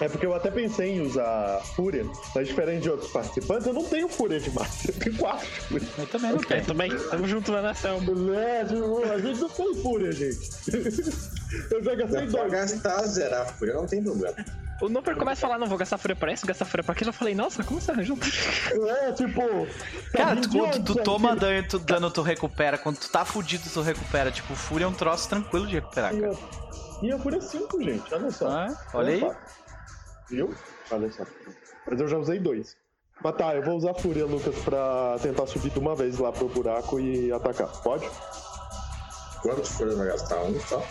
é 0.00 0.08
porque 0.08 0.24
eu 0.24 0.34
até 0.34 0.50
pensei 0.50 0.96
em 0.96 1.02
usar 1.02 1.60
Fúria, 1.76 2.06
mas 2.34 2.48
diferente 2.48 2.84
de 2.84 2.90
outros 2.90 3.12
participantes, 3.12 3.66
eu 3.66 3.74
não 3.74 3.84
tenho 3.84 4.08
Fúria 4.08 4.40
demais. 4.40 4.86
Eu 4.88 4.94
tenho 4.94 5.18
quatro. 5.18 5.46
Eu 5.98 6.06
também 6.06 6.30
não 6.32 6.38
É, 6.40 6.44
tenho. 6.46 6.64
também. 6.64 6.96
Tamo 7.10 7.28
junto 7.28 7.52
lá 7.52 7.60
na 7.60 7.74
selva. 7.74 8.10
É, 8.34 8.60
a 9.12 9.18
gente 9.18 9.38
não 9.40 9.48
tem 9.50 9.74
Fúria, 9.82 10.12
gente. 10.12 10.40
Eu 11.70 11.82
já 11.84 11.94
gastei 11.94 12.26
Dá 12.26 12.32
pra 12.32 12.40
dois. 12.48 12.52
gastar, 12.52 13.02
zerar 13.06 13.42
a 13.42 13.46
fúria, 13.46 13.74
não 13.74 13.86
tem 13.86 14.02
problema. 14.02 14.34
O 14.80 14.88
Noper 14.88 15.14
começa 15.16 15.38
a 15.46 15.48
falar, 15.48 15.58
não 15.60 15.66
vou 15.68 15.78
gastar 15.78 15.96
fúria 15.96 16.16
pra 16.16 16.32
isso, 16.32 16.44
gastar 16.46 16.64
fúria 16.64 16.82
pra 16.82 16.92
aquilo. 16.92 17.10
Eu 17.10 17.14
falei, 17.14 17.34
nossa, 17.34 17.62
como 17.62 17.80
você 17.80 17.90
arranjou? 17.92 18.16
É, 19.00 19.12
tipo. 19.12 19.40
tá 20.12 20.18
Cara, 20.18 20.36
tu, 20.40 20.48
de 20.48 20.58
quando 20.58 20.66
onde 20.68 20.82
tu 20.82 20.92
isso 20.92 21.02
toma 21.04 21.36
dano, 21.36 21.68
tu, 21.68 21.78
dano, 21.78 22.10
tu 22.10 22.22
recupera. 22.22 22.76
Quando 22.78 22.96
tu 22.98 23.08
tá 23.08 23.24
fudido, 23.24 23.62
tu 23.72 23.80
recupera. 23.80 24.32
Tipo, 24.32 24.54
fúria 24.56 24.84
é 24.84 24.88
um 24.88 24.92
troço 24.92 25.28
tranquilo 25.28 25.66
de 25.68 25.74
recuperar, 25.76 26.10
cara. 26.12 26.32
a- 26.32 27.04
E 27.06 27.12
a 27.12 27.18
Fúria 27.18 27.38
é 27.38 27.40
5, 27.40 27.82
gente, 27.82 28.14
olha 28.14 28.30
só. 28.30 28.48
Ah, 28.48 28.76
olha 28.94 29.12
aí. 29.14 29.30
Viu? 30.30 30.54
Olha 30.90 31.12
só. 31.12 31.24
Mas 31.88 32.00
eu 32.00 32.08
já 32.08 32.16
usei 32.18 32.38
dois. 32.40 32.76
Mas 33.22 33.36
tá, 33.36 33.54
eu 33.54 33.62
vou 33.62 33.76
usar 33.76 33.94
Fúria, 33.94 34.24
Lucas, 34.26 34.54
pra 34.64 35.16
tentar 35.22 35.46
subir 35.46 35.70
de 35.70 35.78
uma 35.78 35.94
vez 35.94 36.18
lá 36.18 36.32
pro 36.32 36.48
buraco 36.48 36.98
e 36.98 37.30
atacar. 37.32 37.68
Pode? 37.82 38.08
Quanto 39.42 39.64
fúria 39.64 39.94
vai 39.96 40.06
gastar? 40.08 40.40
Um 40.42 40.58
só? 40.60 40.84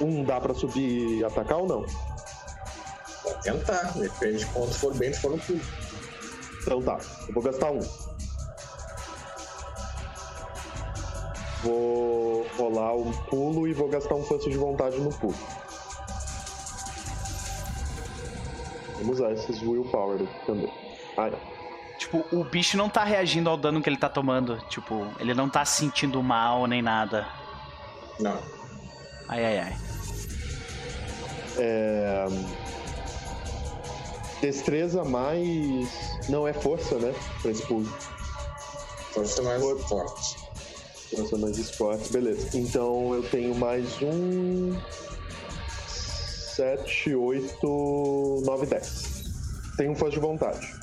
Um 0.00 0.24
dá 0.24 0.40
pra 0.40 0.54
subir 0.54 1.18
e 1.18 1.24
atacar 1.24 1.58
ou 1.58 1.66
não? 1.66 1.86
Pode 3.22 3.42
tentar, 3.42 3.92
depende 3.94 4.38
de 4.38 4.46
quanto 4.46 4.74
for 4.74 4.94
bem, 4.94 5.12
se 5.12 5.20
for 5.20 5.30
no 5.30 5.38
pulo. 5.38 5.60
Então 6.62 6.82
tá, 6.82 6.98
eu 7.28 7.34
vou 7.34 7.42
gastar 7.42 7.70
um. 7.70 7.80
Vou 11.62 12.46
rolar 12.58 12.94
um 12.94 13.12
pulo 13.24 13.66
e 13.66 13.72
vou 13.72 13.88
gastar 13.88 14.14
um 14.14 14.22
força 14.22 14.50
de 14.50 14.56
vontade 14.56 14.98
no 14.98 15.10
pulo. 15.10 15.34
Vamos 18.98 19.18
usar 19.18 19.32
esses 19.32 19.62
willpower 19.62 20.22
aqui 20.22 20.46
também. 20.46 20.72
Ai, 21.16 21.32
Tipo, 21.98 22.24
o 22.32 22.44
bicho 22.44 22.76
não 22.76 22.88
tá 22.88 23.04
reagindo 23.04 23.48
ao 23.48 23.56
dano 23.56 23.80
que 23.80 23.88
ele 23.88 23.96
tá 23.96 24.08
tomando. 24.08 24.58
Tipo, 24.68 25.06
ele 25.18 25.34
não 25.34 25.48
tá 25.48 25.64
se 25.64 25.80
sentindo 25.80 26.22
mal 26.22 26.66
nem 26.66 26.82
nada. 26.82 27.26
Não. 28.20 28.38
Ai, 29.28 29.44
ai, 29.44 29.58
ai. 29.58 29.76
É... 31.58 32.26
Destreza 34.40 35.04
mais. 35.04 35.88
Não 36.28 36.46
é 36.46 36.52
força, 36.52 36.96
né? 36.98 37.14
Pra 37.40 37.50
esse 37.50 37.62
pulo. 37.66 37.86
Força 39.12 39.42
mais 39.42 39.62
For- 39.62 39.78
forte. 39.88 40.36
Força 41.16 41.38
mais 41.38 41.56
esporte, 41.58 42.12
beleza. 42.12 42.56
Então 42.58 43.14
eu 43.14 43.22
tenho 43.30 43.54
mais 43.54 43.86
um. 44.02 44.76
7, 45.88 47.14
8, 47.14 48.42
9, 48.44 48.66
10. 48.66 49.24
Tenho 49.76 49.92
um 49.92 49.94
força 49.96 50.14
de 50.14 50.20
vontade. 50.20 50.74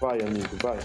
Vai, 0.00 0.20
amigo, 0.20 0.56
vai. 0.62 0.78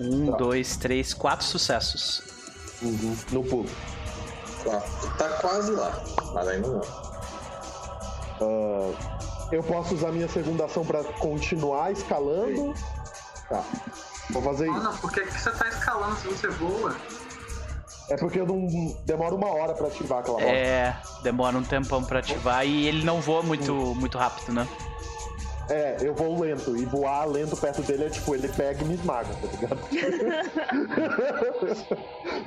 Um, 0.00 0.30
Tá. 0.32 0.36
dois, 0.36 0.76
três, 0.76 1.14
quatro 1.14 1.46
sucessos. 1.46 2.22
Uhum. 2.84 3.16
No 3.32 3.42
pulo. 3.44 3.68
Tá, 4.64 4.80
tá 5.18 5.28
quase 5.40 5.72
lá, 5.72 6.02
mas 6.32 6.48
ainda 6.48 6.68
não. 6.68 6.82
Ah, 8.40 8.92
eu 9.52 9.62
posso 9.62 9.94
usar 9.94 10.10
minha 10.12 10.28
segunda 10.28 10.64
ação 10.64 10.84
pra 10.84 11.02
continuar 11.04 11.92
escalando? 11.92 12.74
Tá. 13.48 13.62
Vou 14.30 14.42
fazer 14.42 14.68
isso. 14.68 14.76
Ana, 14.76 14.92
por 14.92 15.12
que, 15.12 15.20
que 15.20 15.40
você 15.40 15.50
tá 15.50 15.68
escalando 15.68 16.16
se 16.16 16.28
você 16.28 16.48
voa? 16.48 16.96
É 18.08 18.16
porque 18.16 18.40
eu 18.40 18.46
não 18.46 18.66
demora 19.04 19.34
uma 19.34 19.48
hora 19.48 19.72
pra 19.72 19.86
ativar 19.86 20.18
aquela 20.20 20.38
bola. 20.38 20.50
É, 20.50 20.96
demora 21.22 21.56
um 21.56 21.62
tempão 21.62 22.04
pra 22.04 22.18
ativar 22.18 22.66
e 22.66 22.86
ele 22.86 23.04
não 23.04 23.20
voa 23.20 23.42
muito, 23.42 23.72
muito 23.72 24.18
rápido, 24.18 24.52
né? 24.52 24.68
É, 25.70 25.96
eu 26.00 26.14
vou 26.14 26.38
lento. 26.40 26.76
E 26.76 26.84
voar 26.84 27.24
lento 27.26 27.56
perto 27.56 27.82
dele 27.82 28.04
é 28.04 28.10
tipo, 28.10 28.34
ele 28.34 28.48
pega 28.48 28.82
e 28.82 28.84
me 28.84 28.94
esmaga, 28.94 29.28
tá 29.34 29.46
ligado? 29.48 29.78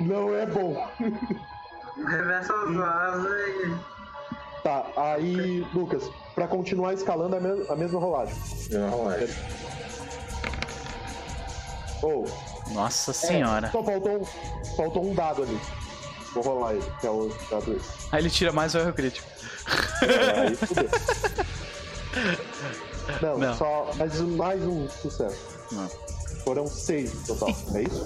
não 0.00 0.34
é 0.34 0.46
bom. 0.46 0.88
Reversa 2.06 2.52
as 2.52 2.76
asas 2.78 3.30
e. 3.40 3.74
Tá, 4.62 4.86
aí, 4.96 5.66
Lucas, 5.74 6.08
pra 6.34 6.46
continuar 6.48 6.94
escalando 6.94 7.34
é 7.36 7.38
a 7.38 7.40
mes- 7.40 7.70
a 7.70 7.76
mesma 7.76 7.98
rolagem. 8.00 8.34
Rolagem. 8.90 9.28
Ou, 12.02 12.24
Nossa 12.72 13.10
é, 13.10 13.14
senhora. 13.14 13.70
só 13.72 13.82
faltou, 13.82 14.20
um- 14.20 14.24
faltou 14.76 15.04
um 15.10 15.14
dado 15.14 15.42
ali. 15.42 15.58
Vou 16.34 16.42
rolar 16.44 16.74
ele, 16.74 16.84
que 17.00 17.06
é 17.06 17.10
o 17.10 17.32
dado 17.50 17.72
esse. 17.74 17.88
Aí 18.12 18.20
ele 18.20 18.30
tira 18.30 18.52
mais 18.52 18.74
o 18.74 18.78
erro 18.78 18.92
crítico. 18.92 19.26
É, 20.02 20.40
aí 20.40 20.54
fudeu. 20.54 20.88
Não, 23.22 23.38
Não. 23.38 23.56
só 23.56 23.90
mais, 23.96 24.20
um- 24.20 24.36
mais 24.36 24.62
um 24.64 24.88
sucesso. 24.88 25.38
Não. 25.72 25.88
Foram 26.44 26.66
seis 26.66 27.12
no 27.14 27.26
total, 27.26 27.48
é 27.74 27.82
isso? 27.82 28.04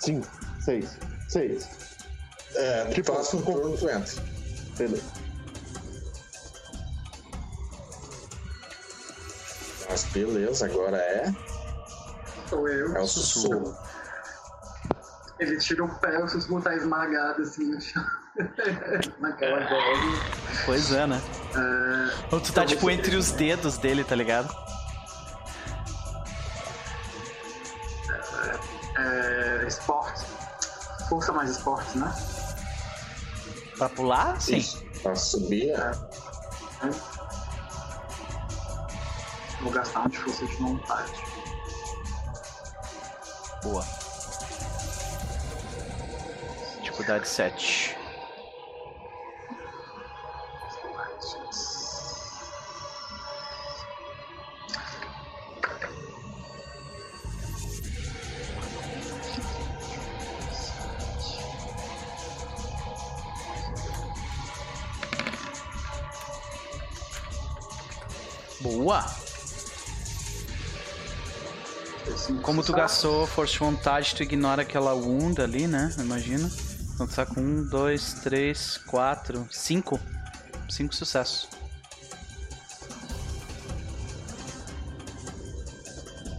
Cinco, 0.00 0.26
seis, 0.60 0.98
seis. 1.28 1.68
É, 2.54 2.84
Tipo, 2.86 3.12
próximo 3.12 3.42
com- 3.42 3.52
turno 3.52 3.76
tu 3.76 3.88
entra. 3.88 4.22
Beleza. 4.76 5.02
Mas 9.88 10.04
beleza, 10.04 10.66
agora 10.66 10.96
é. 10.98 11.32
Sou 12.48 12.68
eu. 12.68 12.96
É 12.96 13.00
o 13.00 13.06
sussurro. 13.06 13.76
Ele 15.38 15.56
tira 15.58 15.84
o 15.84 15.98
pé, 16.00 16.18
o 16.22 16.28
sussurro 16.28 16.60
tá 16.62 16.74
esmagado 16.74 17.42
assim 17.42 17.64
no 17.66 17.80
chão. 17.80 18.04
Pois 20.64 20.92
é, 20.92 21.06
né? 21.06 21.20
É, 21.54 22.34
Ou 22.34 22.40
tu 22.40 22.52
tá 22.52 22.64
tipo 22.64 22.88
entre 22.90 23.16
os 23.16 23.32
dedos 23.32 23.78
dele, 23.78 24.04
tá 24.04 24.14
ligado? 24.14 24.54
é, 28.98 29.64
esporte. 29.66 30.24
Força 31.08 31.32
mais 31.32 31.50
esporte, 31.50 31.96
né? 31.96 32.12
Pra 33.76 33.88
pular? 33.88 34.40
Sim. 34.40 34.58
Isso. 34.58 34.84
Pra 35.02 35.14
subir, 35.14 35.70
é. 35.70 35.92
Vou 39.60 39.72
gastar 39.72 40.00
um 40.06 40.08
de 40.08 40.18
força 40.18 40.46
de 40.46 40.56
vontade. 40.56 41.12
Boa. 43.62 43.84
Dificuldade 46.82 47.28
7. 47.28 47.97
Boa! 68.88 69.04
Cinco 72.16 72.40
Como 72.40 72.64
tu 72.64 72.72
gastou 72.72 73.26
força 73.26 73.52
de 73.52 73.58
vontade, 73.58 74.14
tu 74.14 74.22
ignora 74.22 74.62
aquela 74.62 74.94
onda 74.94 75.44
ali, 75.44 75.66
né? 75.66 75.94
Imagina. 75.98 76.50
Então 76.94 77.06
tu 77.06 77.14
tá 77.14 77.26
com 77.26 77.38
um, 77.38 77.68
dois, 77.68 78.14
três, 78.22 78.78
quatro, 78.78 79.46
cinco. 79.50 80.00
Cinco 80.70 80.94
sucessos. 80.94 81.50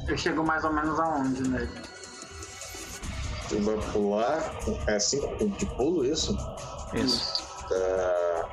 Eu 0.08 0.18
chego 0.18 0.44
mais 0.44 0.64
ou 0.64 0.74
menos 0.74 1.00
aonde 1.00 1.48
nele? 1.48 1.70
Tu 3.48 3.62
vai 3.62 3.78
pular. 3.92 4.56
É 4.88 4.98
5 4.98 5.50
de 5.50 5.68
pulo, 5.68 6.04
isso? 6.04 6.36
Isso. 6.96 7.44
Tá. 7.70 8.50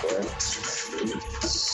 Quatro. 0.00 1.71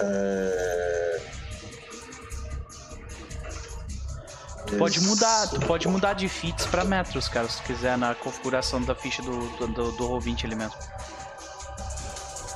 É... 0.00 1.20
Tu 4.66 4.76
pode 4.76 5.00
mudar, 5.00 5.48
tu 5.48 5.60
pode 5.60 5.86
mudar 5.86 6.14
de 6.14 6.28
fits 6.28 6.66
pra 6.66 6.84
metros, 6.84 7.28
cara, 7.28 7.48
se 7.48 7.58
tu 7.58 7.62
quiser 7.64 7.96
na 7.96 8.14
configuração 8.16 8.82
da 8.82 8.94
ficha 8.96 9.22
do, 9.22 9.48
do, 9.58 9.66
do, 9.68 9.92
do 9.92 10.08
Roll20 10.08 10.44
ali 10.44 10.56
mesmo. 10.56 10.74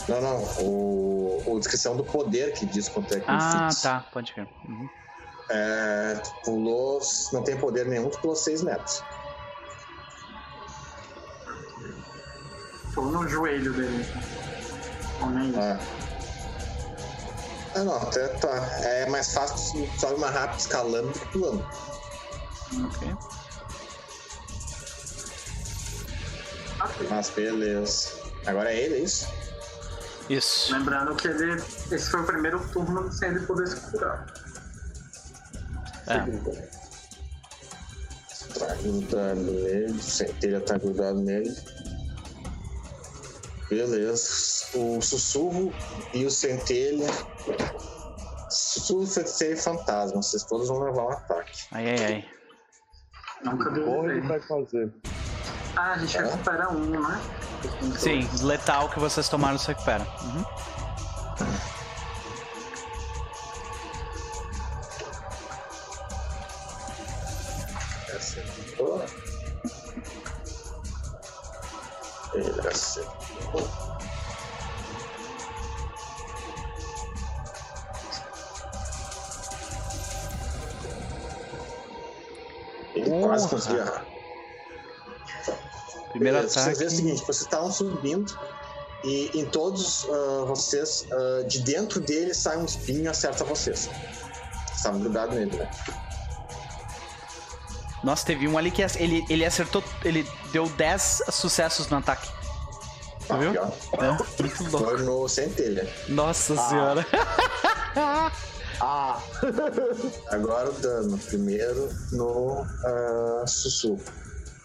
Não, 0.09 0.21
não. 0.21 0.37
O, 0.61 1.43
o 1.47 1.59
descrição 1.61 1.97
do 1.97 2.03
poder 2.03 2.53
que 2.55 2.67
diz 2.67 2.89
quanto 2.89 3.15
é 3.15 3.21
que 3.21 3.27
Ah, 3.29 3.69
fits. 3.69 3.83
tá, 3.83 4.05
pode 4.13 4.33
ver. 4.35 4.49
Uhum. 4.69 4.89
É, 5.51 6.15
tu 6.23 6.31
pulou. 6.45 7.01
Não 7.33 7.45
tem 7.45 7.57
poder 7.57 7.87
nenhum, 7.87 8.11
tu 8.11 8.19
pulou 8.21 8.35
6 8.35 8.63
metros. 8.63 9.05
Tô 12.93 13.03
no 13.03 13.29
joelho 13.29 13.73
dele. 13.73 14.05
Ou 15.21 15.31
nem 15.31 15.51
isso. 15.51 15.61
Ah. 15.61 15.79
Ah, 17.75 17.85
não, 17.85 17.97
até 17.97 18.29
tá. 18.29 18.49
É 18.83 19.09
mais 19.09 19.33
fácil 19.33 19.89
sobe 19.99 20.21
mais 20.21 20.35
rápido 20.35 20.59
escalando 20.59 21.09
do 21.09 21.19
que 21.19 21.27
pulando. 21.29 21.67
Ok. 22.85 23.17
Mas 27.09 27.31
beleza. 27.31 28.11
Agora 28.47 28.73
é 28.73 28.81
ele, 28.81 28.95
é 28.97 28.99
isso? 29.01 29.29
Isso. 30.29 30.73
Lembrando 30.73 31.15
que 31.17 31.29
ele. 31.29 31.63
Esse 31.91 32.11
foi 32.11 32.21
o 32.21 32.25
primeiro 32.25 32.61
turno 32.69 33.13
sem 33.13 33.31
ele 33.31 33.41
poder 33.41 33.67
se 33.67 33.77
curar. 33.91 34.27
É. 36.07 36.19
Tá 38.59 38.75
grudado 38.75 39.41
nele, 39.41 39.93
o 39.93 40.03
centelha 40.03 40.61
tá 40.61 40.79
grudado 40.79 41.21
nele. 41.21 41.57
Beleza. 43.69 44.51
O 44.75 45.01
sussurro 45.01 45.73
e 46.15 46.25
o 46.25 46.31
centelha. 46.31 47.09
E 49.51 49.57
fantasma. 49.57 50.23
Vocês 50.23 50.45
todos 50.45 50.69
vão 50.69 50.81
levar 50.81 51.05
um 51.05 51.11
ataque. 51.11 51.67
Ai, 51.73 51.91
ai, 51.91 52.05
ai. 52.05 52.29
Nunca 53.45 53.71
deu 53.71 53.85
Porra, 53.85 54.13
ele 54.13 54.21
vai 54.21 54.41
fazer. 54.41 54.93
Ah, 55.77 55.93
a 55.93 55.99
gente 55.99 56.19
recupera 56.19 56.69
um, 56.71 56.91
né? 56.91 57.21
Sim, 57.97 58.29
letal 58.43 58.89
que 58.89 58.99
vocês 58.99 59.29
tomaram 59.29 59.59
se 59.59 59.69
recupera. 59.69 60.07
Uhum. 60.23 60.45
Quase 83.31 83.49
Porra. 83.49 83.57
conseguiu 83.57 83.81
errar. 83.81 84.07
Primeiro 86.11 86.39
Beleza, 86.39 86.61
ataque. 86.61 86.77
Vocês 86.77 86.79
veem 86.79 86.89
o 86.89 86.91
seguinte, 86.91 87.27
vocês 87.27 87.41
estavam 87.43 87.71
subindo 87.71 88.39
e 89.05 89.31
em 89.35 89.47
todos 89.47 90.07
ah, 90.11 90.45
vocês, 90.47 91.07
ah, 91.13 91.45
de 91.47 91.61
dentro 91.61 92.01
dele 92.01 92.35
sai 92.35 92.57
um 92.57 92.65
espinho 92.65 93.05
e 93.05 93.09
acerta 93.09 93.45
vocês. 93.45 93.89
Vocês 93.89 94.77
estavam 94.77 95.01
grudados 95.01 95.35
nele, 95.35 95.57
né? 95.57 95.71
Nossa, 98.03 98.25
teve 98.25 98.49
um 98.49 98.57
ali 98.57 98.71
que 98.71 98.83
ele, 98.99 99.25
ele 99.29 99.45
acertou. 99.45 99.85
Ele 100.05 100.27
deu 100.53 100.69
10 100.69 101.23
sucessos 101.31 101.89
no 101.89 101.99
ataque. 101.99 102.29
Ah, 103.29 103.37
viu? 103.37 103.53
pior. 103.53 103.73
É, 103.93 104.43
muito 104.43 104.63
louco. 104.71 104.89
Foi 104.89 105.03
no 105.03 105.29
centelha. 105.29 105.89
Nossa 106.09 106.57
senhora. 106.57 107.07
Ah! 108.81 109.21
Agora 110.31 110.71
o 110.71 110.73
dano. 110.73 111.19
Primeiro 111.19 111.89
no 112.13 112.67
ah, 112.85 113.45
sussurro. 113.47 114.01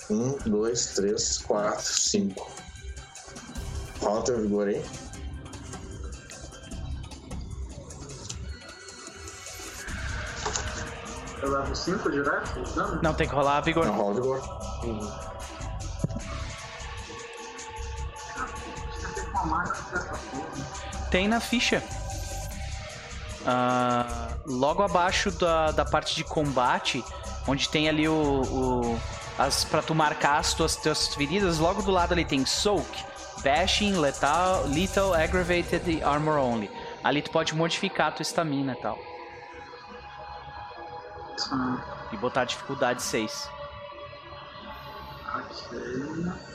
Um, 0.10 0.38
dois, 0.46 0.94
três, 0.94 1.40
quatro, 1.40 1.84
cinco. 1.84 2.50
Rola 4.02 4.24
teu 4.24 4.42
vigor 4.42 4.68
aí. 4.68 4.84
Eu 11.42 11.52
levo 11.52 11.76
5 11.76 12.12
direto? 12.12 12.76
Não. 12.76 13.02
Não, 13.02 13.14
tem 13.14 13.28
que 13.28 13.36
rolar 13.36 13.62
vigor. 13.62 13.86
Não, 13.86 13.96
rola 13.96 14.12
o 14.12 14.16
vigor. 14.16 14.42
Porra. 14.82 15.36
Tem 21.12 21.28
na 21.28 21.40
ficha. 21.40 21.84
Ah, 23.46 24.30
logo 24.46 24.82
abaixo 24.82 25.30
da, 25.32 25.72
da 25.72 25.86
parte 25.86 26.16
de 26.16 26.24
combate, 26.24 27.04
onde 27.48 27.70
tem 27.70 27.88
ali 27.88 28.08
o. 28.08 28.42
o 28.42 29.00
as, 29.38 29.66
pra 29.66 29.82
tu 29.82 29.94
marcar 29.94 30.38
as 30.40 30.54
tuas, 30.54 30.76
tuas 30.78 31.14
feridas, 31.14 31.60
logo 31.60 31.82
do 31.82 31.92
lado 31.92 32.14
ali 32.14 32.24
tem 32.24 32.46
Soak, 32.46 32.88
Bashing, 33.44 33.98
Lethal, 33.98 34.66
Lethal, 34.68 35.14
Aggravated 35.14 35.92
e 35.92 36.02
Armor 36.02 36.38
Only. 36.40 36.72
Ali 37.04 37.22
tu 37.22 37.30
pode 37.32 37.54
modificar 37.54 38.08
a 38.08 38.12
tua 38.12 38.24
estamina 38.24 38.74
e 38.74 38.82
tal. 38.82 38.98
Hum, 41.52 41.78
E 42.14 42.18
botar 42.18 42.46
dificuldade 42.46 43.02
6. 43.02 43.50
ok. 45.36 46.55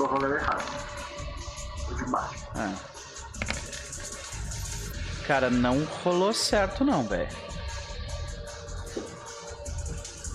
Eu 0.00 0.06
rolei 0.06 0.32
errado. 0.32 0.64
Tô 1.88 1.94
de 1.94 2.04
baixo. 2.10 2.46
Ah. 2.56 2.74
Cara, 5.26 5.50
não 5.50 5.84
rolou 6.02 6.32
certo 6.32 6.84
não, 6.84 7.04
velho. 7.06 7.28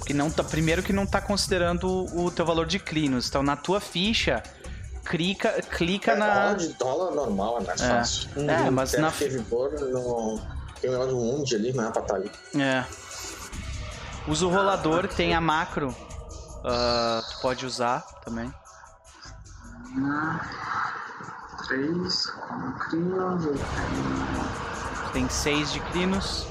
Que 0.06 0.14
não 0.14 0.30
tá, 0.30 0.44
primeiro 0.44 0.84
que 0.84 0.94
não 0.94 1.06
tá 1.08 1.20
considerando 1.20 2.06
o 2.16 2.30
teu 2.30 2.46
valor 2.46 2.68
de 2.68 2.78
clinos. 2.78 3.28
Então 3.28 3.42
na 3.42 3.56
tua 3.56 3.80
ficha, 3.80 4.44
clica, 5.04 5.52
clica 5.64 6.12
É, 6.12 6.16
na 6.16 6.54
de, 6.54 6.76
rola 6.80 7.14
normal, 7.16 7.58
é 7.60 7.64
mais 7.66 7.82
É. 7.82 7.90
fácil. 7.90 8.30
É, 8.48 8.70
mas 8.70 8.94
na- 8.94 9.10
vigor, 9.10 9.72
não... 9.92 10.56
Tem 10.80 10.90
um 10.90 10.94
negócio 10.94 11.14
do 11.16 11.20
Wound 11.20 11.56
ali, 11.56 11.74
não 11.74 11.88
é 11.88 11.92
pra 11.92 12.02
estar 12.04 12.16
ali. 12.16 12.32
É. 12.60 12.86
Usa 14.28 14.46
o 14.46 14.50
rolador, 14.50 15.08
tem 15.08 15.34
a 15.34 15.42
macro. 15.42 15.96
ah, 16.64 17.22
tu 17.32 17.42
pode 17.42 17.66
usar 17.66 18.02
também. 18.24 18.54
Três, 21.68 22.26
com 22.28 22.72
crinos, 22.74 23.46
eu 23.46 23.54
tenho 23.54 25.12
Tem 25.14 25.30
6 25.30 25.74
de 25.74 25.80
clinos. 25.80 26.48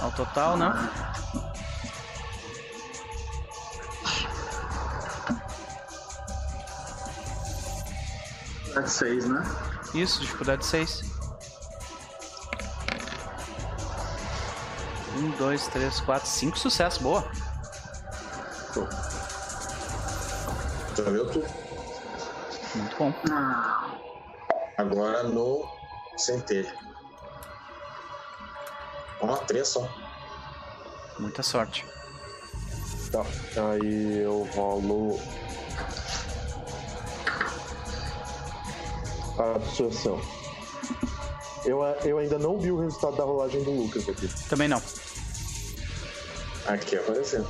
Ao 0.00 0.10
total, 0.10 0.56
né? 0.56 0.72
É 8.74 8.86
seis, 8.86 9.28
né? 9.28 9.42
Isso, 9.94 10.20
dificuldade 10.20 10.64
6. 10.64 11.02
Um, 15.16 15.30
dois, 15.38 15.68
três, 15.68 16.00
quatro, 16.00 16.28
cinco 16.28 16.58
sucessos, 16.58 17.00
boa. 17.00 17.30
Já 20.96 21.04
viu 21.04 21.26
tudo. 21.30 21.46
Muito 22.74 22.96
bom. 22.98 23.12
Agora 24.76 25.22
no 25.24 25.66
centelha. 26.16 26.74
Ó, 29.20 29.36
três 29.38 29.68
só. 29.68 29.88
Muita 31.18 31.42
sorte. 31.42 31.86
Tá. 33.10 33.20
Aí 33.70 34.22
eu 34.22 34.48
rolo. 34.54 35.18
A 39.38 39.56
absorção. 39.56 40.20
Eu, 41.64 41.82
eu 42.04 42.18
ainda 42.18 42.38
não 42.38 42.58
vi 42.58 42.72
o 42.72 42.80
resultado 42.80 43.16
da 43.16 43.24
rolagem 43.24 43.62
do 43.62 43.70
Lucas 43.70 44.08
aqui. 44.08 44.28
Também 44.48 44.68
não. 44.68 44.82
Aqui 46.66 46.96
apareceu. 46.96 47.46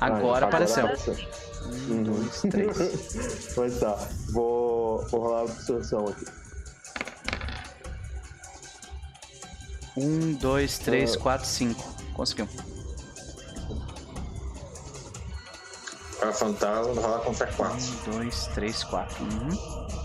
Agora 0.00 0.46
Ah, 0.46 0.48
apareceu. 0.48 0.86
Uhum. 0.86 1.43
Um, 1.66 2.02
dois, 2.02 2.42
três. 2.50 2.76
Mas 3.56 3.78
tá. 3.80 4.08
Vou, 4.32 5.04
vou 5.08 5.20
rolar 5.20 5.40
a 5.40 5.42
absorção 5.42 6.06
aqui. 6.08 6.24
Um, 9.96 10.32
dois, 10.34 10.78
três, 10.78 11.14
Ah. 11.14 11.18
quatro, 11.18 11.46
cinco. 11.46 11.94
Conseguiu. 12.14 12.48
Para 16.18 16.32
fantasma, 16.32 17.00
rola 17.00 17.20
contra 17.20 17.46
quatro. 17.52 17.84
Um, 18.08 18.12
dois, 18.12 18.46
três, 18.54 18.82
quatro. 18.84 19.22
Uhum. 19.24 20.03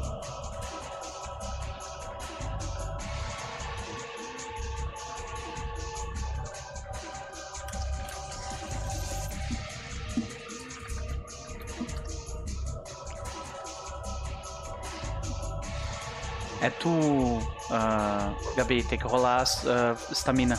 É 16.70 16.72
tu, 16.72 17.40
ah, 17.72 18.32
Gabi, 18.56 18.84
tem 18.84 19.00
que 19.00 19.08
rolar 19.08 19.42
a 19.42 20.14
estamina. 20.14 20.56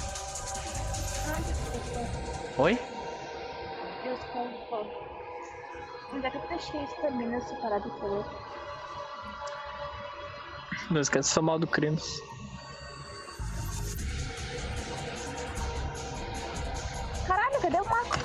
Oi? 2.58 2.76
Desculpa. 4.02 4.86
Onde 6.12 6.26
é 6.26 6.30
que 6.32 6.36
eu 6.36 6.48
deixei 6.48 6.82
estamina 6.82 7.40
separado 7.42 7.88
pelo. 7.90 8.24
Não 10.90 11.00
esquece 11.00 11.32
de 11.32 11.40
mal 11.40 11.60
do 11.60 11.68
Crinos. 11.68 12.20
Caralho, 17.24 17.60
cadê 17.60 17.80
o 17.80 17.84
Marco? 17.84 18.18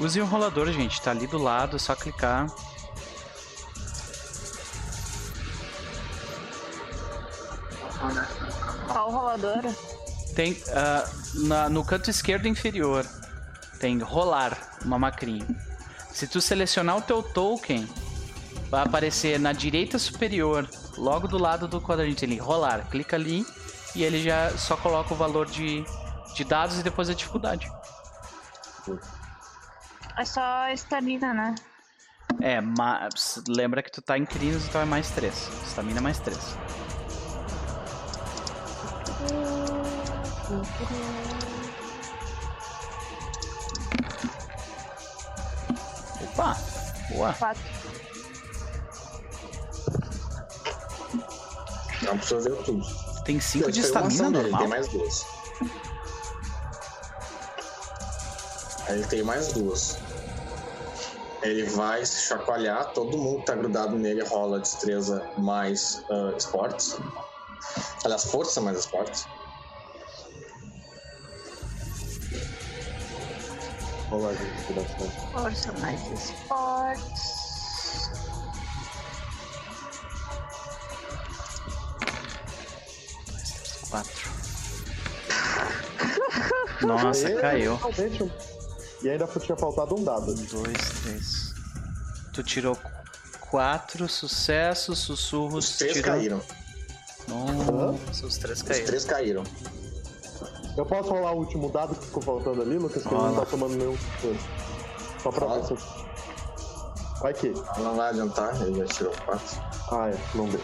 Use 0.00 0.20
o 0.20 0.26
rolador, 0.26 0.72
gente. 0.72 1.00
Tá 1.00 1.12
ali 1.12 1.28
do 1.28 1.38
lado, 1.38 1.76
é 1.76 1.78
só 1.78 1.94
clicar. 1.94 2.48
Qual 8.86 9.10
rolador? 9.10 9.62
Tem 10.34 10.56
ah, 10.70 11.08
na- 11.34 11.68
no 11.68 11.84
canto 11.84 12.10
esquerdo 12.10 12.46
inferior 12.48 13.06
tem 13.82 13.98
rolar 13.98 14.56
uma 14.84 14.96
macrinha. 14.96 15.44
Se 16.12 16.28
tu 16.28 16.40
selecionar 16.40 16.96
o 16.96 17.02
teu 17.02 17.20
token, 17.20 17.84
vai 18.70 18.82
aparecer 18.84 19.40
na 19.40 19.52
direita 19.52 19.98
superior, 19.98 20.68
logo 20.96 21.26
do 21.26 21.36
lado 21.36 21.66
do 21.66 21.80
quadrante 21.80 22.24
ali, 22.24 22.38
rolar. 22.38 22.86
Clica 22.88 23.16
ali 23.16 23.44
e 23.96 24.04
ele 24.04 24.22
já 24.22 24.56
só 24.56 24.76
coloca 24.76 25.12
o 25.12 25.16
valor 25.16 25.46
de, 25.46 25.84
de 26.36 26.44
dados 26.44 26.78
e 26.78 26.82
depois 26.84 27.10
a 27.10 27.14
dificuldade. 27.14 27.68
É 30.16 30.24
só 30.24 30.68
estamina, 30.68 31.34
né? 31.34 31.54
É, 32.40 32.60
mas 32.60 33.42
lembra 33.48 33.82
que 33.82 33.90
tu 33.90 34.00
tá 34.00 34.16
em 34.16 34.24
crinos, 34.24 34.64
então 34.64 34.80
é 34.80 34.84
mais 34.84 35.10
3. 35.10 35.34
Estamina 35.66 35.98
é 35.98 36.02
mais 36.02 36.20
3. 36.20 36.38
Opa! 46.22 46.56
Boa! 47.10 47.32
Quatro. 47.34 47.62
Absorveu 52.10 52.56
tudo. 52.64 52.84
Tem 53.24 53.40
5 53.40 53.70
de 53.70 53.82
Foi 53.82 53.90
uma 53.90 54.08
estamina 54.08 54.42
normal? 54.42 54.60
Tem 54.60 54.68
mais 54.68 54.88
duas. 54.88 55.26
Aí 58.88 58.98
ele 58.98 59.06
tem 59.06 59.22
mais 59.22 59.52
duas. 59.52 59.98
Ele 61.42 61.64
vai 61.64 62.04
se 62.04 62.28
chacoalhar, 62.28 62.92
todo 62.92 63.16
mundo 63.16 63.40
que 63.40 63.46
tá 63.46 63.54
grudado 63.54 63.96
nele 63.96 64.22
rola 64.22 64.60
destreza 64.60 65.28
mais 65.38 66.04
ah, 66.10 66.34
esportes. 66.36 66.96
Aliás, 68.04 68.24
força 68.24 68.60
mais 68.60 68.78
inspiração. 68.78 69.30
Força 75.32 75.72
mais 75.80 76.00
esportes. 76.12 77.12
4. 83.90 84.30
Nossa, 86.86 87.30
E- 87.30 87.40
caiu. 87.40 87.76
Realmente, 87.76 88.22
um- 88.22 88.30
E 89.02 89.10
ainda 89.10 89.26
tinha 89.26 89.56
faltado 89.56 89.94
um 89.98 90.04
dado. 90.04 90.34
2, 90.34 90.72
3. 91.02 91.54
Tu 92.32 92.42
tirou 92.42 92.78
4 93.50 94.08
sucessos, 94.08 94.98
sussurros. 95.00 95.68
Os 95.70 95.78
três 95.78 95.92
tirou... 95.94 96.10
caíram. 96.12 96.42
Nossa, 97.32 98.26
os 98.26 98.36
três 98.38 98.58
Os 98.58 98.62
caíram. 98.68 98.86
três 98.86 99.04
caíram. 99.04 99.44
Eu 100.76 100.86
posso 100.86 101.10
rolar 101.10 101.32
o 101.32 101.38
último 101.38 101.70
dado 101.70 101.94
que 101.94 102.06
ficou 102.06 102.22
faltando 102.22 102.62
ali, 102.62 102.78
Lucas? 102.78 103.02
Que 103.02 103.08
ele 103.14 103.22
não 103.22 103.34
tá 103.34 103.46
tomando 103.46 103.74
nenhum. 103.76 103.96
Só 105.22 105.30
pra 105.30 105.46
ver 105.46 105.52
Rola. 105.60 105.66
se. 105.66 105.74
Vai 107.20 107.34
que. 107.34 107.48
Não 107.78 107.94
vai 107.96 108.08
adiantar, 108.10 108.60
ele 108.62 108.78
já 108.78 108.86
tirou 108.86 109.12
quatro. 109.24 109.60
Ah, 109.90 110.08
é. 110.08 110.18
Não 110.34 110.48
deu. 110.48 110.60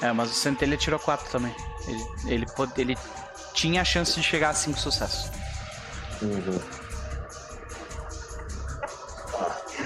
É, 0.00 0.12
mas 0.12 0.30
o 0.32 0.34
Centelha 0.34 0.76
tirou 0.76 0.98
4 0.98 1.30
também. 1.30 1.54
Ele, 1.86 2.06
ele, 2.34 2.46
pode- 2.56 2.72
ele 2.80 2.98
tinha 3.54 3.82
a 3.82 3.84
chance 3.84 4.14
de 4.14 4.22
chegar 4.22 4.50
a 4.50 4.54
5 4.54 4.76
sucessos. 4.80 5.30
Uhum. 6.20 6.58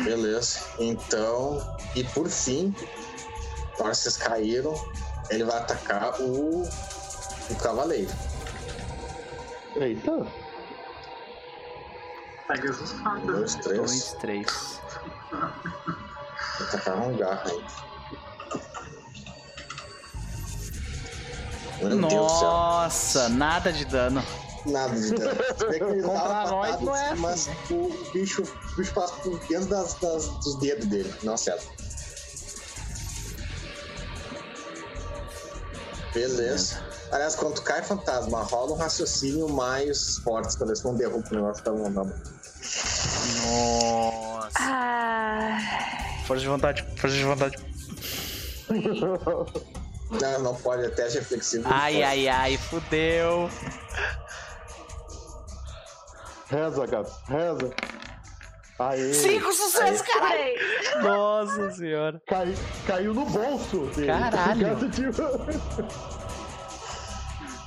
Beleza. 0.04 0.58
Então, 0.78 1.76
e 1.94 2.02
por 2.04 2.28
fim, 2.28 2.74
vocês 3.78 4.16
caíram, 4.16 4.74
ele 5.30 5.44
vai 5.44 5.56
atacar 5.58 6.20
o, 6.20 6.62
o 6.62 7.54
cavaleiro. 7.60 8.10
Eita. 9.76 10.26
Pega 12.48 12.70
as 12.70 12.92
facas. 12.92 13.24
Dois, 13.26 13.54
três. 13.56 13.76
2, 13.78 14.12
3. 14.20 14.80
Vai 15.30 16.68
atacar 16.68 16.96
um 16.98 17.16
garra 17.16 17.42
aí. 17.46 17.64
Meu. 21.82 21.96
Nossa, 21.98 23.28
nada 23.28 23.72
de 23.72 23.84
dano. 23.84 24.22
Nada 24.64 24.94
de 24.98 25.14
dano. 25.14 25.38
Ele 25.72 26.02
Contra 26.02 26.28
nós 26.28 26.80
não 26.80 26.96
é 26.96 27.10
assim, 27.10 27.20
mas 27.20 27.50
o 27.70 28.10
bicho, 28.12 28.42
o 28.42 28.76
bicho 28.76 28.94
passa 28.94 29.14
por 29.16 29.38
dentro 29.46 29.66
das, 29.66 29.94
das- 29.94 30.28
dos 30.38 30.58
dedos 30.58 30.86
dele. 30.86 31.12
Não 31.22 31.34
acerta. 31.34 31.66
Beleza. 36.16 36.82
Aliás, 37.12 37.36
quando 37.36 37.60
cai 37.60 37.82
fantasma, 37.82 38.42
rola 38.42 38.72
um 38.72 38.76
raciocínio 38.76 39.50
mais 39.50 40.16
forte 40.18 40.56
pra 40.56 40.66
ver 40.66 40.76
se 40.76 40.84
não 40.86 40.94
derruba 40.94 41.28
o 41.30 41.34
negócio 41.34 41.62
da 41.62 41.72
mão. 41.72 41.90
Não. 41.90 42.04
Nossa. 43.44 44.58
Ah, 44.58 45.58
Força 46.26 46.40
de 46.40 46.48
vontade, 46.48 46.86
força 46.96 47.16
de 47.16 47.24
vontade. 47.24 47.56
Não, 50.08 50.40
não 50.40 50.54
pode, 50.54 50.84
é 50.84 50.88
teste 50.88 51.18
reflexivo. 51.18 51.64
Ai, 51.68 52.00
ai, 52.00 52.28
ai, 52.28 52.56
fudeu. 52.56 53.50
Reza, 56.48 56.86
Gabi. 56.86 57.10
Reza. 57.28 57.74
Aê. 58.78 59.14
5 59.14 59.52
sucessos, 59.52 60.02
caralho. 60.02 60.30
peraí. 60.30 61.02
Nossa 61.02 61.70
senhora. 61.72 62.22
Cai, 62.26 62.54
caiu 62.86 63.14
no 63.14 63.24
bolso 63.24 63.86
dele. 63.94 64.06
Caralho. 64.06 64.76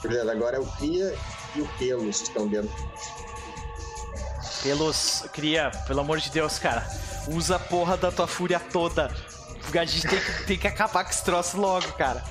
Beleza, 0.03 0.31
agora 0.31 0.57
é 0.57 0.59
o 0.59 0.65
Cria 0.65 1.13
e 1.55 1.61
o 1.61 1.67
Pelos 1.77 2.17
que 2.19 2.27
estão 2.27 2.47
dentro. 2.47 2.69
Pelos. 4.63 5.23
Cria, 5.33 5.71
pelo 5.87 6.01
amor 6.01 6.19
de 6.19 6.29
Deus, 6.29 6.59
cara. 6.59 6.85
Usa 7.27 7.55
a 7.55 7.59
porra 7.59 7.97
da 7.97 8.11
tua 8.11 8.27
fúria 8.27 8.59
toda. 8.59 9.11
A 9.73 9.85
gente 9.85 10.07
tem 10.07 10.19
que, 10.19 10.43
tem 10.45 10.57
que 10.57 10.67
acabar 10.67 11.03
com 11.03 11.09
esse 11.09 11.23
troço 11.23 11.59
logo, 11.59 11.91
cara. 11.93 12.23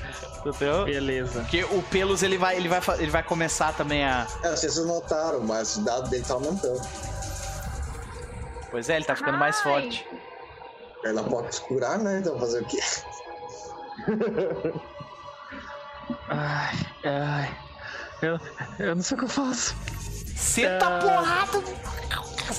Entendeu? 0.44 0.84
Beleza. 0.84 1.40
Porque 1.40 1.64
o 1.64 1.82
Pelos 1.82 2.22
ele 2.22 2.38
vai, 2.38 2.56
ele 2.56 2.68
vai, 2.68 2.80
ele 2.98 3.10
vai 3.10 3.22
começar 3.22 3.72
também 3.74 4.04
a. 4.04 4.26
É, 4.42 4.50
vocês 4.50 4.76
não 4.76 4.86
notaram, 4.86 5.40
mas 5.40 5.76
o 5.76 5.84
dado 5.84 6.08
dele 6.08 6.24
tá 6.26 6.34
aumentando. 6.34 6.80
Pois 8.70 8.88
é, 8.88 8.96
ele 8.96 9.04
tá 9.04 9.16
ficando 9.16 9.38
mais 9.38 9.56
Ai. 9.58 9.62
forte. 9.62 10.06
Ele 11.04 11.12
não 11.12 11.24
pode 11.24 11.60
curar, 11.62 11.98
né? 11.98 12.18
Então 12.18 12.38
fazer 12.38 12.62
o 12.62 12.64
quê? 12.66 12.80
Ai, 16.28 16.74
ai. 17.04 17.58
Eu, 18.22 18.38
eu 18.78 18.96
não 18.96 19.02
sei 19.02 19.16
o 19.16 19.18
que 19.20 19.24
eu 19.26 19.28
faço. 19.28 19.74
Senta 20.36 20.86
Ah. 20.86 21.00
porrada! 21.00 21.62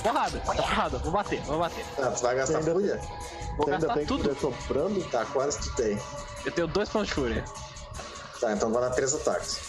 Porrada, 0.02 0.38
tá 0.40 0.52
porrada. 0.54 0.98
Vou 0.98 1.12
bater, 1.12 1.40
vou 1.42 1.58
bater. 1.58 1.84
Ah, 1.98 2.10
tu 2.10 2.22
vai 2.22 2.36
gastar 2.36 2.58
Ainda- 2.58 2.72
fúria? 2.72 3.00
Vou 3.56 3.66
ainda 3.66 3.78
gastar 3.86 3.94
tem 3.94 4.06
tudo. 4.06 4.34
soprando? 4.40 5.02
Tá, 5.10 5.24
quase 5.26 5.58
tu 5.60 5.74
tem. 5.76 5.98
Eu 6.44 6.52
tenho 6.52 6.66
dois 6.68 6.88
pontos 6.88 7.08
de 7.08 7.14
fúria. 7.14 7.44
Tá, 8.40 8.52
então 8.52 8.72
vai 8.72 8.82
dar 8.82 8.90
três 8.90 9.12
ataques. 9.14 9.60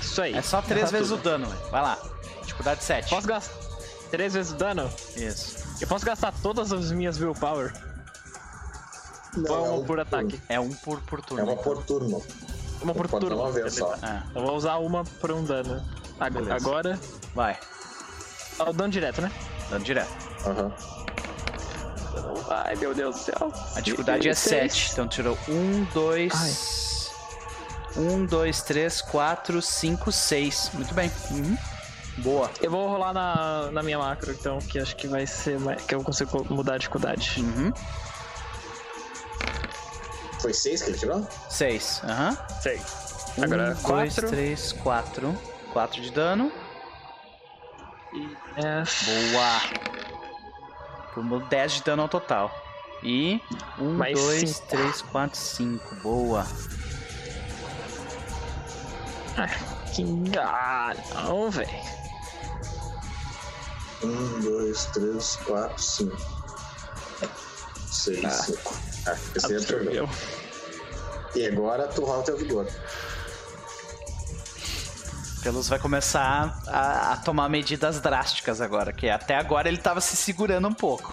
Isso 0.00 0.20
aí. 0.22 0.34
É 0.34 0.42
só 0.42 0.60
três 0.62 0.90
vezes 0.90 1.08
tudo. 1.08 1.20
o 1.20 1.22
dano, 1.22 1.46
velho. 1.46 1.70
Vai 1.70 1.82
lá. 1.82 1.98
Dificuldade 2.42 2.82
7. 2.82 3.10
Posso 3.10 3.26
gastar 3.26 3.54
três 4.16 4.34
vezes 4.34 4.52
o 4.52 4.56
dano? 4.56 4.90
Isso. 5.16 5.56
Eu 5.80 5.88
posso 5.88 6.04
gastar 6.06 6.32
todas 6.42 6.72
as 6.72 6.90
minhas 6.92 7.20
willpower? 7.20 7.72
Ou 9.36 9.42
é 9.44 9.48
é 9.48 9.52
uma 9.52 9.72
um 9.72 9.78
por 9.84 9.86
turno. 9.86 10.02
ataque? 10.02 10.40
É 10.48 10.60
um 10.60 10.70
por, 10.72 11.00
por 11.02 11.18
É 11.18 11.22
turno. 11.22 11.44
uma 11.44 11.56
por 11.56 11.82
turno. 11.84 12.22
Uma 12.80 12.94
por 12.94 13.08
dar 13.08 13.18
turno. 13.18 13.36
uma 13.36 13.50
vez 13.50 13.74
só. 13.74 13.94
É, 13.96 14.22
Eu 14.34 14.42
vou 14.46 14.56
usar 14.56 14.76
uma 14.76 15.04
por 15.04 15.32
um 15.32 15.44
dano. 15.44 15.82
Beleza. 16.32 16.54
Agora. 16.54 17.00
vai. 17.34 17.58
É 18.58 18.62
o 18.62 18.72
dano 18.72 18.92
direto, 18.92 19.20
né? 19.20 19.32
Dano 19.70 19.84
direto. 19.84 20.12
Aham. 20.46 20.72
Ai, 22.50 22.76
meu 22.76 22.94
Deus 22.94 23.16
do 23.16 23.22
céu. 23.22 23.52
A 23.74 23.80
dificuldade 23.80 24.28
é 24.28 24.34
Seis. 24.34 24.72
7. 24.72 24.92
Então 24.92 25.08
tirou 25.08 25.36
1, 25.48 25.84
2. 25.92 27.10
1, 27.96 28.26
2, 28.26 28.62
3, 28.62 29.02
4, 29.02 29.60
5, 29.60 30.12
6. 30.12 30.70
Muito 30.74 30.94
bem. 30.94 31.10
Uhum. 31.32 31.56
Boa. 32.18 32.50
Eu 32.62 32.70
vou 32.70 32.88
rolar 32.88 33.12
na, 33.12 33.70
na 33.72 33.82
minha 33.82 33.98
macro, 33.98 34.30
então, 34.32 34.58
que 34.58 34.78
acho 34.78 34.94
que 34.96 35.08
vai 35.08 35.26
ser 35.26 35.58
mais, 35.58 35.82
que 35.82 35.94
eu 35.94 36.02
consigo 36.02 36.46
mudar 36.52 36.74
a 36.74 36.78
dificuldade. 36.78 37.34
Uhum. 37.38 37.72
Foi 40.40 40.52
seis 40.52 40.82
que 40.82 40.90
ele 40.90 40.98
tirou? 40.98 41.26
6. 41.48 42.02
Aham. 42.04 42.36
Sei. 42.60 42.80
Agora, 43.42 43.70
1, 43.70 43.82
2, 43.82 43.82
quatro. 43.82 44.28
3, 44.28 44.72
4. 44.72 45.38
4 45.72 46.02
de 46.02 46.10
dano. 46.12 46.52
É, 48.56 48.84
Boa. 49.32 49.60
Tomou 51.14 51.40
10 51.40 51.72
de 51.72 51.82
dano 51.82 52.02
ao 52.02 52.08
total. 52.08 52.54
E 53.02 53.40
1, 53.78 53.92
Mais 53.94 54.18
2, 54.18 54.50
cinco. 54.50 54.68
3, 54.68 55.02
4, 55.02 55.38
5. 55.38 55.94
Boa. 55.96 56.46
Que... 59.94 60.04
Ah, 60.38 60.94
não, 61.14 61.50
velho. 61.50 61.68
Um, 64.02 64.40
dois, 64.40 64.84
três, 64.86 65.36
quatro, 65.46 65.82
cinco. 65.82 66.16
Seis, 67.90 68.24
Ah. 68.24 68.30
cinco. 68.30 68.74
Ah, 69.06 69.16
esse 69.34 69.46
aí 69.46 69.56
absorveu. 69.56 70.04
Absorveu. 70.04 70.08
E 71.36 71.46
agora 71.46 71.86
tu 71.88 72.04
rola 72.04 72.22
teu 72.22 72.36
vigor. 72.36 72.66
Pelos 75.42 75.68
vai 75.68 75.78
começar 75.78 76.58
a, 76.66 77.12
a 77.12 77.16
tomar 77.18 77.48
medidas 77.50 78.00
drásticas 78.00 78.60
agora, 78.60 78.92
que 78.92 79.10
até 79.10 79.36
agora 79.36 79.68
ele 79.68 79.76
tava 79.78 80.00
se 80.00 80.16
segurando 80.16 80.66
um 80.68 80.72
pouco. 80.74 81.12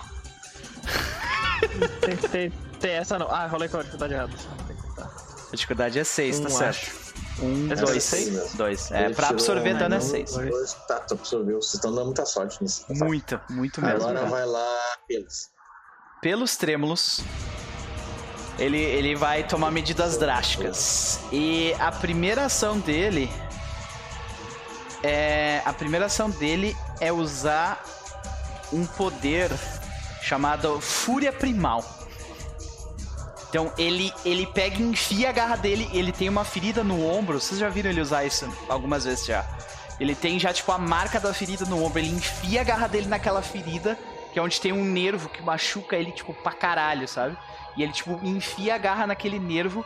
Tem, 2.01 2.16
tem, 2.18 2.50
tem 2.80 2.92
essa 2.92 3.19
não. 3.19 3.30
Ah, 3.30 3.45
rolei 3.48 3.68
com 3.68 3.77
a 3.77 3.82
dificuldade 3.82 4.14
errada. 4.14 4.34
A 5.51 5.56
dificuldade 5.56 6.00
é 6.00 6.03
6, 6.03 6.40
tá 6.40 6.48
Um, 6.48 6.50
certo? 6.50 6.92
1, 6.95 7.00
Essa 7.71 7.81
é 7.81 7.85
2, 7.85 8.03
seis 8.03 8.23
6. 8.25 8.35
mesmo. 8.35 8.57
2. 8.57 8.91
É, 8.91 9.05
Ele 9.05 9.13
pra 9.15 9.29
absorver 9.29 9.75
um, 9.75 9.77
dano 9.77 9.95
é 9.95 9.97
um, 9.97 10.01
6. 10.01 10.31
dois, 10.33 10.73
Tá, 10.87 10.99
tu 10.99 11.13
absorveu. 11.15 11.61
Vocês 11.61 11.73
estão 11.75 11.93
dando 11.93 12.05
muita 12.05 12.25
sorte 12.25 12.61
nisso. 12.61 12.85
Muito, 12.89 13.39
muito 13.49 13.81
mesmo. 13.81 13.97
Agora 13.97 14.19
cara. 14.19 14.29
vai 14.29 14.45
lá, 14.45 14.77
Pelos. 15.07 15.49
Pelos 16.21 16.55
trêmulos, 16.55 17.21
ele, 18.59 18.77
ele 18.77 19.15
vai 19.15 19.43
tomar 19.47 19.71
medidas 19.71 20.17
drásticas. 20.17 21.19
E 21.31 21.73
a 21.79 21.91
primeira 21.91 22.45
ação 22.45 22.79
dele 22.79 23.29
é. 25.03 25.61
A 25.65 25.73
primeira 25.73 26.05
ação 26.05 26.29
dele 26.29 26.75
é 26.99 27.11
usar 27.11 27.83
um 28.71 28.85
poder 28.85 29.49
chamado 30.21 30.79
Fúria 30.79 31.33
Primal. 31.33 31.83
Então 33.51 33.69
ele, 33.77 34.13
ele 34.23 34.47
pega 34.47 34.81
e 34.81 34.81
enfia 34.81 35.27
a 35.27 35.31
garra 35.33 35.57
dele, 35.57 35.89
ele 35.91 36.13
tem 36.13 36.30
uma 36.30 36.45
ferida 36.45 36.85
no 36.85 37.05
ombro. 37.05 37.38
Vocês 37.38 37.59
já 37.59 37.67
viram 37.67 37.89
ele 37.89 37.99
usar 37.99 38.23
isso 38.23 38.49
algumas 38.69 39.03
vezes 39.03 39.25
já. 39.25 39.45
Ele 39.99 40.15
tem 40.15 40.39
já, 40.39 40.53
tipo, 40.53 40.71
a 40.71 40.77
marca 40.77 41.19
da 41.19 41.33
ferida 41.33 41.65
no 41.65 41.83
ombro. 41.83 41.99
Ele 41.99 42.07
enfia 42.07 42.61
a 42.61 42.63
garra 42.63 42.88
dele 42.88 43.07
naquela 43.07 43.41
ferida, 43.41 43.99
que 44.31 44.39
é 44.39 44.41
onde 44.41 44.61
tem 44.61 44.71
um 44.71 44.85
nervo 44.85 45.27
que 45.27 45.43
machuca 45.43 45.97
ele, 45.97 46.13
tipo, 46.13 46.33
pra 46.33 46.53
caralho, 46.53 47.05
sabe? 47.09 47.38
E 47.75 47.83
ele, 47.83 47.91
tipo, 47.91 48.17
enfia 48.23 48.75
a 48.75 48.77
garra 48.77 49.05
naquele 49.05 49.38
nervo 49.38 49.83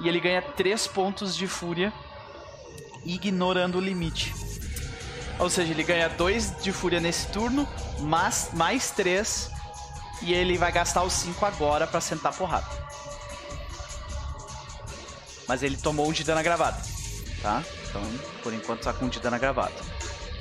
e 0.00 0.08
ele 0.08 0.18
ganha 0.18 0.40
3 0.40 0.86
pontos 0.86 1.36
de 1.36 1.46
fúria, 1.46 1.92
ignorando 3.04 3.76
o 3.76 3.82
limite. 3.82 4.34
Ou 5.38 5.50
seja, 5.50 5.72
ele 5.72 5.82
ganha 5.82 6.08
2 6.08 6.62
de 6.62 6.72
fúria 6.72 7.00
nesse 7.00 7.26
turno, 7.26 7.68
mas 8.00 8.48
mais 8.54 8.90
3 8.92 9.50
e 10.22 10.32
ele 10.32 10.56
vai 10.56 10.72
gastar 10.72 11.02
os 11.02 11.12
5 11.12 11.44
agora 11.44 11.86
pra 11.86 12.00
sentar 12.00 12.32
porrada. 12.32 12.83
Mas 15.46 15.62
ele 15.62 15.76
tomou 15.76 16.08
um 16.08 16.12
de 16.12 16.24
dano 16.24 16.40
agravado, 16.40 16.80
tá? 17.42 17.62
Então, 17.88 18.02
por 18.42 18.52
enquanto 18.52 18.82
tá 18.82 18.92
com 18.92 19.06
um 19.06 19.08
de 19.08 19.20
dano 19.20 19.36
agravado. 19.36 19.74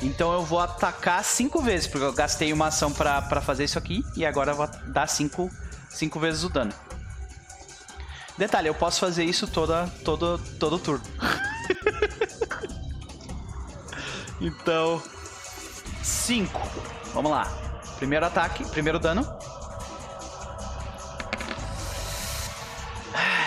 Então 0.01 0.33
eu 0.33 0.43
vou 0.43 0.59
atacar 0.59 1.23
5 1.23 1.61
vezes, 1.61 1.87
porque 1.87 2.05
eu 2.05 2.13
gastei 2.13 2.51
uma 2.51 2.67
ação 2.67 2.91
pra 2.91 3.41
fazer 3.41 3.63
isso 3.63 3.77
aqui 3.77 4.03
e 4.15 4.25
agora 4.25 4.51
eu 4.51 4.55
vou 4.55 4.67
dar 4.87 5.07
5 5.07 5.49
cinco 5.93 6.19
vezes 6.19 6.43
o 6.43 6.49
dano. 6.49 6.73
Detalhe, 8.37 8.67
eu 8.67 8.73
posso 8.73 8.99
fazer 8.99 9.23
isso 9.23 9.47
toda, 9.47 9.87
todo, 10.03 10.39
todo 10.59 10.79
turno. 10.79 11.05
então, 14.41 15.01
5. 16.01 16.59
Vamos 17.13 17.31
lá. 17.31 17.45
Primeiro 17.97 18.25
ataque, 18.25 18.65
primeiro 18.65 18.99
dano. 18.99 19.23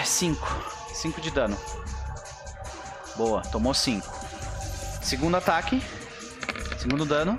5. 0.04 0.75
5 0.97 1.20
de 1.20 1.31
dano. 1.31 1.57
Boa, 3.16 3.42
tomou 3.42 3.75
5. 3.75 4.07
Segundo 5.02 5.36
ataque. 5.36 5.83
Segundo 6.78 7.05
dano. 7.05 7.39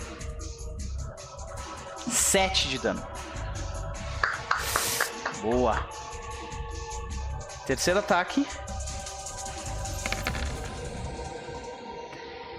7 2.08 2.70
de 2.70 2.78
dano. 2.78 3.06
Boa. 5.42 5.88
Terceiro 7.66 8.00
ataque. 8.00 8.48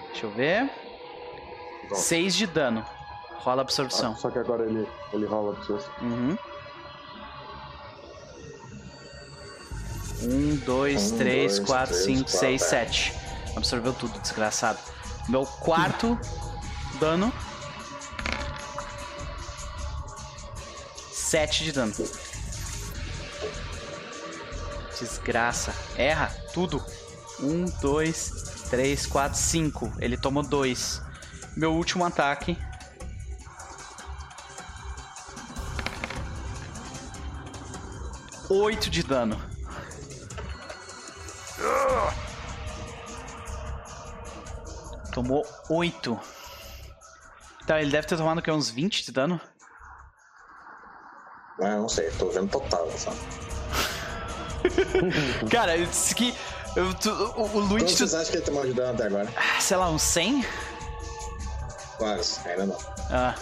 Deixa 0.08 0.26
eu 0.26 0.30
ver. 0.30 0.70
6 1.94 2.34
de 2.34 2.46
dano. 2.46 2.84
Rola 3.36 3.62
absorção. 3.62 4.12
Ah, 4.12 4.16
só 4.16 4.30
que 4.30 4.38
agora 4.38 4.64
ele, 4.64 4.86
ele 5.12 5.26
rola 5.26 5.56
absorção. 5.56 5.92
Uhum. 6.02 6.36
Um, 10.22 10.56
dois, 10.56 11.12
Um, 11.12 11.18
três, 11.18 11.56
dois, 11.56 11.68
quatro, 11.68 11.94
três, 11.94 12.04
cinco, 12.04 12.30
quatro, 12.30 12.38
seis, 12.38 12.62
é. 12.62 12.64
sete. 12.64 13.14
Absorveu 13.56 13.92
tudo, 13.92 14.18
desgraçado. 14.20 14.78
Meu 15.28 15.44
quarto 15.44 16.18
dano. 16.98 17.32
Sete 21.12 21.64
de 21.64 21.72
dano. 21.72 21.92
Desgraça. 24.98 25.74
Erra 25.96 26.34
tudo. 26.52 26.84
Um, 27.40 27.66
dois, 27.80 28.64
três, 28.70 29.06
quatro, 29.06 29.38
cinco. 29.38 29.92
Ele 30.00 30.16
tomou 30.16 30.42
dois. 30.42 31.00
Meu 31.56 31.74
último 31.74 32.04
ataque. 32.04 32.56
Oito 38.48 38.88
de 38.88 39.02
dano. 39.02 39.57
Tomou 45.12 45.46
8. 45.68 46.18
Tá, 47.66 47.80
ele 47.80 47.90
deve 47.90 48.06
ter 48.06 48.16
tomado 48.16 48.38
o 48.38 48.42
quê? 48.42 48.50
Uns 48.50 48.70
20 48.70 49.04
de 49.06 49.12
dano? 49.12 49.40
Ah, 51.60 51.76
não 51.76 51.88
sei, 51.88 52.10
tô 52.12 52.30
vendo 52.30 52.48
total, 52.50 52.88
só. 52.96 53.10
Cara, 55.50 55.76
eu 55.76 55.86
disse 55.86 56.14
que. 56.14 56.34
eu- 56.76 56.94
tu- 56.94 57.10
o, 57.10 57.56
o 57.56 57.60
Luigi, 57.60 57.86
tu- 57.86 57.96
vocês 57.98 58.14
acham 58.14 58.30
que 58.30 58.36
ele 58.38 58.44
tomou 58.44 58.64
de 58.64 58.72
dano 58.72 58.94
até 58.94 59.06
agora? 59.06 59.28
sei 59.60 59.76
lá, 59.76 59.90
uns 59.90 60.02
100? 60.02 60.44
Quase, 61.98 62.38
ainda 62.48 62.66
não. 62.66 62.78
Ah. 63.10 63.34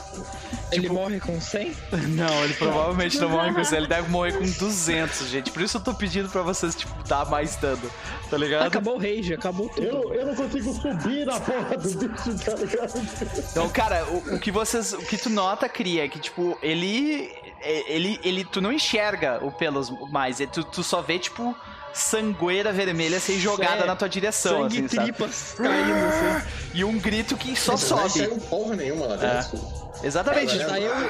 Ele 0.73 0.89
morre 0.89 1.20
com 1.20 1.39
100? 1.39 1.76
Não, 2.09 2.44
ele 2.44 2.55
provavelmente 2.55 3.18
não 3.18 3.28
morre 3.28 3.52
com 3.52 3.60
isso. 3.60 3.75
Ele 3.75 3.86
deve 3.86 4.09
morrer 4.09 4.33
com 4.33 4.44
200, 4.51 5.28
gente. 5.28 5.51
Por 5.51 5.60
isso 5.60 5.76
eu 5.76 5.81
tô 5.83 5.93
pedindo 5.93 6.28
pra 6.31 6.41
vocês, 6.43 6.75
tipo, 6.75 6.94
dar 7.05 7.26
mais 7.26 7.57
dano. 7.57 7.91
Tá 8.31 8.36
ligado? 8.39 8.67
Acabou 8.67 8.97
o 8.97 8.99
rage, 8.99 9.35
acabou 9.35 9.68
tudo. 9.68 9.86
Eu, 9.86 10.15
eu 10.15 10.26
não 10.26 10.35
consigo 10.35 10.73
subir 10.73 11.26
na 11.26 11.39
porra 11.39 11.76
do 11.76 11.89
bicho, 12.09 12.44
tá 12.44 12.55
ligado? 12.55 13.09
Então, 13.51 13.68
cara, 13.68 14.05
o, 14.07 14.36
o 14.36 14.41
que 14.41 14.51
vocês. 14.51 14.93
O 14.94 14.99
que 14.99 15.18
tu 15.18 15.28
nota, 15.28 15.68
Cria, 15.68 16.05
é 16.05 16.09
que, 16.09 16.18
tipo, 16.18 16.57
ele. 16.62 17.31
é- 17.60 17.93
Ele. 17.93 18.18
ele 18.25 18.44
tu 18.44 18.60
não 18.62 18.73
enxerga 18.73 19.39
o 19.44 19.52
pelos 19.52 19.91
mais. 20.10 20.41
é 20.41 20.47
Tu, 20.47 20.65
tu 20.65 20.83
só 20.83 21.02
vê, 21.02 21.18
tipo, 21.18 21.55
sangueira 21.97 22.73
vermelha 22.73 23.18
ser 23.18 23.39
jogada 23.39 23.84
É, 23.84 23.86
na 23.86 23.97
tua 23.97 24.08
direção, 24.08 24.62
Sangue 24.62 24.84
assim, 24.84 24.97
tripas 24.97 25.55
caindo 25.57 25.92
assim. 26.07 26.47
E 26.75 26.84
um 26.84 26.99
grito 26.99 27.36
que 27.36 27.57
só 27.57 27.76
Vocês 27.76 27.91
não 27.91 27.99
sobe. 27.99 28.08
enxergam 28.10 28.39
porra 28.41 28.76
nenhuma 28.76 29.07
lá 29.07 29.16
dentro. 29.16 29.60
Exatamente. 30.02 30.55
É, 30.55 30.58
tipo, 30.58 30.70
Aí 30.73 30.84
eu, 30.84 30.94
eu, 30.94 31.08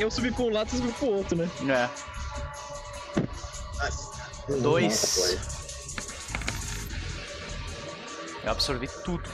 eu 0.00 0.10
subi 0.10 0.30
pra 0.30 0.44
um 0.44 0.50
lado 0.50 0.68
e 0.72 0.76
subi 0.76 0.92
pro 0.92 1.06
outro, 1.08 1.36
né? 1.36 1.50
é. 1.68 1.88
Dois. 4.60 5.38
Eu 8.44 8.50
absorvi 8.52 8.88
tudo. 9.04 9.28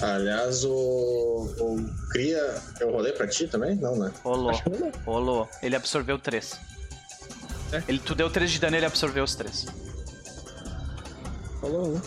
Aliás, 0.00 0.64
o, 0.64 0.70
o 0.70 1.90
Cria. 2.10 2.62
Eu 2.80 2.90
rolei 2.90 3.12
pra 3.12 3.26
ti 3.28 3.46
também? 3.46 3.76
Não, 3.76 3.94
né? 3.96 4.10
Rolou. 4.24 4.52
Não. 4.52 4.92
Rolou. 5.04 5.48
Ele 5.62 5.76
absorveu 5.76 6.18
3. 6.18 6.58
É? 7.72 7.82
Ele, 7.86 7.98
tu 7.98 8.14
deu 8.14 8.28
3 8.28 8.50
de 8.50 8.58
dano 8.58 8.76
ele 8.76 8.86
absorveu 8.86 9.22
os 9.22 9.34
3. 9.34 9.66
Falou 11.60 11.94
um. 11.94 12.00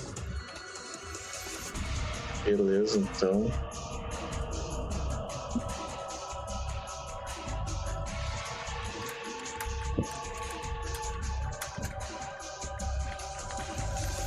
Beleza, 2.44 2.98
então. 2.98 3.52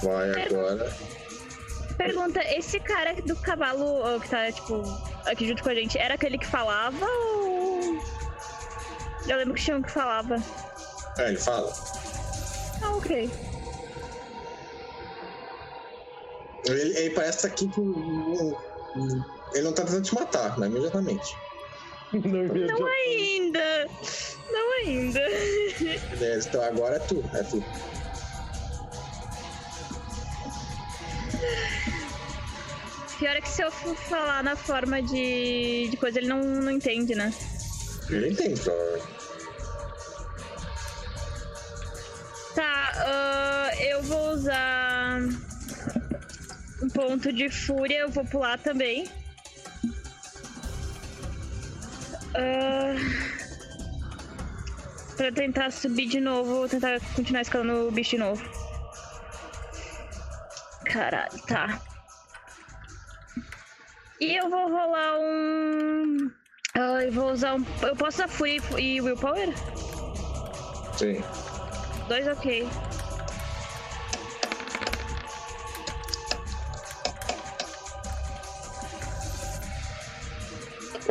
Vai 0.02 0.30
agora. 0.44 0.96
Pergunta, 1.98 2.40
esse 2.54 2.78
cara 2.80 3.20
do 3.22 3.34
cavalo 3.36 4.20
que 4.20 4.28
tá, 4.28 4.52
tipo, 4.52 4.82
aqui 5.26 5.48
junto 5.48 5.62
com 5.62 5.70
a 5.70 5.74
gente, 5.74 5.98
era 5.98 6.14
aquele 6.14 6.38
que 6.38 6.46
falava 6.46 7.04
ou. 7.04 8.00
Eu 9.26 9.36
lembro 9.38 9.54
que 9.54 9.62
tinha 9.62 9.76
um 9.76 9.82
que 9.82 9.90
falava. 9.90 10.36
É, 11.18 11.28
ele 11.28 11.38
fala. 11.38 11.72
Ah, 12.82 12.96
ok. 12.96 13.30
Ele, 16.66 16.98
ele 16.98 17.10
parece 17.10 17.38
estar 17.38 17.48
aqui 17.48 17.68
com. 17.68 18.56
Ele 19.54 19.62
não 19.62 19.72
tá 19.72 19.84
tentando 19.84 20.02
te 20.02 20.14
matar, 20.14 20.58
mas 20.58 20.68
imediatamente. 20.68 21.36
Não, 22.12 22.56
ia 22.56 22.66
Não 22.66 22.86
ainda! 22.86 23.88
Não 24.50 24.72
ainda! 24.74 25.20
Beleza, 26.10 26.48
então 26.48 26.62
agora 26.62 26.96
é 26.96 26.98
tu, 27.00 27.24
é 27.34 27.42
tu. 27.42 27.64
Pior 33.18 33.34
é 33.34 33.40
que 33.40 33.48
se 33.48 33.62
eu 33.62 33.70
for 33.70 33.96
falar 33.96 34.44
na 34.44 34.54
forma 34.54 35.02
de, 35.02 35.88
de 35.88 35.96
coisa, 35.96 36.18
ele 36.18 36.28
não, 36.28 36.42
não 36.42 36.70
entende, 36.70 37.14
né? 37.14 37.32
Ele 38.10 38.30
entende, 38.30 38.60
provavelmente. 38.60 39.15
Tá, 42.56 42.92
ah, 42.94 43.70
eu 43.78 44.02
vou 44.02 44.30
usar 44.30 45.20
um 46.82 46.88
ponto 46.88 47.30
de 47.30 47.50
fúria, 47.50 47.98
eu 47.98 48.08
vou 48.08 48.24
pular 48.24 48.58
também. 48.58 49.06
Ah, 52.34 52.94
pra 55.18 55.30
tentar 55.32 55.70
subir 55.70 56.08
de 56.08 56.18
novo, 56.18 56.66
tentar 56.66 56.98
continuar 57.14 57.42
escalando 57.42 57.88
o 57.88 57.90
bicho 57.90 58.12
de 58.12 58.18
novo. 58.18 58.42
Caralho, 60.86 61.38
tá. 61.46 61.78
E 64.18 64.34
eu 64.34 64.48
vou 64.48 64.70
rolar 64.70 65.18
um. 65.18 66.30
ah, 66.74 67.04
eu 67.04 67.12
vou 67.12 67.32
usar 67.32 67.54
um. 67.54 67.66
Eu 67.82 67.94
posso 67.94 68.16
usar 68.16 68.28
Fúria 68.28 68.62
e 68.78 68.98
Willpower? 69.02 69.52
Sim. 70.96 71.22
Dois 72.08 72.26
ok. 72.28 72.66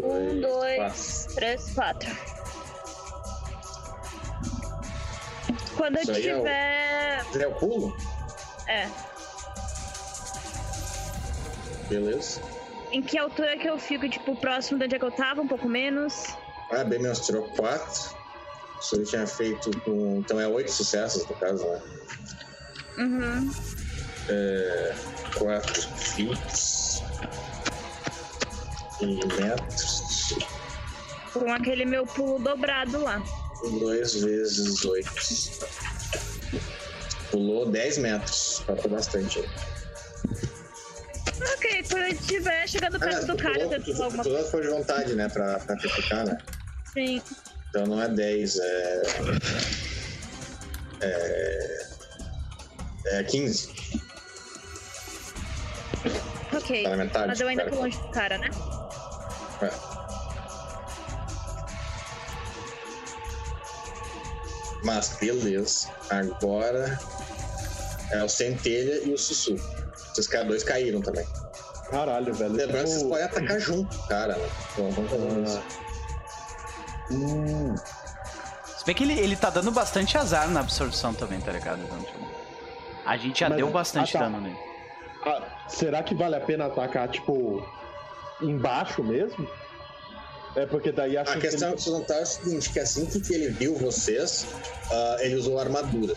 Um, 0.03 0.41
dois, 0.41 1.27
três, 1.35 1.71
quatro. 1.73 2.09
Quando 5.77 5.97
eu 5.97 6.01
Isso 6.03 6.11
aí 6.11 6.27
é 6.29 6.35
o- 6.35 6.37
tiver. 6.39 7.25
É 7.41 7.47
o 7.47 7.55
pulo? 7.55 7.95
É. 8.67 8.89
Beleza. 11.89 12.41
Em 12.91 13.01
que 13.01 13.17
altura 13.17 13.57
que 13.57 13.67
eu 13.69 13.77
fico, 13.77 14.07
tipo, 14.09 14.35
próximo 14.35 14.79
de 14.79 14.85
onde 14.85 14.95
é 14.95 14.99
que 14.99 15.05
eu 15.05 15.11
tava, 15.11 15.41
um 15.41 15.47
pouco 15.47 15.67
menos? 15.67 16.25
Ah, 16.71 16.83
bem 16.83 16.99
menos, 16.99 17.19
tirou 17.25 17.43
4. 17.49 18.15
Ele 18.93 19.05
tinha 19.05 19.25
feito 19.27 19.71
com. 19.81 20.17
Então 20.19 20.39
é 20.39 20.47
8 20.47 20.71
sucessos 20.71 21.25
no 21.27 21.35
caso, 21.35 21.63
né? 21.65 21.81
Uhum. 22.97 23.51
É. 24.29 24.95
4 25.37 25.81
feet. 25.97 27.03
Em 29.01 29.15
metros. 29.41 30.33
Com 31.33 31.51
aquele 31.51 31.83
meu 31.85 32.05
pulo 32.05 32.39
dobrado 32.39 33.01
lá. 33.01 33.21
2 33.79 34.13
vezes 34.21 34.85
8. 34.85 35.09
Pulou 37.31 37.65
10 37.69 37.97
metros. 37.97 38.63
Falta 38.65 38.87
bastante 38.87 39.39
aí. 39.39 39.49
Ok, 41.55 41.83
quando 41.89 42.03
eu 42.03 42.09
estiver 42.09 42.67
chegando 42.69 42.97
perto 42.99 43.23
Ah, 43.23 43.25
do 43.33 43.37
cara, 43.37 43.53
pulou- 43.59 43.81
falar 43.95 44.05
alguma 44.05 44.23
coisa. 44.23 44.49
foi 44.51 44.61
de 44.61 44.67
vontade, 44.69 45.13
né? 45.15 45.27
Pra, 45.27 45.59
pra 45.59 45.75
criticar, 45.75 46.25
né? 46.25 46.37
Sim. 46.93 47.21
Então 47.75 47.87
não 47.87 48.01
é 48.01 48.07
10, 48.07 48.57
é. 48.57 49.01
É. 51.01 51.85
É 53.07 53.23
15. 53.25 53.69
Ok. 56.53 56.83
Tá 56.83 56.89
na 56.91 56.95
metade, 56.95 57.27
Mas 57.27 57.41
eu 57.41 57.49
ainda 57.49 57.69
tô 57.69 57.75
longe 57.75 57.97
do 57.99 58.07
cara, 58.07 58.37
né? 58.37 58.49
É. 59.61 59.69
Mas 64.85 65.17
beleza. 65.19 65.89
Agora 66.09 66.97
é 68.11 68.23
o 68.23 68.29
centelha 68.29 69.03
e 69.03 69.13
o 69.13 69.17
sussurro. 69.17 69.59
Esses 70.13 70.29
caras 70.29 70.47
dois 70.47 70.63
caíram 70.63 71.01
também. 71.01 71.27
Caralho, 71.91 72.33
velho. 72.33 72.53
Lembrando 72.53 72.85
que 72.85 72.89
vocês 72.89 72.99
Tipo, 72.99 73.09
podem 73.09 73.25
atacar 73.25 73.59
junto, 73.59 73.99
cara. 74.07 74.37
Então, 74.71 74.91
vamos 74.91 75.11
fazer 75.11 75.43
isso. 75.43 75.84
Hum, 77.11 77.75
Se 78.77 78.85
bem 78.85 78.95
que 78.95 79.03
ele, 79.03 79.13
ele 79.19 79.35
tá 79.35 79.49
dando 79.49 79.71
bastante 79.71 80.17
azar 80.17 80.47
na 80.49 80.59
absorção 80.59 81.13
também, 81.13 81.39
tá 81.41 81.51
ligado? 81.51 81.81
Então, 81.83 81.99
tipo, 81.99 82.19
a 83.05 83.17
gente 83.17 83.39
já 83.39 83.49
Mas- 83.49 83.57
deu 83.57 83.69
bastante 83.69 84.15
ah, 84.15 84.19
tá. 84.19 84.25
dano 84.25 84.41
nele. 84.41 84.57
ah, 85.25 85.41
será 85.67 86.03
que 86.03 86.13
vale 86.15 86.35
a 86.35 86.39
pena 86.41 86.65
atacar, 86.67 87.07
tipo, 87.09 87.65
embaixo 88.41 89.03
mesmo? 89.03 89.47
É 90.55 90.65
porque 90.65 90.91
daí 90.91 91.17
A 91.17 91.25
questão 91.25 91.73
que 91.73 91.81
vocês 91.81 91.93
notaram 91.93 92.21
é 92.21 92.23
o 92.23 92.25
seguinte, 92.27 92.69
que 92.69 92.79
assim 92.79 93.05
que 93.05 93.33
ele 93.33 93.49
viu 93.49 93.75
vocês, 93.77 94.47
ah, 94.91 95.17
ele 95.19 95.35
usou 95.35 95.59
armadura. 95.59 96.15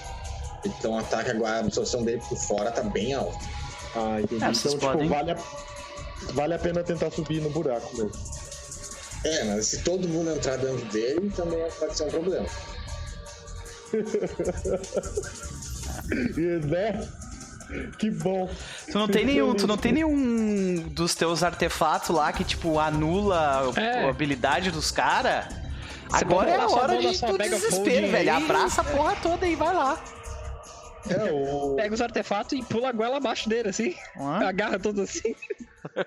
Então 0.65 0.93
o 0.93 0.99
ataque 0.99 1.31
agora, 1.31 1.57
a 1.57 1.61
absorção 1.61 2.05
dele 2.05 2.23
por 2.29 2.37
fora 2.39 2.71
tá 2.71 2.83
bem 2.83 3.15
alta. 3.15 3.39
Ah, 3.97 4.21
entendi. 4.21 4.45
É, 4.45 4.49
então, 4.49 4.53
tipo, 4.73 4.79
podem- 4.79 5.09
vale, 5.09 5.31
a... 5.33 5.37
vale 6.35 6.55
a 6.55 6.59
pena 6.59 6.83
tentar 6.85 7.11
subir 7.11 7.41
no 7.41 7.51
buraco 7.51 7.97
mesmo. 7.97 8.13
É, 9.25 9.45
mas 9.45 9.67
se 9.67 9.83
todo 9.83 10.09
mundo 10.09 10.31
entrar 10.31 10.57
dentro 10.57 10.85
dele, 10.87 11.31
também 11.35 11.59
pode 11.79 11.97
ser 11.97 12.05
um 12.05 12.11
problema. 12.11 12.47
E, 16.37 16.67
né? 16.67 17.09
Que 17.99 18.11
bom. 18.11 18.49
Tu 18.91 18.99
não 18.99 19.09
tem 19.09 19.27
nenhum, 19.27 19.55
tu 19.55 19.67
não 19.67 19.77
tem 19.77 19.93
nenhum 19.93 20.89
dos 20.89 21.15
teus 21.15 21.43
artefatos 21.43 22.09
lá 22.11 22.33
que, 22.33 22.45
tipo, 22.45 22.79
anula 22.79 23.71
É. 23.77 24.05
a 24.05 24.09
habilidade 24.09 24.71
dos 24.71 24.91
caras? 24.91 25.47
Você 26.09 26.25
Agora 26.25 26.51
é 26.51 26.57
a 26.57 26.67
hora 26.67 26.97
de 26.97 27.21
do 27.21 27.33
Mega 27.37 27.57
desespero, 27.57 28.09
velho. 28.09 28.35
Abraça 28.35 28.81
a 28.81 28.85
porra 28.85 29.15
toda 29.17 29.47
e 29.47 29.55
vai 29.55 29.75
lá. 29.75 30.03
É, 31.11 31.31
o... 31.31 31.75
Pega 31.77 31.95
os 31.95 32.01
artefatos 32.01 32.59
e 32.59 32.63
pula 32.63 32.89
a 32.89 32.93
goela 32.93 33.19
abaixo 33.19 33.49
dele, 33.49 33.69
assim. 33.69 33.95
Agarra 34.17 34.79
tudo 34.79 35.03
assim. 35.03 35.35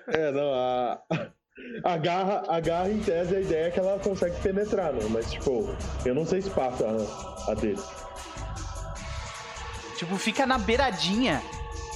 É, 0.08 0.32
não, 0.32 0.52
a... 0.52 1.00
A 1.84 1.96
garra, 1.98 2.42
a 2.48 2.60
garra, 2.60 2.88
em 2.88 2.98
tese, 3.00 3.36
a 3.36 3.40
ideia 3.40 3.66
é 3.66 3.70
que 3.70 3.78
ela 3.78 3.98
consegue 3.98 4.34
penetrar, 4.40 4.92
né? 4.92 5.06
Mas, 5.10 5.30
tipo, 5.30 5.68
eu 6.04 6.14
não 6.14 6.24
sei 6.24 6.40
se 6.40 6.48
passa 6.50 6.84
a, 7.46 7.50
a 7.50 7.54
dele. 7.54 7.78
Tipo, 9.98 10.16
fica 10.16 10.46
na 10.46 10.58
beiradinha 10.58 11.42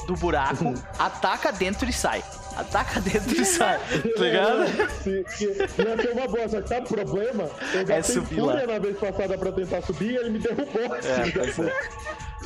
do 0.07 0.15
buraco, 0.15 0.75
ataca 0.99 1.51
dentro 1.52 1.89
e 1.89 1.93
sai. 1.93 2.23
Ataca 2.57 3.01
dentro 3.01 3.33
e 3.41 3.44
sai, 3.44 3.78
tá 4.17 4.20
ligado? 4.23 4.67
Se- 5.02 5.25
que 5.36 5.44
Ia 5.44 5.68
ser 5.68 6.12
uma 6.12 6.26
boa, 6.28 6.49
só 6.49 6.60
que 6.62 6.68
sabe 6.68 6.86
o 6.86 6.89
problema? 6.89 7.51
Eu 7.75 7.85
gastei 7.85 8.15
subir 8.15 8.41
fúria 8.41 8.67
na 8.67 8.78
vez 8.78 8.99
passada 8.99 9.36
pra 9.39 9.52
tentar 9.52 9.83
subir 9.83 10.12
e 10.12 10.17
ele 10.17 10.31
me 10.31 10.39
derrubou. 10.39 10.97
É, 10.97 11.31
pois 11.33 11.59
é. 11.59 11.73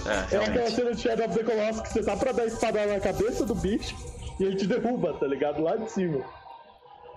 É, 0.06 0.34
É 0.36 0.44
aquela 0.44 0.70
cena 0.70 0.94
de 0.94 1.00
Shadow 1.00 1.26
of 1.26 1.36
the 1.38 1.44
Colossus 1.44 1.80
que 1.82 1.88
você 1.92 2.02
tá 2.02 2.16
pra 2.16 2.32
dar 2.32 2.46
espada 2.46 2.86
na 2.86 2.98
cabeça 3.00 3.44
do 3.44 3.54
bicho 3.54 3.94
e 4.40 4.44
ele 4.44 4.56
te 4.56 4.66
derruba, 4.66 5.12
tá 5.14 5.26
ligado? 5.26 5.60
Lá 5.62 5.76
de 5.76 5.90
cima. 5.90 6.24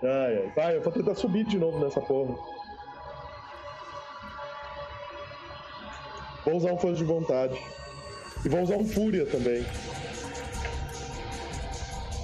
Ai, 0.04 0.36
ai. 0.36 0.52
Vai, 0.54 0.76
eu 0.76 0.82
vou 0.82 0.92
tentar 0.92 1.14
subir 1.14 1.44
de 1.44 1.58
novo 1.58 1.78
nessa 1.78 2.00
porra. 2.00 2.34
Vou 6.44 6.56
usar 6.56 6.72
um 6.72 6.78
força 6.78 6.96
de 6.96 7.04
vontade. 7.04 7.58
E 8.44 8.48
vou 8.48 8.60
usar 8.62 8.76
um 8.76 8.86
fúria 8.86 9.24
também. 9.26 9.64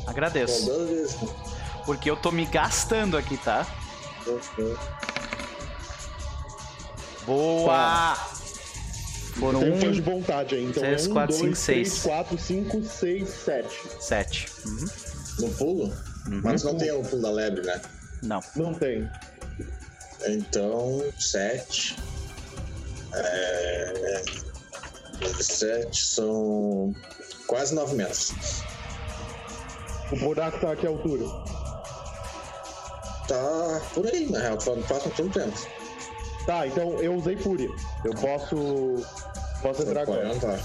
Agradeço. 0.06 0.70
Porque 1.86 2.10
eu 2.10 2.16
tô 2.16 2.30
me 2.30 2.44
gastando 2.44 3.16
aqui, 3.16 3.38
tá? 3.38 3.66
Boa! 7.24 8.14
Foram 9.38 9.60
Tem 9.60 9.72
um 9.72 9.80
força 9.80 9.92
de 9.92 10.00
vontade 10.02 10.54
aí, 10.54 10.64
então 10.64 10.82
seis, 10.82 11.06
é 11.06 11.08
um, 11.08 11.12
quatro, 11.14 11.38
dois, 11.38 11.58
cinco, 11.58 11.64
três, 11.64 11.88
seis. 11.88 12.02
quatro, 12.02 12.38
cinco, 12.38 12.82
seis, 12.82 13.28
sete. 13.30 13.82
sete. 13.98 14.48
Uhum. 14.66 14.86
No 15.38 15.50
pulo? 15.54 16.09
Mas 16.26 16.62
não 16.62 16.76
tem 16.76 16.90
o 16.92 17.02
pulo 17.02 17.22
da 17.22 17.30
lebre, 17.30 17.62
né? 17.62 17.80
Não. 18.22 18.40
Não 18.56 18.74
tem. 18.74 19.08
Então, 20.26 21.02
7. 21.18 21.96
É... 23.14 24.22
7 25.40 26.06
são 26.06 26.94
quase 27.46 27.74
9 27.74 27.94
metros. 27.94 28.32
O 30.12 30.16
buraco 30.16 30.58
tá 30.60 30.72
a 30.72 30.76
que 30.76 30.86
altura? 30.86 31.24
Tá 33.28 33.80
por 33.94 34.06
aí, 34.06 34.30
na 34.30 34.40
real. 34.40 34.60
Falando 34.60 34.86
próximo 34.86 35.14
turno 35.14 35.32
temos. 35.32 35.66
Tá, 36.46 36.66
então 36.66 36.98
eu 37.00 37.14
usei 37.14 37.36
fúria. 37.36 37.68
Eu 38.04 38.12
posso. 38.14 39.04
Posso 39.62 39.82
entrar 39.82 40.02
agora. 40.02 40.34
entrar. 40.34 40.58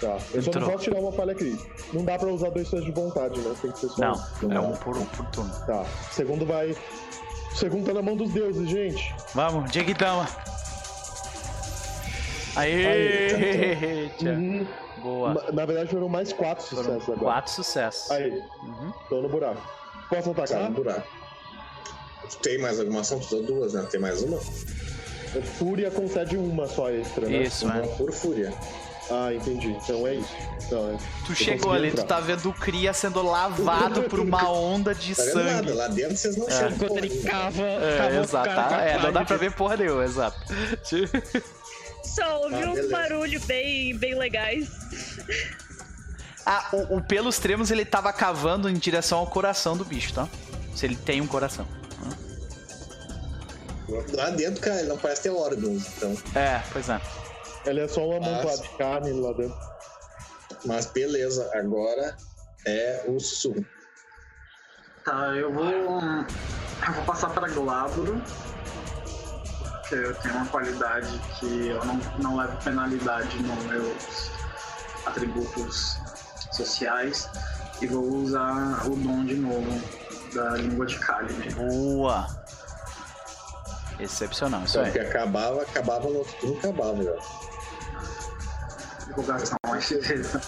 Tá. 0.00 0.16
Eu 0.32 0.42
só 0.42 0.50
não 0.52 0.58
Entrou. 0.60 0.70
posso 0.70 0.84
tirar 0.84 1.00
uma 1.00 1.12
falha 1.12 1.34
crítica. 1.34 1.68
Não 1.92 2.04
dá 2.04 2.16
pra 2.18 2.28
usar 2.28 2.50
dois 2.50 2.70
testes 2.70 2.86
de 2.86 2.92
vontade, 3.00 3.40
né? 3.40 3.54
Tem 3.60 3.72
que 3.72 3.78
ser 3.80 3.88
só 3.88 4.00
Não, 4.00 4.24
um. 4.44 4.52
é 4.52 4.60
um 4.60 4.72
por, 4.76 4.96
um 4.96 5.04
por 5.06 5.26
turno. 5.26 5.52
Tá. 5.66 5.82
O 5.82 6.14
segundo 6.14 6.46
vai. 6.46 6.70
O 6.70 7.56
segundo 7.56 7.86
tá 7.86 7.94
na 7.94 8.02
mão 8.02 8.16
dos 8.16 8.30
deuses, 8.30 8.68
gente. 8.68 9.12
Vamos, 9.34 9.70
Dieguidama. 9.72 10.28
Aê! 12.56 14.08
Tchau. 14.18 14.28
Uhum. 14.32 14.66
Boa. 15.02 15.34
Na, 15.34 15.52
na 15.52 15.66
verdade 15.66 15.90
foram 15.90 16.08
mais 16.08 16.32
quatro 16.32 16.64
Foram 16.64 16.82
sucessos 16.84 17.08
agora. 17.08 17.20
quatro 17.20 17.52
sucessos. 17.52 18.10
Aí, 18.10 18.30
Uhum. 18.62 18.92
tô 19.08 19.20
no 19.22 19.28
buraco. 19.28 19.60
Posso 20.08 20.34
Tá 20.34 20.42
atacar? 20.44 20.70
no 20.70 20.76
buraco. 20.76 21.08
Tem 22.42 22.58
mais 22.58 22.78
alguma 22.80 23.00
ação? 23.00 23.18
Tu 23.20 23.42
duas, 23.42 23.74
né? 23.74 23.86
Tem 23.90 24.00
mais 24.00 24.22
uma? 24.22 24.38
Fúria 25.58 25.90
concede 25.90 26.36
uma 26.36 26.66
só 26.66 26.90
extra, 26.90 27.28
né? 27.28 27.42
Isso, 27.42 27.66
Uma 27.66 27.78
é. 27.78 27.86
por 27.96 28.10
fúria. 28.12 28.52
Ah, 29.10 29.32
entendi. 29.32 29.68
Então 29.68 30.06
é 30.06 30.16
isso. 30.16 30.28
Então, 30.66 30.90
é. 30.90 30.96
Tu 31.24 31.32
Eu 31.32 31.34
chegou 31.34 31.72
ali, 31.72 31.88
entrar. 31.88 32.02
tu 32.04 32.06
tá 32.08 32.20
vendo 32.20 32.50
o 32.50 32.52
Cria 32.52 32.92
sendo 32.92 33.22
lavado 33.22 34.02
por 34.02 34.20
uma 34.20 34.50
onda 34.50 34.94
de 34.94 35.14
Tá 35.14 35.22
vendo 35.22 35.34
nada? 35.36 35.52
sangue. 35.56 35.72
Lá 35.72 35.88
dentro 35.88 36.16
vocês 36.16 36.36
não 36.36 36.48
chegam. 36.50 36.68
Enquanto 36.70 36.88
porra 36.88 37.00
ele 37.00 37.22
cava. 37.22 37.62
É, 37.62 38.20
exato. 38.22 38.48
tá? 38.54 38.80
É, 38.82 38.98
não 39.02 39.12
dá 39.12 39.24
pra 39.24 39.36
ver 39.38 39.52
porra 39.54 39.76
nenhuma, 39.78 40.04
exato. 40.04 40.38
Só 42.04 42.42
ouvi 42.42 42.54
Ah, 42.56 42.68
uns 42.70 42.74
beleza. 42.74 42.88
barulhos 42.90 43.44
bem, 43.44 43.96
bem 43.96 44.14
legais. 44.18 44.68
Ah, 46.44 46.68
o, 46.72 46.96
o 46.96 47.02
pelo 47.02 47.28
extremos 47.28 47.70
ele 47.70 47.84
tava 47.84 48.12
cavando 48.12 48.68
em 48.68 48.74
direção 48.74 49.18
ao 49.18 49.26
coração 49.26 49.76
do 49.76 49.84
bicho, 49.84 50.12
tá? 50.14 50.28
Se 50.74 50.84
ele 50.86 50.96
tem 50.96 51.20
um 51.20 51.26
coração. 51.26 51.66
Lá 54.12 54.28
dentro, 54.30 54.60
cara, 54.60 54.80
ele 54.80 54.88
não 54.88 54.98
parece 54.98 55.22
ter 55.22 55.30
órgãos, 55.30 55.82
então. 55.96 56.14
É, 56.34 56.60
pois 56.72 56.88
é. 56.90 57.00
Ele 57.68 57.80
é 57.80 57.88
só 57.88 58.00
um 58.00 58.16
amontoado 58.16 58.44
Nossa. 58.44 58.62
de 58.62 58.68
carne 58.70 59.12
lá 59.12 59.32
dentro. 59.32 59.58
Mas 60.64 60.86
beleza, 60.86 61.50
agora 61.54 62.16
é 62.66 63.04
o 63.06 63.20
sussurro. 63.20 63.64
Tá, 65.04 65.34
eu 65.36 65.52
vou. 65.52 65.64
Eu 65.64 66.94
vou 66.94 67.04
passar 67.04 67.30
para 67.30 67.48
Glabro. 67.48 68.20
Porque 69.80 69.94
eu 69.94 70.14
tenho 70.16 70.34
uma 70.34 70.46
qualidade 70.46 71.18
que 71.38 71.68
eu 71.68 71.84
não, 71.84 72.00
não 72.18 72.36
levo 72.36 72.62
penalidade 72.62 73.42
nos 73.42 73.64
meus 73.64 74.30
atributos 75.06 75.98
sociais. 76.52 77.28
E 77.80 77.86
vou 77.86 78.04
usar 78.04 78.86
o 78.86 78.96
dom 78.96 79.24
de 79.24 79.34
novo 79.34 79.80
da 80.34 80.50
língua 80.56 80.84
de 80.84 80.98
Kalimir. 80.98 81.54
Boa. 81.54 82.26
Excepcional, 84.00 84.62
isso 84.64 84.74
Só 84.74 84.82
aí. 84.82 84.92
que 84.92 84.98
acabava, 84.98 85.62
acabava 85.62 86.08
no 86.08 86.18
outro 86.18 86.32
turno, 86.40 86.58
acabava 86.58 87.02
já. 87.02 87.12
FV. 89.12 90.40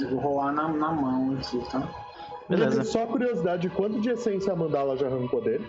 Eu 0.00 0.10
vou 0.10 0.20
rolar 0.20 0.52
na, 0.52 0.68
na 0.68 0.92
mão 0.92 1.36
aqui, 1.38 1.60
tá? 1.70 1.88
Beleza. 2.48 2.84
Só 2.84 3.06
curiosidade, 3.06 3.68
quanto 3.70 4.00
de 4.00 4.10
essência 4.10 4.52
a 4.52 4.56
mandala 4.56 4.96
já 4.96 5.06
arrancou 5.06 5.42
dele? 5.42 5.66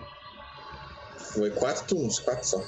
Foi 1.34 1.50
quatro 1.50 1.84
turnos, 1.86 2.18
quatro 2.20 2.46
só. 2.46 2.62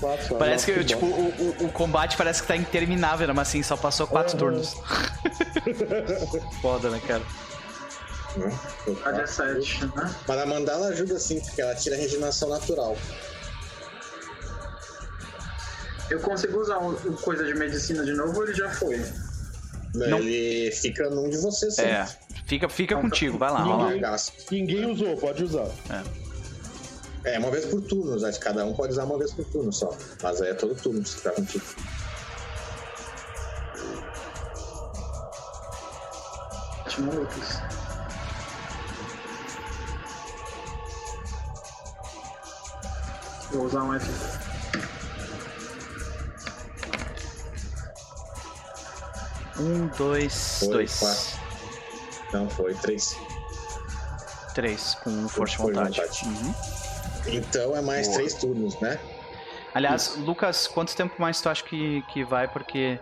Quatro, 0.00 0.26
só. 0.28 0.34
Parece 0.36 0.66
que, 0.66 0.72
Nossa, 0.72 0.84
tipo, 0.86 1.06
o, 1.06 1.28
o, 1.62 1.66
o 1.66 1.72
combate 1.72 2.16
parece 2.16 2.42
que 2.42 2.48
tá 2.48 2.56
interminável, 2.56 3.26
né? 3.26 3.32
mas 3.32 3.48
assim, 3.48 3.62
só 3.62 3.76
passou 3.76 4.06
quatro 4.06 4.32
Uhum. 4.34 4.38
turnos. 4.38 4.74
Foda, 6.62 6.88
né, 6.90 7.00
cara? 7.06 7.22
Né? 8.36 8.50
Foi 8.84 8.92
A 8.94 8.96
quatro. 8.96 9.20
17, 9.20 9.86
né? 9.96 10.14
Mas 10.26 10.38
a 10.38 10.46
mandala 10.46 10.86
ajuda 10.88 11.18
sim, 11.18 11.40
porque 11.40 11.60
ela 11.60 11.74
tira 11.74 11.96
a 11.96 11.98
regeneração 11.98 12.48
natural. 12.48 12.96
Eu 16.12 16.20
consigo 16.20 16.60
usar 16.60 16.76
o, 16.76 16.90
o 16.90 17.16
coisa 17.16 17.42
de 17.42 17.54
medicina 17.54 18.04
de 18.04 18.12
novo 18.12 18.36
ou 18.36 18.44
ele 18.44 18.52
já 18.52 18.68
foi? 18.68 19.02
Não. 19.94 20.18
Ele 20.18 20.70
fica 20.70 21.08
num 21.08 21.30
de 21.30 21.38
vocês. 21.38 21.78
É, 21.78 22.06
fica, 22.44 22.68
fica 22.68 22.94
contigo, 22.96 23.38
vai 23.38 23.50
lá, 23.50 23.64
vai 23.64 23.78
lá. 23.78 23.94
é 23.94 23.98
gasto. 23.98 24.34
Ninguém 24.50 24.92
usou, 24.92 25.16
pode 25.16 25.42
usar. 25.42 25.66
É 27.24 27.38
uma 27.38 27.50
vez 27.50 27.64
por 27.64 27.80
turno, 27.80 28.20
né? 28.20 28.30
cada 28.32 28.62
um 28.62 28.74
pode 28.74 28.92
usar 28.92 29.04
uma 29.04 29.16
vez 29.16 29.32
por 29.32 29.46
turno 29.46 29.72
só. 29.72 29.96
Mas 30.22 30.42
aí 30.42 30.50
é 30.50 30.54
todo 30.54 30.74
turno 30.74 31.04
se 31.06 31.22
tá 31.22 31.30
contigo. 31.30 31.64
Minutos. 36.98 37.58
Vou 43.50 43.64
usar 43.64 43.82
um 43.82 43.98
FV. 43.98 44.51
Um, 49.62 49.86
dois, 49.96 50.58
Foi, 50.60 50.68
dois. 50.68 50.98
quatro. 50.98 51.42
Não, 52.32 52.50
foi 52.50 52.74
três. 52.74 53.16
Três, 54.54 54.94
com 55.02 55.28
força 55.28 55.56
de 55.56 55.62
vontade. 55.62 56.00
vontade. 56.00 56.24
Uhum. 56.24 56.54
Então 57.26 57.76
é 57.76 57.80
mais 57.80 58.06
Boa. 58.08 58.18
três 58.18 58.34
turnos, 58.34 58.78
né? 58.80 58.98
Aliás, 59.74 60.16
Lucas, 60.18 60.66
quanto 60.66 60.94
tempo 60.94 61.14
mais 61.18 61.40
tu 61.40 61.48
acha 61.48 61.62
que, 61.64 62.02
que 62.12 62.24
vai? 62.24 62.46
Porque 62.48 62.98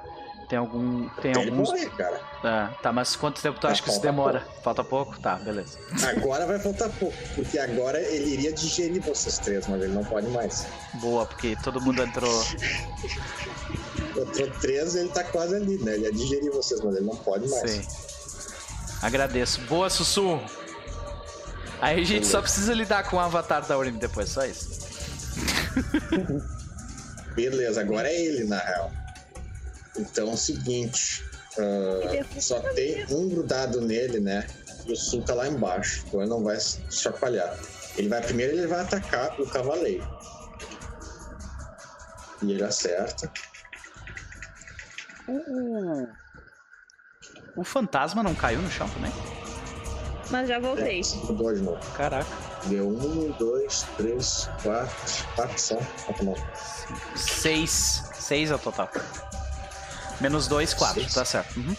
tem 0.48 0.58
algum. 0.58 1.08
Tem 1.20 1.32
Ele 1.32 1.50
alguns. 1.50 1.68
morre, 1.70 1.86
cara. 1.90 2.20
É, 2.44 2.68
tá, 2.82 2.92
mas 2.92 3.16
quanto 3.16 3.40
tempo 3.42 3.58
tu 3.58 3.66
Ah, 3.66 3.70
acha 3.70 3.82
que 3.82 3.90
isso 3.90 4.00
demora? 4.00 4.46
Falta 4.62 4.84
pouco? 4.84 5.18
Tá, 5.20 5.36
beleza. 5.36 5.78
Agora 6.08 6.46
vai 6.46 6.58
faltar 6.58 6.88
pouco, 6.90 7.16
porque 7.34 7.58
agora 7.58 7.98
ele 8.00 8.30
iria 8.34 8.52
digerir 8.52 9.02
vocês 9.02 9.38
três, 9.38 9.66
mas 9.66 9.82
ele 9.82 9.92
não 9.92 10.04
pode 10.04 10.28
mais. 10.28 10.66
Boa, 10.94 11.26
porque 11.26 11.56
todo 11.64 11.80
mundo 11.80 12.02
entrou. 12.02 12.30
Entrou 14.16 14.50
três 14.60 14.94
ele 14.94 15.08
tá 15.08 15.24
quase 15.24 15.54
ali, 15.54 15.78
né? 15.78 15.94
Ele 15.94 16.04
ia 16.04 16.12
digerir 16.12 16.50
vocês, 16.52 16.80
mas 16.80 16.96
ele 16.96 17.06
não 17.06 17.16
pode 17.16 17.48
mais. 17.48 17.70
Sei. 17.70 17.86
Agradeço. 19.02 19.60
Boa, 19.62 19.88
Sussurro. 19.88 20.42
Aí 21.80 22.00
a 22.00 22.04
gente 22.04 22.26
só 22.26 22.42
precisa 22.42 22.74
lidar 22.74 23.08
com 23.08 23.16
o 23.16 23.20
avatar 23.20 23.66
da 23.66 23.78
Urim 23.78 23.92
depois, 23.92 24.28
só 24.28 24.44
isso. 24.44 24.68
Beleza, 27.34 27.80
agora 27.80 28.08
é 28.08 28.20
ele, 28.20 28.44
na 28.44 28.58
real. 28.58 28.92
Então 29.96 30.30
é 30.30 30.34
o 30.34 30.36
seguinte. 30.36 31.24
ah, 31.58 32.40
só 32.40 32.60
tem 32.60 33.06
um 33.10 33.28
grudado 33.28 33.80
nele, 33.80 34.20
né? 34.20 34.46
E 34.86 34.92
o 34.92 34.96
sul 34.96 35.22
tá 35.22 35.34
lá 35.34 35.48
embaixo. 35.48 36.04
Então 36.06 36.20
ele 36.20 36.28
não 36.28 36.42
vai 36.42 36.60
se 36.60 36.80
chacoalhar. 36.90 37.58
Ele 37.96 38.08
vai 38.08 38.20
primeiro 38.20 38.52
ele 38.52 38.66
vai 38.66 38.80
atacar 38.80 39.40
o 39.40 39.46
cavaleiro. 39.46 40.06
E 42.42 42.52
ele 42.52 42.62
acerta. 42.62 43.30
O, 45.30 46.08
o 47.60 47.64
fantasma 47.64 48.22
não 48.22 48.34
caiu 48.34 48.60
no 48.60 48.70
chão 48.70 48.88
também? 48.88 49.12
Mas 50.30 50.48
já 50.48 50.58
voltei. 50.58 51.02
Mudou 51.24 51.52
de 51.52 51.60
novo. 51.60 51.80
Caraca. 51.96 52.30
Deu 52.66 52.88
um, 52.88 53.32
dois, 53.32 53.84
três, 53.96 54.48
quatro. 54.62 55.26
Quatro 55.34 55.58
só. 55.58 55.76
Quatro 56.06 56.24
não. 56.24 56.34
Seis. 57.16 58.04
Seis 58.14 58.50
é 58.50 58.54
o 58.54 58.58
total. 58.58 58.88
Menos 60.20 60.46
dois, 60.46 60.72
quatro. 60.72 61.00
Seis. 61.00 61.14
Tá 61.14 61.24
certo. 61.24 61.58
Uhum. 61.58 61.76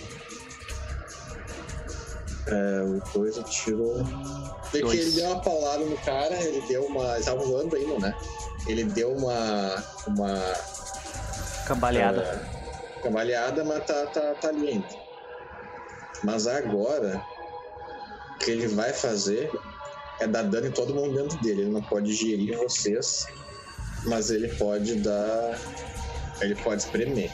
É, 2.48 2.84
o 2.84 3.00
coisa 3.12 3.44
tirou. 3.44 4.04
Dois. 4.04 5.00
ele 5.00 5.12
deu 5.12 5.30
uma 5.30 5.42
paulada 5.42 5.86
no 5.86 5.98
cara, 6.00 6.36
ele 6.36 6.62
deu 6.68 6.84
uma. 6.86 7.16
Ele 7.16 7.24
tava 7.24 7.44
voando 7.44 7.76
ainda, 7.76 8.00
né? 8.00 8.16
Ele 8.68 8.84
deu 8.84 9.16
uma. 9.16 9.84
Uma. 10.08 10.54
Cambaleada. 11.66 12.22
é, 12.22 12.61
cambaleada, 13.02 13.64
mas 13.64 13.86
tá, 13.86 14.06
tá, 14.08 14.34
tá 14.36 14.48
ali 14.50 14.70
ainda. 14.70 14.88
Mas 16.24 16.48
agora. 16.48 17.22
O 18.36 18.44
que 18.44 18.50
ele 18.52 18.68
vai 18.70 18.92
fazer 18.92 19.52
é 20.20 20.26
dar 20.26 20.44
dano 20.44 20.68
em 20.68 20.72
todo 20.72 20.94
mundo 20.94 21.16
dentro 21.16 21.38
dele. 21.42 21.62
Ele 21.62 21.72
não 21.72 21.82
pode 21.82 22.12
gerir 22.14 22.58
vocês, 22.58 23.28
mas 24.06 24.32
ele 24.32 24.48
pode 24.56 24.96
dar. 24.96 25.60
Ele 26.42 26.56
pode 26.56 26.82
espremer. 26.82 27.32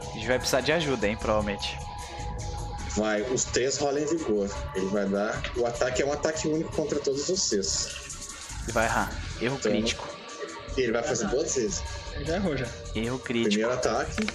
A 0.00 0.12
gente 0.14 0.26
vai 0.26 0.38
precisar 0.38 0.60
de 0.60 0.72
ajuda, 0.72 1.06
hein, 1.06 1.16
provavelmente. 1.16 1.78
Vai, 2.96 3.22
os 3.22 3.44
três 3.44 3.78
rolam 3.78 4.02
em 4.02 4.06
vigor. 4.06 4.50
Ele 4.74 4.86
vai 4.86 5.08
dar. 5.08 5.40
O 5.56 5.64
ataque 5.64 6.02
é 6.02 6.06
um 6.06 6.12
ataque 6.12 6.48
único 6.48 6.72
contra 6.74 6.98
todos 6.98 7.28
vocês. 7.28 7.88
E 8.68 8.72
vai 8.72 8.86
errar. 8.86 9.12
Erro 9.40 9.56
Então, 9.56 9.70
crítico. 9.70 10.08
Ele 10.76 10.92
vai 10.92 11.02
fazer 11.02 11.26
duas 11.28 11.54
vezes. 11.54 11.82
Já 12.24 12.36
errou 12.36 12.56
já. 12.56 12.66
Erro 12.94 13.18
crítico. 13.20 13.50
Primeiro 13.50 13.72
ataque, 13.72 14.26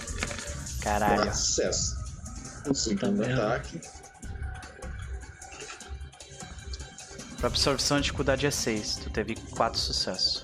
Caralho. 0.86 1.24
dá 1.24 1.32
sucesso. 1.32 1.96
O 2.68 2.74
segundo 2.74 3.12
merda. 3.18 3.46
ataque, 3.54 3.80
Pra 7.38 7.48
absorção 7.48 7.98
de 7.98 8.04
dificuldade 8.04 8.46
é 8.46 8.50
6. 8.50 8.96
Tu 8.96 9.10
teve 9.10 9.34
4 9.36 9.78
sucessos. 9.78 10.42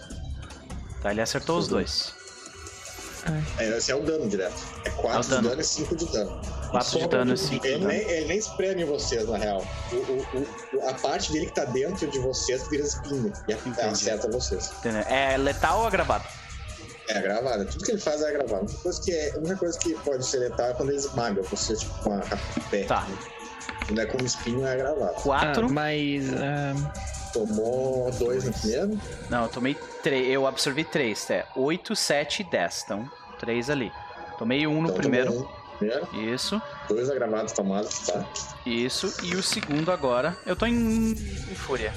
Tá, 1.00 1.10
ele 1.10 1.22
acertou 1.22 1.58
os 1.58 1.66
dois. 1.66 2.12
é, 3.58 3.76
esse 3.78 3.90
é 3.90 3.94
o 3.94 4.02
dano 4.04 4.28
direto. 4.28 4.54
É 4.84 4.88
É 4.88 4.92
o 4.92 4.96
4 4.96 5.22
de 5.22 5.28
dano. 5.30 5.60
e 5.60 5.64
5 5.64 5.96
de 5.96 6.12
dano. 6.12 6.40
4 6.70 6.98
de 7.00 7.08
dano 7.08 7.32
e 7.34 7.38
5 7.38 7.62
de 7.62 7.68
Ele 7.68 7.78
dano. 7.78 7.88
nem, 7.88 8.00
ele 8.00 8.26
nem 8.28 8.38
espreme 8.38 8.84
vocês, 8.84 9.26
na 9.28 9.38
real. 9.38 9.66
O, 9.90 9.96
o- 9.96 10.78
o- 10.78 10.88
a 10.88 10.94
parte 10.94 11.32
dele 11.32 11.46
que 11.46 11.54
tá 11.54 11.64
dentro 11.64 12.06
de 12.08 12.18
vocês 12.18 12.68
vira 12.68 12.84
espinho 12.84 13.32
e 13.48 13.52
Entendi. 13.52 13.80
acerta 13.80 14.30
vocês. 14.30 14.70
Entendeu? 14.78 15.00
É 15.02 15.36
letal 15.38 15.80
ou 15.80 15.86
agravado? 15.86 16.24
É 17.08 17.20
gravado. 17.20 17.64
Tudo 17.66 17.84
que 17.84 17.90
ele 17.92 18.00
faz 18.00 18.22
é 18.22 18.32
gravado. 18.32 18.54
A 18.54 18.60
única 18.64 18.78
coisa 18.82 19.02
que, 19.02 19.12
é, 19.12 19.32
a 19.34 19.38
única 19.38 19.56
coisa 19.56 19.78
que 19.78 19.94
pode 19.96 20.24
ser 20.26 20.38
letal 20.38 20.66
é 20.66 20.74
quando 20.74 20.88
ele 20.90 20.98
esmaga 20.98 21.42
vocês, 21.42 21.80
tipo, 21.80 21.94
com 22.02 22.12
a 22.12 22.18
rapé. 22.20 22.84
Tá. 22.84 23.06
Quando 23.86 24.00
é 24.00 24.06
com 24.06 24.24
espinho, 24.24 24.66
é 24.66 24.76
gravado. 24.76 25.14
4. 25.22 25.66
Ah, 25.66 25.68
mas. 25.68 26.24
ah, 26.34 26.92
Tomou 27.32 28.10
dois 28.12 28.44
no 28.44 28.52
primeiro. 28.52 29.00
Não, 29.30 29.44
eu 29.44 29.48
tomei 29.48 29.74
3. 30.02 30.28
Eu 30.30 30.46
absorvi 30.46 30.84
3. 30.84 31.30
É 31.30 31.46
8, 31.56 31.96
7 31.96 32.42
e 32.42 32.44
10. 32.44 32.82
Então, 32.84 33.10
3 33.40 33.70
ali. 33.70 33.90
Tomei 34.38 34.66
1 34.66 34.72
no 34.74 34.88
Então, 34.88 34.94
primeiro. 34.96 35.32
tomou 35.32 35.42
um 35.42 35.48
no 35.48 35.78
primeiro. 35.78 36.08
Isso, 36.34 36.60
Dois 36.88 37.10
agravados 37.10 37.52
tomados, 37.52 37.98
tá? 38.06 38.24
isso. 38.66 39.12
E 39.22 39.34
o 39.34 39.42
segundo 39.42 39.90
agora. 39.90 40.36
Eu 40.46 40.54
tô 40.54 40.66
em, 40.66 41.12
em 41.12 41.54
fúria. 41.56 41.92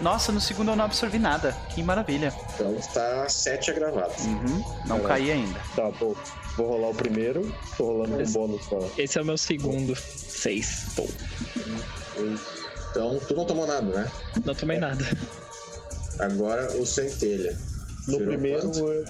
Nossa, 0.00 0.32
no 0.32 0.40
segundo 0.40 0.70
eu 0.70 0.76
não 0.76 0.84
absorvi 0.86 1.18
nada. 1.18 1.52
Que 1.74 1.82
maravilha. 1.82 2.32
Então 2.54 2.74
está 2.76 3.28
sete 3.28 3.70
agravados. 3.70 4.24
Uhum, 4.24 4.58
não 4.86 4.96
Caraca. 5.00 5.08
caí 5.08 5.30
ainda. 5.30 5.60
Tá, 5.76 5.88
vou, 5.90 6.16
vou 6.56 6.66
rolar 6.68 6.88
o 6.88 6.94
primeiro. 6.94 7.54
Tô 7.76 7.84
rolando 7.84 8.14
com 8.16 8.20
Esse- 8.22 8.32
bônus 8.32 8.64
só. 8.64 8.78
esse 8.96 9.18
é 9.18 9.22
o 9.22 9.24
meu 9.24 9.36
segundo. 9.36 9.94
Seis. 9.96 10.86
Pô, 10.96 11.06
Então 12.90 13.18
tu 13.28 13.34
não 13.36 13.44
tomou 13.44 13.66
nada, 13.66 13.82
né? 13.82 14.10
não 14.44 14.54
tomei 14.54 14.78
nada. 14.78 15.04
Agora 16.18 16.72
o 16.76 16.86
centelha. 16.86 17.56
No 18.08 18.14
Tirou 18.14 18.28
primeiro, 18.28 18.62
quanto? 18.62 18.78
eu- 18.78 19.04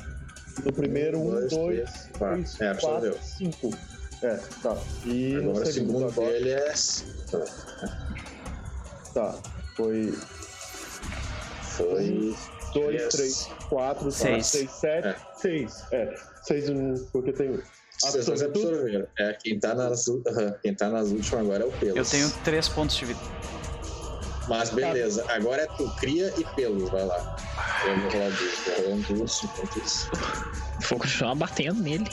no 0.65 0.73
primeiro, 0.73 1.19
um, 1.19 1.31
Dois, 1.31 1.51
dois, 1.51 1.91
três, 1.91 2.10
quatro. 2.19 2.36
três, 2.43 2.60
É, 2.60 2.69
absorveu. 2.69 3.12
quatro, 3.12 3.27
cinco. 3.27 3.70
É, 4.23 4.35
tá. 4.62 4.77
E 5.07 5.36
Agora 5.36 5.47
no 5.47 5.52
o 5.62 5.67
segundo 5.67 5.73
segundo 5.73 6.07
agora. 6.09 6.33
dele 6.33 6.51
é. 6.51 6.75
Tá. 9.15 9.35
Foi 9.77 10.12
Foi. 10.12 10.19
Dois, 12.75 12.94
Yes. 13.02 13.09
três, 13.15 13.49
quatro, 13.68 14.10
Seis. 14.10 14.47
seis, 14.47 14.70
sete, 14.70 15.09
É. 15.09 15.17
seis. 15.34 15.73
É, 15.92 16.15
seis 16.42 16.68
um, 16.68 16.94
porque 17.12 17.33
tem. 17.33 17.59
Vocês 18.00 18.25
dois 18.26 18.41
Absorve 18.42 18.52
tudo? 18.55 18.68
absorveram. 18.75 19.07
É, 19.18 19.33
quem 19.34 19.59
tá, 19.60 19.75
nas, 19.75 20.09
u- 20.09 20.23
aham, 20.26 20.55
quem 20.62 20.75
tá 20.75 20.89
nas 20.89 21.09
últimas 21.10 21.41
agora 21.41 21.65
é 21.65 21.67
o 21.67 21.70
Pelos. 21.73 21.97
Eu 21.97 22.05
tenho 22.05 22.31
3 22.44 22.68
pontos 22.68 22.97
de 22.97 23.05
vida. 23.07 23.20
Mas 24.49 24.70
beleza, 24.70 25.25
agora 25.28 25.62
é 25.62 25.67
tu, 25.67 25.89
cria 25.99 26.33
e 26.39 26.44
Pelos, 26.57 26.89
vai 26.91 27.05
lá. 27.05 27.36
Eu 27.86 28.00
vou 28.00 28.10
rolar 28.10 28.31
duas, 28.31 28.59
vou 28.67 28.84
rolar 28.84 28.97
enquanto 29.44 29.78
isso. 29.84 30.10
Vou 30.89 30.99
continuar 30.99 31.34
batendo 31.34 31.83
nele. 31.83 32.10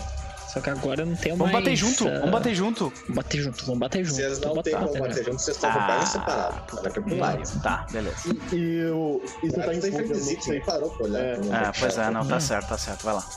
Só 0.57 0.61
que 0.63 0.69
agora 0.71 1.01
eu 1.03 1.05
não 1.05 1.15
tenho 1.15 1.35
Vamos 1.37 1.53
mais. 1.53 1.63
bater 1.65 1.75
junto, 1.75 2.07
ah, 2.07 2.11
vamos 2.17 2.31
bater 2.31 2.55
junto. 2.55 2.89
Vamos 3.03 3.15
bater 3.15 3.41
junto, 3.41 3.65
vamos 3.65 3.79
bater 3.79 4.03
junto. 4.03 4.15
Vocês 4.15 4.39
não 4.39 4.63
tem 4.63 4.73
como 4.73 4.99
bater 4.99 5.23
junto, 5.25 5.39
vocês 5.39 5.55
estão 5.55 5.69
Ah, 5.69 6.63
pra 6.81 6.89
que 6.91 6.99
pro 7.01 7.15
lado. 7.17 7.37
pariu. 7.43 7.61
Tá, 7.61 7.85
beleza. 7.91 8.17
E, 8.51 8.55
e, 8.55 8.85
o, 8.89 9.21
e 9.43 9.49
você 9.51 9.61
tá 9.61 9.73
em 9.75 9.79
tu 9.79 9.91
tem 9.91 10.07
tu 10.07 10.15
sei. 10.15 10.53
nem 10.53 10.61
parou 10.65 10.89
pra 10.89 11.05
olhar. 11.05 11.19
É. 11.23 11.39
Ah, 11.51 11.71
pois 11.79 11.95
é, 11.95 12.09
não, 12.09 12.25
tá 12.27 12.37
Hum. 12.37 12.39
certo, 12.39 12.69
tá 12.69 12.77
certo, 12.79 13.03
vai 13.03 13.13
lá. 13.13 13.29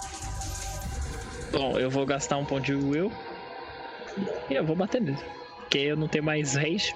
Bom, 1.52 1.78
eu 1.78 1.90
vou 1.90 2.06
gastar 2.06 2.38
um 2.38 2.44
ponto 2.46 2.64
de 2.64 2.74
will. 2.74 3.12
E 4.48 4.54
eu 4.54 4.64
vou 4.64 4.74
bater 4.74 5.02
nele. 5.02 5.18
Porque 5.58 5.78
eu 5.78 5.96
não 5.96 6.08
tenho 6.08 6.24
mais 6.24 6.54
rage. 6.54 6.94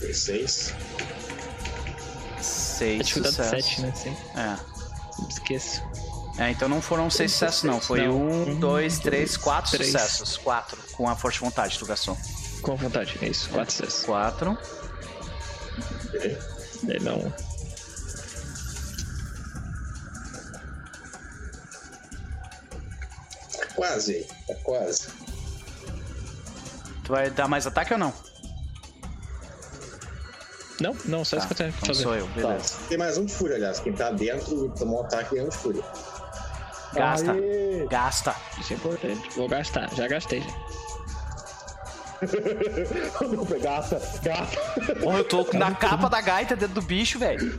Tem 0.00 0.12
seis. 0.14 0.74
A 2.76 2.78
Seis 2.78 3.06
dificuldade 3.06 3.36
sucessos. 3.36 3.64
7, 3.76 3.80
né? 3.82 3.92
Sim. 3.94 4.16
É. 4.38 4.56
Esqueço. 5.32 5.82
É, 6.38 6.50
então 6.50 6.68
não 6.68 6.82
foram 6.82 7.08
seis 7.08 7.32
sucessos, 7.32 7.62
não. 7.62 7.80
Foi 7.80 8.06
Não. 8.06 8.14
um, 8.14 8.50
Um, 8.50 8.60
dois, 8.60 8.98
três, 8.98 9.36
quatro 9.38 9.70
três. 9.70 9.90
sucessos. 9.92 10.36
Quatro. 10.36 10.76
Com 10.92 11.08
a 11.08 11.16
força 11.16 11.38
de 11.38 11.44
vontade, 11.46 11.78
tu 11.78 11.86
gastou. 11.86 12.16
Com 12.60 12.76
vontade, 12.76 13.18
é 13.22 13.28
isso. 13.28 13.48
4 13.48 13.72
sucessos. 13.72 14.04
Quatro. 14.04 14.58
Ok. 16.14 16.38
Ele 16.88 16.98
não. 17.00 17.32
Tá 23.56 23.66
quase. 23.74 24.26
Tá 24.46 24.54
quase. 24.62 25.08
Tu 27.04 27.12
vai 27.12 27.30
dar 27.30 27.48
mais 27.48 27.66
ataque 27.66 27.92
ou 27.92 27.98
não? 27.98 28.12
Não, 30.80 30.94
não, 31.06 31.24
só 31.24 31.36
isso 31.38 31.46
Tá, 31.48 31.54
que 31.54 31.62
eu 31.62 31.66
tenho 31.66 31.72
que 31.72 31.78
então 31.78 31.88
fazer. 31.94 32.02
sou 32.02 32.14
eu, 32.14 32.26
beleza. 32.28 32.74
Tem 32.88 32.98
mais 32.98 33.16
um 33.18 33.24
de 33.24 33.32
fúria, 33.32 33.56
aliás. 33.56 33.80
Quem 33.80 33.92
tá 33.92 34.10
dentro 34.10 34.68
tomou 34.78 35.00
um 35.02 35.04
ataque 35.06 35.30
ganhou 35.34 35.46
um 35.46 35.50
de 35.50 35.56
fúria. 35.56 35.82
Gasta. 36.94 37.32
Aê! 37.32 37.86
Gasta. 37.90 38.34
Isso 38.60 38.72
é 38.72 38.76
importante. 38.76 39.30
Vou 39.36 39.48
gastar, 39.48 39.88
já 39.94 40.06
gastei. 40.08 40.40
Já. 40.40 40.46
Não, 43.28 43.44
gasta, 43.44 44.00
gasta. 44.22 44.94
Porra, 45.00 45.18
eu 45.18 45.24
tô 45.24 45.46
na 45.52 45.72
capa 45.76 46.08
da 46.08 46.20
gaita 46.20 46.56
dentro 46.56 46.74
do 46.76 46.82
bicho, 46.82 47.18
velho. 47.18 47.56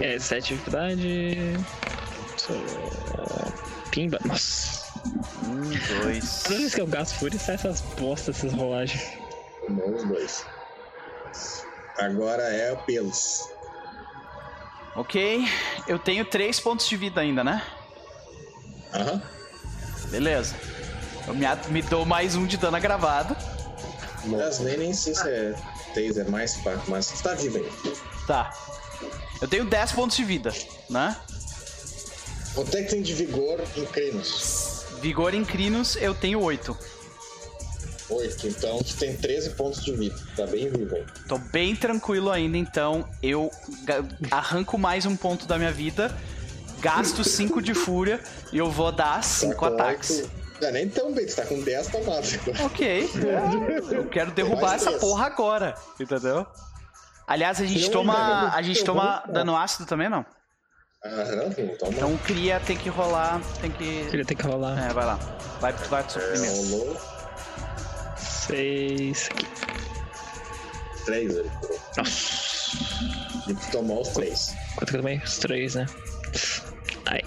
É, 0.00 0.18
7 0.18 0.48
dificuldade. 0.54 1.56
Pimba. 3.90 4.18
Nossa. 4.24 4.80
Um, 5.46 6.02
dois. 6.02 6.42
Toda 6.44 6.58
vez 6.58 6.74
que 6.74 6.80
eu 6.80 6.86
gasto 6.86 7.14
fúria, 7.14 7.38
sai 7.38 7.54
essas 7.54 7.80
postas, 7.80 8.36
essas 8.36 8.52
rolagens. 8.52 9.02
Tomou 9.66 9.94
os 9.94 10.04
dois. 10.08 10.44
Agora 11.98 12.42
é 12.42 12.72
o 12.72 12.76
pelos. 12.78 13.48
Ok. 14.96 15.46
Eu 15.86 15.98
tenho 15.98 16.24
três 16.24 16.58
pontos 16.58 16.88
de 16.88 16.96
vida 16.96 17.20
ainda, 17.20 17.44
né? 17.44 17.62
Aham. 18.92 19.22
Beleza. 20.10 20.54
Eu 21.26 21.34
me, 21.34 21.46
me 21.68 21.82
dou 21.82 22.04
mais 22.04 22.34
um 22.34 22.46
de 22.46 22.56
dano 22.56 22.76
agravado. 22.76 23.36
Aliás, 24.24 24.58
nem, 24.60 24.76
nem 24.76 24.92
sei 24.92 25.14
se 25.14 25.28
é 25.28 25.54
taser 25.94 26.28
mais 26.30 26.56
pá, 26.58 26.78
mas 26.88 27.10
tu 27.10 27.22
tá 27.22 27.34
vivo 27.34 27.58
aí. 27.58 27.96
Tá. 28.26 28.52
Eu 29.40 29.48
tenho 29.48 29.64
10 29.64 29.92
pontos 29.92 30.16
de 30.16 30.24
vida, 30.24 30.52
né? 30.88 31.16
Quanto 32.54 32.76
é 32.76 32.82
que 32.82 32.90
tem 32.90 33.02
de 33.02 33.14
vigor 33.14 33.60
em 33.76 33.86
crinos? 33.86 34.84
Vigor 35.00 35.34
em 35.34 35.44
crinos 35.44 35.96
eu 35.96 36.14
tenho 36.14 36.40
8. 36.40 36.76
8. 38.10 38.46
Então 38.48 38.78
tu 38.82 38.96
tem 38.96 39.16
13 39.16 39.50
pontos 39.50 39.82
de 39.84 39.92
vida. 39.92 40.16
Tá 40.36 40.46
bem 40.46 40.68
vivo 40.68 40.94
aí. 40.96 41.04
Tô 41.28 41.38
bem 41.38 41.74
tranquilo 41.76 42.30
ainda, 42.30 42.56
então 42.56 43.08
eu 43.22 43.50
arranco 44.30 44.76
mais 44.78 45.06
um 45.06 45.16
ponto 45.16 45.46
da 45.46 45.56
minha 45.58 45.72
vida, 45.72 46.14
gasto 46.80 47.22
5 47.24 47.60
de 47.62 47.74
fúria 47.74 48.20
e 48.52 48.58
eu 48.58 48.70
vou 48.70 48.90
dar 48.92 49.22
5 49.22 49.54
Tá 49.60 49.66
ataques. 49.68 50.24
Não 50.60 50.68
é 50.68 50.72
nem 50.72 50.88
tão 50.88 51.12
bem, 51.14 51.24
tu 51.26 51.34
tá 51.36 51.46
com 51.46 51.60
10 51.62 51.86
tomadas. 51.88 52.38
Ok. 52.64 53.08
Eu 53.90 54.06
quero 54.08 54.30
derrubar 54.32 54.74
essa 54.74 54.92
porra 54.92 55.26
agora, 55.26 55.74
entendeu? 55.98 56.46
Aliás, 57.26 57.60
a 57.60 57.64
gente 57.64 57.84
Eu 57.86 57.90
toma, 57.92 58.12
ainda- 58.44 58.56
a 58.56 58.62
gente 58.62 58.84
toma 58.84 59.22
vou- 59.24 59.32
dano 59.34 59.56
ácido 59.56 59.86
também, 59.86 60.08
não? 60.08 60.26
Aham, 61.02 61.50
toma. 61.78 61.92
Então 61.92 62.12
o 62.12 62.18
cria 62.18 62.60
tem 62.60 62.76
que 62.76 62.90
rolar, 62.90 63.40
tem 63.62 63.70
que... 63.70 63.84
Ele 63.84 64.24
tem 64.24 64.36
que 64.36 64.42
rolar. 64.46 64.78
É, 64.84 64.92
vai 64.92 65.06
lá. 65.06 65.18
Vai, 65.60 65.72
vai 65.72 66.02
tu 66.06 66.18
É, 66.18 66.32
primeiro. 66.32 66.56
rolou 66.56 67.00
6 68.50 69.28
aqui. 69.30 69.46
3 71.06 71.34
ele. 71.36 71.50
Nossa. 71.96 72.40
Tu 73.46 73.70
tomou 73.72 74.02
os 74.02 74.08
3. 74.08 74.54
Quanto 74.76 74.90
que 74.90 74.96
eu 74.96 75.00
tomei? 75.00 75.18
Os 75.18 75.38
3, 75.38 75.74
né? 75.76 75.86
Ai. 77.06 77.20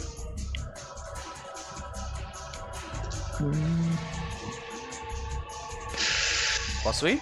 Posso 6.84 7.08
ir? 7.08 7.22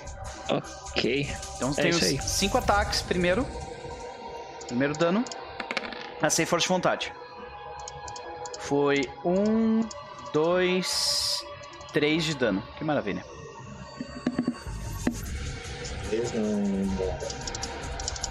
Ok. 0.50 1.30
Então 1.56 1.72
É 1.72 1.74
tem 1.82 1.90
isso 1.90 2.00
os 2.00 2.06
aí. 2.06 2.22
5 2.22 2.58
ataques 2.58 3.02
primeiro. 3.02 3.46
Primeiro 4.68 4.94
dano. 4.94 5.24
Acei 6.22 6.46
força 6.46 6.64
de 6.64 6.70
vontade. 6.70 7.14
Foi 8.60 9.10
um, 9.26 9.82
dois, 10.34 11.44
três 11.94 12.24
de 12.24 12.36
dano. 12.36 12.64
Que 12.78 12.84
maravilha. 12.84 13.24
3 16.12 16.32
não. 16.34 16.98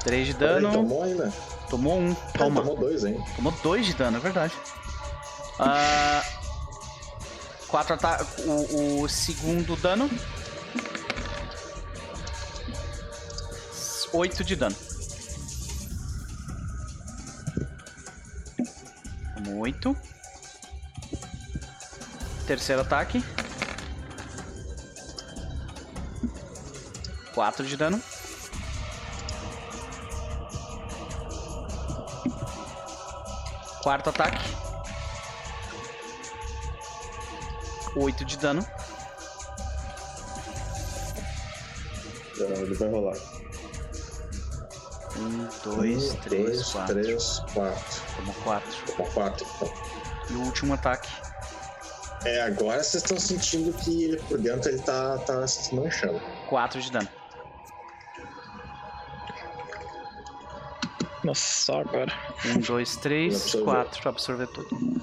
Três 0.05 0.27
de 0.27 0.33
Ele 0.33 0.39
dano. 0.39 0.73
tomou 0.73 1.03
ainda? 1.03 1.33
Tomou 1.69 1.99
um. 1.99 2.13
Ah, 2.13 2.39
Toma. 2.39 2.61
tomou 2.61 2.77
2, 2.77 3.05
hein? 3.05 3.25
Tomou 3.37 3.53
dois 3.63 3.87
de 3.87 3.95
dano, 3.95 4.17
é 4.17 4.21
verdade. 4.21 4.53
Ah, 5.59 6.23
quatro 7.69 7.95
ataques. 7.95 8.27
O, 8.45 9.03
o 9.03 9.09
segundo 9.09 9.77
dano. 9.77 10.11
Oito 14.13 14.43
de 14.43 14.57
dano. 14.57 14.77
Tomou 19.37 19.59
oito. 19.61 19.97
Terceiro 22.47 22.83
ataque. 22.83 23.25
Quatro 27.41 27.65
de 27.65 27.75
dano. 27.75 27.99
Quarto 33.83 34.11
ataque. 34.11 34.45
8 37.97 38.25
de 38.27 38.37
dano. 38.37 38.63
Não, 42.37 42.47
ele 42.57 42.75
vai 42.75 42.91
rolar. 42.91 43.17
1, 45.17 45.49
2, 45.65 46.15
3, 46.17 46.63
4. 46.73 46.95
3, 46.95 47.43
4. 47.55 48.03
Tomou 48.17 48.35
4. 48.35 48.71
Tomou 48.85 49.13
4, 49.13 49.47
então. 49.57 49.75
E 50.29 50.33
o 50.35 50.43
último 50.43 50.75
ataque. 50.75 51.09
É, 52.27 52.43
agora 52.43 52.83
vocês 52.83 53.03
estão 53.03 53.19
sentindo 53.19 53.73
que 53.79 54.05
ele 54.05 54.19
por 54.25 54.37
dentro 54.37 54.69
ele 54.69 54.83
tá, 54.83 55.17
tá 55.17 55.47
se 55.47 55.75
manchando. 55.75 56.21
4 56.47 56.83
de 56.83 56.93
dano. 56.93 57.20
Nossa, 61.25 61.65
só 61.65 61.81
agora. 61.81 62.13
1, 62.47 62.61
2, 62.61 62.97
3, 62.97 63.35
Absorveu. 63.35 63.65
4. 63.65 64.09
Absorver 64.09 64.47
tudo. 64.49 65.01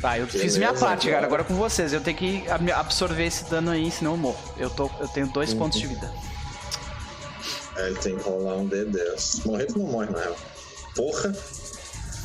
Tá, 0.00 0.16
eu 0.18 0.26
fiz 0.28 0.56
minha 0.56 0.72
parte, 0.74 1.10
cara. 1.10 1.26
agora- 1.26 1.42
é 1.42 1.44
com 1.44 1.54
vocês. 1.56 1.92
Eu 1.92 2.00
tenho 2.00 2.16
que 2.16 2.48
ab- 2.48 2.70
absorver 2.72 3.24
esse 3.26 3.44
dano 3.50 3.70
aí, 3.72 3.90
senão 3.90 4.12
eu 4.12 4.16
morro. 4.16 4.54
Eu, 4.56 4.70
tô, 4.70 4.88
eu 5.00 5.08
tenho 5.08 5.26
2 5.28 5.52
Uhum. 5.52 5.58
pontos 5.58 5.80
de 5.80 5.86
vida. 5.88 6.12
Aí 7.76 7.86
ele 7.86 7.98
tem 7.98 8.16
que 8.16 8.22
rolar 8.22 8.54
um 8.56 8.68
D10. 8.68 9.44
Morrer 9.44 9.66
tu 9.66 9.78
não 9.78 9.86
morre, 9.86 10.10
na 10.10 10.18
real. 10.20 10.36
Porra! 10.94 11.34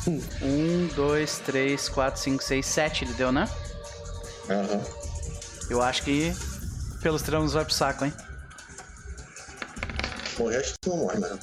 1, 0.06 0.88
2, 0.94 1.38
3, 1.38 1.88
4, 1.88 2.20
5, 2.20 2.42
6, 2.44 2.66
7 2.66 3.04
ele 3.04 3.12
deu, 3.14 3.32
né? 3.32 3.48
Aham. 4.50 4.80
Eu 5.70 5.80
acho 5.82 6.02
que 6.02 6.32
pelos 7.02 7.22
tramos 7.22 7.54
vai 7.54 7.64
pro 7.64 7.72
saco, 7.74 8.04
hein? 8.04 8.12
Morrer 10.38 10.58
acho 10.58 10.72
que 10.74 10.78
tu 10.80 10.90
não 10.90 10.96
morre, 10.98 11.18
na 11.18 11.26
real. 11.28 11.38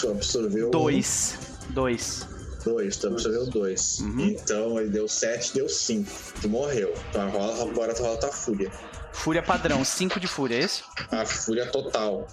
Tu 0.00 0.10
absorveu. 0.10 0.70
2. 0.70 1.38
2. 1.70 2.26
2, 2.64 2.96
tu 2.96 3.06
absorveu 3.06 3.46
2. 3.46 4.00
Uhum. 4.00 4.20
Então 4.20 4.80
ele 4.80 4.90
deu 4.90 5.08
7, 5.08 5.54
deu 5.54 5.68
5. 5.68 6.10
Tu 6.40 6.48
morreu. 6.48 6.92
Então 7.10 7.30
rola, 7.30 7.62
agora 7.62 7.94
tu 7.94 8.02
rola 8.02 8.16
tua 8.18 8.32
fúria. 8.32 8.70
Fúria 9.12 9.42
padrão, 9.42 9.84
5 9.84 10.20
de 10.20 10.26
fúria, 10.26 10.56
é 10.56 10.64
isso? 10.64 10.84
A 11.10 11.24
fúria 11.24 11.66
total. 11.66 12.26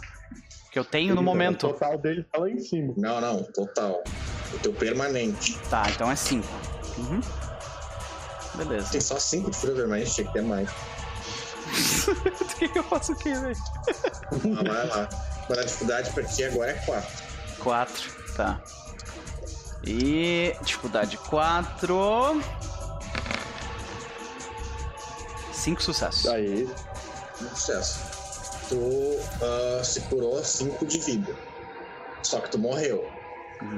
Que 0.72 0.80
eu 0.80 0.84
tenho 0.86 1.16
no 1.16 1.24
momento. 1.24 1.68
O 1.68 1.74
total 1.74 1.98
dele 1.98 2.26
tá 2.32 2.40
lá 2.40 2.50
em 2.50 2.60
cima. 2.60 2.94
Não, 2.98 3.22
não, 3.22 3.44
total. 3.44 4.04
O 4.54 4.60
teu 4.60 4.74
permanente. 4.74 5.58
Tá, 5.70 5.90
então 5.90 6.12
é 6.12 6.16
5. 6.16 6.46
Uhum. 6.98 7.22
Beleza. 8.56 8.90
Tem 8.92 9.02
só 9.02 9.18
5 9.18 9.52
de 9.52 9.58
fúria 9.58 9.76
permanente, 9.76 10.14
tinha 10.14 10.28
que 10.28 10.34
ter 10.34 10.42
mais. 10.42 10.70
O 12.08 12.58
que, 12.58 12.70
que 12.70 12.80
eu 12.80 12.84
faço 12.84 13.12
aqui, 13.12 13.34
velho? 13.34 13.56
Ah, 14.58 14.64
vai 14.64 14.88
lá. 14.88 15.10
Mas 15.50 15.58
a 15.58 15.64
dificuldade 15.64 16.12
pra 16.12 16.24
ti 16.24 16.44
agora 16.46 16.72
é 16.72 16.76
4. 16.86 17.35
4, 17.70 18.12
tá. 18.38 18.62
E 19.84 20.56
dificuldade 20.62 21.18
4. 21.18 22.42
5 25.52 25.82
sucessos. 25.82 26.28
Aí, 26.28 26.70
sucesso. 27.40 28.00
Tu 28.70 29.20
ah, 29.42 29.84
se 29.84 30.02
curou 30.02 30.44
5 30.44 30.86
de 30.86 31.00
vida. 31.00 31.36
Só 32.22 32.40
que 32.40 32.52
tu 32.52 32.60
morreu. 32.60 33.04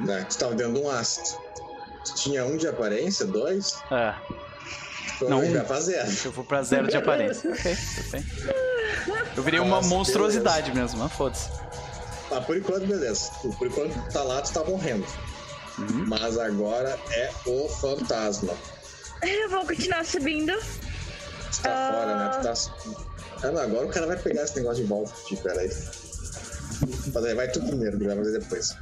Né? 0.05 0.25
Tu 0.29 0.37
tava 0.37 0.53
dentro 0.53 0.73
de 0.73 0.79
um 0.81 0.89
ácido. 0.89 1.39
Tu 2.03 2.13
tinha 2.15 2.45
um 2.45 2.57
de 2.57 2.67
aparência, 2.67 3.25
dois, 3.25 3.77
É, 3.91 4.13
então 5.15 5.29
Não, 5.29 5.39
um. 5.39 5.53
vai 5.53 5.63
pra 5.63 5.79
zero. 5.79 6.09
eu 6.25 6.31
vou 6.31 6.43
pra 6.43 6.61
zero 6.63 6.87
de 6.87 6.95
aparência. 6.97 7.51
ok, 7.51 7.77
tudo 7.95 8.11
bem. 8.11 8.25
Eu 9.35 9.43
virei 9.43 9.59
uma 9.59 9.77
Nossa, 9.77 9.89
monstruosidade 9.89 10.73
mesmo, 10.73 10.99
mas 10.99 11.11
foda-se. 11.13 11.49
Tá, 12.29 12.41
por 12.41 12.57
enquanto, 12.57 12.85
beleza. 12.85 13.31
Por 13.57 13.67
enquanto 13.67 13.93
tu 13.93 14.13
tá 14.13 14.23
lá, 14.23 14.41
tu 14.41 14.51
tá 14.53 14.63
morrendo. 14.63 15.05
Uhum. 15.77 16.05
Mas 16.07 16.37
agora 16.37 16.99
é 17.11 17.31
o 17.45 17.69
fantasma. 17.69 18.53
Eu 19.21 19.49
vou 19.49 19.65
continuar 19.65 20.05
subindo. 20.05 20.51
Tu 21.51 21.61
tá 21.61 21.69
Ah. 21.69 21.91
fora, 21.93 22.15
né? 22.17 22.29
Tu 22.37 22.43
tá. 23.41 23.47
Ah, 23.47 23.51
não, 23.51 23.61
agora 23.61 23.85
o 23.85 23.89
cara 23.89 24.07
vai 24.07 24.17
pegar 24.17 24.43
esse 24.43 24.55
negócio 24.57 24.83
de 24.83 24.89
volta. 24.89 25.11
Tipo, 25.27 25.43
peraí. 25.43 25.69
Mas 27.13 27.25
aí 27.25 27.33
vai 27.33 27.47
tu 27.49 27.59
primeiro, 27.61 27.97
vai 28.03 28.15
fazer 28.15 28.39
depois. 28.39 28.75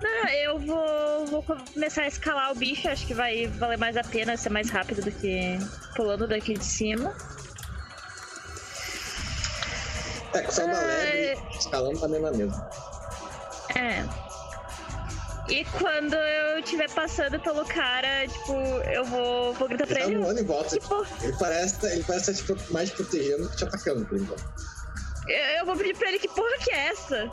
Não, 0.00 0.28
eu 0.28 0.58
vou, 0.60 1.26
vou 1.26 1.42
começar 1.42 2.02
a 2.02 2.08
escalar 2.08 2.52
o 2.52 2.54
bicho. 2.54 2.88
Acho 2.88 3.06
que 3.06 3.14
vai 3.14 3.46
valer 3.46 3.76
mais 3.78 3.96
a 3.96 4.02
pena 4.04 4.36
ser 4.36 4.48
mais 4.50 4.70
rápido 4.70 5.02
do 5.02 5.10
que 5.10 5.58
pulando 5.96 6.26
daqui 6.26 6.54
de 6.54 6.64
cima. 6.64 7.14
É, 10.34 10.40
com 10.42 10.52
salda 10.52 10.76
Ah, 10.76 10.80
leve, 10.82 11.38
escalando 11.58 11.98
também 12.00 12.20
na 12.20 12.30
mesma. 12.30 12.70
É. 13.74 14.04
E 15.50 15.64
quando 15.64 16.14
eu 16.14 16.58
estiver 16.58 16.90
passando 16.90 17.40
pelo 17.40 17.64
cara, 17.64 18.26
tipo, 18.28 18.52
eu 18.52 19.04
vou, 19.06 19.54
vou 19.54 19.66
gritar 19.68 19.84
Ele 19.86 19.94
pra 19.94 20.04
tá 20.04 20.10
ele. 20.10 20.20
voando 20.22 20.40
em 20.40 20.44
volta. 20.44 20.78
Tipo, 20.78 21.06
Ele 21.22 21.36
parece, 21.38 21.86
ele 21.86 22.04
parece 22.04 22.30
estar 22.32 22.54
tipo, 22.54 22.72
mais 22.72 22.90
te 22.90 22.96
protegendo 22.96 23.44
do 23.44 23.48
que 23.50 23.56
te 23.56 23.64
atacando, 23.64 24.04
por 24.04 24.18
enquanto. 24.20 24.44
eu, 25.26 25.36
eu 25.58 25.64
vou 25.66 25.74
pedir 25.76 25.96
pra 25.96 26.08
ele 26.10 26.18
que 26.18 26.28
porra 26.28 26.58
que 26.58 26.70
é 26.70 26.88
essa? 26.88 27.30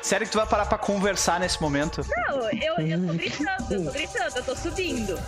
Sério 0.00 0.26
que 0.26 0.32
tu 0.32 0.38
vai 0.38 0.46
parar 0.46 0.66
pra 0.66 0.78
conversar 0.78 1.40
nesse 1.40 1.60
momento? 1.60 2.04
Não, 2.28 2.50
eu, 2.52 2.74
eu 2.78 3.06
tô 3.06 3.12
gritando, 3.14 3.72
eu 3.74 3.84
tô 3.84 3.90
gritando, 3.92 4.36
eu 4.36 4.44
tô 4.44 4.56
subindo. 4.56 5.18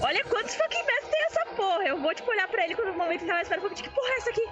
Olha 0.00 0.24
quantos 0.24 0.54
fucking 0.54 0.84
metros 0.86 1.10
tem 1.10 1.24
essa 1.26 1.46
porra. 1.56 1.84
Eu 1.84 2.00
vou, 2.00 2.14
tipo, 2.14 2.30
olhar 2.30 2.48
pra 2.48 2.64
ele 2.64 2.74
quando 2.74 2.90
o 2.94 2.96
momento 2.98 3.26
tá 3.26 3.32
mais 3.34 3.48
perto. 3.48 3.58
Eu 3.58 3.68
vou 3.68 3.70
pedir 3.70 3.82
que 3.82 3.90
porra 3.94 4.08
é 4.10 4.16
essa 4.18 4.30
aqui? 4.30 4.48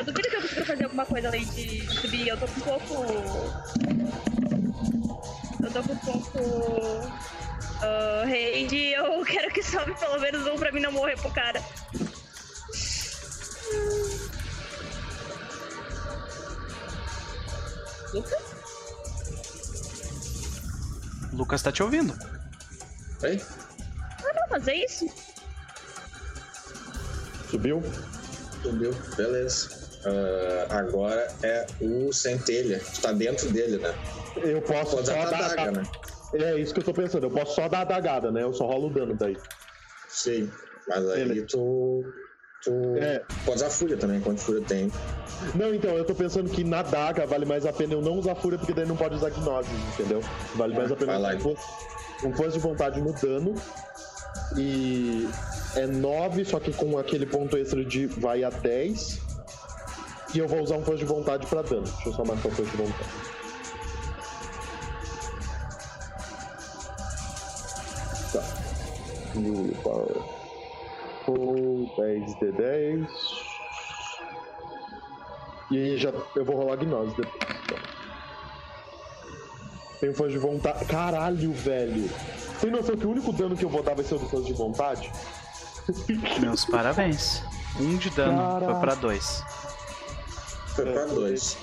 Eu 0.00 0.06
duvido 0.06 0.30
que 0.30 0.36
eu 0.36 0.40
consiga 0.40 0.64
fazer 0.64 0.84
alguma 0.84 1.04
coisa 1.04 1.28
além 1.28 1.44
de 1.44 1.86
subir. 1.94 2.26
Eu 2.26 2.38
tô 2.38 2.48
com 2.48 2.58
um 2.58 2.62
pouco. 2.62 2.94
Eu 5.62 5.70
tô 5.70 5.82
com 5.82 5.92
um 5.92 5.98
pouco. 5.98 6.38
Uh, 7.82 8.24
rage. 8.24 8.92
Eu 8.92 9.22
quero 9.28 9.52
que 9.52 9.62
sobe 9.62 9.92
pelo 10.00 10.18
menos 10.18 10.46
um 10.46 10.56
pra 10.56 10.72
mim 10.72 10.80
não 10.80 10.90
morrer 10.90 11.16
pro 11.20 11.30
cara. 11.32 11.62
Lucas? 18.14 18.42
Lucas 21.34 21.62
tá 21.62 21.70
te 21.70 21.82
ouvindo. 21.82 22.18
Oi? 23.22 23.38
Ah, 24.00 24.32
não, 24.34 24.48
mas 24.50 24.66
é 24.66 24.76
isso. 24.76 25.06
Subiu? 27.50 27.82
Subiu, 28.62 28.94
beleza. 29.14 29.79
Ah, 30.04 30.66
agora 30.78 31.28
é 31.42 31.66
o 31.80 32.12
centelha. 32.12 32.80
Tu 32.94 33.00
tá 33.00 33.12
dentro 33.12 33.48
dele, 33.50 33.78
né? 33.78 33.94
Eu 34.36 34.62
posso 34.62 34.96
só 34.96 35.02
dar 35.02 35.30
dar. 35.30 35.44
adaga, 35.52 35.70
né? 35.72 35.82
É 36.34 36.56
isso 36.58 36.72
que 36.72 36.80
eu 36.80 36.84
tô 36.84 36.94
pensando. 36.94 37.26
Eu 37.26 37.30
posso 37.30 37.54
só 37.54 37.68
dar 37.68 37.78
a 37.78 37.82
adagada, 37.82 38.30
né? 38.30 38.42
Eu 38.42 38.52
só 38.54 38.66
rolo 38.66 38.86
o 38.88 38.90
dano 38.92 39.14
daí. 39.14 39.36
Sim. 40.08 40.50
Mas 40.88 41.08
aí 41.10 41.24
Beleza. 41.28 41.46
tu. 41.48 42.04
Tu 42.62 42.70
É. 42.98 43.22
pode 43.46 43.56
usar 43.56 43.70
fúria 43.70 43.96
também, 43.96 44.20
quanto 44.20 44.40
fúria 44.42 44.62
tem. 44.66 44.92
Não, 45.54 45.74
então, 45.74 45.96
eu 45.96 46.04
tô 46.04 46.14
pensando 46.14 46.50
que 46.50 46.62
na 46.62 46.82
daga 46.82 47.24
vale 47.26 47.46
mais 47.46 47.64
a 47.64 47.72
pena 47.72 47.94
eu 47.94 48.02
não 48.02 48.18
usar 48.18 48.34
fúria, 48.34 48.58
porque 48.58 48.74
daí 48.74 48.84
não 48.86 48.96
pode 48.96 49.14
usar 49.14 49.30
gnose, 49.30 49.70
entendeu? 49.94 50.20
Vale 50.56 50.74
mais 50.74 50.92
a 50.92 50.96
pena 50.96 51.18
um 51.18 52.28
um 52.28 52.34
força 52.34 52.52
de 52.52 52.58
vontade 52.58 53.00
no 53.00 53.14
dano. 53.14 53.54
E 54.58 55.26
é 55.74 55.86
9, 55.86 56.44
só 56.44 56.60
que 56.60 56.70
com 56.72 56.98
aquele 56.98 57.24
ponto 57.24 57.56
extra 57.56 57.82
de 57.84 58.06
vai 58.06 58.44
a 58.44 58.50
10. 58.50 59.20
E 60.34 60.38
eu 60.38 60.46
vou 60.46 60.60
usar 60.62 60.76
um 60.76 60.84
força 60.84 60.98
de 60.98 61.04
vontade 61.04 61.46
pra 61.46 61.62
dano. 61.62 61.82
Deixa 61.82 62.08
eu 62.08 62.12
só 62.12 62.24
marcar 62.24 62.48
o 62.48 62.50
força 62.52 62.70
de 62.70 62.76
vontade. 62.76 63.10
Tá. 68.32 68.42
Will 69.36 69.76
power. 69.82 70.22
Full 71.24 71.90
10 71.96 72.38
de 72.38 72.52
10. 72.52 73.06
E 75.72 75.76
aí 75.78 75.98
já 75.98 76.12
eu 76.36 76.44
vou 76.44 76.56
rolar 76.56 76.76
gnose 76.76 77.14
depois. 77.16 77.60
Tem 80.00 80.14
força 80.14 80.32
de 80.32 80.38
vontade. 80.38 80.84
Caralho, 80.86 81.52
velho. 81.52 82.10
Tem 82.60 82.70
noção 82.70 82.96
que 82.96 83.06
o 83.06 83.10
único 83.10 83.32
dano 83.32 83.56
que 83.56 83.64
eu 83.64 83.68
vou 83.68 83.82
dar 83.82 83.94
vai 83.94 84.04
ser 84.04 84.14
o 84.14 84.18
do 84.18 84.28
força 84.28 84.46
de 84.46 84.52
vontade? 84.54 85.10
Meus 86.40 86.64
parabéns. 86.64 87.42
Um 87.78 87.96
de 87.96 88.10
dano 88.10 88.38
foi 88.38 88.60
Caraca. 88.60 88.80
pra 88.80 88.94
dois. 88.94 89.42
Foi 90.74 90.84
pra 90.86 91.02
É, 91.02 91.06
dois. 91.06 91.56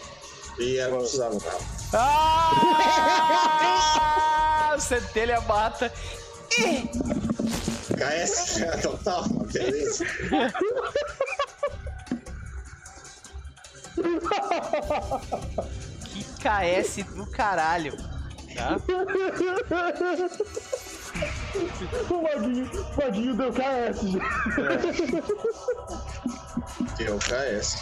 E 0.60 0.80
que 0.80 0.98
precisava, 0.98 1.40
tá? 1.40 1.58
Ah! 1.94 2.56
Centelha 4.80 5.42
mata. 5.42 5.92
KS, 7.98 8.60
total, 8.82 9.24
beleza. 9.52 10.06
Que 16.04 16.24
KS 16.40 17.04
do 17.16 17.26
caralho. 17.28 17.96
Tá? 18.56 18.78
O 22.10 22.22
Maguinho, 22.22 22.70
o 22.70 22.98
Maguinho 23.02 23.34
deu 23.36 23.52
KS. 23.52 24.02
Deu 26.98 27.18
KS. 27.18 27.78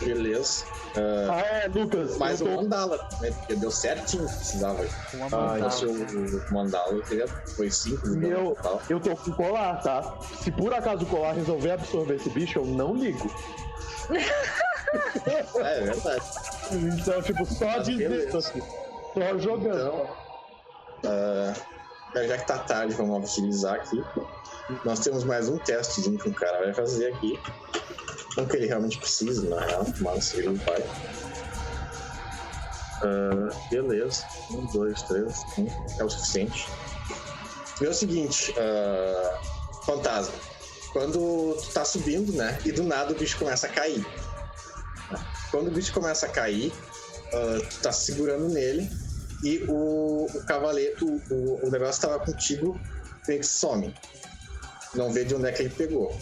Beleza. 0.00 0.64
Ah, 0.96 1.32
Ah, 1.32 1.40
é, 1.40 1.68
Lucas. 1.68 2.16
mais 2.18 2.40
eu 2.40 2.46
um 2.48 2.50
tô... 2.56 2.62
mandala, 2.62 3.08
né? 3.20 3.30
Porque 3.32 3.54
deu 3.56 3.70
certinho 3.70 4.24
o 4.24 4.28
que 4.28 4.36
precisava. 4.36 4.86
Uma 5.14 5.26
Ah, 5.26 5.30
mandala. 5.30 5.70
Se 5.70 5.84
o 5.86 6.52
mandala 6.54 6.92
eu 7.10 7.28
foi 7.56 7.70
5 7.70 8.08
Meu, 8.08 8.54
total. 8.56 8.82
eu 8.88 9.00
tô 9.00 9.16
com 9.16 9.32
colar, 9.32 9.82
tá? 9.82 10.18
Se 10.42 10.50
por 10.50 10.72
acaso 10.72 11.04
o 11.04 11.06
colar 11.06 11.34
resolver 11.34 11.72
absorver 11.72 12.14
esse 12.14 12.30
bicho, 12.30 12.58
eu 12.58 12.64
não 12.66 12.94
ligo. 12.94 13.30
É, 15.26 15.44
é 15.60 15.80
verdade. 15.82 16.22
Então, 16.72 17.20
tipo, 17.22 17.44
só 17.44 17.82
beleza. 17.84 18.38
assim. 18.38 18.62
Só 19.12 19.38
jogando. 19.38 20.08
Então, 20.98 21.54
ah, 22.14 22.24
já 22.26 22.38
que 22.38 22.46
tá 22.46 22.58
tarde, 22.58 22.94
vamos 22.94 23.30
utilizar 23.30 23.74
aqui. 23.74 24.02
Nós 24.84 25.00
temos 25.00 25.24
mais 25.24 25.48
um 25.48 25.56
testezinho 25.58 26.18
que 26.18 26.28
o 26.28 26.34
cara 26.34 26.58
vai 26.58 26.74
fazer 26.74 27.14
aqui. 27.14 27.38
Não 28.36 28.46
que 28.46 28.56
ele 28.56 28.66
realmente 28.66 28.98
precisa, 28.98 29.48
na 29.48 29.64
real, 29.64 29.86
mas 30.00 30.34
ele 30.34 30.54
vai. 30.58 30.84
Ah, 33.02 33.48
beleza. 33.70 34.24
Um, 34.50 34.66
dois, 34.66 35.00
três. 35.02 35.38
Um. 35.56 35.66
É 35.98 36.04
o 36.04 36.10
suficiente. 36.10 36.68
E 37.80 37.86
é 37.86 37.88
o 37.88 37.94
seguinte, 37.94 38.54
ah, 38.58 39.40
fantasma. 39.86 40.34
Quando 40.92 41.56
tu 41.62 41.70
tá 41.72 41.84
subindo, 41.84 42.32
né? 42.32 42.58
E 42.64 42.72
do 42.72 42.82
nada 42.82 43.12
o 43.12 43.14
bicho 43.14 43.38
começa 43.38 43.66
a 43.66 43.70
cair. 43.70 44.06
Quando 45.50 45.68
o 45.68 45.70
bicho 45.70 45.92
começa 45.92 46.26
a 46.26 46.28
cair, 46.28 46.72
ah, 47.32 47.58
tu 47.70 47.78
tá 47.80 47.92
segurando 47.92 48.48
nele 48.48 48.90
e 49.42 49.64
o, 49.68 50.26
o 50.26 50.44
cavaleiro, 50.44 51.06
o, 51.30 51.66
o 51.66 51.70
negócio 51.70 52.02
tava 52.02 52.18
contigo, 52.18 52.78
meio 53.26 53.40
que 53.40 53.46
some. 53.46 53.94
Não 54.94 55.12
vê 55.12 55.24
de 55.24 55.34
onde 55.34 55.48
é 55.48 55.52
que 55.52 55.62
ele 55.62 55.70
pegou. 55.74 56.16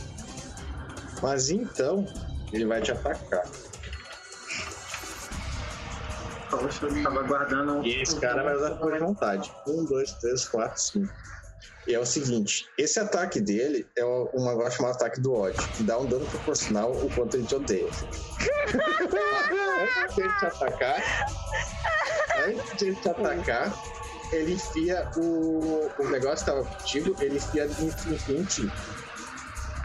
Mas 1.23 1.51
então, 1.51 2.07
ele 2.53 2.67
vai 2.67 2.81
te 2.83 2.93
atacar. 2.93 3.45
Poxa, 6.51 6.87
eu 6.87 7.03
tava 7.03 7.23
guardando. 7.23 7.85
E 7.85 8.03
esse 8.03 8.19
cara 8.21 8.43
vai 8.43 8.55
usar 8.57 8.75
por 8.77 8.99
vontade. 8.99 9.53
Um, 9.67 9.85
dois, 9.85 10.13
três, 10.13 10.45
quatro, 10.47 10.81
cinco. 10.81 11.13
E 11.89 11.95
é 11.95 12.01
o 12.01 12.05
seguinte, 12.07 12.69
esse 12.77 12.99
ataque 12.99 13.41
dele 13.41 13.89
é 13.97 14.05
o- 14.05 14.29
um 14.35 14.45
negócio 14.49 14.73
chamado 14.79 14.97
ataque 14.97 15.21
do 15.21 15.33
ódio, 15.33 15.63
que 15.71 15.85
dá 15.85 15.97
um 15.99 16.07
dano 16.07 16.27
proporcional 16.27 16.93
o 16.93 17.09
quanto 17.15 17.37
ele 17.37 17.47
te 17.47 17.55
odeia. 17.55 17.89
Antes 19.79 20.17
de 20.17 20.23
ele 20.23 20.33
te 20.39 20.47
atacar, 20.47 21.03
antes 22.49 22.77
de 22.77 22.85
ele 22.87 22.97
te 22.97 23.09
atacar, 23.09 23.73
ele 24.33 24.55
enfia 24.55 25.09
o, 25.17 25.91
o 25.99 26.09
negócio 26.09 26.45
que 26.45 26.51
estava 26.51 26.65
contigo, 26.65 27.17
ele 27.21 27.37
enfia 27.37 27.67
em, 27.67 28.33
em 28.39 28.45
ti. 28.45 28.71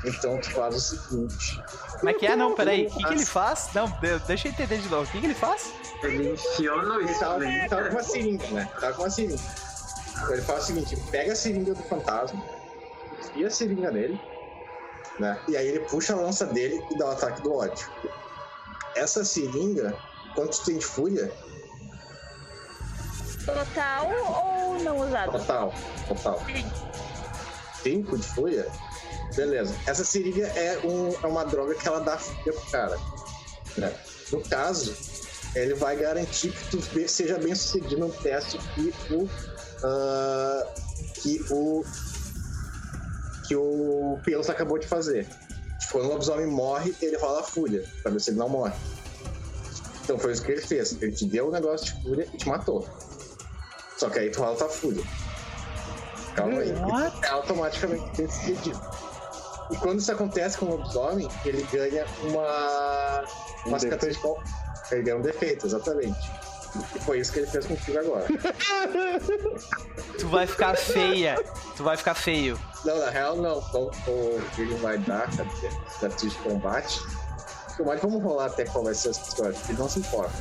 Então 0.03 0.39
tu 0.39 0.49
faz 0.51 0.75
o 0.75 0.79
seguinte. 0.79 1.61
Como 1.99 2.09
é 2.09 2.13
que 2.13 2.25
é? 2.25 2.35
Não, 2.35 2.55
peraí. 2.55 2.87
O 2.87 2.89
que, 2.89 3.03
que 3.03 3.13
ele 3.13 3.25
faz? 3.25 3.69
Não, 3.75 3.87
de- 3.99 4.19
deixa 4.25 4.47
eu 4.47 4.51
entender 4.51 4.79
de 4.79 4.89
novo. 4.89 5.07
O 5.07 5.11
que, 5.11 5.19
que 5.19 5.25
ele 5.27 5.35
faz? 5.35 5.71
Ele 6.01 6.31
enfiou 6.33 6.81
no 6.81 7.01
Ele 7.01 7.13
tava, 7.13 7.45
ele 7.45 7.69
tava 7.69 7.83
com 7.83 7.91
uma 7.91 8.03
seringa, 8.03 8.47
né? 8.47 8.71
Tava 8.79 8.93
com 8.93 9.03
uma 9.03 9.09
seringa. 9.11 9.41
Então 10.15 10.33
ele 10.33 10.41
faz 10.41 10.63
o 10.63 10.65
seguinte: 10.67 10.97
pega 11.11 11.33
a 11.33 11.35
seringa 11.35 11.73
do 11.75 11.83
fantasma, 11.83 12.43
enfia 13.19 13.45
a 13.47 13.49
seringa 13.51 13.91
nele, 13.91 14.19
Né? 15.19 15.39
E 15.47 15.55
aí 15.55 15.67
ele 15.67 15.81
puxa 15.81 16.13
a 16.13 16.15
lança 16.15 16.47
dele 16.47 16.83
e 16.89 16.97
dá 16.97 17.05
o 17.05 17.11
ataque 17.11 17.41
do 17.43 17.53
ódio. 17.53 17.87
Essa 18.95 19.23
seringa, 19.23 19.95
quanto 20.33 20.63
tem 20.65 20.79
de 20.79 20.85
fúria? 20.85 21.31
Total 23.45 24.07
ou 24.07 24.79
não 24.79 24.99
usado? 24.99 25.31
Total, 25.31 25.73
total. 26.07 26.41
Cinco 27.81 28.17
de 28.17 28.27
fúria? 28.27 28.67
Beleza. 29.35 29.73
Essa 29.87 30.03
seringa 30.03 30.45
é, 30.47 30.79
um, 30.85 31.13
é 31.23 31.27
uma 31.27 31.43
droga 31.45 31.73
que 31.75 31.87
ela 31.87 31.99
dá 31.99 32.17
fúria 32.17 32.53
pro 32.53 32.71
cara. 32.71 32.97
Né? 33.77 33.93
No 34.31 34.41
caso, 34.41 34.95
ele 35.55 35.73
vai 35.73 35.95
garantir 35.95 36.51
que 36.51 36.77
tu 36.77 37.07
seja 37.07 37.37
bem 37.37 37.55
sucedido 37.55 37.97
no 37.97 38.09
teste 38.11 38.57
que 38.75 38.93
o. 39.13 39.29
ah, 39.83 40.67
que 41.15 41.43
o. 41.49 41.83
que 43.47 43.55
o 43.55 44.19
Pelos 44.23 44.49
acabou 44.49 44.77
de 44.77 44.87
fazer. 44.87 45.27
Quando 45.91 46.05
o 46.05 46.09
lobisomem 46.09 46.47
morre, 46.47 46.95
ele 47.01 47.17
rola 47.17 47.41
a 47.41 47.43
fúria, 47.43 47.83
pra 48.01 48.11
ver 48.11 48.21
se 48.21 48.29
ele 48.29 48.37
não 48.37 48.47
morre. 48.47 48.73
Então 50.03 50.17
foi 50.17 50.31
isso 50.31 50.41
que 50.41 50.53
ele 50.53 50.61
fez. 50.61 50.95
Ele 51.01 51.11
te 51.11 51.25
deu 51.25 51.49
o 51.49 51.51
negócio 51.51 51.87
de 51.87 52.03
fúria 52.03 52.27
e 52.33 52.37
te 52.37 52.47
matou. 52.47 52.87
Só 54.01 54.09
que 54.09 54.17
aí 54.17 54.31
tu 54.31 54.41
rola 54.41 54.55
tua 54.57 54.67
fúria. 54.67 55.03
Calma 56.35 56.57
aí. 56.59 56.73
É 57.21 57.27
automaticamente 57.27 58.03
tem 58.15 58.27
sucedido. 58.27 58.81
E 59.69 59.75
quando 59.77 59.99
isso 59.99 60.11
acontece 60.11 60.57
com 60.57 60.65
o 60.65 60.69
lobisomem, 60.75 61.29
ele 61.45 61.61
ganha 61.71 62.03
uma. 62.23 63.23
uma 63.67 63.77
Um 63.77 63.79
cicatriz 63.79 64.15
de 64.15 64.21
qual- 64.23 64.41
Ele 64.91 65.03
ganha 65.03 65.17
um 65.17 65.21
defeito, 65.21 65.67
exatamente. 65.67 66.17
E 66.95 66.99
foi 67.01 67.19
isso 67.19 67.31
que 67.31 67.39
ele 67.41 67.47
fez 67.47 67.63
contigo 67.67 67.99
agora. 67.99 68.25
Tu 70.17 70.27
vai 70.29 70.47
ficar 70.47 70.75
feia. 70.75 71.35
Tu 71.77 71.83
vai 71.83 71.95
ficar 71.95 72.15
feio. 72.15 72.59
Não, 72.83 72.97
na 72.97 73.11
real 73.11 73.35
não. 73.35 73.59
Então, 73.69 73.83
o 74.07 74.41
que 74.55 74.61
ele 74.63 74.73
vai 74.77 74.97
dar, 74.97 75.29
cadê? 75.37 75.69
Cicatriz 75.93 76.33
de 76.33 76.39
combate. 76.39 76.99
Combate, 77.77 77.99
vamos 78.01 78.23
rolar 78.23 78.47
até 78.47 78.65
qual 78.65 78.83
vai 78.83 78.95
ser 78.95 79.09
essa 79.09 79.21
história, 79.29 79.53
porque 79.53 79.73
ele 79.73 79.79
não 79.79 79.87
se 79.89 79.99
importa. 79.99 80.33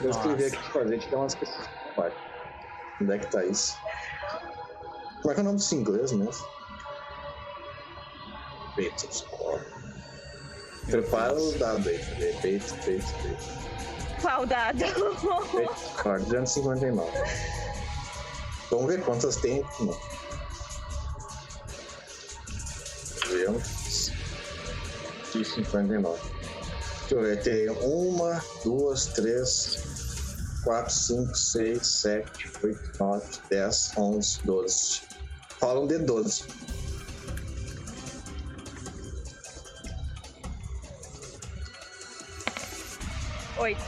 Eu 0.00 0.08
escrevi 0.10 0.44
aqui 0.46 0.70
pra 0.72 0.86
gente, 0.86 1.06
tem 1.06 1.18
umas 1.18 1.34
questões 1.34 1.62
de 1.68 1.94
combate. 1.94 2.25
Onde 3.00 3.12
é 3.12 3.18
que 3.18 3.26
tá 3.26 3.44
isso? 3.44 3.76
Como 5.20 5.30
é 5.30 5.34
que 5.34 5.40
é 5.40 5.42
o 5.42 5.44
nome 5.44 5.58
disso 5.58 5.74
em 5.74 5.78
inglês 5.78 6.12
mesmo? 6.12 6.46
Peito, 8.74 9.14
score. 9.14 9.64
Prepara 10.86 11.34
o 11.34 11.52
dado 11.58 11.88
aí, 11.88 11.98
cadê? 11.98 12.32
Peito, 12.40 12.74
peito, 12.84 13.06
peito. 13.22 14.22
Qual 14.22 14.46
dado? 14.46 14.78
Peito, 14.78 15.74
score, 15.98 16.22
259. 16.24 17.10
Vamos 18.70 18.86
ver 18.86 19.02
quantas 19.04 19.36
tem 19.36 19.62
aqui, 19.62 19.84
né? 19.84 19.94
Vemos. 23.28 24.12
59. 25.44 26.18
Deixa 27.00 27.14
eu 27.14 27.22
ver, 27.22 27.42
tem 27.42 27.68
uma, 27.70 28.42
duas, 28.64 29.06
três, 29.06 29.78
quatro, 30.66 30.92
cinco, 30.92 31.32
seis, 31.36 31.86
sete, 31.86 32.50
oito, 32.64 32.98
nove, 32.98 33.24
dez, 33.48 33.92
onze, 33.96 34.44
doze. 34.44 35.02
Fala 35.60 35.80
um 35.80 35.86
D12. 35.86 36.44
Oito. 43.58 43.80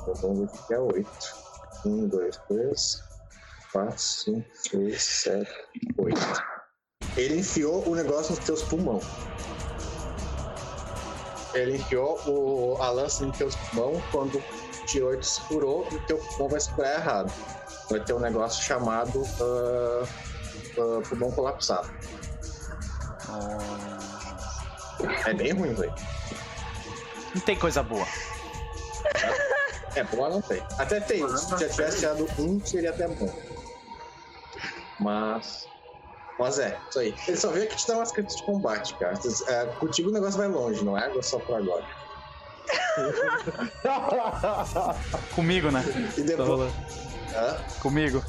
Então, 0.00 0.14
vamos 0.14 0.50
ver 0.50 0.58
o 0.58 0.66
que 0.66 0.74
é 0.74 0.78
8. 0.78 1.44
1, 1.84 2.08
2, 2.08 2.36
3, 2.48 3.02
4, 3.70 3.98
5, 3.98 4.46
6, 4.70 5.02
7, 5.02 5.50
8. 5.98 6.18
Ele 7.18 7.40
enfiou 7.40 7.86
o 7.86 7.94
negócio 7.94 8.34
nos 8.34 8.42
teus 8.46 8.62
pulmões. 8.62 9.04
Ele 11.54 11.76
enfiou 11.76 12.18
o, 12.26 12.76
a 12.82 12.90
lança 12.90 13.24
nos 13.24 13.36
teus 13.36 13.54
pulmões 13.56 14.02
quando 14.10 14.38
o 14.38 14.42
T8 14.86 15.22
se 15.22 15.40
curou 15.42 15.86
e 15.90 15.96
o 15.96 16.00
teu 16.06 16.18
pulmão 16.18 16.48
vai 16.48 16.60
se 16.60 16.70
curar 16.70 17.00
errado. 17.00 17.32
Vai 17.90 18.00
ter 18.00 18.12
um 18.12 18.20
negócio 18.20 18.62
chamado 18.62 19.22
ah, 19.40 20.06
ah, 20.78 21.08
pulmão 21.08 21.30
colapsado. 21.30 21.88
É 25.26 25.34
bem 25.34 25.52
ruim, 25.52 25.74
velho. 25.74 25.94
Não 27.34 27.40
tem 27.42 27.56
coisa 27.56 27.82
boa. 27.82 28.06
É, 29.94 30.02
boa 30.04 30.28
não 30.28 30.40
tem. 30.40 30.62
Até 30.78 31.00
tem. 31.00 31.26
Se 31.36 31.50
já 31.50 31.68
tivesse 31.68 31.98
tirado 31.98 32.28
um, 32.38 32.60
seria 32.64 32.90
até 32.90 33.06
bom. 33.08 33.32
Mas. 34.98 35.68
Mas 36.38 36.58
é, 36.58 36.78
isso 36.88 36.98
aí. 36.98 37.14
Ele 37.28 37.36
só 37.36 37.50
veio 37.50 37.64
aqui 37.64 37.76
te 37.76 37.86
dar 37.86 37.94
umas 37.96 38.10
críticas 38.10 38.36
de 38.40 38.44
combate, 38.44 38.94
cara. 38.96 39.18
É, 39.48 39.66
contigo 39.78 40.10
o 40.10 40.12
negócio 40.12 40.36
vai 40.38 40.48
longe, 40.48 40.84
não 40.84 40.98
é 40.98 41.10
só 41.22 41.38
por 41.38 41.56
agora. 41.56 41.84
Comigo, 45.34 45.70
né? 45.70 45.84
E 46.16 46.22
depois. 46.22 46.72
Hã? 47.34 47.56
Comigo. 47.80 48.24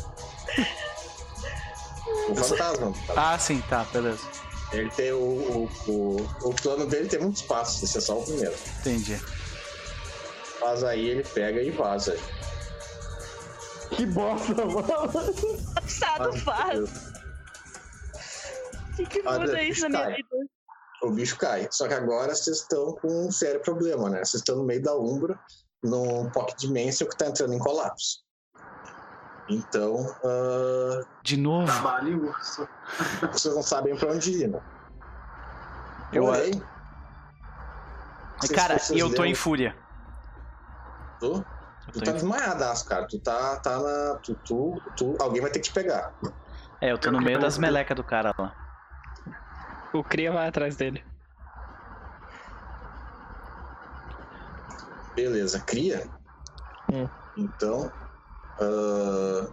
O 2.30 2.35
fantasma. 2.35 2.93
tá? 3.08 3.34
Ah, 3.34 3.40
sim, 3.40 3.61
tá, 3.69 3.85
beleza. 3.92 4.19
Ele 4.72 4.90
tem 4.92 5.11
o, 5.11 5.17
o, 5.17 5.69
o, 5.88 6.50
o 6.50 6.53
plano 6.56 6.85
dele 6.88 7.08
tem 7.08 7.19
muitos 7.19 7.42
passos, 7.43 7.84
esse 7.84 7.98
é 7.98 8.01
só 8.01 8.17
o 8.19 8.24
primeiro. 8.24 8.53
Entendi. 8.80 9.19
Mas 10.59 10.84
aí 10.84 11.08
ele 11.09 11.24
pega 11.24 11.61
e 11.61 11.69
vaza. 11.72 12.17
que 13.92 14.06
bosta, 14.08 14.53
mano. 14.66 14.85
Passado 15.75 16.34
faz. 16.40 17.05
O 18.95 18.98
que, 18.98 19.06
que 19.06 19.22
muda 19.24 19.61
isso 19.61 19.88
na 19.90 20.06
minha 20.06 20.15
vida? 20.15 20.35
o 21.03 21.11
bicho 21.11 21.38
cai. 21.38 21.67
Só 21.72 21.88
que 21.88 21.93
agora 21.93 22.33
vocês 22.33 22.57
estão 22.61 22.93
com 22.95 23.27
um 23.27 23.32
sério 23.32 23.61
problema, 23.61 24.09
né? 24.09 24.19
Vocês 24.19 24.35
estão 24.41 24.56
no 24.56 24.64
meio 24.64 24.82
da 24.82 24.95
Umbra, 24.98 25.38
num 25.83 26.30
Pocket 26.32 26.57
Dimension 26.57 27.07
que 27.07 27.15
tá 27.17 27.27
entrando 27.27 27.53
em 27.53 27.59
colapso. 27.59 28.24
Então, 29.48 29.98
ah, 30.24 31.01
De 31.22 31.38
novo. 31.38 31.65
Trabalho 31.72 32.09
e 32.09 32.15
urso. 32.15 32.67
vocês 33.32 33.53
não 33.53 33.61
sabem 33.61 33.95
pra 33.95 34.11
onde 34.11 34.32
ir, 34.32 34.48
né? 34.48 34.59
Eu- 36.11 36.24
Porém, 36.24 36.51
vocês- 38.40 38.51
Cara, 38.59 38.80
vocês 38.80 38.99
eu 38.99 39.14
tô 39.14 39.24
em 39.25 39.35
fúria. 39.35 39.75
Tu, 41.19 41.25
Eu 41.27 41.43
tu 41.93 41.99
tô 41.99 42.06
tá 42.06 42.11
em- 42.11 42.14
desmaiadaço, 42.15 42.85
cara. 42.85 43.06
Tu 43.07 43.19
tá, 43.19 43.57
tá 43.57 43.80
na. 43.80 44.15
Tu, 44.24 44.33
tu, 44.45 44.82
tu- 44.98 45.15
alguém 45.19 45.41
vai 45.41 45.51
ter 45.51 45.59
que 45.59 45.69
te 45.69 45.74
pegar. 45.74 46.14
É, 46.82 46.91
eu 46.91 46.98
tô 46.98 47.11
no 47.11 47.22
meio 47.22 47.40
das 47.40 47.57
melecas 47.59 47.95
do 47.95 48.03
cara 48.03 48.33
lá. 48.40 48.56
O 49.95 50.03
Cria 50.03 50.32
vai 50.32 50.48
atrás 50.48 50.75
dele. 50.75 51.01
Beleza, 55.15 55.59
cria. 55.61 56.09
Hum. 56.91 57.07
Então. 57.38 57.91
ah, 58.59 59.48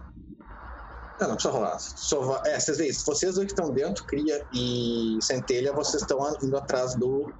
Não, 1.21 1.27
não 1.29 1.35
precisa 1.35 1.53
rolar. 1.53 1.79
Só 1.79 2.21
va- 2.21 2.41
É, 2.45 2.59
vocês 2.59 2.77
veem, 2.77 2.91
vocês 2.91 3.35
dois 3.35 3.45
que 3.47 3.53
estão 3.53 3.71
dentro, 3.73 4.03
cria 4.05 4.45
e 4.51 5.17
centelha, 5.21 5.71
vocês 5.71 6.01
estão 6.01 6.19
indo 6.41 6.57
atrás 6.57 6.95
do. 6.95 7.31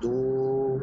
Do. 0.00 0.80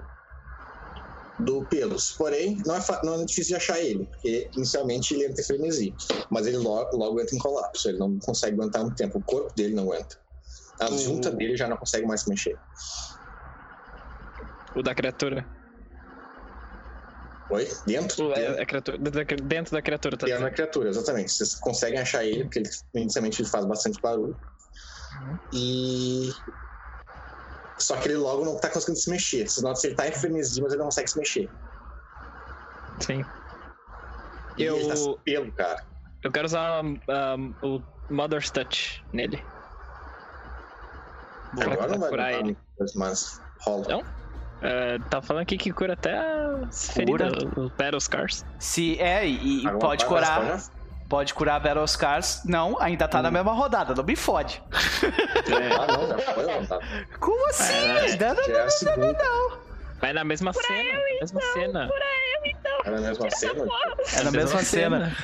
Do 1.37 1.65
Pelos. 1.65 2.13
Porém, 2.13 2.61
não 2.65 2.75
é, 2.75 2.81
fa- 2.81 3.01
não 3.03 3.15
é 3.15 3.25
difícil 3.25 3.49
de 3.49 3.55
achar 3.55 3.77
ele, 3.81 4.05
porque 4.05 4.49
inicialmente 4.55 5.13
ele 5.13 5.25
entra 5.25 5.41
em 5.41 5.45
frenesi. 5.45 5.93
Mas 6.29 6.47
ele 6.47 6.55
logo, 6.57 6.95
logo 6.95 7.19
entra 7.19 7.35
em 7.35 7.39
colapso. 7.39 7.89
Ele 7.89 7.97
não 7.97 8.17
consegue 8.19 8.53
aguentar 8.55 8.81
muito 8.83 8.95
tempo. 8.95 9.17
O 9.19 9.21
corpo 9.21 9.53
dele 9.53 9.75
não 9.75 9.83
aguenta. 9.91 10.17
A 10.79 10.89
O- 10.89 10.97
junta 10.97 11.31
dele 11.31 11.55
já 11.55 11.67
não 11.67 11.77
consegue 11.77 12.05
mais 12.05 12.21
se 12.21 12.29
mexer. 12.29 12.59
O 14.75 14.81
da 14.83 14.93
criatura. 14.93 15.47
Oi? 17.49 17.65
Dentro? 17.85 18.27
Dentro. 18.29 18.33
é, 18.33 18.61
a 18.61 18.65
criatura 18.65 18.97
da- 18.97 19.23
dentro 19.23 19.71
da 19.71 19.81
criatura, 19.81 20.17
tá 20.17 20.25
dizendo? 20.25 20.41
na 20.41 20.51
criatura, 20.51 20.89
exatamente. 20.89 21.31
Vocês 21.31 21.55
conseguem 21.55 21.99
achar 21.99 22.25
ele, 22.25 22.43
porque 22.43 22.59
ele, 22.59 22.69
inicialmente 22.95 23.41
ele 23.41 23.49
faz 23.49 23.65
bastante 23.65 23.99
barulho. 24.01 24.37
E. 25.53 26.31
Só 27.79 27.97
que 28.01 28.07
ele 28.07 28.17
logo 28.17 28.43
não 28.43 28.59
tá 28.59 28.69
conseguindo 28.69 28.99
se 28.99 29.09
mexer. 29.09 29.47
Vocês 29.47 29.61
notam 29.63 29.79
que 29.81 29.87
ele 29.87 29.95
tá 29.95 30.07
em 30.07 30.11
frenesi, 30.11 30.61
mas 30.61 30.71
ele 30.71 30.79
não 30.79 30.85
consegue 30.87 31.09
se 31.09 31.19
mexer. 31.19 31.51
Sim. 33.01 33.23
E 34.57 34.63
Eu- 34.63 34.77
ele 34.77 34.87
tá 34.87 34.95
pelo, 35.23 35.51
cara. 35.53 35.83
Eu 36.23 36.31
quero 36.31 36.45
usar 36.47 36.83
um, 36.83 36.97
o 37.61 37.83
Mother's 38.09 38.49
Touch 38.49 39.05
nele. 39.13 39.45
Pra 41.55 41.73
Agora 41.73 41.87
não 41.91 41.99
vai 41.99 42.09
curar 42.09 42.33
ele. 42.33 42.57
mas 42.95 43.41
rola. 43.61 43.85
Não? 43.87 44.03
É, 44.61 44.97
tá 45.09 45.21
falando 45.21 45.43
aqui 45.43 45.57
que 45.57 45.71
cura 45.71 45.93
até 45.93 46.17
as 46.67 46.89
feridas, 46.91 47.31
os 47.55 47.71
Battle 47.71 47.99
Scars. 47.99 48.45
Se 48.59 48.99
é, 48.99 49.27
e, 49.27 49.65
e 49.65 49.71
pode 49.79 50.05
curar. 50.05 50.59
Pode 51.07 51.33
curar 51.35 51.59
Battle 51.59 51.85
Scars. 51.87 52.41
Não, 52.45 52.79
ainda 52.81 53.07
tá 53.07 53.21
na 53.21 53.29
mesma 53.29 53.53
rodada, 53.53 53.93
não 53.93 54.03
me 54.03 54.15
fode. 54.15 54.61
Ah, 55.47 55.87
não, 55.97 56.07
já 56.07 56.33
foi 56.33 56.43
levantado. 56.43 56.81
Como 57.19 57.49
assim? 57.49 57.73
É, 57.73 57.99
Ainda 58.01 58.33
não- 58.33 58.43
Já 58.43 58.53
é 58.53 58.61
a 58.61 58.69
Vai 60.05 60.13
na 60.13 60.23
mesma 60.23 60.53
cena. 60.53 60.99
mesma 61.19 61.41
cena. 61.41 61.89
Era 62.85 62.97
a 62.99 63.01
mesma 63.01 63.31
cena. 63.31 63.65
É 64.13 64.23
na 64.23 64.31
mesma 64.31 64.59
cena. 64.61 65.17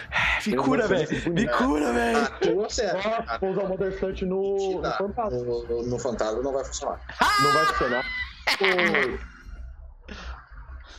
Me 0.48 0.56
cura, 0.56 0.88
velho. 0.88 1.34
Me 1.34 1.48
cura, 1.50 1.94
velho. 1.94 2.18
Ah, 3.28 3.38
vou 3.40 3.52
usar 3.52 3.62
o 3.62 3.68
Mother 3.70 3.94
Stunt 3.96 4.24
no, 4.24 4.82
no 4.82 4.92
fantasma. 4.92 5.38
No, 5.38 5.84
no, 5.84 6.00
fantasma 6.00 6.42
não 6.42 6.52
vai 6.52 6.66
funcionar. 6.66 7.00
Não 7.44 7.54
vai 7.54 7.66
funcionar. 7.68 8.06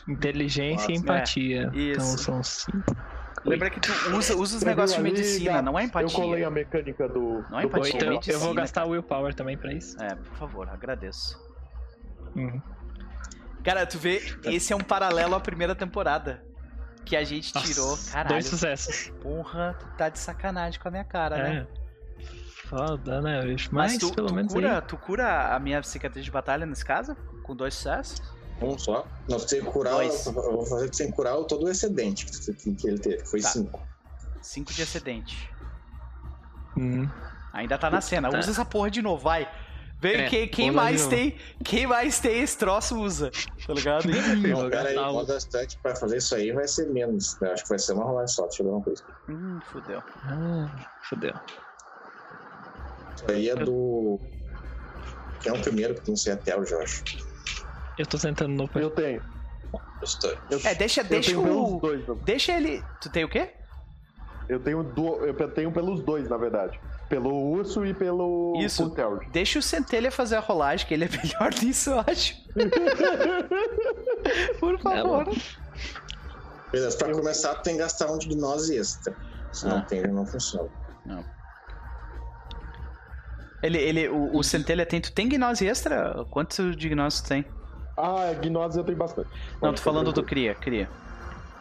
Inteligência 0.09 0.87
e 0.87 0.95
Nossa, 0.95 1.03
empatia. 1.03 1.71
é. 1.75 1.77
Isso. 1.77 2.01
Então 2.01 2.19
são 2.19 2.43
cinco. 2.45 2.97
Lembra 3.45 3.69
que 3.69 3.81
tu 3.81 3.91
usa, 4.17 4.37
usa 4.37 4.59
os 4.59 4.63
negócios 4.63 4.97
de 4.97 5.03
medicina, 5.03 5.61
não 5.61 5.77
é 5.77 5.87
Eu 5.87 5.91
colei 5.91 6.29
empatia. 6.29 6.47
a 6.47 6.51
mecânica 6.53 7.09
do. 7.09 7.45
Não 7.51 7.59
é 7.59 7.63
do 7.63 7.67
empatia, 7.67 7.81
Ou 7.81 7.97
então, 7.97 8.09
eu 8.09 8.15
medicina, 8.15 8.39
vou 8.39 8.55
gastar 8.55 8.83
cara. 8.83 8.93
willpower 8.93 9.35
também 9.35 9.59
pra 9.59 9.73
isso. 9.73 10.01
É, 10.01 10.15
por 10.15 10.37
favor, 10.37 10.69
agradeço. 10.69 11.37
Uhum. 12.37 12.63
Cara, 13.65 13.87
tu 13.87 13.99
vê, 13.99 14.21
esse 14.45 14.73
é 14.73 14.77
um 14.77 14.81
paralelo 14.81 15.35
à 15.35 15.41
primeira 15.41 15.75
temporada. 15.75 16.43
Que 17.05 17.17
a 17.17 17.25
gente 17.25 17.53
Nossa, 17.55 17.67
tirou. 17.67 17.99
Caralho, 18.13 18.29
Dois 18.29 18.47
sucessos. 18.47 19.13
porra, 19.21 19.77
tu 19.79 19.87
tá 19.97 20.09
de 20.09 20.19
sacanagem 20.19 20.79
com 20.81 20.87
a 20.89 20.91
minha 20.91 21.05
cara, 21.05 21.37
né? 21.37 21.67
É. 21.69 21.83
Foda, 22.69 23.21
né, 23.21 23.43
bicho? 23.43 23.69
Mas, 23.73 23.93
Mas, 23.93 24.01
tu, 24.01 24.15
pelo 24.15 24.29
tu 24.29 24.35
menos 24.35 24.53
cura, 24.53 24.77
aí. 24.77 24.83
tu 24.83 24.97
cura 24.97 25.55
a 25.55 25.59
minha 25.59 25.83
cicatriz 25.83 26.25
de 26.25 26.31
batalha 26.31 26.65
nesse 26.65 26.85
caso? 26.85 27.15
Com 27.43 27.55
dois 27.57 27.75
sucessos? 27.75 28.23
Um 28.61 28.79
só. 28.79 29.05
Não, 29.29 29.39
tem 29.41 29.61
que 29.61 29.67
curar. 29.67 29.95
Dois. 29.95 30.25
Eu 30.27 30.33
vou 30.33 30.65
fazer 30.65 30.89
que 30.89 30.97
você 30.97 31.03
tem 31.03 31.11
que 31.11 31.17
curar 31.17 31.35
todo 31.45 31.65
o 31.67 31.69
excedente 31.69 32.25
que, 32.27 32.87
ele 32.89 32.99
teve. 32.99 33.25
Foi 33.27 33.41
Tá. 33.41 33.49
cinco. 33.49 33.83
Cinco 34.41 34.73
de 34.73 34.83
excedente. 34.83 35.51
Uhum. 36.77 37.09
Ainda 37.53 37.77
tá 37.77 37.91
na 37.91 38.01
cena. 38.01 38.31
Tá. 38.31 38.39
Usa 38.39 38.53
essa 38.53 38.65
porra 38.65 38.91
de 38.91 39.03
novo, 39.03 39.23
vai. 39.23 39.49
Vem, 40.03 40.17
É, 40.23 40.29
quem, 40.29 40.49
quem 40.49 40.71
mais 40.73 41.07
tem. 41.07 41.37
Quem 41.65 41.87
mais 41.87 42.19
tem 42.19 42.43
esse 42.43 42.59
troço 42.59 42.99
usa. 43.01 43.31
Tá 43.65 43.73
ligado? 43.73 44.03
Vou 44.53 44.69
pera 44.69 44.89
aí, 44.89 44.97
bastante 45.27 45.79
pra 45.79 45.95
fazer 45.95 46.17
isso 46.17 46.35
aí 46.35 46.51
vai 46.51 46.67
ser 46.67 46.87
menos. 46.91 47.39
né? 47.41 47.53
Acho 47.53 47.63
que 47.63 47.69
vai 47.69 47.79
ser 47.79 47.93
uma 47.93 48.03
rolagem 48.05 48.35
só. 48.35 48.43
Deixa 48.49 48.63
eu 48.63 48.67
ver 48.67 48.73
uma 48.73 48.83
coisa. 48.83 49.05
hum, 49.29 49.61
fudeu. 49.71 50.03
Ah, 50.25 50.69
fodeu. 51.09 51.33
Isso 53.15 53.25
aí 53.29 53.49
é 53.49 53.55
do. 53.55 54.19
É 55.45 55.53
o 55.53 55.61
primeiro 55.61 55.95
que 55.95 56.01
tem 56.01 56.15
que 56.15 56.21
ser 56.21 56.33
até 56.33 56.59
o 56.59 56.65
Jorge. 56.67 57.05
Eu 57.97 58.05
tô 58.07 58.19
sentando 58.19 58.55
no. 58.55 58.69
Eu 58.81 58.91
tenho. 58.91 59.23
Eu, 60.51 60.61
É, 60.65 60.75
deixa, 60.75 61.03
eu 61.03 61.05
deixa 61.05 61.39
o. 61.39 61.79
dois. 61.79 62.05
Deixa 62.25 62.53
ele. 62.57 62.83
Tu 63.01 63.09
tem 63.09 63.23
o 63.25 63.29
quê? 63.29 63.51
Eu 64.49 64.59
tenho, 64.59 64.83
do, 64.83 65.25
eu 65.25 65.49
tenho 65.51 65.71
pelos 65.71 66.03
dois, 66.03 66.29
na 66.29 66.37
verdade. 66.37 66.79
Pelo 67.13 67.31
urso 67.31 67.85
e 67.85 67.93
pelo 67.93 68.55
Isso. 68.57 68.89
Punterge. 68.89 69.29
Deixa 69.31 69.59
o 69.59 69.63
Centelha 69.63 70.11
fazer 70.11 70.37
a 70.37 70.41
rolagem, 70.41 70.87
que 70.87 70.95
ele 70.95 71.05
é 71.05 71.09
melhor 71.11 71.53
nisso, 71.63 71.91
eu 71.91 71.99
acho. 71.99 72.35
Por 74.59 74.81
favor. 74.81 75.27
Beleza, 76.73 76.97
pra 76.97 77.13
começar, 77.13 77.55
tu 77.57 77.65
tem 77.65 77.75
que 77.75 77.81
gastar 77.81 78.11
um 78.11 78.17
de 78.17 78.29
gnose 78.29 78.79
extra. 78.79 79.15
Se 79.53 79.67
não 79.67 79.77
Ah. 79.77 79.83
tem, 79.83 79.99
ele 79.99 80.09
não 80.13 80.25
funciona. 80.25 80.71
Ele, 83.63 83.77
ele, 83.77 84.09
o, 84.09 84.35
o 84.39 84.43
Centelha 84.43 84.87
tem. 84.87 84.99
Tu 84.99 85.13
tem 85.13 85.29
gnose 85.29 85.67
extra? 85.69 86.25
Quanto 86.31 86.75
de 86.75 86.89
gnose 86.89 87.23
tu 87.23 87.29
tem? 87.29 87.45
Ah, 87.95 88.33
Gnose 88.41 88.79
eu 88.79 88.85
tenho 88.85 88.97
bastante. 88.97 89.29
Não, 89.53 89.61
Pode 89.61 89.77
tô 89.77 89.83
falando 89.83 90.13
do 90.15 90.23
Cria, 90.23 90.55
Cria. 90.55 90.89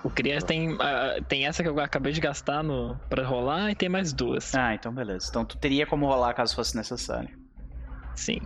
O 0.03 0.09
Crias 0.09 0.43
tem, 0.43 0.75
ah, 0.79 1.17
tem 1.27 1.45
essa 1.45 1.61
que 1.61 1.69
eu 1.69 1.79
acabei 1.79 2.11
de 2.11 2.19
gastar 2.19 2.63
no, 2.63 2.99
pra 3.09 3.23
rolar 3.23 3.69
e 3.71 3.75
tem 3.75 3.87
mais 3.87 4.11
duas. 4.11 4.53
Ah, 4.55 4.73
então 4.73 4.91
beleza. 4.91 5.27
Então 5.29 5.45
tu 5.45 5.57
teria 5.57 5.85
como 5.85 6.07
rolar 6.07 6.33
caso 6.33 6.55
fosse 6.55 6.75
necessário. 6.75 7.29
Sim. 8.15 8.39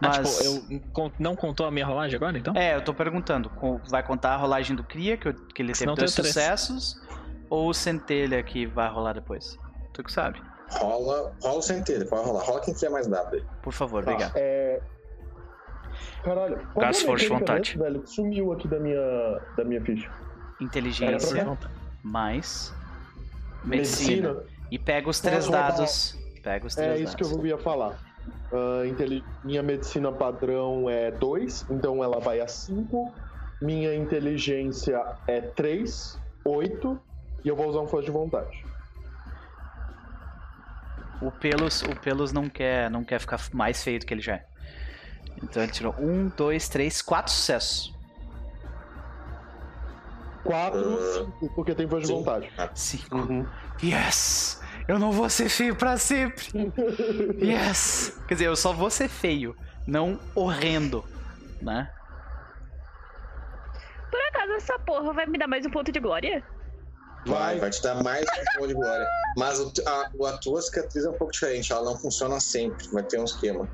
Mas- 0.00 0.18
Ah, 0.18 0.22
tipo, 0.22 0.72
eu 0.78 1.12
não 1.18 1.34
contou 1.36 1.66
a 1.66 1.70
minha 1.70 1.84
rolagem 1.86 2.16
agora, 2.16 2.36
então? 2.38 2.54
É, 2.56 2.74
eu 2.76 2.82
tô 2.82 2.94
perguntando. 2.94 3.50
Vai 3.88 4.02
contar 4.02 4.34
a 4.34 4.36
rolagem 4.36 4.74
do 4.76 4.84
Cria, 4.84 5.16
que, 5.16 5.28
eu- 5.28 5.34
que 5.34 5.62
ele 5.62 5.72
teve 5.72 5.94
dois 5.94 6.14
três. 6.14 6.28
sucessos, 6.28 7.00
ou 7.50 7.68
o 7.68 7.74
Centelha 7.74 8.42
que 8.42 8.64
vai 8.66 8.88
rolar 8.88 9.14
depois? 9.14 9.58
Tu 9.92 10.02
que 10.02 10.12
sabe. 10.12 10.40
Rola, 10.70 11.34
rola 11.42 11.58
o 11.58 11.62
centelho, 11.62 12.08
pode 12.08 12.24
rolar. 12.24 12.42
Rola 12.44 12.60
quem 12.62 12.72
tiver 12.72 12.88
mais 12.88 13.06
dado 13.06 13.34
aí. 13.36 13.44
Por 13.62 13.72
favor, 13.74 14.02
Tá, 14.04 14.10
obrigado. 14.12 14.32
é... 14.36 14.80
Caralho, 16.24 16.56
qual 16.72 16.86
Gasto 16.86 17.10
é 17.14 17.28
vontade. 17.28 17.76
velho? 17.76 18.06
Sumiu 18.06 18.52
aqui 18.52 18.66
da 18.68 18.78
minha, 18.80 19.40
da 19.56 19.64
minha 19.64 19.80
ficha. 19.84 20.10
Inteligência 20.62 21.58
mais 22.02 22.72
medicina. 23.64 24.36
E 24.70 24.78
pega 24.78 25.08
os 25.08 25.20
três 25.20 25.48
dados. 25.48 26.18
Pega 26.42 26.66
os 26.66 26.74
três 26.74 26.90
É 27.00 27.02
isso 27.02 27.16
que 27.16 27.22
dados. 27.22 27.38
eu 27.38 27.46
ia 27.46 27.58
falar. 27.58 27.96
Inteli- 28.88 29.24
Minha 29.44 29.62
medicina 29.62 30.12
padrão 30.12 30.88
é 30.88 31.10
2, 31.10 31.66
então 31.70 32.02
ela 32.02 32.20
vai 32.20 32.40
a 32.40 32.46
5. 32.48 33.12
Minha 33.60 33.94
inteligência 33.94 35.00
é 35.26 35.40
3, 35.40 36.18
8. 36.44 37.00
E 37.44 37.48
eu 37.48 37.56
vou 37.56 37.68
usar 37.68 37.80
um 37.80 37.86
força 37.88 38.06
de 38.06 38.12
vontade. 38.12 38.64
O 41.20 41.30
Pelos, 41.30 41.82
o 41.82 41.94
Pelos 42.00 42.32
não 42.32 42.48
quer, 42.48 42.90
não 42.90 43.04
quer 43.04 43.20
ficar 43.20 43.40
mais 43.52 43.82
feio 43.82 44.00
do 44.00 44.06
que 44.06 44.12
ele 44.14 44.20
já 44.22 44.34
é. 44.34 44.46
Então 45.42 45.62
ele 45.62 45.70
tirou 45.72 45.94
um, 45.98 46.28
dois, 46.36 46.68
três, 46.68 47.00
quatro 47.00 47.32
sucessos. 47.32 47.94
4, 50.44 50.78
Ah. 50.78 51.24
5, 51.40 51.54
porque 51.54 51.74
tem 51.74 51.88
força 51.88 52.06
de 52.06 52.12
vontade. 52.12 52.50
Cinco. 52.74 53.16
Uhum. 53.16 53.46
Yes! 53.82 54.60
Eu 54.88 54.98
não 54.98 55.12
vou 55.12 55.28
ser 55.30 55.48
feio 55.48 55.76
pra 55.76 55.96
sempre! 55.96 56.46
Yes! 57.40 58.18
Quer 58.26 58.34
dizer, 58.34 58.46
eu 58.46 58.56
só 58.56 58.72
vou 58.72 58.90
ser 58.90 59.08
feio, 59.08 59.54
não 59.86 60.18
horrendo, 60.34 61.04
né? 61.60 61.88
Por 64.10 64.20
acaso 64.28 64.52
essa 64.52 64.78
porra 64.80 65.12
vai 65.12 65.26
me 65.26 65.38
dar 65.38 65.46
mais 65.46 65.64
um 65.64 65.70
ponto 65.70 65.90
de 65.90 66.00
glória? 66.00 66.42
Vai, 67.24 67.58
vai 67.58 67.70
te 67.70 67.80
dar 67.82 68.02
mais 68.02 68.24
um 68.24 68.58
ponto 68.58 68.68
de 68.68 68.74
glória. 68.74 69.06
Mas 69.38 69.60
o, 69.60 69.72
a, 69.86 70.28
a 70.30 70.38
tua 70.38 70.60
cicatriz 70.60 71.04
é 71.04 71.08
um 71.08 71.16
pouco 71.16 71.32
diferente, 71.32 71.72
ela 71.72 71.84
não 71.84 71.96
funciona 71.96 72.40
sempre, 72.40 72.86
vai 72.90 73.02
ter 73.04 73.18
um 73.20 73.24
esquema. 73.24 73.68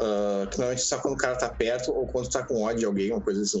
Ah, 0.00 0.46
que 0.50 0.58
normalmente 0.58 0.82
só 0.82 0.98
quando 0.98 1.14
o 1.14 1.18
cara 1.18 1.36
tá 1.36 1.48
perto 1.48 1.92
ou 1.92 2.06
quando 2.06 2.30
tá 2.30 2.44
com 2.44 2.62
ódio 2.62 2.78
de 2.78 2.84
alguém, 2.86 3.12
uma 3.12 3.20
coisa 3.20 3.42
assim. 3.42 3.60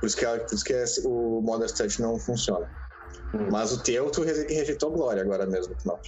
Por 0.00 0.06
isso 0.06 0.16
que, 0.16 0.26
por 0.26 0.54
isso 0.54 0.64
que 0.64 0.72
esse- 0.72 1.06
o 1.06 1.40
Modern 1.42 1.72
Touch 1.72 2.00
não 2.02 2.18
funciona. 2.18 2.66
Hum. 3.34 3.48
Mas 3.50 3.72
o 3.72 3.82
teu, 3.82 4.10
tu 4.10 4.22
re- 4.22 4.46
rejeitou 4.48 4.90
glória 4.90 5.22
agora 5.22 5.46
mesmo, 5.46 5.74
no 5.74 5.80
final. 5.80 6.00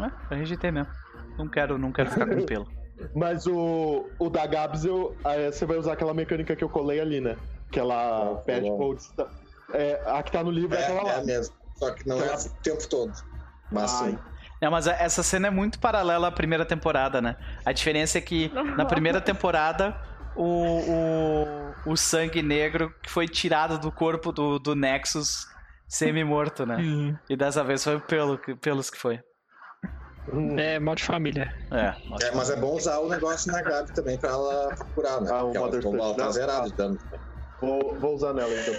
É, 0.00 0.34
eu 0.34 0.38
rejeitei 0.38 0.70
mesmo. 0.70 0.92
Não 1.36 1.48
quero, 1.48 1.78
não 1.78 1.92
quero 1.92 2.10
ficar 2.10 2.26
com 2.26 2.44
pelo. 2.44 2.66
Mas 3.14 3.46
o, 3.46 4.08
o 4.18 4.28
da 4.28 4.44
Gabs, 4.46 4.84
eu, 4.84 5.16
aí 5.24 5.50
você 5.52 5.64
vai 5.64 5.76
usar 5.76 5.92
aquela 5.92 6.12
mecânica 6.12 6.54
que 6.56 6.64
eu 6.64 6.68
colei 6.68 7.00
ali, 7.00 7.20
né? 7.20 7.36
Que 7.70 7.78
ela 7.78 8.32
Ah, 8.32 8.34
pede 8.44 8.68
tá 8.68 8.76
pra 8.76 8.84
eu- 8.84 8.98
É, 9.74 10.02
a 10.06 10.22
que 10.22 10.32
tá 10.32 10.42
no 10.42 10.50
livro 10.50 10.76
é, 10.76 10.80
É, 10.80 10.84
aquela 10.84 11.02
lá. 11.02 11.12
é 11.14 11.24
mesmo. 11.24 11.54
Só 11.76 11.90
que 11.92 12.08
não 12.08 12.20
é 12.20 12.34
o 12.34 12.38
tempo 12.62 12.88
todo. 12.88 13.12
Mas 13.70 13.92
Ai. 14.02 14.10
sim. 14.12 14.18
Não, 14.60 14.72
mas 14.72 14.88
essa 14.88 15.22
cena 15.22 15.46
é 15.46 15.50
muito 15.50 15.78
paralela 15.78 16.26
à 16.26 16.32
primeira 16.32 16.64
temporada, 16.66 17.20
né? 17.20 17.36
A 17.64 17.70
diferença 17.72 18.18
é 18.18 18.20
que 18.20 18.50
na 18.76 18.84
primeira 18.84 19.20
temporada 19.20 19.94
o, 20.38 21.74
o, 21.86 21.92
o 21.92 21.96
sangue 21.96 22.42
negro 22.42 22.94
que 23.02 23.10
foi 23.10 23.26
tirado 23.26 23.78
do 23.78 23.90
corpo 23.90 24.30
do, 24.30 24.58
do 24.58 24.74
Nexus 24.74 25.46
semi-morto, 25.88 26.64
né? 26.64 26.76
Hum. 26.76 27.16
E 27.28 27.36
dessa 27.36 27.64
vez 27.64 27.82
foi 27.82 27.96
o 27.96 28.00
pelo, 28.00 28.38
pelos 28.38 28.88
que 28.88 28.98
foi. 28.98 29.20
Hum. 30.32 30.58
É, 30.58 30.78
mal 30.78 30.94
de 30.94 31.02
família. 31.02 31.52
É, 31.72 31.94
É, 32.22 32.30
mas 32.34 32.50
é 32.50 32.56
bom 32.56 32.74
usar 32.76 32.98
o 32.98 33.08
negócio 33.08 33.50
na 33.50 33.62
Gabi 33.62 33.92
também 33.94 34.18
pra 34.18 34.30
ela 34.30 34.74
curar, 34.94 35.20
né? 35.20 35.30
Ah, 35.32 35.44
o 35.44 35.52
Porque 35.52 35.86
ela, 35.86 36.04
ela 36.04 36.14
tá 36.14 36.30
zerada 36.30 36.68
de 36.68 36.76
dano. 36.76 36.98
Vou, 37.60 37.98
vou 37.98 38.14
usar 38.14 38.32
nela 38.32 38.52
então. 38.52 38.74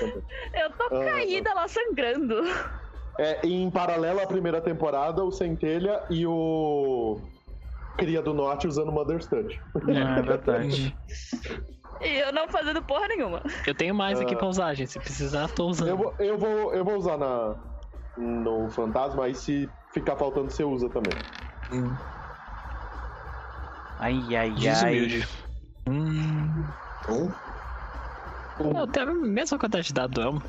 Eu 0.53 0.69
tô 0.71 0.95
Ah, 0.95 1.05
caída 1.05 1.53
lá 1.53 1.67
sangrando. 1.67 2.35
É, 3.19 3.45
em 3.45 3.69
paralelo 3.69 4.21
à 4.21 4.27
primeira 4.27 4.61
temporada, 4.61 5.23
o 5.25 5.31
Centelha 5.31 6.01
e 6.09 6.25
o 6.25 7.19
Cria 7.99 8.21
do 8.21 8.33
Norte 8.33 8.67
usando 8.67 8.91
Mother 8.91 9.23
Touch. 9.25 9.61
é 9.87 10.21
verdade. 10.21 10.97
E 12.01 12.07
eu 12.19 12.31
não 12.31 12.47
fazendo 12.47 12.81
porra 12.81 13.07
nenhuma. 13.09 13.41
Eu 13.67 13.75
tenho 13.75 13.93
mais 13.93 14.19
aqui 14.21 14.33
Ah. 14.33 14.37
pra 14.37 14.47
usar, 14.47 14.73
gente. 14.73 14.91
Se 14.91 14.99
precisar, 14.99 15.47
tô 15.49 15.67
usando. 15.67 15.89
Eu 15.89 15.97
vou, 15.97 16.15
eu 16.19 16.37
vou, 16.37 16.73
eu 16.73 16.83
vou 16.85 16.95
usar 16.97 17.17
na, 17.17 17.55
no 18.17 18.69
Fantasma, 18.69 19.25
aí 19.25 19.35
se 19.35 19.69
ficar 19.93 20.15
faltando, 20.15 20.49
você 20.49 20.63
usa 20.63 20.89
também. 20.89 21.13
Hum. 21.73 21.93
Ai, 23.99 24.35
ai, 24.35 24.49
Desumilde. 24.51 25.27
ai. 25.87 25.93
Hum. 25.93 26.63
Um, 27.09 28.77
Eu 28.79 28.87
tenho 28.87 29.09
a 29.09 29.13
mesma 29.13 29.57
quantidade 29.57 29.87
de 29.87 29.93
dado 29.93 30.13
do 30.13 30.21
Elmo. 30.21 30.43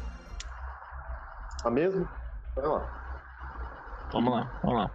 A 1.65 1.71
mesma? 1.71 2.09
Vai 2.57 2.67
lá. 2.67 2.87
Vamos 4.13 4.33
lá, 4.33 4.51
vamos 4.63 4.79
lá. 4.79 4.91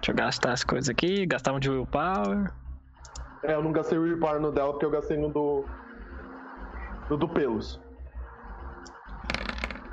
Deixa 0.00 0.12
eu 0.12 0.14
gastar 0.14 0.52
as 0.52 0.64
coisas 0.64 0.88
aqui. 0.88 1.26
Gastar 1.26 1.52
um 1.52 1.58
de 1.60 1.68
willpower. 1.70 2.52
É, 3.42 3.54
eu 3.54 3.62
não 3.62 3.72
gastei 3.72 3.96
o 3.98 4.04
Repower 4.04 4.40
no 4.40 4.50
dela 4.50 4.72
porque 4.72 4.84
eu 4.86 4.90
gastei 4.90 5.16
no 5.16 5.28
do. 5.28 5.64
No 7.08 7.16
do 7.16 7.28
Pelos. 7.28 7.80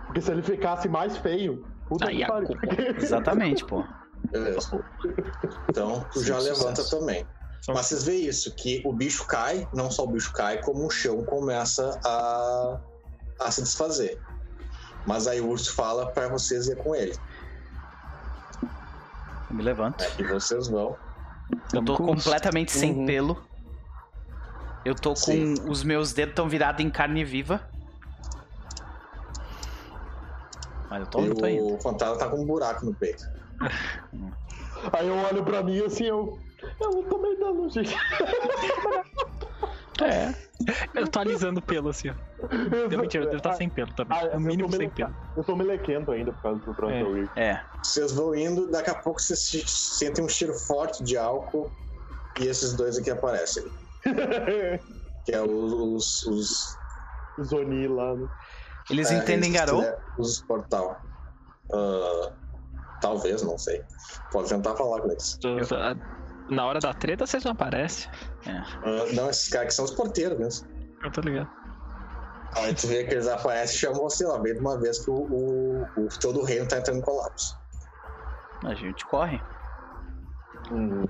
Porque 0.06 0.22
se 0.22 0.32
ele 0.32 0.42
ficasse 0.42 0.88
mais 0.90 1.18
feio, 1.18 1.66
puta 1.88 2.08
Aí 2.08 2.18
que 2.18 2.24
a 2.24 2.28
pariu. 2.28 2.48
culpa. 2.48 2.62
Exatamente, 2.98 3.66
pô. 3.66 3.84
beleza. 4.32 4.84
Então, 5.70 6.06
tu 6.12 6.24
já 6.24 6.40
Sim, 6.40 6.46
levanta 6.50 6.82
sucesso. 6.82 7.00
também. 7.00 7.26
Mas 7.68 7.88
vocês 7.88 8.04
veem 8.04 8.26
isso, 8.28 8.54
que 8.56 8.82
o 8.86 8.94
bicho 8.94 9.26
cai, 9.26 9.68
não 9.74 9.90
só 9.90 10.04
o 10.04 10.08
bicho 10.08 10.32
cai, 10.34 10.62
como 10.62 10.86
o 10.86 10.90
chão 10.90 11.24
começa 11.24 12.00
a, 12.06 12.80
a 13.42 13.52
se 13.52 13.62
desfazer. 13.64 14.20
Mas 15.06 15.28
aí 15.28 15.42
o 15.42 15.48
urso 15.50 15.74
fala 15.74 16.12
pra 16.12 16.28
vocês 16.28 16.68
ir 16.68 16.76
com 16.78 16.96
ele. 16.96 17.14
Me 19.56 19.64
levanto. 19.64 20.04
E 20.20 20.24
vocês 20.24 20.68
vão. 20.68 20.98
Eu 21.74 21.84
tô 21.84 21.96
com- 21.96 22.06
completamente 22.08 22.72
sem 22.72 22.92
Uhum. 22.92 23.06
pelo. 23.06 23.42
Eu 24.84 24.94
tô 24.94 25.12
com. 25.12 25.16
Sim. 25.16 25.54
Os 25.68 25.84
meus 25.84 26.12
dedos 26.14 26.36
tão 26.36 26.50
virados 26.50 26.84
em 26.84 26.90
carne 26.90 27.24
viva. 27.24 27.62
Mas 30.90 31.00
eu 31.02 31.08
tô, 31.08 31.22
e 31.22 31.34
tô 31.36 31.48
indo. 31.48 31.74
o 31.76 31.80
fantasma 31.82 32.18
tá 32.18 32.30
com 32.30 32.42
um 32.42 32.46
buraco 32.46 32.86
no 32.86 32.94
peito. 32.94 33.24
Aí 34.94 35.08
eu 35.08 35.16
olho 35.16 35.44
pra 35.44 35.64
mim 35.64 35.80
assim, 35.84 36.06
eu. 36.06 36.38
Eu 36.82 36.92
não 36.92 37.04
tomei 37.04 37.36
dano, 37.38 37.70
gente. 37.70 37.96
É. 40.02 40.34
Eu 40.96 41.08
tô 41.08 41.20
alisando 41.20 41.60
o 41.60 41.64
pelo 41.64 41.90
assim, 41.90 42.10
ó. 42.10 42.14
Deu 42.90 43.00
mentira, 43.00 43.26
deve 43.26 43.38
estar 43.38 43.54
sem 43.54 43.70
pelo 43.70 43.94
também. 43.94 44.18
Ah, 44.18 44.26
No 44.26 44.32
eu 44.34 44.40
mínimo 44.40 44.72
sem 44.72 44.90
pelo. 44.90 45.14
Eu 45.36 45.44
tô 45.44 45.56
melequento 45.56 46.12
ainda 46.12 46.32
por 46.34 46.42
causa 46.42 46.60
do 46.60 46.74
Frontal 46.74 47.12
Weird. 47.12 47.32
É. 47.36 47.62
Vocês 47.84 48.12
vão 48.12 48.34
indo, 48.36 48.68
daqui 48.72 48.90
a 48.90 48.96
pouco 48.96 49.22
vocês 49.22 49.40
se- 49.40 49.64
sentem 49.68 50.24
um 50.24 50.30
cheiro 50.30 50.54
forte 50.54 51.04
de 51.04 51.18
álcool 51.18 51.72
e 52.40 52.48
esses 52.48 52.74
dois 52.74 52.98
aqui 52.98 53.12
aparecem. 53.12 53.64
Que 55.26 55.32
é 55.34 55.42
os. 55.42 56.24
os, 56.28 56.78
os 57.40 57.48
Zoni 57.48 57.88
lá, 57.88 58.16
né? 58.16 58.28
Eles 58.92 59.10
é, 59.12 59.16
entendem 59.18 59.50
esses 59.52 59.66
Garou? 59.66 59.82
tele- 59.82 59.98
Os 60.18 60.42
portal. 60.44 61.02
Ah, 61.74 62.32
talvez, 63.02 63.42
não 63.42 63.58
sei. 63.58 63.82
Pode 64.32 64.50
tentar 64.50 64.76
falar 64.76 65.02
com 65.02 65.10
eles. 65.10 65.36
Tô- 65.42 65.58
Na 66.54 66.68
hora 66.68 66.80
da 66.80 66.94
treta 66.94 67.26
vocês 67.26 67.44
não 67.44 67.54
aparecem. 67.54 68.08
Ah, 68.46 68.64
não, 69.16 69.30
esses 69.32 69.50
caras 69.50 69.70
que 69.70 69.74
são 69.74 69.86
os 69.86 69.92
porteiros 69.92 70.38
mesmo. 70.38 70.68
Eu 71.04 71.12
tô 71.12 71.22
ligado. 71.22 71.50
Aí 72.54 72.74
tu 72.74 72.88
vê 72.88 73.04
que 73.04 73.14
eles 73.14 73.28
aparecem 73.28 73.76
e 73.76 73.80
chamam 73.80 74.02
você 74.02 74.26
lá, 74.26 74.38
bem 74.40 74.54
de 74.54 74.60
uma 74.60 74.80
vez 74.80 75.00
que 75.04 75.10
o, 75.10 75.14
o, 75.16 75.82
o- 75.98 76.08
todo 76.22 76.40
o 76.40 76.44
reino 76.46 76.68
tá 76.68 76.78
entrando 76.78 77.00
em 77.00 77.02
colapso. 77.02 77.58
A 78.64 78.74
gente 78.74 79.06
corre. 79.06 79.42
Hum. 80.72 81.06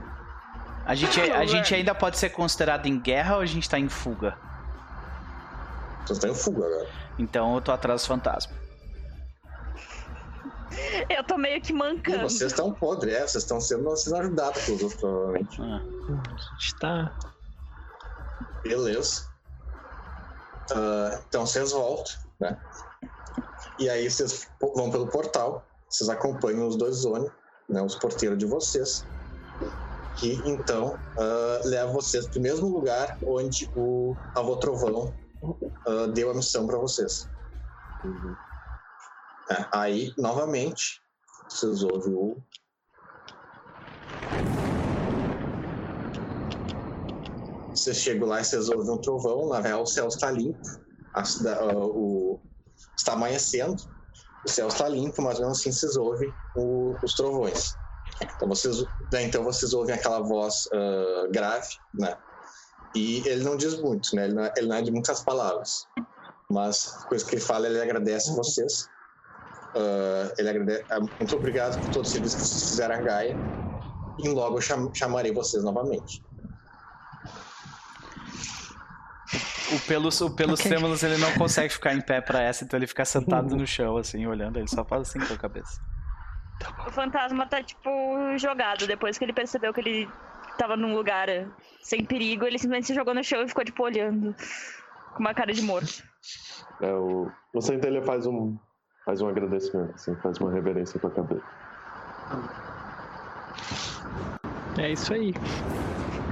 A 0.85 0.93
gente, 0.95 1.19
a 1.22 1.45
gente 1.45 1.73
ainda 1.73 1.95
pode 1.95 2.17
ser 2.17 2.30
considerado 2.30 2.85
em 2.88 2.99
guerra 2.99 3.35
ou 3.35 3.41
a 3.41 3.45
gente 3.45 3.69
tá 3.69 3.80
em 3.80 3.89
fuga? 3.89 4.38
Vocês 6.05 6.17
estão 6.17 6.30
em 6.31 6.35
fuga 6.35 6.65
agora. 6.65 6.89
Então 7.17 7.55
eu 7.55 7.61
tô 7.61 7.72
atrás 7.72 8.01
do 8.03 8.07
fantasma. 8.07 8.53
Eu 11.09 11.23
tô 11.23 11.38
meio 11.38 11.61
que 11.61 11.72
E 11.72 11.75
mancando. 11.75 12.23
vocês 12.30 12.51
estão 12.51 12.72
podres, 12.73 13.14
é, 13.14 13.19
vocês 13.22 13.43
estão 13.43 13.61
sendo, 13.61 13.95
sendo 13.95 14.17
ajudados 14.17 14.64
pelos 14.65 14.81
outros, 14.83 14.99
provavelmente. 15.01 15.61
Ah, 15.61 15.81
A 15.81 16.59
gente 16.59 16.75
tá. 16.80 17.11
Beleza. 18.64 19.27
Ah, 20.72 21.19
então 21.27 21.45
vocês 21.45 21.72
voltam, 21.72 22.14
né? 22.40 22.58
E 23.77 23.90
aí 23.90 24.10
vocês 24.10 24.48
vão 24.60 24.90
pelo 24.90 25.08
portal, 25.08 25.66
vocês 25.90 26.10
acompanham 26.10 26.68
os 26.68 26.76
dois 26.76 26.98
Zone, 26.98 27.30
né? 27.69 27.82
Os 27.82 27.95
porteiros 27.95 28.38
de 28.38 28.45
vocês. 28.45 29.06
Que 30.18 30.42
então 30.45 30.98
ah, 31.18 31.61
leva 31.66 31.92
vocês 31.92 32.27
pro 32.27 32.42
mesmo 32.42 32.68
lugar 32.68 33.18
onde 33.26 33.69
o 33.76 34.16
Avô 34.35 34.58
Trovão 34.58 35.14
ah, 35.88 36.08
deu 36.14 36.32
a 36.32 36.34
missão 36.34 36.66
para 36.66 36.77
vocês. 36.77 37.30
É, 39.50 39.66
aí, 39.72 40.14
novamente, 40.18 41.02
vocês 41.48 41.84
ouvem 41.84 42.14
o. 42.14 42.38
Vocês 47.76 47.98
chegam 47.98 48.28
lá 48.28 48.42
e 48.42 48.45
vocês 48.45 48.70
ouvem 48.70 48.92
um 48.94 48.98
trovão, 49.02 49.50
na 49.50 49.60
real 49.60 49.84
o 49.84 49.86
céu 49.86 50.08
está 50.08 50.32
limpo, 50.32 50.60
a 51.14 51.22
ah, 51.22 51.76
o, 51.76 52.40
está 52.98 53.14
amanhecendo, 53.14 53.76
o 54.45 54.50
céu 54.50 54.68
está 54.68 54.88
limpo, 54.88 55.22
mas 55.22 55.40
mesmo 55.40 55.52
assim 55.52 55.72
vocês 55.72 55.95
ouvem 55.98 56.34
o- 56.56 56.98
os 57.04 57.14
trovões. 57.16 57.76
Então 58.22 58.48
vocês, 58.48 58.82
né, 59.12 59.24
então 59.24 59.44
vocês 59.44 59.74
ouvem 59.74 59.94
aquela 59.95 60.22
voz 60.22 60.68
ah, 60.74 61.28
grave, 61.32 61.68
né? 61.94 62.18
E 62.95 63.28
ele 63.28 63.44
não 63.44 63.58
diz 63.58 63.76
muito, 63.82 64.16
né? 64.16 64.26
Ele 64.26 64.34
não, 64.34 64.44
é- 64.45 64.54
ele 64.56 64.68
não 64.68 64.76
é 64.78 64.82
de 64.82 64.92
muitas 64.92 65.22
palavras. 65.24 65.86
Mas 66.50 66.88
a 67.04 67.08
coisa 67.08 67.26
que 67.26 67.36
ele 67.36 67.42
fala, 67.42 67.68
ele 67.68 67.82
agradece 67.82 68.34
vocês. 68.36 68.88
Ah, 69.76 70.34
ele 70.38 70.50
agradece, 70.50 70.86
ah, 70.90 71.00
muito 71.02 71.36
obrigado 71.36 71.80
por 71.82 71.90
todo 71.90 72.06
o 72.06 72.08
serviço 72.08 72.38
que 72.38 72.44
vocês 72.44 72.70
fizeram 72.70 72.95
a 72.95 73.02
Gaia. 73.02 73.38
E 74.18 74.30
logo 74.30 74.58
eu 74.58 74.62
cham- 74.62 74.94
chamarei 74.94 75.34
vocês 75.34 75.62
novamente. 75.64 76.24
O 79.76 79.80
pelos, 79.88 80.22
o 80.22 80.30
pelos 80.36 80.60
Ok. 80.60 80.70
trêmulos 80.72 81.04
ele 81.04 81.18
não 81.18 81.32
consegue 81.34 81.74
ficar 81.74 81.94
em 81.94 82.02
pé 82.02 82.22
pra 82.22 82.42
essa, 82.42 82.64
então 82.64 82.78
ele 82.80 82.88
fica 82.88 83.04
sentado 83.04 83.56
no 83.56 83.68
chão, 83.68 83.98
assim, 83.98 84.26
olhando. 84.26 84.58
Ele 84.58 84.68
só 84.68 84.86
faz 84.86 85.02
assim 85.10 85.20
com 85.20 85.34
a 85.34 85.38
cabeça. 85.38 85.82
O 86.88 86.92
fantasma 86.92 87.45
tá, 87.45 87.62
tipo, 87.62 87.90
jogado. 88.38 88.88
Depois 88.88 89.18
que 89.18 89.26
ele 89.26 89.34
percebeu 89.34 89.74
que 89.74 89.82
ele 89.82 90.10
tava 90.58 90.78
num 90.78 90.95
lugar 90.95 91.28
sem 91.82 92.06
perigo, 92.06 92.45
ele 92.45 92.58
simplesmente 92.58 92.88
se 92.88 92.94
jogou 92.95 93.14
no 93.14 93.24
chão 93.24 93.42
e 93.44 93.48
ficou, 93.48 93.66
tipo, 93.66 93.84
olhando. 93.84 94.34
Com 95.14 95.20
uma 95.20 95.34
cara 95.34 95.52
de 95.52 95.62
morto. 95.62 96.04
É, 96.82 96.94
o, 96.94 97.30
o 97.54 97.62
Centelha 97.62 98.02
faz 98.02 98.26
um, 98.26 98.58
faz 99.06 99.22
um 99.22 99.28
agradecimento, 99.28 99.94
assim, 99.95 100.16
faz 100.18 100.38
uma 100.40 100.52
reverência 100.52 101.00
com 101.00 101.08
a 101.08 101.12
cabeça. 101.12 101.44
É 104.78 104.92
isso 104.92 105.14
aí. 105.14 105.34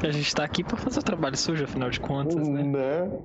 A 0.03 0.11
gente 0.11 0.35
tá 0.35 0.43
aqui 0.43 0.64
pra 0.64 0.75
fazer 0.77 0.99
o 0.99 1.03
trabalho 1.03 1.38
sujo, 1.38 1.64
afinal 1.64 1.90
de 1.90 1.99
contas, 1.99 2.48
né? 2.48 2.64
Né? 2.64 3.11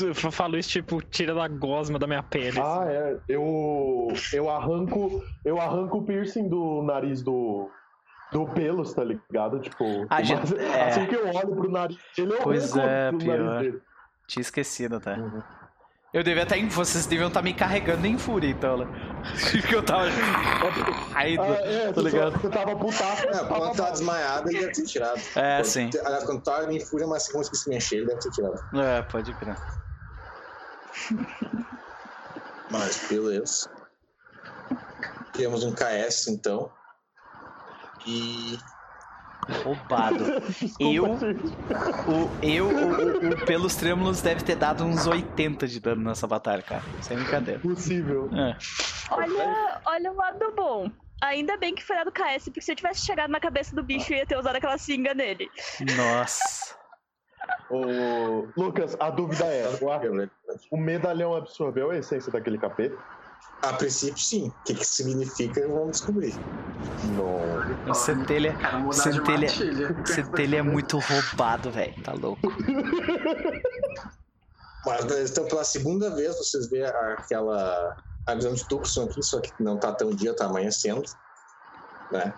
Eu 0.00 0.14
falo 0.32 0.56
isso, 0.58 0.70
tipo, 0.70 1.00
tira 1.02 1.34
da 1.34 1.46
gosma 1.46 1.98
da 1.98 2.06
minha 2.06 2.22
pele. 2.22 2.58
Ah, 2.58 2.84
é. 2.88 3.18
Eu, 3.28 4.08
eu 4.32 4.48
arranco. 4.50 5.22
Eu 5.44 5.60
arranco 5.60 5.98
o 5.98 6.02
piercing 6.02 6.48
do 6.48 6.82
nariz 6.82 7.22
do. 7.22 7.68
Do 8.32 8.46
pelos, 8.46 8.92
tá 8.94 9.04
ligado? 9.04 9.60
Tipo, 9.60 10.06
Ah, 10.10 10.20
é. 10.20 10.88
assim 10.88 11.06
que 11.06 11.14
eu 11.14 11.28
olho 11.28 11.54
pro 11.54 11.70
nariz 11.70 11.98
dele, 12.16 12.32
eu 12.32 12.38
Pois 12.42 12.72
arranco 12.76 12.88
é, 12.88 13.10
o 13.10 13.18
pior. 13.18 13.38
nariz 13.38 13.72
dele. 13.72 13.82
Tinha 14.26 14.40
esquecido, 14.40 14.98
tá? 14.98 15.14
Uhum. 15.16 15.42
Eu 16.14 16.22
devia 16.22 16.44
estar 16.44 16.56
em. 16.56 16.68
Vocês 16.68 17.04
deviam 17.06 17.26
estar 17.28 17.42
me 17.42 17.52
carregando 17.52 18.06
em 18.06 18.16
fúria, 18.16 18.48
então, 18.48 18.76
né? 18.78 18.86
que 19.68 19.74
eu 19.74 19.82
tava. 19.82 20.04
Aí, 21.12 21.36
Ah, 21.38 21.44
é, 21.64 21.92
tá 21.92 22.00
ligado? 22.00 22.38
você 22.40 22.48
tava 22.48 22.76
putaço. 22.76 23.22
É, 23.26 23.30
tava 23.32 23.48
quando 23.48 23.76
tá 23.76 23.82
mal. 23.82 23.92
desmaiado, 23.92 24.48
ele 24.48 24.60
deve 24.60 24.72
ter 24.72 24.84
tirado. 24.84 25.20
É, 25.34 25.56
Quando- 25.56 25.64
sim. 25.66 25.90
Aliás, 26.04 26.24
quando 26.24 26.42
tá 26.42 26.72
em 26.72 26.78
fúria, 26.80 27.06
mas 27.08 27.24
se 27.24 27.32
conseguir 27.32 27.56
se 27.58 27.68
mexer, 27.68 27.96
ele 27.96 28.06
deve 28.06 28.20
ter 28.20 28.30
tirado. 28.30 28.64
É, 28.80 29.02
pode 29.02 29.34
crer. 29.34 29.56
Mas, 32.70 33.06
beleza. 33.08 33.68
Temos 35.32 35.64
um 35.64 35.72
KS, 35.74 36.28
então. 36.28 36.70
E 38.06 38.58
Roubado. 39.64 40.24
Eu, 40.80 41.04
o, 41.04 42.30
eu, 42.42 42.66
o, 42.66 43.32
o, 43.32 43.46
pelos 43.46 43.74
trêmulos 43.76 44.20
deve 44.20 44.42
ter 44.42 44.56
dado 44.56 44.84
uns 44.84 45.06
80 45.06 45.66
de 45.66 45.80
dano 45.80 46.02
nessa 46.02 46.26
batalha, 46.26 46.62
cara. 46.62 46.82
Sem 47.00 47.16
brincadeira. 47.16 47.60
Possível. 47.60 48.28
É. 48.32 48.56
Olha, 49.10 49.80
olha 49.84 50.12
o 50.12 50.16
lado 50.16 50.52
bom. 50.56 50.90
Ainda 51.22 51.56
bem 51.56 51.74
que 51.74 51.82
foi 51.82 51.96
lá 51.96 52.04
do 52.04 52.12
KS, 52.12 52.44
porque 52.44 52.60
se 52.60 52.72
eu 52.72 52.76
tivesse 52.76 53.06
chegado 53.06 53.30
na 53.30 53.40
cabeça 53.40 53.74
do 53.74 53.82
bicho, 53.82 54.12
eu 54.12 54.18
ia 54.18 54.26
ter 54.26 54.36
usado 54.36 54.56
aquela 54.56 54.76
singa 54.78 55.14
nele. 55.14 55.48
Nossa. 55.96 56.76
Ô, 57.70 58.46
Lucas, 58.56 58.96
a 59.00 59.10
dúvida 59.10 59.44
é: 59.46 59.64
o 60.70 60.76
medalhão 60.76 61.34
absorveu 61.34 61.90
a 61.90 61.96
essência 61.96 62.30
daquele 62.30 62.58
capeta? 62.58 62.96
A 63.70 63.72
princípio, 63.74 64.18
sim. 64.22 64.48
O 64.48 64.54
que, 64.64 64.74
que 64.74 64.84
significa, 64.84 65.66
vamos 65.68 65.92
descobrir. 65.92 66.34
Não. 67.04 67.90
O 67.90 67.94
centelha. 67.94 68.56
Centelha, 68.92 69.48
centelha 70.06 70.56
é 70.58 70.62
muito 70.62 70.98
roubado, 70.98 71.70
velho. 71.70 71.94
Tá 72.02 72.12
louco. 72.12 72.40
Mas 74.86 75.04
beleza, 75.06 75.32
então, 75.32 75.46
pela 75.46 75.64
segunda 75.64 76.10
vez, 76.14 76.36
vocês 76.36 76.68
veem 76.68 76.84
a- 76.84 77.14
aquela. 77.18 77.96
A 78.26 78.34
visão 78.34 78.54
de 78.54 78.66
Tucson 78.66 79.04
aqui, 79.04 79.22
só 79.22 79.38
que 79.40 79.52
não 79.60 79.76
tá 79.78 79.92
tão 79.92 80.08
dia, 80.10 80.34
tá 80.34 80.46
amanhecendo. 80.46 81.02
Né? 82.10 82.32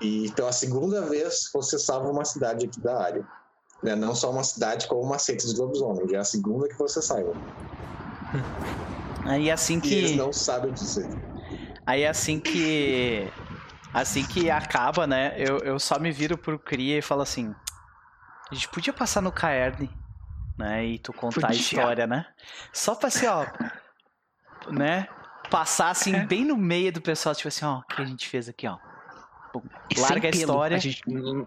E 0.00 0.30
pela 0.32 0.52
segunda 0.52 1.02
vez, 1.02 1.50
você 1.52 1.76
salva 1.76 2.08
uma 2.08 2.24
cidade 2.24 2.66
aqui 2.66 2.80
da 2.80 3.02
área. 3.02 3.26
Né? 3.82 3.96
Não 3.96 4.14
só 4.14 4.30
uma 4.30 4.44
cidade, 4.44 4.86
como 4.86 5.02
uma 5.02 5.18
seita 5.18 5.44
de 5.46 5.56
lobisomem. 5.56 6.08
Já 6.08 6.18
é 6.18 6.20
a 6.20 6.24
segunda 6.24 6.68
que 6.68 6.78
você 6.78 7.02
salva. 7.02 7.32
Aí 9.28 9.50
assim 9.50 9.80
E 9.84 9.92
eles 9.94 10.10
que. 10.12 10.16
não 10.16 10.32
sabem 10.32 10.72
dizer. 10.72 11.08
Aí 11.86 12.06
assim 12.06 12.40
que. 12.40 13.30
Assim 13.92 14.24
que 14.24 14.50
acaba, 14.50 15.06
né? 15.06 15.34
Eu, 15.36 15.58
eu 15.58 15.78
só 15.78 15.98
me 15.98 16.10
viro 16.12 16.36
pro 16.36 16.58
Cria 16.58 16.98
e 16.98 17.02
falo 17.02 17.22
assim. 17.22 17.54
A 18.50 18.54
gente 18.54 18.68
podia 18.68 18.92
passar 18.92 19.20
no 19.20 19.30
Caerne, 19.32 19.90
né? 20.58 20.84
E 20.84 20.98
tu 20.98 21.12
contar 21.12 21.38
a 21.38 21.42
Podia. 21.48 21.60
história, 21.60 22.06
né? 22.06 22.26
Só 22.72 22.94
pra 22.94 23.08
assim, 23.08 23.26
ó. 23.26 23.46
Né? 24.70 25.06
Passar 25.50 25.90
assim, 25.90 26.14
É. 26.14 26.26
bem 26.26 26.44
no 26.44 26.56
meio 26.56 26.92
do 26.92 27.00
pessoal, 27.00 27.34
tipo 27.34 27.48
assim, 27.48 27.64
ó, 27.64 27.78
o 27.78 27.82
que 27.82 28.02
a 28.02 28.04
gente 28.04 28.28
fez 28.28 28.48
aqui, 28.48 28.66
ó. 28.66 28.76
Larga 29.98 30.28
a 30.28 30.30
história. 30.30 30.76
A 30.76 30.80
gente- 30.80 31.02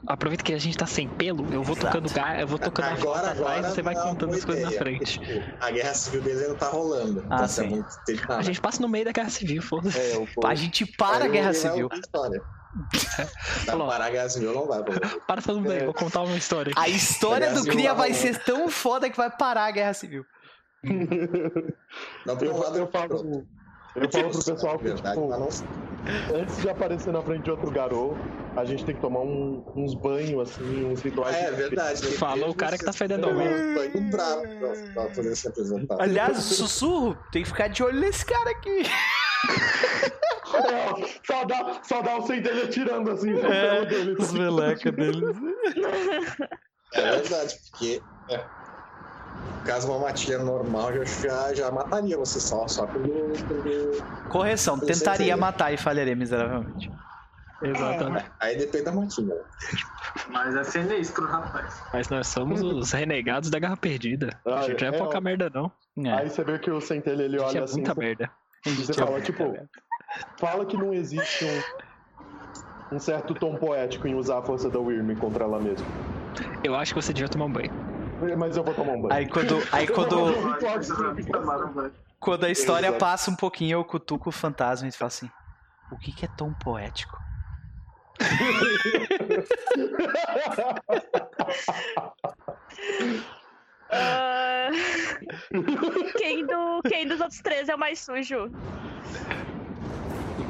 aproveita 0.08 0.44
que 0.44 0.54
a 0.54 0.58
gente 0.58 0.78
tá 0.78 0.86
sem 0.86 1.08
pelo, 1.08 1.44
eu 1.54 1.64
vou 1.64 1.76
Exato. 1.78 2.00
tocando 2.02 2.40
eu 2.40 2.48
vou 2.48 2.58
tocando 2.60 2.86
a 2.86 2.92
Agora, 2.94 3.20
atrás 3.20 3.40
agora 3.40 3.60
e 3.60 3.64
você 3.72 3.82
vai 3.82 3.94
é 3.96 4.02
contando 4.02 4.34
as 4.34 4.44
coisas 4.46 4.64
na 4.64 4.72
frente. 4.72 5.20
tipo, 5.20 5.44
a 5.64 5.72
guerra 5.72 5.94
civil 5.94 6.22
deles 6.22 6.42
ainda 6.44 6.56
tá 6.56 6.68
rolando. 6.70 7.26
Ah, 7.30 7.36
então 7.36 7.48
sim. 7.48 7.66
é 7.66 7.70
muito. 7.70 7.88
A 8.32 8.42
gente 8.42 8.60
passa 8.62 8.82
no 8.82 8.90
meio 8.90 9.06
da 9.06 9.12
guerra 9.12 9.30
civil, 9.30 9.62
foda-se. 9.62 9.98
É, 10.00 10.14
vou... 10.16 10.28
A 10.46 10.56
gente 10.56 10.86
para 10.86 11.26
a 11.26 11.28
guerra 11.28 11.50
eu- 11.50 11.54
civil. 11.54 11.90
pra 11.90 12.00
parar 13.78 14.06
a 14.06 14.10
guerra 14.10 14.30
civil 14.30 14.54
não 14.54 14.66
vai, 14.68 14.84
pô. 14.84 14.92
Para 15.28 15.42
todo 15.42 15.58
mundo 15.60 15.72
aí, 15.72 15.80
É. 15.80 15.86
vou 15.86 15.94
contar 15.94 16.22
uma 16.22 16.38
história. 16.38 16.74
A 16.78 16.88
história 16.88 17.48
Guerra 17.50 17.62
do 17.62 17.68
Cria 17.70 17.90
lá 17.92 17.98
vai 17.98 18.14
ser 18.14 18.38
tão 18.44 18.70
foda 18.70 19.10
que 19.10 19.18
vai 19.18 19.30
parar 19.30 19.66
a 19.66 19.72
guerra 19.72 19.94
civil. 19.94 20.26
Não, 22.26 22.38
por 22.38 22.48
um 22.48 22.58
lado, 22.58 22.78
eu 22.78 22.88
falo, 22.88 23.46
eu 23.96 24.10
falo 24.10 24.30
pro 24.32 24.44
pessoal 24.44 24.78
que, 24.78 24.86
Verdade, 24.86 25.20
tipo, 25.20 26.36
antes 26.36 26.58
de 26.62 26.70
aparecer 26.70 27.12
na 27.14 27.22
frente 27.22 27.44
de 27.44 27.52
outro 27.52 27.70
garoto, 27.72 28.18
a 28.56 28.66
gente 28.66 28.84
tem 28.86 28.96
que 28.96 29.02
tomar 29.02 29.20
um- 29.22 29.64
uns 29.76 29.94
banhos, 29.94 30.50
assim, 30.50 30.86
uns 30.86 31.02
rituais. 31.02 31.36
É 31.36 31.52
verdade. 31.52 32.02
porque 32.02 32.16
Falou 32.18 32.50
o 32.50 32.56
cara 32.56 32.78
que 32.78 32.84
tá 32.86 32.94
fedendo 32.94 33.28
alguém. 33.28 33.48
um 33.48 33.76
banho 33.76 34.02
brabo 34.10 34.42
pra, 34.60 34.74
pra 34.94 35.06
poder 35.14 35.36
se 35.36 35.48
apresentar. 35.48 36.02
Aliás, 36.02 36.38
o 36.38 36.42
sussurro 36.42 37.16
tem 37.32 37.44
que 37.44 37.50
ficar 37.50 37.68
de 37.68 37.84
olho 37.84 38.00
nesse 38.00 38.26
cara 38.26 38.50
aqui. 38.52 38.84
É, 40.54 41.08
só, 41.26 41.46
dá, 41.46 41.82
só 41.84 42.02
dá 42.02 42.18
o 42.18 42.28
centelha 42.28 42.68
tirando, 42.68 43.12
assim, 43.12 43.34
o 43.34 43.40
pelo 43.42 43.86
dele. 43.86 44.16
Os 44.20 44.32
meleca 44.34 44.92
deles. 44.92 45.36
É 46.94 47.02
verdade, 47.12 47.58
porque 47.70 48.02
é, 48.30 48.44
caso 49.66 49.88
uma 49.90 50.00
matilha 50.00 50.40
normal 50.40 50.94
já, 50.94 51.06
já, 51.06 51.54
já 51.54 51.72
mataria 51.72 52.18
você 52.18 52.40
só, 52.40 52.68
só 52.68 52.86
pelo. 52.86 53.04
pelo... 53.04 54.30
Correção, 54.30 54.76
Eu 54.76 54.88
sei, 54.88 54.96
tentaria 54.96 55.38
matar 55.38 55.74
e 55.74 55.78
falharia 55.78 56.16
miseravelmente. 56.16 56.92
Exatamente. 57.64 58.26
Aí 58.40 58.58
depende 58.58 58.86
da 58.86 58.92
matilha. 58.92 59.36
Mas 60.30 60.56
é 60.56 60.64
sinistro, 60.64 61.26
rapaz. 61.26 61.82
Mas 61.94 62.10
nós 62.10 62.28
somos 62.28 62.62
os 62.62 62.92
renegados 62.92 63.50
da 63.50 63.60
Guerra 63.60 63.78
Perdida. 63.78 64.40
Ah, 64.46 64.60
a 64.60 64.62
gente 64.64 64.84
não 64.84 64.92
é 64.92 64.96
é, 64.96 64.98
pouca 64.98 65.18
ó. 65.18 65.22
merda, 65.22 65.52
não. 65.54 65.72
É. 66.04 66.12
Aí 66.12 66.30
você 66.30 66.44
vê 66.44 66.58
que 66.58 66.72
o 66.72 66.82
centelha 66.82 67.24
ele 67.24 67.40
olha 67.40 67.60
é 67.60 67.64
assim. 67.64 67.76
muita 67.76 67.94
merda. 67.94 68.32
Você 68.66 68.94
fala, 68.94 69.22
tipo, 69.22 69.56
fala 70.40 70.66
que 70.66 70.78
não 70.78 70.94
existe 70.94 71.46
um, 71.46 72.96
um 72.96 73.00
certo 73.00 73.34
tom 73.36 73.56
poético 73.56 74.08
em 74.08 74.16
usar 74.16 74.40
a 74.40 74.42
força 74.42 74.70
da 74.70 74.80
Wyrm 74.80 75.16
contra 75.16 75.44
ela 75.44 75.60
mesma. 75.60 75.86
Eu 76.64 76.76
acho 76.76 76.94
que 76.94 77.02
você 77.02 77.14
devia 77.14 77.30
tomar 77.30 77.46
um 77.46 77.52
banho. 77.52 77.91
Mas 78.38 78.58
eu 78.58 78.64
vou 78.64 78.74
tomar 78.74 78.94
um 78.94 79.02
banho. 79.02 79.14
Aí 79.14 79.28
quando, 79.28 79.58
aí 79.72 79.88
quando, 79.88 80.16
quando 82.20 82.46
a 82.46 82.50
história 82.50 82.88
Exato. 82.88 83.00
passa 83.00 83.32
um 83.32 83.36
pouquinho, 83.36 83.80
eu 83.80 83.86
cutuco 83.86 84.30
o 84.30 84.32
fantasma 84.32 84.88
e 84.88 84.92
falo 84.92 85.08
assim: 85.08 85.30
O 85.92 85.98
que, 85.98 86.12
que 86.12 86.26
é 86.26 86.30
tão 86.38 86.54
poético? 86.54 87.18
Ah, 93.94 94.70
quem, 96.18 96.46
do, 96.46 96.82
quem 96.88 97.08
dos 97.08 97.20
outros 97.20 97.42
três 97.42 97.68
é 97.68 97.76
o 97.76 97.80
mais 97.80 98.00
sujo? 98.00 98.50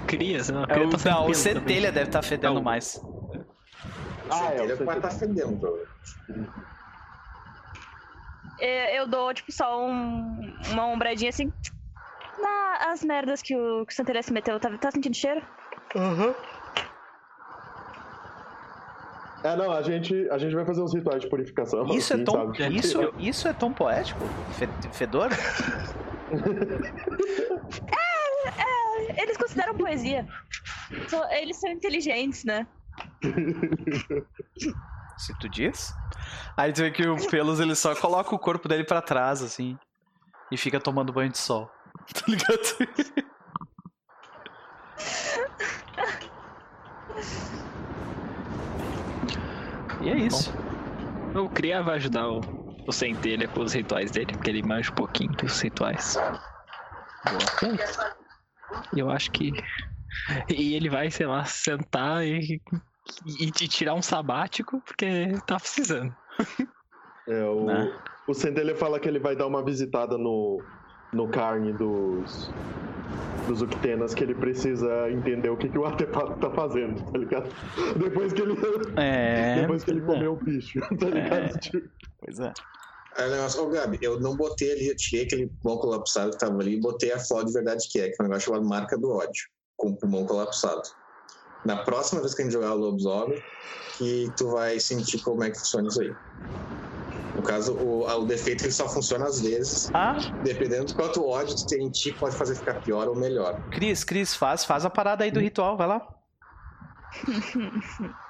Crias, 0.07 0.49
não. 0.49 0.61
O 0.61 0.65
É 0.65 0.67
Cria 0.67 0.87
o, 0.87 0.89
tá 0.89 0.97
sem 0.97 1.11
não, 1.11 1.27
o 1.27 1.33
centelha 1.33 1.91
deve 1.91 2.09
estar 2.09 2.21
fedendo 2.21 2.55
Não. 2.55 2.61
mais. 2.61 3.01
Ah, 4.29 4.53
é, 4.53 4.63
ele 4.63 4.73
o 4.73 4.85
vai 4.85 4.97
estar 4.97 5.11
fedendo, 5.11 5.57
provavelmente. 5.57 5.91
É, 6.29 6.80
Eu 8.61 9.07
dou, 9.07 9.33
tipo, 9.33 9.51
só 9.51 9.85
um- 9.85 10.53
uma 10.71 10.87
ombradinha 10.87 11.29
assim. 11.29 11.49
tipo, 11.61 11.77
Na, 12.39 12.91
as 12.91 13.03
merdas 13.03 13.41
que 13.41 13.55
o, 13.55 13.85
que 13.85 13.93
o 13.93 13.95
Santelha 13.95 14.21
se 14.23 14.31
meteu. 14.33 14.59
Tá, 14.59 14.75
tá 14.77 14.91
sentindo 14.91 15.15
cheiro? 15.15 15.41
É, 19.43 19.55
não, 19.55 19.71
a 19.71 19.81
gente, 19.81 20.29
a 20.29 20.37
gente 20.37 20.53
vai 20.53 20.63
fazer 20.65 20.81
uns 20.81 20.93
rituais 20.93 21.21
de 21.23 21.29
purificação. 21.29 21.85
Isso 21.87 22.13
é 22.13 22.15
assim, 22.15 22.23
tão, 22.25 22.33
sabe? 22.53 22.75
isso, 22.75 23.13
isso 23.17 23.47
é 23.47 23.53
tão 23.53 23.73
poético? 23.73 24.23
Fe- 24.53 24.67
Fedor? 24.93 25.29
Eles 29.17 29.37
consideram 29.37 29.75
poesia. 29.75 30.25
Eles 31.31 31.57
são 31.59 31.69
inteligentes, 31.71 32.43
né? 32.43 32.65
Se 35.21 35.37
tu 35.37 35.47
diz. 35.47 35.93
Aí 36.57 36.73
tu 36.73 36.81
vê 36.81 36.89
que 36.89 37.07
o 37.07 37.15
Pelos 37.29 37.59
ele 37.59 37.75
só 37.75 37.95
coloca 37.95 38.33
o 38.33 38.39
corpo 38.39 38.67
dele 38.67 38.83
pra 38.83 39.03
trás, 39.03 39.43
assim. 39.43 39.77
E 40.51 40.57
fica 40.57 40.79
tomando 40.79 41.13
banho 41.13 41.31
de 41.31 41.37
sol. 41.37 41.69
Tá 42.13 42.23
ligado? 42.27 42.59
E 50.01 50.09
é 50.09 50.15
isso. 50.17 50.51
O 51.35 51.47
Cria 51.47 51.83
vai 51.83 51.97
ajudar 51.97 52.27
o, 52.27 52.41
o 52.87 52.91
Centelha 52.91 53.47
com 53.47 53.61
os 53.61 53.73
rituais 53.73 54.09
dele, 54.09 54.33
porque 54.33 54.49
ele 54.49 54.63
manja 54.63 54.91
um 54.91 54.95
pouquinho 54.95 55.31
dos 55.33 55.61
rituais. 55.61 56.17
Boa. 57.25 57.77
E 58.95 58.99
eu 58.99 59.11
acho 59.11 59.31
que. 59.31 59.51
E 60.49 60.73
ele 60.73 60.89
vai, 60.89 61.11
sei 61.11 61.27
lá, 61.27 61.45
sentar 61.45 62.25
e, 62.25 62.59
e, 63.25 63.47
e 63.47 63.51
tirar 63.51 63.93
um 63.93 64.01
sabático, 64.01 64.81
porque 64.85 65.33
tá 65.45 65.57
precisando. 65.59 66.15
É, 67.27 67.43
o, 67.45 67.65
Né? 67.65 67.93
o 68.27 68.33
Centelha 68.33 68.75
fala 68.75 68.99
que 68.99 69.07
ele 69.07 69.19
vai 69.19 69.35
dar 69.35 69.47
uma 69.47 69.63
visitada 69.63 70.17
no, 70.17 70.61
no 71.13 71.27
carne 71.29 71.71
dos, 71.73 72.49
dos 73.47 73.61
Uctenas, 73.61 74.13
que 74.13 74.23
ele 74.23 74.35
precisa 74.35 75.09
entender 75.11 75.49
o 75.49 75.57
que, 75.57 75.69
que 75.69 75.77
o 75.77 75.85
artefato 75.85 76.39
tá 76.39 76.49
fazendo, 76.51 77.01
tá 77.11 77.17
ligado? 77.17 77.49
Depois 77.97 78.33
que 78.33 78.41
ele, 78.41 78.55
É. 78.97 79.61
depois 79.61 79.83
que 79.83 79.91
ele 79.91 80.01
comeu 80.01 80.33
o 80.33 80.35
bicho, 80.35 80.79
tá 80.79 81.07
ligado? 81.09 81.59
Tipo, 81.59 81.87
Pois 82.19 82.39
é. 82.39 82.53
Aí 83.17 83.27
o 83.27 83.31
negócio, 83.31 83.63
ô 83.63 83.69
Gabi, 83.69 83.99
eu 84.01 84.19
não 84.21 84.37
botei 84.37 84.71
ali, 84.71 84.87
eu 84.87 84.95
tirei 84.95 85.25
aquele 85.25 85.47
pulmão 85.61 85.79
colapsado 85.79 86.31
que 86.31 86.37
tava 86.37 86.59
ali 86.61 86.75
e 86.75 86.79
botei 86.79 87.11
a 87.11 87.19
flor 87.19 87.43
de 87.43 87.51
verdade 87.51 87.85
que 87.89 87.99
é, 87.99 88.07
que 88.09 88.15
é 88.17 88.23
um 88.23 88.27
negócio 88.27 88.45
chamado 88.45 88.65
marca 88.67 88.97
do 88.97 89.11
ódio, 89.11 89.47
com 89.75 89.89
o 89.89 89.97
pulmão 89.97 90.25
colapsado. 90.25 90.83
Na 91.63 91.77
próxima 91.83 92.21
vez 92.21 92.33
que 92.33 92.41
a 92.41 92.45
gente 92.45 92.53
jogar 92.53 92.73
o 92.73 92.77
lobisomem, 92.77 93.41
que 93.97 94.31
tu 94.35 94.49
vai 94.49 94.79
sentir 94.79 95.21
como 95.21 95.43
é 95.43 95.51
que 95.51 95.59
funciona 95.59 95.87
isso 95.87 96.01
aí. 96.01 96.13
No 97.35 97.43
caso, 97.43 97.73
o, 97.73 98.05
o 98.07 98.25
defeito 98.25 98.65
ele 98.65 98.71
só 98.73 98.89
funciona 98.89 99.25
às 99.25 99.41
vezes, 99.41 99.89
Ah, 99.93 100.17
dependendo 100.43 100.85
do 100.85 100.93
quanto 100.93 101.25
ódio 101.25 101.55
tu 101.55 101.65
tem 101.67 101.85
em 101.85 101.89
ti, 101.89 102.11
pode 102.13 102.35
fazer 102.35 102.55
ficar 102.55 102.81
pior 102.81 103.07
ou 103.07 103.15
melhor. 103.15 103.61
Cris, 103.71 104.03
Cris, 104.03 104.35
faz, 104.35 104.65
faz 104.65 104.85
a 104.85 104.89
parada 104.89 105.23
aí 105.23 105.31
do 105.31 105.39
ritual, 105.39 105.77
vai 105.77 105.87
lá. 105.87 106.07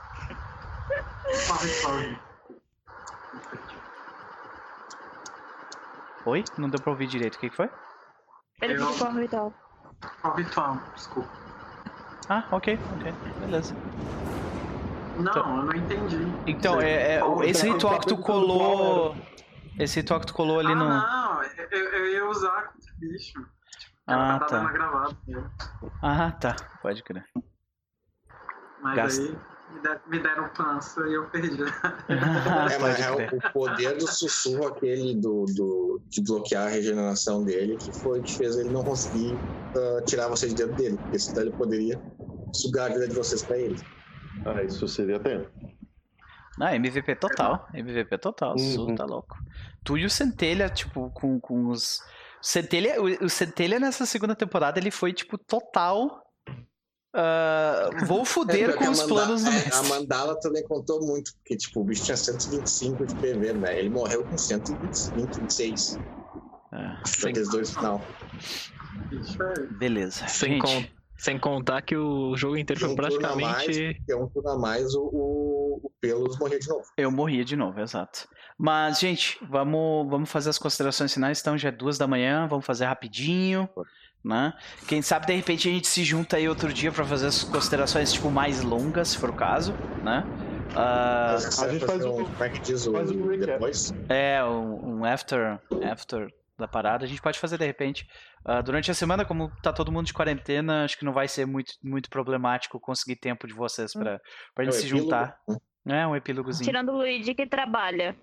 Oi? 6.25 6.43
Não 6.57 6.69
deu 6.69 6.79
pra 6.79 6.91
ouvir 6.91 7.07
direito. 7.07 7.35
O 7.35 7.39
que 7.39 7.49
que 7.49 7.55
foi? 7.55 7.69
Ele 8.61 8.77
com 8.77 8.83
o 8.85 9.19
ritual. 9.19 9.53
Qual 10.21 10.35
ritual? 10.35 10.77
Desculpa. 10.95 11.40
Ah, 12.33 12.45
ok, 12.49 12.79
ok. 12.95 13.13
Beleza. 13.41 13.75
Não, 15.17 15.31
Então- 15.31 15.57
eu 15.57 15.63
não 15.65 15.75
entendi. 15.75 16.17
Então, 16.47 16.79
é, 16.79 17.15
é, 17.15 17.19
Qual 17.19 17.37
o- 17.39 17.43
esse 17.43 17.69
ritual? 17.69 17.99
que 17.99 18.07
tu 18.07 18.17
colou. 18.17 19.17
Esse 19.77 19.99
ritual 19.99 20.21
que 20.21 20.27
tu 20.27 20.33
colou 20.33 20.57
ali 20.61 20.71
ah, 20.71 20.75
no. 20.75 20.87
não, 20.89 21.43
eu, 21.43 21.79
eu 21.93 22.05
ia 22.13 22.25
usar 22.29 22.69
com 22.71 22.77
esse 22.79 22.93
bicho. 22.97 23.45
Ah, 24.07 24.13
Ela 24.13 24.39
tava 24.39 24.65
tá. 24.65 24.71
gravado. 24.71 25.17
Ah, 26.01 26.31
tá. 26.31 26.55
Pode 26.81 27.03
crer. 27.03 27.25
Mas 28.81 28.95
Gasta. 28.95 29.21
aí 29.23 29.37
me, 29.73 29.79
der- 29.81 30.01
me 30.07 30.19
deram 30.19 30.49
pança 30.49 31.01
e 31.07 31.13
eu 31.13 31.25
perdi. 31.29 31.61
É, 32.71 32.77
mas 32.79 32.99
é 32.99 33.11
o, 33.11 33.37
o 33.37 33.51
poder 33.53 33.97
do 33.97 34.07
sussurro, 34.07 34.67
aquele 34.67 35.15
do, 35.15 35.45
do, 35.55 36.01
de 36.07 36.21
bloquear 36.23 36.67
a 36.67 36.69
regeneração 36.69 37.43
dele, 37.43 37.77
que 37.77 37.91
foi 37.91 38.21
que 38.21 38.33
fez 38.35 38.55
ele 38.57 38.69
não 38.69 38.83
conseguir 38.83 39.33
ah, 39.75 40.01
tirar 40.05 40.27
vocês 40.27 40.53
de 40.53 40.63
dentro 40.63 40.75
dele. 40.77 40.97
Porque 40.97 41.19
senão 41.19 41.41
ele 41.43 41.51
poderia 41.51 42.01
sugar 42.53 42.89
a 42.91 42.93
vida 42.93 43.07
de 43.07 43.15
vocês 43.15 43.41
pra 43.43 43.57
ele. 43.57 43.79
ah, 44.45 44.61
isso 44.63 44.87
seria 44.87 45.19
tempo. 45.19 45.49
Ah, 46.59 46.75
MVP 46.75 47.15
total. 47.15 47.67
MVP 47.73 48.17
total. 48.17 48.57
Su 48.57 48.81
Uhum. 48.85 48.95
tá 48.95 49.05
louco. 49.05 49.35
Tu 49.83 49.97
e 49.97 50.05
o 50.05 50.09
Centelha, 50.09 50.69
tipo, 50.69 51.09
com, 51.11 51.39
com 51.39 51.67
os. 51.69 51.99
Centelha, 52.41 53.01
o, 53.01 53.25
o 53.25 53.29
Centelha 53.29 53.79
nessa 53.79 54.05
segunda 54.05 54.35
temporada 54.35 54.79
ele 54.79 54.91
foi, 54.91 55.13
tipo, 55.13 55.37
total. 55.37 56.20
Ah, 57.13 57.89
vou 58.05 58.23
fuder 58.25 58.69
É, 58.71 58.73
com 58.73 58.89
os 58.89 59.03
planos 59.03 59.43
do 59.43 59.49
é, 59.49 59.51
A 59.51 59.55
mestre. 59.65 59.89
Mandala 59.89 60.39
também 60.39 60.63
contou 60.63 61.05
muito, 61.05 61.33
porque 61.35 61.55
tipo, 61.57 61.81
o 61.81 61.83
bicho 61.83 62.03
tinha 62.05 62.17
125 62.17 63.05
de 63.05 63.15
PV, 63.15 63.53
né? 63.53 63.79
Ele 63.79 63.89
morreu 63.89 64.23
com 64.25 64.37
126. 64.37 65.99
Ah, 66.71 67.01
Sem, 67.05 67.33
dois 67.33 67.73
final. 67.73 68.01
É- 69.11 69.67
beleza. 69.77 70.27
sem, 70.27 70.59
con- 70.59 70.85
sem 71.17 71.37
contar 71.37 71.81
que 71.81 71.95
o 71.95 72.35
jogo 72.37 72.57
inteiro 72.57 72.79
foi 72.79 72.89
Um 72.89 72.93
a 72.93 73.35
mais, 73.35 73.65
praticamente. 73.65 73.95
porque 73.97 74.15
um 74.15 74.27
turno 74.27 74.49
a 74.49 74.57
mais, 74.57 74.95
o, 74.95 75.01
o, 75.03 75.79
o 75.83 75.91
Pelos 75.99 76.39
morria 76.39 76.59
de 76.59 76.67
novo. 76.69 76.85
Eu 76.97 77.11
morria 77.11 77.43
de 77.43 77.55
novo, 77.55 77.79
exato. 77.81 78.27
Mas, 78.57 78.99
gente, 78.99 79.37
vamos, 79.49 80.09
vamos 80.09 80.29
fazer 80.29 80.49
as 80.49 80.57
considerações 80.57 81.13
finais. 81.13 81.39
Então, 81.41 81.57
já 81.57 81.69
é 81.69 81.71
duas 81.71 81.97
da 81.97 82.07
manhã, 82.07 82.47
vamos 82.47 82.65
fazer 82.65 82.85
rapidinho. 82.85 83.67
Né? 84.23 84.53
Quem 84.87 85.01
sabe 85.01 85.27
de 85.27 85.33
repente 85.33 85.67
a 85.67 85.71
gente 85.71 85.87
se 85.87 86.03
junta 86.03 86.37
aí 86.37 86.47
outro 86.47 86.71
dia 86.71 86.91
para 86.91 87.03
fazer 87.05 87.27
as 87.27 87.43
considerações 87.43 88.13
tipo 88.13 88.29
mais 88.29 88.61
longas, 88.61 89.09
se 89.09 89.17
for 89.17 89.29
o 89.29 89.33
caso, 89.33 89.73
né? 90.03 90.23
Uh, 90.71 91.63
a 91.63 91.69
gente 91.69 91.85
faz 91.85 92.05
um, 92.05 92.23
como 92.23 92.43
é 92.43 92.49
que 92.49 92.59
diz 92.59 92.87
o 92.87 92.93
depois? 93.37 93.93
É, 94.07 94.43
um, 94.43 94.99
um, 94.99 95.05
after, 95.05 95.59
after 95.83 96.31
da 96.57 96.67
parada. 96.67 97.03
A 97.03 97.07
gente 97.07 97.21
pode 97.21 97.39
fazer 97.39 97.57
de 97.57 97.65
repente. 97.65 98.07
Uh, 98.45 98.63
durante 98.63 98.89
a 98.89 98.93
semana, 98.93 99.25
como 99.25 99.51
tá 99.61 99.73
todo 99.73 99.91
mundo 99.91 100.05
de 100.05 100.13
quarentena, 100.13 100.85
acho 100.85 100.97
que 100.97 101.03
não 101.03 101.11
vai 101.11 101.27
ser 101.27 101.45
muito, 101.45 101.73
muito 101.83 102.09
problemático 102.09 102.79
conseguir 102.79 103.17
tempo 103.17 103.47
de 103.47 103.53
vocês 103.53 103.91
para 103.93 104.21
pra 104.55 104.63
gente 104.63 104.77
é 104.77 104.79
se 104.79 104.87
juntar. 104.87 105.37
É, 105.85 106.05
um 106.07 106.15
epílogozinho. 106.15 106.65
Tirando 106.65 106.89
o 106.89 106.97
Luigi 106.97 107.33
que 107.33 107.45
trabalha. 107.45 108.15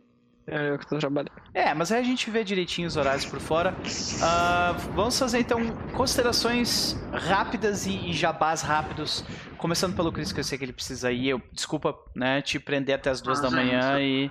É, 0.51 0.71
eu 0.71 0.79
que 0.79 0.87
tô 0.87 0.99
trabalhando. 0.99 1.31
É, 1.53 1.75
mas 1.75 1.93
aí 1.93 2.01
a 2.01 2.05
gente 2.05 2.31
vê 2.31 2.43
direitinho 2.43 2.89
os 2.89 2.97
horários 2.97 3.27
por 3.27 3.39
fora. 3.39 3.75
Uh, 3.75 4.95
vamos 4.95 5.19
fazer 5.19 5.41
então 5.41 5.61
considerações 5.93 6.99
rápidas 7.13 7.87
e, 7.87 8.11
e 8.11 8.13
jabás 8.15 8.63
rápidos. 8.63 9.23
Começando 9.59 9.95
pelo 9.95 10.11
Cris, 10.11 10.33
que 10.33 10.41
eu 10.41 10.45
sei 10.45 10.57
que 10.57 10.65
ele 10.65 10.73
precisa 10.73 11.13
ir. 11.13 11.29
Eu, 11.29 11.43
desculpa, 11.53 11.95
né, 12.17 12.41
te 12.41 12.59
prender 12.59 12.95
até 12.95 13.11
as 13.11 13.21
duas 13.21 13.41
ah, 13.41 13.43
da 13.43 13.49
gente. 13.51 13.59
manhã 13.59 14.01
e. 14.01 14.31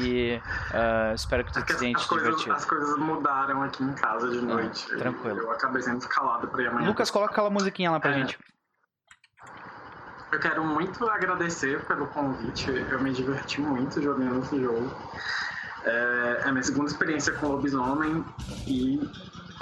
E 0.00 0.40
uh, 0.74 1.14
espero 1.14 1.44
que 1.44 1.52
tu 1.52 1.62
te 1.64 1.94
as, 1.94 2.06
coisas, 2.06 2.48
as 2.48 2.64
coisas 2.64 2.98
mudaram 2.98 3.62
aqui 3.62 3.84
em 3.84 3.92
casa 3.92 4.28
de 4.28 4.40
noite. 4.40 4.84
Ah, 4.92 4.96
tranquilo. 4.96 5.38
Eu 5.38 5.52
acabei 5.52 5.80
sendo 5.80 5.98
escalado 5.98 6.48
pra 6.48 6.60
ir 6.60 6.66
amanhã. 6.66 6.88
Lucas, 6.88 7.08
coloca 7.08 7.30
aquela 7.30 7.50
musiquinha 7.50 7.92
lá 7.92 8.00
pra 8.00 8.10
é. 8.10 8.14
gente. 8.14 8.36
Eu 10.36 10.40
quero 10.40 10.62
muito 10.62 11.08
agradecer 11.08 11.82
pelo 11.86 12.08
convite. 12.08 12.70
Eu 12.90 13.02
me 13.02 13.10
diverti 13.10 13.58
muito 13.58 14.02
jogando 14.02 14.40
esse 14.40 14.60
jogo. 14.60 14.94
É, 15.82 16.42
é 16.44 16.48
a 16.48 16.52
minha 16.52 16.62
segunda 16.62 16.90
experiência 16.90 17.32
com 17.32 17.48
lobisomem 17.48 18.22
e 18.66 19.00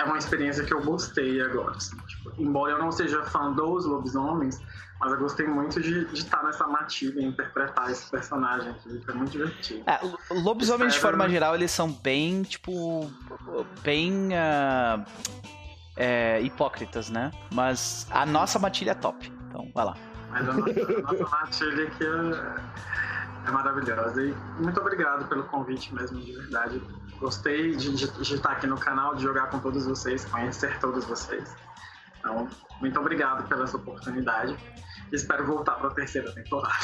é 0.01 0.03
uma 0.03 0.19
experiência 0.19 0.65
que 0.65 0.75
eu 0.75 0.83
gostei 0.83 1.41
agora. 1.41 1.77
Assim, 1.77 1.97
tipo, 2.09 2.33
embora 2.39 2.73
eu 2.73 2.79
não 2.81 2.91
seja 2.91 3.23
fã 3.23 3.53
dos 3.53 3.87
lobisomens, 3.87 4.61
mas 4.99 5.13
eu 5.13 5.19
gostei 5.21 5.47
muito 5.47 5.81
de, 5.81 6.07
de 6.07 6.19
estar 6.19 6.43
nessa 6.43 6.67
matilha 6.67 7.21
e 7.21 7.25
interpretar 7.25 7.93
esse 7.93 8.11
personagem 8.11 8.71
aqui. 8.71 9.01
Foi 9.05 9.15
muito 9.15 9.31
divertido. 9.31 9.85
É, 9.89 10.01
lobisomens, 10.35 10.93
Espero... 10.93 11.13
de 11.13 11.19
forma 11.19 11.29
geral, 11.29 11.55
eles 11.55 11.71
são 11.71 11.89
bem, 11.89 12.43
tipo. 12.43 13.09
bem. 13.85 14.31
Uh, 14.31 15.05
é, 15.97 16.41
hipócritas, 16.41 17.09
né? 17.11 17.31
Mas 17.53 18.09
a 18.11 18.27
nossa 18.27 18.59
matilha 18.59 18.91
é 18.91 18.95
top. 18.95 19.33
Então, 19.49 19.71
vai 19.73 19.85
lá. 19.85 20.14
Mas 20.35 20.49
a 20.49 20.53
nossa, 20.53 20.71
a 20.71 21.03
nossa 21.03 21.37
matilha 21.37 21.87
aqui 21.87 22.05
é, 22.05 23.49
é 23.49 23.51
maravilhosa. 23.53 24.21
E 24.21 24.35
muito 24.59 24.81
obrigado 24.81 25.29
pelo 25.29 25.45
convite 25.45 25.95
mesmo, 25.95 26.21
de 26.21 26.33
verdade. 26.33 26.83
Gostei 27.21 27.77
de, 27.77 27.95
de, 27.95 28.11
de, 28.11 28.35
estar 28.35 28.51
aqui 28.51 28.67
no 28.67 28.77
canal, 28.77 29.15
de 29.15 29.23
jogar 29.23 29.49
com 29.49 29.61
todos 29.61 29.87
vocês, 29.87 30.25
conhecer 30.25 30.77
todos 30.81 31.05
vocês. 31.05 31.55
Então, 32.19 32.49
muito 32.81 32.99
obrigado 32.99 33.49
pela 33.49 33.63
essa 33.63 33.77
oportunidade. 33.77 34.57
Espero 35.13 35.47
voltar 35.47 35.77
para 35.77 35.89
a 35.89 35.95
terceira 35.95 36.33
temporada. 36.33 36.75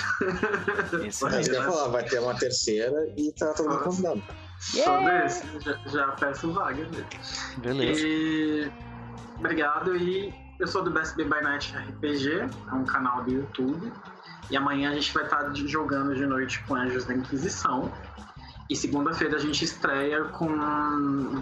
Isso 1.04 1.26
é, 1.26 1.40
eu 1.40 1.64
falar, 1.64 1.88
vai 1.88 2.04
ter 2.04 2.20
uma 2.20 2.34
terceira 2.34 3.12
e 3.16 3.32
tá 3.32 3.52
todo 3.54 3.70
mundo 3.70 3.82
convidado. 3.82 4.22
Só 4.60 5.02
desse, 5.02 5.60
já, 5.60 5.72
já 5.86 6.08
peço 6.12 6.52
vaga. 6.52 6.86
Beleza. 7.56 8.00
E 8.06 8.70
obrigado 9.38 9.96
e 9.96 10.32
eu 10.60 10.66
sou 10.66 10.84
do 10.84 10.90
BSB 10.90 11.24
by 11.24 11.42
Night 11.42 11.74
RPG, 11.74 12.28
é 12.70 12.74
um 12.74 12.84
canal 12.84 13.24
do 13.24 13.30
YouTube. 13.30 13.90
E 14.50 14.56
amanhã 14.56 14.90
a 14.90 14.94
gente 14.94 15.12
vai 15.14 15.24
estar 15.24 15.50
jogando 15.54 16.14
de 16.14 16.26
noite 16.26 16.62
com 16.64 16.74
Anjos 16.74 17.06
da 17.06 17.14
Inquisição. 17.14 17.90
E 18.68 18.76
segunda-feira 18.76 19.36
a 19.36 19.40
gente 19.40 19.64
estreia 19.64 20.24
com 20.24 20.48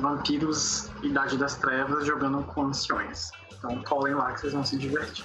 Vampiros 0.00 0.88
Idade 1.02 1.36
das 1.36 1.56
Trevas 1.56 2.06
jogando 2.06 2.44
com 2.44 2.66
Anciões. 2.66 3.32
Então 3.58 3.82
colhem 3.82 4.14
lá 4.14 4.32
que 4.32 4.40
vocês 4.40 4.52
vão 4.52 4.64
se 4.64 4.78
divertir. 4.78 5.24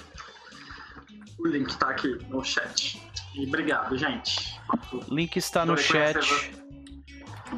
O 1.38 1.46
link 1.46 1.76
tá 1.76 1.90
aqui 1.90 2.18
no 2.28 2.44
chat. 2.44 3.00
E 3.36 3.46
obrigado, 3.46 3.96
gente. 3.96 4.60
Link 5.08 5.36
está 5.36 5.64
no 5.64 5.78
chat. 5.78 6.52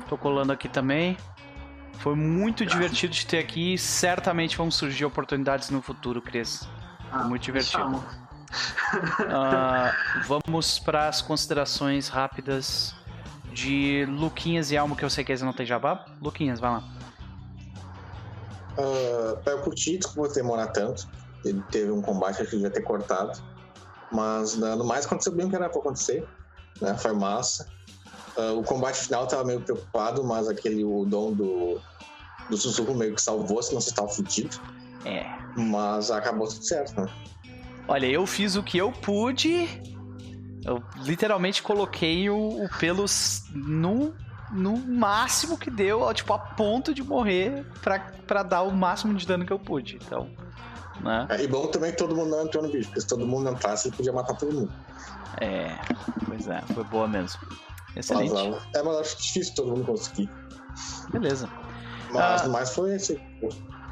Tô 0.07 0.19
colando 0.19 0.53
aqui 0.53 0.69
também. 0.69 1.17
Foi 1.99 2.15
muito 2.15 2.65
Graças. 2.65 2.81
divertido 2.81 3.13
de 3.15 3.27
ter 3.27 3.39
aqui. 3.39 3.77
Certamente 3.79 4.57
vão 4.57 4.71
surgir 4.71 5.05
oportunidades 5.05 5.71
no 5.71 5.83
futuro, 5.83 6.21
Cris. 6.23 6.69
Ah, 7.11 7.25
muito 7.25 7.43
divertido. 7.43 7.97
uh, 7.97 8.05
vamos 10.27 10.79
para 10.79 11.09
as 11.09 11.21
considerações 11.23 12.09
rápidas 12.09 12.95
de 13.53 14.07
Luquinhas 14.07 14.71
e 14.71 14.77
Almo, 14.77 14.95
que 14.95 15.05
eu 15.05 15.11
sei 15.11 15.25
que 15.25 15.33
eles 15.33 15.43
não 15.43 15.53
tem 15.53 15.65
jabá. 15.65 16.05
Luquinhas, 16.21 16.61
vai 16.61 16.71
lá. 16.73 16.85
Uh, 18.79 19.41
eu 19.47 19.59
curti 19.63 19.99
como 19.99 20.29
demorar 20.29 20.69
tanto. 20.69 21.09
Ele 21.45 21.63
teve 21.71 21.91
um 21.91 22.03
combate 22.03 22.45
que 22.45 22.51
devia 22.51 22.71
ter 22.71 22.83
cortado. 22.83 23.41
Mas 24.13 24.57
no 24.57 24.85
mais 24.85 25.07
aconteceu 25.07 25.33
bem 25.33 25.47
o 25.47 25.49
que 25.49 25.57
era 25.57 25.69
pra 25.69 25.81
acontecer. 25.81 26.27
Né? 26.81 26.97
Foi 26.99 27.13
massa. 27.13 27.67
Uh, 28.37 28.59
o 28.59 28.63
combate 28.63 28.99
final 28.99 29.23
eu 29.23 29.29
tava 29.29 29.45
meio 29.45 29.61
preocupado, 29.61 30.23
mas 30.23 30.49
aquele 30.49 30.85
o 30.85 31.05
dom 31.07 31.33
do, 31.33 31.81
do 32.51 32.57
sussurro 32.57 32.95
meio 32.95 33.15
que 33.15 33.23
salvou, 33.23 33.63
senão 33.63 33.81
você 33.81 33.95
tava 33.95 34.09
fudido. 34.09 34.59
É. 35.05 35.25
Mas 35.57 36.11
acabou 36.11 36.47
tudo 36.47 36.65
certo, 36.65 37.01
né? 37.01 37.09
Olha, 37.89 38.07
eu 38.07 38.27
fiz 38.27 38.57
o 38.57 38.63
que 38.63 38.77
eu 38.77 38.93
pude. 38.93 39.69
Eu 40.65 40.83
literalmente 40.97 41.63
coloquei 41.63 42.29
o, 42.29 42.65
o 42.65 42.69
pelos 42.79 43.45
no, 43.55 44.13
no 44.51 44.77
máximo 44.77 45.57
que 45.57 45.71
deu, 45.71 46.13
tipo, 46.13 46.33
a 46.33 46.39
ponto 46.39 46.93
de 46.93 47.03
morrer 47.03 47.65
pra, 47.81 48.01
pra 48.27 48.43
dar 48.43 48.63
o 48.63 48.73
máximo 48.73 49.15
de 49.15 49.27
dano 49.27 49.47
que 49.47 49.53
eu 49.53 49.59
pude. 49.59 49.97
Então. 50.05 50.29
Né? 51.01 51.27
É, 51.31 51.43
e 51.43 51.47
bom 51.47 51.67
também 51.69 51.93
que 51.93 51.99
todo 51.99 52.17
mundo 52.17 52.31
não 52.31 52.45
entrou 52.45 52.63
no 52.63 52.71
bicho, 52.71 52.87
porque 52.89 53.01
se 53.01 53.07
todo 53.07 53.27
mundo 53.27 53.49
entrasse, 53.49 53.89
ele 53.89 53.97
podia 53.97 54.13
matar 54.13 54.35
todo 54.35 54.53
mundo. 54.53 54.73
É, 55.41 55.77
pois 56.27 56.49
é, 56.49 56.61
foi 56.75 56.85
boa 56.85 57.07
mesmo. 57.07 57.41
Excelente. 57.97 58.33
Mas, 58.33 58.75
é, 58.75 58.83
mas 58.83 58.97
acho 58.99 59.17
difícil 59.23 59.55
todo 59.55 59.69
mundo 59.69 59.85
conseguir. 59.85 60.31
Beleza. 61.11 61.49
Mas 62.13 62.43
ah, 62.43 62.49
mais 62.49 62.71
foi 62.75 62.95
esse. 62.95 63.21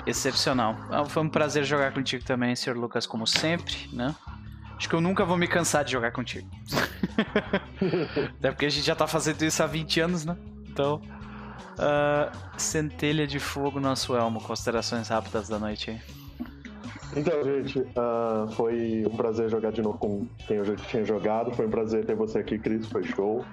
Excepcional. 0.06 0.76
Ah, 0.90 1.04
foi 1.04 1.22
um 1.22 1.28
prazer 1.28 1.64
jogar 1.64 1.92
contigo 1.92 2.22
também, 2.24 2.54
Sr. 2.54 2.76
Lucas, 2.76 3.06
como 3.06 3.26
sempre, 3.26 3.88
né? 3.92 4.14
Acho 4.76 4.88
que 4.88 4.94
eu 4.94 5.00
nunca 5.00 5.24
vou 5.24 5.36
me 5.36 5.48
cansar 5.48 5.84
de 5.84 5.92
jogar 5.92 6.12
contigo. 6.12 6.48
Até 8.38 8.50
porque 8.50 8.66
a 8.66 8.68
gente 8.68 8.84
já 8.84 8.94
tá 8.94 9.06
fazendo 9.06 9.42
isso 9.42 9.62
há 9.62 9.66
20 9.66 10.00
anos, 10.00 10.24
né? 10.24 10.36
Então. 10.68 11.00
Uh, 11.74 12.30
centelha 12.56 13.26
de 13.26 13.40
fogo 13.40 13.80
no 13.80 13.88
nosso 13.88 14.14
elmo. 14.14 14.40
Considerações 14.40 15.08
rápidas 15.08 15.48
da 15.48 15.58
noite 15.58 15.90
aí. 15.90 16.00
Então, 17.16 17.44
gente, 17.44 17.78
uh, 17.78 18.50
foi 18.52 19.04
um 19.06 19.16
prazer 19.16 19.48
jogar 19.48 19.70
de 19.70 19.82
novo 19.82 19.98
com 19.98 20.26
quem 20.46 20.58
eu 20.58 20.64
já 20.64 20.76
tinha 20.76 21.04
jogado. 21.04 21.52
Foi 21.52 21.66
um 21.66 21.70
prazer 21.70 22.04
ter 22.04 22.14
você 22.14 22.38
aqui, 22.38 22.58
Cris. 22.58 22.86
Foi 22.86 23.02
show. 23.04 23.44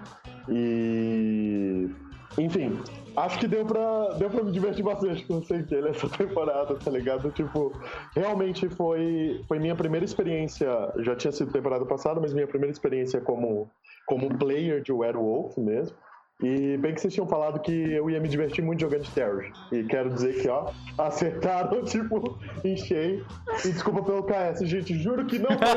E. 0.51 1.89
Enfim, 2.37 2.79
acho 3.17 3.39
que 3.39 3.47
deu 3.47 3.65
pra, 3.65 4.13
deu 4.17 4.29
pra 4.29 4.43
me 4.43 4.51
divertir 4.51 4.83
bastante 4.83 5.25
com 5.25 5.39
o 5.39 5.43
Centelha 5.43 5.89
essa 5.89 6.07
temporada, 6.17 6.75
tá 6.75 6.89
ligado? 6.89 7.29
Tipo, 7.31 7.73
realmente 8.15 8.69
foi, 8.69 9.41
foi 9.47 9.59
minha 9.59 9.75
primeira 9.75 10.05
experiência. 10.05 10.67
Já 10.99 11.15
tinha 11.15 11.31
sido 11.31 11.51
temporada 11.51 11.85
passada, 11.85 12.21
mas 12.21 12.33
minha 12.33 12.47
primeira 12.47 12.71
experiência 12.71 13.19
como, 13.19 13.69
como 14.05 14.37
player 14.37 14.81
de 14.81 14.93
Werewolf 14.93 15.57
mesmo. 15.57 15.95
E 16.41 16.75
bem 16.77 16.93
que 16.93 16.99
vocês 16.99 17.13
tinham 17.13 17.27
falado 17.27 17.59
que 17.59 17.71
eu 17.71 18.09
ia 18.09 18.19
me 18.19 18.27
divertir 18.27 18.63
muito 18.63 18.81
jogando 18.81 19.03
de 19.03 19.11
Terror. 19.11 19.45
E 19.71 19.83
quero 19.83 20.09
dizer 20.09 20.41
que, 20.41 20.49
ó, 20.49 20.71
acertaram, 20.97 21.83
tipo, 21.85 22.39
em 22.63 22.75
cheio. 22.75 23.25
E 23.63 23.71
desculpa 23.71 24.01
pelo 24.01 24.23
KS, 24.23 24.67
gente, 24.67 24.97
juro 24.97 25.25
que 25.25 25.37
não 25.37 25.49
foi. 25.49 25.67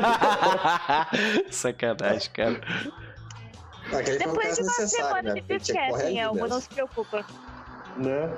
Sacanagem, 1.51 2.31
cara. 2.31 2.59
Aquele 3.93 4.17
Depois 4.17 4.55
de 4.55 4.63
uma 4.63 4.71
semana 4.71 5.21
né? 5.21 5.33
de 5.35 5.41
Beefcast, 5.41 6.17
Elmo, 6.17 6.47
não 6.47 6.59
se 6.59 6.69
preocupa. 6.69 7.25
Né? 7.97 8.29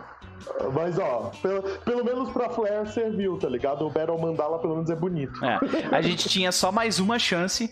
Mas 0.74 0.98
ó, 1.00 1.32
pelo, 1.42 1.62
pelo 1.80 2.06
menos 2.06 2.30
pra 2.32 2.50
Flare 2.50 2.88
serviu, 2.92 3.38
tá 3.38 3.50
ligado? 3.50 3.86
O 3.86 3.90
Battle 3.90 4.20
Mandala 4.20 4.60
pelo 4.60 4.76
menos 4.76 4.90
é 4.90 4.96
bonito. 4.96 5.44
É. 5.44 5.60
A 5.92 6.02
gente 6.02 6.30
tinha 6.30 6.52
só 6.52 6.72
mais 6.72 7.00
uma 7.00 7.18
chance 7.18 7.72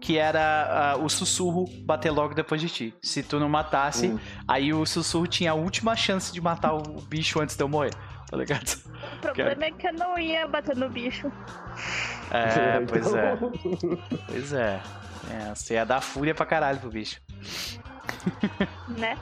que 0.00 0.18
era 0.18 0.96
uh, 0.98 1.04
o 1.04 1.08
sussurro 1.08 1.64
bater 1.80 2.10
logo 2.10 2.34
depois 2.34 2.60
de 2.60 2.68
ti. 2.68 2.94
Se 3.00 3.22
tu 3.22 3.40
não 3.40 3.48
matasse, 3.48 4.08
hum. 4.08 4.18
aí 4.46 4.72
o 4.74 4.84
sussurro 4.84 5.26
tinha 5.26 5.52
a 5.52 5.54
última 5.54 5.96
chance 5.96 6.30
de 6.30 6.42
matar 6.42 6.74
o 6.74 6.82
bicho 7.08 7.40
antes 7.40 7.56
de 7.56 7.62
eu 7.62 7.68
morrer, 7.68 7.94
tá 8.30 8.36
ligado? 8.36 8.76
O 9.16 9.20
problema 9.22 9.64
é 9.64 9.70
que 9.70 9.86
eu 9.86 9.94
não 9.94 10.18
ia 10.18 10.46
bater 10.46 10.76
no 10.76 10.90
bicho. 10.90 11.32
É, 12.30 12.80
pois 12.86 13.14
é. 13.14 13.38
Pois 14.28 14.52
é. 14.52 14.80
É, 15.30 15.54
você 15.54 15.74
ia 15.74 15.84
dar 15.84 16.00
fúria 16.00 16.34
pra 16.34 16.46
caralho 16.46 16.78
pro 16.78 16.90
bicho. 16.90 17.20
Né? 18.88 19.18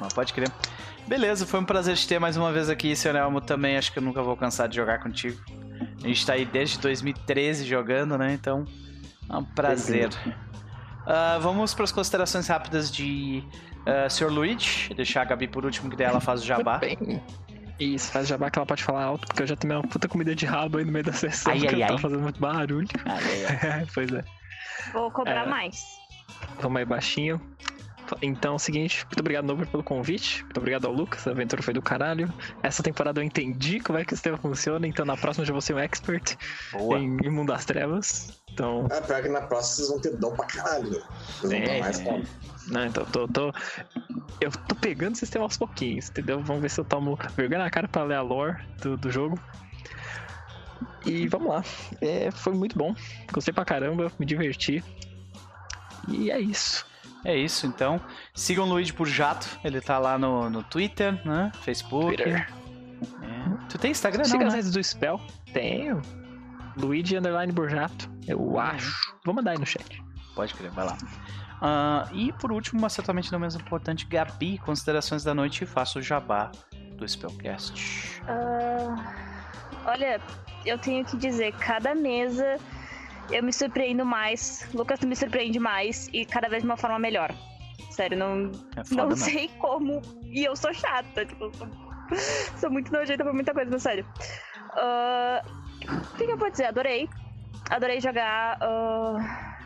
Mas 0.00 0.12
pode 0.12 0.32
crer. 0.32 0.50
Beleza, 1.06 1.46
foi 1.46 1.60
um 1.60 1.64
prazer 1.64 1.96
te 1.96 2.06
ter 2.06 2.18
mais 2.18 2.36
uma 2.36 2.52
vez 2.52 2.68
aqui, 2.68 2.94
seu 2.94 3.12
Nelmo. 3.12 3.40
Também 3.40 3.76
acho 3.76 3.92
que 3.92 3.98
eu 3.98 4.02
nunca 4.02 4.22
vou 4.22 4.36
cansar 4.36 4.68
de 4.68 4.76
jogar 4.76 4.98
contigo. 5.00 5.40
A 6.02 6.06
gente 6.06 6.24
tá 6.24 6.34
aí 6.34 6.44
desde 6.44 6.78
2013 6.78 7.64
jogando, 7.66 8.16
né? 8.16 8.32
Então 8.32 8.64
é 9.28 9.36
um 9.36 9.44
prazer. 9.44 10.08
Uh, 10.08 11.40
vamos 11.40 11.74
para 11.74 11.84
as 11.84 11.92
considerações 11.92 12.46
rápidas 12.46 12.90
de 12.90 13.42
uh, 13.80 14.10
Sr. 14.10 14.30
Luigi. 14.30 14.94
Deixar 14.94 15.22
a 15.22 15.24
Gabi 15.24 15.48
por 15.48 15.64
último, 15.64 15.90
que 15.90 15.96
daí 15.96 16.06
ela 16.06 16.20
faz 16.20 16.42
o 16.42 16.46
jabá. 16.46 16.80
Isso, 17.78 18.12
faz 18.12 18.28
jabá 18.28 18.50
que 18.50 18.58
ela 18.58 18.66
pode 18.66 18.84
falar 18.84 19.02
alto, 19.02 19.26
porque 19.26 19.42
eu 19.42 19.46
já 19.46 19.56
tomei 19.56 19.76
uma 19.76 19.86
puta 19.88 20.06
comida 20.06 20.34
de 20.34 20.44
rabo 20.44 20.78
aí 20.78 20.84
no 20.84 20.92
meio 20.92 21.04
da 21.04 21.12
sessão, 21.12 21.52
Ai, 21.52 21.58
porque 21.60 21.74
ai, 21.74 21.82
eu 21.82 21.86
tava 21.86 21.94
ai. 21.94 22.02
fazendo 22.02 22.20
muito 22.20 22.40
barulho. 22.40 22.88
Ai, 23.06 23.44
ai, 23.46 23.70
ai. 23.70 23.86
pois 23.94 24.12
é. 24.12 24.22
Vou 24.92 25.10
cobrar 25.10 25.46
É. 25.46 25.48
mais. 25.48 25.84
Vamos 26.60 26.78
aí 26.78 26.84
baixinho. 26.84 27.40
Então 28.22 28.54
é 28.54 28.56
o 28.56 28.58
seguinte, 28.58 29.04
muito 29.06 29.20
obrigado, 29.20 29.44
Nover, 29.44 29.68
pelo 29.68 29.84
convite. 29.84 30.42
Muito 30.42 30.58
obrigado 30.58 30.84
ao 30.86 30.92
Lucas, 30.92 31.28
a 31.28 31.30
aventura 31.30 31.62
foi 31.62 31.72
do 31.72 31.80
caralho. 31.80 32.32
Essa 32.60 32.82
temporada 32.82 33.20
eu 33.20 33.24
entendi 33.24 33.78
como 33.78 33.98
é 34.00 34.04
que 34.04 34.12
o 34.12 34.16
sistema 34.16 34.36
funciona, 34.36 34.84
então 34.84 35.04
na 35.06 35.16
próxima 35.16 35.42
eu 35.42 35.46
já 35.46 35.52
vou 35.52 35.60
ser 35.60 35.74
um 35.74 35.78
expert 35.78 36.36
Boa. 36.72 36.98
em, 36.98 37.16
em 37.22 37.30
Mundo 37.30 37.52
das 37.52 37.64
Trevas. 37.64 38.42
Então, 38.52 38.88
Ah, 38.90 39.00
pior 39.00 39.22
que 39.22 39.28
na 39.28 39.42
próxima 39.42 39.76
vocês 39.76 39.88
vão 39.90 40.00
ter 40.00 40.16
dom 40.16 40.34
pra 40.34 40.44
caralho. 40.46 40.90
Vocês 40.90 41.52
vão 41.52 41.52
É, 41.52 41.66
dar 41.66 41.80
mais. 41.80 42.02
Não, 42.66 42.86
então 42.86 43.04
tô, 43.06 43.28
tô. 43.28 43.52
Eu 44.40 44.50
tô 44.50 44.74
pegando 44.74 45.14
o 45.14 45.16
sistema 45.16 45.44
aos 45.44 45.56
pouquinhos, 45.56 46.10
entendeu? 46.10 46.40
Vamos 46.42 46.62
ver 46.62 46.68
se 46.68 46.80
eu 46.80 46.84
tomo 46.84 47.16
vergonha 47.36 47.60
na 47.62 47.70
cara 47.70 47.86
pra 47.86 48.02
ler 48.02 48.16
a 48.16 48.22
lore 48.22 48.56
do, 48.82 48.96
do 48.96 49.08
jogo. 49.08 49.38
E 51.04 51.26
vamos 51.28 51.48
lá. 51.48 51.64
É, 52.00 52.30
foi 52.30 52.54
muito 52.54 52.76
bom. 52.76 52.94
Gostei 53.32 53.52
pra 53.52 53.64
caramba, 53.64 54.10
me 54.18 54.26
diverti. 54.26 54.82
E 56.08 56.30
é 56.30 56.38
isso. 56.38 56.86
É 57.24 57.36
isso, 57.36 57.66
então. 57.66 58.00
Sigam 58.34 58.64
o 58.64 58.68
Luigi 58.68 58.92
por 58.92 59.06
Jato. 59.06 59.46
Ele 59.62 59.80
tá 59.80 59.98
lá 59.98 60.18
no, 60.18 60.48
no 60.48 60.62
Twitter, 60.62 61.20
né? 61.26 61.52
Facebook. 61.62 62.16
Twitter. 62.16 62.48
É. 63.22 63.66
Tu 63.68 63.78
tem 63.78 63.90
Instagram, 63.90 64.24
Siga 64.24 64.38
não, 64.38 64.46
as 64.46 64.52
né? 64.52 64.56
redes 64.58 64.72
do 64.72 64.82
Spell. 64.82 65.20
Tenho. 65.52 66.00
Luigi 66.76 67.16
Underline 67.16 67.52
Borjato. 67.52 68.10
Eu 68.26 68.58
acho. 68.58 69.14
Vou 69.24 69.34
mandar 69.34 69.52
aí 69.52 69.58
no 69.58 69.66
chat. 69.66 70.02
Pode 70.34 70.54
crer, 70.54 70.70
vai 70.70 70.86
lá. 70.86 70.96
Ah, 71.60 72.08
e 72.12 72.32
por 72.32 72.52
último, 72.52 72.80
mas 72.80 72.92
certamente 72.92 73.30
não 73.30 73.38
menos 73.38 73.54
importante, 73.54 74.06
Gabi, 74.06 74.58
considerações 74.58 75.22
da 75.22 75.34
noite 75.34 75.64
e 75.64 75.66
faça 75.66 75.98
o 75.98 76.02
jabá 76.02 76.50
do 76.96 77.06
Spellcast. 77.06 78.22
Ah, 78.26 79.29
olha, 79.90 80.20
eu 80.64 80.78
tenho 80.78 81.04
que 81.04 81.16
dizer, 81.16 81.52
cada 81.54 81.94
mesa 81.94 82.56
eu 83.30 83.42
me 83.42 83.52
surpreendo 83.52 84.04
mais. 84.04 84.66
Lucas 84.74 85.00
me 85.00 85.14
surpreende 85.16 85.58
mais 85.58 86.08
e 86.12 86.24
cada 86.24 86.48
vez 86.48 86.62
de 86.62 86.68
uma 86.68 86.76
forma 86.76 86.98
melhor. 86.98 87.30
Sério, 87.90 88.16
não, 88.16 88.50
É 88.76 88.84
foda, 88.84 89.02
não 89.02 89.08
não. 89.10 89.16
sei 89.16 89.48
como. 89.58 90.00
E 90.24 90.44
eu 90.44 90.54
sou 90.56 90.72
chata, 90.72 91.24
tipo, 91.26 91.50
sou, 91.56 91.68
sou 92.58 92.70
muito 92.70 92.92
nojenta 92.92 93.24
pra 93.24 93.32
muita 93.32 93.52
coisa, 93.52 93.70
mas 93.70 93.82
sério. 93.82 94.06
Ah, 94.74 95.42
o 95.82 96.16
que, 96.16 96.24
que 96.26 96.32
eu 96.32 96.38
vou 96.38 96.50
dizer? 96.50 96.66
Adorei. 96.66 97.08
Adorei 97.70 98.00
jogar. 98.00 98.58
ah, 98.60 99.56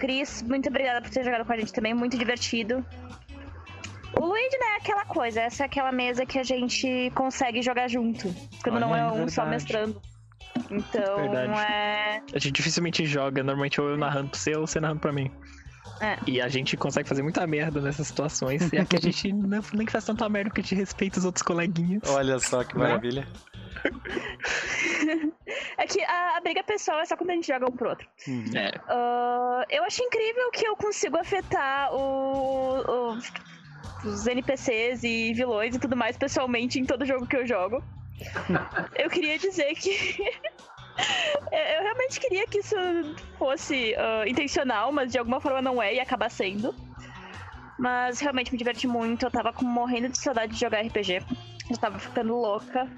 Cris, 0.00 0.42
muito 0.42 0.68
obrigada 0.68 1.00
por 1.00 1.10
ter 1.10 1.24
jogado 1.24 1.46
com 1.46 1.52
a 1.52 1.56
gente 1.58 1.72
também, 1.72 1.94
muito 1.94 2.18
divertido. 2.18 2.84
O 4.18 4.24
Luigi, 4.24 4.58
né, 4.58 4.66
é 4.74 4.76
aquela 4.76 5.04
coisa, 5.04 5.40
essa 5.42 5.64
é 5.64 5.66
aquela 5.66 5.92
mesa 5.92 6.24
que 6.24 6.38
a 6.38 6.42
gente 6.42 7.10
consegue 7.14 7.60
jogar 7.62 7.88
junto. 7.88 8.34
Quando 8.62 8.76
Olha 8.76 8.86
não 8.86 8.96
é 8.96 9.02
aí, 9.02 9.20
um 9.22 9.28
só 9.28 9.44
mestrando. 9.46 10.00
Então, 10.70 11.16
Verdade. 11.16 11.52
é. 11.70 12.22
A 12.34 12.38
gente 12.38 12.52
dificilmente 12.52 13.04
joga, 13.04 13.42
normalmente 13.42 13.80
ou 13.80 13.90
eu 13.90 13.96
narrando 13.98 14.30
pra 14.30 14.38
você 14.38 14.56
ou 14.56 14.66
você 14.66 14.80
narrando 14.80 15.00
pra 15.00 15.12
mim. 15.12 15.30
É. 16.00 16.16
E 16.26 16.40
a 16.40 16.48
gente 16.48 16.76
consegue 16.76 17.08
fazer 17.08 17.22
muita 17.22 17.46
merda 17.46 17.80
nessas 17.80 18.06
situações. 18.08 18.70
E 18.72 18.78
aqui 18.78 18.96
a 18.96 19.00
gente 19.00 19.32
não, 19.34 19.62
nem 19.74 19.86
faz 19.86 20.04
tanta 20.04 20.28
merda 20.28 20.50
que 20.50 20.60
a 20.60 20.62
gente 20.62 20.74
respeita 20.74 21.18
os 21.18 21.24
outros 21.24 21.42
coleguinhas. 21.42 22.02
Olha 22.08 22.38
só 22.38 22.64
que 22.64 22.76
maravilha. 22.76 23.26
É 25.78 25.86
que 25.86 26.02
a, 26.02 26.36
a 26.38 26.40
briga 26.40 26.64
pessoal 26.64 26.98
é 27.00 27.04
só 27.04 27.16
quando 27.16 27.30
a 27.30 27.34
gente 27.34 27.46
joga 27.46 27.66
um 27.70 27.76
pro 27.76 27.90
outro. 27.90 28.08
É. 28.54 28.72
Ah, 28.88 29.64
eu 29.70 29.84
acho 29.84 30.02
incrível 30.02 30.50
que 30.50 30.66
eu 30.66 30.74
consigo 30.76 31.16
afetar 31.18 31.92
o, 31.94 32.78
o- 32.80 33.18
os 34.06 34.26
NPCs 34.26 35.02
e 35.02 35.32
vilões 35.34 35.74
e 35.74 35.78
tudo 35.78 35.96
mais 35.96 36.16
pessoalmente 36.16 36.78
em 36.78 36.84
todo 36.84 37.04
jogo 37.04 37.26
que 37.26 37.36
eu 37.36 37.46
jogo. 37.46 37.82
eu 38.96 39.10
queria 39.10 39.38
dizer 39.38 39.74
que. 39.74 39.90
eu 41.52 41.82
realmente 41.82 42.18
queria 42.20 42.46
que 42.46 42.58
isso 42.58 42.76
fosse 43.38 43.94
ah, 43.96 44.24
intencional, 44.26 44.92
mas 44.92 45.12
de 45.12 45.18
alguma 45.18 45.40
forma 45.40 45.60
não 45.60 45.82
é 45.82 45.94
e 45.94 46.00
acaba 46.00 46.28
sendo. 46.28 46.74
Mas 47.78 48.20
realmente 48.20 48.50
me 48.50 48.56
diverti 48.56 48.86
muito, 48.86 49.26
eu 49.26 49.30
tava 49.30 49.52
morrendo 49.62 50.08
de 50.08 50.18
saudade 50.18 50.54
de 50.54 50.60
jogar 50.60 50.80
RPG. 50.80 51.20
Eu 51.70 51.76
tava 51.76 51.98
ficando 51.98 52.34
louca. 52.34 52.88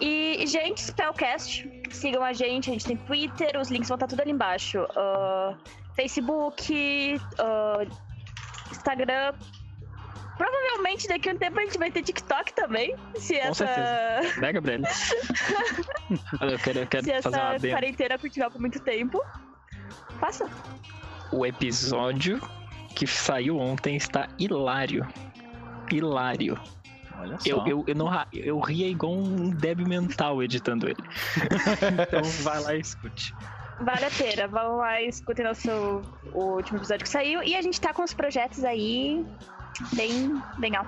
E, 0.00 0.46
gente, 0.46 0.80
Spellcast, 0.80 1.68
sigam 1.90 2.22
a 2.22 2.32
gente, 2.32 2.70
a 2.70 2.72
gente 2.72 2.86
tem 2.86 2.96
Twitter, 2.96 3.58
os 3.60 3.68
links 3.68 3.88
vão 3.88 3.96
estar 3.96 4.06
tudo 4.06 4.20
ali 4.20 4.30
embaixo. 4.30 4.86
Ah, 4.96 5.54
Facebook, 5.94 7.20
ah, 7.38 7.84
Instagram. 8.70 9.34
Provavelmente 10.38 11.08
daqui 11.08 11.28
a 11.28 11.32
um 11.32 11.36
tempo 11.36 11.58
a 11.58 11.64
gente 11.64 11.78
vai 11.78 11.90
ter 11.90 12.02
TikTok 12.02 12.54
também. 12.54 12.94
Se 13.16 13.34
Com 13.34 13.40
essa, 13.40 13.66
certeza. 13.66 14.40
Né, 14.40 14.52
Gabriel? 14.52 14.80
eu 16.40 16.58
quero, 16.58 16.78
eu 16.78 16.86
quero 16.86 17.04
se 17.04 17.22
fazer 17.22 17.36
uma 17.36 17.46
essa 17.46 17.56
adendo. 17.56 17.74
quarentena 17.74 18.18
continuar 18.18 18.50
por 18.50 18.60
muito 18.60 18.78
tempo. 18.80 19.20
Faça. 20.20 20.48
O 21.32 21.44
episódio 21.44 22.40
que 22.94 23.06
saiu 23.06 23.58
ontem 23.58 23.96
está 23.96 24.28
hilário. 24.38 25.06
Hilário. 25.90 26.58
Olha 27.18 27.38
só. 27.38 27.48
Eu, 27.48 27.66
eu, 27.66 27.84
eu, 27.88 27.94
não, 27.94 28.08
eu 28.32 28.60
ria 28.60 28.86
igual 28.86 29.12
um 29.12 29.50
débil 29.50 29.88
mental 29.88 30.42
editando 30.42 30.88
ele. 30.88 31.02
então 32.08 32.22
vai 32.42 32.60
lá 32.62 32.74
e 32.76 32.80
escute. 32.80 33.34
Vale 33.80 34.04
a 34.04 34.10
pena. 34.10 34.46
Vão 34.46 34.76
lá 34.76 35.00
e 35.00 35.08
escutem 35.08 35.44
nosso 35.44 35.70
o 36.32 36.56
último 36.56 36.78
episódio 36.78 37.04
que 37.04 37.08
saiu. 37.08 37.42
E 37.42 37.56
a 37.56 37.62
gente 37.62 37.80
tá 37.80 37.92
com 37.92 38.02
os 38.02 38.14
projetos 38.14 38.64
aí 38.64 39.24
bem 39.94 40.40
legal. 40.58 40.86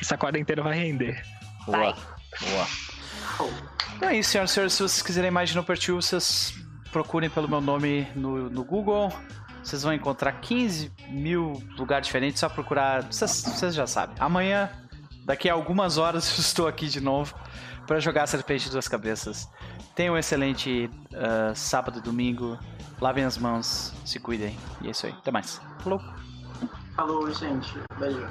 Essa 0.00 0.16
quarentena 0.16 0.62
vai 0.62 0.74
render. 0.74 1.22
Boa. 1.66 1.78
Vai. 1.78 1.94
Boa. 2.40 2.66
Então 3.96 4.08
é 4.08 4.16
isso, 4.18 4.30
senhoras 4.30 4.50
e 4.50 4.54
senhores. 4.54 4.72
Se 4.72 4.82
vocês 4.82 5.02
quiserem 5.02 5.30
mais 5.30 5.48
de 5.50 5.56
No 5.56 5.62
Perfil, 5.62 6.00
vocês 6.00 6.54
procurem 6.90 7.30
pelo 7.30 7.48
meu 7.48 7.60
nome 7.60 8.06
no, 8.14 8.50
no 8.50 8.64
Google. 8.64 9.12
Vocês 9.62 9.82
vão 9.82 9.92
encontrar 9.92 10.32
15 10.40 10.92
mil 11.08 11.62
lugares 11.78 12.06
diferentes. 12.06 12.40
Só 12.40 12.48
procurar. 12.48 13.02
Vocês, 13.04 13.42
vocês 13.42 13.74
já 13.74 13.86
sabem. 13.86 14.16
Amanhã, 14.18 14.70
daqui 15.24 15.48
a 15.48 15.52
algumas 15.52 15.98
horas, 15.98 16.30
eu 16.36 16.40
estou 16.40 16.66
aqui 16.66 16.88
de 16.88 17.00
novo 17.00 17.34
para 17.86 18.00
jogar 18.00 18.26
Serpente 18.26 18.64
de 18.64 18.70
Duas 18.70 18.88
Cabeças. 18.88 19.48
Tenham 19.94 20.14
um 20.14 20.18
excelente 20.18 20.90
ah, 21.14 21.54
sábado 21.54 21.98
e 21.98 22.02
domingo. 22.02 22.58
Lavem 23.00 23.24
as 23.24 23.36
mãos, 23.36 23.92
se 24.04 24.18
cuidem. 24.18 24.56
E 24.80 24.88
é 24.88 24.90
isso 24.90 25.06
aí. 25.06 25.12
Até 25.12 25.30
mais. 25.30 25.60
Falou. 25.80 26.00
Falou, 27.02 27.28
gente. 27.32 27.82
Beijo. 27.98 28.24